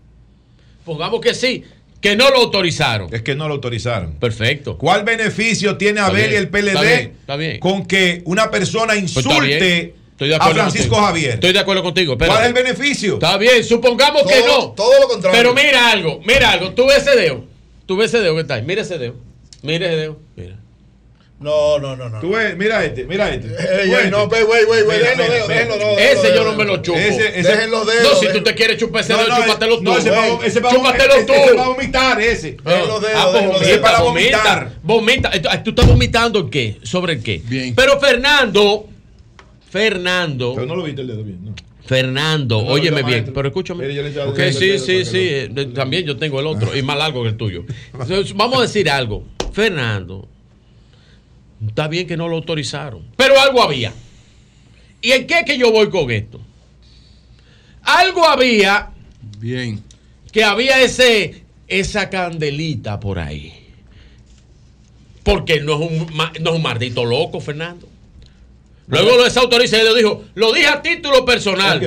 Pongamos 0.87 1.19
que 1.19 1.33
sí, 1.33 1.65
que 1.99 2.15
no 2.15 2.29
lo 2.29 2.37
autorizaron. 2.37 3.13
Es 3.13 3.21
que 3.21 3.35
no 3.35 3.49
lo 3.49 3.55
autorizaron. 3.55 4.13
Perfecto. 4.13 4.77
¿Cuál 4.77 5.03
beneficio 5.03 5.75
tiene 5.75 5.99
Abel 5.99 6.31
y 6.31 6.35
el 6.35 6.47
PLD 6.47 6.67
está 6.69 6.81
bien, 6.81 7.13
está 7.19 7.35
bien. 7.35 7.59
con 7.59 7.85
que 7.85 8.21
una 8.23 8.49
persona 8.49 8.93
Pues 8.93 9.01
insulte 9.03 9.93
a 10.39 10.49
Francisco 10.49 10.91
contigo. 10.91 11.07
Javier? 11.07 11.33
Estoy 11.33 11.51
de 11.51 11.59
acuerdo 11.59 11.83
contigo. 11.83 12.17
¿Cuál 12.17 12.29
es 12.29 12.37
el 12.37 12.45
espérate. 12.47 12.63
beneficio? 12.73 13.13
Está 13.15 13.37
bien, 13.37 13.63
supongamos 13.65 14.23
que 14.23 14.39
no. 14.47 14.69
todo 14.71 14.97
lo 15.01 15.07
contrario. 15.09 15.37
Pero 15.37 15.53
mira 15.53 15.91
algo, 15.91 16.21
mira 16.25 16.51
algo. 16.51 16.71
Tú 16.71 16.87
ves 16.87 17.05
ese 17.05 17.17
dedo. 17.17 17.43
Tú 17.85 17.97
ves 17.97 18.13
ese 18.13 18.23
dedo 18.23 18.35
que 18.35 18.41
está 18.41 18.53
ahí. 18.55 18.63
Mira 18.63 18.81
ese 18.83 18.97
dedo. 18.97 19.15
Mira 19.61 19.87
ese 19.87 19.95
dedo. 19.97 20.19
Mira. 20.37 20.55
No, 21.39 21.77
no, 21.77 21.95
no, 21.95 22.09
no. 22.09 22.19
Tú 22.19 22.31
ves, 22.31 22.57
mira 22.57 22.83
este, 22.83 23.05
mira 23.05 23.31
este. 23.31 23.47
Ey, 23.49 23.91
ey, 23.93 24.09
no, 24.09 24.23
wey, 24.23 24.41
wey, 24.43 24.65
wey, 24.65 24.81
wey, 24.81 24.97
Mira, 24.97 25.09
déjenlo, 25.11 25.23
déjenlo, 25.47 25.47
déjenlo, 25.47 25.99
Ese 25.99 26.15
déjenlo, 26.15 26.35
yo 26.35 26.43
no 26.43 26.51
me 26.51 26.57
déjenlo. 26.57 26.75
lo 26.77 26.81
chupo. 26.81 26.97
Ese- 26.97 27.39
ese- 27.39 27.67
los 27.67 27.85
dedos, 27.85 28.03
No, 28.13 28.19
si 28.19 28.27
tú 28.37 28.43
te 28.43 28.55
quieres 28.55 28.77
chupar 28.77 29.01
ese 29.01 29.13
No, 29.13 29.19
dedo, 29.19 29.29
no, 29.29 29.35
chúpatelo 29.43 29.77
tú. 29.77 29.83
no, 29.83 29.97
ese 29.99 30.09
va, 30.09 30.27
ese 30.43 30.59
va, 30.61 30.71
Chúpatelo 30.71 31.13
ese- 31.13 31.25
tú. 31.25 31.33
ese 31.33 31.53
va 31.53 31.65
a 31.65 31.67
vomitar 31.69 32.21
ese. 32.21 32.57
Dejen 32.63 32.87
los 32.87 33.01
dedos, 33.01 33.15
Ah, 33.15 33.29
pues 33.31 33.67
dedos. 33.67 33.79
para 33.81 33.99
vomita, 34.01 34.37
vomitar. 34.37 34.71
vomita. 34.81 35.29
Esto- 35.29 35.49
¿Tú 35.63 35.69
estás 35.69 35.87
vomitando 35.87 36.39
en 36.39 36.49
qué? 36.49 36.77
¿Sobre 36.81 37.13
el 37.13 37.21
qué? 37.23 37.39
Bien. 37.45 37.75
Pero 37.75 37.99
Fernando, 37.99 38.87
Fernando, 39.69 40.53
Pero 40.55 40.65
no 40.65 40.75
lo 40.75 40.83
viste 40.83 41.01
el 41.01 41.07
dedo 41.07 41.23
bien, 41.23 41.45
¿no? 41.45 41.55
Fernando, 41.85 42.61
No, 42.63 42.67
óyeme 42.69 42.97
bien, 43.03 43.05
maestro. 43.11 43.33
pero 43.33 43.47
escúchame. 43.49 43.85
El 43.85 43.91
sí, 43.91 43.97
sí, 43.97 44.03
para 44.03 44.85
que 44.85 45.05
sí, 45.05 45.17
eh, 45.21 45.49
también 45.73 46.03
yo 46.05 46.17
tengo 46.17 46.39
el 46.39 46.47
otro 46.47 46.75
y 46.75 46.81
más 46.81 46.97
largo 46.97 47.21
que 47.23 47.29
el 47.29 47.37
tuyo. 47.37 47.63
Entonces, 47.93 48.33
vamos 48.33 48.59
a 48.59 48.61
decir 48.63 48.89
algo. 48.89 49.23
Fernando, 49.53 50.27
está 51.65 51.87
bien 51.87 52.07
que 52.07 52.17
no 52.17 52.27
lo 52.27 52.35
autorizaron, 52.35 53.03
pero 53.15 53.39
algo 53.39 53.61
había. 53.63 53.93
¿Y 55.01 55.11
en 55.11 55.27
qué 55.27 55.43
que 55.45 55.57
yo 55.57 55.71
voy 55.71 55.89
con 55.89 56.09
esto? 56.11 56.39
Algo 57.83 58.25
había 58.27 58.89
Bien. 59.39 59.81
que 60.31 60.43
había 60.43 60.81
ese 60.81 61.43
esa 61.67 62.09
candelita 62.09 62.99
por 62.99 63.19
ahí. 63.19 63.53
Porque 65.23 65.59
no 65.61 65.73
es 65.73 65.91
un, 65.91 66.07
no 66.41 66.49
es 66.51 66.55
un 66.55 66.61
maldito 66.61 67.03
loco, 67.05 67.39
Fernando. 67.41 67.87
Luego 68.87 69.17
lo 69.17 69.23
desautoriza 69.25 69.77
y 69.77 69.83
le 69.83 69.93
dijo, 69.95 70.23
lo 70.35 70.53
dije 70.53 70.67
a 70.67 70.81
título 70.81 71.25
personal. 71.25 71.81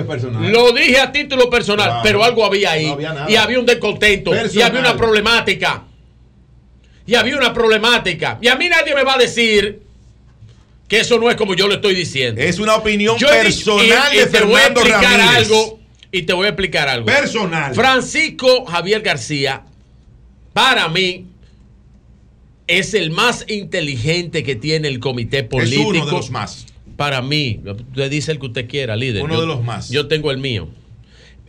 Lo 0.52 0.72
dije 0.72 0.98
a 1.00 1.10
título 1.10 1.48
personal, 1.48 1.86
Claro. 1.86 2.00
pero 2.04 2.22
algo 2.22 2.44
había 2.44 2.72
ahí. 2.72 2.86
No 2.86 2.92
había 2.92 3.12
nada. 3.14 3.30
y 3.30 3.36
había 3.36 3.58
un 3.58 3.64
descontento. 3.64 4.32
Y 4.52 4.60
había 4.60 4.80
una 4.80 4.94
problemática. 4.96 5.84
Y 7.10 7.16
había 7.16 7.36
una 7.36 7.52
problemática. 7.52 8.38
Y 8.40 8.46
a 8.46 8.54
mí 8.54 8.68
nadie 8.68 8.94
me 8.94 9.02
va 9.02 9.14
a 9.14 9.18
decir 9.18 9.82
que 10.86 11.00
eso 11.00 11.18
no 11.18 11.28
es 11.28 11.34
como 11.34 11.54
yo 11.56 11.66
lo 11.66 11.74
estoy 11.74 11.92
diciendo. 11.96 12.40
Es 12.40 12.60
una 12.60 12.76
opinión 12.76 13.16
Yo 13.18 13.26
he 13.32 13.44
dicho- 13.48 13.76
personal 13.76 14.14
y- 14.14 14.16
y 14.16 14.20
de 14.20 14.26
te 14.26 14.42
voy 14.44 14.54
a 14.54 14.58
Fernando 14.58 14.80
explicar 14.82 15.18
Ramírez. 15.18 15.36
algo 15.50 15.80
y 16.12 16.22
te 16.22 16.32
voy 16.34 16.46
a 16.46 16.48
explicar 16.50 16.88
algo. 16.88 17.06
Personal. 17.06 17.74
Francisco 17.74 18.64
Javier 18.64 19.00
García, 19.02 19.62
para 20.52 20.88
mí, 20.88 21.26
es 22.68 22.94
el 22.94 23.10
más 23.10 23.44
inteligente 23.48 24.44
que 24.44 24.54
tiene 24.54 24.86
el 24.86 25.00
comité 25.00 25.42
político. 25.42 25.80
Es 25.80 25.86
uno 26.02 26.06
de 26.06 26.12
los 26.12 26.30
más. 26.30 26.64
Para 26.96 27.22
mí, 27.22 27.60
usted 27.66 28.08
dice 28.08 28.30
el 28.30 28.38
que 28.38 28.46
usted 28.46 28.68
quiera, 28.68 28.94
líder. 28.94 29.24
Uno 29.24 29.34
Yo- 29.34 29.40
de 29.40 29.46
los 29.48 29.64
más. 29.64 29.88
Yo 29.90 30.06
tengo 30.06 30.30
el 30.30 30.38
mío. 30.38 30.68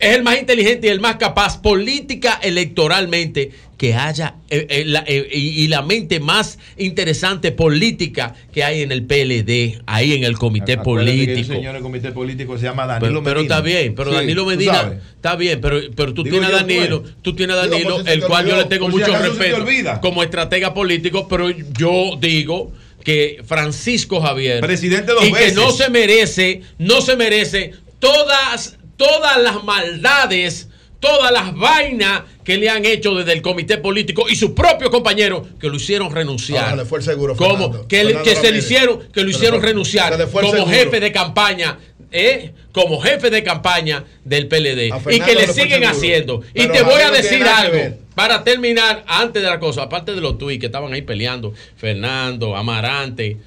Es 0.02 0.16
el 0.16 0.22
más 0.24 0.38
inteligente 0.38 0.88
y 0.88 0.90
el 0.90 1.00
más 1.00 1.16
capaz 1.16 1.62
política 1.62 2.38
electoralmente 2.42 3.50
que 3.78 3.94
haya 3.94 4.34
eh, 4.50 4.66
eh, 4.68 4.84
la- 4.84 5.04
eh, 5.06 5.28
y, 5.32 5.62
y 5.64 5.68
la 5.68 5.82
mente 5.82 6.20
más 6.20 6.58
interesante 6.76 7.52
política 7.52 8.34
que 8.52 8.62
hay 8.64 8.82
en 8.82 8.92
el 8.92 9.04
PLD, 9.04 9.80
ahí 9.86 10.12
en 10.14 10.24
el 10.24 10.36
comité 10.38 10.74
Acuérdate 10.74 11.10
que 11.12 11.20
el 11.22 11.26
político. 11.28 11.54
señor 11.54 11.72
del 11.74 11.82
comité 11.82 12.12
político 12.12 12.58
se 12.58 12.64
llama 12.64 12.82
Pero, 12.84 13.00
Danilo 13.00 13.22
pero 13.22 13.40
Medina. 13.40 13.54
está 13.56 13.64
bien, 13.64 13.94
pero 13.94 14.10
Sí, 14.10 14.16
Danilo 14.16 14.46
Medina 14.46 15.00
está 15.16 15.36
bien, 15.36 15.60
pero, 15.60 15.80
pero 15.96 16.14
tú 16.14 16.22
Digo 16.22 16.36
tienes 16.38 16.50
a 16.50 16.60
yo, 16.60 16.66
pues. 16.66 16.76
Danilo, 16.78 17.04
tú 17.22 17.34
tienes 17.34 17.56
a 17.56 17.66
Danilo, 17.66 18.04
se 18.04 18.12
el 18.12 18.22
cual 18.24 18.46
yo 18.46 18.56
le 18.56 18.64
tengo 18.66 18.86
si 18.86 18.92
mucho 18.92 19.04
acaso 19.06 19.22
se 19.24 19.30
te 19.30 19.36
respeto 19.38 19.62
olvida. 19.62 20.00
como 20.00 20.22
estratega 20.22 20.74
político, 20.74 21.26
pero 21.28 21.50
yo 21.50 22.16
digo 22.20 22.72
que 23.04 23.40
Francisco 23.44 24.20
Javier 24.20 24.60
Presidente 24.60 25.12
dos 25.12 25.26
y 25.26 25.32
que 25.32 25.52
no 25.52 25.70
se 25.72 25.90
merece, 25.90 26.60
no 26.78 27.00
se 27.00 27.16
merece 27.16 27.72
todas 27.98 28.78
todas 29.02 29.42
las 29.42 29.64
maldades 29.64 30.68
todas 31.00 31.32
las 31.32 31.52
vainas 31.56 32.22
que 32.44 32.56
le 32.56 32.68
han 32.70 32.86
hecho 32.86 33.12
desde 33.16 33.32
el 33.32 33.42
comité 33.42 33.76
político 33.78 34.26
y 34.28 34.36
sus 34.36 34.52
propios 34.52 34.88
compañeros 34.90 35.48
que 35.58 35.68
lo 35.68 35.74
hicieron 35.74 36.14
renunciar. 36.14 36.76
Le 36.76 36.84
fue 36.84 37.00
el 37.00 37.04
seguro, 37.04 37.34
Como 37.36 37.88
que, 37.88 38.04
le- 38.04 38.10
Fernando 38.14 38.30
que 38.30 38.36
se 38.36 38.52
le 38.52 38.58
hicieron, 38.58 39.00
que 39.12 39.24
lo 39.24 39.30
hicieron 39.30 39.58
fue- 39.58 39.70
renunciar 39.70 40.16
como 40.30 40.64
jefe 40.68 41.00
de 41.00 41.10
campaña, 41.10 41.76
¿eh? 42.12 42.52
como 42.70 43.00
jefe 43.00 43.30
de 43.30 43.42
campaña 43.42 44.04
del 44.24 44.46
PLD 44.46 44.92
y 45.10 45.20
que 45.20 45.34
le 45.34 45.48
siguen 45.48 45.84
haciendo. 45.84 46.42
Y 46.54 46.68
te 46.68 46.82
voy 46.82 47.02
a 47.02 47.10
decir 47.10 47.42
algo 47.42 47.96
para 48.14 48.44
terminar 48.44 49.02
antes 49.08 49.42
de 49.42 49.48
la 49.48 49.58
cosa, 49.58 49.82
aparte 49.82 50.14
de 50.14 50.20
los 50.20 50.38
tuits 50.38 50.60
que 50.60 50.66
estaban 50.66 50.92
ahí 50.92 51.02
peleando, 51.02 51.52
Fernando, 51.76 52.54
Amarante. 52.56 53.38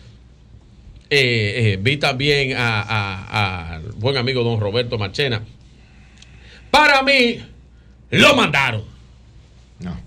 Eh, 1.10 1.74
eh, 1.74 1.78
vi 1.82 1.98
también 1.98 2.56
a- 2.58 2.82
a- 2.82 3.74
al 3.76 3.82
buen 3.96 4.18
amigo 4.18 4.44
don 4.44 4.60
Roberto 4.60 4.98
Marchena. 4.98 5.42
Para 6.72 7.02
mí, 7.04 7.40
lo 8.10 8.36
mandaron. 8.36 8.84
No. 9.80 9.98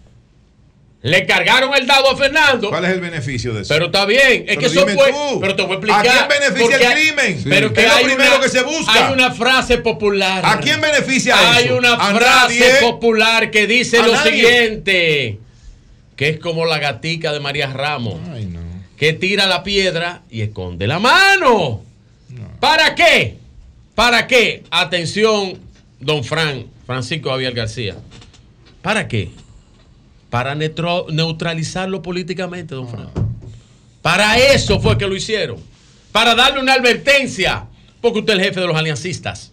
Le 1.02 1.24
cargaron 1.26 1.72
el 1.74 1.86
dado 1.86 2.10
a 2.10 2.16
Fernando. 2.16 2.68
¿Cuál 2.70 2.84
es 2.84 2.90
el 2.90 3.00
beneficio 3.00 3.54
de 3.54 3.62
eso? 3.62 3.72
Pero 3.72 3.86
está 3.86 4.04
bien, 4.04 4.44
es 4.48 4.56
Pero 4.56 4.60
que 4.60 4.66
eso 4.66 4.86
fue. 4.88 5.10
tú, 5.12 5.40
Pero 5.40 5.54
te 5.56 5.62
voy 5.62 5.70
a 5.70 5.74
explicar. 5.74 6.08
¿a 6.08 6.26
quién 6.28 6.28
beneficia 6.40 6.76
el 6.76 6.82
hay- 6.86 6.94
crimen? 7.06 7.38
Sí. 7.42 7.46
Pero 7.48 7.72
que 7.72 7.80
Es 7.82 7.86
lo 7.88 7.94
hay 7.94 8.04
primero 8.04 8.30
una- 8.34 8.40
que 8.42 8.48
se 8.48 8.62
busca. 8.64 8.92
Hay 9.06 9.12
una 9.12 9.30
frase 9.30 9.78
popular. 9.78 10.42
¿A 10.44 10.58
quién 10.58 10.80
beneficia 10.80 11.36
Hay 11.54 11.66
eso? 11.66 11.76
una 11.76 11.94
¿A 11.94 12.14
frase 12.14 12.58
nadie? 12.58 12.72
popular 12.80 13.50
que 13.52 13.66
dice 13.68 13.98
¿A 13.98 14.06
lo 14.06 14.12
nadie? 14.12 14.32
siguiente: 14.32 15.38
que 16.16 16.28
es 16.30 16.38
como 16.40 16.66
la 16.66 16.78
gatica 16.80 17.32
de 17.32 17.38
María 17.40 17.68
Ramos. 17.72 18.16
Que 18.98 19.12
tira 19.12 19.46
la 19.46 19.62
piedra 19.62 20.22
y 20.30 20.40
esconde 20.40 20.86
la 20.86 20.98
mano. 20.98 21.82
¿Para 22.60 22.94
qué? 22.94 23.38
¿Para 23.94 24.26
qué? 24.26 24.64
Atención, 24.70 25.58
don 26.00 26.24
Fran, 26.24 26.66
Francisco 26.86 27.30
Javier 27.30 27.54
García. 27.54 27.96
¿Para 28.82 29.06
qué? 29.06 29.30
Para 30.30 30.54
neutralizarlo 30.54 32.02
políticamente, 32.02 32.74
don 32.74 32.88
Fran. 32.88 33.10
Para 34.02 34.38
eso 34.38 34.80
fue 34.80 34.98
que 34.98 35.06
lo 35.06 35.14
hicieron. 35.16 35.58
Para 36.12 36.34
darle 36.34 36.60
una 36.60 36.74
advertencia. 36.74 37.66
Porque 38.00 38.20
usted 38.20 38.34
es 38.34 38.38
el 38.38 38.44
jefe 38.46 38.60
de 38.60 38.66
los 38.66 38.76
aliancistas. 38.76 39.52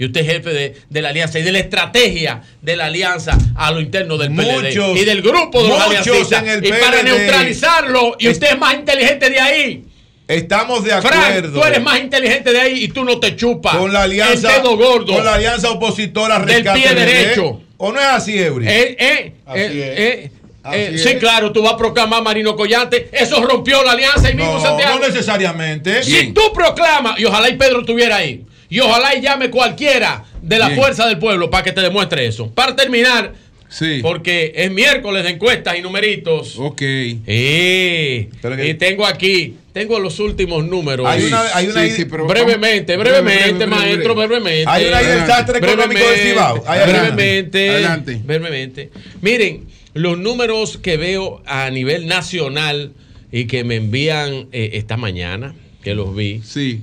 Y 0.00 0.06
usted 0.06 0.22
es 0.22 0.26
jefe 0.28 0.48
de, 0.50 0.76
de 0.88 1.02
la 1.02 1.10
alianza 1.10 1.38
y 1.38 1.42
de 1.42 1.52
la 1.52 1.58
estrategia 1.58 2.40
de 2.62 2.74
la 2.74 2.86
alianza 2.86 3.36
a 3.54 3.70
lo 3.70 3.80
interno 3.82 4.16
del 4.16 4.34
PLD. 4.34 4.62
Muchos- 4.70 4.96
y 4.98 5.04
del 5.04 5.20
grupo 5.20 5.62
de 5.62 5.68
los 5.68 5.78
aliancistas. 5.78 6.42
en 6.42 6.48
el 6.48 6.66
y 6.66 6.70
para 6.72 7.02
neutralizarlo, 7.02 8.16
y 8.18 8.28
usted 8.28 8.48
es 8.52 8.58
más 8.58 8.74
inteligente 8.74 9.28
de 9.28 9.38
ahí. 9.38 9.84
Estamos 10.26 10.84
de 10.84 10.90
Frank, 11.02 11.14
acuerdo. 11.14 11.60
tú 11.60 11.66
eres 11.66 11.82
más 11.82 11.98
inteligente 12.00 12.50
de 12.52 12.60
ahí 12.60 12.84
y 12.84 12.88
tú 12.88 13.04
no 13.04 13.20
te 13.20 13.36
chupas. 13.36 13.76
con 13.76 13.92
la 13.92 14.02
alianza 14.04 14.56
El 14.56 14.62
dedo 14.62 14.76
gordo. 14.78 15.12
con 15.14 15.22
la 15.24 15.34
alianza 15.34 15.70
opositora 15.70 16.38
del 16.38 16.62
pie 16.64 16.94
derecho. 16.94 17.60
¿O 17.76 17.92
no 17.92 18.00
es 18.00 18.06
así, 18.06 18.38
Eury? 18.38 18.68
Eh, 18.68 18.96
eh, 18.98 19.32
Así 19.44 19.60
eh, 19.60 19.64
es. 19.64 19.98
eh, 20.26 20.30
Así 20.62 20.76
eh, 20.78 20.90
es. 20.94 21.02
sí, 21.02 21.14
claro, 21.16 21.50
tú 21.52 21.62
vas 21.62 21.72
a 21.72 21.76
proclamar 21.76 22.22
Marino 22.22 22.54
Collante. 22.56 23.08
Eso 23.12 23.42
rompió 23.44 23.82
la 23.82 23.92
alianza 23.92 24.30
y 24.30 24.34
mismo 24.34 24.54
No, 24.54 24.60
Santiago. 24.62 24.98
no 24.98 25.06
necesariamente. 25.08 26.02
Si 26.04 26.12
Bien. 26.12 26.32
tú 26.34 26.40
proclamas, 26.54 27.18
y 27.18 27.24
ojalá 27.24 27.48
y 27.48 27.56
Pedro 27.56 27.80
estuviera 27.80 28.16
ahí, 28.16 28.44
y 28.70 28.80
ojalá 28.80 29.14
y 29.16 29.20
llame 29.20 29.50
cualquiera 29.50 30.24
de 30.40 30.58
la 30.58 30.68
Bien. 30.68 30.80
fuerza 30.80 31.06
del 31.06 31.18
pueblo 31.18 31.50
para 31.50 31.64
que 31.64 31.72
te 31.72 31.80
demuestre 31.82 32.26
eso. 32.26 32.50
Para 32.50 32.74
terminar, 32.74 33.34
porque 34.02 34.52
es 34.56 34.70
miércoles 34.70 35.22
de 35.24 35.30
encuestas 35.30 35.76
y 35.78 35.82
numeritos. 35.82 36.56
Ok. 36.58 36.80
Eh, 36.82 38.28
y 38.66 38.74
tengo 38.74 39.06
aquí, 39.06 39.56
tengo 39.72 39.98
los 40.00 40.18
últimos 40.18 40.64
números. 40.64 41.06
Hay 41.06 41.24
una- 41.24 41.44
hay 41.54 41.66
una- 41.68 41.84
Sí, 41.84 41.90
sí, 41.92 42.04
pero 42.06 42.26
brevemente, 42.26 42.96
brevemente, 42.96 43.52
breve, 43.52 43.56
breve, 43.56 43.66
maestro, 43.66 44.14
breve. 44.14 44.28
brevemente. 44.40 44.64
Hay 44.70 44.86
una 44.86 44.98
ahí 44.98 45.06
del 45.06 45.20
desastre 45.20 45.58
económico 45.58 46.00
del 46.00 46.18
Cibao. 46.20 46.64
Ahí 46.66 46.80
adelante. 46.80 47.10
brevemente, 47.12 47.70
Adelante. 47.70 48.20
brevemente. 48.24 48.90
Miren, 49.22 49.66
los 49.94 50.18
números 50.18 50.78
que 50.78 50.96
veo 50.96 51.42
a 51.46 51.70
nivel 51.70 52.06
nacional 52.06 52.92
y 53.32 53.44
que 53.46 53.62
me 53.64 53.76
envían 53.76 54.48
eh, 54.52 54.70
esta 54.74 54.96
mañana, 54.96 55.54
que 55.84 55.94
los 55.94 56.14
vi. 56.14 56.40
Sí. 56.44 56.80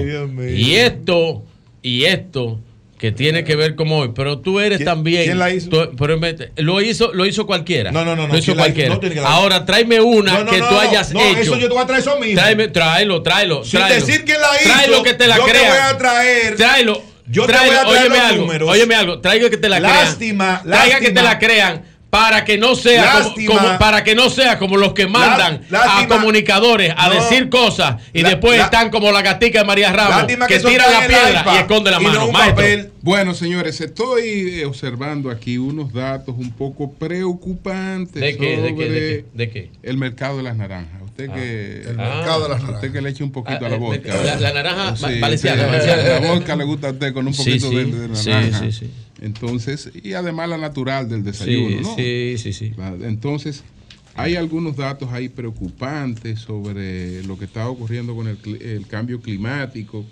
y 0.47 0.75
esto, 0.75 1.45
y 1.83 2.05
esto 2.05 2.61
que 2.99 3.13
tiene 3.13 3.45
que 3.45 3.55
ver 3.55 3.77
con 3.77 3.91
hoy, 3.93 4.11
pero 4.15 4.41
tú 4.41 4.59
eres 4.59 4.85
también. 4.85 5.25
quién 5.25 5.39
la 5.39 5.51
hizo? 5.53 5.71
tú- 5.71 5.97
pero 5.97 6.19
lo 6.57 6.81
hizo, 6.81 7.13
lo 7.15 7.27
hizo 7.27 7.47
cualquiera. 7.47 7.93
No, 7.93 8.05
no, 8.05 8.17
no, 8.17 8.27
no, 8.27 8.33
Lo 8.33 8.39
hizo 8.39 8.47
¿quién 8.47 8.57
la 8.57 8.69
hizo? 8.69 8.99
cualquiera. 8.99 9.23
No 9.23 9.29
Ahora 9.29 9.65
tráeme 9.65 10.01
una 10.01 10.33
No, 10.39 10.45
no, 10.45 10.51
que 10.51 10.59
tú 10.59 10.77
hayas 10.79 11.11
hecho. 11.13 11.21
eso 11.39 11.57
yo 11.57 11.69
te 11.69 11.75
voy 11.75 11.83
a 11.83 11.87
traer 11.87 12.01
eso 12.03 12.19
mismo. 12.19 12.41
Tráeme, 12.41 12.69
tráelo, 12.69 13.23
tráelo. 13.23 13.63
Sin 13.65 13.79
tráelo. 13.79 14.05
decir 14.05 14.25
quién 14.25 14.39
la 14.41 14.49
hizo, 14.61 14.73
Tráelo 14.75 15.03
que 15.05 15.15
te 15.15 15.27
la 15.29 15.37
yo 15.37 15.45
te 15.45 15.51
crean. 15.53 15.69
voy 15.71 15.79
a 15.79 15.99
traer- 15.99 16.57
Tráelo. 16.57 17.03
yo 17.29 17.47
te 17.47 17.53
tráelo, 17.53 17.71
voy 17.73 17.77
a 17.79 17.83
traer 17.85 18.01
óyeme 18.03 18.17
los 18.19 18.27
algo, 18.27 18.43
números. 18.43 18.71
Óyeme 18.71 18.95
algo. 18.97 19.21
Traiga 19.21 19.51
que 19.51 19.57
te 19.59 19.69
la 19.69 19.81
Lástima, 19.81 20.61
crean. 20.65 20.79
Traiga 20.79 20.99
que 20.99 21.09
te 21.11 21.23
lástima. 21.23 21.23
la 21.23 21.39
crean. 21.39 21.83
Para 22.11 22.43
que 22.47 22.57
no 22.57 22.75
sea 22.75 23.13
como, 23.13 23.25
Lástima. 23.29 23.55
como- 23.55 23.79
para 23.79 24.03
que 24.03 24.15
no 24.15 24.31
sea 24.31 24.59
como 24.59 24.79
los 24.79 24.95
que 24.95 25.07
mandan 25.07 25.57
a 25.69 25.71
lástima. 25.71 26.17
comunicadores 26.17 26.95
a 26.97 27.09
No. 27.09 27.15
decir 27.15 27.51
cosas 27.51 27.97
y 28.15 28.23
La- 28.23 28.31
después 28.31 28.57
la- 28.57 28.65
están 28.65 28.89
como 28.89 29.13
la 29.13 29.21
gatica 29.21 29.59
de 29.61 29.65
María 29.67 29.93
Ramos 29.93 30.25
que, 30.25 30.33
está 30.33 30.71
la 30.91 31.07
piedra 31.07 31.45
y 31.55 31.57
esconde 31.59 31.91
la 31.91 32.01
y 32.01 32.05
no 32.05 32.31
mano. 32.33 32.55
Bueno, 33.03 33.35
señores, 33.35 33.81
estoy 33.83 34.61
eh, 34.61 34.65
observando 34.65 35.31
aquí 35.31 35.59
unos 35.59 35.93
datos 35.93 36.35
un 36.39 36.51
poco 36.51 36.93
preocupantes 36.93 38.21
¿De 38.23 38.37
qué? 38.37 38.57
¿De 38.61 38.75
qué? 38.75 38.89
¿De 38.89 39.01
qué? 39.01 39.25
¿De 39.35 39.51
qué? 39.51 39.71
el 39.83 39.97
mercado 39.99 40.39
de 40.39 40.43
las 40.45 40.57
naranjas. 40.57 41.03
Usted 41.05 41.31
que 41.33 41.83
El 41.91 41.97
mercado 41.97 42.45
de 42.45 42.49
las 42.51 42.63
Usted 42.63 42.93
que 42.93 43.01
le 43.03 43.11
eche 43.11 43.25
un 43.25 43.33
poquito 43.33 43.59
Ah, 43.63 43.67
a 43.67 43.69
la 43.71 43.75
el 43.75 43.81
vodka. 43.81 43.99
mercado- 44.15 44.25
la- 44.25 44.37
la 44.37 44.53
naranja 44.53 44.97
Sí, 44.97 45.03
va- 45.03 45.21
valenciana. 45.21 45.67
La 45.67 46.21
vodka 46.21 46.57
le 46.57 46.65
gusta 46.65 46.89
a 46.89 46.91
usted 46.93 47.13
con 47.13 47.27
un 47.27 47.35
poquito 47.35 47.69
sí. 47.71 47.75
de, 47.75 47.85
de 48.09 48.17
Sí, 48.17 48.31
naranja. 48.31 48.59
sí, 48.61 48.73
sí. 48.73 48.91
Entonces, 49.21 49.91
y 50.03 50.13
además 50.13 50.49
la 50.49 50.59
natural 50.59 51.09
del 51.09 51.25
desayuno, 51.25 51.79
Sí, 51.79 51.83
¿no? 51.83 51.97
sí, 51.97 52.35
sí, 52.39 52.53
sí. 52.53 52.73
Entonces, 53.03 53.65
hay 54.15 54.37
algunos 54.37 54.77
datos 54.77 55.11
ahí 55.13 55.29
preocupantes 55.29 56.41
sobre 56.41 57.23
lo 57.25 57.39
que 57.39 57.45
está 57.45 57.69
ocurriendo 57.69 58.15
con 58.15 58.27
el, 58.29 58.39
el 58.63 58.87
cambio 58.87 59.21
climático 59.21 60.05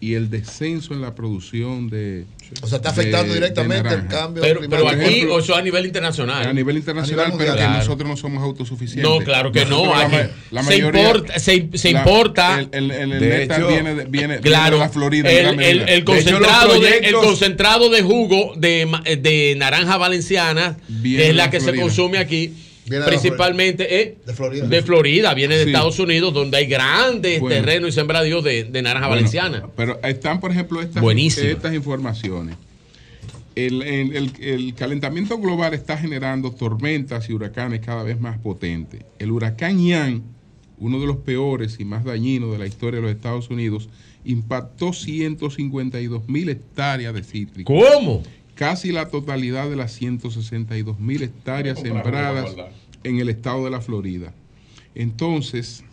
y 0.00 0.14
el 0.14 0.30
descenso 0.30 0.94
en 0.94 1.00
la 1.00 1.14
producción 1.14 1.88
de. 1.88 2.26
O 2.62 2.66
sea, 2.66 2.76
está 2.76 2.90
afectando 2.90 3.32
de- 3.34 3.40
directamente 3.40 3.88
de 3.90 3.94
el 3.96 4.06
cambio 4.06 4.42
Pero, 4.42 4.88
aquí, 4.88 5.24
o 5.26 5.38
eso 5.38 5.54
a 5.54 5.60
nivel 5.62 5.84
internacional. 5.86 6.46
a 6.48 6.52
nivel 6.52 6.76
internacional, 6.78 7.26
A 7.26 7.28
nivel 7.28 7.38
pero 7.46 7.56
que 7.56 7.62
mundial. 7.62 7.78
nosotros 7.78 8.08
no 8.08 8.16
somos 8.16 8.42
autosuficientes. 8.42 9.04
No, 9.04 9.18
claro 9.18 9.52
que 9.52 9.64
no. 9.66 9.84
Nosotros 9.84 9.96
la 9.98 10.04
aquí 10.04 10.16
ma- 10.16 10.30
la 10.50 10.62
se, 10.62 10.68
mayoría- 10.70 11.02
importa, 11.02 11.38
se, 11.38 11.68
se 11.74 11.92
la- 11.92 11.98
importa. 11.98 12.60
El, 12.60 12.68
el, 12.72 12.90
el, 12.90 13.12
el 13.12 13.20
De 13.20 13.28
néctar 13.38 13.60
hecho, 13.60 13.68
viene, 13.68 13.94
de, 13.94 14.04
viene, 14.06 14.38
Claro, 14.40 14.76
viene 14.76 14.78
de 14.78 14.86
la 14.86 14.88
Florida. 14.88 15.30
el, 15.30 15.56
De 15.58 15.94
hecho, 15.94 16.04
concentrado 16.06 16.80
de, 16.80 16.98
el 16.98 17.14
concentrado 17.14 17.90
de 17.90 18.02
jugo 18.02 18.54
de, 18.56 18.86
ma- 18.86 19.02
de 19.02 19.54
naranja 19.58 19.96
valenciana, 19.98 20.78
que 21.02 21.28
es 21.28 21.34
la 21.34 21.50
que 21.50 21.60
se 21.60 21.74
consume 21.76 22.18
aquí, 22.18 22.54
Viene 22.88 23.04
de 23.04 23.10
principalmente 23.10 24.00
eh, 24.02 24.16
De 24.26 24.32
Florida. 24.34 24.66
de 24.66 24.82
Florida, 24.82 25.34
viene 25.34 25.56
de 25.56 25.64
Sí. 25.64 25.70
Estados 25.70 25.98
Unidos, 25.98 26.32
donde 26.34 26.56
hay 26.58 26.66
grandes 26.66 27.40
Bueno. 27.40 27.56
terrenos 27.56 27.90
y 27.90 27.92
sembradíos 27.92 28.42
de, 28.44 28.64
de 28.64 28.82
naranja 28.82 29.06
Bueno, 29.08 29.20
valenciana. 29.20 29.66
Pero 29.76 29.98
están, 30.02 30.40
por 30.40 30.50
ejemplo, 30.50 30.80
estas, 30.80 31.74
informaciones. 31.74 32.56
El, 33.54 33.82
el- 33.82 34.16
el- 34.16 34.32
el 34.40 34.74
calentamiento 34.74 35.36
global 35.38 35.74
está 35.74 35.96
generando 35.98 36.52
tormentas 36.52 37.28
y 37.28 37.32
huracanes 37.32 37.80
cada 37.80 38.04
vez 38.04 38.20
más 38.20 38.38
potentes. 38.38 39.02
El 39.18 39.32
huracán 39.32 39.80
Ian, 39.84 40.22
uno 40.78 41.00
de 41.00 41.06
los 41.06 41.16
peores 41.16 41.76
y 41.80 41.84
más 41.84 42.04
dañinos 42.04 42.52
de 42.52 42.58
la 42.58 42.66
historia 42.66 43.00
de 43.00 43.06
los 43.06 43.10
Estados 43.16 43.50
Unidos, 43.50 43.88
impactó 44.24 44.92
152 44.92 46.28
mil 46.28 46.48
hectáreas 46.50 47.14
de 47.14 47.22
cítricos. 47.24 47.74
¿Cómo? 47.92 48.22
Casi 48.58 48.90
la 48.90 49.08
totalidad 49.08 49.70
de 49.70 49.76
las 49.76 49.92
162 49.92 50.98
mil 50.98 51.22
hectáreas 51.22 51.78
sembradas 51.78 52.56
en 53.04 53.20
el 53.20 53.28
estado 53.28 53.64
de 53.64 53.70
la 53.70 53.80
Florida. 53.80 54.34
Entonces, 54.96 55.84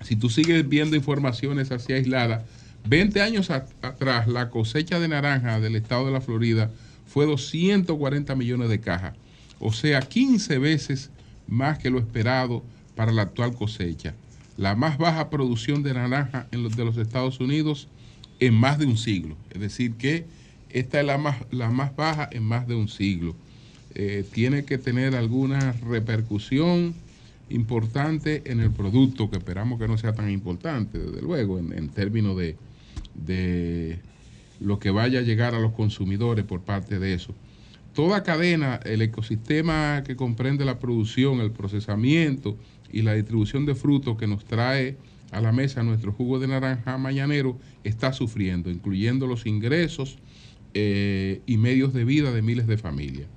si 0.00 0.14
tú 0.14 0.30
sigues 0.30 0.68
viendo 0.68 0.94
informaciones 0.94 1.72
así 1.72 1.92
aisladas, 1.92 2.44
20 2.88 3.20
años 3.20 3.50
atrás 3.50 4.28
la 4.28 4.48
cosecha 4.48 5.00
de 5.00 5.08
naranja 5.08 5.58
del 5.58 5.74
estado 5.74 6.06
de 6.06 6.12
la 6.12 6.20
Florida 6.20 6.70
fue 7.04 7.26
240 7.26 8.36
millones 8.36 8.68
de 8.68 8.78
cajas, 8.78 9.16
o 9.58 9.72
sea, 9.72 10.02
15 10.02 10.58
veces 10.58 11.10
más 11.48 11.80
que 11.80 11.90
lo 11.90 11.98
esperado 11.98 12.62
para 12.94 13.10
la 13.10 13.22
actual 13.22 13.56
cosecha. 13.56 14.14
La 14.56 14.76
más 14.76 14.98
baja 14.98 15.30
producción 15.30 15.82
de 15.82 15.94
naranja 15.94 16.46
en 16.52 16.62
los 16.62 16.76
de 16.76 16.84
los 16.84 16.96
Estados 16.96 17.40
Unidos 17.40 17.88
en 18.38 18.54
más 18.54 18.78
de 18.78 18.86
un 18.86 18.96
siglo. 18.96 19.36
Es 19.50 19.60
decir, 19.60 19.94
que 19.94 20.26
esta 20.78 21.00
es 21.00 21.06
la 21.06 21.16
más, 21.16 21.36
la 21.50 21.70
más 21.70 21.96
baja 21.96 22.28
en 22.30 22.42
más 22.42 22.68
de 22.68 22.74
un 22.74 22.88
siglo. 22.88 23.34
Eh, 23.94 24.26
tiene 24.30 24.66
que 24.66 24.76
tener 24.76 25.14
alguna 25.16 25.72
repercusión 25.72 26.94
importante 27.48 28.42
en 28.44 28.60
el 28.60 28.70
producto, 28.70 29.30
que 29.30 29.38
esperamos 29.38 29.78
que 29.78 29.88
no 29.88 29.96
sea 29.96 30.12
tan 30.12 30.30
importante, 30.30 30.98
desde 30.98 31.22
luego, 31.22 31.58
en, 31.58 31.72
en 31.72 31.88
términos 31.88 32.36
de, 32.36 32.56
de 33.14 33.98
lo 34.60 34.78
que 34.78 34.90
vaya 34.90 35.20
a 35.20 35.22
llegar 35.22 35.54
a 35.54 35.60
los 35.60 35.72
consumidores 35.72 36.44
por 36.44 36.60
parte 36.60 36.98
de 36.98 37.14
eso. 37.14 37.34
Toda 37.94 38.22
cadena, 38.22 38.78
el 38.84 39.00
ecosistema 39.00 40.02
que 40.06 40.14
comprende 40.14 40.66
la 40.66 40.78
producción, 40.78 41.40
el 41.40 41.52
procesamiento 41.52 42.58
y 42.92 43.00
la 43.00 43.14
distribución 43.14 43.64
de 43.64 43.74
frutos 43.74 44.18
que 44.18 44.26
nos 44.26 44.44
trae 44.44 44.98
a 45.30 45.40
la 45.40 45.52
mesa 45.52 45.82
nuestro 45.82 46.12
jugo 46.12 46.38
de 46.38 46.48
naranja 46.48 46.98
mañanero 46.98 47.58
está 47.82 48.12
sufriendo, 48.12 48.70
incluyendo 48.70 49.26
los 49.26 49.46
ingresos 49.46 50.18
eh, 50.74 51.40
y 51.46 51.56
medios 51.56 51.92
de 51.92 52.04
vida 52.04 52.32
de 52.32 52.42
miles 52.42 52.66
de 52.66 52.78
familias. 52.78 53.28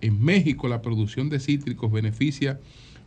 En 0.00 0.22
México 0.22 0.68
la 0.68 0.82
producción 0.82 1.30
de 1.30 1.40
cítricos 1.40 1.90
beneficia 1.92 2.60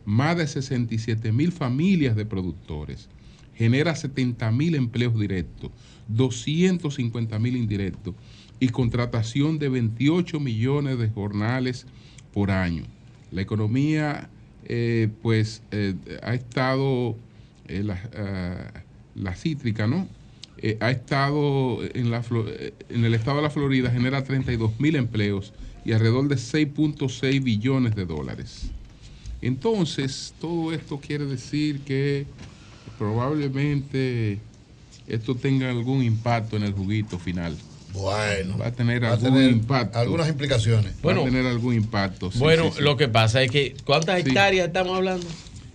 más 0.04 0.36
de 0.36 0.46
67 0.46 1.32
mil 1.32 1.52
familias 1.52 2.16
de 2.16 2.24
productores, 2.24 3.08
genera 3.54 3.94
70 3.94 4.50
mil 4.52 4.74
empleos 4.74 5.18
directos, 5.18 5.70
250 6.08 7.38
mil 7.38 7.56
indirectos 7.56 8.14
y 8.60 8.68
contratación 8.68 9.58
de 9.58 9.68
28 9.68 10.40
millones 10.40 10.98
de 10.98 11.08
jornales 11.08 11.86
por 12.32 12.50
año. 12.50 12.84
La 13.30 13.42
economía, 13.42 14.30
eh, 14.64 15.08
pues, 15.22 15.62
eh, 15.72 15.94
ha 16.22 16.34
estado, 16.34 17.16
la, 17.68 18.00
ah, 18.16 18.82
la 19.16 19.34
cítrica, 19.34 19.86
¿no? 19.86 20.06
Eh, 20.58 20.78
ha 20.80 20.90
estado 20.90 21.80
en, 21.94 22.10
la, 22.10 22.22
Flo- 22.22 22.46
eh, 22.48 22.74
en 22.88 23.04
el 23.04 23.14
estado 23.14 23.36
de 23.38 23.42
la 23.42 23.50
Florida, 23.50 23.90
genera 23.90 24.24
32 24.24 24.78
mil 24.80 24.96
empleos 24.96 25.52
y 25.84 25.92
alrededor 25.92 26.28
de 26.28 26.36
6.6 26.36 27.42
billones 27.42 27.94
de 27.94 28.06
dólares. 28.06 28.70
Entonces, 29.42 30.34
todo 30.40 30.72
esto 30.72 30.98
quiere 31.00 31.26
decir 31.26 31.80
que 31.84 32.26
probablemente 32.98 34.40
esto 35.06 35.36
tenga 35.36 35.70
algún 35.70 36.02
impacto 36.02 36.56
en 36.56 36.62
el 36.64 36.72
juguito 36.72 37.18
final. 37.18 37.56
Bueno. 37.92 38.58
Va 38.58 38.66
a 38.66 38.72
tener 38.72 39.02
Va 39.04 39.08
a 39.08 39.12
algún 39.12 39.32
tener 39.34 39.50
impacto. 39.50 39.98
algunas 39.98 40.28
implicaciones. 40.28 40.94
Va 41.06 41.12
a 41.12 41.24
tener 41.24 41.46
algún 41.46 41.74
impacto. 41.74 42.30
sí, 42.30 42.38
bueno, 42.38 42.64
sí, 42.64 42.78
sí. 42.78 42.82
lo 42.82 42.96
que 42.96 43.08
pasa 43.08 43.42
es 43.42 43.50
que, 43.50 43.76
¿cuántas 43.84 44.22
Sí. 44.22 44.28
hectáreas 44.28 44.66
estamos 44.68 44.96
hablando? 44.96 45.28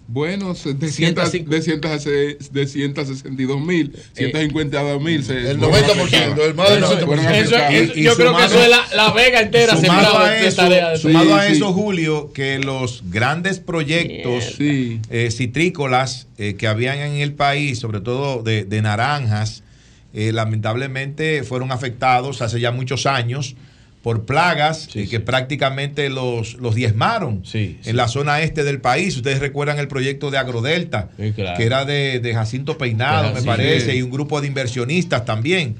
Bueno, 0.08 0.54
de, 0.54 0.90
cientos- 0.92 1.32
de, 1.32 1.62
cientos- 1.62 2.04
de 2.52 2.68
162 2.68 3.62
mil, 3.62 3.96
152 4.14 5.02
mil. 5.02 5.24
El 5.32 5.58
90%, 5.60 6.46
el 6.46 6.54
más 6.54 6.70
del 6.70 6.84
90%. 6.84 7.32
Eso- 7.32 7.56
eso- 7.56 7.94
yo 7.94 8.16
creo 8.18 8.36
que 8.36 8.46
eso 8.46 8.62
es 8.62 8.70
la, 8.70 8.84
la 8.94 9.12
vega 9.14 9.40
entera 9.40 9.78
Sumado 9.78 10.18
a 10.20 10.38
eso, 10.38 10.70
de- 10.70 10.98
sumado 10.98 11.36
a 11.36 11.46
Sí, 11.48 11.54
eso, 11.54 11.68
sí. 11.70 11.74
Julio, 11.74 12.34
que 12.34 12.60
los 12.60 13.04
grandes 13.10 13.60
proyectos 13.60 14.56
eh, 15.10 15.32
citrícolas 15.32 16.28
eh, 16.38 16.56
que 16.58 16.68
habían 16.68 16.98
en 16.98 17.16
el 17.16 17.34
país, 17.34 17.80
sobre 17.80 18.02
todo 18.02 18.44
de, 18.44 18.66
de 18.66 18.82
naranjas, 18.82 19.64
eh, 20.14 20.34
lamentablemente 20.34 21.44
fueron 21.44 21.72
afectados 21.72 22.42
hace 22.42 22.60
ya 22.60 22.72
muchos 22.72 23.06
años 23.06 23.56
por 24.02 24.26
plagas 24.26 24.90
eh, 24.96 25.08
que 25.08 25.20
prácticamente 25.20 26.10
los, 26.10 26.56
los 26.56 26.74
diezmaron 26.76 27.44
en 27.54 27.96
la 27.96 28.08
zona 28.08 28.42
este 28.42 28.64
del 28.64 28.82
país. 28.82 29.16
Ustedes 29.16 29.40
recuerdan 29.40 29.78
el 29.80 29.88
proyecto 29.88 30.32
de 30.32 30.38
Agrodelta, 30.40 31.10
claro. 31.36 31.58
que 31.58 31.64
era 31.66 31.86
de, 31.86 32.20
de 32.20 32.34
Jacinto 32.34 32.78
Peinado, 32.78 33.34
me 33.34 33.44
parece, 33.44 33.92
Sí. 33.92 33.98
y 33.98 34.02
un 34.02 34.10
grupo 34.12 34.42
de 34.42 34.48
inversionistas 34.48 35.24
también. 35.26 35.76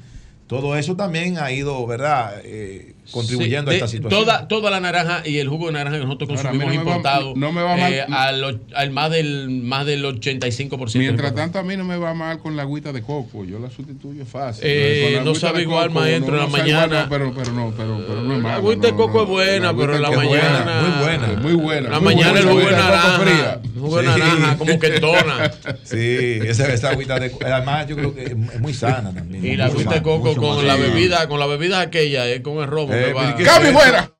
Todo 0.46 0.76
eso 0.76 0.96
también 0.96 1.38
ha 1.38 1.50
ido, 1.50 1.84
¿verdad?, 1.86 2.34
Eh, 2.44 2.91
contribuyendo 3.12 3.70
Sí, 3.70 3.74
a 3.74 3.78
esta 3.78 3.88
situación. 3.88 4.24
Toda, 4.24 4.48
toda 4.48 4.70
la 4.70 4.80
naranja 4.80 5.22
y 5.24 5.38
el 5.38 5.48
jugo 5.48 5.66
de 5.66 5.72
naranja 5.74 5.98
que 5.98 6.04
nosotros 6.04 6.28
consumimos 6.30 6.66
no 6.68 6.74
importado 6.74 7.34
no 7.36 7.52
me 7.52 7.62
va 7.62 7.76
mal- 7.76 7.92
eh, 7.92 8.04
al, 8.10 8.42
och- 8.42 8.60
al 8.74 8.90
más 8.90 9.10
del 9.10 9.48
más 9.50 9.86
del 9.86 10.04
85%. 10.04 10.98
Mientras 10.98 11.34
tanto, 11.34 11.58
a 11.58 11.62
mí 11.62 11.76
no 11.76 11.84
me 11.84 11.96
va 11.96 12.14
mal 12.14 12.38
con 12.40 12.56
la 12.56 12.62
agüita 12.62 12.92
de 12.92 13.02
coco. 13.02 13.44
Yo 13.44 13.58
la 13.58 13.70
sustituyo 13.70 14.24
fácil. 14.24 14.64
Eh, 14.66 15.12
la 15.16 15.24
no 15.24 15.34
sabe 15.34 15.62
igual, 15.62 15.88
coco, 15.88 16.00
maestro, 16.00 16.34
en 16.34 16.40
la 16.40 16.46
mañana. 16.48 16.84
igual, 16.86 17.06
pero, 17.08 17.32
pero 17.34 17.52
no, 17.52 17.74
pero, 17.76 18.04
pero 18.06 18.22
no 18.22 18.32
es 18.32 18.38
La 18.38 18.42
malo. 18.48 18.56
agüita 18.56 18.86
de 18.88 18.94
coco 18.94 19.18
no. 19.18 19.22
es 19.24 19.28
buena, 19.28 19.66
La 19.72 19.78
pero 19.78 19.94
en 19.96 20.02
la 20.02 20.10
mañana. 20.10 20.80
Muy 20.82 21.04
buena. 21.04 21.26
Muy 21.42 21.52
buena. 21.54 21.88
La 21.90 22.00
muy 22.00 22.14
mañana 22.14 22.38
el 22.40 22.46
jugo 22.46 22.58
de 22.60 22.70
naranja. 22.72 23.60
Jugo 23.78 23.96
de 23.98 24.02
naranja, 24.04 24.56
como 24.58 24.78
que 24.78 24.86
entona. 24.86 25.50
Sí, 25.84 25.98
esa, 26.46 26.72
esa 26.72 26.90
agüita 26.90 27.18
de 27.18 27.30
coco. 27.30 27.44
Además, 27.46 27.86
yo 27.86 27.96
creo 27.96 28.14
que 28.14 28.22
es 28.24 28.36
muy 28.60 28.72
sana 28.72 29.12
también. 29.12 29.44
Y 29.44 29.56
la 29.56 29.66
agüita 29.66 29.94
de 29.94 30.02
coco 30.02 30.34
con 30.36 30.66
la 30.66 30.76
bebida, 30.76 31.28
con 31.28 31.38
la 31.38 31.46
bebida 31.46 31.80
aquella, 31.80 32.28
eh, 32.28 32.40
con 32.42 32.58
el 32.58 32.66
romo. 32.66 32.92
Eh, 33.02 33.06
que 33.08 33.12
va. 33.14 33.20
pero 33.20 33.30
¿y 33.30 33.34
qué 33.36 33.44
¡Cambio 33.44 33.70
es 33.70 33.74
eso? 33.76 33.80
fuera! 33.84 34.12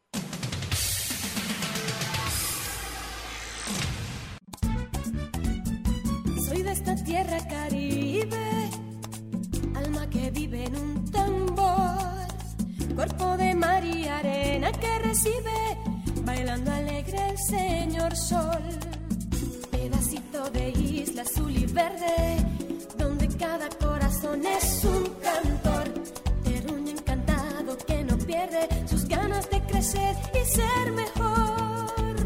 Soy 6.49 6.62
de 6.62 6.73
esta 6.73 6.94
tierra 7.05 7.39
caribe, 7.49 8.70
alma 9.75 10.09
que 10.11 10.31
vive 10.31 10.65
en 10.65 10.77
un 10.77 11.11
tambor, 11.11 12.27
cuerpo 12.94 13.36
de 13.36 13.55
mar 13.55 13.85
y 13.85 14.07
arena 14.09 14.73
que 14.73 14.99
recibe, 14.99 15.59
bailando 16.25 16.70
alegre 16.73 17.31
el 17.31 17.39
señor 17.39 18.15
sol. 18.17 18.62
Pedacito 19.70 20.51
de 20.51 20.70
isla 20.70 21.23
azul 21.23 21.55
y 21.57 21.67
verde, 21.67 22.36
donde 22.99 23.28
cada 23.36 23.69
corazón 23.69 24.43
es 24.47 24.85
un 24.85 25.05
cantor, 25.23 25.61
sus 28.87 29.07
ganas 29.07 29.49
de 29.51 29.61
crecer 29.62 30.17
y 30.35 30.45
ser 30.47 30.93
mejor. 30.93 32.17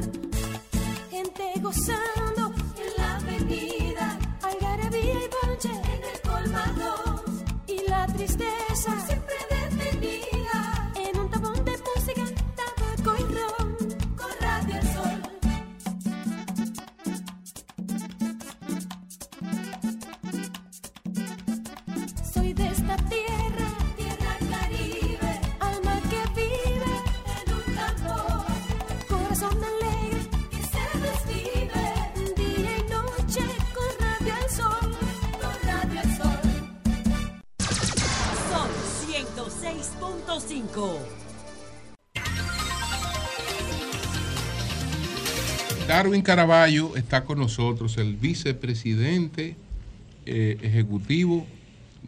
Gente 1.10 1.52
gozando 1.60 2.52
en 2.78 2.90
la 2.96 3.16
avenida, 3.16 4.18
algarabía 4.42 5.12
y 5.12 5.28
bonche 5.46 5.70
en 5.70 6.04
el 6.12 6.20
colmado. 6.22 7.22
Y 7.66 7.88
la 7.88 8.06
tristeza 8.06 8.94
106.5. 40.36 40.98
Darwin 45.88 46.22
Caraballo 46.22 46.96
está 46.96 47.24
con 47.24 47.38
nosotros, 47.38 47.96
el 47.96 48.16
vicepresidente 48.16 49.56
eh, 50.26 50.58
ejecutivo 50.60 51.46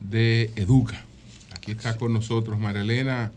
de 0.01 0.51
Educa. 0.57 1.05
Aquí 1.55 1.73
está 1.73 1.97
con 1.97 2.13
nosotros 2.13 2.59
Marilena. 2.59 3.33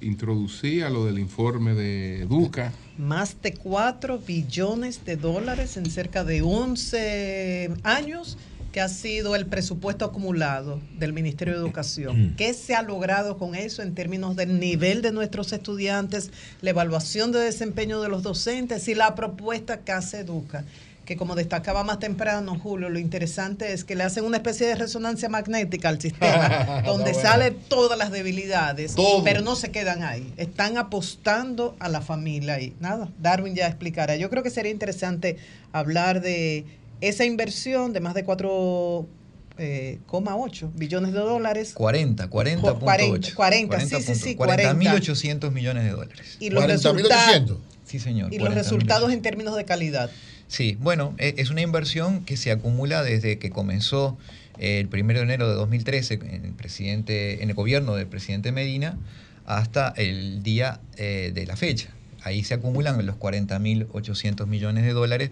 Introducía 0.00 0.88
lo 0.90 1.04
del 1.04 1.18
informe 1.18 1.74
de 1.74 2.22
Educa. 2.22 2.72
Más 2.98 3.40
de 3.42 3.54
4 3.54 4.18
billones 4.18 5.04
de 5.04 5.16
dólares 5.16 5.76
en 5.76 5.90
cerca 5.90 6.24
de 6.24 6.42
11 6.42 7.74
años 7.84 8.38
que 8.72 8.80
ha 8.80 8.88
sido 8.88 9.36
el 9.36 9.46
presupuesto 9.46 10.04
acumulado 10.06 10.80
del 10.98 11.12
Ministerio 11.12 11.54
de 11.54 11.60
Educación. 11.60 12.34
¿Qué 12.38 12.54
se 12.54 12.74
ha 12.74 12.82
logrado 12.82 13.36
con 13.36 13.54
eso 13.54 13.82
en 13.82 13.94
términos 13.94 14.34
del 14.34 14.58
nivel 14.58 15.02
de 15.02 15.12
nuestros 15.12 15.52
estudiantes, 15.52 16.30
la 16.62 16.70
evaluación 16.70 17.32
de 17.32 17.40
desempeño 17.40 18.00
de 18.00 18.08
los 18.08 18.22
docentes 18.22 18.88
y 18.88 18.94
la 18.94 19.14
propuesta 19.14 19.80
que 19.80 19.92
hace 19.92 20.20
Educa? 20.20 20.64
Que 21.04 21.16
como 21.16 21.34
destacaba 21.34 21.82
más 21.82 21.98
temprano, 21.98 22.56
Julio, 22.58 22.88
lo 22.88 22.98
interesante 23.00 23.72
es 23.72 23.82
que 23.84 23.96
le 23.96 24.04
hacen 24.04 24.24
una 24.24 24.36
especie 24.36 24.68
de 24.68 24.76
resonancia 24.76 25.28
magnética 25.28 25.88
al 25.88 26.00
sistema, 26.00 26.82
donde 26.86 27.10
Está 27.10 27.30
sale 27.32 27.50
bueno. 27.50 27.64
todas 27.68 27.98
las 27.98 28.10
debilidades, 28.12 28.94
Todo. 28.94 29.22
pero 29.24 29.42
no 29.42 29.56
se 29.56 29.70
quedan 29.72 30.04
ahí. 30.04 30.32
Están 30.36 30.78
apostando 30.78 31.74
a 31.80 31.88
la 31.88 32.00
familia 32.00 32.60
y 32.60 32.74
nada, 32.80 33.08
Darwin 33.20 33.54
ya 33.56 33.66
explicará. 33.66 34.14
Yo 34.16 34.30
creo 34.30 34.44
que 34.44 34.50
sería 34.50 34.70
interesante 34.70 35.36
hablar 35.72 36.20
de 36.22 36.64
esa 37.02 37.24
inversión 37.26 37.92
de 37.92 38.00
más 38.00 38.14
de 38.14 38.24
4,8 38.24 40.70
billones 40.74 41.12
de 41.12 41.18
dólares 41.18 41.72
40, 41.74 42.30
40.8. 42.30 42.78
40, 42.78 43.34
40, 43.34 43.80
sí, 43.80 43.96
sí, 44.02 44.14
sí, 44.14 44.34
40. 44.34 44.74
40.800 44.74 45.50
millones 45.52 45.84
de 45.84 45.90
dólares. 45.90 46.36
y 46.40 46.48
los 46.50 46.64
resultados 46.64 47.58
Sí, 47.84 47.98
señor. 47.98 48.32
y 48.32 48.38
los 48.38 48.48
40.800. 48.48 48.54
resultados 48.54 49.12
en 49.12 49.20
términos 49.20 49.54
de 49.56 49.64
calidad. 49.66 50.10
Sí, 50.48 50.78
bueno, 50.80 51.14
e- 51.18 51.34
es 51.38 51.50
una 51.50 51.60
inversión 51.60 52.24
que 52.24 52.36
se 52.38 52.50
acumula 52.50 53.02
desde 53.02 53.38
que 53.38 53.50
comenzó 53.50 54.16
eh, 54.58 54.80
el 54.80 54.86
1 54.88 55.14
de 55.14 55.20
enero 55.20 55.48
de 55.48 55.54
2013 55.54 56.14
en 56.14 56.44
el, 56.46 56.52
presidente, 56.52 57.42
en 57.42 57.50
el 57.50 57.54
gobierno 57.54 57.94
del 57.94 58.06
presidente 58.06 58.52
Medina 58.52 58.96
hasta 59.44 59.88
el 59.96 60.42
día 60.42 60.80
eh, 60.96 61.32
de 61.34 61.44
la 61.46 61.56
fecha. 61.56 61.88
Ahí 62.22 62.44
se 62.44 62.54
acumulan 62.54 63.04
los 63.04 63.16
40.800 63.16 64.46
millones 64.46 64.84
de 64.84 64.92
dólares, 64.92 65.30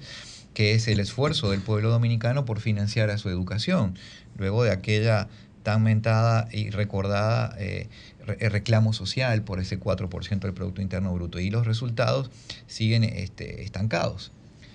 que 0.54 0.74
es 0.74 0.88
el 0.88 1.00
esfuerzo 1.00 1.50
del 1.50 1.60
pueblo 1.60 1.90
dominicano 1.90 2.44
por 2.44 2.60
financiar 2.60 3.10
a 3.10 3.18
su 3.18 3.28
educación, 3.28 3.96
luego 4.36 4.64
de 4.64 4.70
aquella 4.72 5.28
tan 5.62 5.82
mentada 5.82 6.48
y 6.52 6.70
recordada 6.70 7.54
eh, 7.58 7.88
re- 8.26 8.48
reclamo 8.48 8.92
social 8.92 9.42
por 9.42 9.60
ese 9.60 9.78
4% 9.78 10.40
del 10.40 10.54
Producto 10.54 10.80
Interno 10.80 11.12
Bruto. 11.12 11.38
Y 11.38 11.50
los 11.50 11.66
resultados 11.66 12.30
siguen 12.66 13.04
este, 13.04 13.62
estancados. 13.62 14.32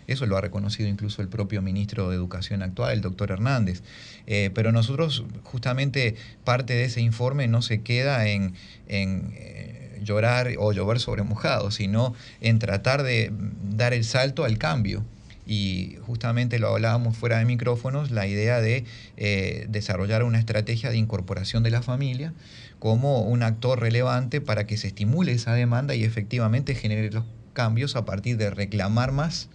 Eso 0.08 0.28
lo 0.28 0.38
ha 0.38 0.42
reconocido 0.42 0.88
incluso 0.88 1.24
el 1.24 1.28
propio 1.30 1.64
ministro 1.64 2.10
de 2.12 2.16
Educación 2.16 2.62
actual, 2.62 2.94
el 2.94 3.02
doctor 3.02 3.32
Hernández. 3.32 3.82
Eh, 4.28 4.52
pero 4.54 4.72
nosotros, 4.72 5.24
justamente, 5.44 6.16
parte 6.44 6.74
de 6.74 6.84
ese 6.86 7.02
informe 7.02 7.48
no 7.48 7.64
se 7.64 7.82
queda 7.82 8.28
en, 8.28 8.54
en, 8.88 9.32
eh, 9.34 10.00
llorar 10.04 10.50
o 10.60 10.72
llover 10.72 11.00
sobre 11.00 11.24
mojado, 11.24 11.72
sino 11.72 12.14
en 12.42 12.60
tratar 12.60 13.02
de 13.02 13.32
dar 13.64 13.94
el 13.94 14.04
salto 14.04 14.44
al 14.44 14.60
cambio. 14.60 15.04
Y 15.46 15.98
justamente 16.06 16.60
lo 16.60 16.70
hablábamos 16.70 17.16
fuera 17.16 17.38
de 17.38 17.46
micrófonos, 17.46 18.12
la 18.12 18.26
idea 18.28 18.62
de 18.62 18.86
eh, 19.18 19.68
desarrollar 19.70 20.24
una 20.24 20.40
estrategia 20.40 20.90
de 20.90 20.98
incorporación 20.98 21.62
de 21.64 21.70
la 21.70 21.82
familia 21.82 22.34
como 22.80 23.22
un 23.22 23.44
actor 23.44 23.80
relevante 23.80 24.42
para 24.42 24.66
que 24.66 24.78
se 24.78 24.88
estimule 24.88 25.32
esa 25.32 25.54
demanda 25.54 25.96
y 25.96 26.04
efectivamente 26.04 26.76
genere 26.76 27.12
los 27.12 27.26
cambios 27.54 27.96
a 27.96 28.06
partir 28.06 28.38
de 28.38 28.50
reclamar 28.50 29.12
más 29.12 29.50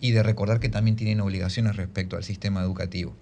y 0.00 0.12
de 0.12 0.22
recordar 0.22 0.60
que 0.60 0.68
también 0.68 0.96
tienen 0.96 1.20
obligaciones 1.20 1.76
respecto 1.76 2.16
al 2.16 2.24
sistema 2.24 2.60
educativo. 2.62 3.14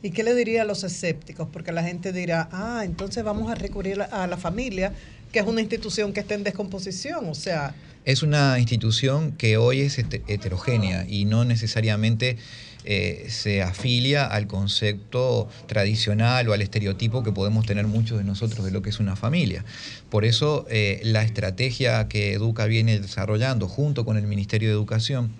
¿Y 0.00 0.10
qué 0.10 0.22
le 0.22 0.34
diría 0.34 0.62
a 0.62 0.64
los 0.64 0.84
escépticos? 0.84 1.48
Porque 1.52 1.72
la 1.72 1.82
gente 1.82 2.12
dirá, 2.12 2.48
ah, 2.52 2.82
entonces 2.84 3.24
vamos 3.24 3.50
a 3.50 3.56
recurrir 3.56 4.00
a 4.00 4.26
la 4.28 4.36
familia, 4.36 4.92
que 5.32 5.38
es 5.38 5.46
una 5.46 5.60
institución 5.60 6.12
que 6.12 6.20
está 6.20 6.34
en 6.34 6.44
descomposición. 6.44 7.28
O 7.28 7.34
sea, 7.34 7.74
Es 8.04 8.22
una 8.22 8.58
institución 8.58 9.32
que 9.32 9.56
hoy 9.58 9.80
es 9.80 9.98
heterogénea 9.98 11.04
y 11.06 11.24
no 11.26 11.44
necesariamente 11.44 12.38
eh, 12.84 13.26
se 13.28 13.60
afilia 13.60 14.24
al 14.24 14.46
concepto 14.46 15.48
tradicional 15.66 16.48
o 16.48 16.54
al 16.54 16.62
estereotipo 16.62 17.22
que 17.22 17.32
podemos 17.32 17.66
tener 17.66 17.86
muchos 17.86 18.16
de 18.16 18.24
nosotros 18.24 18.64
de 18.64 18.70
lo 18.70 18.80
que 18.80 18.88
es 18.88 18.98
una 18.98 19.14
familia. 19.14 19.62
Por 20.08 20.24
eso 20.24 20.64
eh, 20.70 21.00
la 21.04 21.22
estrategia 21.22 22.08
que 22.08 22.32
Educa 22.32 22.64
viene 22.64 22.98
desarrollando 22.98 23.68
junto 23.68 24.06
con 24.06 24.16
el 24.16 24.26
Ministerio 24.26 24.68
de 24.68 24.74
Educación 24.74 25.30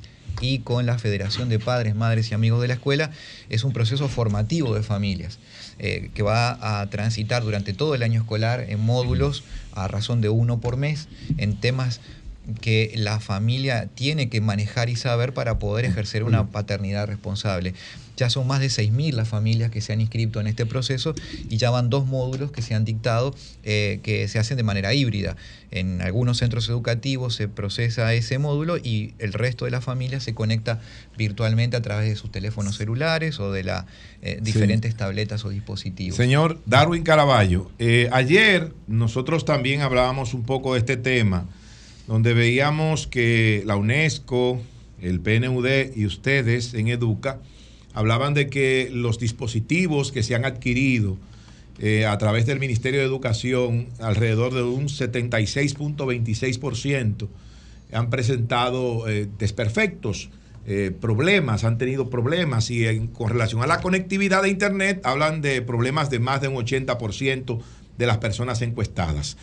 y 0.41 0.61
con 0.61 0.87
la 0.87 0.99
Federación 0.99 1.49
de 1.49 1.59
Padres, 1.59 1.95
Madres 1.95 2.31
y 2.31 2.35
Amigos 2.35 2.61
de 2.61 2.69
la 2.69 2.75
Escuela 2.75 3.11
es 3.49 3.65
un 3.65 3.73
proceso 3.73 4.09
formativo 4.09 4.75
de 4.75 4.83
familias 4.83 5.39
eh, 5.79 6.11
que 6.15 6.23
va 6.23 6.81
a 6.81 6.89
transitar 6.91 7.43
durante 7.43 7.73
todo 7.73 7.95
el 7.95 8.03
año 8.03 8.21
escolar 8.21 8.65
en 8.69 8.81
módulos 8.81 9.45
a 9.73 9.89
razón 9.89 10.21
de 10.21 10.29
uno 10.29 10.61
por 10.61 10.77
mes 10.77 11.09
en 11.37 11.59
temas 11.61 12.01
que 12.61 12.93
la 12.97 13.21
familia 13.21 13.89
tiene 13.95 14.29
que 14.29 14.41
manejar 14.41 14.89
y 14.89 14.97
saber 14.97 15.35
para 15.35 15.59
poder 15.59 15.85
ejercer 15.85 16.25
una 16.25 16.47
paternidad 16.47 17.07
responsable. 17.07 17.75
Ya 18.17 18.31
son 18.31 18.49
más 18.49 18.59
de 18.59 18.67
6.000 18.67 19.13
las 19.13 19.29
familias 19.29 19.71
que 19.71 19.81
se 19.81 19.93
han 19.93 20.01
inscrito 20.01 20.41
en 20.41 20.49
este 20.49 20.67
proceso 20.67 21.15
y 21.49 21.57
ya 21.57 21.71
van 21.71 21.89
dos 21.89 22.05
módulos 22.07 22.51
que 22.51 22.63
se 22.63 22.75
han 22.75 22.85
dictado 22.85 23.33
eh, 23.63 24.01
que 24.03 24.27
se 24.27 24.41
hacen 24.41 24.57
de 24.57 24.65
manera 24.65 24.93
híbrida. 24.93 25.37
En 25.71 26.03
algunos 26.03 26.39
centros 26.39 26.69
educativos 26.69 27.37
se 27.37 27.47
procesa 27.47 28.13
ese 28.15 28.39
módulo 28.39 28.77
y 28.77 29.15
el 29.21 29.33
resto 29.33 29.67
de 29.67 29.71
la 29.71 29.81
familia 29.81 30.19
se 30.19 30.35
conecta 30.35 30.81
virtualmente 31.17 31.77
a 31.77 31.83
través 31.83 32.09
de 32.09 32.17
sus 32.17 32.33
teléfonos 32.33 32.77
celulares 32.77 33.39
o 33.39 33.53
de 33.53 33.63
las 33.63 33.85
diferentes 34.41 34.97
tabletas 34.97 35.45
o 35.45 35.51
dispositivos. 35.51 36.17
Señor 36.17 36.61
Darwin 36.67 37.05
Caraballo, 37.05 37.71
eh, 37.79 38.09
ayer 38.13 38.73
nosotros 38.87 39.45
también 39.45 39.83
hablábamos 39.83 40.35
un 40.35 40.43
poco 40.43 40.75
de 40.75 40.81
este 40.81 40.97
tema, 40.97 41.47
donde 42.09 42.35
veíamos 42.35 43.07
que 43.07 43.63
la 43.67 43.77
UNESCO, 43.77 44.61
el 45.01 45.21
PNUD 45.21 45.95
y 45.95 46.07
ustedes 46.07 46.75
en 46.75 46.89
Educa 46.89 47.39
hablaban 47.95 48.35
de 48.35 48.49
que 48.49 48.91
los 48.93 49.21
dispositivos 49.21 50.11
que 50.11 50.25
se 50.25 50.35
han 50.35 50.45
adquirido 50.45 51.17
eh, 51.81 52.05
a 52.07 52.19
través 52.19 52.47
del 52.47 52.59
Ministerio 52.59 52.99
de 53.01 53.07
Educación, 53.07 53.87
alrededor 54.01 54.53
de 54.55 54.63
un 54.65 54.89
76.26%, 54.89 57.29
han 57.93 58.11
presentado 58.11 59.09
eh, 59.09 59.29
desperfectos, 59.39 60.29
eh, 60.67 60.93
problemas, 61.01 61.65
han 61.65 61.79
tenido 61.79 62.11
problemas 62.11 62.71
y 62.71 62.87
en- 62.87 63.07
con 63.07 63.31
relación 63.31 63.63
a 63.63 63.67
la 63.67 63.81
conectividad 63.81 64.43
de 64.43 64.51
Internet 64.51 65.01
hablan 65.05 65.41
de 65.41 65.63
problemas 65.63 66.11
de 66.11 66.19
más 66.19 66.41
de 66.41 66.49
un 66.49 66.57
80% 66.57 67.61
de 67.97 68.07
las 68.07 68.19
personas 68.19 68.61
encuestadas. 68.63 69.37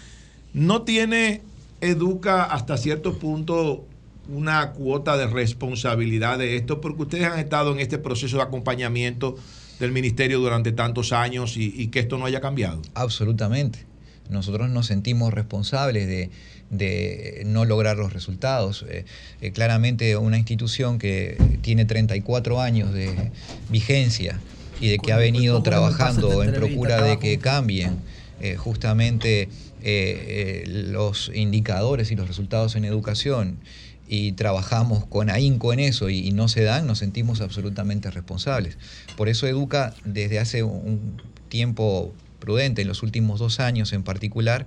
¿No 0.53 0.83
tiene 0.83 1.41
Educa 1.81 2.43
hasta 2.43 2.77
cierto 2.77 3.17
punto 3.17 3.85
una 4.27 4.71
cuota 4.71 5.17
de 5.17 5.27
responsabilidad 5.27 6.39
de 6.39 6.55
esto? 6.55 6.81
Porque 6.81 7.03
ustedes 7.03 7.25
han 7.25 7.39
estado 7.39 7.73
en 7.73 7.79
este 7.79 7.97
proceso 7.97 8.37
de 8.37 8.43
acompañamiento 8.43 9.35
del 9.79 9.91
ministerio 9.91 10.39
durante 10.39 10.71
tantos 10.71 11.11
años 11.11 11.57
y, 11.57 11.73
y 11.75 11.87
que 11.87 11.99
esto 11.99 12.17
no 12.17 12.25
haya 12.25 12.41
cambiado. 12.41 12.81
Absolutamente. 12.93 13.85
Nosotros 14.29 14.69
nos 14.69 14.87
sentimos 14.87 15.33
responsables 15.33 16.07
de, 16.07 16.31
de 16.69 17.43
no 17.45 17.65
lograr 17.65 17.97
los 17.97 18.13
resultados. 18.13 18.85
Eh, 18.89 19.05
eh, 19.41 19.51
claramente 19.51 20.17
una 20.17 20.37
institución 20.37 20.99
que 20.99 21.37
tiene 21.61 21.85
34 21.85 22.61
años 22.61 22.93
de 22.93 23.31
vigencia 23.69 24.39
y 24.81 24.89
de 24.89 24.99
que 24.99 25.13
ha 25.13 25.17
venido 25.17 25.61
trabajando 25.63 26.43
en 26.43 26.53
procura 26.53 27.01
de 27.01 27.19
que 27.19 27.37
cambien 27.37 27.99
eh, 28.41 28.55
justamente 28.57 29.47
eh, 29.87 30.63
eh, 30.65 30.67
los 30.67 31.31
indicadores 31.35 32.09
y 32.09 32.15
los 32.15 32.27
resultados 32.27 32.75
en 32.75 32.85
educación 32.85 33.59
y 34.07 34.31
trabajamos 34.31 35.05
con 35.05 35.29
ahínco 35.29 35.73
en 35.73 35.79
eso 35.79 36.09
y, 36.09 36.27
y 36.27 36.31
no 36.31 36.47
se 36.47 36.63
dan, 36.63 36.87
nos 36.87 36.97
sentimos 36.97 37.39
absolutamente 37.39 38.09
responsables. 38.09 38.79
Por 39.15 39.29
eso 39.29 39.45
Educa 39.45 39.93
desde 40.03 40.39
hace 40.39 40.63
un 40.63 41.21
tiempo 41.49 42.15
prudente, 42.39 42.81
en 42.81 42.87
los 42.87 43.03
últimos 43.03 43.39
dos 43.39 43.59
años 43.59 43.93
en 43.93 44.01
particular, 44.01 44.65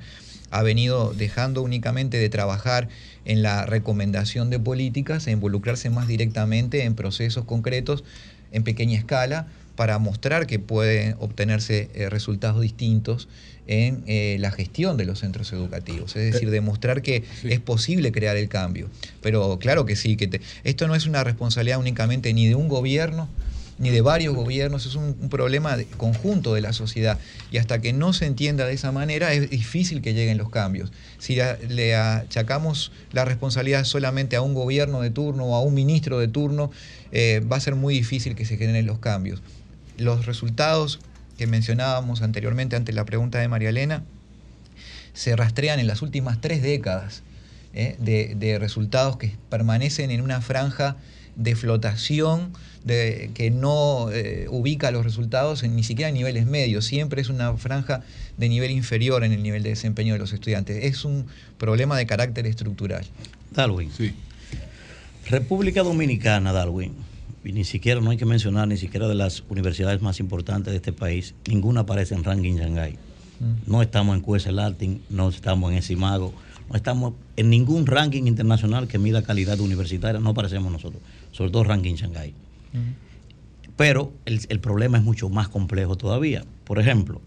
ha 0.51 0.63
venido 0.63 1.13
dejando 1.13 1.63
únicamente 1.63 2.17
de 2.17 2.29
trabajar 2.29 2.89
en 3.25 3.43
la 3.43 3.67
recomendación 3.67 4.51
de 4.51 4.61
políticas 4.61 5.27
e 5.27 5.33
involucrarse 5.33 5.91
más 5.91 6.07
directamente 6.07 6.85
en 6.85 6.95
procesos 6.95 7.45
concretos 7.45 8.05
en 8.53 8.63
pequeña 8.63 8.97
escala 8.97 9.49
para 9.79 10.01
mostrar 10.01 10.49
que 10.49 10.59
pueden 10.59 11.15
obtenerse 11.21 11.89
eh, 11.95 12.11
resultados 12.11 12.61
distintos 12.61 13.29
en 13.69 14.03
eh, 14.09 14.37
la 14.41 14.51
gestión 14.51 14.97
de 14.97 15.05
los 15.05 15.21
centros 15.21 15.53
educativos, 15.53 16.17
es 16.17 16.33
decir, 16.33 16.51
demostrar 16.51 17.01
que 17.01 17.23
es 17.45 17.61
posible 17.61 18.11
crear 18.11 18.37
el 18.37 18.49
cambio. 18.49 18.91
Pero 19.21 19.61
claro 19.61 19.85
que 19.85 19.95
sí, 19.95 20.17
que 20.17 20.27
te- 20.27 20.41
esto 20.65 20.89
no 20.89 20.97
es 20.97 21.07
una 21.07 21.23
responsabilidad 21.23 21.79
únicamente 21.79 22.35
ni 22.35 22.49
de 22.49 22.57
un 22.57 22.67
gobierno, 22.67 23.29
ni 23.79 23.91
de 23.91 24.01
varios 24.01 24.35
gobiernos, 24.35 24.85
es 24.87 24.97
un, 24.97 25.17
un 25.21 25.29
problema 25.29 25.77
de- 25.77 25.87
conjunto 25.87 26.55
de 26.55 26.61
la 26.61 26.73
sociedad. 26.73 27.21
Y 27.53 27.59
hasta 27.59 27.81
que 27.81 27.93
no 27.93 28.13
se 28.13 28.27
entienda 28.27 28.67
de 28.67 28.73
esa 28.73 28.91
manera 28.91 29.33
es 29.33 29.49
difícil 29.49 30.03
que 30.03 30.13
lleguen 30.13 30.39
los 30.39 30.51
cambios. 30.51 30.91
Si 31.19 31.37
le 31.69 31.95
achacamos 31.95 32.91
la 33.13 33.25
responsabilidad 33.25 33.85
solamente 33.85 34.35
a 34.35 34.43
un 34.43 34.55
gobierno 34.55 35.01
de 35.03 35.11
turno 35.11 35.45
o 35.45 35.55
a 35.55 35.63
un 35.63 35.75
ministro 35.75 36.19
de 36.19 36.27
turno, 36.27 36.73
eh, 37.13 37.41
va 37.41 37.59
a 37.59 37.61
ser 37.61 37.77
muy 37.77 37.95
difícil 37.95 38.35
que 38.35 38.45
se 38.45 38.57
generen 38.57 38.85
los 38.87 38.99
cambios. 38.99 39.41
Los 39.99 40.27
resultados 40.27 41.01
que 41.36 41.47
mencionábamos 41.47 42.23
anteriormente 42.23 42.77
ante 42.77 42.93
la 42.93 43.05
pregunta 43.05 43.39
de 43.39 43.49
María 43.49 43.68
Elena 43.68 44.05
se 45.12 45.36
rastrean 45.36 45.81
en 45.81 45.86
las 45.86 46.02
últimas 46.02 46.41
tres 46.41 46.62
décadas 46.62 47.23
¿eh? 47.75 47.97
de, 47.99 48.35
de 48.36 48.59
resultados 48.59 49.17
que 49.17 49.36
permanecen 49.51 50.10
en 50.10 50.20
una 50.20 50.41
franja 50.41 50.97
de 51.36 51.55
flotación 51.55 52.52
de, 52.85 53.31
que 53.35 53.51
no 53.51 54.10
eh, 54.10 54.47
ubica 54.51 54.91
los 54.91 55.05
resultados 55.05 55.62
en 55.62 55.77
ni 55.77 55.83
siquiera 55.83 56.09
en 56.09 56.15
niveles 56.15 56.47
medios, 56.47 56.85
siempre 56.85 57.20
es 57.20 57.28
una 57.28 57.57
franja 57.57 58.02
de 58.36 58.49
nivel 58.49 58.70
inferior 58.70 59.25
en 59.25 59.33
el 59.33 59.43
nivel 59.43 59.62
de 59.62 59.70
desempeño 59.70 60.15
de 60.15 60.18
los 60.18 60.33
estudiantes. 60.33 60.85
Es 60.85 61.05
un 61.05 61.27
problema 61.59 61.97
de 61.97 62.07
carácter 62.07 62.47
estructural. 62.47 63.05
Darwin. 63.52 63.91
República 65.28 65.83
Dominicana, 65.83 66.52
Darwin. 66.52 66.94
Y 67.49 67.52
ni 67.52 67.65
siquiera, 67.65 68.02
no 68.02 68.10
hay 68.10 68.18
que 68.18 68.27
mencionar 68.27 68.68
ni 68.68 68.77
siquiera 68.77 69.09
de 69.09 69.15
las 69.15 69.43
universidades 69.49 70.02
más 70.02 70.20
importantes 70.20 70.70
de 70.70 70.77
este 70.77 70.93
país, 70.93 71.35
ninguna 71.49 71.81
aparece 71.81 72.15
en 72.15 72.23
ranking 72.23 72.57
Shanghai. 72.57 72.99
No 73.67 73.81
estamos 73.81 74.15
en 74.15 74.23
QS 74.23 74.49
Latin, 74.49 75.01
no 75.09 75.31
estamos 75.31 75.73
en 75.73 75.78
ESIMAGO, 75.78 76.35
no 76.68 76.77
estamos 76.77 77.15
en 77.36 77.49
ningún 77.49 77.86
ranking 77.86 78.25
internacional 78.25 78.86
que 78.86 78.99
mida 78.99 79.23
calidad 79.23 79.59
universitaria, 79.60 80.20
no 80.20 80.28
aparecemos 80.28 80.70
nosotros, 80.70 81.01
sobre 81.33 81.51
todo 81.51 81.65
ranking 81.65 81.94
Shanghai. 81.94 82.35
Pero 83.78 84.12
el, 84.27 84.43
el 84.51 84.60
problema 84.60 84.99
es 84.99 85.05
mucho 85.05 85.31
más 85.31 85.49
complejo 85.49 85.97
todavía. 85.97 86.44
Por 86.65 86.78
ejemplo, 86.78 87.23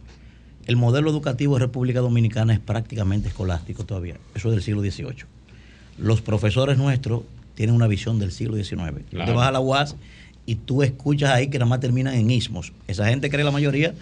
el 0.67 0.75
modelo 0.75 1.09
educativo 1.09 1.56
de 1.56 1.61
República 1.61 2.00
Dominicana 2.00 2.53
es 2.53 2.59
prácticamente 2.59 3.30
escolástico 3.30 3.85
todavía. 3.85 4.17
Eso 4.35 4.50
es 4.50 4.53
del 4.53 4.61
siglo 4.61 4.82
XVIII. 4.82 5.25
Los 5.98 6.22
profesores 6.22 6.77
nuestros 6.77 7.24
tienen 7.56 7.76
una 7.76 7.88
visión 7.88 8.20
del 8.20 8.32
siglo 8.32 8.56
XIX. 8.56 9.04
Claro. 9.10 9.26
Te 9.26 9.32
vas 9.32 9.48
a 9.48 9.52
la 9.52 9.60
UAS 9.60 9.96
y 10.46 10.56
tú 10.56 10.84
escuchas 10.84 11.32
ahí 11.32 11.50
que 11.50 11.60
nada 11.60 11.70
más 11.70 11.80
terminan 11.80 12.16
en 12.16 12.30
ismos. 12.32 12.74
Esa 12.88 13.08
gente 13.08 13.30
cree 13.30 13.44
la 13.44 13.52
mayoría 13.52 13.94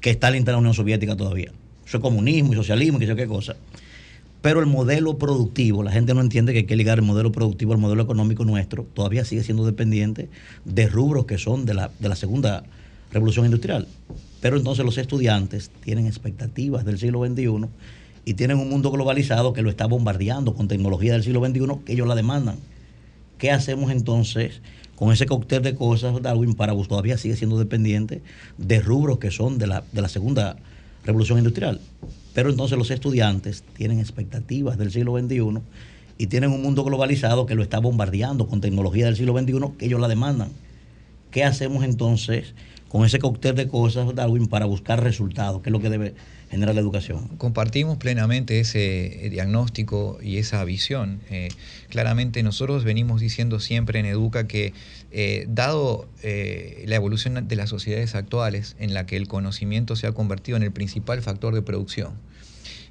que 0.00 0.10
está 0.10 0.28
en 0.28 0.44
la 0.44 0.58
Unión 0.58 0.74
Soviética 0.74 1.16
todavía. 1.16 1.52
Eso 1.86 1.98
es 1.98 2.02
comunismo 2.02 2.52
y 2.52 2.56
socialismo 2.56 2.98
y 2.98 3.00
qué 3.00 3.06
sé 3.06 3.16
qué 3.16 3.26
cosa. 3.26 3.56
Pero 4.42 4.60
el 4.60 4.66
modelo 4.66 5.18
productivo, 5.18 5.82
la 5.82 5.90
gente 5.90 6.14
no 6.14 6.20
entiende 6.20 6.52
que 6.52 6.58
hay 6.60 6.64
que 6.66 6.76
ligar 6.76 6.98
el 6.98 7.04
modelo 7.04 7.32
productivo 7.32 7.72
al 7.72 7.78
modelo 7.78 8.02
económico 8.02 8.44
nuestro, 8.44 8.84
todavía 8.94 9.24
sigue 9.24 9.42
siendo 9.42 9.64
dependiente 9.64 10.28
de 10.64 10.86
rubros 10.86 11.26
que 11.26 11.38
son 11.38 11.64
de 11.64 11.74
la, 11.74 11.90
de 11.98 12.08
la 12.08 12.16
segunda 12.16 12.64
revolución 13.10 13.46
industrial. 13.46 13.88
Pero 14.40 14.56
entonces 14.56 14.84
los 14.84 14.98
estudiantes 14.98 15.70
tienen 15.82 16.06
expectativas 16.06 16.84
del 16.84 16.98
siglo 16.98 17.26
XXI 17.26 17.66
y 18.24 18.34
tienen 18.34 18.58
un 18.58 18.68
mundo 18.68 18.90
globalizado 18.90 19.52
que 19.52 19.62
lo 19.62 19.70
está 19.70 19.86
bombardeando 19.86 20.54
con 20.54 20.68
tecnología 20.68 21.12
del 21.14 21.22
siglo 21.22 21.44
XXI 21.44 21.84
que 21.84 21.92
ellos 21.94 22.06
la 22.06 22.14
demandan. 22.14 22.58
¿Qué 23.38 23.50
hacemos 23.50 23.90
entonces 23.90 24.60
con 24.94 25.12
ese 25.12 25.26
cóctel 25.26 25.62
de 25.62 25.74
cosas, 25.74 26.20
Darwin, 26.22 26.54
para 26.54 26.74
todavía 26.84 27.18
sigue 27.18 27.36
siendo 27.36 27.58
dependiente 27.58 28.22
de 28.56 28.80
rubros 28.80 29.18
que 29.18 29.30
son 29.30 29.58
de 29.58 29.66
la, 29.66 29.84
de 29.92 30.02
la 30.02 30.08
segunda 30.08 30.56
revolución 31.04 31.38
industrial? 31.38 31.80
Pero 32.34 32.50
entonces 32.50 32.78
los 32.78 32.90
estudiantes 32.90 33.64
tienen 33.74 34.00
expectativas 34.00 34.78
del 34.78 34.90
siglo 34.90 35.18
XXI 35.18 35.60
y 36.18 36.26
tienen 36.28 36.50
un 36.50 36.62
mundo 36.62 36.84
globalizado 36.84 37.46
que 37.46 37.54
lo 37.54 37.62
está 37.62 37.78
bombardeando 37.78 38.46
con 38.46 38.60
tecnología 38.60 39.06
del 39.06 39.16
siglo 39.16 39.38
XXI 39.38 39.76
que 39.78 39.86
ellos 39.86 40.00
la 40.00 40.08
demandan. 40.08 40.50
¿Qué 41.30 41.44
hacemos 41.44 41.84
entonces 41.84 42.54
con 42.88 43.04
ese 43.04 43.18
cóctel 43.18 43.54
de 43.56 43.68
cosas, 43.68 44.14
Darwin, 44.14 44.46
para 44.46 44.66
buscar 44.66 45.02
resultados? 45.02 45.62
¿Qué 45.62 45.70
es 45.70 45.72
lo 45.72 45.80
que 45.80 45.90
debe 45.90 46.14
generar 46.50 46.74
la 46.74 46.80
educación? 46.80 47.28
Compartimos 47.38 47.98
plenamente 47.98 48.60
ese 48.60 49.26
eh, 49.26 49.30
diagnóstico 49.30 50.18
y 50.22 50.38
esa 50.38 50.64
visión. 50.64 51.20
Eh, 51.30 51.48
claramente 51.88 52.42
nosotros 52.42 52.84
venimos 52.84 53.20
diciendo 53.20 53.60
siempre 53.60 53.98
en 53.98 54.06
Educa 54.06 54.46
que 54.46 54.72
eh, 55.10 55.46
dado 55.48 56.08
la 56.22 56.96
evolución 56.96 57.46
de 57.46 57.56
las 57.56 57.70
sociedades 57.70 58.14
actuales 58.14 58.76
en 58.78 58.94
la 58.94 59.06
que 59.06 59.16
el 59.16 59.28
conocimiento 59.28 59.96
se 59.96 60.06
ha 60.06 60.12
convertido 60.12 60.56
en 60.56 60.62
el 60.62 60.72
principal 60.72 61.22
factor 61.22 61.54
de 61.54 61.62
producción 61.62 62.14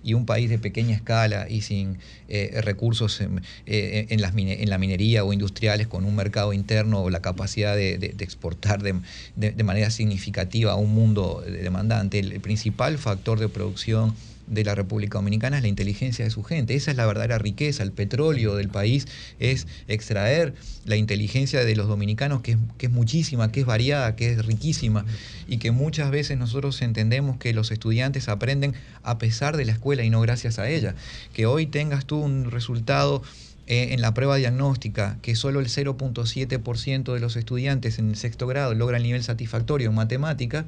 y 0.06 0.14
un 0.14 0.26
país 0.26 0.50
de 0.50 0.60
pequeña 0.60 0.96
escala 0.96 1.48
y 1.50 1.62
sin 1.62 1.98
eh, 2.30 2.62
recursos 2.62 3.20
en, 3.20 3.42
eh, 3.66 4.06
las 4.22 4.34
en 4.38 4.70
la 4.70 4.78
minería 4.78 5.26
o 5.26 5.34
industriales, 5.34 5.88
con 5.88 6.06
un 6.06 6.16
mercado 6.16 6.54
interno 6.54 7.02
o 7.02 7.10
la 7.10 7.22
capacidad 7.22 7.76
de, 7.76 7.98
de- 7.98 8.14
exportar 8.24 8.82
de, 8.84 8.94
de- 9.36 9.64
manera 9.64 9.90
significativa 9.90 10.72
a 10.72 10.76
un 10.76 10.94
mundo 10.94 11.44
demandante, 11.46 12.20
el 12.20 12.40
principal 12.40 12.98
factor 13.00 13.40
de 13.40 13.50
producción 13.50 14.14
de 14.48 14.64
la 14.64 14.76
República 14.76 15.18
Dominicana 15.18 15.58
es 15.58 15.64
la 15.64 15.70
inteligencia 15.70 16.26
de 16.26 16.32
su 16.32 16.44
gente. 16.44 16.76
Esa 16.76 16.92
es 16.92 16.98
la 16.98 17.06
verdadera 17.06 17.38
riqueza. 17.38 17.84
El 17.84 17.92
petróleo 17.92 18.56
del 18.56 18.70
país 18.70 19.08
es 19.40 19.68
extraer 19.88 20.54
la 20.86 20.96
inteligencia 20.96 21.64
de 21.64 21.76
los 21.76 21.88
dominicanos, 21.88 22.42
que 22.42 22.52
es, 22.52 22.58
que 22.78 22.88
es 22.88 22.92
muchísima, 22.92 23.52
que 23.52 23.62
es 23.62 23.66
variada, 23.66 24.16
que 24.16 24.32
es 24.32 24.46
riquísima, 24.46 25.06
y 25.48 25.58
que 25.58 25.72
muchas 25.72 26.12
veces 26.12 26.38
nosotros 26.38 26.82
entendemos 26.82 27.38
que 27.38 27.54
los 27.54 27.72
estudiantes 27.72 28.30
aprenden 28.30 28.74
a 29.04 29.18
pesar 29.18 29.58
de 29.58 29.66
la 29.66 29.72
escuela 29.72 30.04
y 30.04 30.10
no 30.10 30.22
gracias 30.22 30.60
a 30.60 30.70
ella. 30.70 30.96
Que 31.34 31.46
hoy 31.46 31.66
tengas 31.66 32.06
tú 32.06 32.20
un 32.20 32.52
resultado 32.52 33.22
eh, 33.68 33.94
en 33.94 34.02
la 34.02 34.14
prueba 34.14 34.36
diagnóstica 34.36 35.18
que 35.24 35.36
solo 35.36 35.60
el 35.60 35.68
0.7% 35.68 37.14
de 37.14 37.20
los 37.20 37.36
estudiantes 37.36 37.98
en 37.98 38.10
el 38.10 38.16
sexto 38.16 38.46
grado 38.46 38.76
logra 38.76 38.98
el 38.98 39.04
nivel 39.04 39.24
satisfactorio 39.24 39.90
en 39.90 39.96
matemática, 39.96 40.66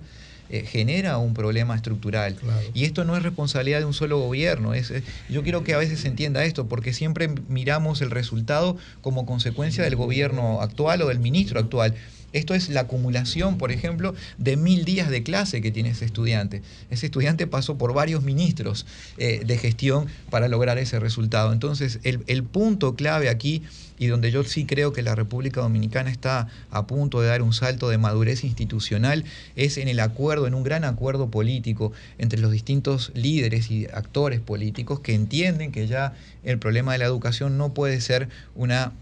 eh, 0.50 0.64
genera 0.66 1.18
un 1.18 1.34
problema 1.34 1.76
estructural. 1.76 2.36
Y 2.74 2.86
esto 2.86 3.04
no 3.04 3.18
es 3.18 3.24
responsabilidad 3.24 3.80
de 3.80 3.86
un 3.86 3.94
solo 3.94 4.20
gobierno. 4.20 4.74
Es, 4.74 4.94
yo 5.30 5.44
quiero 5.44 5.64
que 5.64 5.74
a 5.74 5.78
veces 5.78 6.00
se 6.00 6.08
entienda 6.08 6.44
esto, 6.44 6.68
porque 6.68 6.94
siempre 6.94 7.30
miramos 7.50 8.02
el 8.02 8.12
resultado 8.12 8.78
como 9.02 9.26
consecuencia 9.26 9.84
del 9.84 9.96
gobierno 9.96 10.62
actual 10.62 11.02
o 11.02 11.08
del 11.08 11.20
ministro 11.20 11.60
actual. 11.60 11.94
Esto 12.38 12.54
es 12.54 12.70
la 12.70 12.82
acumulación, 12.82 13.58
por 13.58 13.72
ejemplo, 13.72 14.14
de 14.38 14.58
mil 14.58 14.86
días 14.86 15.10
de 15.10 15.24
clase 15.24 15.62
que 15.62 15.72
tiene 15.72 15.90
ese 15.90 16.06
estudiante. 16.06 16.62
Ese 16.92 17.08
estudiante 17.08 17.48
pasó 17.48 17.78
por 17.78 17.94
varios 17.94 18.24
ministros 18.24 18.86
eh, 19.18 19.42
de 19.46 19.58
gestión 19.58 20.06
para 20.30 20.48
lograr 20.48 20.78
ese 20.78 21.00
resultado. 21.00 21.52
Entonces, 21.52 22.00
el, 22.04 22.24
el 22.28 22.44
punto 22.44 22.96
clave 22.96 23.30
aquí 23.30 23.64
y 24.00 24.08
donde 24.08 24.32
yo 24.32 24.44
sí 24.44 24.66
creo 24.66 24.94
que 24.94 25.02
la 25.02 25.16
República 25.16 25.62
Dominicana 25.62 26.12
está 26.12 26.48
a 26.70 26.86
punto 26.86 27.22
de 27.22 27.28
dar 27.28 27.42
un 27.42 27.54
salto 27.54 27.90
de 27.90 27.98
madurez 27.98 28.44
institucional 28.44 29.24
es 29.56 29.78
en 29.78 29.88
el 29.88 30.00
acuerdo, 30.00 30.48
en 30.48 30.54
un 30.54 30.64
gran 30.64 30.84
acuerdo 30.84 31.32
político 31.32 31.92
entre 32.18 32.40
los 32.40 32.52
distintos 32.52 33.12
líderes 33.16 33.72
y 33.72 33.86
actores 33.88 34.40
políticos 34.40 35.00
que 35.00 35.16
entienden 35.16 35.72
que 35.72 35.88
ya 35.88 36.14
el 36.44 36.60
problema 36.60 36.94
de 36.94 37.00
la 37.00 37.06
educación 37.06 37.58
no 37.58 37.74
puede 37.74 38.00
ser 38.02 38.30
una 38.56 38.94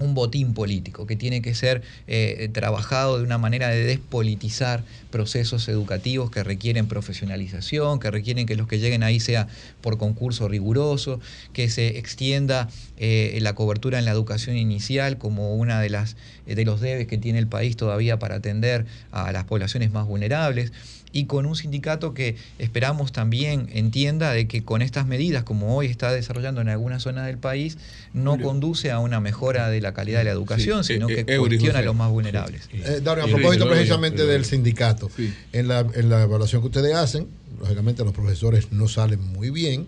un 0.00 0.14
botín 0.14 0.54
político 0.54 1.06
que 1.06 1.14
tiene 1.14 1.42
que 1.42 1.54
ser 1.54 1.82
eh, 2.06 2.48
trabajado 2.52 3.18
de 3.18 3.24
una 3.24 3.38
manera 3.38 3.68
de 3.68 3.84
despolitizar 3.84 4.82
procesos 5.10 5.68
educativos 5.68 6.30
que 6.30 6.42
requieren 6.42 6.86
profesionalización, 6.86 8.00
que 8.00 8.10
requieren 8.10 8.46
que 8.46 8.56
los 8.56 8.66
que 8.66 8.78
lleguen 8.78 9.02
ahí 9.02 9.20
sea 9.20 9.46
por 9.80 9.98
concurso 9.98 10.48
riguroso, 10.48 11.20
que 11.52 11.68
se 11.68 11.98
extienda 11.98 12.68
eh, 12.96 13.38
la 13.42 13.54
cobertura 13.54 13.98
en 13.98 14.04
la 14.04 14.10
educación 14.10 14.56
inicial 14.56 15.18
como 15.18 15.54
una 15.54 15.80
de 15.80 15.90
las 15.90 16.16
eh, 16.46 16.54
de 16.54 16.64
los 16.64 16.80
debes 16.80 17.06
que 17.06 17.18
tiene 17.18 17.38
el 17.38 17.46
país 17.46 17.76
todavía 17.76 18.18
para 18.18 18.36
atender 18.36 18.86
a 19.12 19.32
las 19.32 19.44
poblaciones 19.44 19.92
más 19.92 20.06
vulnerables 20.06 20.72
y 21.12 21.24
con 21.24 21.46
un 21.46 21.56
sindicato 21.56 22.14
que 22.14 22.36
esperamos 22.58 23.12
también 23.12 23.68
entienda 23.72 24.32
de 24.32 24.46
que 24.46 24.62
con 24.62 24.82
estas 24.82 25.06
medidas, 25.06 25.44
como 25.44 25.76
hoy 25.76 25.86
está 25.86 26.12
desarrollando 26.12 26.60
en 26.60 26.68
algunas 26.68 27.02
zonas 27.02 27.26
del 27.26 27.38
país, 27.38 27.78
no 28.12 28.38
conduce 28.38 28.90
a 28.90 28.98
una 28.98 29.20
mejora 29.20 29.68
de 29.68 29.80
la 29.80 29.92
calidad 29.92 30.18
de 30.18 30.24
la 30.24 30.30
educación, 30.30 30.84
Sí, 30.84 30.94
sino 30.94 31.08
eh, 31.08 31.24
que 31.24 31.34
eh, 31.34 31.38
cuestiona 31.38 31.80
a 31.80 31.82
los 31.82 31.96
más 31.96 32.10
vulnerables. 32.10 32.68
Eh, 32.72 33.00
Dario, 33.02 33.24
a 33.24 33.26
propósito 33.26 33.68
precisamente 33.68 34.24
del 34.24 34.44
sindicato, 34.44 35.10
en, 35.52 35.68
la, 35.68 35.80
en 35.80 36.08
la 36.08 36.22
evaluación 36.22 36.62
que 36.62 36.68
ustedes 36.68 36.94
hacen, 36.94 37.26
lógicamente 37.60 38.04
los 38.04 38.12
profesores 38.12 38.72
no 38.72 38.88
salen 38.88 39.20
muy 39.20 39.50
bien. 39.50 39.86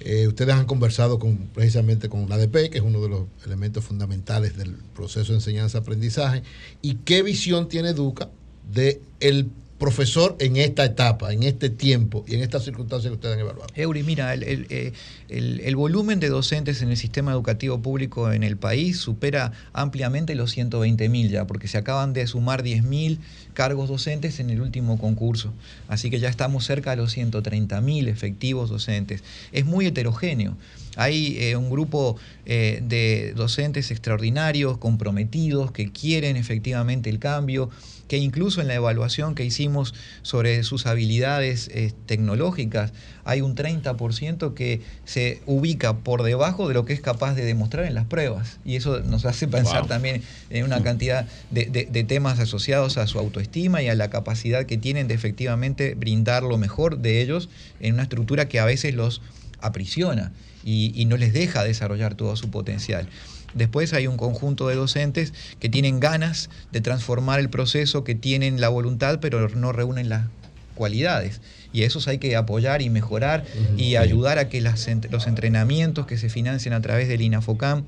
Eh, 0.00 0.28
ustedes 0.28 0.54
han 0.54 0.66
conversado 0.66 1.18
con, 1.18 1.36
precisamente 1.54 2.08
con 2.08 2.28
la 2.28 2.36
ADP, 2.36 2.70
que 2.70 2.78
es 2.78 2.84
uno 2.84 3.00
de 3.00 3.08
los 3.08 3.22
elementos 3.44 3.84
fundamentales 3.84 4.56
del 4.56 4.76
proceso 4.94 5.32
de 5.32 5.38
enseñanza-aprendizaje. 5.38 6.42
¿Y 6.82 6.96
qué 6.96 7.22
visión 7.22 7.68
tiene 7.68 7.90
Educa 7.90 8.28
de 8.72 9.00
el 9.20 9.48
profesor 9.78 10.36
en 10.40 10.56
esta 10.56 10.84
etapa, 10.84 11.32
en 11.32 11.42
este 11.42 11.68
tiempo 11.68 12.24
y 12.26 12.34
en 12.34 12.42
estas 12.42 12.64
circunstancias 12.64 13.10
que 13.10 13.14
ustedes 13.14 13.34
han 13.34 13.40
evaluado? 13.40 13.66
Eury, 13.74 14.02
mira, 14.02 14.32
el, 14.32 14.42
el, 14.42 14.66
eh, 14.70 14.92
el- 15.28 15.76
volumen 15.76 16.20
de 16.20 16.28
docentes 16.30 16.80
en 16.80 16.90
el 16.90 16.96
sistema 16.96 17.32
educativo 17.32 17.80
público 17.82 18.32
en 18.32 18.42
el 18.42 18.56
país 18.56 18.98
supera 18.98 19.52
ampliamente 19.74 20.34
los 20.34 20.56
120.000 20.56 21.28
ya, 21.28 21.46
porque 21.46 21.68
se 21.68 21.76
acaban 21.76 22.14
de 22.14 22.26
sumar 22.26 22.62
10.000 22.62 23.18
cargos 23.52 23.88
docentes 23.90 24.40
en 24.40 24.48
el 24.50 24.62
último 24.62 24.98
concurso. 24.98 25.52
Así 25.88 26.08
que 26.08 26.18
ya 26.20 26.28
estamos 26.30 26.64
cerca 26.64 26.90
de 26.90 26.96
los 26.96 27.14
130.000 27.16 28.08
efectivos 28.08 28.70
docentes. 28.70 29.22
Es 29.52 29.66
muy 29.66 29.86
heterogéneo. 29.86 30.56
Hay 30.96 31.36
eh, 31.38 31.56
un 31.56 31.70
grupo 31.70 32.16
eh, 32.46 32.80
de 32.82 33.32
docentes 33.36 33.90
extraordinarios, 33.90 34.78
comprometidos, 34.78 35.70
que 35.70 35.92
quieren 35.92 36.36
efectivamente 36.36 37.10
el 37.10 37.18
cambio, 37.18 37.70
que 38.08 38.16
incluso 38.18 38.60
en 38.60 38.68
la 38.68 38.74
evaluación 38.74 39.34
que 39.34 39.44
hicimos 39.44 39.92
sobre 40.22 40.62
sus 40.62 40.86
habilidades 40.86 41.68
eh, 41.74 41.92
tecnológicas, 42.06 42.92
hay 43.24 43.40
un 43.40 43.54
30% 43.56 44.54
que 44.54 44.80
se 45.04 45.42
ubica 45.46 45.98
por 45.98 46.22
debajo 46.22 46.68
de 46.68 46.74
lo 46.74 46.84
que 46.84 46.92
es 46.92 47.00
capaz 47.00 47.34
de 47.34 47.44
demostrar 47.44 47.84
en 47.84 47.94
las 47.94 48.06
pruebas. 48.06 48.60
Y 48.64 48.76
eso 48.76 49.00
nos 49.00 49.24
hace 49.26 49.48
pensar 49.48 49.80
Wow. 49.80 49.88
también 49.88 50.22
en 50.50 50.64
una 50.64 50.82
cantidad 50.82 51.26
de, 51.50 51.64
de- 51.66 51.86
de 51.90 52.04
temas 52.04 52.38
asociados 52.38 52.96
a 52.96 53.06
su 53.06 53.18
autoestima 53.18 53.82
y 53.82 53.88
a 53.88 53.94
la 53.96 54.08
capacidad 54.08 54.64
que 54.66 54.78
tienen 54.78 55.08
de 55.08 55.14
efectivamente 55.14 55.94
brindar 55.94 56.42
lo 56.44 56.56
mejor 56.58 56.98
de 56.98 57.20
ellos 57.20 57.48
en 57.80 57.94
una 57.94 58.04
estructura 58.04 58.48
que 58.48 58.60
a 58.60 58.64
veces 58.64 58.94
los 58.94 59.20
aprisiona 59.58 60.32
y, 60.66 60.92
y 60.94 61.06
no 61.06 61.16
les 61.16 61.32
deja 61.32 61.64
desarrollar 61.64 62.14
todo 62.14 62.36
su 62.36 62.50
potencial. 62.50 63.08
Después 63.54 63.94
hay 63.94 64.06
un 64.06 64.18
conjunto 64.18 64.68
de 64.68 64.74
docentes 64.74 65.32
que 65.58 65.70
tienen 65.70 65.98
ganas 65.98 66.50
de 66.72 66.82
transformar 66.82 67.40
el 67.40 67.48
proceso, 67.48 68.04
que 68.04 68.14
tienen 68.14 68.60
la 68.60 68.68
voluntad, 68.68 69.18
pero 69.20 69.48
no 69.48 69.72
reúnen 69.72 70.10
las 70.10 70.26
cualidades. 70.74 71.40
Y 71.72 71.82
esos 71.82 72.06
hay 72.06 72.18
que 72.18 72.36
apoyar 72.36 72.82
y 72.82 72.90
mejorar 72.90 73.44
y 73.76 73.96
ayudar 73.96 74.38
a 74.38 74.48
que 74.48 74.60
las 74.60 74.88
los 75.10 75.26
entrenamientos 75.26 76.06
que 76.06 76.18
se 76.18 76.28
financian 76.28 76.74
a 76.74 76.82
través 76.82 77.08
del 77.08 77.22
INAFOCAM 77.22 77.84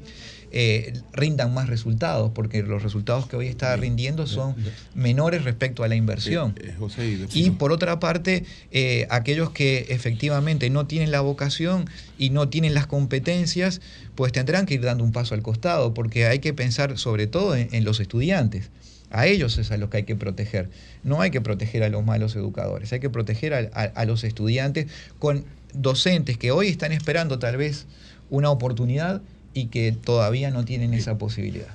eh, 0.53 0.95
rindan 1.13 1.53
más 1.55 1.69
resultados, 1.69 2.31
porque 2.35 2.63
los 2.63 2.83
resultados 2.83 3.27
que 3.27 3.37
hoy 3.37 3.47
está 3.49 3.77
rindiendo 3.77 4.27
son 4.27 4.55
menores 4.95 5.45
respecto 5.45 5.85
a 5.85 5.89
la 5.89 5.95
inversión. 5.97 6.55
Eh, 6.61 6.75
José, 6.79 7.19
y 7.35 7.51
por 7.51 7.73
otra 7.73 8.01
parte, 8.01 8.45
eh, 8.71 9.07
aquellos 9.11 9.51
que 9.51 9.87
efectivamente 9.91 10.71
no 10.71 10.87
tienen 10.87 11.11
la 11.11 11.21
vocación 11.21 11.85
y 12.19 12.31
no 12.31 12.49
tienen 12.49 12.75
las 12.75 12.87
competencias, 12.87 13.81
pues 14.15 14.33
tendrán 14.33 14.67
que 14.67 14.75
ir 14.75 14.83
dando 14.83 15.05
un 15.05 15.13
paso 15.13 15.35
al 15.35 15.43
costado, 15.43 15.93
porque 15.95 16.27
hay 16.27 16.39
que 16.39 16.53
pensar 16.55 16.99
sobre 16.99 17.27
todo 17.27 17.57
en, 17.57 17.69
en 17.73 17.85
los 17.85 18.01
estudiantes. 18.01 18.71
A 19.11 19.27
ellos 19.27 19.57
es 19.59 19.71
a 19.71 19.79
los 19.79 19.89
que 19.89 19.99
hay 19.99 20.03
que 20.03 20.17
proteger. 20.17 20.69
No 21.03 21.23
hay 21.23 21.31
que 21.31 21.41
proteger 21.41 21.83
a 21.83 21.89
los 21.89 22.05
malos 22.05 22.37
educadores, 22.37 22.93
hay 22.93 23.01
que 23.01 23.09
proteger 23.09 23.55
a, 23.55 23.59
a- 23.73 23.85
a 23.85 24.05
los 24.05 24.23
estudiantes 24.25 24.87
con 25.19 25.45
docentes 25.73 26.37
que 26.39 26.51
hoy 26.51 26.69
están 26.69 26.93
esperando 26.93 27.39
tal 27.39 27.57
vez 27.57 27.87
una 28.31 28.51
oportunidad 28.51 29.23
y 29.55 29.67
que 29.67 29.93
todavía 29.93 30.51
no 30.51 30.65
tienen 30.65 30.95
esa 30.95 31.19
posibilidad. 31.19 31.69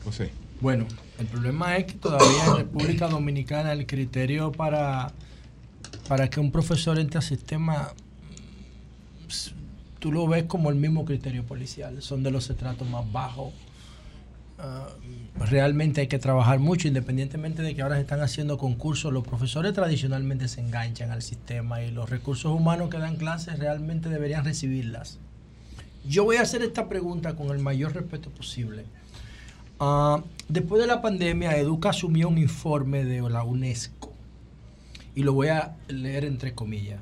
Bueno, 0.61 0.85
el 1.19 1.25
problema 1.27 1.75
es 1.77 1.85
que 1.85 1.93
todavía 1.93 2.45
en 2.45 2.55
República 2.55 3.07
Dominicana 3.07 3.73
el 3.73 3.85
criterio 3.85 4.51
para, 4.51 5.11
para 6.07 6.29
que 6.29 6.39
un 6.39 6.51
profesor 6.51 6.97
entre 6.99 7.17
al 7.17 7.23
sistema, 7.23 7.93
s- 9.27 9.51
tú 9.99 10.11
lo 10.11 10.27
ves 10.27 10.43
como 10.45 10.69
el 10.69 10.75
mismo 10.75 11.03
criterio 11.05 11.43
policial, 11.43 12.01
son 12.01 12.23
de 12.23 12.31
los 12.31 12.49
estratos 12.49 12.87
más 12.89 13.11
bajos. 13.11 13.53
Ah, 14.59 14.87
realmente 15.49 15.99
hay 16.01 16.07
que 16.07 16.19
trabajar 16.19 16.59
mucho, 16.59 16.87
independientemente 16.87 17.61
de 17.63 17.75
que 17.75 17.81
ahora 17.81 17.95
se 17.95 18.01
están 18.01 18.21
haciendo 18.21 18.57
concursos, 18.57 19.11
los 19.11 19.25
profesores 19.27 19.73
tradicionalmente 19.73 20.47
se 20.47 20.61
enganchan 20.61 21.11
al 21.11 21.21
sistema 21.23 21.81
y 21.81 21.91
los 21.91 22.09
recursos 22.09 22.53
humanos 22.53 22.89
que 22.89 22.99
dan 22.99 23.17
clases 23.17 23.57
realmente 23.59 24.07
deberían 24.09 24.45
recibirlas. 24.45 25.19
Yo 26.07 26.25
voy 26.25 26.37
a 26.37 26.41
hacer 26.41 26.61
esta 26.63 26.89
pregunta 26.89 27.35
con 27.35 27.49
el 27.49 27.59
mayor 27.59 27.93
respeto 27.93 28.29
posible. 28.29 28.85
Ah, 29.79 30.21
después 30.49 30.81
de 30.81 30.87
la 30.87 31.01
pandemia, 31.01 31.57
Educa 31.57 31.89
asumió 31.89 32.27
un 32.27 32.37
informe 32.37 33.05
de 33.05 33.21
la 33.29 33.43
UNESCO 33.43 34.11
y 35.15 35.23
lo 35.23 35.33
voy 35.33 35.47
a 35.47 35.75
leer 35.87 36.25
entre 36.25 36.53
comillas. 36.53 36.99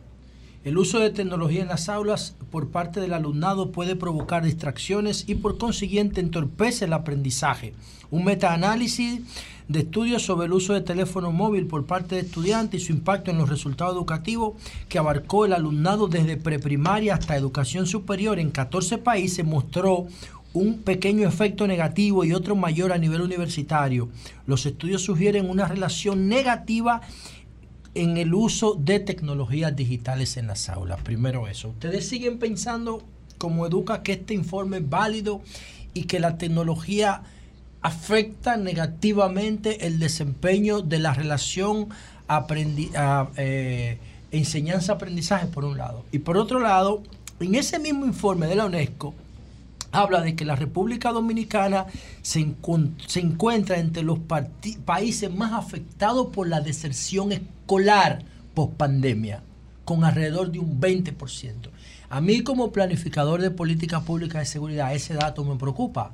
El 0.63 0.77
uso 0.77 0.99
de 0.99 1.09
tecnología 1.09 1.63
en 1.63 1.69
las 1.69 1.89
aulas 1.89 2.35
por 2.51 2.69
parte 2.69 2.99
del 2.99 3.13
alumnado 3.13 3.71
puede 3.71 3.95
provocar 3.95 4.43
distracciones 4.43 5.23
y 5.27 5.35
por 5.35 5.57
consiguiente 5.57 6.21
entorpece 6.21 6.85
el 6.85 6.93
aprendizaje. 6.93 7.73
Un 8.11 8.25
metaanálisis 8.25 9.21
de 9.67 9.79
estudios 9.79 10.23
sobre 10.23 10.47
el 10.47 10.53
uso 10.53 10.73
de 10.73 10.81
teléfono 10.81 11.31
móvil 11.31 11.67
por 11.67 11.85
parte 11.85 12.15
de 12.15 12.21
estudiantes 12.21 12.81
y 12.81 12.85
su 12.85 12.93
impacto 12.93 13.31
en 13.31 13.37
los 13.37 13.49
resultados 13.49 13.95
educativos 13.95 14.53
que 14.89 14.99
abarcó 14.99 15.45
el 15.45 15.53
alumnado 15.53 16.07
desde 16.07 16.37
preprimaria 16.37 17.15
hasta 17.15 17.37
educación 17.37 17.87
superior 17.87 18.39
en 18.39 18.51
14 18.51 18.97
países 18.97 19.45
mostró 19.45 20.07
un 20.53 20.79
pequeño 20.79 21.27
efecto 21.27 21.65
negativo 21.67 22.25
y 22.25 22.33
otro 22.33 22.55
mayor 22.55 22.91
a 22.91 22.97
nivel 22.97 23.21
universitario. 23.21 24.09
Los 24.45 24.65
estudios 24.65 25.03
sugieren 25.03 25.49
una 25.49 25.67
relación 25.67 26.27
negativa 26.27 27.01
en 27.93 28.17
el 28.17 28.33
uso 28.33 28.75
de 28.75 28.99
tecnologías 28.99 29.75
digitales 29.75 30.37
en 30.37 30.47
las 30.47 30.69
aulas. 30.69 31.01
Primero 31.01 31.47
eso. 31.47 31.69
¿Ustedes 31.69 32.07
siguen 32.07 32.39
pensando 32.39 33.03
como 33.37 33.65
Educa 33.65 34.03
que 34.03 34.13
este 34.13 34.33
informe 34.33 34.77
es 34.77 34.89
válido 34.89 35.41
y 35.93 36.03
que 36.03 36.19
la 36.19 36.37
tecnología 36.37 37.23
afecta 37.81 38.57
negativamente 38.57 39.87
el 39.87 39.99
desempeño 39.99 40.81
de 40.81 40.99
la 40.99 41.13
relación 41.13 41.89
eh, 43.37 43.97
enseñanza-aprendizaje 44.31 45.47
por 45.47 45.65
un 45.65 45.77
lado? 45.77 46.05
Y 46.11 46.19
por 46.19 46.37
otro 46.37 46.59
lado, 46.59 47.03
en 47.39 47.55
ese 47.55 47.79
mismo 47.79 48.05
informe 48.05 48.47
de 48.47 48.55
la 48.55 48.65
UNESCO, 48.65 49.13
habla 49.91 50.21
de 50.21 50.35
que 50.35 50.45
la 50.45 50.55
República 50.55 51.11
Dominicana 51.11 51.85
se, 52.21 52.39
encuentra 52.39 53.77
entre 53.77 54.03
los 54.03 54.19
países 54.85 55.33
más 55.33 55.53
afectados 55.53 56.27
por 56.27 56.47
la 56.47 56.61
deserción 56.61 57.31
escolar 57.31 58.23
post 58.53 58.73
pandemia, 58.73 59.43
con 59.85 60.03
alrededor 60.03 60.51
de 60.51 60.59
un 60.59 60.79
20%. 60.79 61.69
A 62.09 62.21
mí 62.21 62.43
como 62.43 62.71
planificador 62.71 63.41
de 63.41 63.51
políticas 63.51 64.03
públicas 64.03 64.41
de 64.41 64.45
seguridad, 64.45 64.93
ese 64.93 65.13
dato 65.13 65.43
me 65.43 65.55
preocupa, 65.55 66.11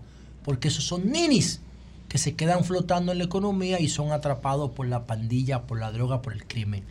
porque 0.47 0.69
esos 0.69 0.85
son 0.85 1.11
ninis 1.11 1.59
que 2.07 2.17
se 2.17 2.35
quedan 2.35 2.63
flotando 2.63 3.11
en 3.11 3.17
la 3.17 3.25
economía 3.25 3.81
y 3.81 3.89
son 3.89 4.13
atrapados 4.13 4.71
por 4.71 4.87
la 4.87 5.05
pandilla, 5.05 5.63
por 5.63 5.77
la 5.77 5.91
droga, 5.91 6.21
por 6.21 6.31
el 6.31 6.45
crimen. 6.45 6.85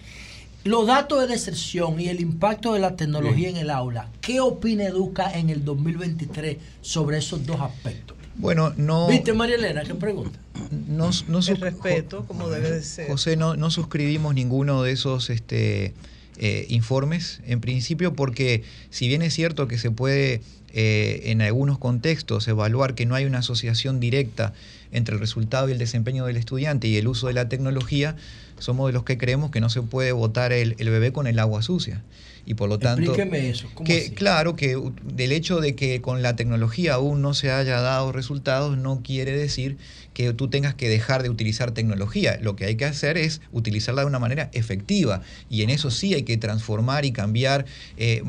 Los 0.65 0.87
datos 0.87 1.23
de 1.23 1.27
deserción 1.27 1.99
y 1.99 2.09
el 2.09 2.21
impacto 2.21 2.75
de 2.75 2.81
la 2.81 2.97
tecnología 2.97 3.49
en 3.49 3.57
el 3.57 3.71
aula, 3.71 4.11
¿qué 4.21 4.41
opina 4.41 4.85
Educa 4.85 5.33
en 5.33 5.49
el 5.49 5.65
2023 5.65 6.59
sobre 6.83 7.17
esos 7.17 7.47
dos 7.47 7.59
aspectos? 7.63 8.15
Bueno, 8.35 8.75
no. 8.77 9.09
¿Viste, 9.09 9.33
María 9.33 9.55
Elena? 9.55 9.85
¿Qué 9.85 9.95
pregunta? 9.95 10.39
No, 10.87 11.09
no 11.27 11.39
El 11.39 11.57
respeto, 11.57 12.27
como 12.27 12.51
debe 12.51 12.71
de 12.71 12.83
ser. 12.83 13.09
José, 13.09 13.39
no, 13.39 13.57
no 13.57 13.71
suscribimos 13.71 14.35
ninguno 14.35 14.83
de 14.83 14.93
esos 14.93 15.31
este, 15.31 15.95
eh, 16.37 16.67
informes, 16.69 17.41
en 17.47 17.63
principio, 17.63 18.13
porque 18.13 18.65
si 18.91 19.09
bien 19.09 19.23
es 19.23 19.33
cierto 19.33 19.67
que 19.67 19.79
se 19.79 19.91
puede 19.91 20.43
eh, 20.79 21.31
en 21.31 21.41
algunos 21.41 21.79
contextos 21.79 22.47
evaluar 22.49 22.95
que 22.95 23.07
no 23.07 23.15
hay 23.15 23.25
una 23.25 23.39
asociación 23.39 23.99
directa 23.99 24.53
entre 24.93 25.15
el 25.15 25.21
resultado 25.21 25.71
y 25.71 25.73
el 25.73 25.79
desempeño 25.79 26.27
del 26.27 26.37
estudiante 26.37 26.87
y 26.87 26.99
el 26.99 27.09
uso 27.09 27.29
de 27.29 27.33
la 27.33 27.49
tecnología, 27.49 28.15
somos 28.59 28.87
de 28.89 28.93
los 28.93 29.03
que 29.03 29.17
creemos 29.17 29.51
que 29.51 29.63
no 29.63 29.71
se 29.71 29.81
puede 29.81 30.13
botar 30.13 30.53
el, 30.53 30.77
el 30.79 30.91
bebé 30.91 31.13
con 31.15 31.27
el 31.27 31.39
agua 31.39 31.63
sucia. 31.63 32.03
Y 32.45 32.55
por 32.55 32.69
lo 32.69 32.79
tanto, 32.79 33.13
Explíqueme 33.15 33.49
eso. 33.49 33.69
¿cómo 33.73 33.87
que 33.87 33.99
así? 34.01 34.11
claro 34.11 34.55
que 34.55 34.79
del 35.03 35.33
hecho 35.33 35.61
de 35.61 35.75
que 35.75 36.03
con 36.03 36.21
la 36.21 36.37
tecnología 36.37 36.95
aún 36.95 37.23
no 37.23 37.33
se 37.33 37.51
haya 37.51 37.81
dado 37.81 38.13
resultados 38.13 38.77
no 38.77 39.01
quiere 39.03 39.33
decir 39.33 39.79
que 40.17 40.33
tú 40.33 40.49
tengas 40.49 40.75
que 40.75 40.89
dejar 40.89 41.23
de 41.23 41.29
utilizar 41.29 41.73
tecnología. 41.73 42.39
Lo 42.41 42.57
que 42.57 42.65
hay 42.65 42.77
que 42.77 42.87
hacer 42.87 43.19
es 43.19 43.43
utilizarla 43.53 44.01
de 44.01 44.07
una 44.07 44.19
manera 44.19 44.49
efectiva 44.55 45.21
y 45.51 45.61
en 45.61 45.69
eso 45.69 45.91
sí 45.91 46.15
hay 46.15 46.23
que 46.23 46.39
transformar 46.39 47.05
y 47.05 47.13
cambiar 47.13 47.67
eh, 47.99 48.23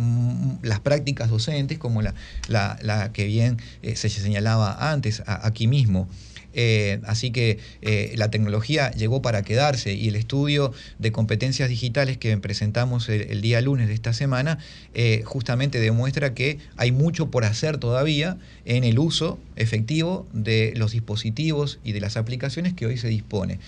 las 0.64 0.82
prácticas 0.82 1.30
docentes 1.30 1.78
como 1.78 2.02
la, 2.02 2.14
la- 2.50 2.78
la 2.82 3.14
que 3.14 3.24
bien 3.24 3.56
eh, 3.84 3.96
se 3.96 4.10
señalaba 4.10 4.92
antes 4.92 5.24
aquí 5.26 5.68
mismo. 5.68 6.10
Eh, 6.54 7.00
así 7.06 7.32
que 7.32 7.60
eh, 7.82 8.14
la 8.16 8.32
tecnología 8.32 8.92
llegó 8.92 9.22
para 9.22 9.44
quedarse 9.44 9.94
y 9.94 10.08
el 10.08 10.16
estudio 10.16 10.74
de 10.98 11.12
competencias 11.12 11.70
digitales 11.70 12.18
que 12.18 12.36
presentamos 12.38 13.10
el, 13.10 13.42
día 13.42 13.62
lunes 13.62 13.88
de 13.88 13.94
esta 13.94 14.14
semana 14.14 14.58
eh, 14.94 15.22
justamente 15.26 15.80
demuestra 15.80 16.34
que 16.34 16.58
hay 16.76 16.92
mucho 16.92 17.30
por 17.30 17.46
hacer 17.46 17.78
todavía 17.78 18.38
en 18.66 18.84
el 18.84 18.98
uso 18.98 19.40
efectivo 19.56 20.28
de 20.34 20.74
los 20.76 20.92
dispositivos 20.92 21.80
y 21.84 21.92
de 21.92 22.02
las 22.02 22.18
aplicaciones 22.18 22.74
que 22.74 22.86
hoy 22.86 22.98
se 22.98 23.08
dispone. 23.08 23.60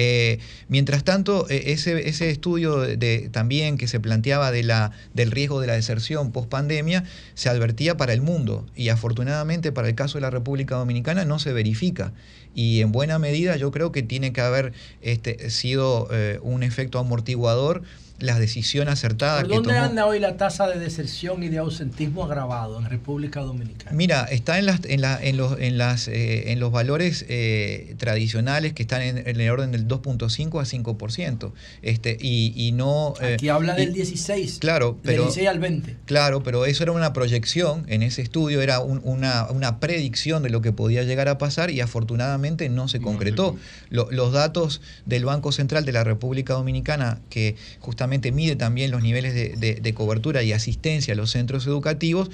Eh, 0.00 0.38
mientras 0.68 1.02
tanto, 1.02 1.50
eh, 1.50 1.72
ese, 1.72 2.08
ese 2.08 2.30
estudio 2.30 2.78
de- 2.78 3.28
también 3.32 3.76
que 3.76 3.88
se 3.88 3.98
planteaba 3.98 4.52
de 4.52 4.62
la, 4.62 4.92
del 5.12 5.32
riesgo 5.32 5.60
de 5.60 5.66
la 5.66 5.72
deserción 5.72 6.30
post 6.30 6.48
pandemia 6.48 7.02
se 7.34 7.48
advertía 7.48 7.96
para 7.96 8.12
el 8.12 8.20
mundo 8.22 8.64
y 8.76 8.90
afortunadamente 8.90 9.72
para 9.72 9.88
el 9.88 9.96
caso 9.96 10.16
de 10.18 10.22
la 10.22 10.30
República 10.30 10.76
Dominicana 10.76 11.24
no 11.24 11.40
se 11.40 11.52
verifica. 11.52 12.12
Y 12.54 12.80
en 12.80 12.92
buena 12.92 13.18
medida 13.18 13.56
yo 13.56 13.72
creo 13.72 13.90
que 13.90 14.04
tiene 14.04 14.32
que 14.32 14.40
haber 14.40 14.72
este, 15.02 15.50
sido 15.50 16.06
eh, 16.12 16.38
un 16.42 16.62
efecto 16.62 17.00
amortiguador 17.00 17.82
la 18.18 18.38
decisión 18.40 18.88
acertada 18.88 19.40
¿Por 19.42 19.48
que 19.48 19.54
dónde 19.54 19.74
tomó. 19.74 19.84
anda 19.84 20.06
hoy 20.06 20.18
la 20.18 20.36
tasa 20.36 20.66
de 20.66 20.78
deserción 20.80 21.42
y 21.44 21.48
de 21.48 21.58
ausentismo 21.58 22.24
agravado 22.24 22.78
en 22.80 22.86
República 22.90 23.40
Dominicana? 23.42 23.92
Mira, 23.96 24.24
está 24.24 24.58
en, 24.58 24.66
las, 24.66 24.80
en, 24.86 25.00
la- 25.02 25.22
en 25.22 25.36
los, 25.36 25.58
en, 25.60 25.78
las, 25.78 26.08
eh, 26.08 26.50
en 26.50 26.58
los 26.58 26.72
valores 26.72 27.24
eh, 27.28 27.94
tradicionales 27.98 28.72
que 28.72 28.82
están 28.82 29.02
en, 29.02 29.18
en 29.18 29.40
el 29.40 29.48
orden 29.50 29.70
del 29.70 29.86
2.5 29.86 30.60
a 30.60 30.64
5%. 30.64 31.52
Este, 31.82 32.16
y, 32.20 32.52
y 32.56 32.72
no. 32.72 33.14
eh, 33.20 33.34
Aquí 33.34 33.48
habla 33.50 33.74
y- 33.78 33.84
del 33.84 33.94
16. 33.94 34.58
Claro, 34.58 34.92
Del 34.94 35.00
pero. 35.02 35.22
16 35.24 35.48
al 35.48 35.58
20. 35.60 35.96
Claro, 36.06 36.42
pero 36.42 36.66
eso 36.66 36.82
era 36.82 36.90
una 36.90 37.12
proyección 37.12 37.84
en 37.88 38.02
ese 38.02 38.22
estudio, 38.22 38.62
era 38.62 38.80
un- 38.80 39.00
una, 39.04 39.46
una 39.50 39.78
predicción 39.78 40.42
de 40.42 40.50
lo 40.50 40.60
que 40.60 40.72
podía 40.72 41.04
llegar 41.04 41.28
a 41.28 41.38
pasar 41.38 41.70
y 41.70 41.80
afortunadamente 41.80 42.68
no 42.68 42.88
se 42.88 43.00
concretó. 43.00 43.56
Lo- 43.90 44.10
los 44.10 44.32
datos 44.32 44.80
del 45.06 45.24
Banco 45.24 45.52
Central 45.52 45.84
de 45.84 45.92
la 45.92 46.02
República 46.02 46.54
Dominicana, 46.54 47.20
que 47.30 47.54
justamente 47.78 48.07
mide 48.08 48.56
también 48.56 48.90
los 48.90 49.02
niveles 49.02 49.34
de, 49.34 49.50
de- 49.56 49.74
de 49.76 49.94
cobertura 49.94 50.42
y 50.42 50.52
asistencia 50.52 51.14
a 51.14 51.16
los 51.16 51.30
centros 51.30 51.66
educativos, 51.66 52.30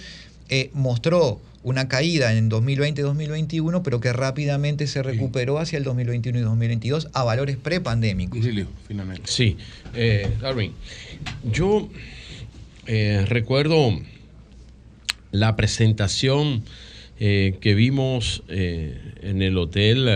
eh, 0.48 0.70
mostró 0.74 1.40
una 1.62 1.88
caída 1.88 2.34
en 2.36 2.50
2020-2021, 2.50 3.82
pero 3.82 3.98
que 3.98 4.12
rápidamente 4.12 4.86
se 4.86 5.02
recuperó 5.02 5.58
hacia 5.58 5.78
el 5.78 5.84
2021 5.84 6.38
y 6.38 6.42
2022 6.42 7.08
a 7.14 7.24
valores 7.24 7.56
prepandémicos. 7.56 8.38
finalmente. 8.86 9.22
Sí, 9.24 9.56
eh, 9.94 10.36
Darwin, 10.40 10.72
yo 11.50 11.88
eh, 12.86 13.24
recuerdo 13.26 13.98
la 15.32 15.56
presentación 15.56 16.62
eh, 17.18 17.56
que 17.62 17.74
vimos 17.74 18.42
eh, 18.48 18.98
en 19.22 19.40
el 19.40 19.56
hotel, 19.56 20.06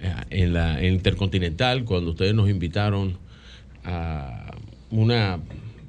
eh, 0.00 0.14
en 0.30 0.52
la 0.52 0.80
en 0.82 0.94
Intercontinental, 0.94 1.84
cuando 1.84 2.10
ustedes 2.10 2.34
nos 2.34 2.50
invitaron 2.50 3.16
una 4.90 5.40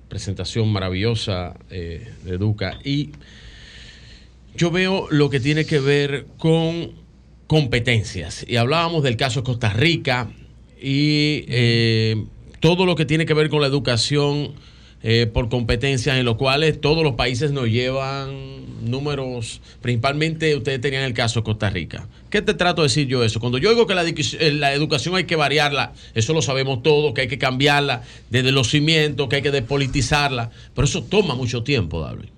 presentación 0.08 0.72
maravillosa 0.72 1.56
eh, 1.70 2.08
de 2.24 2.36
Educa. 2.36 2.80
Y 2.84 3.12
yo 4.56 4.72
veo 4.72 5.08
lo 5.10 5.30
que 5.30 5.40
tiene 5.40 5.66
que 5.66 5.80
ver 5.80 6.26
con 6.38 6.92
competencias. 7.48 8.46
Y 8.48 8.58
hablábamos 8.58 9.04
del 9.04 9.18
caso 9.18 9.42
de 9.42 9.46
Costa 9.46 9.72
Rica 9.72 10.30
y 10.82 11.46
eh, 11.48 12.26
todo 12.60 12.86
lo 12.86 12.96
que 12.96 13.06
tiene 13.06 13.26
que 13.26 13.34
ver 13.34 13.50
con 13.50 13.62
la 13.62 13.68
educación 13.68 14.54
eh, 15.02 15.30
por 15.32 15.50
competencias, 15.50 16.18
en 16.18 16.26
lo 16.26 16.38
cuales 16.38 16.82
todos 16.82 17.04
los 17.04 17.14
países 17.14 17.52
nos 17.52 17.68
llevan 17.68 18.60
números, 18.82 19.62
principalmente 19.82 20.56
ustedes 20.56 20.82
tenían 20.82 21.04
el 21.04 21.14
caso 21.14 21.40
de 21.40 21.44
Costa 21.46 21.70
Rica. 21.70 22.08
¿Qué 22.30 22.42
te 22.42 22.54
trato 22.54 22.82
de 22.82 22.88
decir 22.88 23.08
yo 23.08 23.24
eso? 23.24 23.40
Cuando 23.40 23.58
yo 23.58 23.70
digo 23.70 23.88
que 23.88 23.96
la, 23.96 24.04
eh, 24.06 24.52
la 24.52 24.74
educación 24.74 25.16
hay 25.16 25.24
que 25.24 25.36
variarla, 25.36 25.94
eso 26.16 26.34
lo 26.34 26.42
sabemos 26.42 26.84
todos, 26.84 27.14
que 27.14 27.22
hay 27.22 27.28
que 27.28 27.38
cambiarla 27.38 28.04
desde 28.30 28.52
los 28.52 28.70
cimientos, 28.70 29.30
que 29.30 29.38
hay 29.38 29.42
que 29.42 29.52
despolitizarla, 29.52 30.52
pero 30.76 30.86
eso 30.86 31.04
toma 31.04 31.36
mucho 31.36 31.64
tiempo, 31.64 32.02
David. 32.02 32.30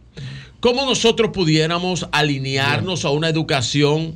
¿Cómo 0.59 0.85
nosotros 0.85 1.31
pudiéramos 1.33 2.07
alinearnos 2.11 3.05
a 3.05 3.09
una 3.09 3.27
educación 3.29 4.15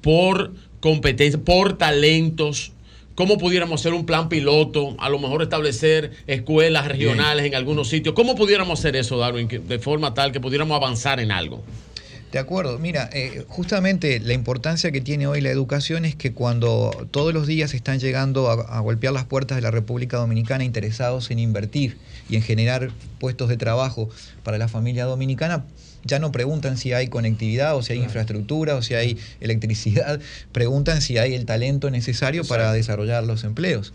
por 0.00 0.54
competencia, 0.80 1.38
por 1.38 1.76
talentos? 1.76 2.72
¿Cómo 3.18 3.36
pudiéramos 3.36 3.80
hacer 3.80 3.94
un 3.94 4.06
plan 4.06 4.28
piloto? 4.28 4.94
A 5.00 5.08
lo 5.08 5.18
mejor 5.18 5.42
establecer 5.42 6.12
escuelas 6.28 6.86
regionales 6.86 7.46
en 7.46 7.56
algunos 7.56 7.88
sitios. 7.88 8.14
¿Cómo 8.14 8.36
pudiéramos 8.36 8.78
hacer 8.78 8.94
eso, 8.94 9.18
Darwin, 9.18 9.48
de 9.48 9.78
forma 9.80 10.14
tal 10.14 10.30
que 10.30 10.38
pudiéramos 10.38 10.76
avanzar 10.76 11.18
en 11.18 11.32
algo? 11.32 11.64
De 12.30 12.38
acuerdo, 12.38 12.78
mira, 12.78 13.10
eh, 13.12 13.44
justamente 13.48 14.20
la 14.20 14.34
importancia 14.34 14.92
que 14.92 15.00
tiene 15.00 15.26
hoy 15.26 15.40
la 15.40 15.50
educación 15.50 16.04
es 16.04 16.14
que 16.14 16.32
cuando 16.32 16.92
todos 17.10 17.34
los 17.34 17.48
días 17.48 17.74
están 17.74 17.98
llegando 17.98 18.50
a, 18.50 18.52
a 18.52 18.78
golpear 18.78 19.12
las 19.12 19.24
puertas 19.24 19.56
de 19.56 19.62
la 19.62 19.72
República 19.72 20.18
Dominicana 20.18 20.62
interesados 20.62 21.32
en 21.32 21.40
invertir 21.40 21.98
y 22.30 22.36
en 22.36 22.42
generar 22.42 22.92
puestos 23.18 23.48
de 23.48 23.56
trabajo 23.56 24.08
para 24.44 24.58
la 24.58 24.68
familia 24.68 25.06
dominicana, 25.06 25.64
ya 26.04 26.18
no 26.18 26.32
preguntan 26.32 26.76
si 26.78 26.92
hay 26.92 27.08
conectividad 27.08 27.76
o 27.76 27.82
si 27.82 27.92
hay 27.94 27.98
infraestructura 28.00 28.76
o 28.76 28.82
si 28.82 28.94
hay 28.94 29.18
electricidad, 29.40 30.20
preguntan 30.52 31.00
si 31.02 31.18
hay 31.18 31.34
el 31.34 31.44
talento 31.44 31.90
necesario 31.90 32.44
para 32.44 32.72
desarrollar 32.72 33.24
los 33.24 33.44
empleos. 33.44 33.92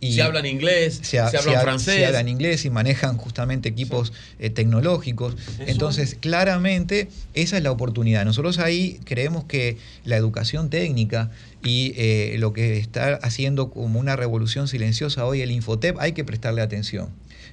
Si 0.00 0.20
hablan 0.20 0.44
inglés, 0.44 1.00
se, 1.02 1.18
ha- 1.18 1.30
si 1.30 1.36
hablan 1.38 1.56
ha- 1.56 1.60
francés. 1.62 1.94
se 1.94 2.04
hablan 2.06 2.28
inglés 2.28 2.64
y 2.66 2.70
manejan 2.70 3.16
justamente 3.16 3.70
equipos 3.70 4.12
eh, 4.38 4.50
tecnológicos. 4.50 5.34
Entonces, 5.66 6.18
claramente, 6.20 7.08
esa 7.32 7.56
es 7.56 7.62
la 7.62 7.70
oportunidad. 7.70 8.26
Nosotros 8.26 8.58
ahí 8.58 9.00
creemos 9.04 9.44
que 9.44 9.78
la 10.04 10.16
educación 10.16 10.68
técnica 10.68 11.30
y 11.62 11.94
eh, 11.96 12.36
lo 12.38 12.52
que 12.52 12.76
está 12.76 13.14
haciendo 13.22 13.70
como 13.70 13.98
una 13.98 14.14
revolución 14.14 14.68
silenciosa 14.68 15.24
hoy 15.24 15.40
el 15.40 15.50
Infotep, 15.52 15.96
hay 15.98 16.12
que 16.12 16.22
prestarle 16.24 16.60
atención. 16.60 17.08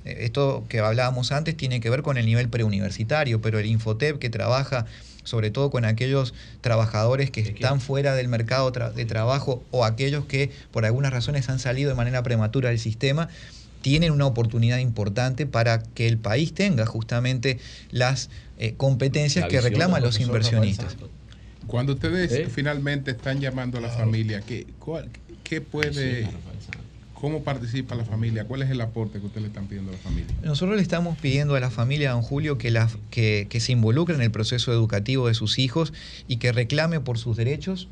Eh, 0.06 0.18
esto 0.22 0.64
que 0.70 0.80
hablábamos 0.80 1.32
antes 1.32 1.56
tiene 1.58 1.80
que 1.80 1.90
ver 1.90 2.02
con 2.02 2.18
el 2.18 2.26
nivel 2.26 2.50
preuniversitario, 2.50 3.42
pero 3.42 3.60
el 3.60 3.66
Infotep 3.66 4.18
que 4.20 4.30
trabaja 4.30 4.86
sobre 5.24 5.52
todo 5.52 5.70
con 5.70 5.86
aquellos 5.86 6.34
trabajadores 6.62 7.30
que 7.30 7.42
están 7.42 7.80
fuera 7.80 8.16
del 8.16 8.28
mercado 8.28 8.72
tra- 8.74 8.92
de 8.92 9.06
trabajo 9.06 9.64
o 9.70 9.86
aquellos 9.86 10.26
que 10.26 10.50
por 10.72 10.84
algunas 10.84 11.14
razones 11.14 11.48
han 11.50 11.60
salido 11.60 11.90
de 11.90 11.96
manera 11.96 12.24
prematura 12.24 12.70
del 12.70 12.80
sistema, 12.80 13.30
tienen 13.84 14.12
una 14.12 14.26
oportunidad 14.26 14.80
importante 14.80 15.46
para 15.46 15.84
que 15.84 16.08
el 16.08 16.18
país 16.18 16.54
tenga 16.56 16.88
justamente 16.88 17.60
las 17.92 18.30
eh, 18.58 18.74
competencias 18.78 19.44
La 19.44 19.50
que 19.50 19.62
reclaman 19.62 20.02
los 20.02 20.20
inversionistas. 20.20 20.96
Cuando 21.68 21.94
ustedes 21.94 22.32
¿Eh? 22.32 22.48
finalmente 22.50 23.12
están 23.12 23.40
llamando 23.40 23.78
a 23.78 23.82
la 23.82 23.90
familia, 23.90 24.42
¿qué, 24.42 24.66
cuál- 24.80 25.10
qué 25.44 25.62
puede, 25.62 26.28
cómo 27.22 27.44
participa 27.44 27.94
la 27.94 28.04
familia? 28.04 28.46
¿Cuál 28.46 28.64
es 28.64 28.72
el 28.72 28.82
aporte 28.82 29.20
que 29.20 29.28
ustedes 29.28 29.44
le 29.44 29.48
están 29.50 29.68
pidiendo 29.68 29.92
a 29.92 29.94
la 29.94 30.00
familia? 30.00 30.36
Nosotros 30.42 30.76
le 30.76 30.82
estamos 30.82 31.18
pidiendo 31.20 31.56
a 31.56 31.60
la 31.60 31.70
familia, 31.70 32.12
don 32.12 32.24
Julio, 32.24 32.58
que, 32.58 33.48
que 33.48 33.60
se 33.60 33.72
involucre 33.72 34.16
en 34.16 34.22
el 34.22 34.32
proceso 34.32 34.74
educativo 34.74 35.28
de 35.28 35.36
sus 35.36 35.60
hijos 35.60 35.94
y 36.28 36.38
que 36.38 36.52
reclame 36.52 37.00
por 37.00 37.20
sus 37.20 37.38
derechos 37.38 37.88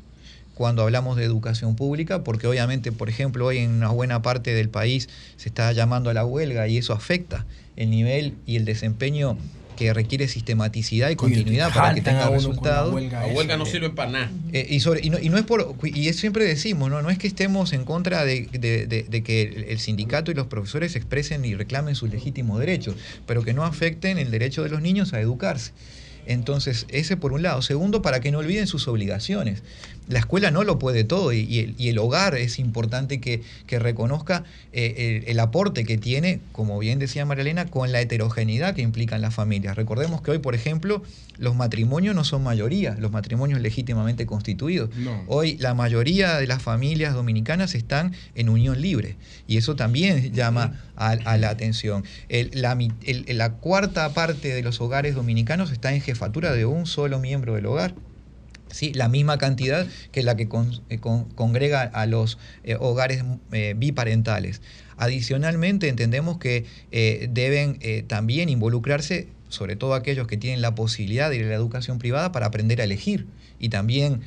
cuando 0.54 0.82
hablamos 0.82 1.16
de 1.16 1.24
educación 1.24 1.76
pública, 1.76 2.24
porque 2.24 2.48
obviamente, 2.48 2.92
por 2.92 3.08
ejemplo, 3.08 3.46
hoy 3.46 3.58
en 3.58 3.70
una 3.70 3.88
buena 3.90 4.20
parte 4.20 4.52
del 4.52 4.68
país 4.68 5.08
se 5.36 5.48
está 5.48 5.72
llamando 5.72 6.10
a 6.10 6.14
la 6.14 6.26
huelga 6.26 6.66
y 6.66 6.76
eso 6.76 6.92
afecta 6.92 7.46
el 7.76 7.88
nivel 7.88 8.34
y 8.46 8.56
el 8.56 8.64
desempeño 8.64 9.38
que 9.80 9.94
requiere 9.94 10.28
sistematicidad 10.28 11.08
y 11.08 11.16
continuidad 11.16 11.72
para 11.72 11.94
que 11.94 12.02
tenga 12.02 12.26
la 12.26 12.30
resultados. 12.30 12.92
huelga 12.92 13.26
La 13.26 13.32
huelga 13.32 13.56
no 13.56 13.64
eh. 13.64 13.70
sirve 13.70 13.88
para 13.88 14.10
nada. 14.10 14.30
Eh, 14.52 14.66
y, 14.68 14.80
sobre- 14.80 15.00
y, 15.02 15.08
no, 15.08 15.18
y 15.18 15.30
no 15.30 15.38
es 15.38 15.44
por 15.44 15.74
y 15.82 16.08
es- 16.08 16.16
siempre 16.16 16.44
decimos 16.44 16.90
no 16.90 17.00
no 17.00 17.08
es 17.08 17.16
que 17.16 17.26
estemos 17.26 17.72
en 17.72 17.86
contra 17.86 18.26
de, 18.26 18.46
de- 18.52 18.86
de- 18.86 19.04
de 19.04 19.22
que 19.22 19.40
el, 19.42 19.64
el 19.64 19.78
sindicato 19.78 20.30
y 20.30 20.34
los 20.34 20.48
profesores 20.48 20.96
expresen 20.96 21.46
y 21.46 21.54
reclamen 21.54 21.94
sus 21.94 22.10
legítimos 22.10 22.60
derechos 22.60 22.94
pero 23.26 23.42
que 23.42 23.54
no 23.54 23.64
afecten 23.64 24.18
el 24.18 24.30
derecho 24.30 24.62
de 24.62 24.68
los 24.68 24.82
niños 24.82 25.14
a 25.14 25.20
educarse 25.20 25.72
entonces 26.26 26.84
ese 26.90 27.16
por 27.16 27.32
un 27.32 27.42
lado 27.42 27.62
segundo 27.62 28.02
para 28.02 28.20
que 28.20 28.30
no 28.30 28.38
olviden 28.38 28.66
sus 28.66 28.86
obligaciones 28.86 29.62
la 30.10 30.18
escuela 30.18 30.50
no 30.50 30.64
lo 30.64 30.78
puede 30.78 31.04
todo 31.04 31.32
y, 31.32 31.40
y 31.40 31.60
el, 31.60 31.74
y 31.78 31.88
el 31.88 31.98
hogar 31.98 32.34
es 32.34 32.58
importante 32.58 33.20
que, 33.20 33.42
que 33.66 33.78
reconozca 33.78 34.44
eh, 34.72 35.22
el, 35.24 35.30
el 35.30 35.40
aporte 35.40 35.84
que 35.84 35.96
tiene, 35.96 36.40
como 36.52 36.78
bien 36.78 36.98
decía 36.98 37.24
Marilena, 37.24 37.66
con 37.66 37.92
la 37.92 38.00
heterogeneidad 38.00 38.74
que 38.74 38.82
implican 38.82 39.22
las 39.22 39.34
familias. 39.34 39.76
Recordemos 39.76 40.20
que 40.20 40.32
hoy, 40.32 40.38
por 40.38 40.54
ejemplo, 40.54 41.02
los 41.38 41.54
matrimonios 41.56 42.14
no 42.14 42.24
son 42.24 42.42
mayoría, 42.42 42.96
los 42.98 43.10
matrimonios 43.12 43.60
legítimamente 43.60 44.26
constituidos. 44.26 44.90
No. 44.96 45.22
Hoy 45.26 45.56
la 45.58 45.74
mayoría 45.74 46.36
de 46.38 46.46
las 46.46 46.60
familias 46.62 47.14
dominicanas 47.14 47.74
están 47.74 48.12
en 48.34 48.48
unión 48.50 48.80
libre 48.80 49.16
y 49.46 49.56
eso 49.56 49.76
también 49.76 50.32
llama 50.34 50.80
a, 50.96 51.10
a 51.12 51.36
la 51.38 51.48
atención. 51.50 52.04
El- 52.28 52.50
la 52.60 53.52
cuarta 53.52 54.12
parte 54.12 54.48
de 54.52 54.62
los 54.62 54.80
hogares 54.80 55.14
dominicanos 55.14 55.70
está 55.70 55.94
en 55.94 56.00
jefatura 56.00 56.52
de 56.52 56.66
un 56.66 56.86
solo 56.86 57.18
miembro 57.20 57.54
del 57.54 57.66
hogar. 57.66 57.94
Sí, 58.70 58.92
la 58.94 59.08
misma 59.08 59.36
cantidad 59.38 59.86
que 60.12 60.22
la 60.22 60.36
que 60.36 60.48
con- 60.48 60.80
eh, 60.90 60.98
con- 60.98 61.24
congrega 61.30 61.82
a 61.82 62.06
los 62.06 62.38
eh, 62.64 62.76
hogares 62.78 63.24
eh, 63.52 63.74
biparentales. 63.76 64.60
Adicionalmente, 64.96 65.88
entendemos 65.88 66.38
que 66.38 66.66
deben 67.30 67.78
también 68.06 68.50
involucrarse, 68.50 69.28
sobre 69.48 69.74
todo 69.74 69.94
aquellos 69.94 70.26
que 70.26 70.36
tienen 70.36 70.60
la 70.60 70.74
posibilidad 70.74 71.30
de 71.30 71.36
ir 71.36 71.44
a 71.44 71.48
la 71.48 71.54
educación 71.54 71.98
privada, 71.98 72.32
para 72.32 72.46
aprender 72.46 72.82
a 72.82 72.84
elegir 72.84 73.26
y 73.58 73.70
también 73.70 74.20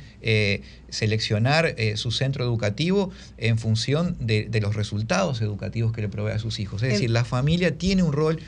seleccionar 0.88 1.74
su 1.96 2.10
centro 2.10 2.44
educativo 2.44 3.10
en 3.38 3.56
función 3.58 4.16
de, 4.20 4.46
de 4.48 4.60
los 4.60 4.74
resultados 4.74 5.40
educativos 5.42 5.92
que 5.92 6.02
le 6.02 6.08
provee 6.08 6.32
a 6.32 6.38
sus 6.38 6.58
hijos. 6.60 6.82
Es 6.82 6.88
decir, 6.94 7.10
la 7.10 7.24
familia 7.24 7.78
tiene 7.78 8.02
un 8.02 8.12
rol 8.12 8.40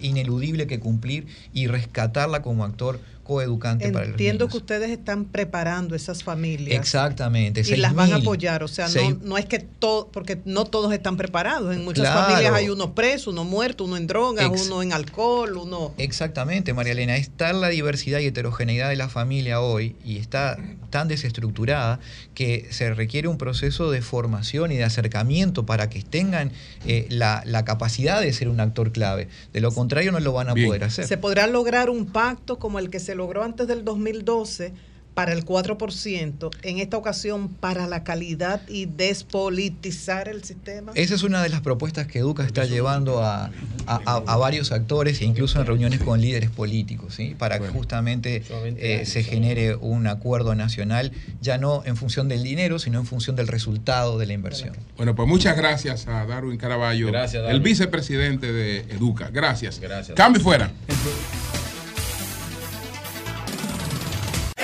ineludible 0.00 0.66
que 0.66 0.78
cumplir 0.78 1.26
y 1.52 1.66
rescatarla 1.66 2.40
como 2.42 2.64
actor 2.64 3.00
coeducante 3.22 3.90
para 3.92 4.04
los 4.06 4.12
Entiendo 4.12 4.44
niños. 4.46 4.52
que 4.52 4.58
ustedes 4.58 4.90
están 4.90 5.24
preparando 5.26 5.94
esas 5.94 6.22
familias. 6.24 6.78
Exactamente. 6.78 7.62
Y 7.66 7.76
las 7.76 7.94
van 7.94 8.12
a 8.12 8.16
6.000. 8.16 8.20
apoyar, 8.22 8.62
o 8.62 8.68
sea, 8.68 8.88
no, 8.88 9.18
no 9.22 9.38
es 9.38 9.46
que 9.46 9.58
todo, 9.60 10.08
porque 10.08 10.40
no 10.44 10.64
todos 10.64 10.92
están 10.92 11.16
preparados. 11.16 11.74
En 11.74 11.84
muchas 11.84 12.02
Claro. 12.06 12.28
familias 12.28 12.52
hay 12.54 12.68
uno 12.68 12.94
preso, 12.94 13.30
uno 13.30 13.44
muerto, 13.44 13.84
uno 13.84 13.96
en 13.96 14.06
drogas, 14.06 14.46
Ex- 14.46 14.66
uno 14.66 14.82
en 14.82 14.92
alcohol, 14.92 15.56
uno... 15.56 15.94
Exactamente, 15.98 16.74
María 16.74 16.92
Elena. 16.92 17.16
Es 17.16 17.30
tal 17.30 17.60
la 17.60 17.68
diversidad 17.68 18.18
y 18.20 18.26
heterogeneidad 18.26 18.88
de 18.88 18.96
la 18.96 19.08
familia 19.08 19.60
hoy 19.60 19.96
y 20.04 20.18
está 20.18 20.58
tan 20.90 21.08
desestructurada 21.08 22.00
que 22.34 22.66
se 22.70 22.92
requiere 22.94 23.28
un 23.28 23.38
proceso 23.38 23.90
de 23.90 24.02
formación 24.02 24.72
y 24.72 24.76
de 24.76 24.84
acercamiento 24.84 25.64
para 25.64 25.88
que 25.88 26.02
tengan 26.02 26.52
eh, 26.86 27.06
la, 27.08 27.42
la 27.46 27.64
capacidad 27.64 28.20
de 28.20 28.32
ser 28.32 28.48
un 28.48 28.60
actor 28.60 28.92
clave. 28.92 29.28
De 29.52 29.60
lo 29.60 29.72
contrario, 29.72 30.12
no 30.12 30.20
lo 30.20 30.32
van 30.32 30.48
a 30.48 30.54
poder 30.54 30.84
hacer. 30.84 31.06
Se 31.06 31.16
podrá 31.18 31.46
lograr 31.46 31.88
un 31.88 32.06
pacto 32.06 32.58
como 32.58 32.78
el 32.78 32.90
que 32.90 33.00
se 33.00 33.11
logró 33.14 33.42
antes 33.42 33.66
del 33.68 33.84
2012 33.84 34.72
para 35.14 35.34
el 35.34 35.44
4%, 35.44 36.48
en 36.62 36.78
esta 36.78 36.96
ocasión 36.96 37.48
para 37.50 37.86
la 37.86 38.02
calidad 38.02 38.62
y 38.66 38.86
despolitizar 38.86 40.26
el 40.26 40.42
sistema. 40.42 40.92
Esa 40.94 41.14
es 41.14 41.22
una 41.22 41.42
de 41.42 41.50
las 41.50 41.60
propuestas 41.60 42.06
que 42.06 42.20
Educa 42.20 42.44
está 42.46 42.64
llevando 42.64 43.22
a, 43.22 43.50
a- 43.86 44.00
a- 44.06 44.22
a 44.26 44.36
varios 44.38 44.72
actores 44.72 45.20
e 45.20 45.26
incluso 45.26 45.60
en 45.60 45.66
reuniones 45.66 46.00
con 46.00 46.18
líderes 46.18 46.48
políticos, 46.48 47.14
¿sí? 47.14 47.34
para 47.38 47.58
que 47.58 47.68
justamente 47.68 48.42
eh, 48.78 49.04
se 49.04 49.22
genere 49.22 49.74
un 49.76 50.06
acuerdo 50.06 50.54
nacional, 50.54 51.12
ya 51.42 51.58
no 51.58 51.82
en 51.84 51.96
función 51.98 52.28
del 52.28 52.42
dinero, 52.42 52.78
sino 52.78 52.98
en 52.98 53.04
función 53.04 53.36
del 53.36 53.48
resultado 53.48 54.16
de 54.16 54.24
la 54.24 54.32
inversión. 54.32 54.74
Bueno, 54.96 55.14
pues 55.14 55.28
muchas 55.28 55.58
gracias 55.58 56.08
a 56.08 56.24
Darwin 56.24 56.56
Caraballo, 56.56 57.08
Gracias, 57.08 57.44
el 57.50 57.60
vicepresidente 57.60 58.50
de 58.50 58.78
Educa. 58.94 59.28
Gracias. 59.30 59.78
Gracias. 59.78 60.16
Cambio 60.16 60.40
y 60.40 60.42
fuera. 60.42 60.70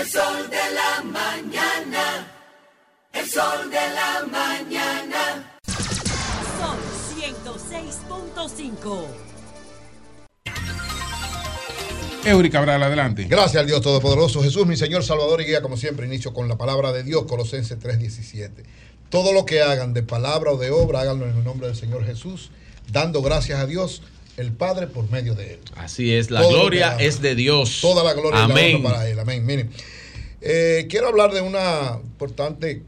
sol 0.09 0.49
de 0.51 0.75
la 0.75 1.03
mañana. 1.03 2.27
El 3.13 3.29
sol 3.29 3.71
de 3.71 3.77
la 3.95 4.25
mañana. 4.31 5.59
Sol 6.59 6.79
106.5. 7.19 9.07
Eury 12.25 12.51
Cabral, 12.51 12.83
adelante. 12.83 13.25
Gracias 13.25 13.61
al 13.61 13.67
Dios 13.67 13.81
Todopoderoso. 13.81 14.43
Jesús, 14.43 14.67
mi 14.67 14.77
Señor, 14.77 15.05
Salvador 15.05 15.41
y 15.41 15.45
Guía, 15.45 15.63
como 15.63 15.77
siempre, 15.77 16.07
inicio 16.07 16.33
con 16.35 16.49
la 16.49 16.57
palabra 16.57 16.93
de 16.93 17.03
Dios, 17.03 17.25
Colosenses 17.25 17.79
3:17. 17.79 18.65
Todo 19.11 19.33
lo 19.33 19.47
que 19.47 19.63
hagan 19.63 19.95
de 19.95 20.03
palabra 20.03 20.53
o 20.53 20.59
de 20.59 20.71
obra, 20.71 21.01
háganlo 21.01 21.27
en 21.29 21.37
el 21.37 21.45
nombre 21.45 21.69
del 21.69 21.77
Señor 21.77 22.05
Jesús, 22.05 22.51
dando 22.93 23.23
gracias 23.23 23.61
a 23.61 23.67
Dios, 23.67 24.03
el 24.37 24.53
Padre, 24.53 24.87
por 24.87 25.11
medio 25.11 25.35
de 25.35 25.55
Él. 25.55 25.61
Así 25.77 26.15
es, 26.15 26.31
la 26.31 26.43
Todo 26.43 26.61
gloria 26.61 26.97
es 26.99 27.23
de 27.23 27.35
Dios. 27.35 27.79
Toda 27.81 28.05
la 28.05 28.13
gloria 28.13 28.45
y 28.45 28.49
la 28.49 28.55
Amén. 28.55 28.77
honra 28.77 28.91
para 28.91 29.09
Él. 29.09 29.19
Amén. 29.19 29.47
Miren, 29.47 29.71
eh, 30.49 30.87
quiero 30.89 31.09
hablar 31.09 31.33
de 31.33 31.41
una 31.43 31.99
importante 32.03 32.83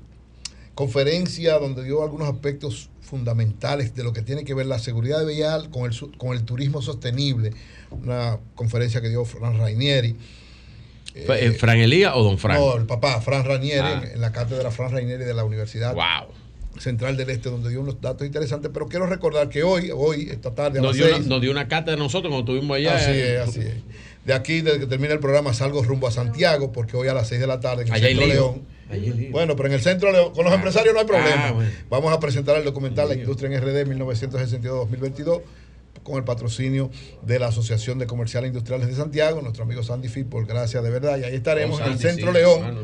conferencia 0.75 1.59
donde 1.59 1.85
dio 1.85 2.03
algunos 2.03 2.29
aspectos 2.29 2.89
fundamentales 3.03 3.95
de 3.95 4.05
lo 4.05 4.13
que 4.13 4.23
tiene 4.23 4.45
que 4.45 4.55
ver 4.55 4.67
la 4.67 4.79
seguridad 4.79 5.27
vial 5.27 5.69
con 5.71 5.91
el, 5.91 6.17
con 6.17 6.37
el 6.37 6.45
turismo 6.45 6.81
sostenible. 6.81 7.53
Una 7.91 8.39
conferencia 8.55 9.01
que 9.01 9.09
dio 9.09 9.25
Fran 9.25 9.59
Rainieri. 9.59 10.17
Eh, 11.15 11.57
¿Fran 11.59 11.79
Elías 11.79 12.13
o 12.15 12.23
Don 12.23 12.39
Fran? 12.39 12.57
No, 12.57 12.77
el 12.77 12.87
papá, 12.87 13.21
Fran 13.21 13.45
Rainieri, 13.45 13.81
Ah. 13.81 14.03
en, 14.05 14.13
en 14.13 14.21
la 14.21 14.31
cátedra 14.33 14.71
Fran 14.71 14.93
Rainieri 14.93 15.25
de 15.25 15.35
la 15.35 15.45
Universidad 15.45 15.95
Central 16.79 17.17
del 17.17 17.29
Este, 17.31 17.51
donde 17.51 17.69
dio 17.69 17.81
unos 17.81 18.01
datos 18.01 18.25
interesantes. 18.25 18.71
Pero 18.73 18.87
quiero 18.87 19.07
recordar 19.07 19.49
que 19.49 19.65
hoy, 19.65 19.91
hoy, 19.93 20.29
esta 20.31 20.55
tarde, 20.55 20.79
a 20.79 20.83
Nos 20.83 20.97
las 20.97 21.09
dio, 21.09 21.17
una, 21.17 21.27
nos 21.27 21.41
dio 21.41 21.51
una 21.51 21.67
cata 21.69 21.91
de 21.91 21.97
nosotros 21.97 22.33
cuando 22.33 22.53
estuvimos 22.53 22.77
allá. 22.77 22.97
Así 22.97 23.11
eh, 23.11 23.35
es, 23.43 23.49
así 23.49 23.61
es. 23.61 23.75
De 24.25 24.35
aquí, 24.35 24.61
desde 24.61 24.81
que 24.81 24.87
termina 24.87 25.15
el 25.15 25.21
programa, 25.21 25.55
salgo 25.55 25.83
rumbo 25.83 26.07
a 26.07 26.11
Santiago, 26.11 26.73
porque 26.73 26.97
hoy 26.97 27.09
a 27.09 27.15
las 27.15 27.29
6 27.29 27.41
de 27.41 27.47
la 27.47 27.59
tarde 27.61 27.83
en 27.83 27.89
el 27.89 27.95
Allá 27.95 28.09
Centro. 28.09 28.27
León. 28.27 28.63
Bueno, 29.31 29.57
pero 29.57 29.69
en 29.69 29.75
el 29.75 29.81
Centro 29.81 30.13
León, 30.13 30.33
con 30.35 30.45
los 30.45 30.53
Ah. 30.53 30.57
empresarios 30.57 30.93
no 30.93 31.01
hay 31.01 31.07
problema. 31.07 31.49
Ah, 31.49 31.53
bueno. 31.53 31.71
Vamos 31.89 32.13
a 32.13 32.21
presentar 32.21 32.57
el 32.57 32.65
documental 32.65 33.09
La 33.09 33.15
Industria 33.15 33.49
en 33.49 33.55
RD 33.63 33.87
1962-2022 33.87 35.43
con 36.03 36.17
el 36.17 36.25
patrocinio 36.25 36.91
de 37.23 37.39
la 37.39 37.49
Asociación 37.49 37.99
de 37.99 38.07
Comerciales 38.07 38.49
Industriales 38.49 38.89
de 38.89 38.95
Santiago, 38.95 39.41
nuestro 39.43 39.65
amigo 39.65 39.83
Sandy 39.83 40.09
Fitbol, 40.09 40.47
gracias 40.47 40.83
de 40.83 40.91
verdad. 40.91 41.19
Y 41.19 41.25
ahí 41.25 41.35
estaremos 41.35 41.81
Oh, 41.81 41.85
en 41.85 41.93
el 41.93 41.99
Centro 41.99 42.29
sí, 42.29 42.35
León. 42.39 42.59
hermano. 42.65 42.81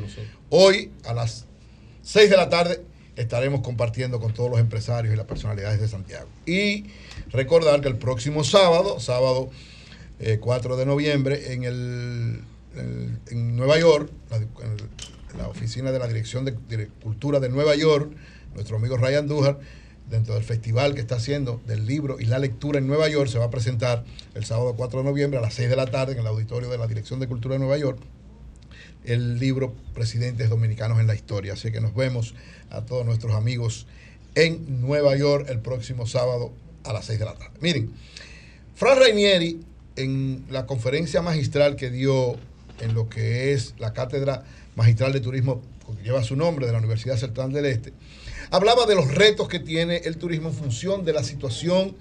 Hoy 0.50 0.90
a 1.04 1.12
las 1.14 1.46
6 2.02 2.30
de 2.30 2.36
la 2.36 2.48
tarde 2.50 2.82
estaremos 3.16 3.62
compartiendo 3.62 4.20
con 4.20 4.32
todos 4.34 4.50
los 4.50 4.60
empresarios 4.60 5.12
y 5.12 5.16
las 5.16 5.26
personalidades 5.26 5.80
de 5.80 5.88
Santiago. 5.88 6.28
Y 6.46 6.84
recordar 7.30 7.80
que 7.80 7.88
el 7.88 7.96
próximo 7.96 8.44
sábado, 8.44 9.00
sábado 9.00 9.48
eh, 10.18 10.38
4 10.38 10.76
de 10.76 10.86
noviembre, 10.86 11.52
en, 11.52 11.64
el, 11.64 12.42
Nueva 13.32 13.78
York, 13.78 14.10
en 14.30 15.38
la 15.38 15.48
oficina 15.48 15.92
de 15.92 15.98
la 15.98 16.08
Dirección 16.08 16.44
de, 16.44 16.52
de 16.68 16.88
Cultura 17.02 17.40
de 17.40 17.48
Nueva 17.48 17.74
York, 17.74 18.12
nuestro 18.54 18.76
amigo 18.76 18.96
Ryan 18.96 19.26
Dujar, 19.26 19.58
dentro 20.08 20.34
del 20.34 20.44
festival 20.44 20.94
que 20.94 21.00
está 21.00 21.16
haciendo 21.16 21.60
del 21.66 21.84
libro 21.84 22.18
y 22.20 22.26
la 22.26 22.38
lectura 22.38 22.78
en 22.78 22.86
Nueva 22.86 23.08
York, 23.08 23.28
se 23.28 23.38
va 23.38 23.46
a 23.46 23.50
presentar 23.50 24.04
el 24.34 24.44
sábado 24.44 24.74
4 24.76 25.00
de 25.00 25.04
noviembre 25.04 25.38
a 25.38 25.42
las 25.42 25.54
6 25.54 25.68
de 25.68 25.76
la 25.76 25.86
tarde 25.86 26.12
en 26.12 26.20
el 26.20 26.26
auditorio 26.26 26.68
de 26.68 26.78
la 26.78 26.86
Dirección 26.86 27.18
de 27.18 27.26
Cultura 27.26 27.54
de 27.54 27.58
Nueva 27.58 27.76
York 27.76 27.98
el 29.06 29.38
libro 29.38 29.72
Presidentes 29.94 30.50
Dominicanos 30.50 30.98
en 31.00 31.06
la 31.06 31.14
Historia. 31.14 31.54
Así 31.54 31.72
que 31.72 31.80
nos 31.80 31.94
vemos 31.94 32.34
a 32.70 32.84
todos 32.84 33.06
nuestros 33.06 33.34
amigos 33.34 33.86
en 34.34 34.80
Nueva 34.80 35.16
York 35.16 35.46
el 35.48 35.60
próximo 35.60 36.06
sábado 36.06 36.52
a 36.84 36.92
las 36.92 37.06
6 37.06 37.18
de 37.18 37.24
la 37.24 37.34
tarde. 37.34 37.56
Miren, 37.60 37.92
Fran 38.74 38.98
Rainieri, 38.98 39.60
en 39.96 40.44
la 40.50 40.66
conferencia 40.66 41.22
magistral 41.22 41.76
que 41.76 41.90
dio 41.90 42.36
en 42.80 42.94
lo 42.94 43.08
que 43.08 43.52
es 43.52 43.74
la 43.78 43.92
Cátedra 43.92 44.44
Magistral 44.74 45.12
de 45.12 45.20
Turismo, 45.20 45.62
que 45.96 46.02
lleva 46.02 46.22
su 46.22 46.36
nombre, 46.36 46.66
de 46.66 46.72
la 46.72 46.78
Universidad 46.78 47.16
Central 47.16 47.52
del 47.52 47.66
Este, 47.66 47.92
hablaba 48.50 48.86
de 48.86 48.94
los 48.94 49.12
retos 49.14 49.48
que 49.48 49.58
tiene 49.58 49.98
el 50.04 50.16
turismo 50.16 50.48
en 50.48 50.54
función 50.54 51.04
de 51.04 51.12
la 51.12 51.24
situación 51.24 51.96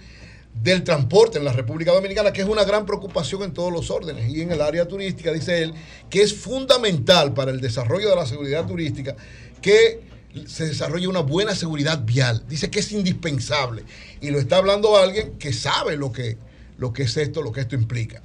del 0.62 0.84
transporte 0.84 1.38
en 1.38 1.46
la 1.46 1.52
República 1.52 1.92
Dominicana, 1.92 2.32
que 2.32 2.42
es 2.42 2.48
una 2.48 2.64
gran 2.64 2.86
preocupación 2.86 3.44
en 3.44 3.54
todos 3.54 3.72
los 3.72 3.92
órdenes. 3.92 4.30
Y 4.30 4.42
en 4.42 4.52
el 4.52 4.62
área 4.62 4.88
turística, 4.88 5.32
dice 5.32 5.64
él, 5.64 5.74
que 6.10 6.22
es 6.22 6.34
fundamental 6.34 7.34
para 7.34 7.52
el 7.52 7.60
desarrollo 7.60 8.10
de 8.10 8.16
la 8.16 8.26
seguridad 8.26 8.66
turística 8.66 9.16
que 9.62 10.02
se 10.48 10.68
desarrolle 10.68 11.08
una 11.08 11.22
buena 11.22 11.56
seguridad 11.56 12.04
vial. 12.06 12.44
Dice 12.48 12.70
que 12.70 12.80
es 12.80 12.92
indispensable. 12.92 13.84
Y 14.22 14.30
lo 14.32 14.40
está 14.40 14.58
hablando 14.58 14.98
alguien 14.98 15.38
que 15.38 15.54
sabe 15.54 15.98
lo 15.98 16.12
que, 16.12 16.38
lo 16.78 16.94
que 16.94 17.04
es 17.04 17.18
esto, 17.18 17.42
lo 17.42 17.52
que 17.52 17.62
esto 17.62 17.76
implica. 17.76 18.22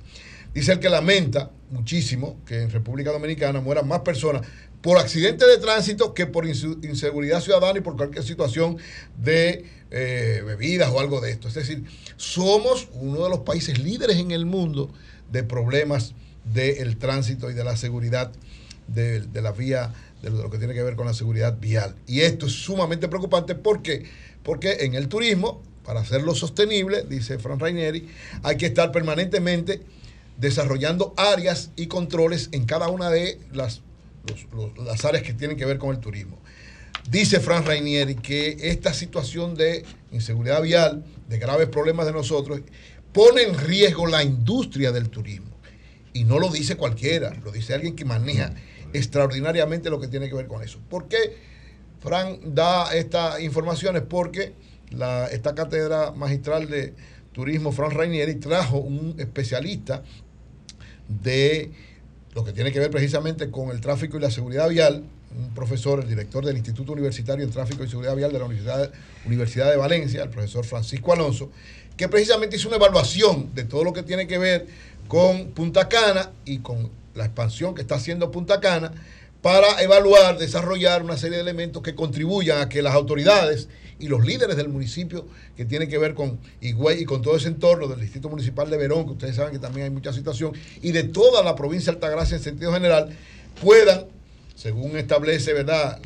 Dice 0.54 0.72
el 0.72 0.80
que 0.80 0.88
lamenta 0.88 1.50
muchísimo 1.70 2.38
que 2.44 2.62
en 2.62 2.70
República 2.70 3.12
Dominicana 3.12 3.60
mueran 3.60 3.86
más 3.86 4.00
personas 4.00 4.42
por 4.80 4.98
accidentes 4.98 5.46
de 5.46 5.58
tránsito 5.58 6.14
que 6.14 6.26
por 6.26 6.46
inseguridad 6.46 7.40
ciudadana 7.40 7.78
y 7.78 7.82
por 7.82 7.96
cualquier 7.96 8.24
situación 8.24 8.78
de 9.16 9.64
eh, 9.90 10.42
bebidas 10.44 10.90
o 10.90 11.00
algo 11.00 11.20
de 11.20 11.30
esto. 11.30 11.48
Es 11.48 11.54
decir, 11.54 11.84
somos 12.16 12.88
uno 12.94 13.22
de 13.24 13.30
los 13.30 13.40
países 13.40 13.78
líderes 13.78 14.16
en 14.16 14.30
el 14.30 14.46
mundo 14.46 14.90
de 15.30 15.44
problemas 15.44 16.14
del 16.52 16.96
tránsito 16.96 17.50
y 17.50 17.54
de 17.54 17.62
la 17.62 17.76
seguridad 17.76 18.32
de, 18.88 19.20
de 19.20 19.42
la 19.42 19.52
vía, 19.52 19.92
de 20.22 20.30
lo 20.30 20.50
que 20.50 20.58
tiene 20.58 20.74
que 20.74 20.82
ver 20.82 20.96
con 20.96 21.06
la 21.06 21.14
seguridad 21.14 21.58
vial. 21.60 21.94
Y 22.06 22.20
esto 22.20 22.46
es 22.46 22.52
sumamente 22.52 23.06
preocupante 23.08 23.54
porque, 23.54 24.04
porque 24.42 24.78
en 24.80 24.94
el 24.94 25.08
turismo, 25.08 25.62
para 25.90 26.02
hacerlo 26.02 26.36
sostenible, 26.36 27.02
dice 27.02 27.40
Fran 27.40 27.58
Rainieri, 27.58 28.06
hay 28.44 28.56
que 28.56 28.66
estar 28.66 28.92
permanentemente 28.92 29.82
desarrollando 30.36 31.14
áreas 31.16 31.72
y 31.74 31.88
controles 31.88 32.48
en 32.52 32.64
cada 32.64 32.86
una 32.86 33.10
de 33.10 33.40
las, 33.52 33.82
las 34.84 35.04
áreas 35.04 35.24
que 35.24 35.32
tienen 35.32 35.56
que 35.56 35.64
ver 35.64 35.78
con 35.78 35.90
el 35.90 35.98
turismo. 35.98 36.38
Dice 37.10 37.40
Fran 37.40 37.66
Rainieri 37.66 38.14
que 38.14 38.56
esta 38.70 38.94
situación 38.94 39.56
de 39.56 39.84
inseguridad 40.12 40.62
vial, 40.62 41.04
de 41.28 41.38
graves 41.40 41.66
problemas 41.66 42.06
de 42.06 42.12
nosotros, 42.12 42.60
pone 43.12 43.42
en 43.42 43.58
riesgo 43.58 44.06
la 44.06 44.22
industria 44.22 44.92
del 44.92 45.08
turismo. 45.10 45.50
Y 46.12 46.22
no 46.22 46.38
lo 46.38 46.50
dice 46.50 46.76
cualquiera, 46.76 47.34
lo 47.42 47.50
dice 47.50 47.74
alguien 47.74 47.96
que 47.96 48.04
maneja 48.04 48.54
extraordinariamente 48.92 49.90
lo 49.90 49.98
que 49.98 50.06
tiene 50.06 50.28
que 50.28 50.36
ver 50.36 50.46
con 50.46 50.62
eso. 50.62 50.78
¿Por 50.88 51.08
qué 51.08 51.36
Fran 51.98 52.54
da 52.54 52.94
estas 52.94 53.40
informaciones? 53.40 54.02
Porque 54.08 54.54
la, 54.90 55.26
esta 55.28 55.54
cátedra 55.54 56.12
magistral 56.12 56.68
de 56.68 56.94
turismo, 57.32 57.72
Fran 57.72 57.92
Rainieri, 57.92 58.36
trajo 58.36 58.78
un 58.78 59.14
especialista 59.18 60.02
de 61.08 61.70
lo 62.34 62.44
que 62.44 62.52
tiene 62.52 62.72
que 62.72 62.78
ver 62.78 62.90
precisamente 62.90 63.50
con 63.50 63.70
el 63.70 63.80
tráfico 63.80 64.16
y 64.16 64.20
la 64.20 64.30
seguridad 64.30 64.68
vial, 64.68 65.04
un 65.36 65.54
profesor, 65.54 66.00
el 66.00 66.08
director 66.08 66.44
del 66.44 66.56
Instituto 66.56 66.92
Universitario 66.92 67.44
en 67.44 67.50
Tráfico 67.50 67.84
y 67.84 67.88
Seguridad 67.88 68.16
Vial 68.16 68.32
de 68.32 68.38
la 68.38 68.44
Universidad, 68.44 68.92
Universidad 69.26 69.70
de 69.70 69.76
Valencia, 69.76 70.22
el 70.22 70.30
profesor 70.30 70.64
Francisco 70.64 71.12
Alonso, 71.12 71.50
que 71.96 72.08
precisamente 72.08 72.56
hizo 72.56 72.68
una 72.68 72.76
evaluación 72.76 73.54
de 73.54 73.64
todo 73.64 73.84
lo 73.84 73.92
que 73.92 74.02
tiene 74.02 74.26
que 74.26 74.38
ver 74.38 74.66
con 75.06 75.48
Punta 75.52 75.88
Cana 75.88 76.32
y 76.44 76.58
con 76.58 76.90
la 77.14 77.26
expansión 77.26 77.74
que 77.74 77.82
está 77.82 77.96
haciendo 77.96 78.30
Punta 78.30 78.60
Cana 78.60 78.92
para 79.42 79.80
evaluar, 79.80 80.38
desarrollar 80.38 81.02
una 81.02 81.16
serie 81.16 81.36
de 81.36 81.42
elementos 81.42 81.82
que 81.82 81.94
contribuyan 81.94 82.60
a 82.60 82.68
que 82.68 82.82
las 82.82 82.94
autoridades 82.94 83.68
y 83.98 84.08
los 84.08 84.24
líderes 84.24 84.56
del 84.56 84.68
municipio 84.68 85.26
que 85.56 85.64
tienen 85.64 85.88
que 85.88 85.98
ver 85.98 86.14
con 86.14 86.38
Higüey 86.60 87.02
y 87.02 87.04
con 87.04 87.22
todo 87.22 87.36
ese 87.36 87.48
entorno 87.48 87.86
del 87.86 88.00
Distrito 88.00 88.28
Municipal 88.28 88.68
de 88.70 88.76
Verón, 88.76 89.04
que 89.04 89.12
ustedes 89.12 89.36
saben 89.36 89.52
que 89.52 89.58
también 89.58 89.84
hay 89.84 89.90
mucha 89.90 90.12
situación, 90.12 90.52
y 90.82 90.92
de 90.92 91.04
toda 91.04 91.42
la 91.42 91.54
provincia 91.54 91.92
de 91.92 91.96
Altagracia 91.96 92.36
en 92.36 92.42
sentido 92.42 92.72
general, 92.72 93.16
puedan, 93.62 94.06
según 94.54 94.96
establece 94.96 95.52
¿verdad? 95.52 96.00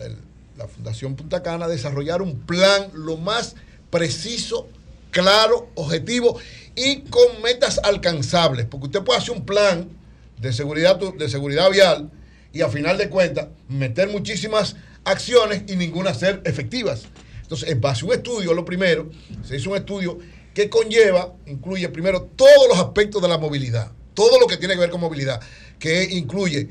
la 0.56 0.68
Fundación 0.68 1.16
Punta 1.16 1.42
Cana, 1.42 1.68
desarrollar 1.68 2.22
un 2.22 2.40
plan 2.40 2.88
lo 2.94 3.16
más 3.16 3.56
preciso, 3.90 4.68
claro, 5.10 5.68
objetivo 5.74 6.38
y 6.76 7.02
con 7.02 7.42
metas 7.42 7.80
alcanzables. 7.82 8.66
Porque 8.66 8.86
usted 8.86 9.02
puede 9.02 9.18
hacer 9.18 9.36
un 9.36 9.44
plan 9.44 9.88
de 10.40 10.52
seguridad, 10.52 10.98
de 10.98 11.28
seguridad 11.28 11.70
vial 11.70 12.10
y 12.54 12.62
a 12.62 12.68
final 12.68 12.96
de 12.96 13.10
cuentas 13.10 13.48
meter 13.68 14.08
muchísimas 14.08 14.76
acciones 15.04 15.64
y 15.66 15.76
ninguna 15.76 16.14
ser 16.14 16.40
efectivas. 16.44 17.02
Entonces, 17.42 17.68
en 17.68 17.80
base 17.80 18.04
a 18.04 18.08
un 18.08 18.14
estudio, 18.14 18.54
lo 18.54 18.64
primero, 18.64 19.10
se 19.46 19.56
hizo 19.56 19.70
un 19.70 19.76
estudio 19.76 20.18
que 20.54 20.70
conlleva, 20.70 21.34
incluye 21.46 21.88
primero 21.90 22.22
todos 22.22 22.68
los 22.68 22.78
aspectos 22.78 23.20
de 23.20 23.28
la 23.28 23.36
movilidad, 23.36 23.90
todo 24.14 24.38
lo 24.40 24.46
que 24.46 24.56
tiene 24.56 24.74
que 24.74 24.80
ver 24.80 24.90
con 24.90 25.00
movilidad, 25.00 25.40
que 25.78 26.04
incluye 26.04 26.68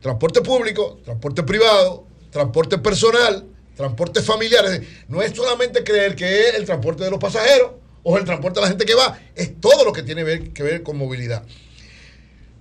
transporte 0.00 0.40
público, 0.40 1.00
transporte 1.04 1.42
privado, 1.42 2.06
transporte 2.30 2.78
personal, 2.78 3.44
transporte 3.76 4.22
familiar. 4.22 4.64
No 5.08 5.20
es 5.20 5.32
solamente 5.36 5.84
creer 5.84 6.16
que 6.16 6.48
es 6.48 6.54
el 6.54 6.64
transporte 6.64 7.04
de 7.04 7.10
los 7.10 7.20
pasajeros 7.20 7.72
o 8.02 8.16
el 8.16 8.24
transporte 8.24 8.58
de 8.60 8.62
la 8.64 8.68
gente 8.70 8.86
que 8.86 8.94
va, 8.94 9.18
es 9.34 9.60
todo 9.60 9.84
lo 9.84 9.92
que 9.92 10.02
tiene 10.02 10.24
ver- 10.24 10.52
que 10.52 10.62
ver 10.62 10.82
con 10.82 10.96
movilidad. 10.96 11.44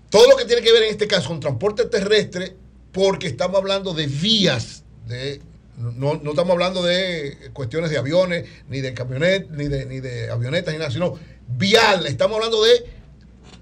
Todo 0.10 0.30
lo 0.30 0.36
que 0.36 0.46
tiene 0.46 0.62
que 0.62 0.72
ver 0.72 0.84
en 0.84 0.90
este 0.90 1.08
caso 1.08 1.30
con 1.30 1.40
transporte 1.40 1.86
terrestre, 1.86 2.56
porque 2.96 3.28
estamos 3.28 3.58
hablando 3.58 3.94
de 3.94 4.08
vías, 4.08 4.84
de, 5.06 5.42
no, 5.78 6.16
no 6.16 6.30
estamos 6.30 6.54
hablando 6.54 6.82
de 6.82 7.52
cuestiones 7.52 7.92
de 7.92 7.98
aviones, 7.98 8.46
ni 8.70 8.80
de 8.80 8.94
camionetas, 8.94 9.52
ni 9.52 9.68
de, 9.68 9.86
ni 9.86 10.00
de 10.00 10.32
avionetas, 10.32 10.74
ni 10.74 10.80
nada, 10.80 10.92
sino 10.92 11.20
vial, 11.46 12.08
estamos 12.08 12.38
hablando 12.38 12.64
de 12.64 12.86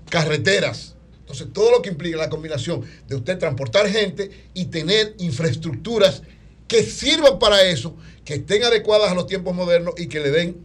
carreteras. 0.08 0.94
Entonces, 1.22 1.48
todo 1.52 1.72
lo 1.72 1.82
que 1.82 1.90
implica 1.90 2.16
la 2.16 2.30
combinación 2.30 2.86
de 3.08 3.16
usted 3.16 3.40
transportar 3.40 3.90
gente 3.90 4.30
y 4.54 4.66
tener 4.66 5.16
infraestructuras 5.18 6.22
que 6.68 6.84
sirvan 6.84 7.40
para 7.40 7.64
eso, 7.64 7.98
que 8.24 8.36
estén 8.36 8.64
adecuadas 8.64 9.12
a 9.12 9.16
los 9.16 9.26
tiempos 9.26 9.56
modernos 9.56 9.96
y 9.98 10.06
que 10.06 10.20
le 10.20 10.30
den 10.30 10.58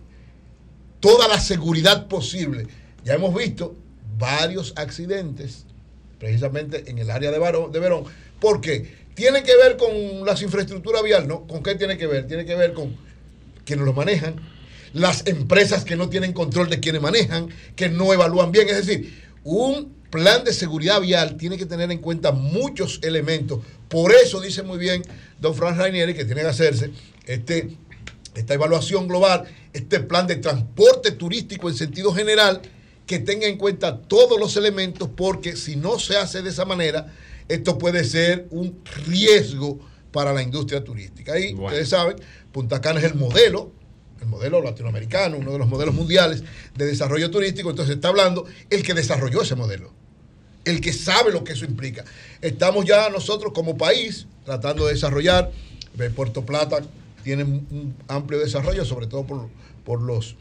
toda 1.01 1.27
la 1.27 1.41
seguridad 1.41 2.07
posible. 2.07 2.67
Ya 3.03 3.15
hemos 3.15 3.35
visto 3.35 3.75
varios 4.19 4.75
accidentes, 4.77 5.65
precisamente 6.19 6.85
en 6.91 6.99
el 6.99 7.11
área 7.11 7.31
de, 7.31 7.39
de 7.39 7.81
Verón. 7.81 8.28
¿Por 8.41 8.61
qué? 8.61 8.99
Tienen 9.15 9.43
que 9.43 9.57
ver 9.57 9.77
con 9.77 10.25
las 10.25 10.43
infraestructuras 10.43 11.03
vial, 11.03 11.27
¿no? 11.27 11.47
¿Con 11.47 11.63
qué 11.63 11.75
tiene 11.75 11.99
que 11.99 12.07
ver? 12.07 12.27
Tiene 12.27 12.45
que 12.45 12.55
ver 12.55 12.73
con 12.73 12.97
quienes 13.65 13.85
lo 13.85 13.93
manejan, 13.93 14.37
las 14.93 15.27
empresas 15.27 15.85
que 15.85 15.97
no 15.97 16.09
tienen 16.09 16.33
control 16.33 16.71
de 16.71 16.81
quienes 16.81 17.03
manejan, 17.03 17.49
que 17.77 17.89
no 17.89 18.13
evalúan 18.13 18.53
bien. 18.53 18.69
Es 18.69 18.87
decir, 18.87 19.23
un 19.45 19.93
plan 20.11 20.45
de 20.45 20.53
seguridad 20.53 21.01
vial 21.01 21.37
tiene 21.37 21.59
que 21.59 21.67
tener 21.67 21.91
en 21.91 21.99
cuenta 21.99 22.33
muchos 22.33 23.01
elementos. 23.03 23.61
Por 23.89 24.13
eso 24.13 24.41
dice 24.41 24.63
muy 24.63 24.79
bien 24.79 25.03
don 25.41 25.55
Franz 25.55 25.77
Rainieri 25.77 26.15
que 26.15 26.25
tiene 26.25 26.43
que 26.43 26.49
hacerse 26.49 26.91
este, 27.27 27.77
esta 28.35 28.55
evaluación 28.55 29.09
global, 29.09 29.45
este 29.73 30.01
plan 30.01 30.27
de 30.27 30.37
transporte 30.37 31.11
turístico 31.13 31.69
en 31.69 31.77
sentido 31.77 32.13
general, 32.13 32.63
que 33.07 33.19
tenga 33.19 33.47
en 33.47 33.57
cuenta 33.57 34.01
todos 34.03 34.39
los 34.39 34.57
elementos, 34.57 35.09
porque 35.15 35.57
si 35.57 35.77
no 35.77 35.99
se 35.99 36.17
hace 36.17 36.43
de 36.43 36.51
esa 36.51 36.65
manera, 36.65 37.13
esto 37.49 37.79
puede 37.79 38.05
ser 38.05 38.47
un 38.51 38.81
riesgo 39.07 39.79
para 40.13 40.33
la 40.33 40.43
industria 40.43 40.83
turística. 40.83 41.39
Y 41.39 41.55
ustedes 41.55 41.89
saben, 41.89 42.17
Punta 42.53 42.81
Cana 42.81 42.99
es 43.01 43.07
el 43.07 43.15
modelo, 43.15 43.73
el 44.21 44.27
modelo 44.27 44.63
latinoamericano, 44.63 45.37
uno 45.37 45.53
de 45.53 45.59
los 45.59 45.69
modelos 45.69 45.95
mundiales 45.95 46.43
de 46.77 46.87
desarrollo 46.87 47.31
turístico. 47.31 47.71
Entonces 47.71 47.97
está 47.97 48.09
hablando 48.09 48.47
el 48.71 48.83
que 48.83 48.95
desarrolló 48.95 49.43
ese 49.43 49.55
modelo, 49.55 49.93
el 50.65 50.81
que 50.81 50.93
sabe 50.93 51.33
lo 51.33 51.45
que 51.45 51.53
eso 51.53 51.65
implica. 51.65 52.05
Estamos 52.41 52.85
ya 52.85 53.09
nosotros 53.11 53.53
como 53.53 53.77
país 53.77 54.27
tratando 54.45 54.87
de 54.87 54.95
desarrollar. 54.95 55.51
eh, 55.99 56.11
Puerto 56.11 56.45
Plata 56.45 56.81
tiene 57.23 57.45
un 57.45 57.67
un 57.71 57.95
amplio 58.09 58.39
desarrollo, 58.41 58.85
sobre 58.85 59.07
todo 59.07 59.25
por, 59.27 59.49
por 59.85 60.01
los 60.03 60.37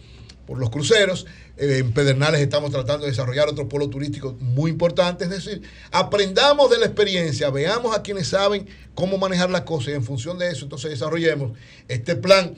por 0.48 0.58
los 0.58 0.72
cruceros. 0.72 1.28
Eh, 1.58 1.80
en 1.80 1.92
Pedernales 1.92 2.42
estamos 2.42 2.72
tratando 2.72 3.06
de 3.06 3.12
desarrollar 3.12 3.50
otro 3.50 3.70
polo 3.70 3.90
turístico 3.90 4.36
muy 4.40 4.72
importante. 4.72 5.26
Es 5.26 5.30
decir, 5.30 5.62
aprendamos 5.92 6.72
de 6.72 6.80
la 6.80 6.86
experiencia, 6.86 7.52
veamos 7.52 7.96
a 7.96 8.02
quienes 8.02 8.30
saben 8.30 8.68
cómo 8.96 9.20
manejar 9.20 9.52
las 9.52 9.62
cosas 9.62 9.90
y 9.90 9.92
en 9.92 10.04
función 10.04 10.40
de 10.40 10.50
eso 10.50 10.64
entonces 10.64 10.90
desarrollemos 10.90 11.52
este 11.88 12.16
plan 12.16 12.56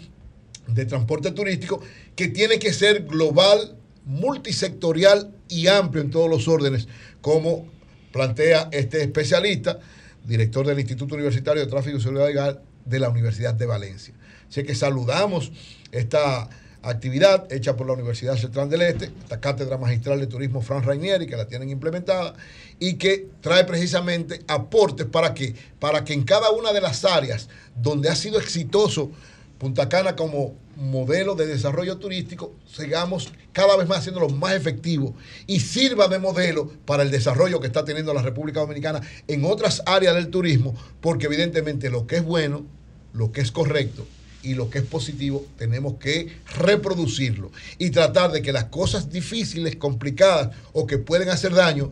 de 0.68 0.85
transporte 0.85 1.32
turístico 1.32 1.82
que 2.16 2.27
tiene 2.27 2.59
que 2.59 2.72
ser 2.72 3.06
global, 3.06 3.76
multisectorial 4.06 5.34
y 5.50 5.68
amplio 5.68 6.03
en 6.03 6.11
todos 6.11 6.30
los 6.30 6.48
órdenes, 6.48 6.88
como 7.22 7.68
plantea 8.11 8.69
este 8.72 9.01
especialista, 9.01 9.80
director 10.24 10.66
del 10.68 10.80
Instituto 10.80 11.16
Universitario 11.16 11.64
de 11.64 11.69
Tráfico 11.69 11.98
y 11.98 12.01
Seguridad 12.01 12.27
Vial 12.27 12.61
de 12.85 13.00
la 13.00 13.09
Universidad 13.09 13.56
de 13.56 13.66
Valencia. 13.66 14.14
Así 14.48 14.64
que 14.64 14.76
saludamos 14.76 15.51
esta 15.92 16.50
actividad 16.82 17.51
hecha 17.51 17.75
por 17.75 17.88
la 17.88 17.93
Universidad 17.93 18.38
Central 18.38 18.69
del 18.69 18.82
Este, 18.83 19.06
esta 19.06 19.40
cátedra 19.40 19.77
magistral 19.77 20.19
de 20.19 20.27
turismo 20.27 20.61
Fran 20.61 20.83
Rainieri, 20.83 21.27
que 21.27 21.35
la 21.35 21.48
tienen 21.48 21.69
implementada, 21.69 22.33
y 22.80 22.93
que 22.93 23.27
trae 23.41 23.66
precisamente 23.66 24.41
aportes 24.48 25.06
para 25.06 25.33
que, 25.33 25.56
para 25.80 26.03
que 26.03 26.14
en 26.14 26.24
cada 26.24 26.51
una 26.51 26.72
de 26.72 26.82
las 26.82 27.03
áreas 27.03 27.49
donde 27.75 28.09
ha 28.09 28.16
sido 28.16 28.40
exitoso 28.40 29.11
Punta 29.58 29.90
Cana 29.90 30.16
como 30.16 30.56
modelo 30.77 31.35
de 31.35 31.45
desarrollo 31.45 31.98
turístico, 31.98 32.53
sigamos 32.66 33.30
cada 33.51 33.75
vez 33.75 33.90
más 33.90 33.99
haciéndolo 33.99 34.30
más 34.30 34.53
efectivo 34.53 35.14
y 35.48 35.59
sirva 35.59 36.08
de 36.08 36.17
modelo 36.17 36.72
para 36.85 37.03
el 37.03 37.11
desarrollo 37.11 37.59
que 37.59 37.67
está 37.67 37.83
teniendo 37.83 38.14
la 38.14 38.22
República 38.22 38.61
Dominicana 38.61 39.01
en 39.27 39.43
otras 39.43 39.83
áreas 39.85 40.16
del 40.16 40.30
turismo, 40.30 40.75
porque 41.01 41.25
evidentemente 41.25 41.90
lo 41.90 42.08
que 42.08 42.17
es 42.17 42.24
bueno, 42.24 42.66
lo 43.11 43.33
que 43.33 43.41
es 43.41 43.51
correcto 43.51 44.08
y 44.42 44.56
lo 44.56 44.69
que 44.69 44.80
es 44.80 44.85
positivo, 44.85 45.45
tenemos 45.58 45.95
que 45.95 46.38
reproducirlo 46.58 47.51
y 47.77 47.90
tratar 47.90 48.32
de 48.32 48.42
que 48.42 48.53
las 48.53 48.66
cosas 48.66 49.09
difíciles, 49.09 49.76
complicadas 49.76 50.56
o 50.74 50.88
que 50.88 50.98
pueden 50.98 51.30
hacer 51.30 51.53
daño, 51.53 51.92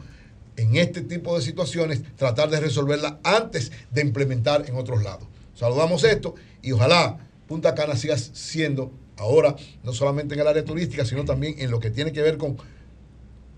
en 0.55 0.75
este 0.75 1.01
tipo 1.01 1.37
de 1.37 1.43
situaciones, 1.43 2.01
tratar 2.15 2.49
de 2.49 2.59
resolverlas 2.59 3.15
antes 3.23 3.71
de 3.91 4.01
implementar 4.01 4.65
en 4.67 4.75
otros 4.75 5.03
lados. 5.03 5.27
Saludamos 5.53 6.03
esto 6.03 6.35
y 6.61 6.71
ojalá 6.71 7.19
Punta 7.47 7.75
Cana 7.75 7.95
siga 7.95 8.17
siendo 8.17 8.91
ahora, 9.17 9.55
no 9.83 9.93
solamente 9.93 10.33
en 10.33 10.41
el 10.41 10.47
área 10.47 10.65
turística, 10.65 11.05
sino 11.05 11.25
también 11.25 11.55
en 11.59 11.71
lo 11.71 11.79
que 11.79 11.91
tiene 11.91 12.11
que 12.11 12.21
ver 12.21 12.37
con 12.37 12.57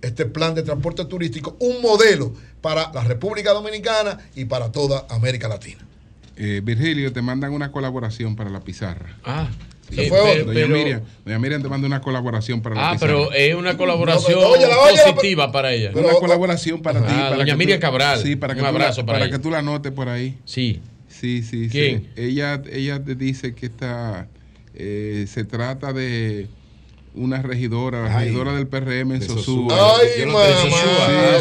este 0.02 0.26
plan 0.26 0.56
de 0.56 0.64
transporte 0.64 1.06
turístico, 1.06 1.58
un 1.60 1.82
modelo 1.82 2.34
para 2.62 2.92
la 2.94 3.04
República 3.04 3.52
Dominicana 3.52 4.30
y 4.36 4.46
para 4.46 4.72
toda 4.72 5.06
América 5.10 5.48
Latina. 5.48 5.89
Eh, 6.42 6.62
Virgilio, 6.64 7.12
te 7.12 7.22
mandan 7.22 7.52
una 7.52 7.70
colaboración 7.72 8.36
para 8.38 8.50
la 8.50 8.62
pizarra. 8.62 9.18
Ah. 9.26 9.50
Sí, 9.90 10.08
fue 10.08 10.20
pero- 10.24 10.46
doña, 10.46 10.54
pero- 10.54 10.68
Miriam, 10.70 11.02
doña 11.26 11.40
Miriam 11.40 11.62
te 11.64 11.68
manda 11.68 11.86
una 11.88 12.00
colaboración 12.00 12.62
para 12.62 12.76
la 12.76 12.90
Ah, 12.90 12.94
pizarra. 12.94 13.12
pero 13.14 13.32
es 13.34 13.56
una 13.56 13.76
colaboración 13.76 14.34
No, 14.40 14.40
pero 14.40 14.52
óyela, 14.52 14.78
óyela, 14.80 15.04
positiva 15.16 15.52
para 15.52 15.74
ella. 15.74 15.92
una 15.96 16.14
colaboración 16.14 16.82
para 16.82 17.00
ti. 17.02 17.08
Ah, 17.10 17.18
para 17.18 17.30
doña 17.38 17.46
que 17.46 17.52
tú- 17.52 17.58
Miriam 17.58 17.80
Cabral. 17.80 18.20
Sí, 18.22 18.36
para 18.36 18.54
que, 18.54 18.62
Un 18.62 18.68
tú 18.68 18.72
la- 18.72 18.80
abrazo 18.80 19.06
para 19.06 19.20
ella. 19.20 19.32
que 19.32 19.40
tú 19.40 19.50
la 19.52 19.58
anotes 19.60 19.92
por 19.92 20.08
ahí. 20.08 20.38
Sí. 20.46 20.80
Sí, 21.10 21.42
sí, 21.42 21.66
sí. 21.66 21.70
¿Quién? 21.70 22.08
Ella, 22.16 22.62
ella 22.72 23.04
te 23.04 23.16
dice 23.16 23.54
que 23.56 23.66
esta, 23.66 24.28
eh, 24.76 25.26
se 25.28 25.44
trata 25.44 25.92
de 25.92 26.48
una 27.16 27.42
regidora, 27.42 28.04
la 28.04 28.18
Ay. 28.20 28.26
regidora 28.28 28.54
del 28.54 28.68
PRM 28.68 29.16
en 29.16 29.22
Sosúa. 29.24 29.76
Ay, 30.00 30.26
mamá. 30.28 30.40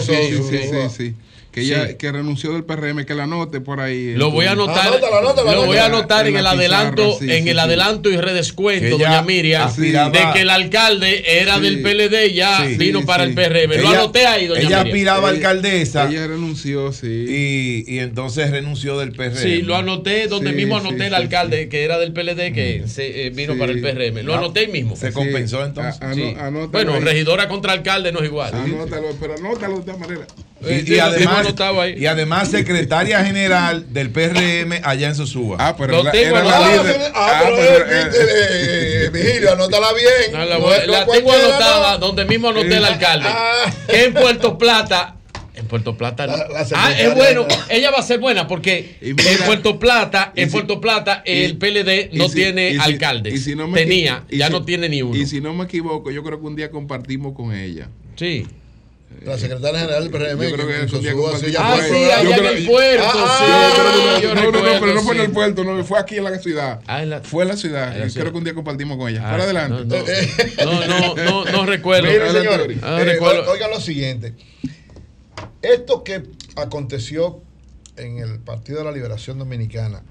Sí, 0.01 0.13
sí, 0.17 0.37
ok, 0.37 0.91
sí, 0.91 1.15
sí. 1.63 1.69
Que 1.69 1.75
ella 1.75 1.89
Sí. 1.89 1.95
que 1.97 2.13
renunció 2.13 2.53
del 2.53 2.65
PRM, 2.65 3.05
que 3.07 3.15
la 3.15 3.25
anote 3.25 3.61
por 3.61 3.81
ahí. 3.81 4.15
Lo 4.15 4.31
voy 4.31 4.47
a 4.47 4.53
anotar, 4.53 5.01
lo 5.45 5.67
voy 5.67 5.77
a 5.79 5.87
anotar 5.87 6.27
en 6.27 6.37
el 6.37 6.47
adelanto, 6.47 7.19
en 7.21 7.49
el 7.49 7.59
adelanto 7.59 8.11
y 8.11 8.17
redescuento, 8.17 8.99
doña 8.99 9.23
Miriam, 9.23 9.69
aspiraba- 9.69 10.11
de 10.11 10.33
que 10.35 10.41
el 10.43 10.51
alcalde 10.51 11.25
era 11.41 11.57
Sí. 11.57 11.61
del 11.63 11.83
PLD 11.83 12.33
ya 12.33 12.67
Sí, 12.67 12.77
vino 12.77 13.01
sí, 13.01 13.07
para 13.07 13.25
sí. 13.25 13.31
el 13.31 13.35
PRM. 13.35 13.77
Lo 13.79 13.89
anoté 13.89 14.27
ahí, 14.27 14.47
doña 14.47 14.61
Ella 14.61 14.69
Miriam. 14.69 14.87
aspiraba 14.87 15.29
a 15.29 15.31
alcaldesa. 15.31 16.09
Ella 16.11 16.27
renunció, 16.27 16.93
sí. 16.93 17.07
Y, 17.87 17.95
y 17.95 17.99
entonces 18.01 18.51
renunció 18.51 18.99
del 18.99 19.13
PRM. 19.13 19.37
Sí, 19.43 19.63
lo 19.63 19.77
anoté 19.77 20.27
donde 20.29 20.51
Sí, 20.51 20.57
mismo 20.57 20.81
sí, 20.81 20.87
anoté 20.87 21.05
el 21.07 21.11
sí, 21.11 21.15
alcalde 21.17 21.69
que 21.69 21.85
era 21.85 21.99
del 21.99 22.13
PLD 22.13 22.53
que 22.53 22.85
se, 22.87 23.27
eh, 23.27 23.31
vino 23.31 23.55
Sí. 23.55 23.59
para 23.59 23.73
el 23.73 23.81
PRM. 23.81 24.23
Lo 24.23 24.35
Ah, 24.35 24.39
anoté 24.39 24.61
ahí 24.61 24.69
mismo. 24.69 24.97
se 24.97 25.13
compensó 25.13 25.65
entonces. 25.65 26.01
A- 26.01 26.07
ano- 26.07 26.15
Sí. 26.15 26.35
anótalo 26.39 26.69
Bueno, 26.93 27.01
regidora 27.01 27.49
contra 27.49 27.73
alcalde 27.73 28.13
no 28.13 28.21
es 28.21 28.27
igual. 28.27 28.55
Anótalo, 28.55 29.09
pero 29.21 29.35
anótalo 29.35 29.75
de 29.75 29.81
esta 29.81 29.97
manera. 29.97 30.27
Y, 30.61 30.67
Eh, 30.71 30.85
y 30.87 30.99
además, 30.99 31.17
tengo 31.19 31.31
anotado 31.37 31.81
ahí. 31.81 31.95
y 31.99 32.07
además 32.07 32.51
secretaria 32.51 33.25
general 33.25 33.93
del 33.93 34.11
PRM 34.11 34.81
allá 34.83 35.09
en 35.09 35.15
Sosúa. 35.15 35.57
Ah, 35.61 35.77
era- 35.79 36.11
tengo 36.11 36.37
era 36.39 36.45
la 36.45 36.69
líder. 36.83 37.01
Ah, 37.15 37.31
Ah, 37.31 37.41
pero, 37.45 37.57
pero, 37.57 37.85
eh, 37.87 37.87
eh, 37.91 38.11
eh, 38.13 39.05
eh, 39.07 39.11
Vigilio, 39.13 39.53
anótala 39.53 39.89
bien. 39.93 40.33
No, 40.33 40.45
la 40.45 40.59
No 40.59 40.93
la 40.93 41.07
tengo 41.07 41.33
anotada 41.33 41.93
no. 41.93 41.99
donde 41.99 42.25
mismo 42.25 42.49
anoté 42.49 42.77
el 42.77 42.85
alcalde. 42.85 43.29
Ah. 43.31 43.73
Que 43.89 44.05
en 44.07 44.15
Puerto 44.15 44.59
Plata. 44.59 45.15
En 45.55 45.67
Puerto 45.67 45.97
Plata 45.97 46.27
no. 46.27 46.37
La- 46.37 46.49
la 46.49 46.67
ah, 46.75 46.93
es 46.99 47.15
bueno. 47.15 47.47
Ella 47.69 47.91
va 47.91 47.99
a 47.99 48.03
ser 48.03 48.19
buena 48.21 48.47
porque 48.49 48.97
mira- 49.01 49.31
en 49.33 49.39
Puerto 49.39 49.79
Plata, 49.79 50.33
en 50.37 50.49
si- 50.49 50.53
Puerto 50.53 50.81
Plata, 50.81 51.23
y- 51.25 51.45
el 51.45 51.57
PLD 51.57 52.11
no 52.15 52.25
y 52.25 52.29
si- 52.31 52.35
tiene 52.35 52.73
si- 52.73 52.79
alcalde. 52.79 53.31
y 53.31 53.39
si 53.39 53.55
no 53.57 53.67
me 53.69 53.79
Tenía, 53.81 54.25
ya 54.31 54.47
si- 54.49 54.53
no 54.53 54.65
tiene 54.65 54.89
ni 54.89 55.03
uno. 55.03 55.17
Y 55.17 55.27
si 55.27 55.41
no 55.41 55.53
me 55.55 55.65
equivoco, 55.65 56.11
yo 56.11 56.23
creo 56.25 56.41
que 56.41 56.47
un 56.47 56.57
día 56.57 56.71
compartimos 56.71 57.35
con 57.35 57.53
ella. 57.55 57.89
Sí. 58.17 58.47
La 59.25 59.37
secretaria 59.37 59.81
general 59.81 60.03
del 60.05 60.13
PRM. 60.13 60.43
Yo 60.43 60.53
creo 60.55 60.67
que 60.69 60.77
en 60.77 60.85
eso 60.85 61.01
ya 61.01 61.11
Sosúa, 61.13 61.33
compartimos 61.33 61.41
sí, 61.41 61.53
ya 61.53 61.73
Ah, 61.73 61.77
fue. 61.77 61.89
sí, 61.89 61.95
allá 62.11 62.37
en 62.37 62.45
el 62.59 62.67
puerto. 62.67 63.05
Ah, 63.07 63.39
sí, 63.39 63.45
ah, 63.49 64.19
que- 64.21 64.27
no, 64.29 64.35
no, 64.35 64.51
no, 64.53 64.81
pero 64.81 64.95
no 64.95 65.03
fue 65.03 65.15
en 65.17 65.21
el 65.23 65.31
puerto, 65.33 65.65
no, 65.65 65.85
fue 65.85 65.99
aquí 65.99 66.17
en 66.19 66.25
la 66.25 66.39
ciudad. 66.39 66.81
Ah, 66.87 67.03
en 67.03 67.11
la- 67.11 67.21
Fue 67.23 67.43
en 67.43 67.49
la 67.49 67.57
ciudad. 67.57 67.93
en 67.95 68.01
la 68.01 68.07
y 68.07 68.11
ciudad. 68.11 68.25
creo 68.25 68.33
que 68.33 68.39
un 68.39 68.45
día 68.45 68.55
compartimos 68.55 68.97
con 68.97 69.09
ella. 69.09 69.23
Ah, 69.27 69.31
Para 69.33 69.43
adelante. 69.45 69.85
no, 70.65 70.87
no. 70.87 71.15
No, 71.17 71.45
no, 71.53 71.67
recuerdo. 71.67 72.09
Adelante, 72.09 72.39
señores. 72.43 72.79
Ah, 72.83 72.99
eh, 73.01 73.05
recuerdo. 73.05 73.49
o- 73.49 73.53
oigan 73.53 73.71
lo 73.71 73.81
siguiente. 73.81 74.35
Esto 75.63 76.05
que 76.05 76.23
aconteció 76.57 77.43
en 77.97 78.19
el 78.19 78.39
Partido 78.39 78.79
de 78.79 78.85
la 78.85 78.93
Liberación 78.93 79.39
Dominicana. 79.39 80.03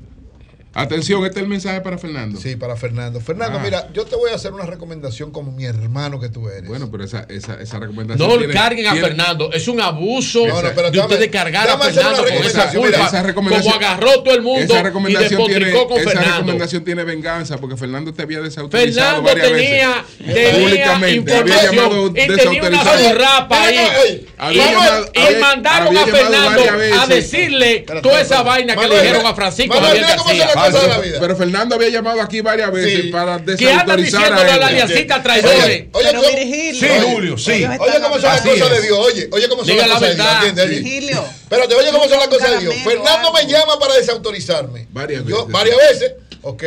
Atención, 0.78 1.26
este 1.26 1.40
es 1.40 1.44
el 1.44 1.50
mensaje 1.50 1.82
para 1.82 1.98
Fernando. 1.98 2.40
Sí, 2.40 2.56
para 2.56 2.76
Fernando. 2.76 3.20
Fernando, 3.20 3.58
Ah. 3.60 3.64
mira, 3.64 3.88
yo 3.94 4.06
te 4.06 4.16
voy 4.16 4.32
a 4.32 4.36
hacer 4.36 4.54
una 4.54 4.66
recomendación 4.66 5.32
como 5.32 5.52
mi 5.52 5.66
hermano 5.66 6.20
que 6.20 6.30
tú 6.30 6.48
eres. 6.50 6.68
Bueno, 6.68 6.90
pero 6.92 7.04
esa, 7.04 7.26
esa, 7.30 7.56
esa 7.62 7.80
recomendación. 7.80 8.30
No 8.30 8.38
tiene- 8.38 8.54
carguen 8.54 8.88
a 8.88 8.92
tiene- 8.92 9.08
Fernando. 9.08 9.52
Es 9.52 9.68
un 9.68 9.82
abuso 9.82 10.46
No, 10.46 10.62
no, 10.62 10.70
pero 10.76 10.92
de 10.92 10.98
dame- 11.00 11.14
ustedes 11.14 11.32
cargar 11.32 11.70
a 11.70 11.78
Fernando 11.80 12.18
con 12.24 12.28
esa 12.28 12.36
recomendación. 12.36 12.82
culpa. 12.84 12.98
Mira, 12.98 13.08
esa 13.08 13.24
recomendación- 13.24 13.74
como 13.74 13.86
agarró 13.86 14.24
todo 14.24 14.34
el 14.36 14.42
mundo 14.42 14.62
Esa 14.74 14.80
y 14.80 14.84
recomendación, 14.84 15.46
tiene, 15.46 15.66
despotricó 15.66 15.88
con 15.90 15.98
esa 16.00 16.10
Fernando. 16.12 16.36
recomendación 16.38 16.84
tiene 16.84 17.04
venganza 17.04 17.58
porque 17.58 17.78
Fernando 17.78 18.14
te 18.14 18.22
había 18.22 18.42
desautorizado 18.42 19.24
Fernando 19.24 19.24
varias 19.24 19.48
tenía, 19.48 20.06
veces. 20.20 20.34
tenía 20.36 20.60
Públicamente. 20.60 21.36
Había 21.38 21.64
llamado 21.72 22.08
y 22.08 22.12
tenía 22.14 22.64
una 22.64 22.84
zurrapa 22.98 23.64
ahí. 23.64 24.28
Había 24.38 24.64
Y- 24.64 24.72
llamado- 24.74 25.10
y 25.14 25.20
había- 25.20 25.40
mandaron 25.40 25.88
había 25.88 26.02
a 26.02 26.06
llamado 26.06 26.62
Fernando 26.62 27.02
a 27.02 27.08
decirle 27.08 27.86
toda 28.04 28.22
esa 28.22 28.44
vaina 28.44 28.76
que 28.76 28.88
le 28.88 29.02
dijeron 29.02 29.26
a 29.26 29.34
Francisco 29.34 29.74
Javier 29.80 30.04
García. 30.06 30.50
La 30.74 31.00
vida. 31.00 31.18
Pero 31.20 31.36
Fernando 31.36 31.76
había 31.76 31.90
llamado 31.90 32.22
aquí 32.22 32.42
varias 32.42 32.72
veces 32.72 33.02
Sí. 33.04 33.10
para 33.10 33.38
desautorizar 33.40 34.34
a 34.34 34.44
la 34.44 34.56
él. 34.56 34.64
aliancita 34.64 35.22
traidores. 35.24 35.60
Oye, 35.66 35.90
oye, 35.92 36.08
Pero 36.10 36.22
Virgilio. 36.22 36.74
Sí, 36.80 36.88
Julio, 37.12 37.38
sí. 37.38 37.52
Oye, 37.52 38.02
cómo 38.02 38.14
son 38.16 38.24
las 38.24 38.42
cosas 38.42 38.70
de. 38.72 38.82
Dios. 38.82 39.00
Oye, 39.00 39.30
oye 39.32 39.48
cómo 39.50 39.64
son 39.66 39.74
Diga 39.74 39.88
las 39.88 40.02
la 40.02 40.08
cosas 40.10 40.56
de 40.56 40.68
Dios. 40.68 40.84
Virgilio. 40.84 41.24
Espérate, 41.44 41.76
oye 41.76 41.92
cómo 41.92 42.04
son 42.10 42.20
las 42.20 42.28
cosas 42.28 42.52
de 42.52 42.58
Dios. 42.60 42.76
Fernando 42.84 43.34
me 43.34 43.46
llama 43.48 43.80
para 43.80 43.96
desautorizarme. 43.96 44.88
Varias 44.92 45.26
Yo, 45.26 45.46
veces. 45.46 45.52
varias 45.52 45.78
veces. 45.78 46.14
Ok, 46.42 46.64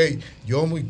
yo 0.47 0.67
muy 0.67 0.85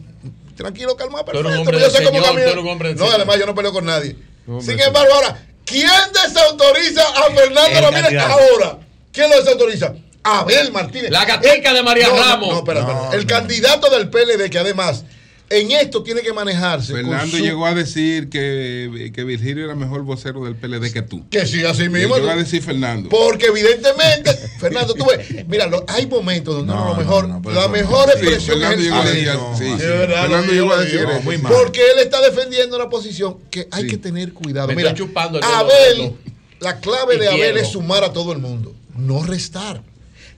tranquilo, 0.57 0.95
calmado, 0.97 1.25
perfecto. 1.25 1.63
pero 1.65 1.79
yo 1.79 1.91
sé 1.91 2.03
cómo 2.05 2.21
del 2.21 2.97
No, 2.97 3.11
además 3.11 3.39
yo 3.39 3.47
no 3.47 3.55
peleo 3.55 3.73
con 3.73 3.85
nadie. 3.87 4.17
Sin 4.61 4.79
embargo, 4.81 5.15
ahora, 5.15 5.43
¿quién 5.65 5.89
desautoriza 6.13 7.03
a 7.03 7.31
Fernando 7.35 7.81
Ramírez 7.91 8.21
ahora? 8.21 8.79
¿Quién 9.13 9.31
lo 9.31 9.37
desautoriza? 9.37 9.95
Abel 10.23 10.71
Martínez. 10.73 11.11
La 11.11 11.25
gatica 11.25 11.73
de 11.73 11.83
María 11.83 12.09
no, 12.09 12.17
Ramos. 12.17 12.49
No, 12.51 12.59
espera, 12.59 12.81
espera. 12.81 12.99
No, 13.07 13.13
El 13.13 13.21
no. 13.23 13.27
candidato 13.27 13.91
del 13.91 14.09
PLD 14.11 14.51
que 14.51 14.59
además 14.59 15.05
en 15.53 15.73
esto 15.73 16.05
tiene 16.05 16.21
que 16.21 16.33
manejarse. 16.33 16.93
Fernando 16.93 17.37
su- 17.37 17.43
llegó 17.43 17.67
a 17.67 17.75
decir 17.75 18.29
que, 18.29 19.11
que 19.13 19.25
Virgilio 19.25 19.65
era 19.65 19.75
mejor 19.75 20.03
vocero 20.03 20.45
del 20.45 20.55
PLD 20.55 20.93
que 20.93 21.03
tú. 21.03 21.29
Que 21.29 21.45
sí, 21.45 21.65
así 21.65 21.89
mismo. 21.89 22.15
Llegó 22.17 22.31
a 22.31 22.37
decir 22.37 22.63
Fernando. 22.63 23.09
Porque 23.09 23.47
evidentemente, 23.47 24.33
Fernando, 24.61 24.95
tú 24.95 25.05
ves, 25.07 25.45
mira, 25.49 25.67
lo- 25.67 25.85
hay 25.89 26.07
momentos 26.07 26.55
donde 26.55 26.73
No, 26.73 26.83
uno 26.83 26.91
lo 26.93 26.97
mejor, 26.99 27.29
no, 27.29 27.43
la 27.51 27.67
mejor 27.67 28.05
Sí, 28.13 28.19
expresión 28.19 28.61
Fernando 28.61 28.81
es 28.81 28.87
el 28.87 29.25
llegó 29.25 29.49
a 29.49 29.51
decir, 29.51 29.67
sí, 29.67 29.73
sí. 29.73 29.87
Fernando 29.87 30.53
llegó 30.53 30.73
a 30.73 30.81
decir 30.85 31.07
muy 31.25 31.39
mal. 31.39 31.53
Porque 31.53 31.81
él 31.81 31.99
está 32.05 32.21
defendiendo 32.21 32.77
una 32.77 32.89
posición 32.89 33.39
que 33.51 33.67
hay 33.73 33.83
Sí. 33.85 33.89
que 33.89 33.97
tener 33.97 34.33
cuidado. 34.33 34.69
Me 34.69 34.77
Mira, 34.77 34.95
Abel, 35.43 36.13
la 36.61 36.79
clave 36.79 37.17
de 37.17 37.27
Abel 37.27 37.41
quiero. 37.41 37.59
es 37.59 37.69
sumar 37.69 38.05
a 38.05 38.13
todo 38.13 38.33
el 38.33 38.39
mundo, 38.39 38.73
no 38.97 39.25
restar. 39.25 39.83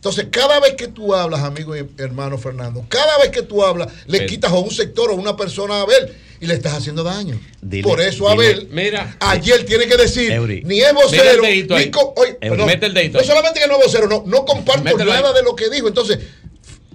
Entonces, 0.02 0.26
cada 0.32 0.58
vez 0.58 0.74
que 0.74 0.88
tú 0.88 1.14
hablas, 1.14 1.42
amigo 1.42 1.76
y 1.76 1.86
hermano 1.96 2.36
Fernando, 2.36 2.84
cada 2.88 3.18
vez 3.18 3.30
que 3.30 3.42
tú 3.42 3.62
hablas, 3.64 3.86
le 4.08 4.18
Pero- 4.18 4.28
quitas 4.30 4.50
a 4.50 4.56
un 4.58 4.72
sector 4.72 5.10
o 5.10 5.12
a 5.12 5.16
una 5.16 5.36
persona 5.36 5.76
a 5.76 5.82
Abel 5.82 6.12
y 6.40 6.46
le 6.46 6.54
estás 6.54 6.74
haciendo 6.74 7.04
daño. 7.04 7.38
Dile- 7.64 7.84
Por 7.84 8.00
eso 8.00 8.24
dile- 8.24 8.32
Abel 8.32 8.68
Mira. 8.72 9.16
ayer 9.20 9.64
tiene 9.64 9.86
que 9.86 9.96
decir, 9.96 10.32
Eury. 10.32 10.64
ni 10.64 10.80
es 10.80 10.92
Mete 10.92 11.04
vocero, 11.06 11.30
el 11.30 11.40
dedito 11.42 11.78
ni 11.78 11.90
oye, 12.16 12.34
perdón, 12.34 12.66
Mete 12.66 12.86
el 12.86 12.94
dedito 12.94 13.12
no 13.12 13.20
ahí. 13.20 13.26
solamente 13.28 13.60
que 13.60 13.68
no 13.68 13.78
es 13.78 13.84
vocero, 13.86 14.08
no, 14.08 14.24
no 14.26 14.44
comparto 14.44 14.82
Mételo 14.82 15.04
nada 15.12 15.28
ahí. 15.28 15.34
de 15.36 15.42
lo 15.44 15.54
que 15.54 15.70
dijo. 15.70 15.86
Entonces, 15.86 16.18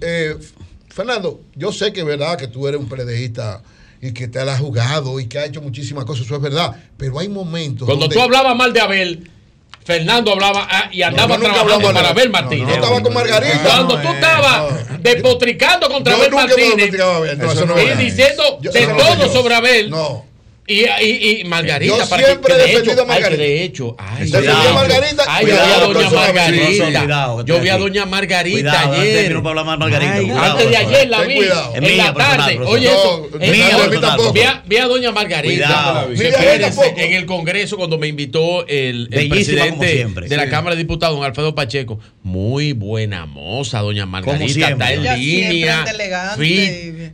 eh, 0.02 0.36
Fernando, 0.90 1.40
yo 1.54 1.72
sé 1.72 1.94
que 1.94 2.00
es 2.00 2.06
verdad 2.06 2.36
que 2.36 2.48
tú 2.48 2.68
eres 2.68 2.78
un 2.78 2.90
PLDista 2.90 3.62
y 4.02 4.12
que 4.12 4.28
te 4.28 4.44
la 4.44 4.52
has 4.52 4.60
jugado 4.60 5.18
y 5.18 5.28
que 5.28 5.38
ha 5.38 5.46
hecho 5.46 5.62
muchísimas 5.62 6.04
cosas, 6.04 6.26
eso 6.26 6.36
es 6.36 6.42
verdad, 6.42 6.76
pero 6.98 7.18
hay 7.18 7.28
momentos 7.30 7.86
Cuando 7.86 8.02
donde- 8.02 8.16
tú 8.16 8.20
hablabas 8.20 8.54
mal 8.54 8.74
de 8.74 8.80
Abel, 8.82 9.30
Fernando 9.88 10.32
hablaba 10.32 10.68
ah, 10.70 10.90
y 10.92 11.00
andaba 11.00 11.38
nunca 11.38 11.54
trabajando 11.54 11.88
de 11.88 11.94
para 11.94 12.10
Abel. 12.10 12.28
Abel 12.28 12.30
Martínez. 12.30 12.68
yo 12.68 12.74
estaba 12.74 13.02
con 13.02 13.14
Margarita. 13.14 13.58
Cuando 13.64 13.96
No, 13.96 14.02
tú 14.02 14.08
eh, 14.08 14.12
estabas 14.16 15.02
despotricando 15.02 15.88
contra 15.88 16.12
Yo 16.12 16.18
Abel 19.56 19.90
y, 20.70 21.40
y, 21.40 21.44
Margarita. 21.44 22.06
Para 22.06 22.26
siempre 22.26 22.54
que, 22.54 22.60
que 22.60 22.64
he 22.64 22.76
defendido 22.82 23.06
de 23.38 23.64
hecho. 23.64 23.96
Ay, 23.96 24.30
de 24.30 24.30
cuidado, 26.90 27.44
yo 27.46 27.58
vi 27.60 27.70
a 27.70 27.78
Doña 27.78 28.04
Margarita. 28.04 28.82
ayer. 28.82 29.34
antes 29.34 30.70
de 30.70 30.76
ayer 30.76 31.08
la 31.08 31.22
vi. 31.22 31.40
En 31.74 31.96
la 31.96 32.12
tarde. 32.12 32.58
Oye, 32.66 32.86
eso. 32.86 33.28
Vi 34.66 34.76
a 34.76 34.86
Doña 34.86 35.10
Margarita. 35.10 36.06
En 36.96 37.12
el 37.14 37.24
Congreso, 37.24 37.78
cuando 37.78 37.96
me 37.96 38.08
invitó 38.08 38.66
el, 38.66 39.08
presidente 39.08 40.06
de 40.28 40.36
la 40.36 40.50
Cámara 40.50 40.76
de 40.76 40.82
Diputados, 40.82 41.16
don 41.16 41.24
Alfredo 41.24 41.54
Pacheco. 41.54 41.98
Muy 42.22 42.74
buena 42.74 43.24
moza, 43.24 43.80
Doña 43.80 44.04
Margarita. 44.04 44.68
Está 44.68 44.92
en 44.92 45.18
línea. 45.18 45.86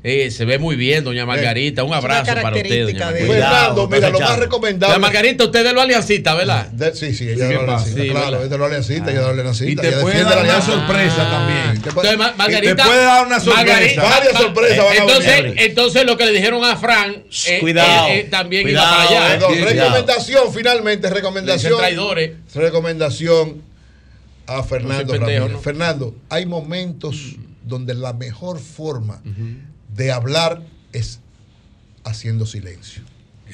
Eh, 0.02 0.30
se 0.32 0.44
ve 0.44 0.58
muy 0.58 0.74
bien, 0.74 1.04
Doña 1.04 1.24
Margarita. 1.24 1.84
Un 1.84 1.94
abrazo 1.94 2.34
para 2.34 2.56
usted, 2.56 2.86
Doña 2.86 3.04
Margarita 3.04 3.43
mira, 3.90 4.10
lo 4.10 4.20
más 4.20 4.38
recomendable. 4.38 4.98
Margarita, 4.98 5.44
usted 5.44 5.60
es 5.60 5.64
de 5.66 5.72
lo 5.72 5.80
aliancista, 5.80 6.34
¿verdad? 6.34 6.68
Sí, 6.94 7.14
sí, 7.14 7.28
ella 7.28 7.48
de 7.48 7.54
lo 7.54 7.60
aliancista. 7.62 8.02
Sí, 8.02 8.10
claro, 8.10 8.42
es 8.42 8.50
de 8.50 8.58
lo 8.58 8.66
ella 8.66 8.78
es 8.78 8.88
de 8.88 9.12
lo 9.12 9.26
ah. 9.26 9.30
aliancista. 9.30 9.86
Y 9.88 9.90
te 9.90 9.92
puede 9.98 10.24
dar 10.24 10.44
una 10.44 10.60
sorpresa 10.62 11.30
también. 11.30 11.82
Te 11.82 11.90
puede 11.92 12.16
dar 13.04 13.26
una 13.26 13.40
sorpresa. 13.40 14.02
Varias 14.02 14.32
sorpresas 14.38 14.84
van 14.84 15.10
a 15.10 15.18
venir. 15.18 15.54
Entonces, 15.58 16.04
lo 16.04 16.16
que 16.16 16.26
le 16.26 16.32
dijeron 16.32 16.64
a 16.64 16.76
Fran, 16.76 17.24
eh, 17.46 17.58
cuidado. 17.60 18.08
Eh, 18.08 18.20
eh, 18.20 18.28
también 18.30 18.68
iba 18.68 18.82
para 18.82 19.02
allá. 19.02 19.48
Recomendación, 19.64 20.52
finalmente, 20.52 21.10
recomendación. 21.10 21.78
Traidores. 21.78 22.32
Recomendación 22.54 23.62
a 24.46 24.62
Fernando 24.62 25.14
Ramírez. 25.14 25.60
Fernando, 25.62 26.14
hay 26.28 26.46
momentos 26.46 27.36
mm. 27.36 27.68
donde 27.68 27.94
la 27.94 28.12
mejor 28.12 28.58
forma 28.58 29.20
de 29.94 30.12
hablar 30.12 30.62
es 30.92 31.20
haciendo 32.04 32.46
silencio. 32.46 33.02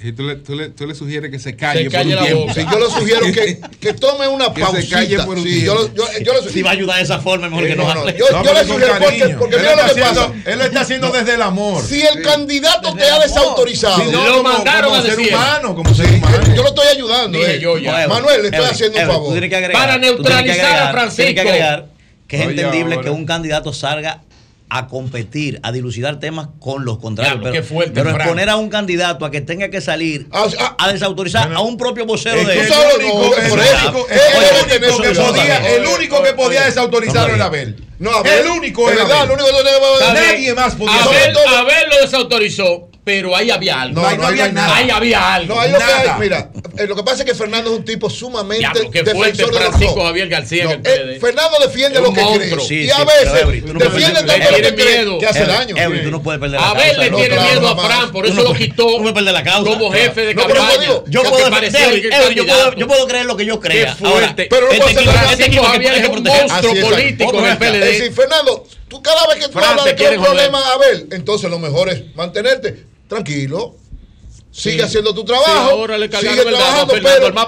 Si 0.01 0.12
tú 0.12 0.23
le, 0.23 0.36
tú, 0.36 0.55
le, 0.55 0.70
tú 0.70 0.86
le, 0.86 0.94
sugieres 0.94 1.31
que 1.31 1.39
se 1.39 1.57
calle, 1.57 1.85
se 1.85 1.91
calle 1.91 2.17
por 2.17 2.25
un 2.25 2.31
la 2.31 2.35
boca. 2.35 2.55
Si 2.55 2.60
yo 2.62 2.78
le 2.78 2.86
sugiero 2.86 3.27
que, 3.33 3.60
que 3.81 3.93
tome 3.93 4.28
una 4.28 4.55
pausa. 4.55 4.77
Que 4.77 4.83
se 4.83 4.89
calle 4.89 5.19
por 5.25 5.36
un 5.36 5.44
si, 5.44 5.62
yo, 5.62 5.94
yo, 5.94 6.05
yo 6.23 6.33
si 6.49 6.62
va 6.62 6.70
a 6.70 6.73
ayudar 6.73 6.97
de 6.97 7.02
esa 7.02 7.19
forma, 7.19 7.49
mejor 7.49 7.67
que 7.67 7.77
no, 7.77 7.93
no, 7.93 8.05
no. 8.05 8.10
Yo, 8.10 8.25
no, 8.31 8.44
yo 8.44 8.55
le 8.55 8.65
sugiero 8.65 8.94
porque, 8.99 9.36
porque 9.39 9.57
mira 9.57 9.70
lo 9.73 9.77
que 9.77 9.91
haciendo, 9.91 10.33
pasa. 10.33 10.51
Él 10.51 10.59
lo 10.59 10.65
está 10.65 10.81
haciendo 10.81 11.10
desde 11.10 11.35
el 11.35 11.43
amor. 11.43 11.85
Si 11.85 12.01
el 12.01 12.15
sí. 12.15 12.23
candidato 12.23 12.94
desde 12.94 13.07
te 13.07 13.12
ha 13.12 13.19
desautorizado. 13.19 14.02
Si 14.02 14.10
no, 14.10 14.27
lo 14.27 14.36
como, 14.39 14.49
mandaron 14.55 14.91
como 14.91 14.97
a 14.97 15.02
ser 15.02 15.17
decir. 15.17 15.35
humano, 15.35 15.75
como 15.75 15.94
ser 15.94 16.07
humano. 16.07 16.55
Yo 16.55 16.62
lo 16.62 16.69
estoy 16.69 16.86
ayudando. 16.86 17.39
Eh. 17.39 17.59
Yo. 17.60 17.75
Manuel, 18.09 18.43
le 18.43 18.49
estoy 18.49 18.65
haciendo 18.65 19.01
un 19.01 19.07
favor. 19.07 19.36
Agregar, 19.36 19.73
Para 19.73 19.99
neutralizar 19.99 20.78
a 20.78 20.91
Francisco. 20.93 21.35
que 21.35 21.41
agregar 21.41 21.86
que 22.31 22.36
es 22.36 22.43
entendible 22.49 23.01
que 23.01 23.10
un 23.10 23.27
candidato 23.27 23.73
salga 23.73 24.23
a 24.70 24.86
competir, 24.86 25.58
a 25.62 25.73
dilucidar 25.73 26.20
temas 26.20 26.49
con 26.60 26.84
los 26.84 26.99
contrarios. 26.99 27.40
Claro, 27.40 27.52
pero, 27.52 27.65
fuerte, 27.65 27.92
pero 27.92 28.10
exponer 28.10 28.49
a 28.49 28.57
un 28.57 28.68
candidato 28.68 29.24
a 29.24 29.31
que 29.31 29.40
tenga 29.40 29.68
que 29.68 29.81
salir 29.81 30.28
ah, 30.31 30.47
ah. 30.58 30.76
a 30.78 30.92
desautorizar 30.92 31.52
a 31.52 31.60
un 31.60 31.76
propio 31.76 32.07
vocero 32.07 32.40
eh, 32.40 32.44
de 32.47 32.60
él. 32.60 32.73
El 35.66 35.86
único 35.86 36.23
que 36.23 36.32
podía 36.34 36.65
desautorizarlo 36.65 37.34
era 37.34 37.47
Abel. 37.47 37.76
No, 37.99 38.10
Abel. 38.10 38.40
El 38.40 38.50
único, 38.50 38.89
es 38.89 38.97
verdad. 38.97 39.24
El 39.24 39.31
único 39.32 39.49
que 39.49 40.15
nadie 40.15 40.55
más 40.55 40.74
podía. 40.76 41.02
Abel 41.02 41.89
lo 41.90 42.00
desautorizó 42.02 42.90
pero 43.10 43.34
ahí 43.34 43.50
había 43.50 43.82
algo. 43.82 44.02
No, 44.02 44.16
no, 44.16 44.26
había, 44.28 44.52
nada. 44.52 44.76
Ahí 44.76 44.89
había 44.89 45.34
algo. 45.34 45.56
No, 45.56 45.66
nada. 45.66 46.16
Mira, 46.16 46.48
eh, 46.78 46.86
lo 46.86 46.94
que 46.94 47.02
pasa 47.02 47.24
es 47.24 47.24
que 47.24 47.34
Fernando 47.34 47.72
es 47.72 47.78
un 47.78 47.84
tipo 47.84 48.08
sumamente 48.08 48.68
defensor 48.92 49.52
de 49.52 49.58
Francisco 49.58 50.05
los 50.05 50.52
eh, 50.52 51.18
Fernando 51.20 51.58
defiende 51.60 52.00
lo 52.00 52.12
que 52.12 52.20
monstruo. 52.22 52.64
y 52.70 52.89
a 52.89 53.05
veces 53.05 53.64
defiende 53.64 54.22
tanto 54.22 54.50
lo 54.50 54.56
que 54.56 54.74
cree 54.76 55.18
que 55.18 55.26
hace 55.26 55.44
tú 56.05 56.10
no 56.12 56.22
puedes 56.22 56.40
perder 56.40 56.60
la 56.60 56.70
a 56.70 56.74
ver, 56.74 56.98
le 56.98 57.10
tiene 57.10 57.40
miedo 57.40 57.68
a 57.68 57.84
Fran, 57.84 58.12
por 58.12 58.26
eso 58.26 58.42
lo 58.44 58.55
quitó 58.55 58.86
como 58.86 59.90
jefe 59.90 60.26
de 60.26 60.34
campaña. 60.36 60.89
Yo 61.08 62.86
puedo 62.86 63.08
creer 63.08 63.26
lo 63.26 63.36
que 63.36 63.44
yo 63.44 63.58
crea. 63.58 63.97
Pero 63.98 64.66
no 64.66 64.72
este 64.72 64.92
puede 64.92 65.36
ser 65.36 65.52
Javier 65.60 65.94
es 65.94 66.08
un 66.08 66.22
monstruo 66.22 66.74
político 66.89 67.39
en 67.40 67.44
el 67.44 67.58
PLD. 67.58 67.74
Es 67.74 67.98
decir, 67.98 68.12
Fernando, 68.12 68.64
tú 68.86 69.02
cada 69.02 69.26
vez 69.26 69.44
que 69.44 69.52
tú 69.52 69.58
hablas 69.58 69.84
de 69.84 69.97
que 69.97 70.08
un 70.10 70.22
problema, 70.22 70.60
a 70.72 70.78
ver, 70.78 71.06
entonces 71.10 71.50
lo 71.50 71.58
mejor 71.58 71.89
es 71.89 72.14
mantenerte 72.14 72.90
tranquilo. 73.10 73.76
Sigue 74.50 74.82
haciendo 74.82 75.14
tu 75.14 75.24
trabajo. 75.24 75.70
Ahora 75.70 75.98
le 75.98 76.08
sigue 76.08 76.42
trabajando, 76.42 76.94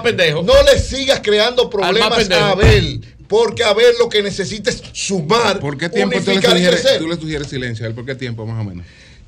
pero 0.05 0.43
no 0.43 0.63
le 0.63 0.79
sigas 0.79 1.21
creando 1.21 1.69
problemas 1.69 2.29
a 2.29 2.49
Abel. 2.51 3.01
Porque 3.27 3.63
a 3.63 3.73
ver 3.73 3.95
lo 3.97 4.09
que 4.09 4.21
necesites 4.21 4.83
sumar. 4.91 5.59
¿Por 5.59 5.77
qué 5.77 5.89
tiempo 5.89 6.19
tú 6.23 6.31
le, 6.31 6.41
sugieres, 6.41 6.99
tú 6.99 7.07
le 7.07 7.15
sugieres 7.15 7.47
silencio? 7.47 7.95
¿Por 7.95 8.05
qué 8.05 8.13
tiempo 8.13 8.45
más 8.45 8.61
o 8.61 8.63
menos? 8.63 8.85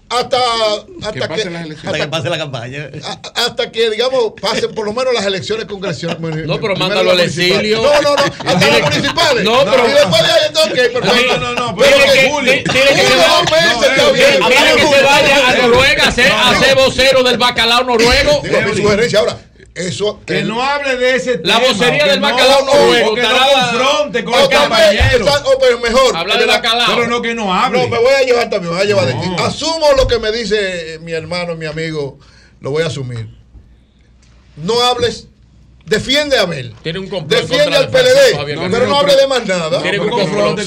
hasta, 0.08 0.38
hasta 1.02 1.12
que, 1.28 1.42
que, 1.42 1.50
las 1.50 1.64
hasta, 1.64 1.90
hasta 1.90 2.00
que 2.00 2.08
pase 2.08 2.30
la 2.30 2.38
campaña. 2.38 2.90
hasta 3.36 3.72
que, 3.72 3.90
digamos, 3.90 4.34
pasen 4.40 4.74
por 4.76 4.86
lo 4.86 4.94
menos 4.94 5.14
las 5.14 5.26
elecciones 5.26 5.66
congresionales. 5.66 6.46
No, 6.46 6.60
pero 6.60 6.76
mándalo 6.76 7.12
al 7.12 7.20
exilio. 7.22 7.82
No, 7.82 8.02
no, 8.02 8.16
no. 8.16 8.24
Hasta 8.24 8.68
las 8.68 8.82
municipales. 8.82 9.44
No, 9.44 9.60
pero. 9.66 9.90
Y 9.90 9.92
después 9.92 10.22
de 10.22 10.32
ahí, 10.32 10.42
entonces, 10.48 10.90
perfecto. 10.90 11.38
No, 11.40 11.54
no, 11.54 11.72
no. 11.72 11.76
Pero 11.76 11.98
que 12.14 12.30
Juli. 12.30 12.64
Tiene 12.64 12.90
que 12.92 13.08
se 13.08 13.18
vaya. 13.18 14.76
que 14.76 14.82
se 14.82 15.02
vaya 15.04 15.50
a 15.50 15.54
Noruega 15.56 16.08
a 16.08 16.12
ser 16.12 16.76
vocero 16.76 17.24
del 17.24 17.38
bacalao 17.38 17.84
noruego. 17.84 18.42
Digo, 18.44 18.62
mi 18.62 18.76
sugerencia 18.76 19.20
ahora. 19.20 19.38
Eso, 19.76 20.22
que 20.26 20.42
no 20.44 20.64
hable 20.64 20.96
de 20.96 21.16
ese 21.16 21.42
la 21.44 21.60
tema. 21.60 21.60
La 21.60 21.68
vocería 21.68 22.06
del 22.06 22.22
bacalao 22.22 22.66
no, 22.66 22.74
no, 22.74 23.14
que 23.14 23.22
no 23.22 23.30
confronte 23.54 24.24
con 24.24 24.34
el 24.34 24.50
compañero. 24.50 25.26
O, 25.26 25.60
pero 25.60 25.82
pues 25.82 25.92
mejor. 25.92 26.16
Habla 26.16 26.38
de 26.38 26.46
bacalao. 26.46 26.96
Pero 26.96 27.08
no 27.08 27.22
que 27.22 27.36
no 27.36 27.54
hable. 27.54 27.82
No, 27.82 27.90
me 27.90 28.00
voy 28.00 28.14
a 28.14 28.22
llevar 28.22 28.50
también, 28.50 28.72
me 28.72 28.78
voy 28.78 28.86
a 28.86 28.88
llevar 28.88 29.06
de 29.06 29.14
ti. 29.14 29.36
Asumo 29.40 29.92
lo 29.98 30.08
que 30.08 30.18
me 30.20 30.32
dice 30.32 30.94
eh, 30.94 31.00
mi 31.00 31.12
hermano, 31.12 31.56
mi 31.56 31.66
amigo, 31.66 32.18
lo 32.62 32.72
voy 32.72 32.84
a 32.84 32.88
asumir. 32.88 33.28
No 34.56 34.82
hables 34.82 35.28
Defiende 35.86 36.36
a 36.38 36.42
Abel. 36.42 36.74
Tiene 36.82 36.98
un 36.98 37.28
Defiende 37.28 37.78
al 37.78 37.90
PLD. 37.90 38.72
Pero 38.72 38.88
no 38.88 38.98
hable 38.98 39.16
de 39.16 39.28
más 39.28 39.46
nada. 39.46 39.82
Tiene 39.82 40.00
un 40.00 40.10
complot. 40.10 40.60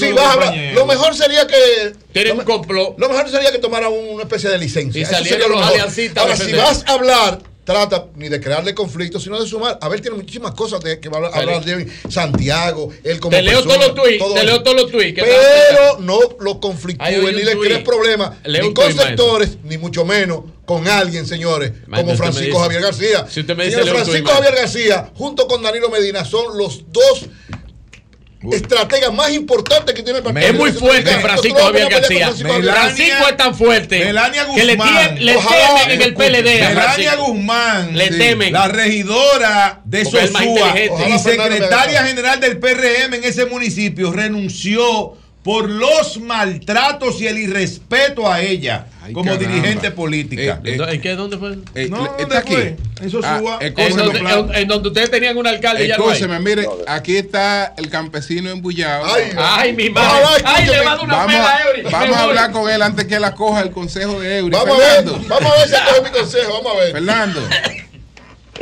Lo 0.73 0.85
mejor 0.85 1.15
sería 1.15 1.45
que. 1.45 1.93
Tiene 2.13 2.31
un 2.31 2.43
complot. 2.43 2.97
Lo 2.97 3.09
mejor 3.09 3.29
sería 3.29 3.51
que 3.51 3.59
tomara 3.59 3.89
una 3.89 4.23
especie 4.23 4.49
de 4.49 4.57
licencia. 4.57 4.99
Y 4.99 5.03
Eso 5.03 5.23
sería 5.23 5.47
lo 5.47 5.57
mejor. 5.57 5.73
Ahora, 6.15 6.37
si 6.37 6.53
vas 6.53 6.85
a 6.87 6.93
hablar 6.93 7.39
trata 7.69 8.07
ni 8.15 8.29
de 8.29 8.41
crearle 8.41 8.73
conflictos, 8.73 9.21
sino 9.21 9.39
de 9.39 9.47
sumar. 9.47 9.77
a 9.79 9.87
ver 9.89 10.01
tiene 10.01 10.17
muchísimas 10.17 10.55
cosas 10.55 10.81
de, 10.81 10.99
que 10.99 11.07
va 11.07 11.19
a 11.19 11.39
hablar 11.39 11.63
de 11.63 11.87
Santiago, 12.09 12.89
él 13.03 13.19
como 13.19 13.37
Te 13.37 13.43
leo 13.43 13.61
todos 13.61 13.77
los 13.77 13.93
tweets, 13.93 14.17
todo 14.17 14.33
te 14.33 14.43
leo 14.43 14.63
todos 14.63 14.75
los 14.75 14.91
tweets. 14.91 15.21
Pero 15.21 15.99
no 15.99 16.19
lo 16.39 16.59
conflictúen 16.59 17.35
ni 17.35 17.43
le 17.43 17.59
crees 17.59 17.83
problemas, 17.83 18.37
ni 18.43 18.73
con 18.73 18.91
sectores, 18.91 19.59
ni 19.63 19.77
mucho 19.77 20.03
menos 20.03 20.45
con 20.65 20.87
alguien, 20.87 21.27
señores, 21.27 21.73
como 21.93 22.15
Francisco 22.15 22.57
Javier 22.57 22.81
García. 22.81 23.27
Si 23.29 23.41
usted 23.41 23.55
Francisco 23.55 24.31
Javier 24.31 24.55
García, 24.55 25.11
junto 25.13 25.47
con 25.47 25.61
Danilo 25.61 25.91
Medina, 25.91 26.25
son 26.25 26.57
los 26.57 26.91
dos 26.91 27.27
Estratega 28.41 29.11
más 29.11 29.31
importante 29.31 29.93
que 29.93 30.01
tiene 30.01 30.19
el 30.19 30.23
partido. 30.23 30.47
Es 30.47 30.55
muy 30.55 30.71
fuerte 30.71 31.11
Francisco 31.19 31.59
Javier 31.59 31.89
García. 31.89 32.31
Francisco 32.31 33.27
es 33.29 33.37
tan 33.37 33.53
fuerte 33.53 34.05
Melania 34.05 34.45
Guzmán, 34.45 35.15
que 35.17 35.93
en 35.93 36.01
el 36.01 36.13
PLD. 36.13 37.17
Guzmán, 37.17 37.97
la 38.51 38.67
regidora 38.69 39.81
de 39.83 40.03
Porque 40.03 40.27
Sosúa 40.27 40.73
y 41.09 41.19
secretaria 41.19 42.03
general 42.05 42.39
del 42.39 42.59
PRM 42.59 43.15
en 43.15 43.23
ese 43.25 43.45
municipio 43.45 44.11
renunció 44.11 45.17
por 45.43 45.69
los 45.69 46.19
maltratos 46.19 47.21
y 47.21 47.27
el 47.27 47.39
irrespeto 47.39 48.31
a 48.31 48.41
ella. 48.41 48.87
Como 49.13 49.35
dirigente 49.37 49.91
política. 49.91 50.61
Eh, 50.63 50.77
eh, 50.79 50.93
¿En 50.93 51.01
qué? 51.01 51.15
¿Dónde 51.15 51.37
fue? 51.37 51.57
Eh, 51.75 51.87
¿dónde 51.87 52.23
está 52.23 52.39
aquí. 52.39 52.55
Eso 53.01 53.21
ah, 53.23 53.39
suba. 53.39 53.59
Ah, 53.61 53.65
en, 53.65 54.55
en, 54.55 54.67
donde, 54.67 54.89
ustedes 54.89 55.09
tenían 55.09 55.37
un 55.37 55.47
alcalde 55.47 55.87
ya 55.87 55.97
no 55.97 56.39
mire, 56.39 56.67
aquí 56.87 57.17
está 57.17 57.73
el 57.77 57.89
campesino 57.89 58.49
embullado. 58.49 59.05
Ay, 59.37 59.73
mi 59.73 59.89
madre. 59.89 60.43
Ay, 60.45 60.65
le 60.67 60.85
va 60.85 61.01
una 61.01 61.15
vamos, 61.15 61.35
a 61.35 61.63
Eury. 61.63 61.81
Vamos 61.83 62.17
a 62.17 62.23
hablar 62.23 62.51
con 62.51 62.69
él 62.69 62.81
antes 62.81 63.05
que 63.05 63.19
la 63.19 63.33
coja 63.33 63.61
el 63.61 63.71
consejo 63.71 64.19
de 64.19 64.39
Eury. 64.39 64.51
Vamos 64.51 64.77
Fernando. 64.77 65.15
a 65.15 65.17
ver, 65.17 65.27
vamos 65.27 65.51
a 65.51 65.57
ver 65.57 65.67
si 65.67 65.75
este 65.75 65.85
coge 65.87 66.01
mi 66.01 66.09
consejo, 66.09 66.53
vamos 66.53 66.71
a 66.71 66.79
ver. 66.79 66.91
Fernando. 66.91 67.41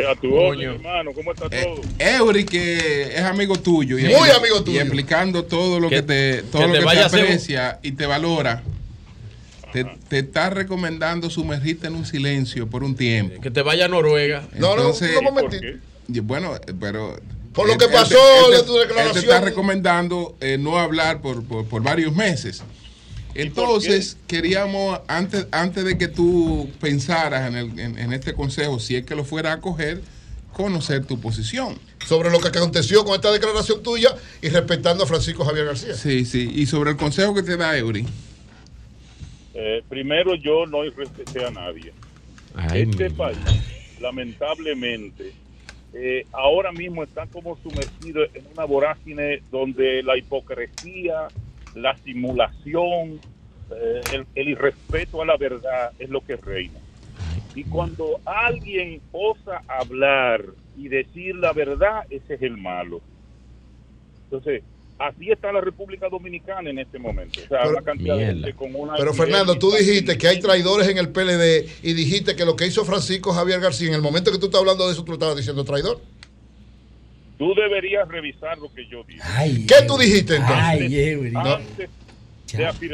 A 0.06 0.16
tu 0.16 0.54
hermano, 0.54 1.12
¿cómo 1.12 1.34
está 1.34 1.50
todo? 1.50 1.82
Eury, 1.98 2.46
que 2.46 3.16
es 3.16 3.22
amigo 3.22 3.56
tuyo. 3.56 3.98
Y 3.98 4.04
Muy 4.04 4.30
amigo 4.30 4.64
tuyo. 4.64 4.78
Y 4.78 4.82
explicando 4.82 5.46
todo 5.46 5.80
lo 5.80 5.90
que, 5.90 6.04
te, 6.04 6.44
todo 6.44 6.68
lo 6.68 6.74
que 6.74 6.80
te 6.96 7.04
aprecia 7.04 7.80
y 7.82 7.94
te 7.94 8.06
valora 8.06 8.62
te, 9.74 9.84
te 10.08 10.20
está 10.20 10.50
recomendando 10.50 11.30
sumergirte 11.30 11.88
en 11.88 11.96
un 11.96 12.06
silencio 12.06 12.68
por 12.70 12.84
un 12.84 12.96
tiempo. 12.96 13.42
Que 13.42 13.52
te 13.52 13.62
vaya 13.62 13.86
a 13.86 13.88
Noruega. 13.88 14.48
Entonces, 14.54 15.18
un 15.18 15.24
momentito. 15.26 15.66
y 16.08 16.20
bueno, 16.20 16.54
pero... 16.80 17.20
Por 17.54 17.68
lo 17.68 17.78
que 17.78 17.88
pasó 17.88 18.16
él 18.52 18.58
de 18.58 18.64
tu 18.64 18.76
Él 18.78 18.82
te 18.84 18.88
declaración. 18.90 19.24
está 19.24 19.42
recomendando 19.42 20.38
eh, 20.42 20.58
no 20.60 20.78
hablar 20.78 21.22
por, 21.22 21.44
por- 21.44 21.66
por 21.66 21.82
varios 21.82 22.14
meses. 22.16 22.62
Entonces, 23.34 24.18
queríamos, 24.28 25.00
antes, 25.08 25.48
antes 25.52 25.84
de 25.84 25.98
que 25.98 26.08
tú 26.08 26.70
pensaras 26.80 27.48
en, 27.48 27.56
el- 27.56 27.80
en- 27.80 27.98
en 27.98 28.14
este 28.14 28.34
consejo, 28.34 28.80
si 28.80 28.96
es 28.96 29.06
que 29.06 29.16
lo 29.16 29.24
fuera 29.26 29.54
a 29.54 29.60
coger, 29.62 30.02
conocer 30.54 31.06
tu 31.06 31.20
posición. 31.20 31.78
Sobre 32.08 32.30
lo 32.32 32.40
que 32.40 32.48
aconteció 32.48 33.04
con 33.06 33.16
esta 33.16 33.32
declaración 33.32 33.84
tuya 33.84 34.16
y 34.42 34.50
respetando 34.50 35.04
a 35.04 35.08
Francisco 35.08 35.44
Javier 35.46 35.66
García. 35.66 35.96
Sí, 35.96 36.26
sí. 36.26 36.50
Y 36.54 36.66
sobre 36.68 36.92
el 36.92 36.98
consejo 36.98 37.34
que 37.36 37.44
te 37.44 37.58
da 37.58 37.78
Eury. 37.78 38.06
Eh, 39.60 39.84
primero, 39.90 40.36
yo 40.36 40.68
no 40.68 40.84
respeté 40.84 41.44
a 41.44 41.50
nadie. 41.50 41.92
Ay, 42.56 42.84
este 42.84 43.10
país 43.10 43.38
lamentablemente, 44.00 45.34
eh, 45.94 46.26
ahora 46.32 46.72
mismo 46.72 47.04
están 47.04 47.28
como 47.30 47.58
sumergidos 47.58 48.30
en 48.36 48.46
una 48.54 48.66
vorágine 48.66 49.42
donde 49.52 50.04
la 50.04 50.16
hipocresía, 50.16 51.28
la 51.74 51.98
simulación, 51.98 53.20
eh, 53.72 54.02
el, 54.14 54.28
el 54.36 54.50
irrespeto 54.50 55.22
a 55.22 55.26
la 55.26 55.38
verdad 55.38 55.92
es 55.98 56.10
lo 56.10 56.22
que 56.22 56.36
reina. 56.36 56.80
Y 57.56 57.64
cuando 57.64 58.20
alguien 58.26 59.02
osa 59.12 59.64
hablar 59.68 60.46
y 60.78 60.90
decir 60.90 61.36
la 61.36 61.54
verdad, 61.54 62.06
ese 62.12 62.36
es 62.36 62.42
el 62.44 62.58
malo. 62.58 63.02
Entonces, 64.26 64.62
así 65.00 65.32
está 65.32 65.52
la 65.52 65.62
República 65.62 66.08
Dominicana 66.10 66.70
en 66.70 66.80
este 66.80 66.98
momento. 67.00 67.40
O 67.44 67.48
sea, 67.48 67.60
Pero- 67.60 67.70
una 67.72 67.82
cantidad 67.84 68.18
de 68.18 68.26
gente 68.26 68.54
con 68.54 68.76
una 68.76 68.96
Pero 68.96 69.14
Fernando, 69.14 69.58
tú 69.58 69.72
dijiste 69.72 70.18
que 70.18 70.28
hay 70.28 70.40
traidores 70.40 70.88
en 70.88 70.98
el 70.98 71.10
PLD 71.10 71.68
y 71.84 71.94
dijiste 71.94 72.36
que 72.36 72.46
lo 72.46 72.56
que 72.56 72.66
hizo 72.68 72.84
Francisco 72.86 73.34
Javier 73.34 73.60
García, 73.60 73.88
en 73.90 73.94
el 73.96 74.02
momento 74.02 74.32
que 74.32 74.38
tú 74.38 74.46
estás 74.48 74.60
hablando 74.60 74.86
de 74.88 74.94
eso, 74.94 75.04
tú 75.04 75.14
estabas 75.14 75.36
diciendo 75.38 75.64
traidor. 75.64 76.00
Tú 77.38 77.54
deberías 77.54 78.08
revisar 78.08 78.58
lo 78.58 78.74
que 78.74 78.88
yo 78.88 79.04
dije. 79.04 79.22
¿Qué 79.68 79.86
tú 79.86 79.98
dijiste 79.98 80.38
entonces? 80.38 80.58
Antes- 80.58 81.32
No. 81.34 81.40
antes 81.42 81.90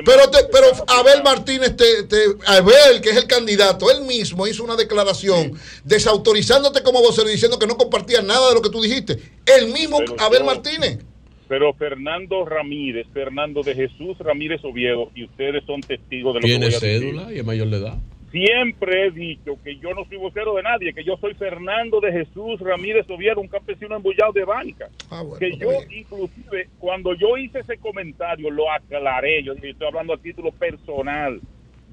Pero, 0.04 0.30
te- 0.32 0.46
pero 0.52 0.66
Abel 0.88 1.22
Martínez, 1.24 1.78
te, 1.78 2.04
te- 2.04 2.26
Abel, 2.48 3.00
que 3.02 3.12
es 3.12 3.18
el 3.18 3.28
candidato, 3.28 3.90
él 3.92 4.02
mismo 4.02 4.48
hizo 4.48 4.64
una 4.64 4.76
declaración 4.76 5.54
desautorizándote 5.84 6.82
como 6.82 7.02
vocero 7.02 7.30
y 7.30 7.34
diciendo 7.34 7.60
que 7.60 7.68
no 7.68 7.78
compartía 7.78 8.22
nada 8.24 8.50
de 8.50 8.56
lo 8.56 8.62
que 8.62 8.70
tú 8.72 8.82
dijiste. 8.82 9.20
El 9.46 9.68
mismo 9.72 10.00
Pero 10.00 10.16
Abel 10.20 10.40
yo- 10.40 10.46
Martínez. 10.46 10.98
Pero 11.48 11.74
Fernando 11.74 12.46
Ramírez, 12.46 13.08
Fernando 13.14 13.62
de 13.64 13.76
Jesús 13.76 14.18
Ramírez 14.20 14.64
Oviedo, 14.64 15.12
y 15.14 15.26
ustedes 15.26 15.64
son 15.66 15.82
testigos 15.82 16.34
de 16.34 16.40
lo 16.40 16.44
que 16.44 16.48
Tiene 16.48 16.66
voy 16.68 16.76
a 16.76 16.80
decir. 16.80 17.00
cédula 17.02 17.34
y 17.34 17.40
es 17.40 17.46
mayor 17.46 17.68
de 17.70 17.78
edad. 17.78 17.98
Siempre 18.32 19.06
he 19.06 19.12
dicho 19.12 19.60
que 19.64 19.76
yo 19.76 19.94
no 19.94 20.06
soy 20.06 20.18
vocero 20.18 20.56
de 20.56 20.64
nadie, 20.64 20.92
que 20.92 21.04
yo 21.04 21.18
soy 21.18 21.36
Fernando 21.36 22.00
de 22.00 22.12
Jesús 22.12 22.60
Ramírez 22.62 23.08
Oviedo, 23.08 23.40
un 23.40 23.48
campesino 23.48 23.96
embullado 23.96 24.32
de 24.34 24.44
Bánica. 24.44 24.90
que 25.38 25.52
yo, 25.56 25.70
inclusive, 25.96 26.68
cuando 26.80 27.14
yo 27.14 27.38
hice 27.38 27.60
ese 27.60 27.78
comentario, 27.78 28.50
lo 28.50 28.72
aclaré. 28.72 29.44
Yo 29.44 29.54
estoy 29.54 29.88
hablando 29.88 30.14
a 30.14 30.18
título 30.18 30.52
personal. 30.52 31.40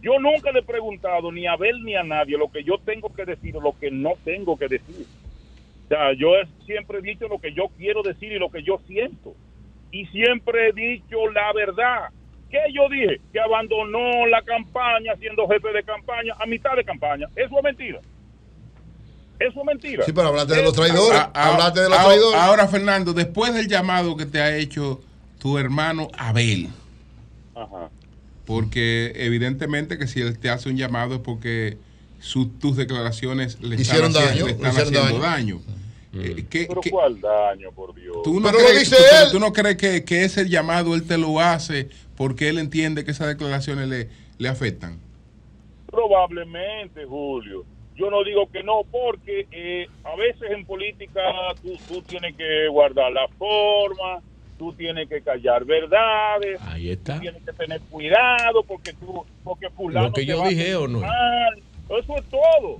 Yo 0.00 0.18
nunca 0.18 0.50
le 0.50 0.60
he 0.60 0.62
preguntado 0.62 1.30
ni 1.30 1.46
a 1.46 1.52
Abel 1.52 1.84
ni 1.84 1.94
a 1.94 2.02
nadie 2.02 2.38
lo 2.38 2.50
que 2.50 2.64
yo 2.64 2.78
tengo 2.86 3.14
que 3.14 3.26
decir 3.26 3.54
o 3.58 3.60
lo 3.60 3.74
que 3.78 3.90
no 3.90 4.14
tengo 4.24 4.56
que 4.56 4.66
decir. 4.68 5.04
O 5.90 5.92
sea, 5.92 6.12
yo 6.16 6.36
he- 6.36 6.46
siempre 6.66 6.98
he 6.98 7.02
dicho 7.02 7.26
lo 7.26 7.40
que 7.40 7.52
yo 7.52 7.64
quiero 7.76 8.02
decir 8.04 8.30
y 8.30 8.38
lo 8.38 8.48
que 8.48 8.62
yo 8.62 8.80
siento. 8.86 9.34
Y 9.90 10.06
siempre 10.06 10.68
he 10.68 10.72
dicho 10.72 11.16
la 11.34 11.52
verdad. 11.52 12.10
¿Qué 12.48 12.58
yo 12.72 12.88
dije? 12.88 13.20
Que 13.32 13.40
abandonó 13.40 14.24
la 14.26 14.40
campaña 14.42 15.14
siendo 15.18 15.48
jefe 15.48 15.72
de 15.72 15.82
campaña 15.82 16.34
a 16.38 16.46
mitad 16.46 16.76
de 16.76 16.84
campaña. 16.84 17.26
Eso 17.34 17.58
es 17.58 17.64
mentira. 17.64 17.98
Eso 19.40 19.58
es 19.60 19.64
mentira. 19.66 20.04
Sí, 20.04 20.12
pero 20.12 20.28
hablaste 20.28 20.54
de 20.54 20.62
los 20.62 20.74
traidores. 20.74 21.18
Ah, 21.18 21.30
ah, 21.34 21.52
hablaste 21.54 21.80
de 21.80 21.88
los 21.88 21.98
ah, 21.98 22.04
traidores. 22.04 22.40
Ahora, 22.40 22.68
Fernando, 22.68 23.12
después 23.12 23.52
del 23.54 23.66
llamado 23.66 24.16
que 24.16 24.26
te 24.26 24.40
ha 24.40 24.56
hecho 24.56 25.00
tu 25.40 25.58
hermano 25.58 26.08
Abel, 26.16 26.68
Ajá. 27.56 27.88
porque 28.46 29.12
evidentemente 29.16 29.98
que 29.98 30.06
si 30.06 30.20
él 30.20 30.38
te 30.38 30.50
hace 30.50 30.68
un 30.68 30.76
llamado 30.76 31.14
es 31.16 31.20
porque 31.20 31.78
su- 32.20 32.48
tus 32.48 32.76
declaraciones 32.76 33.60
le 33.60 33.76
Hicieron 33.76 34.10
están, 34.10 34.24
haciendo, 34.24 34.44
daño, 34.44 34.46
le 34.46 34.52
están 34.52 34.70
hicieron 34.84 35.04
haciendo 35.04 35.20
daño. 35.26 35.54
daño. 35.56 35.79
Eh, 36.12 36.44
¿qué- 36.50 36.66
Pero 36.68 36.80
qué- 36.80 36.90
¿cuál 36.90 37.20
daño, 37.20 37.70
por 37.72 37.94
Dios? 37.94 38.16
¿Tú 38.24 38.40
no 38.40 38.46
Pero 38.48 38.58
lo 38.58 38.64
crees, 38.66 38.80
dice 38.90 38.96
tú- 38.96 39.02
pero 39.10 39.26
él. 39.26 39.32
tú 39.32 39.38
no 39.38 39.52
crees 39.52 39.76
que, 39.76 40.04
que 40.04 40.24
ese 40.24 40.48
llamado 40.48 40.94
él 40.94 41.06
te 41.06 41.16
lo 41.18 41.38
hace 41.40 41.88
porque 42.16 42.48
él 42.48 42.58
entiende 42.58 43.04
que 43.04 43.12
esas 43.12 43.28
declaraciones 43.28 43.88
le, 43.88 44.08
le 44.38 44.48
afectan? 44.48 44.98
Probablemente, 45.86 47.04
Julio. 47.04 47.64
Yo 47.96 48.10
no 48.10 48.24
digo 48.24 48.48
que 48.50 48.62
no, 48.62 48.82
porque 48.90 49.46
eh, 49.50 49.86
a 50.04 50.16
veces 50.16 50.50
en 50.50 50.64
política 50.64 51.20
tú, 51.62 51.76
tú 51.86 52.02
tienes 52.02 52.34
que 52.36 52.66
guardar 52.68 53.12
la 53.12 53.28
forma, 53.38 54.20
tú 54.58 54.72
tienes 54.72 55.08
que 55.08 55.20
callar 55.20 55.64
verdades, 55.64 56.58
Ahí 56.62 56.90
está. 56.90 57.14
tú 57.16 57.20
tienes 57.20 57.42
que 57.44 57.52
tener 57.52 57.80
cuidado 57.82 58.62
porque 58.64 58.92
tú, 58.94 59.24
porque 59.44 59.68
fulano 59.70 60.06
Lo 60.08 60.12
que 60.12 60.24
yo 60.24 60.42
dije, 60.48 60.74
¿o 60.76 60.88
no? 60.88 61.00
Eso 61.02 62.16
es 62.16 62.24
todo. 62.30 62.78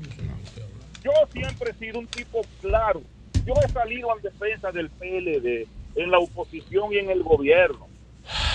Yo 1.03 1.11
siempre 1.33 1.71
he 1.71 1.75
sido 1.75 1.99
un 1.99 2.07
tipo 2.07 2.41
claro. 2.61 3.03
Yo 3.47 3.55
he 3.65 3.69
salido 3.73 4.09
en 4.17 4.23
defensa 4.23 4.71
del 4.73 4.91
PLD 4.91 5.67
en 5.97 6.11
la 6.11 6.19
oposición 6.19 6.93
y 6.93 6.99
en 6.99 7.11
el 7.11 7.23
gobierno. 7.23 7.87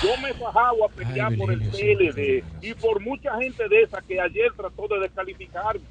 Yo 0.01 0.09
me 0.21 0.29
he 0.29 0.33
bajado 0.33 0.85
a 0.85 0.89
pelear 0.89 1.35
por 1.35 1.51
el 1.51 1.59
PLD 1.59 2.43
y 2.61 2.73
por 2.75 3.01
mucha 3.01 3.35
gente 3.37 3.67
de 3.67 3.81
esa 3.81 4.01
que 4.01 4.19
ayer 4.21 4.51
trató 4.55 4.87
de 4.87 4.99
descalificarme. 5.01 5.81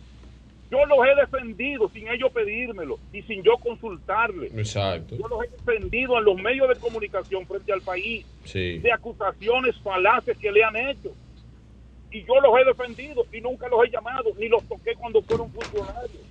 Yo 0.70 0.84
los 0.86 0.98
he 1.06 1.14
defendido 1.20 1.88
sin 1.90 2.08
ellos 2.08 2.32
pedírmelo 2.32 2.98
y 3.12 3.22
sin 3.22 3.42
yo 3.42 3.56
consultarles. 3.58 4.52
Exacto. 4.56 5.16
Yo 5.16 5.28
los 5.28 5.44
he 5.44 5.50
defendido 5.50 6.18
en 6.18 6.24
los 6.24 6.36
medios 6.40 6.68
de 6.68 6.76
comunicación 6.76 7.46
frente 7.46 7.72
al 7.72 7.82
país 7.82 8.24
Sí. 8.44 8.78
de 8.78 8.92
acusaciones 8.92 9.76
falaces 9.80 10.36
que 10.38 10.50
le 10.50 10.64
han 10.64 10.76
hecho. 10.76 11.12
Y 12.10 12.24
yo 12.24 12.40
los 12.40 12.52
he 12.58 12.64
defendido 12.64 13.26
y 13.32 13.40
nunca 13.40 13.68
los 13.68 13.84
he 13.86 13.90
llamado, 13.90 14.30
ni 14.38 14.48
los 14.48 14.62
toqué 14.64 14.94
cuando 14.94 15.20
fueron 15.22 15.50
funcionarios. 15.52 16.22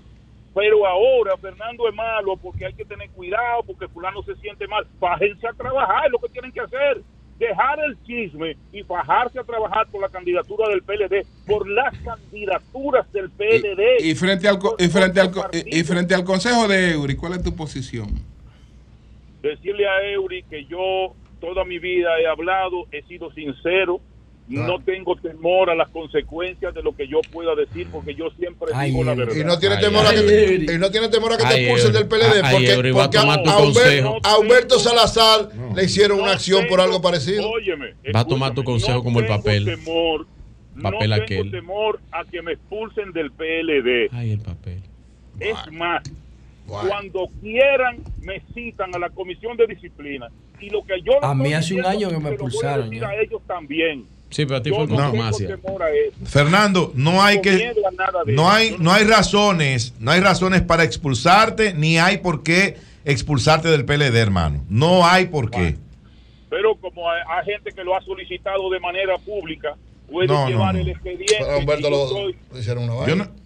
Pero 0.54 0.86
ahora 0.86 1.36
Fernando 1.38 1.88
es 1.90 1.96
malo 1.96 2.38
porque 2.38 2.66
hay 2.68 2.74
que 2.74 2.86
tener 2.86 3.10
cuidado, 3.12 3.64
porque 3.66 3.88
fulano 3.88 4.22
se 4.24 4.36
siente 4.36 4.68
mal. 4.68 4.86
Fájense 5.00 5.48
a 5.48 5.54
trabajar, 5.54 6.06
es 6.06 6.12
lo 6.12 6.20
que 6.20 6.30
tienen 6.30 6.52
que 6.52 6.60
hacer. 6.62 7.02
Dejar 7.40 7.80
el 7.80 7.98
chisme 8.04 8.56
y 8.72 8.84
fajarse 8.84 9.40
a 9.40 9.44
trabajar 9.44 9.88
por 9.88 10.00
la 10.02 10.10
candidatura 10.10 10.70
del 10.70 10.84
PLD, 10.84 11.26
por 11.48 11.68
las 11.68 11.92
candidaturas 12.04 13.12
del 13.12 13.30
PLD. 13.32 14.00
Y 14.06 14.14
frente 14.14 14.48
al, 14.48 14.60
y 14.78 14.88
frente 14.88 15.20
al, 15.20 15.32
co- 15.32 15.48
y 15.52 15.80
y 15.80 15.84
frente 15.84 16.14
al 16.14 16.24
consejo 16.24 16.68
de 16.68 16.92
Eury, 16.92 17.16
¿cuál 17.16 17.34
es 17.34 17.44
tu 17.44 17.56
posición? 17.56 18.08
decirle 19.42 19.86
a 19.88 20.10
Eury 20.12 20.44
que 20.44 20.66
yo 20.66 21.14
toda 21.42 21.66
mi 21.66 21.78
vida 21.80 22.18
he 22.22 22.28
hablado, 22.28 22.86
he 22.92 23.02
sido 23.04 23.30
sincero, 23.34 24.00
no 24.48 24.80
tengo 24.82 25.16
temor 25.16 25.70
a 25.70 25.76
las 25.76 25.90
consecuencias 25.90 26.74
de 26.74 26.84
lo 26.84 26.96
que 26.96 27.08
yo 27.08 27.22
pueda 27.32 27.56
decir 27.56 27.88
porque 27.92 28.14
yo 28.14 28.30
siempre 28.38 28.70
digo 28.86 29.04
la 29.04 29.16
verdad. 29.16 29.36
Y 29.36 29.44
no 29.44 29.58
tiene 29.58 29.78
temor 29.78 30.06
a 30.06 30.12
que 30.12 30.22
te, 30.22 30.74
y 30.74 30.78
no 30.78 30.92
tiene 30.92 31.08
temor 31.10 31.34
a 31.34 31.38
que 31.38 31.44
te 31.44 31.50
Ay, 31.50 31.64
expulsen 31.66 31.94
del. 31.94 32.08
PLD 32.08 32.42
Ay, 32.44 32.52
porque, 32.54 32.74
Eury, 32.74 32.92
va 32.92 33.04
a 33.04 33.06
porque 33.06 33.18
tomar 33.20 33.40
a, 33.40 33.44
tu 33.44 33.50
a 33.50 33.58
Humberto, 33.60 33.80
consejo. 33.82 34.20
a 34.24 34.38
Humberto 34.38 34.80
Salazar 34.80 35.50
le 35.76 35.84
hicieron 35.86 36.20
una 36.20 36.34
acción 36.34 36.68
por 36.68 36.82
algo 36.82 37.02
parecido. 37.02 37.50
Óyeme, 37.50 37.94
Va 38.14 38.20
a 38.22 38.26
tomar 38.28 38.54
tu 38.54 38.64
consejo 38.64 39.04
como 39.04 39.20
el 39.22 39.28
papel. 39.28 39.66
temor, 39.66 40.28
Papel 40.82 41.10
no 41.10 41.16
aquel. 41.16 41.38
tengo 41.44 41.52
temor 41.52 42.00
a 42.12 42.24
que 42.26 42.42
me 42.42 42.54
expulsen 42.54 43.12
del 43.14 43.32
PLD. 43.32 44.10
Ay, 44.12 44.32
el 44.34 44.40
papel. 44.40 44.82
Es 45.40 45.56
más, 45.72 46.04
cuando 46.68 47.28
quieran 47.42 47.98
me 48.22 48.42
citan 48.54 48.94
a 48.96 49.00
la 49.00 49.10
comisión 49.10 49.56
de 49.58 49.68
disciplina 49.68 50.28
y 50.60 50.70
lo 50.70 50.84
que 50.84 51.02
yo 51.02 51.24
A 51.24 51.34
mí 51.36 51.54
hace 51.54 51.76
un 51.76 51.86
año 51.86 52.10
que 52.10 52.18
me 52.20 52.30
expulsaron, 52.32 52.92
a 53.04 53.16
ellos 53.16 53.42
también. 53.48 54.06
Sí, 54.34 54.46
pero 54.46 54.58
a 54.58 54.62
ti 54.64 54.70
fue 54.72 54.88
no 54.88 55.12
con 55.12 55.28
eso. 55.28 55.46
Fernando, 56.26 56.92
no 56.96 57.22
hay 57.22 57.40
que 57.42 57.74
no 58.28 58.50
hay 58.50 58.76
no 58.80 58.92
hay 58.92 59.04
razones, 59.04 59.94
no 60.00 60.12
hay 60.12 60.22
razones 60.22 60.62
para 60.62 60.84
expulsarte 60.84 61.74
ni 61.74 61.98
hay 62.00 62.18
por 62.18 62.42
qué 62.44 62.78
expulsarte 63.06 63.68
del 63.68 63.86
PLD, 63.86 64.16
hermano. 64.18 64.64
No 64.70 65.06
hay 65.06 65.28
por 65.28 65.52
qué. 65.52 65.76
Pero 66.50 66.76
como 66.76 67.10
hay, 67.10 67.22
hay 67.28 67.46
gente 67.54 67.72
que 67.72 67.84
lo 67.84 67.96
ha 67.96 68.02
solicitado 68.02 68.70
de 68.70 68.80
manera 68.80 69.18
pública, 69.20 69.76
puede 70.10 70.28
No, 70.28 70.44
no, 70.44 70.50
llevar 70.50 70.76
no. 70.76 70.82
el 70.82 70.90
expediente. 70.90 71.36
Pero 71.40 71.58
Humberto 71.60 71.82
yo 71.84 71.90
lo, 71.90 72.08
soy- 72.08 72.36
le 72.54 72.60
hicieron 72.60 72.84
una 72.84 72.94
Yo 72.94 73.00
vaina. 73.00 73.16
no- 73.26 73.44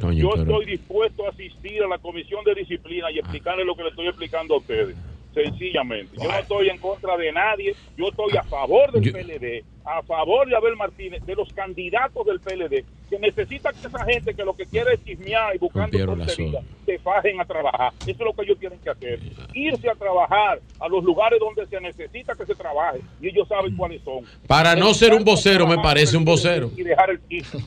Coño, 0.00 0.18
yo 0.22 0.30
pero- 0.30 0.42
estoy 0.42 0.66
dispuesto 0.66 1.26
a 1.26 1.30
asistir 1.30 1.82
a 1.82 1.88
la 1.88 1.98
comisión 1.98 2.42
de 2.44 2.54
disciplina 2.54 3.10
y 3.10 3.18
explicarles 3.18 3.66
lo 3.66 3.74
que 3.76 3.82
le 3.82 3.88
estoy 3.90 4.06
explicando 4.08 4.54
a 4.54 4.58
ustedes. 4.58 4.96
Sencillamente. 5.34 6.16
Yo 6.20 6.24
no 6.28 6.36
estoy 6.38 6.68
en 6.70 6.78
contra 6.78 7.16
de 7.16 7.30
nadie. 7.32 7.74
Yo 7.96 8.08
estoy 8.08 8.36
a 8.36 8.42
favor 8.42 8.90
del 8.92 9.02
Yo- 9.02 9.12
PLD, 9.12 9.62
a 9.84 10.02
favor 10.02 10.48
de 10.48 10.56
Abel 10.56 10.76
Martínez, 10.76 11.24
de 11.24 11.34
los 11.34 11.52
candidatos 11.52 12.24
del 12.26 12.40
PLD, 12.40 12.84
que 13.08 13.18
necesitan 13.18 13.74
que 13.80 13.88
esa 13.88 14.04
gente 14.04 14.34
que 14.34 14.44
lo 14.44 14.54
que 14.54 14.66
quiere 14.66 14.94
es 14.94 15.04
chismear 15.04 15.54
y 15.54 15.58
buscando 15.58 15.98
tonterías, 16.04 16.62
se 16.86 16.98
fajen 17.00 17.40
a 17.40 17.44
trabajar. 17.44 17.92
Eso 18.02 18.10
es 18.10 18.18
lo 18.20 18.32
que 18.34 18.42
ellos 18.42 18.58
tienen 18.60 18.78
que 18.78 18.90
hacer. 18.90 19.18
Irse 19.52 19.90
a 19.90 19.94
trabajar 19.94 20.60
a 20.78 20.88
los 20.88 21.02
lugares 21.02 21.40
donde 21.40 21.66
se 21.66 21.80
necesita 21.80 22.34
que 22.34 22.46
se 22.46 22.54
trabaje. 22.54 23.00
Y 23.20 23.28
ellos 23.28 23.48
saben 23.48 23.76
cuáles 23.76 24.02
son. 24.04 24.24
Para 24.46 24.76
no 24.76 24.94
ser 24.94 25.12
un 25.14 25.24
vocero, 25.24 25.66
me 25.66 25.78
parece 25.78 26.16
un 26.16 26.24
vocero. 26.24 26.70
Y 26.76 26.82
dejar 26.82 27.10
el 27.10 27.18
piso. 27.20 27.58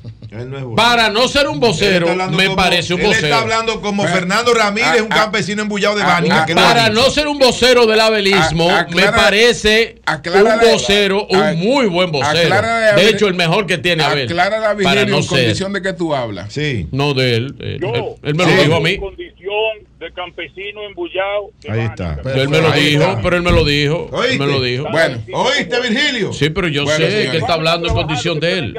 Para 0.75 1.09
no 1.09 1.27
ser 1.27 1.47
un 1.47 1.59
vocero, 1.59 2.07
Él 2.09 2.17
me 2.31 2.45
como- 2.45 2.55
parece 2.55 2.93
un 2.95 3.01
él 3.01 3.07
vocero. 3.07 3.27
está 3.27 3.41
hablando 3.41 3.81
como 3.81 4.03
Fernando 4.03 4.53
Ramírez, 4.53 5.01
un 5.01 5.07
campesino 5.09 5.61
embullado 5.61 5.95
de 5.95 6.03
lo 6.03 6.55
Para 6.55 6.89
no 6.89 7.03
ser 7.11 7.27
un 7.27 7.37
vocero 7.37 7.85
del 7.85 7.99
abelismo, 7.99 8.69
A- 8.69 8.87
me 8.89 9.03
parece 9.11 10.01
un 10.07 10.71
vocero, 10.71 11.27
un 11.29 11.39
a- 11.39 11.53
muy 11.53 11.85
buen 11.85 12.02
vocero. 12.11 12.39
aclara 12.39 12.93
a 12.93 12.95
De 12.95 13.09
hecho, 13.09 13.27
el 13.27 13.33
mejor 13.35 13.65
que 13.65 13.77
tiene 13.77 14.03
Abel. 14.03 14.25
Aclara 14.29 14.57
la 14.59 14.61
Para 14.61 14.73
Virgilio 14.75 15.05
no 15.07 15.17
en 15.17 15.23
ser. 15.23 15.39
condición 15.39 15.73
de 15.73 15.81
que 15.81 15.93
tú 15.93 16.13
hablas. 16.15 16.51
Sí. 16.53 16.87
No 16.91 17.13
de 17.13 17.35
él. 17.35 17.55
Él, 17.59 17.79
Yo, 17.81 17.93
él- 17.93 18.03
él 18.23 18.35
me 18.35 18.45
lo 18.45 18.51
dijo 18.61 18.73
a 18.73 18.77
en 18.77 18.83
mí. 18.83 18.97
condición 18.97 19.53
de 19.99 20.11
campesino 20.13 20.83
embullado. 20.83 21.51
de 21.61 21.71
Ahí 21.71 21.79
está. 21.81 22.19
Él 22.35 22.49
me 22.49 22.59
lo 22.61 22.71
dijo, 22.71 23.03
está. 23.03 23.21
pero 23.21 23.35
él 23.37 23.41
me 23.43 23.51
lo 23.51 23.63
dijo. 23.63 24.09
Me 24.37 24.45
lo 24.45 24.61
dijo. 24.61 24.85
Bueno, 24.91 25.17
¿oíste, 25.33 25.79
Virgilio? 25.81 26.33
Sí, 26.33 26.49
pero 26.49 26.67
yo 26.67 26.83
Bueno, 26.83 26.97
sé 26.97 27.05
señores. 27.11 27.29
que 27.31 27.37
él 27.37 27.41
está 27.43 27.53
hablando 27.53 27.87
en 27.87 27.93
condición 27.93 28.39
de 28.39 28.57
él. 28.59 28.77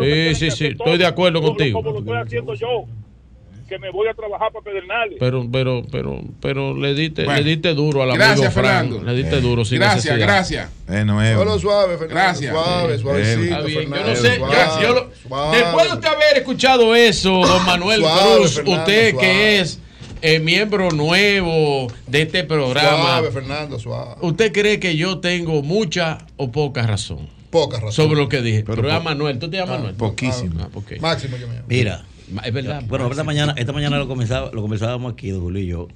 Sí, 0.00 0.34
sí, 0.34 0.50
sí, 0.50 0.66
estoy 0.66 0.98
de 0.98 1.06
acuerdo 1.06 1.42
contigo. 1.42 1.82
Como 1.82 1.92
lo 1.92 1.98
estoy 2.00 2.16
haciendo 2.18 2.54
yo. 2.54 2.84
Que 3.70 3.78
me 3.78 3.90
voy 3.90 4.08
a 4.08 4.12
trabajar 4.14 4.52
para 4.52 4.62
Pedernales. 4.62 5.16
Pero, 5.18 5.48
pero, 5.50 5.82
pero, 5.90 6.20
pero 6.42 6.76
le 6.76 6.92
diste, 6.92 7.24
Bueno. 7.24 7.40
le 7.40 7.48
diste 7.48 7.72
duro 7.72 8.02
al 8.02 8.12
Gracias, 8.12 8.38
amigo 8.38 8.50
Fran. 8.52 8.64
Fernando. 8.90 9.10
Le 9.12 9.16
diste 9.22 9.40
duro 9.40 9.64
sin 9.64 9.78
Gracias, 9.78 10.04
necesidad. 10.04 10.26
gracias. 10.26 10.70
Eh, 10.88 11.04
no 11.06 11.22
es. 11.22 11.34
Solo 11.38 11.58
suave, 11.58 11.96
Fernando. 11.96 12.14
Gracias. 12.14 12.52
Suave, 12.52 12.98
suavecito, 12.98 13.42
Está 13.44 13.60
bien, 13.62 13.90
Yo 13.90 13.96
no 14.06 14.16
sé, 14.16 14.36
suave, 14.36 14.52
ya, 14.54 14.82
yo 14.82 14.94
lo- 14.94 15.10
suave. 15.26 15.56
después 15.56 15.86
de 15.88 15.94
usted 15.94 16.08
haber 16.08 16.36
escuchado 16.38 16.94
eso, 16.94 17.30
don 17.46 17.64
Manuel 17.64 18.00
Suave, 18.00 18.34
Cruz, 18.36 18.54
Fernando, 18.56 18.80
usted 18.80 19.10
suave. 19.12 19.26
que 19.26 19.60
es 19.60 19.80
eh, 20.22 20.38
miembro 20.40 20.90
nuevo 20.90 21.86
de 22.06 22.22
este 22.22 22.44
programa, 22.44 22.98
Suave, 23.18 23.30
Fernando, 23.30 23.78
suave. 23.78 24.16
¿usted 24.20 24.52
cree 24.52 24.78
que 24.80 24.96
yo 24.96 25.18
tengo 25.20 25.62
mucha 25.62 26.26
o 26.36 26.50
poca 26.50 26.86
razón? 26.86 27.28
Poca 27.50 27.76
razón. 27.78 27.92
Sobre 27.92 28.16
lo 28.20 28.28
que 28.28 28.42
dije. 28.42 28.62
Pero, 28.64 28.76
Pero 28.76 28.90
es 28.90 28.96
po- 28.98 29.02
Manuel, 29.02 29.38
¿tú 29.38 29.48
te 29.50 29.56
llamas 29.56 29.78
Manuel? 29.78 29.94
Poquísimo. 29.96 30.60
Ah, 30.60 30.68
ok. 30.74 30.92
Máximo 31.00 31.36
yo 31.36 31.48
me 31.48 31.54
llamo. 31.54 31.66
Mira, 31.68 32.04
Es 32.44 32.52
verdad. 32.52 32.82
bueno, 32.86 33.10
esta 33.10 33.24
mañana, 33.24 33.54
esta 33.56 33.72
mañana 33.72 33.98
lo, 33.98 34.08
comenzaba, 34.08 34.50
lo 34.52 34.62
conversábamos 34.62 35.12
aquí, 35.12 35.30
don 35.30 35.40
Julio 35.40 35.62
y 35.62 35.66
yo. 35.66 35.88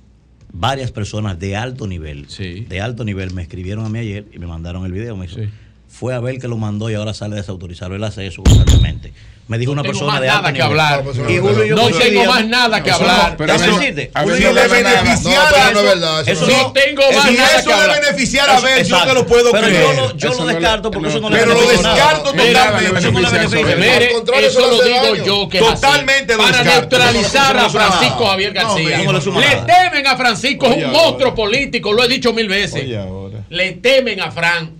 Varias 0.52 0.92
personas 0.92 1.38
de 1.38 1.56
alto 1.56 1.86
nivel, 1.86 2.26
de 2.28 2.80
alto 2.80 3.04
nivel, 3.04 3.32
me 3.32 3.42
escribieron 3.42 3.84
a 3.84 3.88
mí 3.88 3.98
ayer 3.98 4.26
y 4.32 4.38
me 4.38 4.46
mandaron 4.46 4.86
el 4.86 4.92
video. 4.92 5.16
Me 5.16 5.26
dijo, 5.26 5.40
fue 5.88 6.14
a 6.14 6.20
ver 6.20 6.38
que 6.38 6.46
lo 6.46 6.56
mandó 6.56 6.90
y 6.90 6.94
ahora 6.94 7.12
sale 7.12 7.36
desautorizado. 7.36 7.94
Él 7.94 8.04
hace 8.04 8.26
eso 8.26 8.42
constantemente. 8.42 9.12
Me 9.46 9.58
dijo 9.58 9.74
No 9.74 9.82
una 9.82 9.82
persona 9.82 10.20
de 10.22 10.28
alto 10.30 10.40
nada 10.42 10.52
que 10.54 10.62
nivel. 10.62 10.80
hablar. 10.80 11.04
Y 11.28 11.38
Julio 11.38 11.64
y 11.64 11.68
yo 11.68 11.76
No 11.76 11.88
tengo 11.90 12.24
más 12.24 12.46
nada 12.46 12.82
que 12.82 12.88
Eso 12.88 13.00
hablar. 13.00 13.34
Pero 13.36 13.52
eso- 13.52 13.78
si 13.78 13.92
le 13.92 14.68
beneficiara, 14.68 15.70
No, 15.72 15.82
verdad, 15.82 16.20
eso 16.26 16.46
eso 16.48 16.72
tengo 16.72 17.02
eso 17.02 17.18
más 17.18 17.32
nada 17.32 17.50
eso 17.58 17.64
que 17.68 17.76
le 17.76 17.82
hablar. 17.82 18.00
beneficiara 18.00 18.56
a 18.56 18.60
ver, 18.60 18.84
yo 18.86 19.02
te 19.04 19.14
lo 19.14 19.26
puedo 19.26 19.52
Pero 19.52 19.66
creer. 19.66 19.82
yo 19.82 19.92
lo, 19.92 20.16
yo 20.16 20.28
Eso 20.30 20.38
lo 20.38 20.44
no 20.44 20.46
le- 20.46 20.54
descarto 20.58 20.90
porque 20.90 21.08
no, 21.08 21.08
eso 21.10 21.20
no 21.20 21.28
le 21.28 21.38
pero 21.38 21.52
lo 21.52 21.60
descarto 21.68 22.22
totalmente. 22.32 22.98
Eso 22.98 23.12
no 23.12 23.20
le 23.20 23.30
beneficia. 23.30 23.76
Mire, 23.76 24.06
Al 24.06 24.12
contrario, 24.14 24.48
eso 24.48 24.58
eso 24.60 24.70
lo 24.70 24.82
le 24.82 24.88
digo 25.12 25.24
yo 25.26 25.48
que. 25.50 25.58
Totalmente 25.58 26.36
para 26.38 26.62
neutralizar 26.64 27.56
a 27.58 27.66
Eso 27.66 27.78
le 27.78 27.84
Francisco. 27.84 28.26
Javier 28.26 28.52
García. 28.54 28.98
le 28.98 29.02
le 29.04 29.56
temen 29.66 30.06
a 30.06 30.16
Francisco, 30.16 30.66
es 30.68 30.84
un 30.86 30.90
monstruo 30.90 31.34
político, 31.34 31.92
lo 31.92 32.02
he 32.02 32.08
dicho 32.08 32.32
mil 32.32 32.48
veces. 32.48 32.82
Le 33.50 33.72
temen 33.72 34.20
a 34.22 34.30
Fran. 34.30 34.70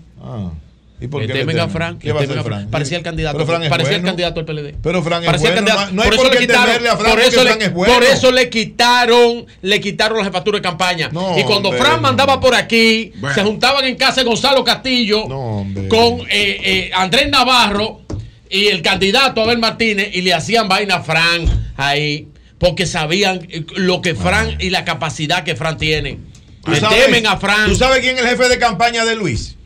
Ah. 0.94 1.04
¿Y 1.04 1.08
por 1.08 1.20
qué 1.22 1.28
temen 1.32 1.56
a 1.58 1.62
temen? 1.62 1.70
Fran. 1.70 1.98
¿Qué 1.98 2.12
va 2.12 2.20
a 2.20 2.22
temen 2.22 2.38
hacer 2.38 2.40
a 2.40 2.44
Fran. 2.44 2.58
Fran? 2.60 2.70
Parecía 2.70 2.98
el 2.98 3.02
candidato. 3.04 3.36
Pero 3.36 3.46
Fran 3.46 3.62
es 3.64 3.68
parecía 3.68 3.96
el 3.96 4.02
candidato 4.02 4.40
al 4.40 4.46
PLD. 4.46 4.74
Pero 4.82 5.02
Fran 5.02 5.24
es 5.24 5.30
bueno. 5.40 5.54
candidato. 5.54 5.92
No 5.92 6.02
hay 6.02 6.08
por 6.10 6.16
por 6.18 6.30
qué 6.30 6.46
temerle 6.46 6.88
a 6.88 6.96
Fran 6.96 7.10
por 7.10 7.20
eso 7.20 7.44
le- 7.44 7.50
Fran 7.50 7.62
es 7.62 7.72
bueno. 7.74 7.94
Por 7.94 8.04
eso 8.04 8.30
le 8.32 8.48
quitaron, 8.50 9.46
le 9.62 9.80
quitaron 9.80 10.18
la 10.18 10.24
jefatura 10.24 10.58
de 10.58 10.62
campaña. 10.62 11.08
No, 11.12 11.36
y 11.38 11.42
cuando 11.42 11.70
hombre, 11.70 11.82
Fran 11.82 11.96
no. 11.96 12.02
mandaba 12.02 12.38
por 12.40 12.54
aquí, 12.54 13.12
Bueno. 13.16 13.34
se 13.34 13.42
juntaban 13.42 13.84
en 13.84 13.96
casa 13.96 14.20
de 14.22 14.26
Gonzalo 14.28 14.62
Castillo 14.64 15.24
No, 15.28 15.66
con 15.88 16.20
eh, 16.20 16.26
eh, 16.30 16.90
Andrés 16.94 17.28
Navarro 17.28 18.02
y 18.48 18.68
el 18.68 18.80
candidato 18.82 19.42
Abel 19.42 19.58
Martínez 19.58 20.10
y 20.14 20.22
le 20.22 20.32
hacían 20.32 20.68
vaina 20.68 20.96
a 20.96 21.02
Fran 21.02 21.72
ahí 21.76 22.28
porque 22.58 22.86
sabían 22.86 23.46
eh, 23.50 23.64
lo 23.76 24.00
que 24.00 24.14
Fran 24.14 24.56
y 24.60 24.70
la 24.70 24.84
capacidad 24.84 25.42
que 25.42 25.56
Fran 25.56 25.76
tiene. 25.76 26.18
¿Tú 26.64 26.70
Le 26.70 26.80
temen 26.80 27.26
a 27.26 27.36
Fran. 27.36 27.68
¿Tú 27.68 27.74
sabes 27.74 27.98
quién 28.00 28.16
es 28.16 28.22
el 28.22 28.28
jefe 28.30 28.48
de 28.48 28.58
campaña 28.58 29.04
de 29.04 29.16
Luis? 29.16 29.56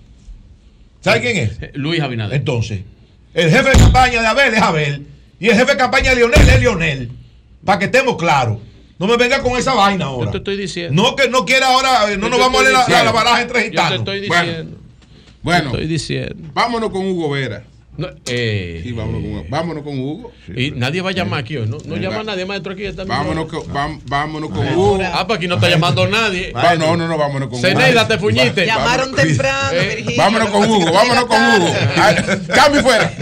¿Sabes 1.01 1.20
quién 1.23 1.36
es? 1.36 1.59
Luis 1.75 2.01
Abinader. 2.01 2.36
Entonces, 2.36 2.81
el 3.35 3.51
jefe 3.51 3.70
de 3.70 3.77
campaña 3.78 4.20
de 4.20 4.27
Abel 4.27 4.55
es 4.55 4.60
Abel. 4.62 5.07
Y 5.41 5.49
el 5.49 5.55
jefe 5.57 5.73
de 5.73 5.77
campaña 5.78 6.10
de 6.10 6.17
Lionel 6.17 6.49
es 6.49 6.60
Lionel. 6.60 7.10
Para 7.65 7.78
que 7.78 7.85
estemos 7.86 8.17
claros. 8.17 8.59
No 8.99 9.07
me 9.07 9.17
venga 9.17 9.41
con 9.43 9.57
esa 9.57 9.75
vaina 9.75 10.07
ahora. 10.07 10.27
Yo 10.27 10.31
te 10.33 10.39
estoy 10.39 10.57
diciendo. 10.57 11.01
No 11.01 11.15
que 11.15 11.28
no 11.28 11.44
quiera 11.44 11.68
ahora, 11.68 12.10
eh, 12.12 12.17
no 12.17 12.28
nos 12.28 12.41
vamos 12.41 12.60
a 12.60 12.62
leer 12.65 12.73
la, 12.73 12.81
la, 12.81 12.86
diciendo. 12.86 13.12
baraja 13.12 13.43
entre 13.43 13.59
Yo 13.60 13.65
te 13.65 13.70
gitanos. 13.70 13.99
estoy 14.01 14.28
Bueno. 14.28 14.47
diciendo. 14.47 14.78
Bueno, 15.43 15.62
Te 15.70 15.77
estoy 15.77 15.86
diciendo. 15.86 16.51
vámonos 16.52 16.91
con 16.91 17.07
Hugo 17.07 17.31
Vera. 17.31 17.62
No, 17.99 18.09
eh, 18.27 18.81
Sí, 18.85 18.93
vámonos 18.93 19.20
con, 19.43 19.51
vámonos 19.51 19.83
con 19.83 19.99
Hugo. 19.99 20.33
y 20.57 20.70
nadie 20.70 21.02
va 21.02 21.10
a 21.10 21.12
llamar 21.12 21.41
aquí 21.41 21.57
hoy, 21.57 21.67
¿no? 21.68 21.78
No 21.85 21.97
llama 21.97 22.23
nadie 22.23 22.47
maestro 22.47 22.73
aquí. 22.73 22.85
Está 22.85 23.05
Vámonos 23.05 23.47
con, 23.47 23.62
vam- 23.75 24.01
vámonos 24.07 24.51
con 24.51 24.67
Hugo. 24.68 25.01
Ah, 25.05 25.27
pues 25.27 25.39
aquí 25.39 25.49
no 25.49 25.57
está 25.57 25.68
llamando 25.68 26.07
nadie. 26.07 26.52
Va- 26.52 26.77
no, 26.77 26.97
no, 26.97 27.09
no, 27.09 27.18
vámonos 27.18 27.49
con 27.49 27.59
Hugo. 27.59 27.68
Zeneida, 27.68 28.07
te 28.07 28.17
fuñiste. 28.18 28.65
Llamaron 28.67 29.12
temprano, 29.15 29.70
Eh, 29.73 29.94
Virginia. 29.97 30.23
Vámonos 30.25 30.49
con 30.51 30.70
Hugo, 30.70 30.93
vámonos 30.93 31.25
con 31.27 31.43
Hugo. 31.43 31.75
Ah, 31.97 32.15
Cambio 32.55 32.83
fuera. 32.83 33.12